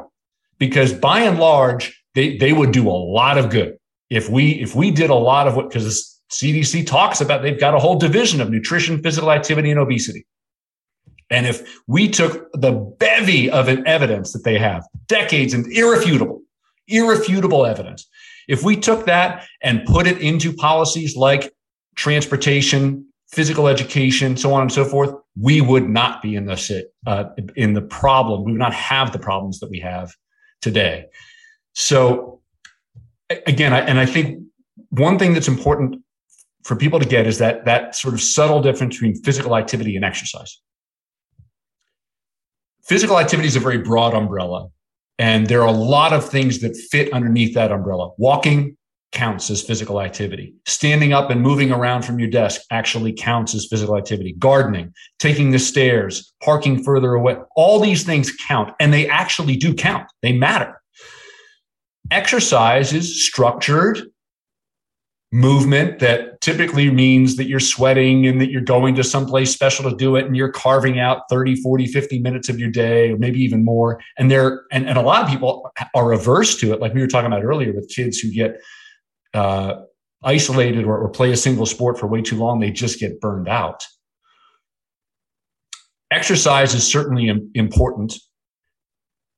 Because 0.58 0.92
by 0.92 1.20
and 1.20 1.38
large, 1.38 2.02
they, 2.14 2.36
they 2.36 2.52
would 2.52 2.72
do 2.72 2.88
a 2.88 2.90
lot 2.90 3.38
of 3.38 3.50
good. 3.50 3.76
If 4.10 4.28
we 4.28 4.52
if 4.52 4.74
we 4.74 4.90
did 4.90 5.10
a 5.10 5.14
lot 5.14 5.46
of 5.46 5.54
what 5.54 5.68
because 5.68 6.20
CDC 6.32 6.86
talks 6.86 7.20
about 7.20 7.42
they've 7.42 7.60
got 7.60 7.74
a 7.74 7.78
whole 7.78 7.98
division 7.98 8.40
of 8.40 8.50
nutrition, 8.50 9.02
physical 9.02 9.30
activity, 9.30 9.70
and 9.70 9.78
obesity. 9.78 10.26
And 11.30 11.46
if 11.46 11.78
we 11.86 12.08
took 12.08 12.50
the 12.54 12.72
bevy 12.72 13.50
of 13.50 13.68
evidence 13.68 14.32
that 14.32 14.44
they 14.44 14.58
have, 14.58 14.84
decades 15.06 15.52
and 15.52 15.66
irrefutable, 15.70 16.40
irrefutable 16.86 17.66
evidence, 17.66 18.08
if 18.48 18.64
we 18.64 18.76
took 18.76 19.04
that 19.06 19.46
and 19.62 19.84
put 19.84 20.06
it 20.06 20.20
into 20.22 20.54
policies 20.54 21.16
like 21.16 21.52
transportation, 21.96 23.06
physical 23.30 23.68
education, 23.68 24.36
so 24.36 24.52
on 24.54 24.62
and 24.62 24.72
so 24.72 24.84
forth, 24.84 25.14
we 25.40 25.60
would 25.60 25.88
not 25.88 26.22
be 26.22 26.34
in 26.34 26.46
the 26.46 26.88
uh, 27.06 27.24
in 27.56 27.74
the 27.74 27.82
problem. 27.82 28.44
We 28.44 28.52
would 28.52 28.58
not 28.58 28.74
have 28.74 29.12
the 29.12 29.18
problems 29.18 29.60
that 29.60 29.70
we 29.70 29.80
have 29.80 30.12
today. 30.62 31.06
So 31.74 32.40
again, 33.46 33.72
I, 33.72 33.80
and 33.80 33.98
I 33.98 34.06
think 34.06 34.42
one 34.90 35.18
thing 35.18 35.34
that's 35.34 35.48
important 35.48 36.02
for 36.64 36.74
people 36.74 36.98
to 36.98 37.06
get 37.06 37.26
is 37.26 37.38
that 37.38 37.64
that 37.66 37.94
sort 37.94 38.14
of 38.14 38.20
subtle 38.20 38.60
difference 38.62 38.96
between 38.96 39.14
physical 39.22 39.56
activity 39.56 39.94
and 39.94 40.04
exercise. 40.04 40.60
Physical 42.84 43.18
activity 43.18 43.46
is 43.46 43.56
a 43.56 43.60
very 43.60 43.78
broad 43.78 44.14
umbrella, 44.14 44.68
and 45.18 45.46
there 45.46 45.60
are 45.60 45.68
a 45.68 45.72
lot 45.72 46.14
of 46.14 46.28
things 46.28 46.60
that 46.60 46.74
fit 46.74 47.12
underneath 47.12 47.54
that 47.54 47.70
umbrella. 47.70 48.10
Walking 48.16 48.77
counts 49.12 49.50
as 49.50 49.62
physical 49.62 50.00
activity. 50.00 50.54
Standing 50.66 51.12
up 51.12 51.30
and 51.30 51.40
moving 51.40 51.72
around 51.72 52.02
from 52.02 52.18
your 52.18 52.28
desk 52.28 52.60
actually 52.70 53.12
counts 53.12 53.54
as 53.54 53.66
physical 53.66 53.96
activity. 53.96 54.34
Gardening, 54.38 54.92
taking 55.18 55.50
the 55.50 55.58
stairs, 55.58 56.32
parking 56.42 56.82
further 56.82 57.14
away, 57.14 57.36
all 57.56 57.80
these 57.80 58.04
things 58.04 58.32
count, 58.46 58.74
and 58.80 58.92
they 58.92 59.08
actually 59.08 59.56
do 59.56 59.74
count. 59.74 60.10
They 60.22 60.32
matter. 60.32 60.80
Exercise 62.10 62.92
is 62.92 63.24
structured, 63.26 64.00
movement 65.30 65.98
that 65.98 66.40
typically 66.40 66.90
means 66.90 67.36
that 67.36 67.48
you're 67.48 67.60
sweating 67.60 68.26
and 68.26 68.40
that 68.40 68.50
you're 68.50 68.62
going 68.62 68.94
to 68.94 69.04
someplace 69.04 69.52
special 69.52 69.88
to 69.88 69.94
do 69.94 70.16
it 70.16 70.24
and 70.24 70.34
you're 70.34 70.50
carving 70.50 70.98
out 70.98 71.22
30 71.28 71.56
40 71.56 71.86
50 71.86 72.18
minutes 72.20 72.48
of 72.48 72.58
your 72.58 72.70
day 72.70 73.12
or 73.12 73.18
maybe 73.18 73.38
even 73.38 73.62
more 73.62 74.00
and 74.16 74.30
there 74.30 74.62
and, 74.72 74.88
and 74.88 74.96
a 74.96 75.02
lot 75.02 75.22
of 75.22 75.28
people 75.28 75.70
are 75.94 76.12
averse 76.12 76.56
to 76.56 76.72
it 76.72 76.80
like 76.80 76.94
we 76.94 77.02
were 77.02 77.06
talking 77.06 77.26
about 77.26 77.44
earlier 77.44 77.74
with 77.74 77.90
kids 77.94 78.18
who 78.18 78.32
get 78.32 78.58
uh, 79.34 79.74
isolated 80.22 80.84
or, 80.84 80.98
or 80.98 81.08
play 81.08 81.30
a 81.30 81.36
single 81.36 81.66
sport 81.66 81.98
for 81.98 82.06
way 82.06 82.22
too 82.22 82.36
long 82.36 82.60
they 82.60 82.70
just 82.70 82.98
get 82.98 83.20
burned 83.20 83.48
out 83.48 83.84
exercise 86.10 86.74
is 86.74 86.86
certainly 86.86 87.30
important 87.54 88.14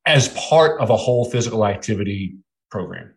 as 0.07 0.29
part 0.49 0.81
of 0.81 0.91
a 0.91 0.97
whole 0.97 1.25
physical 1.31 1.67
activity 1.67 2.37
program 2.71 3.13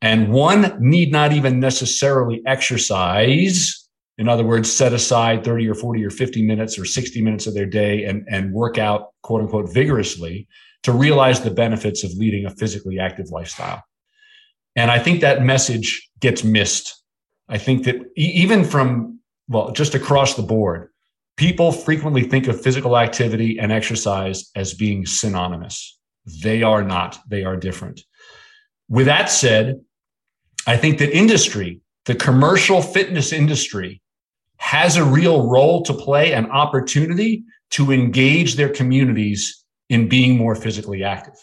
and 0.00 0.30
one 0.32 0.76
need 0.78 1.10
not 1.10 1.32
even 1.32 1.58
necessarily 1.58 2.40
exercise. 2.46 3.88
In 4.16 4.28
other 4.28 4.44
words, 4.44 4.72
set 4.72 4.92
aside 4.92 5.44
30 5.44 5.68
or 5.68 5.74
40 5.74 6.04
or 6.04 6.10
50 6.10 6.46
minutes 6.46 6.78
or 6.78 6.84
60 6.84 7.22
minutes 7.22 7.46
of 7.46 7.54
their 7.54 7.66
day 7.66 8.04
and, 8.04 8.24
and 8.30 8.52
work 8.52 8.78
out, 8.78 9.08
quote 9.22 9.42
unquote, 9.42 9.72
vigorously 9.72 10.48
to 10.84 10.92
realize 10.92 11.40
the 11.40 11.50
benefits 11.50 12.04
of 12.04 12.12
leading 12.12 12.46
a 12.46 12.50
physically 12.50 12.98
active 12.98 13.30
lifestyle. 13.30 13.82
And 14.78 14.92
I 14.92 15.00
think 15.00 15.20
that 15.20 15.42
message 15.42 16.08
gets 16.20 16.44
missed. 16.44 17.02
I 17.48 17.58
think 17.58 17.82
that 17.84 17.96
even 18.14 18.64
from, 18.64 19.18
well, 19.48 19.72
just 19.72 19.96
across 19.96 20.34
the 20.34 20.42
board, 20.42 20.90
people 21.36 21.72
frequently 21.72 22.22
think 22.22 22.46
of 22.46 22.62
physical 22.62 22.96
activity 22.96 23.58
and 23.58 23.72
exercise 23.72 24.48
as 24.54 24.74
being 24.74 25.04
synonymous. 25.04 25.98
They 26.44 26.62
are 26.62 26.84
not, 26.84 27.18
they 27.28 27.42
are 27.42 27.56
different. 27.56 28.02
With 28.88 29.06
that 29.06 29.30
said, 29.30 29.80
I 30.64 30.76
think 30.76 30.98
that 31.00 31.10
industry, 31.10 31.80
the 32.04 32.14
commercial 32.14 32.80
fitness 32.80 33.32
industry, 33.32 34.00
has 34.58 34.96
a 34.96 35.04
real 35.04 35.50
role 35.50 35.82
to 35.82 35.92
play, 35.92 36.34
an 36.34 36.48
opportunity 36.52 37.42
to 37.70 37.90
engage 37.90 38.54
their 38.54 38.68
communities 38.68 39.64
in 39.88 40.08
being 40.08 40.36
more 40.36 40.54
physically 40.54 41.02
active. 41.02 41.34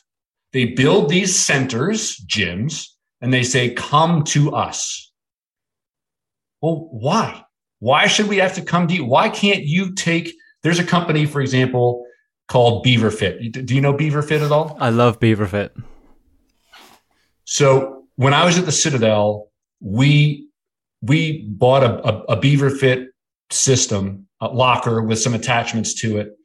They 0.54 0.68
build 0.68 1.10
these 1.10 1.36
centers, 1.36 2.16
gyms, 2.28 2.95
and 3.26 3.34
they 3.34 3.42
say, 3.42 3.74
come 3.74 4.24
to 4.24 4.54
us. 4.54 5.12
Well, 6.62 6.90
why? 6.92 7.44
Why 7.80 8.06
should 8.06 8.28
we 8.28 8.38
have 8.38 8.54
to 8.54 8.62
come 8.62 8.88
to 8.88 8.94
you? 8.94 9.04
Why 9.04 9.30
can't 9.30 9.64
you 9.64 9.96
take, 9.96 10.32
there's 10.62 10.78
a 10.78 10.84
company, 10.84 11.26
for 11.26 11.42
example, 11.42 12.06
called 12.48 12.84
Beaver 12.84 13.10
Fit. 13.10 13.66
Do 13.66 13.74
you 13.74 13.82
know 13.82 13.94
Beaver 13.94 14.22
Fit 14.22 14.44
at 14.44 14.52
all? 14.52 14.78
I 14.80 14.92
love 14.92 15.20
Beaver 15.20 15.48
Fit. 15.48 15.76
So 17.46 18.04
when 18.16 18.36
I 18.36 18.46
was 18.46 18.60
at 18.60 18.66
the 18.66 18.72
Citadel, 18.72 19.50
we 19.80 20.48
we 21.02 21.48
bought 21.50 21.84
a, 21.84 22.08
a, 22.08 22.24
a 22.34 22.40
Beaver 22.40 22.70
Fit 22.70 23.08
system, 23.50 24.28
a 24.40 24.50
locker 24.50 25.02
with 25.02 25.18
some 25.18 25.34
attachments 25.34 25.96
to 26.02 26.20
it, 26.20 26.38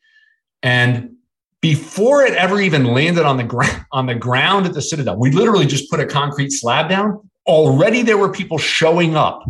and 0.63 1.17
before 1.61 2.23
it 2.23 2.35
ever 2.35 2.61
even 2.61 2.85
landed 2.85 3.25
on 3.25 3.37
the 3.37 3.45
ground 3.45 3.85
on 3.93 4.07
the 4.07 4.15
ground 4.15 4.67
at 4.67 4.73
the 4.73 4.83
Citadel, 4.83 5.19
we 5.19 5.31
literally 5.31 5.67
just 5.67 5.91
put 5.91 6.01
a 6.01 6.07
concrete 6.07 6.51
slab 6.51 6.89
down. 6.89 7.29
Already 7.47 8.03
there 8.03 8.19
were 8.19 8.31
people 8.31 8.59
showing 8.59 9.17
up 9.17 9.43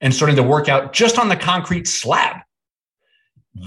and 0.00 0.14
starting 0.14 0.36
to 0.36 0.42
work 0.42 0.68
out 0.68 0.92
just 0.92 1.18
on 1.18 1.28
the 1.28 1.36
concrete 1.36 1.86
slab. 1.86 2.36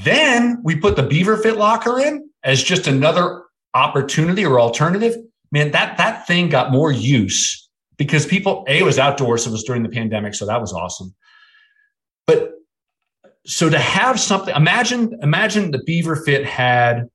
Then 0.03 0.61
we 0.63 0.75
put 0.75 0.95
the 0.95 1.03
Beaver 1.03 1.37
Fit 1.37 1.57
locker 1.57 1.99
in 1.99 2.29
as 2.43 2.63
just 2.63 2.87
another 2.87 3.43
opportunity 3.73 4.45
or 4.45 4.59
alternative. 4.59 5.15
Man, 5.51 5.71
that 5.71 5.97
that 5.97 6.27
thing 6.27 6.49
got 6.49 6.71
more 6.71 6.91
use 6.91 7.69
because 7.97 8.25
people, 8.25 8.65
A, 8.67 8.83
was 8.83 8.97
outdoors. 8.97 9.45
It 9.45 9.51
was 9.51 9.63
during 9.63 9.83
the 9.83 9.89
pandemic. 9.89 10.33
So 10.33 10.45
that 10.45 10.61
was 10.61 10.71
awesome. 10.71 11.13
But 12.25 12.53
so 13.45 13.69
to 13.69 13.77
have 13.77 14.19
something, 14.19 14.55
imagine, 14.55 15.17
imagine 15.21 15.71
the 15.71 15.83
Beaver 15.85 16.15
Fit 16.15 16.45
had, 16.45 17.09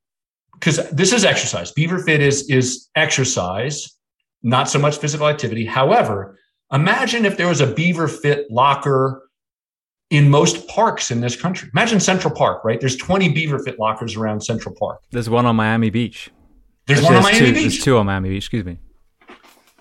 because 0.58 0.88
this 0.90 1.12
is 1.12 1.24
exercise. 1.24 1.72
Beaver 1.72 1.98
Fit 1.98 2.20
is, 2.20 2.48
is 2.48 2.88
exercise, 2.96 3.96
not 4.42 4.68
so 4.68 4.78
much 4.78 4.98
physical 4.98 5.28
activity. 5.28 5.64
However, 5.64 6.38
imagine 6.72 7.24
if 7.24 7.36
there 7.36 7.48
was 7.48 7.60
a 7.60 7.66
Beaver 7.66 8.08
Fit 8.08 8.50
locker 8.50 9.28
in 10.10 10.30
most 10.30 10.68
parks 10.68 11.10
in 11.10 11.20
this 11.20 11.36
country. 11.36 11.68
Imagine 11.72 11.98
Central 12.00 12.32
Park, 12.32 12.64
right? 12.64 12.80
There's 12.80 12.96
20 12.96 13.30
Beaver 13.30 13.58
Fit 13.58 13.78
lockers 13.78 14.16
around 14.16 14.40
Central 14.40 14.74
Park. 14.74 15.02
There's 15.10 15.28
one 15.28 15.46
on 15.46 15.56
Miami 15.56 15.90
Beach. 15.90 16.30
There's 16.86 17.00
Actually, 17.00 17.14
one 17.14 17.16
on 17.16 17.32
Miami 17.32 17.46
two, 17.46 17.52
Beach. 17.52 17.62
There's 17.62 17.84
two 17.84 17.98
on 17.98 18.06
Miami 18.06 18.28
Beach. 18.30 18.44
Excuse 18.44 18.64
me. 18.64 18.78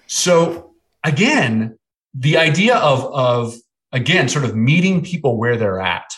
So 0.08 0.74
again, 1.04 1.78
the 2.14 2.38
idea 2.38 2.78
of, 2.78 3.06
of 3.14 3.56
again, 3.92 4.28
sort 4.28 4.46
of 4.46 4.56
meeting 4.56 5.04
people 5.04 5.38
where 5.38 5.58
they're 5.58 5.80
at 5.80 6.12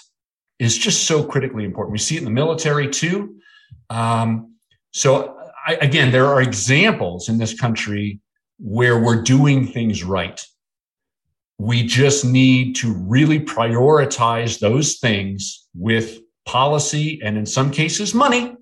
is 0.59 0.77
just 0.77 1.03
so 1.03 1.23
critically 1.23 1.65
important. 1.65 1.91
We 1.91 1.99
see 1.99 2.15
it 2.15 2.19
in 2.19 2.25
the 2.25 2.31
military 2.31 2.89
too. 2.89 3.36
Um, 3.89 4.55
so 4.91 5.37
I, 5.65 5.75
again, 5.75 6.11
there 6.11 6.27
are 6.27 6.41
examples 6.41 7.29
in 7.29 7.37
this 7.37 7.59
country 7.59 8.19
where 8.59 8.99
we're 8.99 9.21
doing 9.21 9.67
things 9.67 10.03
right. 10.03 10.41
We 11.59 11.85
just 11.85 12.23
need 12.25 12.75
to 12.77 12.93
really 12.93 13.39
prioritize 13.39 14.59
those 14.59 14.97
things 14.97 15.67
with 15.75 16.19
policy 16.45 17.19
and 17.23 17.37
in 17.37 17.45
some 17.45 17.71
cases 17.71 18.13
money 18.13 18.55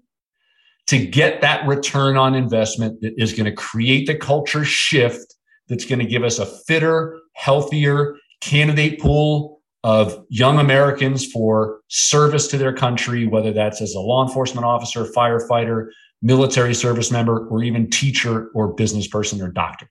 to 0.88 1.06
get 1.06 1.42
that 1.42 1.68
return 1.68 2.18
on 2.18 2.36
investment 2.36 3.02
that 3.02 3.14
is 3.18 3.34
going 3.34 3.46
to 3.46 3.52
create 3.52 4.08
the 4.08 4.16
culture 4.16 4.66
shift 4.66 5.36
that's 5.68 5.86
going 5.86 6.00
to 6.00 6.06
give 6.06 6.24
us 6.24 6.40
a 6.40 6.46
fitter, 6.46 7.20
healthier 7.34 8.18
candidate 8.42 9.00
pool 9.00 9.55
of 9.86 10.26
young 10.30 10.58
Americans 10.58 11.32
for 11.32 11.82
service 11.90 12.48
to 12.48 12.58
their 12.58 12.74
country, 12.74 13.28
whether 13.28 13.54
that's 13.54 13.82
as 13.82 13.94
a 13.94 14.00
law 14.00 14.26
enforcement 14.26 14.66
officer, 14.66 15.06
firefighter, 15.06 15.90
military 16.24 16.74
service 16.74 17.12
member, 17.12 17.48
or 17.50 17.64
even 17.64 17.88
teacher 17.92 18.50
or 18.56 18.74
business 18.74 19.08
person 19.08 19.40
or 19.44 19.52
doctor. 19.52 19.88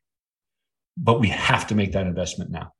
But 0.96 1.20
we 1.20 1.28
have 1.28 1.68
to 1.68 1.76
make 1.76 1.92
that 1.92 2.08
investment 2.08 2.50
now. 2.50 2.72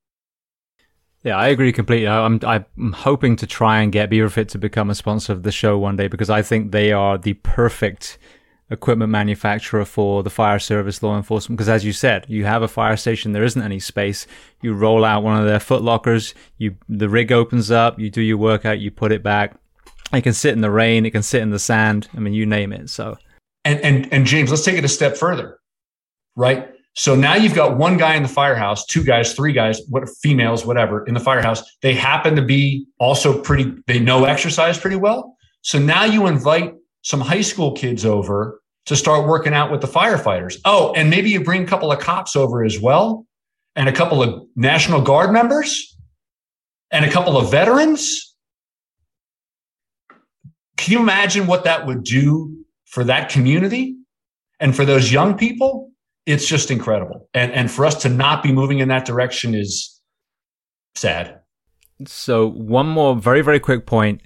Yeah, 1.22 1.36
I 1.36 1.46
agree 1.46 1.72
completely. 1.72 2.08
I'm 2.08 2.40
I'm 2.42 2.92
hoping 2.92 3.36
to 3.36 3.46
try 3.46 3.80
and 3.80 3.92
get 3.92 4.10
BeaverFit 4.10 4.48
to 4.48 4.58
become 4.58 4.90
a 4.90 4.94
sponsor 4.96 5.32
of 5.32 5.44
the 5.44 5.52
show 5.52 5.78
one 5.78 5.94
day 5.94 6.08
because 6.08 6.30
I 6.30 6.42
think 6.42 6.72
they 6.72 6.90
are 6.90 7.16
the 7.16 7.34
perfect 7.34 8.18
equipment 8.70 9.10
manufacturer 9.10 9.84
for 9.84 10.22
the 10.22 10.30
fire 10.30 10.58
service 10.58 11.02
law 11.02 11.16
enforcement 11.16 11.56
because 11.56 11.68
as 11.68 11.84
you 11.84 11.92
said 11.92 12.24
you 12.28 12.44
have 12.46 12.62
a 12.62 12.68
fire 12.68 12.96
station 12.96 13.32
there 13.32 13.44
isn't 13.44 13.60
any 13.60 13.78
space 13.78 14.26
you 14.62 14.72
roll 14.72 15.04
out 15.04 15.22
one 15.22 15.38
of 15.38 15.46
their 15.46 15.60
foot 15.60 15.82
lockers 15.82 16.34
you 16.56 16.74
the 16.88 17.08
rig 17.08 17.30
opens 17.30 17.70
up 17.70 17.98
you 17.98 18.08
do 18.08 18.22
your 18.22 18.38
workout 18.38 18.80
you 18.80 18.90
put 18.90 19.12
it 19.12 19.22
back 19.22 19.54
it 20.14 20.22
can 20.22 20.32
sit 20.32 20.54
in 20.54 20.62
the 20.62 20.70
rain 20.70 21.04
it 21.04 21.10
can 21.10 21.22
sit 21.22 21.42
in 21.42 21.50
the 21.50 21.58
sand 21.58 22.08
i 22.16 22.18
mean 22.18 22.32
you 22.32 22.46
name 22.46 22.72
it 22.72 22.88
so 22.88 23.16
and 23.66 23.78
and 23.80 24.10
and 24.12 24.26
james 24.26 24.50
let's 24.50 24.64
take 24.64 24.78
it 24.78 24.84
a 24.84 24.88
step 24.88 25.14
further 25.14 25.58
right 26.34 26.70
so 26.96 27.16
now 27.16 27.34
you've 27.34 27.54
got 27.54 27.76
one 27.76 27.96
guy 27.96 28.14
in 28.14 28.22
the 28.22 28.28
firehouse, 28.28 28.86
two 28.86 29.02
guys, 29.02 29.34
three 29.34 29.52
guys, 29.52 29.80
what 29.88 30.08
females, 30.22 30.64
whatever, 30.64 31.04
in 31.06 31.14
the 31.14 31.20
firehouse. 31.20 31.60
They 31.82 31.92
happen 31.92 32.36
to 32.36 32.42
be 32.42 32.86
also 33.00 33.42
pretty, 33.42 33.74
they 33.88 33.98
know 33.98 34.26
exercise 34.26 34.78
pretty 34.78 34.94
well. 34.96 35.36
So 35.62 35.80
now 35.80 36.04
you 36.04 36.28
invite 36.28 36.72
some 37.04 37.20
high 37.20 37.40
school 37.40 37.72
kids 37.72 38.04
over 38.04 38.60
to 38.86 38.96
start 38.96 39.26
working 39.26 39.54
out 39.54 39.70
with 39.70 39.80
the 39.80 39.86
firefighters. 39.86 40.58
Oh, 40.64 40.92
and 40.94 41.08
maybe 41.08 41.30
you 41.30 41.42
bring 41.42 41.62
a 41.62 41.66
couple 41.66 41.92
of 41.92 42.00
cops 42.00 42.36
over 42.36 42.64
as 42.64 42.80
well, 42.80 43.26
and 43.76 43.88
a 43.88 43.92
couple 43.92 44.22
of 44.22 44.42
National 44.56 45.00
Guard 45.00 45.32
members, 45.32 45.96
and 46.90 47.04
a 47.04 47.10
couple 47.10 47.36
of 47.36 47.50
veterans. 47.50 48.34
Can 50.76 50.92
you 50.92 50.98
imagine 50.98 51.46
what 51.46 51.64
that 51.64 51.86
would 51.86 52.02
do 52.02 52.64
for 52.86 53.04
that 53.04 53.30
community 53.30 53.96
and 54.58 54.74
for 54.74 54.84
those 54.84 55.12
young 55.12 55.38
people? 55.38 55.92
it's 56.26 56.46
just 56.46 56.70
incredible. 56.70 57.28
And 57.34 57.52
and 57.52 57.70
for 57.70 57.84
us 57.84 58.00
to 58.02 58.08
not 58.08 58.42
be 58.42 58.52
moving 58.52 58.78
in 58.78 58.88
that 58.88 59.04
direction 59.04 59.54
is 59.54 60.00
sad. 60.94 61.40
So 62.06 62.48
one 62.48 62.86
more 62.86 63.16
very 63.16 63.42
very 63.42 63.60
quick 63.60 63.86
point. 63.86 64.22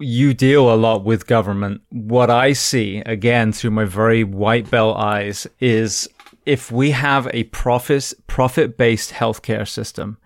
You 0.00 0.34
deal 0.34 0.72
a 0.72 0.76
lot 0.76 1.04
with 1.04 1.26
government. 1.26 1.82
What 1.90 2.30
I 2.30 2.54
see 2.54 3.02
again 3.04 3.52
through 3.52 3.72
my 3.72 3.84
very 3.84 4.24
white 4.24 4.70
belt 4.70 4.96
eyes 4.96 5.46
is 5.60 6.08
if 6.46 6.72
we 6.72 6.92
have 6.92 7.28
a 7.32 7.44
profit 7.44 8.14
profit 8.26 8.76
based 8.76 9.12
healthcare 9.12 9.68
system 9.68 10.16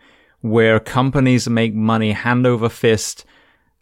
where 0.40 0.78
companies 0.78 1.48
make 1.48 1.74
money 1.74 2.12
hand 2.12 2.46
over 2.46 2.68
fist, 2.68 3.24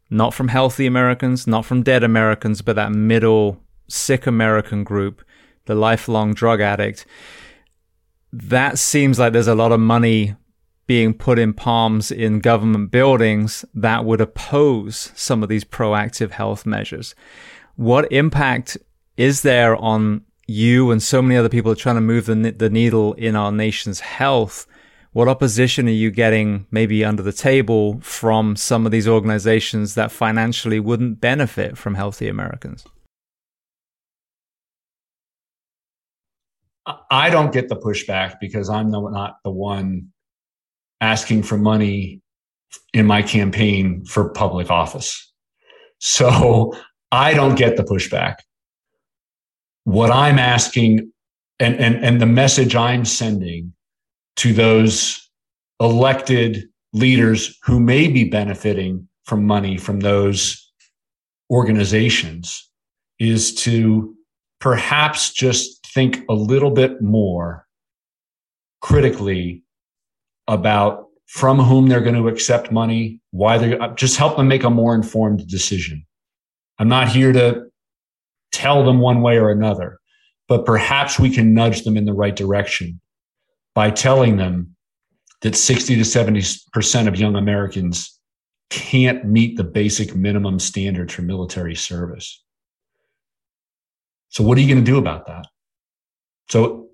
not 0.08 0.32
from 0.32 0.48
healthy 0.48 0.86
Americans, 0.86 1.46
not 1.46 1.66
from 1.66 1.82
dead 1.82 2.02
Americans, 2.02 2.62
but 2.62 2.76
that 2.76 2.92
middle 2.92 3.60
sick 3.88 4.26
American 4.26 4.84
group 4.84 5.22
the 5.66 5.74
lifelong 5.74 6.34
drug 6.34 6.60
addict, 6.60 7.06
that 8.32 8.78
seems 8.78 9.18
like 9.18 9.32
there's 9.32 9.48
a 9.48 9.54
lot 9.54 9.72
of 9.72 9.80
money 9.80 10.34
being 10.86 11.14
put 11.14 11.38
in 11.38 11.52
palms 11.52 12.10
in 12.10 12.40
government 12.40 12.90
buildings 12.90 13.64
that 13.74 14.04
would 14.04 14.20
oppose 14.20 15.12
some 15.14 15.42
of 15.42 15.48
these 15.48 15.64
proactive 15.64 16.30
health 16.30 16.66
measures. 16.66 17.14
What 17.76 18.10
impact 18.12 18.76
is 19.16 19.42
there 19.42 19.76
on 19.76 20.22
you 20.46 20.90
and 20.90 21.02
so 21.02 21.22
many 21.22 21.36
other 21.36 21.48
people 21.48 21.74
trying 21.74 21.94
to 21.96 22.00
move 22.00 22.26
the, 22.26 22.34
the 22.34 22.70
needle 22.70 23.14
in 23.14 23.36
our 23.36 23.52
nation's 23.52 24.00
health? 24.00 24.66
What 25.12 25.28
opposition 25.28 25.88
are 25.88 25.92
you 25.92 26.10
getting 26.10 26.66
maybe 26.70 27.04
under 27.04 27.22
the 27.22 27.32
table 27.32 28.00
from 28.00 28.56
some 28.56 28.86
of 28.86 28.92
these 28.92 29.06
organizations 29.06 29.94
that 29.94 30.10
financially 30.10 30.80
wouldn't 30.80 31.20
benefit 31.20 31.76
from 31.76 31.94
healthy 31.94 32.28
Americans? 32.28 32.84
I 37.10 37.30
don't 37.30 37.52
get 37.52 37.68
the 37.68 37.76
pushback 37.76 38.40
because 38.40 38.68
I'm 38.68 38.90
the, 38.90 39.00
not 39.00 39.36
the 39.44 39.52
one 39.52 40.11
asking 41.02 41.42
for 41.42 41.58
money 41.58 42.22
in 42.94 43.04
my 43.06 43.20
campaign 43.20 44.04
for 44.06 44.30
public 44.30 44.70
office. 44.70 45.30
So 45.98 46.74
I 47.10 47.34
don't 47.34 47.56
get 47.56 47.76
the 47.76 47.82
pushback. 47.82 48.36
What 49.84 50.10
I'm 50.10 50.38
asking 50.38 51.12
and, 51.58 51.76
and, 51.76 52.04
and 52.04 52.20
the 52.20 52.26
message 52.26 52.74
I'm 52.74 53.04
sending 53.04 53.74
to 54.36 54.52
those 54.52 55.28
elected 55.80 56.68
leaders 56.92 57.58
who 57.64 57.78
may 57.78 58.08
be 58.08 58.24
benefiting 58.24 59.08
from 59.24 59.46
money 59.46 59.76
from 59.76 60.00
those 60.00 60.72
organizations 61.50 62.70
is 63.18 63.54
to 63.54 64.14
perhaps 64.60 65.32
just 65.32 65.84
think 65.86 66.24
a 66.28 66.34
little 66.34 66.70
bit 66.70 67.02
more 67.02 67.66
critically 68.80 69.61
about 70.52 71.06
from 71.26 71.58
whom 71.58 71.88
they're 71.88 72.00
going 72.00 72.14
to 72.14 72.28
accept 72.28 72.70
money, 72.70 73.20
why 73.30 73.58
they're 73.58 73.80
uh, 73.80 73.94
just 73.94 74.16
help 74.16 74.36
them 74.36 74.48
make 74.48 74.64
a 74.64 74.70
more 74.70 74.94
informed 74.94 75.46
decision. 75.48 76.04
I'm 76.78 76.88
not 76.88 77.08
here 77.08 77.32
to 77.32 77.66
tell 78.50 78.84
them 78.84 79.00
one 79.00 79.22
way 79.22 79.38
or 79.38 79.50
another, 79.50 79.98
but 80.48 80.66
perhaps 80.66 81.18
we 81.18 81.30
can 81.30 81.54
nudge 81.54 81.84
them 81.84 81.96
in 81.96 82.04
the 82.04 82.12
right 82.12 82.36
direction 82.36 83.00
by 83.74 83.90
telling 83.90 84.36
them 84.36 84.76
that 85.40 85.56
60 85.56 85.96
to 85.96 86.02
70% 86.02 87.08
of 87.08 87.18
young 87.18 87.36
Americans 87.36 88.18
can't 88.68 89.24
meet 89.24 89.56
the 89.56 89.64
basic 89.64 90.14
minimum 90.14 90.58
standards 90.58 91.14
for 91.14 91.22
military 91.22 91.74
service. 91.74 92.42
So, 94.28 94.44
what 94.44 94.56
are 94.56 94.60
you 94.60 94.68
going 94.68 94.84
to 94.84 94.90
do 94.90 94.98
about 94.98 95.26
that? 95.26 95.46
So 96.52 96.88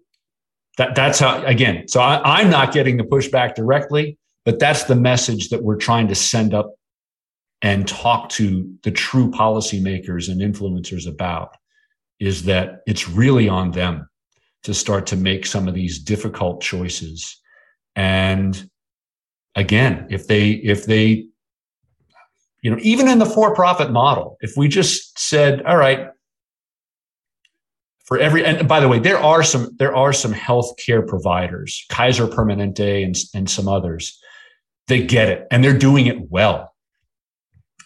that, 0.79 0.95
that's 0.95 1.19
how, 1.19 1.45
again, 1.45 1.87
so 1.89 2.01
I, 2.01 2.39
I'm 2.41 2.51
not 2.51 2.73
getting 2.73 2.97
the 2.97 3.05
pushback 3.05 3.55
directly, 3.55 4.17
but 4.45 4.59
that's 4.59 4.85
the 4.85 4.95
message 4.95 5.51
that 5.51 5.63
we're 5.63 5.77
trying 5.77 6.09
to 6.09 6.15
send 6.15 6.55
up 6.55 6.73
and 7.63 7.87
talk 7.87 8.29
to 8.31 8.73
the 8.85 8.93
true 8.93 9.31
policymakers 9.31 10.31
and 10.31 10.41
influencers 10.41 11.09
about 11.09 11.57
is 12.21 12.45
that 12.45 12.81
it's 12.87 13.09
really 13.09 13.49
on 13.49 13.73
them 13.73 14.09
to 14.63 14.73
start 14.73 15.07
to 15.09 15.17
make 15.17 15.47
some 15.47 15.67
of 15.67 15.75
these 15.75 15.99
difficult 15.99 16.63
choices. 16.63 17.41
And 17.97 18.71
again, 19.57 20.07
if 20.11 20.29
they, 20.29 20.51
if 20.51 20.87
they, 20.87 21.27
you 22.63 22.71
know, 22.71 22.79
even 22.83 23.09
in 23.09 23.19
the 23.19 23.27
for 23.27 23.55
profit 23.55 23.91
model, 23.91 24.37
if 24.41 24.57
we 24.57 24.69
just 24.69 25.19
said, 25.19 25.63
all 25.63 25.77
right, 25.77 26.09
for 28.09 28.19
every 28.19 28.43
and 28.43 28.67
by 28.67 28.81
the 28.81 28.89
way 28.89 28.99
there 28.99 29.19
are 29.19 29.43
some 29.43 29.77
there 29.79 29.95
are 29.95 30.15
some 30.15 30.33
healthcare 30.33 31.07
providers 31.07 31.85
kaiser 31.91 32.27
permanente 32.27 33.05
and, 33.05 33.17
and 33.35 33.51
some 33.51 33.69
others 33.69 34.19
they 34.89 35.05
get 35.05 35.29
it 35.29 35.47
and 35.51 35.63
they're 35.63 35.79
doing 35.79 36.07
it 36.07 36.31
well. 36.31 36.75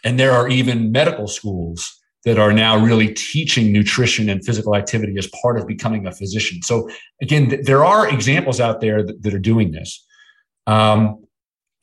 And 0.04 0.18
there 0.18 0.32
are 0.32 0.48
even 0.48 0.92
medical 0.92 1.26
schools 1.26 1.98
that 2.24 2.38
are 2.38 2.52
now 2.52 2.78
really 2.78 3.12
teaching 3.12 3.72
nutrition 3.72 4.28
and 4.28 4.44
physical 4.44 4.76
activity 4.76 5.18
as 5.18 5.28
part 5.42 5.58
of 5.58 5.66
becoming 5.66 6.06
a 6.06 6.12
physician. 6.12 6.62
So 6.62 6.88
again 7.20 7.50
th- 7.50 7.66
there 7.66 7.84
are 7.84 8.08
examples 8.08 8.60
out 8.60 8.80
there 8.80 9.02
that, 9.02 9.22
that 9.24 9.34
are 9.34 9.40
doing 9.40 9.72
this. 9.72 10.06
Um, 10.68 11.24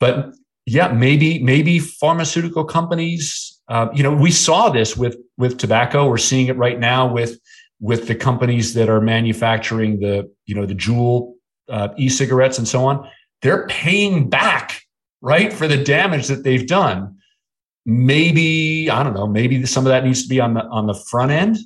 but 0.00 0.32
yeah 0.64 0.88
maybe 0.88 1.42
maybe 1.42 1.78
pharmaceutical 1.78 2.64
companies 2.64 3.60
uh, 3.68 3.88
you 3.92 4.02
know 4.02 4.14
we 4.14 4.30
saw 4.30 4.70
this 4.70 4.96
with 4.96 5.16
with 5.36 5.58
tobacco. 5.58 6.08
We're 6.08 6.18
seeing 6.18 6.48
it 6.48 6.56
right 6.56 6.78
now 6.78 7.12
with 7.12 7.38
with 7.80 8.06
the 8.06 8.14
companies 8.14 8.74
that 8.74 8.88
are 8.88 9.00
manufacturing 9.00 10.00
the 10.00 10.30
you 10.46 10.54
know 10.54 10.66
the 10.66 10.74
Juul 10.74 11.34
uh, 11.68 11.88
e-cigarettes 11.96 12.58
and 12.58 12.68
so 12.68 12.84
on 12.84 13.08
they're 13.42 13.66
paying 13.68 14.28
back 14.28 14.82
right 15.22 15.52
for 15.52 15.66
the 15.66 15.82
damage 15.82 16.28
that 16.28 16.44
they've 16.44 16.66
done. 16.66 17.16
Maybe 17.86 18.90
i 18.90 19.02
don't 19.02 19.14
know 19.14 19.26
maybe 19.26 19.64
some 19.66 19.86
of 19.86 19.90
that 19.90 20.04
needs 20.04 20.22
to 20.22 20.28
be 20.28 20.40
on 20.40 20.54
the 20.54 20.64
on 20.64 20.86
the 20.86 20.94
front 20.94 21.32
end. 21.32 21.58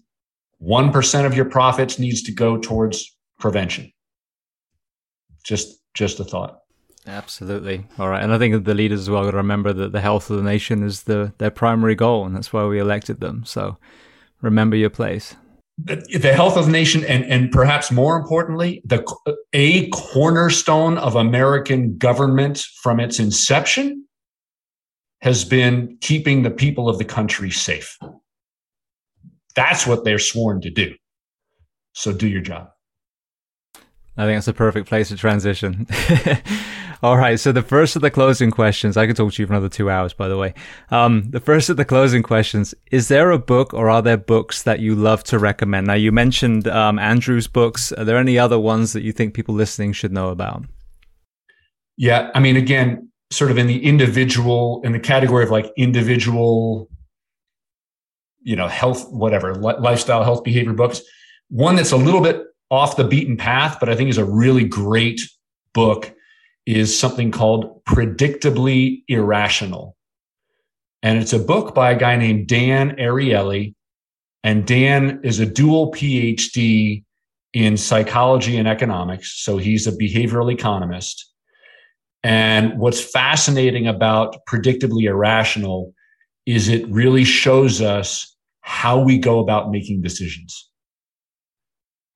1% 0.62 1.26
of 1.26 1.34
your 1.34 1.44
profits 1.44 1.98
needs 1.98 2.22
to 2.22 2.32
go 2.32 2.56
towards 2.56 3.14
prevention. 3.38 3.92
Just 5.42 5.80
just 5.92 6.20
a 6.20 6.24
thought. 6.24 6.60
Absolutely. 7.06 7.84
All 7.98 8.08
right. 8.08 8.22
And 8.22 8.32
i 8.32 8.38
think 8.38 8.64
the 8.64 8.74
leaders 8.74 9.00
as 9.00 9.10
well 9.10 9.24
got 9.24 9.32
to 9.32 9.36
remember 9.36 9.72
that 9.74 9.92
the 9.92 10.00
health 10.00 10.30
of 10.30 10.36
the 10.36 10.42
nation 10.42 10.82
is 10.82 11.02
the 11.02 11.32
their 11.38 11.50
primary 11.50 11.94
goal 11.94 12.24
and 12.24 12.34
that's 12.34 12.52
why 12.52 12.64
we 12.64 12.78
elected 12.78 13.20
them. 13.20 13.44
So 13.44 13.76
remember 14.40 14.76
your 14.76 14.90
place 14.90 15.34
the 15.78 16.32
health 16.32 16.56
of 16.56 16.66
the 16.66 16.72
nation 16.72 17.04
and 17.04 17.24
and 17.24 17.50
perhaps 17.50 17.90
more 17.90 18.16
importantly 18.16 18.80
the 18.84 19.04
a 19.52 19.88
cornerstone 19.90 20.98
of 20.98 21.16
american 21.16 21.98
government 21.98 22.58
from 22.82 23.00
its 23.00 23.18
inception 23.18 24.04
has 25.20 25.44
been 25.44 25.98
keeping 26.00 26.42
the 26.42 26.50
people 26.50 26.88
of 26.88 26.98
the 26.98 27.04
country 27.04 27.50
safe 27.50 27.98
That's 29.54 29.86
what 29.86 30.04
they're 30.04 30.18
sworn 30.18 30.60
to 30.62 30.70
do. 30.70 30.94
So 31.92 32.12
do 32.12 32.28
your 32.28 32.42
job. 32.42 32.70
I 34.16 34.26
think 34.26 34.36
that's 34.36 34.48
a 34.48 34.52
perfect 34.52 34.88
place 34.88 35.08
to 35.08 35.16
transition. 35.16 35.86
All 37.02 37.18
right. 37.18 37.38
So 37.38 37.52
the 37.52 37.62
first 37.62 37.96
of 37.96 38.02
the 38.02 38.10
closing 38.10 38.50
questions, 38.50 38.96
I 38.96 39.06
could 39.06 39.16
talk 39.16 39.32
to 39.34 39.42
you 39.42 39.46
for 39.46 39.52
another 39.52 39.68
two 39.68 39.90
hours, 39.90 40.14
by 40.14 40.28
the 40.28 40.38
way. 40.38 40.54
Um, 40.90 41.30
the 41.30 41.40
first 41.40 41.68
of 41.68 41.76
the 41.76 41.84
closing 41.84 42.22
questions, 42.22 42.74
is 42.90 43.08
there 43.08 43.30
a 43.30 43.38
book 43.38 43.74
or 43.74 43.90
are 43.90 44.00
there 44.00 44.16
books 44.16 44.62
that 44.62 44.80
you 44.80 44.94
love 44.94 45.22
to 45.24 45.38
recommend? 45.38 45.86
Now 45.86 45.94
you 45.94 46.12
mentioned, 46.12 46.66
um, 46.68 46.98
Andrew's 46.98 47.46
books. 47.46 47.92
Are 47.92 48.04
there 48.04 48.16
any 48.16 48.38
other 48.38 48.58
ones 48.58 48.94
that 48.94 49.02
you 49.02 49.12
think 49.12 49.34
people 49.34 49.54
listening 49.54 49.92
should 49.92 50.12
know 50.12 50.30
about? 50.30 50.64
Yeah. 51.96 52.30
I 52.34 52.40
mean, 52.40 52.56
again, 52.56 53.10
sort 53.30 53.50
of 53.50 53.58
in 53.58 53.66
the 53.66 53.84
individual, 53.84 54.80
in 54.84 54.92
the 54.92 55.00
category 55.00 55.44
of 55.44 55.50
like 55.50 55.70
individual, 55.76 56.88
you 58.40 58.56
know, 58.56 58.68
health, 58.68 59.10
whatever, 59.10 59.54
lifestyle, 59.56 60.22
health 60.22 60.44
behavior 60.44 60.72
books. 60.72 61.02
One 61.50 61.76
that's 61.76 61.92
a 61.92 61.96
little 61.96 62.22
bit 62.22 62.44
off 62.74 62.96
the 62.96 63.04
beaten 63.04 63.36
path, 63.36 63.78
but 63.80 63.88
I 63.88 63.96
think 63.96 64.10
is 64.10 64.18
a 64.18 64.24
really 64.24 64.64
great 64.64 65.20
book 65.72 66.14
is 66.66 66.98
something 66.98 67.30
called 67.30 67.84
Predictably 67.84 69.02
Irrational. 69.08 69.96
And 71.02 71.18
it's 71.18 71.32
a 71.32 71.38
book 71.38 71.74
by 71.74 71.92
a 71.92 71.98
guy 71.98 72.16
named 72.16 72.48
Dan 72.48 72.96
Ariely. 72.96 73.74
And 74.42 74.66
Dan 74.66 75.20
is 75.22 75.40
a 75.40 75.46
dual 75.46 75.92
PhD 75.92 77.04
in 77.52 77.76
psychology 77.76 78.56
and 78.56 78.66
economics. 78.66 79.42
So 79.44 79.58
he's 79.58 79.86
a 79.86 79.92
behavioral 79.92 80.52
economist. 80.52 81.30
And 82.22 82.78
what's 82.78 83.00
fascinating 83.00 83.86
about 83.86 84.36
Predictably 84.48 85.04
Irrational 85.04 85.92
is 86.46 86.68
it 86.68 86.88
really 86.88 87.24
shows 87.24 87.80
us 87.80 88.34
how 88.62 88.98
we 88.98 89.18
go 89.18 89.40
about 89.40 89.70
making 89.70 90.00
decisions. 90.00 90.70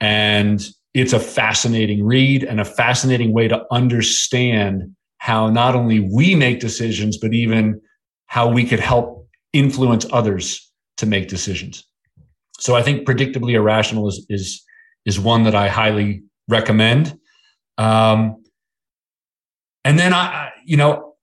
And 0.00 0.66
it's 0.94 1.12
a 1.12 1.20
fascinating 1.20 2.04
read 2.04 2.44
and 2.44 2.60
a 2.60 2.64
fascinating 2.64 3.32
way 3.32 3.48
to 3.48 3.64
understand 3.70 4.94
how 5.18 5.50
not 5.50 5.74
only 5.74 6.00
we 6.00 6.34
make 6.34 6.60
decisions, 6.60 7.18
but 7.18 7.34
even 7.34 7.80
how 8.26 8.48
we 8.48 8.64
could 8.64 8.80
help 8.80 9.28
influence 9.52 10.06
others 10.12 10.70
to 10.96 11.06
make 11.06 11.28
decisions. 11.28 11.84
So 12.58 12.74
I 12.74 12.82
think 12.82 13.06
predictably 13.06 13.52
irrational 13.52 14.08
is 14.08 14.24
is 14.28 14.64
is 15.04 15.18
one 15.18 15.44
that 15.44 15.54
I 15.54 15.68
highly 15.68 16.22
recommend. 16.48 17.18
Um, 17.78 18.42
and 19.84 19.98
then 19.98 20.12
I, 20.12 20.50
you 20.66 20.76
know, 20.76 21.14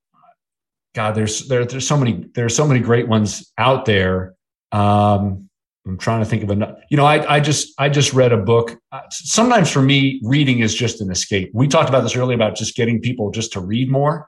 God, 0.95 1.13
there's 1.13 1.47
there, 1.47 1.65
there's 1.65 1.87
so 1.87 1.97
many 1.97 2.25
there's 2.33 2.55
so 2.55 2.65
many 2.65 2.79
great 2.79 3.07
ones 3.07 3.51
out 3.57 3.85
there. 3.85 4.33
Um, 4.71 5.44
I'm 5.87 5.97
trying 5.97 6.21
to 6.21 6.25
think 6.25 6.41
of 6.43 6.49
another. 6.49 6.77
You 6.89 6.97
know, 6.97 7.05
I, 7.05 7.35
I 7.35 7.39
just 7.39 7.73
I 7.77 7.89
just 7.89 8.13
read 8.13 8.31
a 8.31 8.37
book. 8.37 8.77
Uh, 8.91 9.01
sometimes 9.11 9.69
for 9.69 9.81
me, 9.81 10.19
reading 10.23 10.59
is 10.59 10.73
just 10.73 10.99
an 10.99 11.11
escape. 11.11 11.51
We 11.53 11.67
talked 11.67 11.89
about 11.89 12.01
this 12.01 12.15
earlier 12.15 12.35
about 12.35 12.55
just 12.55 12.75
getting 12.75 12.99
people 12.99 13.29
just 13.31 13.53
to 13.53 13.59
read 13.59 13.89
more. 13.91 14.27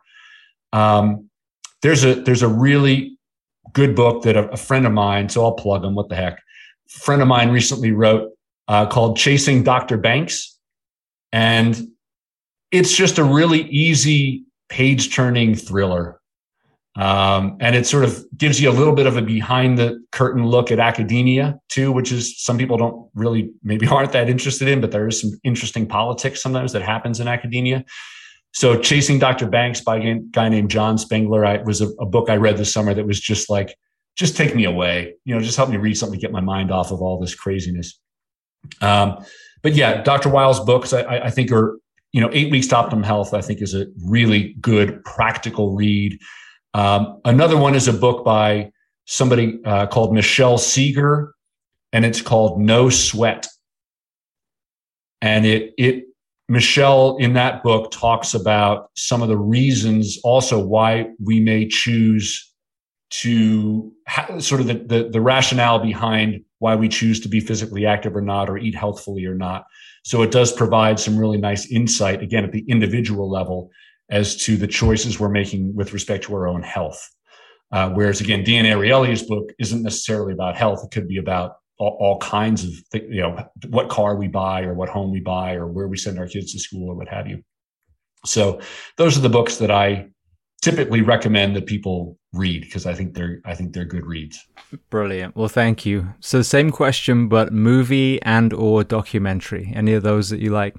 Um, 0.72 1.30
there's 1.82 2.04
a 2.04 2.16
there's 2.16 2.44
a 2.44 2.48
really 2.48 3.18
good 3.74 3.96
book 3.96 4.24
that 4.24 4.38
a, 4.38 4.50
a, 4.50 4.58
friend 4.58 4.86
of 4.86 4.92
mine. 4.92 5.30
So 5.30 5.44
I'll 5.44 5.54
plug 5.54 5.82
them. 5.82 5.96
What 5.96 6.10
the 6.10 6.16
heck? 6.16 6.38
A 6.38 7.00
friend 7.00 7.22
of 7.22 7.28
mine 7.28 7.50
recently 7.50 7.92
wrote 7.92 8.32
uh, 8.68 8.86
called 8.86 9.18
"Chasing 9.18 9.64
Dr. 9.64 9.98
Banks," 9.98 10.60
and 11.32 11.88
it's 12.72 12.96
just 12.96 13.18
a 13.18 13.24
really 13.24 13.62
easy 13.70 14.44
page 14.70 15.16
turning 15.16 15.56
thriller 15.56 16.17
um, 16.98 17.58
and 17.60 17.76
it 17.76 17.86
sort 17.86 18.04
of 18.04 18.26
gives 18.36 18.60
you 18.60 18.72
a 18.72 18.74
little 18.74 18.94
bit 18.94 19.06
of 19.06 19.18
a 19.18 19.22
behind 19.22 19.78
the 19.78 20.04
curtain 20.12 20.48
look 20.48 20.72
at 20.72 20.80
academia 20.80 21.60
too, 21.70 21.92
which 21.92 22.12
is 22.12 22.42
some 22.42 22.58
people 22.58 22.76
don't 22.76 23.10
really 23.14 23.52
maybe 23.64 23.88
aren't 23.92 24.12
that 24.14 24.30
interested 24.30 24.68
in, 24.68 24.82
but 24.82 24.92
there 24.92 25.08
is 25.08 25.22
some 25.22 25.32
interesting 25.44 25.88
politics 25.88 26.42
sometimes 26.42 26.74
that 26.74 26.82
happens 26.82 27.20
in 27.20 27.28
academia. 27.28 27.86
So 28.54 28.80
Chasing 28.80 29.20
Dr. 29.20 29.46
Banks 29.46 29.80
by 29.80 29.98
a 29.98 30.16
guy 30.32 30.50
named 30.50 30.72
John 30.72 30.98
Spengler 30.98 31.46
I, 31.46 31.58
was 31.58 31.82
a, 31.82 31.90
a 32.00 32.06
book 32.06 32.32
I 32.32 32.38
read 32.38 32.58
this 32.58 32.74
summer 32.74 32.96
that 32.96 33.06
was 33.06 33.20
just 33.20 33.48
like, 33.48 33.78
just 34.16 34.36
take 34.36 34.56
me 34.56 34.64
away, 34.64 35.14
you 35.24 35.36
know, 35.36 35.42
just 35.42 35.58
help 35.58 35.70
me 35.70 35.78
read 35.78 35.96
something 35.96 36.20
to 36.20 36.22
get 36.22 36.32
my 36.32 36.42
mind 36.42 36.72
off 36.72 36.92
of 36.92 37.00
all 37.00 37.20
this 37.20 37.36
craziness. 37.36 38.00
Um, 38.82 39.24
but 39.62 39.76
yeah, 39.76 40.02
Dr. 40.02 40.30
Weil's 40.30 40.60
books 40.62 40.94
I, 40.94 41.04
I 41.04 41.30
think 41.30 41.52
are, 41.52 41.80
you 42.12 42.22
know, 42.22 42.30
Eight 42.34 42.50
Weeks 42.50 42.66
to 42.68 42.78
Optimum 42.78 43.04
Health, 43.04 43.36
I 43.36 43.42
think 43.42 43.62
is 43.62 43.76
a 43.76 43.86
really 44.04 44.56
good 44.60 45.04
practical 45.04 45.76
read 45.76 46.18
um, 46.74 47.22
another 47.26 47.58
one 47.58 47.76
is 47.76 47.88
a 47.88 47.94
book 47.94 48.24
by 48.24 48.72
somebody 49.06 49.60
uh, 49.66 49.88
called 49.88 50.14
Michelle 50.14 50.58
Segar, 50.58 51.34
and 51.94 52.06
it's 52.06 52.22
called 52.22 52.60
No 52.60 52.90
Sweat. 52.90 53.48
And 55.22 55.46
it 55.46 55.74
it 55.78 56.04
Michelle 56.50 57.18
in 57.18 57.34
that 57.34 57.64
book 57.64 57.92
talks 57.92 58.34
about 58.34 58.90
some 58.96 59.22
of 59.22 59.28
the 59.28 59.38
reasons 59.38 60.18
also 60.24 60.64
why 60.64 61.10
we 61.24 61.40
may 61.40 61.68
choose 61.68 62.54
to 63.10 63.92
ha- 64.08 64.40
sort 64.40 64.62
of 64.62 64.68
the, 64.68 64.74
the, 64.74 65.10
the 65.10 65.22
rationale 65.22 65.80
behind 65.80 66.44
why 66.60 66.76
we 66.76 66.90
choose 66.90 67.20
to 67.22 67.30
be 67.30 67.40
physically 67.40 67.86
active 67.86 68.16
or 68.16 68.22
not 68.22 68.50
or 68.50 68.58
eat 68.58 68.76
healthfully 68.76 69.26
or 69.26 69.36
not 69.36 69.66
so 70.04 70.22
it 70.22 70.32
does 70.32 70.52
provide 70.52 71.00
some 71.00 71.18
really 71.18 71.38
nice 71.38 71.70
insight 71.72 72.22
again 72.22 72.44
at 72.44 72.52
the 72.52 72.66
individual 72.68 73.30
level 73.30 73.70
as 74.10 74.36
to 74.38 74.58
the 74.58 74.68
choices 74.68 75.20
we're 75.20 75.30
making 75.30 75.76
with 75.76 75.94
respect 75.94 76.24
to 76.26 76.34
our 76.36 76.48
own 76.48 76.64
health. 76.64 77.10
Uh, 77.72 77.90
whereas 77.90 78.22
again, 78.22 78.44
Dan 78.44 78.66
Ariely's 78.66 79.24
book 79.24 79.52
isn't 79.60 79.84
necessarily 79.84 80.34
about 80.34 80.56
health. 80.56 80.82
It 80.84 80.92
could 80.92 81.08
be 81.08 81.18
about 81.18 81.56
all, 81.78 81.98
all 82.00 82.18
kinds 82.20 82.64
of, 82.64 82.72
th- 82.92 83.06
you 83.10 83.22
know, 83.22 83.44
what 83.70 83.90
car 83.90 84.16
we 84.16 84.28
buy 84.28 84.64
or 84.64 84.74
what 84.74 84.90
home 84.90 85.12
we 85.12 85.20
buy 85.20 85.56
or 85.56 85.68
where 85.68 85.88
we 85.88 85.98
send 85.98 86.18
our 86.18 86.28
kids 86.28 86.54
to 86.54 86.60
school 86.60 86.90
or 86.90 86.96
what 86.96 87.10
have 87.10 87.28
you. 87.28 87.44
So 88.26 88.62
those 88.96 89.18
are 89.18 89.22
the 89.22 89.30
books 89.30 89.58
that 89.58 89.72
I 89.72 90.08
typically 90.62 91.02
recommend 91.02 91.56
that 91.56 91.66
people 91.66 92.18
read 92.34 92.62
because 92.62 92.86
I 92.86 92.94
think 92.94 93.14
they're 93.14 93.42
I 93.46 93.56
think 93.56 93.74
they're 93.74 93.86
good 93.86 94.06
reads. 94.06 94.40
Brilliant. 94.90 95.36
Well, 95.36 95.48
thank 95.48 95.86
you. 95.86 96.14
So 96.20 96.42
same 96.42 96.72
question, 96.72 97.28
but 97.28 97.54
movie 97.54 98.22
and 98.24 98.54
or 98.54 98.84
documentary. 98.84 99.72
Any 99.76 99.94
of 99.94 100.04
those 100.04 100.30
that 100.30 100.40
you 100.40 100.52
like? 100.52 100.76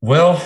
Well, 0.00 0.42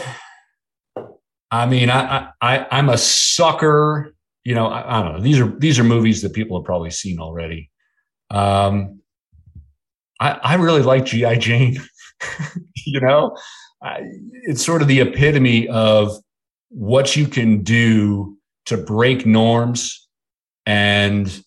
I 1.50 1.66
mean, 1.66 1.90
I, 1.90 2.30
I 2.40 2.66
I'm 2.70 2.88
a 2.88 2.98
sucker. 2.98 4.14
You 4.44 4.54
know, 4.54 4.66
I, 4.66 4.98
I, 4.98 5.02
don't 5.02 5.16
know. 5.16 5.20
These 5.20 5.40
are 5.40 5.48
these 5.58 5.78
are 5.78 5.84
movies 5.84 6.22
that 6.22 6.32
people 6.32 6.58
have 6.58 6.64
probably 6.64 6.90
seen 6.90 7.18
already. 7.18 7.70
Um, 8.30 9.00
I 10.20 10.30
I 10.30 10.54
really 10.54 10.82
like 10.82 11.04
GI 11.04 11.38
Jane. 11.38 11.80
you 12.86 13.00
know, 13.00 13.36
I, 13.82 14.00
it's 14.44 14.64
sort 14.64 14.82
of 14.82 14.88
the 14.88 15.00
epitome 15.00 15.68
of 15.68 16.16
what 16.68 17.16
you 17.16 17.26
can 17.26 17.62
do 17.62 18.36
to 18.66 18.76
break 18.76 19.26
norms 19.26 20.08
and 20.66 21.42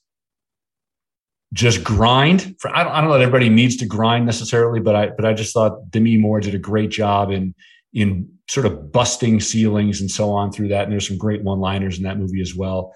just 1.53 1.83
grind. 1.83 2.55
For 2.59 2.75
I 2.75 2.83
don't, 2.83 2.91
I 2.91 2.99
don't 2.99 3.09
know 3.09 3.17
that 3.17 3.21
everybody 3.21 3.47
needs 3.47 3.77
to 3.77 3.85
grind 3.85 4.25
necessarily, 4.25 4.81
but 4.81 4.95
I 4.95 5.07
but 5.07 5.25
I 5.25 5.33
just 5.33 5.53
thought 5.53 5.89
Demi 5.89 6.17
Moore 6.17 6.41
did 6.41 6.55
a 6.55 6.59
great 6.59 6.89
job 6.89 7.31
in 7.31 7.55
in 7.93 8.29
sort 8.49 8.65
of 8.65 8.91
busting 8.91 9.39
ceilings 9.39 10.01
and 10.01 10.09
so 10.09 10.31
on 10.31 10.51
through 10.51 10.67
that. 10.69 10.83
And 10.83 10.91
there's 10.91 11.07
some 11.07 11.17
great 11.17 11.43
one-liners 11.43 11.97
in 11.97 12.03
that 12.03 12.17
movie 12.17 12.41
as 12.41 12.55
well. 12.55 12.93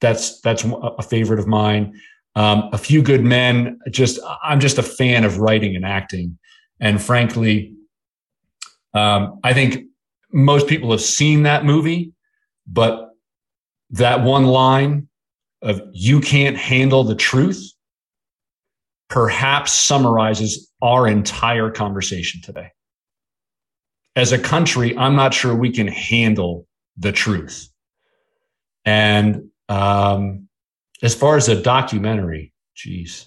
That's 0.00 0.40
that's 0.40 0.64
a 0.64 1.02
favorite 1.02 1.38
of 1.38 1.46
mine. 1.46 2.00
Um, 2.36 2.70
a 2.72 2.78
few 2.78 3.02
good 3.02 3.22
men. 3.22 3.78
Just 3.90 4.18
I'm 4.42 4.60
just 4.60 4.78
a 4.78 4.82
fan 4.82 5.24
of 5.24 5.38
writing 5.38 5.76
and 5.76 5.84
acting, 5.84 6.38
and 6.78 7.02
frankly, 7.02 7.74
um, 8.94 9.40
I 9.44 9.52
think 9.52 9.84
most 10.32 10.66
people 10.68 10.90
have 10.92 11.02
seen 11.02 11.42
that 11.42 11.64
movie, 11.64 12.12
but 12.66 13.10
that 13.90 14.22
one 14.22 14.46
line 14.46 15.08
of 15.60 15.82
"you 15.92 16.20
can't 16.20 16.56
handle 16.56 17.04
the 17.04 17.16
truth" 17.16 17.72
perhaps 19.10 19.72
summarizes 19.72 20.70
our 20.80 21.08
entire 21.08 21.68
conversation 21.68 22.40
today 22.40 22.70
as 24.16 24.32
a 24.32 24.38
country, 24.38 24.96
I'm 24.96 25.16
not 25.16 25.34
sure 25.34 25.54
we 25.54 25.70
can 25.70 25.88
handle 25.88 26.66
the 26.96 27.12
truth. 27.12 27.68
And 28.84 29.50
um, 29.68 30.48
as 31.02 31.14
far 31.14 31.36
as 31.36 31.48
a 31.48 31.60
documentary, 31.60 32.52
geez, 32.74 33.26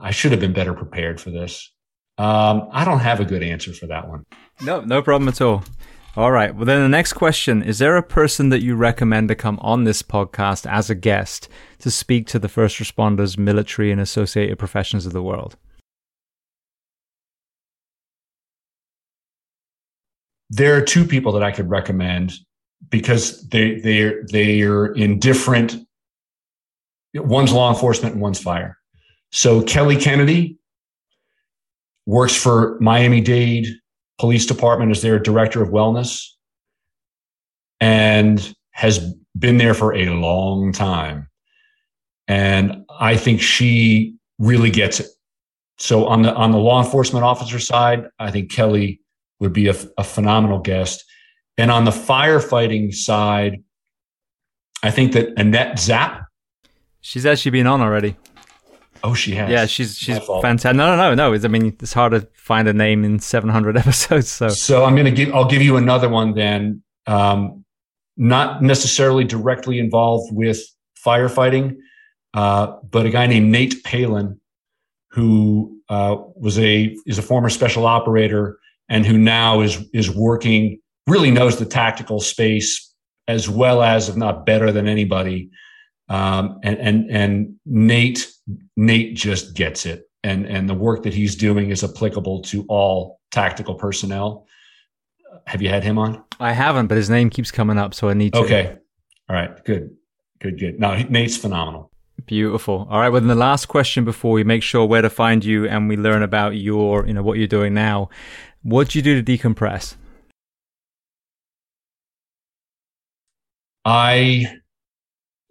I 0.00 0.10
should 0.10 0.32
have 0.32 0.40
been 0.40 0.52
better 0.52 0.74
prepared 0.74 1.20
for 1.20 1.30
this. 1.30 1.72
Um, 2.18 2.68
I 2.72 2.84
don't 2.84 3.00
have 3.00 3.20
a 3.20 3.24
good 3.24 3.42
answer 3.42 3.72
for 3.72 3.86
that 3.86 4.08
one. 4.08 4.24
No, 4.62 4.80
no 4.80 5.02
problem 5.02 5.28
at 5.28 5.40
all. 5.40 5.64
All 6.16 6.32
right. 6.32 6.54
Well, 6.54 6.64
then 6.64 6.80
the 6.80 6.88
next 6.88 7.12
question 7.12 7.62
is 7.62 7.78
there 7.78 7.96
a 7.96 8.02
person 8.02 8.48
that 8.48 8.62
you 8.62 8.74
recommend 8.74 9.28
to 9.28 9.34
come 9.34 9.58
on 9.60 9.84
this 9.84 10.02
podcast 10.02 10.70
as 10.70 10.88
a 10.88 10.94
guest 10.94 11.46
to 11.80 11.90
speak 11.90 12.26
to 12.28 12.38
the 12.38 12.48
first 12.48 12.78
responders, 12.78 13.36
military, 13.36 13.92
and 13.92 14.00
associated 14.00 14.58
professions 14.58 15.04
of 15.04 15.12
the 15.12 15.22
world? 15.22 15.56
There 20.50 20.76
are 20.76 20.80
two 20.80 21.04
people 21.04 21.32
that 21.32 21.42
I 21.42 21.50
could 21.50 21.68
recommend 21.68 22.34
because 22.90 23.46
they 23.48 23.80
they're 23.80 24.24
they're 24.28 24.86
in 24.86 25.18
different 25.18 25.76
one's 27.14 27.52
law 27.52 27.70
enforcement 27.70 28.14
and 28.14 28.22
one's 28.22 28.40
fire. 28.40 28.78
So 29.32 29.62
Kelly 29.62 29.96
Kennedy 29.96 30.58
works 32.06 32.36
for 32.36 32.78
Miami 32.80 33.20
Dade 33.20 33.66
Police 34.18 34.46
Department 34.46 34.90
as 34.90 35.02
their 35.02 35.18
director 35.18 35.62
of 35.62 35.70
wellness 35.70 36.26
and 37.80 38.54
has 38.70 39.14
been 39.38 39.58
there 39.58 39.74
for 39.74 39.94
a 39.94 40.06
long 40.06 40.72
time. 40.72 41.28
And 42.28 42.84
I 42.98 43.16
think 43.16 43.40
she 43.40 44.14
really 44.38 44.70
gets 44.70 45.00
it. 45.00 45.06
So 45.78 46.06
on 46.06 46.22
the 46.22 46.34
on 46.34 46.52
the 46.52 46.58
law 46.58 46.82
enforcement 46.82 47.24
officer 47.24 47.58
side, 47.58 48.06
I 48.18 48.30
think 48.30 48.50
Kelly 48.50 49.00
would 49.40 49.52
be 49.52 49.68
a, 49.68 49.74
a 49.98 50.04
phenomenal 50.04 50.58
guest. 50.58 51.04
And 51.58 51.70
on 51.70 51.84
the 51.84 51.90
firefighting 51.90 52.94
side, 52.94 53.62
I 54.82 54.90
think 54.90 55.12
that 55.12 55.38
Annette 55.38 55.78
Zapp. 55.78 56.26
She's 57.00 57.24
actually 57.24 57.52
been 57.52 57.66
on 57.66 57.80
already. 57.80 58.16
Oh, 59.02 59.14
she 59.14 59.34
has. 59.34 59.50
Yeah, 59.50 59.66
she's 59.66 59.96
she's 59.96 60.18
fantastic. 60.18 60.76
No, 60.76 60.96
no, 60.96 61.14
no, 61.14 61.30
no. 61.30 61.34
I 61.34 61.48
mean, 61.48 61.76
it's 61.80 61.92
hard 61.92 62.12
to 62.12 62.26
find 62.34 62.66
a 62.66 62.72
name 62.72 63.04
in 63.04 63.18
700 63.18 63.76
episodes. 63.78 64.28
So, 64.28 64.48
so 64.48 64.84
I'm 64.84 64.96
gonna 64.96 65.10
give. 65.10 65.34
I'll 65.34 65.48
give 65.48 65.62
you 65.62 65.76
another 65.76 66.08
one 66.08 66.34
then. 66.34 66.82
Um, 67.06 67.64
not 68.16 68.62
necessarily 68.62 69.24
directly 69.24 69.78
involved 69.78 70.34
with 70.34 70.60
firefighting, 71.04 71.76
uh, 72.34 72.76
but 72.90 73.06
a 73.06 73.10
guy 73.10 73.26
named 73.26 73.50
Nate 73.50 73.84
Palin, 73.84 74.40
who 75.10 75.80
uh, 75.88 76.16
was 76.34 76.58
a 76.58 76.94
is 77.06 77.18
a 77.18 77.22
former 77.22 77.48
special 77.48 77.86
operator 77.86 78.58
and 78.88 79.06
who 79.06 79.18
now 79.18 79.60
is 79.60 79.84
is 79.92 80.10
working 80.10 80.78
really 81.06 81.30
knows 81.30 81.58
the 81.58 81.64
tactical 81.64 82.20
space 82.20 82.92
as 83.28 83.48
well 83.48 83.82
as 83.82 84.08
if 84.08 84.16
not 84.16 84.46
better 84.46 84.72
than 84.72 84.86
anybody. 84.86 85.50
Um, 86.08 86.60
and 86.62 86.78
and 86.78 87.10
and 87.10 87.56
Nate 87.64 88.30
Nate 88.76 89.16
just 89.16 89.54
gets 89.54 89.86
it. 89.86 90.08
And 90.22 90.46
and 90.46 90.68
the 90.68 90.74
work 90.74 91.02
that 91.04 91.14
he's 91.14 91.36
doing 91.36 91.70
is 91.70 91.82
applicable 91.82 92.42
to 92.42 92.64
all 92.68 93.20
tactical 93.30 93.74
personnel. 93.74 94.46
Have 95.46 95.62
you 95.62 95.68
had 95.68 95.84
him 95.84 95.98
on? 95.98 96.22
I 96.40 96.52
haven't 96.52 96.86
but 96.86 96.96
his 96.96 97.10
name 97.10 97.30
keeps 97.30 97.50
coming 97.50 97.78
up 97.78 97.94
so 97.94 98.08
I 98.08 98.14
need 98.14 98.32
to. 98.34 98.40
Okay. 98.40 98.76
All 99.28 99.36
right. 99.36 99.64
Good. 99.64 99.96
Good 100.40 100.58
good. 100.58 100.78
No 100.78 100.96
Nate's 100.96 101.36
phenomenal. 101.36 101.90
Beautiful. 102.24 102.88
All 102.90 102.98
right. 102.98 103.10
Well, 103.10 103.20
then 103.20 103.28
the 103.28 103.34
last 103.34 103.66
question 103.66 104.04
before 104.04 104.32
we 104.32 104.42
make 104.42 104.62
sure 104.62 104.86
where 104.86 105.02
to 105.02 105.10
find 105.10 105.44
you 105.44 105.68
and 105.68 105.88
we 105.88 105.96
learn 105.96 106.22
about 106.22 106.56
your, 106.56 107.06
you 107.06 107.12
know, 107.12 107.22
what 107.22 107.36
you're 107.38 107.46
doing 107.46 107.74
now. 107.74 108.08
What 108.66 108.88
do 108.88 108.98
you 108.98 109.02
do 109.04 109.22
to 109.22 109.38
decompress? 109.38 109.94
I, 113.84 114.46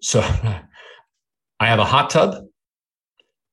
so 0.01 0.19
I 1.61 1.65
have 1.65 1.79
a 1.79 1.85
hot 1.85 2.09
tub 2.09 2.43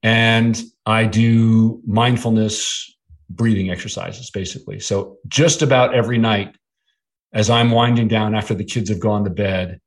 and 0.03 0.61
I 0.85 1.05
do 1.05 1.81
mindfulness 1.87 2.93
breathing 3.31 3.71
exercises 3.71 4.33
basically. 4.33 4.81
So 4.81 5.19
just 5.29 5.63
about 5.63 5.95
every 5.95 6.19
night 6.19 6.57
as 7.33 7.49
I'm 7.49 7.71
winding 7.71 8.09
down 8.09 8.35
after 8.35 8.55
the 8.55 8.65
kids 8.65 8.89
have 8.89 8.99
gone 8.99 9.23
to 9.23 9.31
bed, 9.31 9.79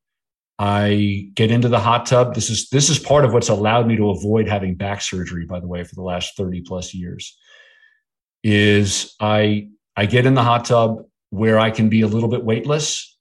I 0.57 1.31
get 1.33 1.51
into 1.51 1.67
the 1.67 1.81
hot 1.81 2.05
tub. 2.05 2.33
This 2.33 2.49
is 2.49 2.69
this 2.69 2.89
is 2.89 2.97
part 2.97 3.25
of 3.25 3.33
what's 3.33 3.49
allowed 3.49 3.87
me 3.87 3.97
to 3.97 4.09
avoid 4.09 4.47
having 4.47 4.75
back 4.75 5.01
surgery, 5.01 5.45
by 5.45 5.59
the 5.59 5.67
way, 5.67 5.83
for 5.83 5.95
the 5.95 6.01
last 6.01 6.37
30 6.37 6.61
plus 6.61 6.93
years. 6.93 7.37
Is 8.47 9.15
I 9.19 9.69
I 9.95 10.05
get 10.05 10.27
in 10.27 10.35
the 10.35 10.43
hot 10.43 10.65
tub 10.65 11.03
where 11.31 11.57
I 11.57 11.71
can 11.71 11.89
be 11.89 12.01
a 12.01 12.07
little 12.07 12.29
bit 12.29 12.43
weightless 12.45 13.17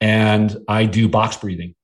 and 0.00 0.54
I 0.68 0.84
do 0.84 1.08
box 1.08 1.38
breathing. 1.38 1.74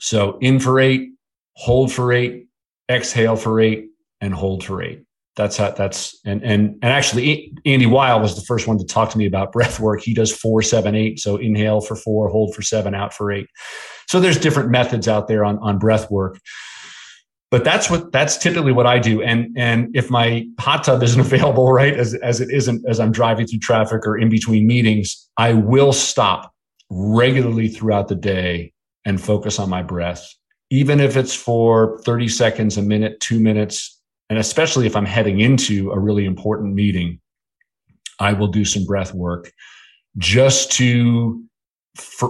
So 0.00 0.36
in 0.40 0.58
for 0.58 0.80
eight, 0.80 1.10
hold 1.54 1.92
for 1.92 2.12
eight, 2.12 2.48
exhale 2.90 3.36
for 3.36 3.60
eight, 3.60 3.90
and 4.20 4.34
hold 4.34 4.64
for 4.64 4.82
eight 4.82 5.04
that's 5.40 5.56
how 5.56 5.70
that's 5.70 6.18
and 6.24 6.42
and 6.42 6.78
and 6.82 6.92
actually 6.92 7.52
Andy 7.64 7.86
Weil 7.86 8.20
was 8.20 8.34
the 8.34 8.42
first 8.42 8.66
one 8.66 8.78
to 8.78 8.84
talk 8.84 9.10
to 9.10 9.18
me 9.18 9.26
about 9.26 9.52
breath 9.52 9.80
work. 9.80 10.02
He 10.02 10.12
does 10.12 10.30
four, 10.30 10.60
seven, 10.62 10.94
eight. 10.94 11.18
So 11.18 11.36
inhale 11.36 11.80
for 11.80 11.96
four, 11.96 12.28
hold 12.28 12.54
for 12.54 12.62
seven, 12.62 12.94
out 12.94 13.14
for 13.14 13.32
eight. 13.32 13.46
So 14.08 14.20
there's 14.20 14.38
different 14.38 14.70
methods 14.70 15.08
out 15.08 15.28
there 15.28 15.44
on 15.44 15.58
on 15.60 15.78
breath 15.78 16.10
work. 16.10 16.38
But 17.50 17.64
that's 17.64 17.90
what 17.90 18.12
that's 18.12 18.36
typically 18.36 18.72
what 18.72 18.86
I 18.86 18.98
do. 18.98 19.22
And 19.22 19.56
and 19.56 19.94
if 19.94 20.08
my 20.08 20.46
hot 20.58 20.84
tub 20.84 21.02
isn't 21.02 21.20
available, 21.26 21.72
right, 21.72 21.94
as 21.94 22.14
as 22.14 22.40
it 22.40 22.50
isn't 22.50 22.84
as 22.88 23.00
I'm 23.00 23.12
driving 23.12 23.46
through 23.46 23.58
traffic 23.58 24.06
or 24.06 24.16
in 24.16 24.28
between 24.28 24.66
meetings, 24.66 25.28
I 25.36 25.54
will 25.54 25.92
stop 25.92 26.54
regularly 26.90 27.68
throughout 27.68 28.08
the 28.08 28.14
day 28.14 28.72
and 29.04 29.20
focus 29.20 29.58
on 29.58 29.68
my 29.68 29.82
breath. 29.82 30.26
Even 30.70 31.00
if 31.00 31.16
it's 31.16 31.34
for 31.34 32.00
30 32.04 32.28
seconds, 32.28 32.76
a 32.76 32.82
minute, 32.82 33.18
two 33.18 33.40
minutes, 33.40 34.00
and 34.28 34.38
especially 34.38 34.86
if 34.86 34.94
I'm 34.94 35.04
heading 35.04 35.40
into 35.40 35.90
a 35.90 35.98
really 35.98 36.26
important 36.26 36.74
meeting, 36.74 37.20
I 38.20 38.34
will 38.34 38.46
do 38.46 38.64
some 38.64 38.84
breath 38.84 39.12
work 39.12 39.50
just 40.18 40.70
to 40.72 41.42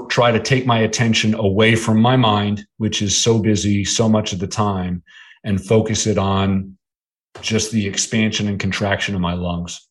try 0.09 0.33
to 0.33 0.41
take 0.41 0.67
my 0.67 0.79
attention 0.79 1.35
away 1.35 1.77
from 1.77 2.01
my 2.01 2.17
mind, 2.17 2.65
which 2.79 3.03
is 3.03 3.17
so 3.17 3.39
busy 3.39 3.85
so 3.85 4.09
much 4.09 4.33
of 4.33 4.39
the 4.39 4.47
time, 4.47 5.03
and 5.45 5.65
focus 5.65 6.07
it 6.07 6.19
on 6.19 6.77
just 7.41 7.71
the 7.73 7.87
expansion 7.87 8.49
and 8.49 8.59
contraction 8.59 9.15
of 9.15 9.21
my 9.21 9.35
lungs. 9.35 9.89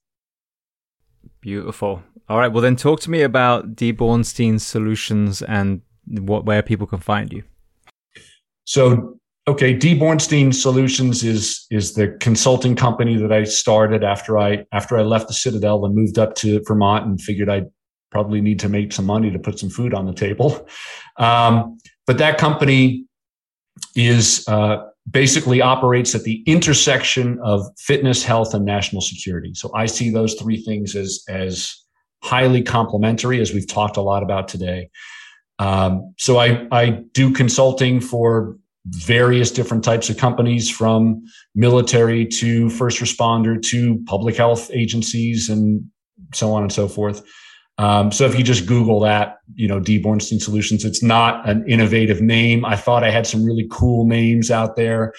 Beautiful. 1.42 2.04
All 2.28 2.38
right. 2.38 2.50
Well, 2.50 2.62
then 2.62 2.76
talk 2.76 3.00
to 3.02 3.10
me 3.10 3.22
about 3.22 3.76
D. 3.76 3.94
Bornstein 3.94 4.60
Solutions 4.60 5.42
and 5.42 5.82
what 6.06 6.46
where 6.46 6.62
people 6.62 6.88
can 6.88 7.00
find 7.00 7.32
you. 7.32 7.44
So 8.66 9.20
okay, 9.48 9.74
D 9.74 9.98
Bornstein 9.98 10.54
Solutions 10.54 11.24
is 11.24 11.66
is 11.72 11.94
the 11.94 12.10
consulting 12.20 12.76
company 12.76 13.18
that 13.18 13.32
I 13.32 13.44
started 13.46 14.04
after 14.04 14.38
I 14.38 14.66
after 14.74 14.98
I 14.98 15.02
left 15.02 15.28
the 15.28 15.34
Citadel 15.34 15.86
and 15.86 15.96
moved 15.96 16.20
up 16.20 16.36
to 16.36 16.62
Vermont 16.68 17.06
and 17.06 17.22
figured 17.22 17.50
I'd 17.50 17.66
probably 18.12 18.42
need 18.42 18.60
to 18.60 18.70
make 18.70 18.92
some 18.92 19.06
money 19.06 19.32
to 19.32 19.40
put 19.40 19.60
some 19.60 19.70
food 19.70 19.94
on 19.94 20.06
the 20.06 20.14
table. 20.14 20.68
Um, 21.18 21.78
but 22.08 22.18
that 22.18 22.38
company 22.38 23.06
is 23.96 24.48
uh, 24.48 24.78
basically 25.10 25.62
operates 25.62 26.16
at 26.16 26.24
the 26.24 26.44
intersection 26.46 27.40
of 27.44 27.66
fitness, 27.78 28.24
health, 28.24 28.54
and 28.54 28.66
national 28.66 29.02
security. 29.02 29.54
So 29.54 29.72
I 29.76 29.86
see 29.86 30.10
those 30.10 30.36
three 30.36 30.62
things 30.62 30.96
as 30.96 31.24
as 31.28 31.76
highly 32.24 32.62
complementary, 32.62 33.40
as 33.42 33.54
we've 33.54 33.68
talked 33.68 33.98
a 33.98 34.02
lot 34.02 34.24
about 34.24 34.48
today. 34.48 34.90
Um, 35.60 36.14
so 36.18 36.38
I 36.38 36.68
I 36.72 37.04
do 37.14 37.32
consulting 37.32 38.00
for 38.00 38.58
various 38.86 39.52
different 39.52 39.84
types 39.84 40.10
of 40.10 40.18
companies 40.18 40.70
from 40.70 41.24
military 41.54 42.26
to 42.26 42.70
first 42.70 43.00
responder 43.00 43.62
to 43.62 44.02
public 44.06 44.36
health 44.36 44.72
agencies 44.74 45.50
and 45.50 45.84
so 46.34 46.54
on 46.54 46.64
and 46.64 46.72
so 46.72 46.88
forth. 46.88 47.22
Um, 47.80 48.12
so 48.12 48.26
if 48.26 48.38
you 48.38 48.44
just 48.44 48.66
Google 48.66 49.00
that, 49.00 49.38
you 49.56 49.66
know, 49.66 49.80
D 49.80 50.04
Bornstein 50.04 50.42
Solutions, 50.42 50.84
it's 50.84 51.02
not 51.02 51.48
an 51.50 51.64
innovative 51.66 52.22
name. 52.22 52.66
I 52.66 52.76
thought 52.76 53.06
I 53.06 53.10
had 53.10 53.26
some 53.26 53.44
really 53.46 53.68
cool 53.72 54.06
names 54.06 54.52
out 54.52 54.76
there, 54.76 55.14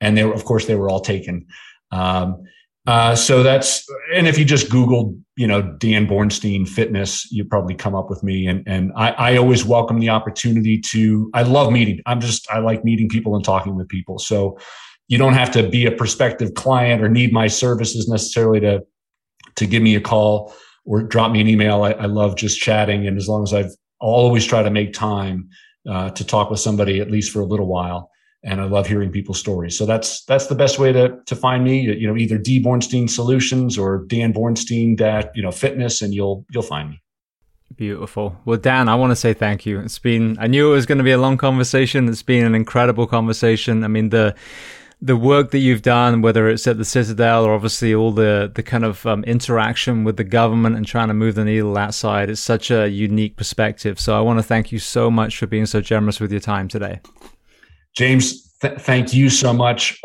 and 0.00 0.16
they 0.16 0.24
were, 0.24 0.32
of 0.32 0.44
course, 0.44 0.66
they 0.66 0.76
were 0.76 0.88
all 0.88 1.00
taken. 1.00 1.44
Um, 1.90 2.44
uh, 2.86 3.16
so 3.16 3.42
that's, 3.42 3.84
and 4.14 4.28
if 4.28 4.38
you 4.38 4.44
just 4.44 4.70
Google, 4.70 5.16
you 5.36 5.48
know, 5.48 5.62
Dan 5.62 6.06
Bornstein 6.06 6.68
fitness, 6.68 7.26
you 7.32 7.44
probably 7.44 7.74
come 7.74 7.96
up 7.96 8.10
with 8.10 8.22
me. 8.22 8.46
And, 8.46 8.62
and 8.68 8.92
I, 8.94 9.10
I 9.10 9.36
always 9.36 9.64
welcome 9.64 9.98
the 9.98 10.10
opportunity 10.10 10.80
to, 10.92 11.30
I 11.34 11.42
love 11.42 11.72
meeting. 11.72 12.00
I'm 12.06 12.20
just, 12.20 12.48
I 12.50 12.58
like 12.58 12.84
meeting 12.84 13.08
people 13.08 13.34
and 13.34 13.44
talking 13.44 13.74
with 13.74 13.88
people. 13.88 14.18
So 14.18 14.58
you 15.08 15.18
don't 15.18 15.32
have 15.32 15.50
to 15.52 15.68
be 15.68 15.86
a 15.86 15.92
prospective 15.92 16.54
client 16.54 17.02
or 17.02 17.08
need 17.08 17.32
my 17.32 17.48
services 17.48 18.06
necessarily 18.06 18.60
to, 18.60 18.84
to 19.56 19.66
give 19.66 19.82
me 19.82 19.96
a 19.96 20.00
call 20.00 20.54
or 20.84 21.02
drop 21.02 21.32
me 21.32 21.40
an 21.40 21.48
email. 21.48 21.82
I, 21.82 21.92
I 21.92 22.06
love 22.06 22.36
just 22.36 22.60
chatting. 22.60 23.06
And 23.06 23.16
as 23.16 23.28
long 23.28 23.42
as 23.42 23.52
I've 23.52 23.72
I'll 24.02 24.10
always 24.10 24.44
try 24.44 24.62
to 24.62 24.70
make 24.70 24.92
time 24.92 25.48
uh, 25.88 26.10
to 26.10 26.26
talk 26.26 26.50
with 26.50 26.60
somebody 26.60 27.00
at 27.00 27.10
least 27.10 27.32
for 27.32 27.40
a 27.40 27.46
little 27.46 27.66
while 27.66 28.10
and 28.44 28.60
I 28.60 28.64
love 28.64 28.86
hearing 28.86 29.10
people's 29.10 29.40
stories. 29.40 29.76
So 29.76 29.86
that's 29.86 30.24
that's 30.26 30.46
the 30.46 30.54
best 30.54 30.78
way 30.78 30.92
to 30.92 31.18
to 31.24 31.34
find 31.34 31.64
me. 31.64 31.80
You 31.80 32.06
know, 32.06 32.16
either 32.16 32.38
D 32.38 32.62
Bornstein 32.62 33.08
Solutions 33.08 33.78
or 33.78 34.04
Dan 34.06 34.32
Bornstein 34.32 34.98
that 34.98 35.32
you 35.34 35.42
know 35.42 35.50
Fitness, 35.50 36.02
and 36.02 36.12
you'll 36.14 36.44
you'll 36.50 36.62
find 36.62 36.90
me. 36.90 37.00
Beautiful. 37.76 38.36
Well, 38.44 38.58
Dan, 38.58 38.88
I 38.88 38.94
want 38.94 39.10
to 39.10 39.16
say 39.16 39.32
thank 39.32 39.66
you. 39.66 39.80
It's 39.80 39.98
been 39.98 40.36
I 40.38 40.46
knew 40.46 40.70
it 40.70 40.74
was 40.74 40.86
going 40.86 40.98
to 40.98 41.04
be 41.04 41.10
a 41.10 41.18
long 41.18 41.38
conversation. 41.38 42.08
It's 42.08 42.22
been 42.22 42.44
an 42.44 42.54
incredible 42.54 43.06
conversation. 43.06 43.82
I 43.82 43.88
mean 43.88 44.10
the 44.10 44.34
the 45.04 45.16
work 45.16 45.50
that 45.50 45.58
you've 45.58 45.82
done, 45.82 46.22
whether 46.22 46.48
it's 46.48 46.66
at 46.66 46.78
the 46.78 46.84
Citadel 46.84 47.44
or 47.44 47.52
obviously 47.52 47.94
all 47.94 48.10
the 48.10 48.50
the 48.54 48.62
kind 48.62 48.84
of 48.84 49.04
um, 49.04 49.22
interaction 49.24 50.02
with 50.02 50.16
the 50.16 50.24
government 50.24 50.76
and 50.76 50.86
trying 50.86 51.08
to 51.08 51.14
move 51.14 51.34
the 51.34 51.44
needle 51.44 51.76
outside, 51.76 52.30
it's 52.30 52.40
such 52.40 52.70
a 52.70 52.88
unique 52.88 53.36
perspective. 53.36 54.00
So 54.00 54.16
I 54.16 54.22
want 54.22 54.38
to 54.38 54.42
thank 54.42 54.72
you 54.72 54.78
so 54.78 55.10
much 55.10 55.36
for 55.36 55.46
being 55.46 55.66
so 55.66 55.82
generous 55.82 56.20
with 56.20 56.30
your 56.32 56.40
time 56.40 56.68
today. 56.68 57.00
James, 57.94 58.50
th- 58.62 58.78
thank 58.80 59.12
you 59.12 59.28
so 59.28 59.52
much. 59.52 60.00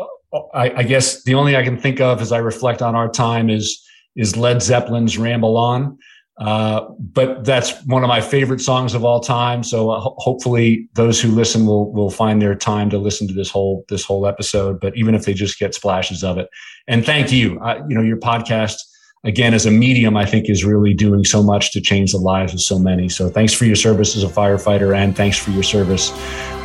I, 0.54 0.70
I, 0.76 0.82
guess 0.82 1.24
the 1.24 1.34
only 1.34 1.56
I 1.56 1.64
can 1.64 1.78
think 1.78 2.00
of 2.00 2.20
as 2.20 2.30
I 2.30 2.38
reflect 2.38 2.82
on 2.82 2.94
our 2.94 3.08
time 3.08 3.48
is 3.48 3.82
is 4.16 4.36
Led 4.36 4.58
Zeppelin's 4.58 5.16
"Ramble 5.16 5.56
On." 5.56 5.96
Uh, 6.40 6.88
but 6.98 7.44
that's 7.44 7.84
one 7.84 8.02
of 8.02 8.08
my 8.08 8.20
favorite 8.20 8.62
songs 8.62 8.94
of 8.94 9.04
all 9.04 9.20
time. 9.20 9.62
So 9.62 9.90
uh, 9.90 10.00
ho- 10.00 10.14
hopefully, 10.18 10.88
those 10.94 11.20
who 11.20 11.28
listen 11.28 11.66
will 11.66 11.92
will 11.92 12.10
find 12.10 12.40
their 12.40 12.54
time 12.54 12.88
to 12.90 12.98
listen 12.98 13.28
to 13.28 13.34
this 13.34 13.50
whole 13.50 13.84
this 13.88 14.04
whole 14.04 14.26
episode. 14.26 14.80
But 14.80 14.96
even 14.96 15.14
if 15.14 15.26
they 15.26 15.34
just 15.34 15.58
get 15.58 15.74
splashes 15.74 16.24
of 16.24 16.38
it, 16.38 16.48
and 16.88 17.04
thank 17.04 17.30
you. 17.30 17.60
You 17.88 17.94
know, 17.94 18.02
your 18.02 18.16
podcast 18.16 18.76
again 19.24 19.52
as 19.52 19.66
a 19.66 19.70
medium, 19.70 20.16
I 20.16 20.24
think, 20.24 20.48
is 20.48 20.64
really 20.64 20.94
doing 20.94 21.24
so 21.24 21.42
much 21.42 21.72
to 21.72 21.80
change 21.80 22.12
the 22.12 22.18
lives 22.18 22.54
of 22.54 22.62
so 22.62 22.78
many. 22.78 23.10
So 23.10 23.28
thanks 23.28 23.52
for 23.52 23.66
your 23.66 23.76
service 23.76 24.16
as 24.16 24.24
a 24.24 24.28
firefighter, 24.28 24.96
and 24.96 25.14
thanks 25.14 25.36
for 25.36 25.50
your 25.50 25.62
service 25.62 26.10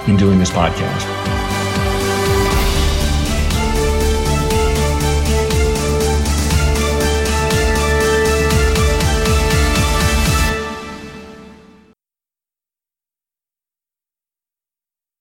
in 0.08 0.16
doing 0.16 0.40
this 0.40 0.52
podcast. 0.52 1.55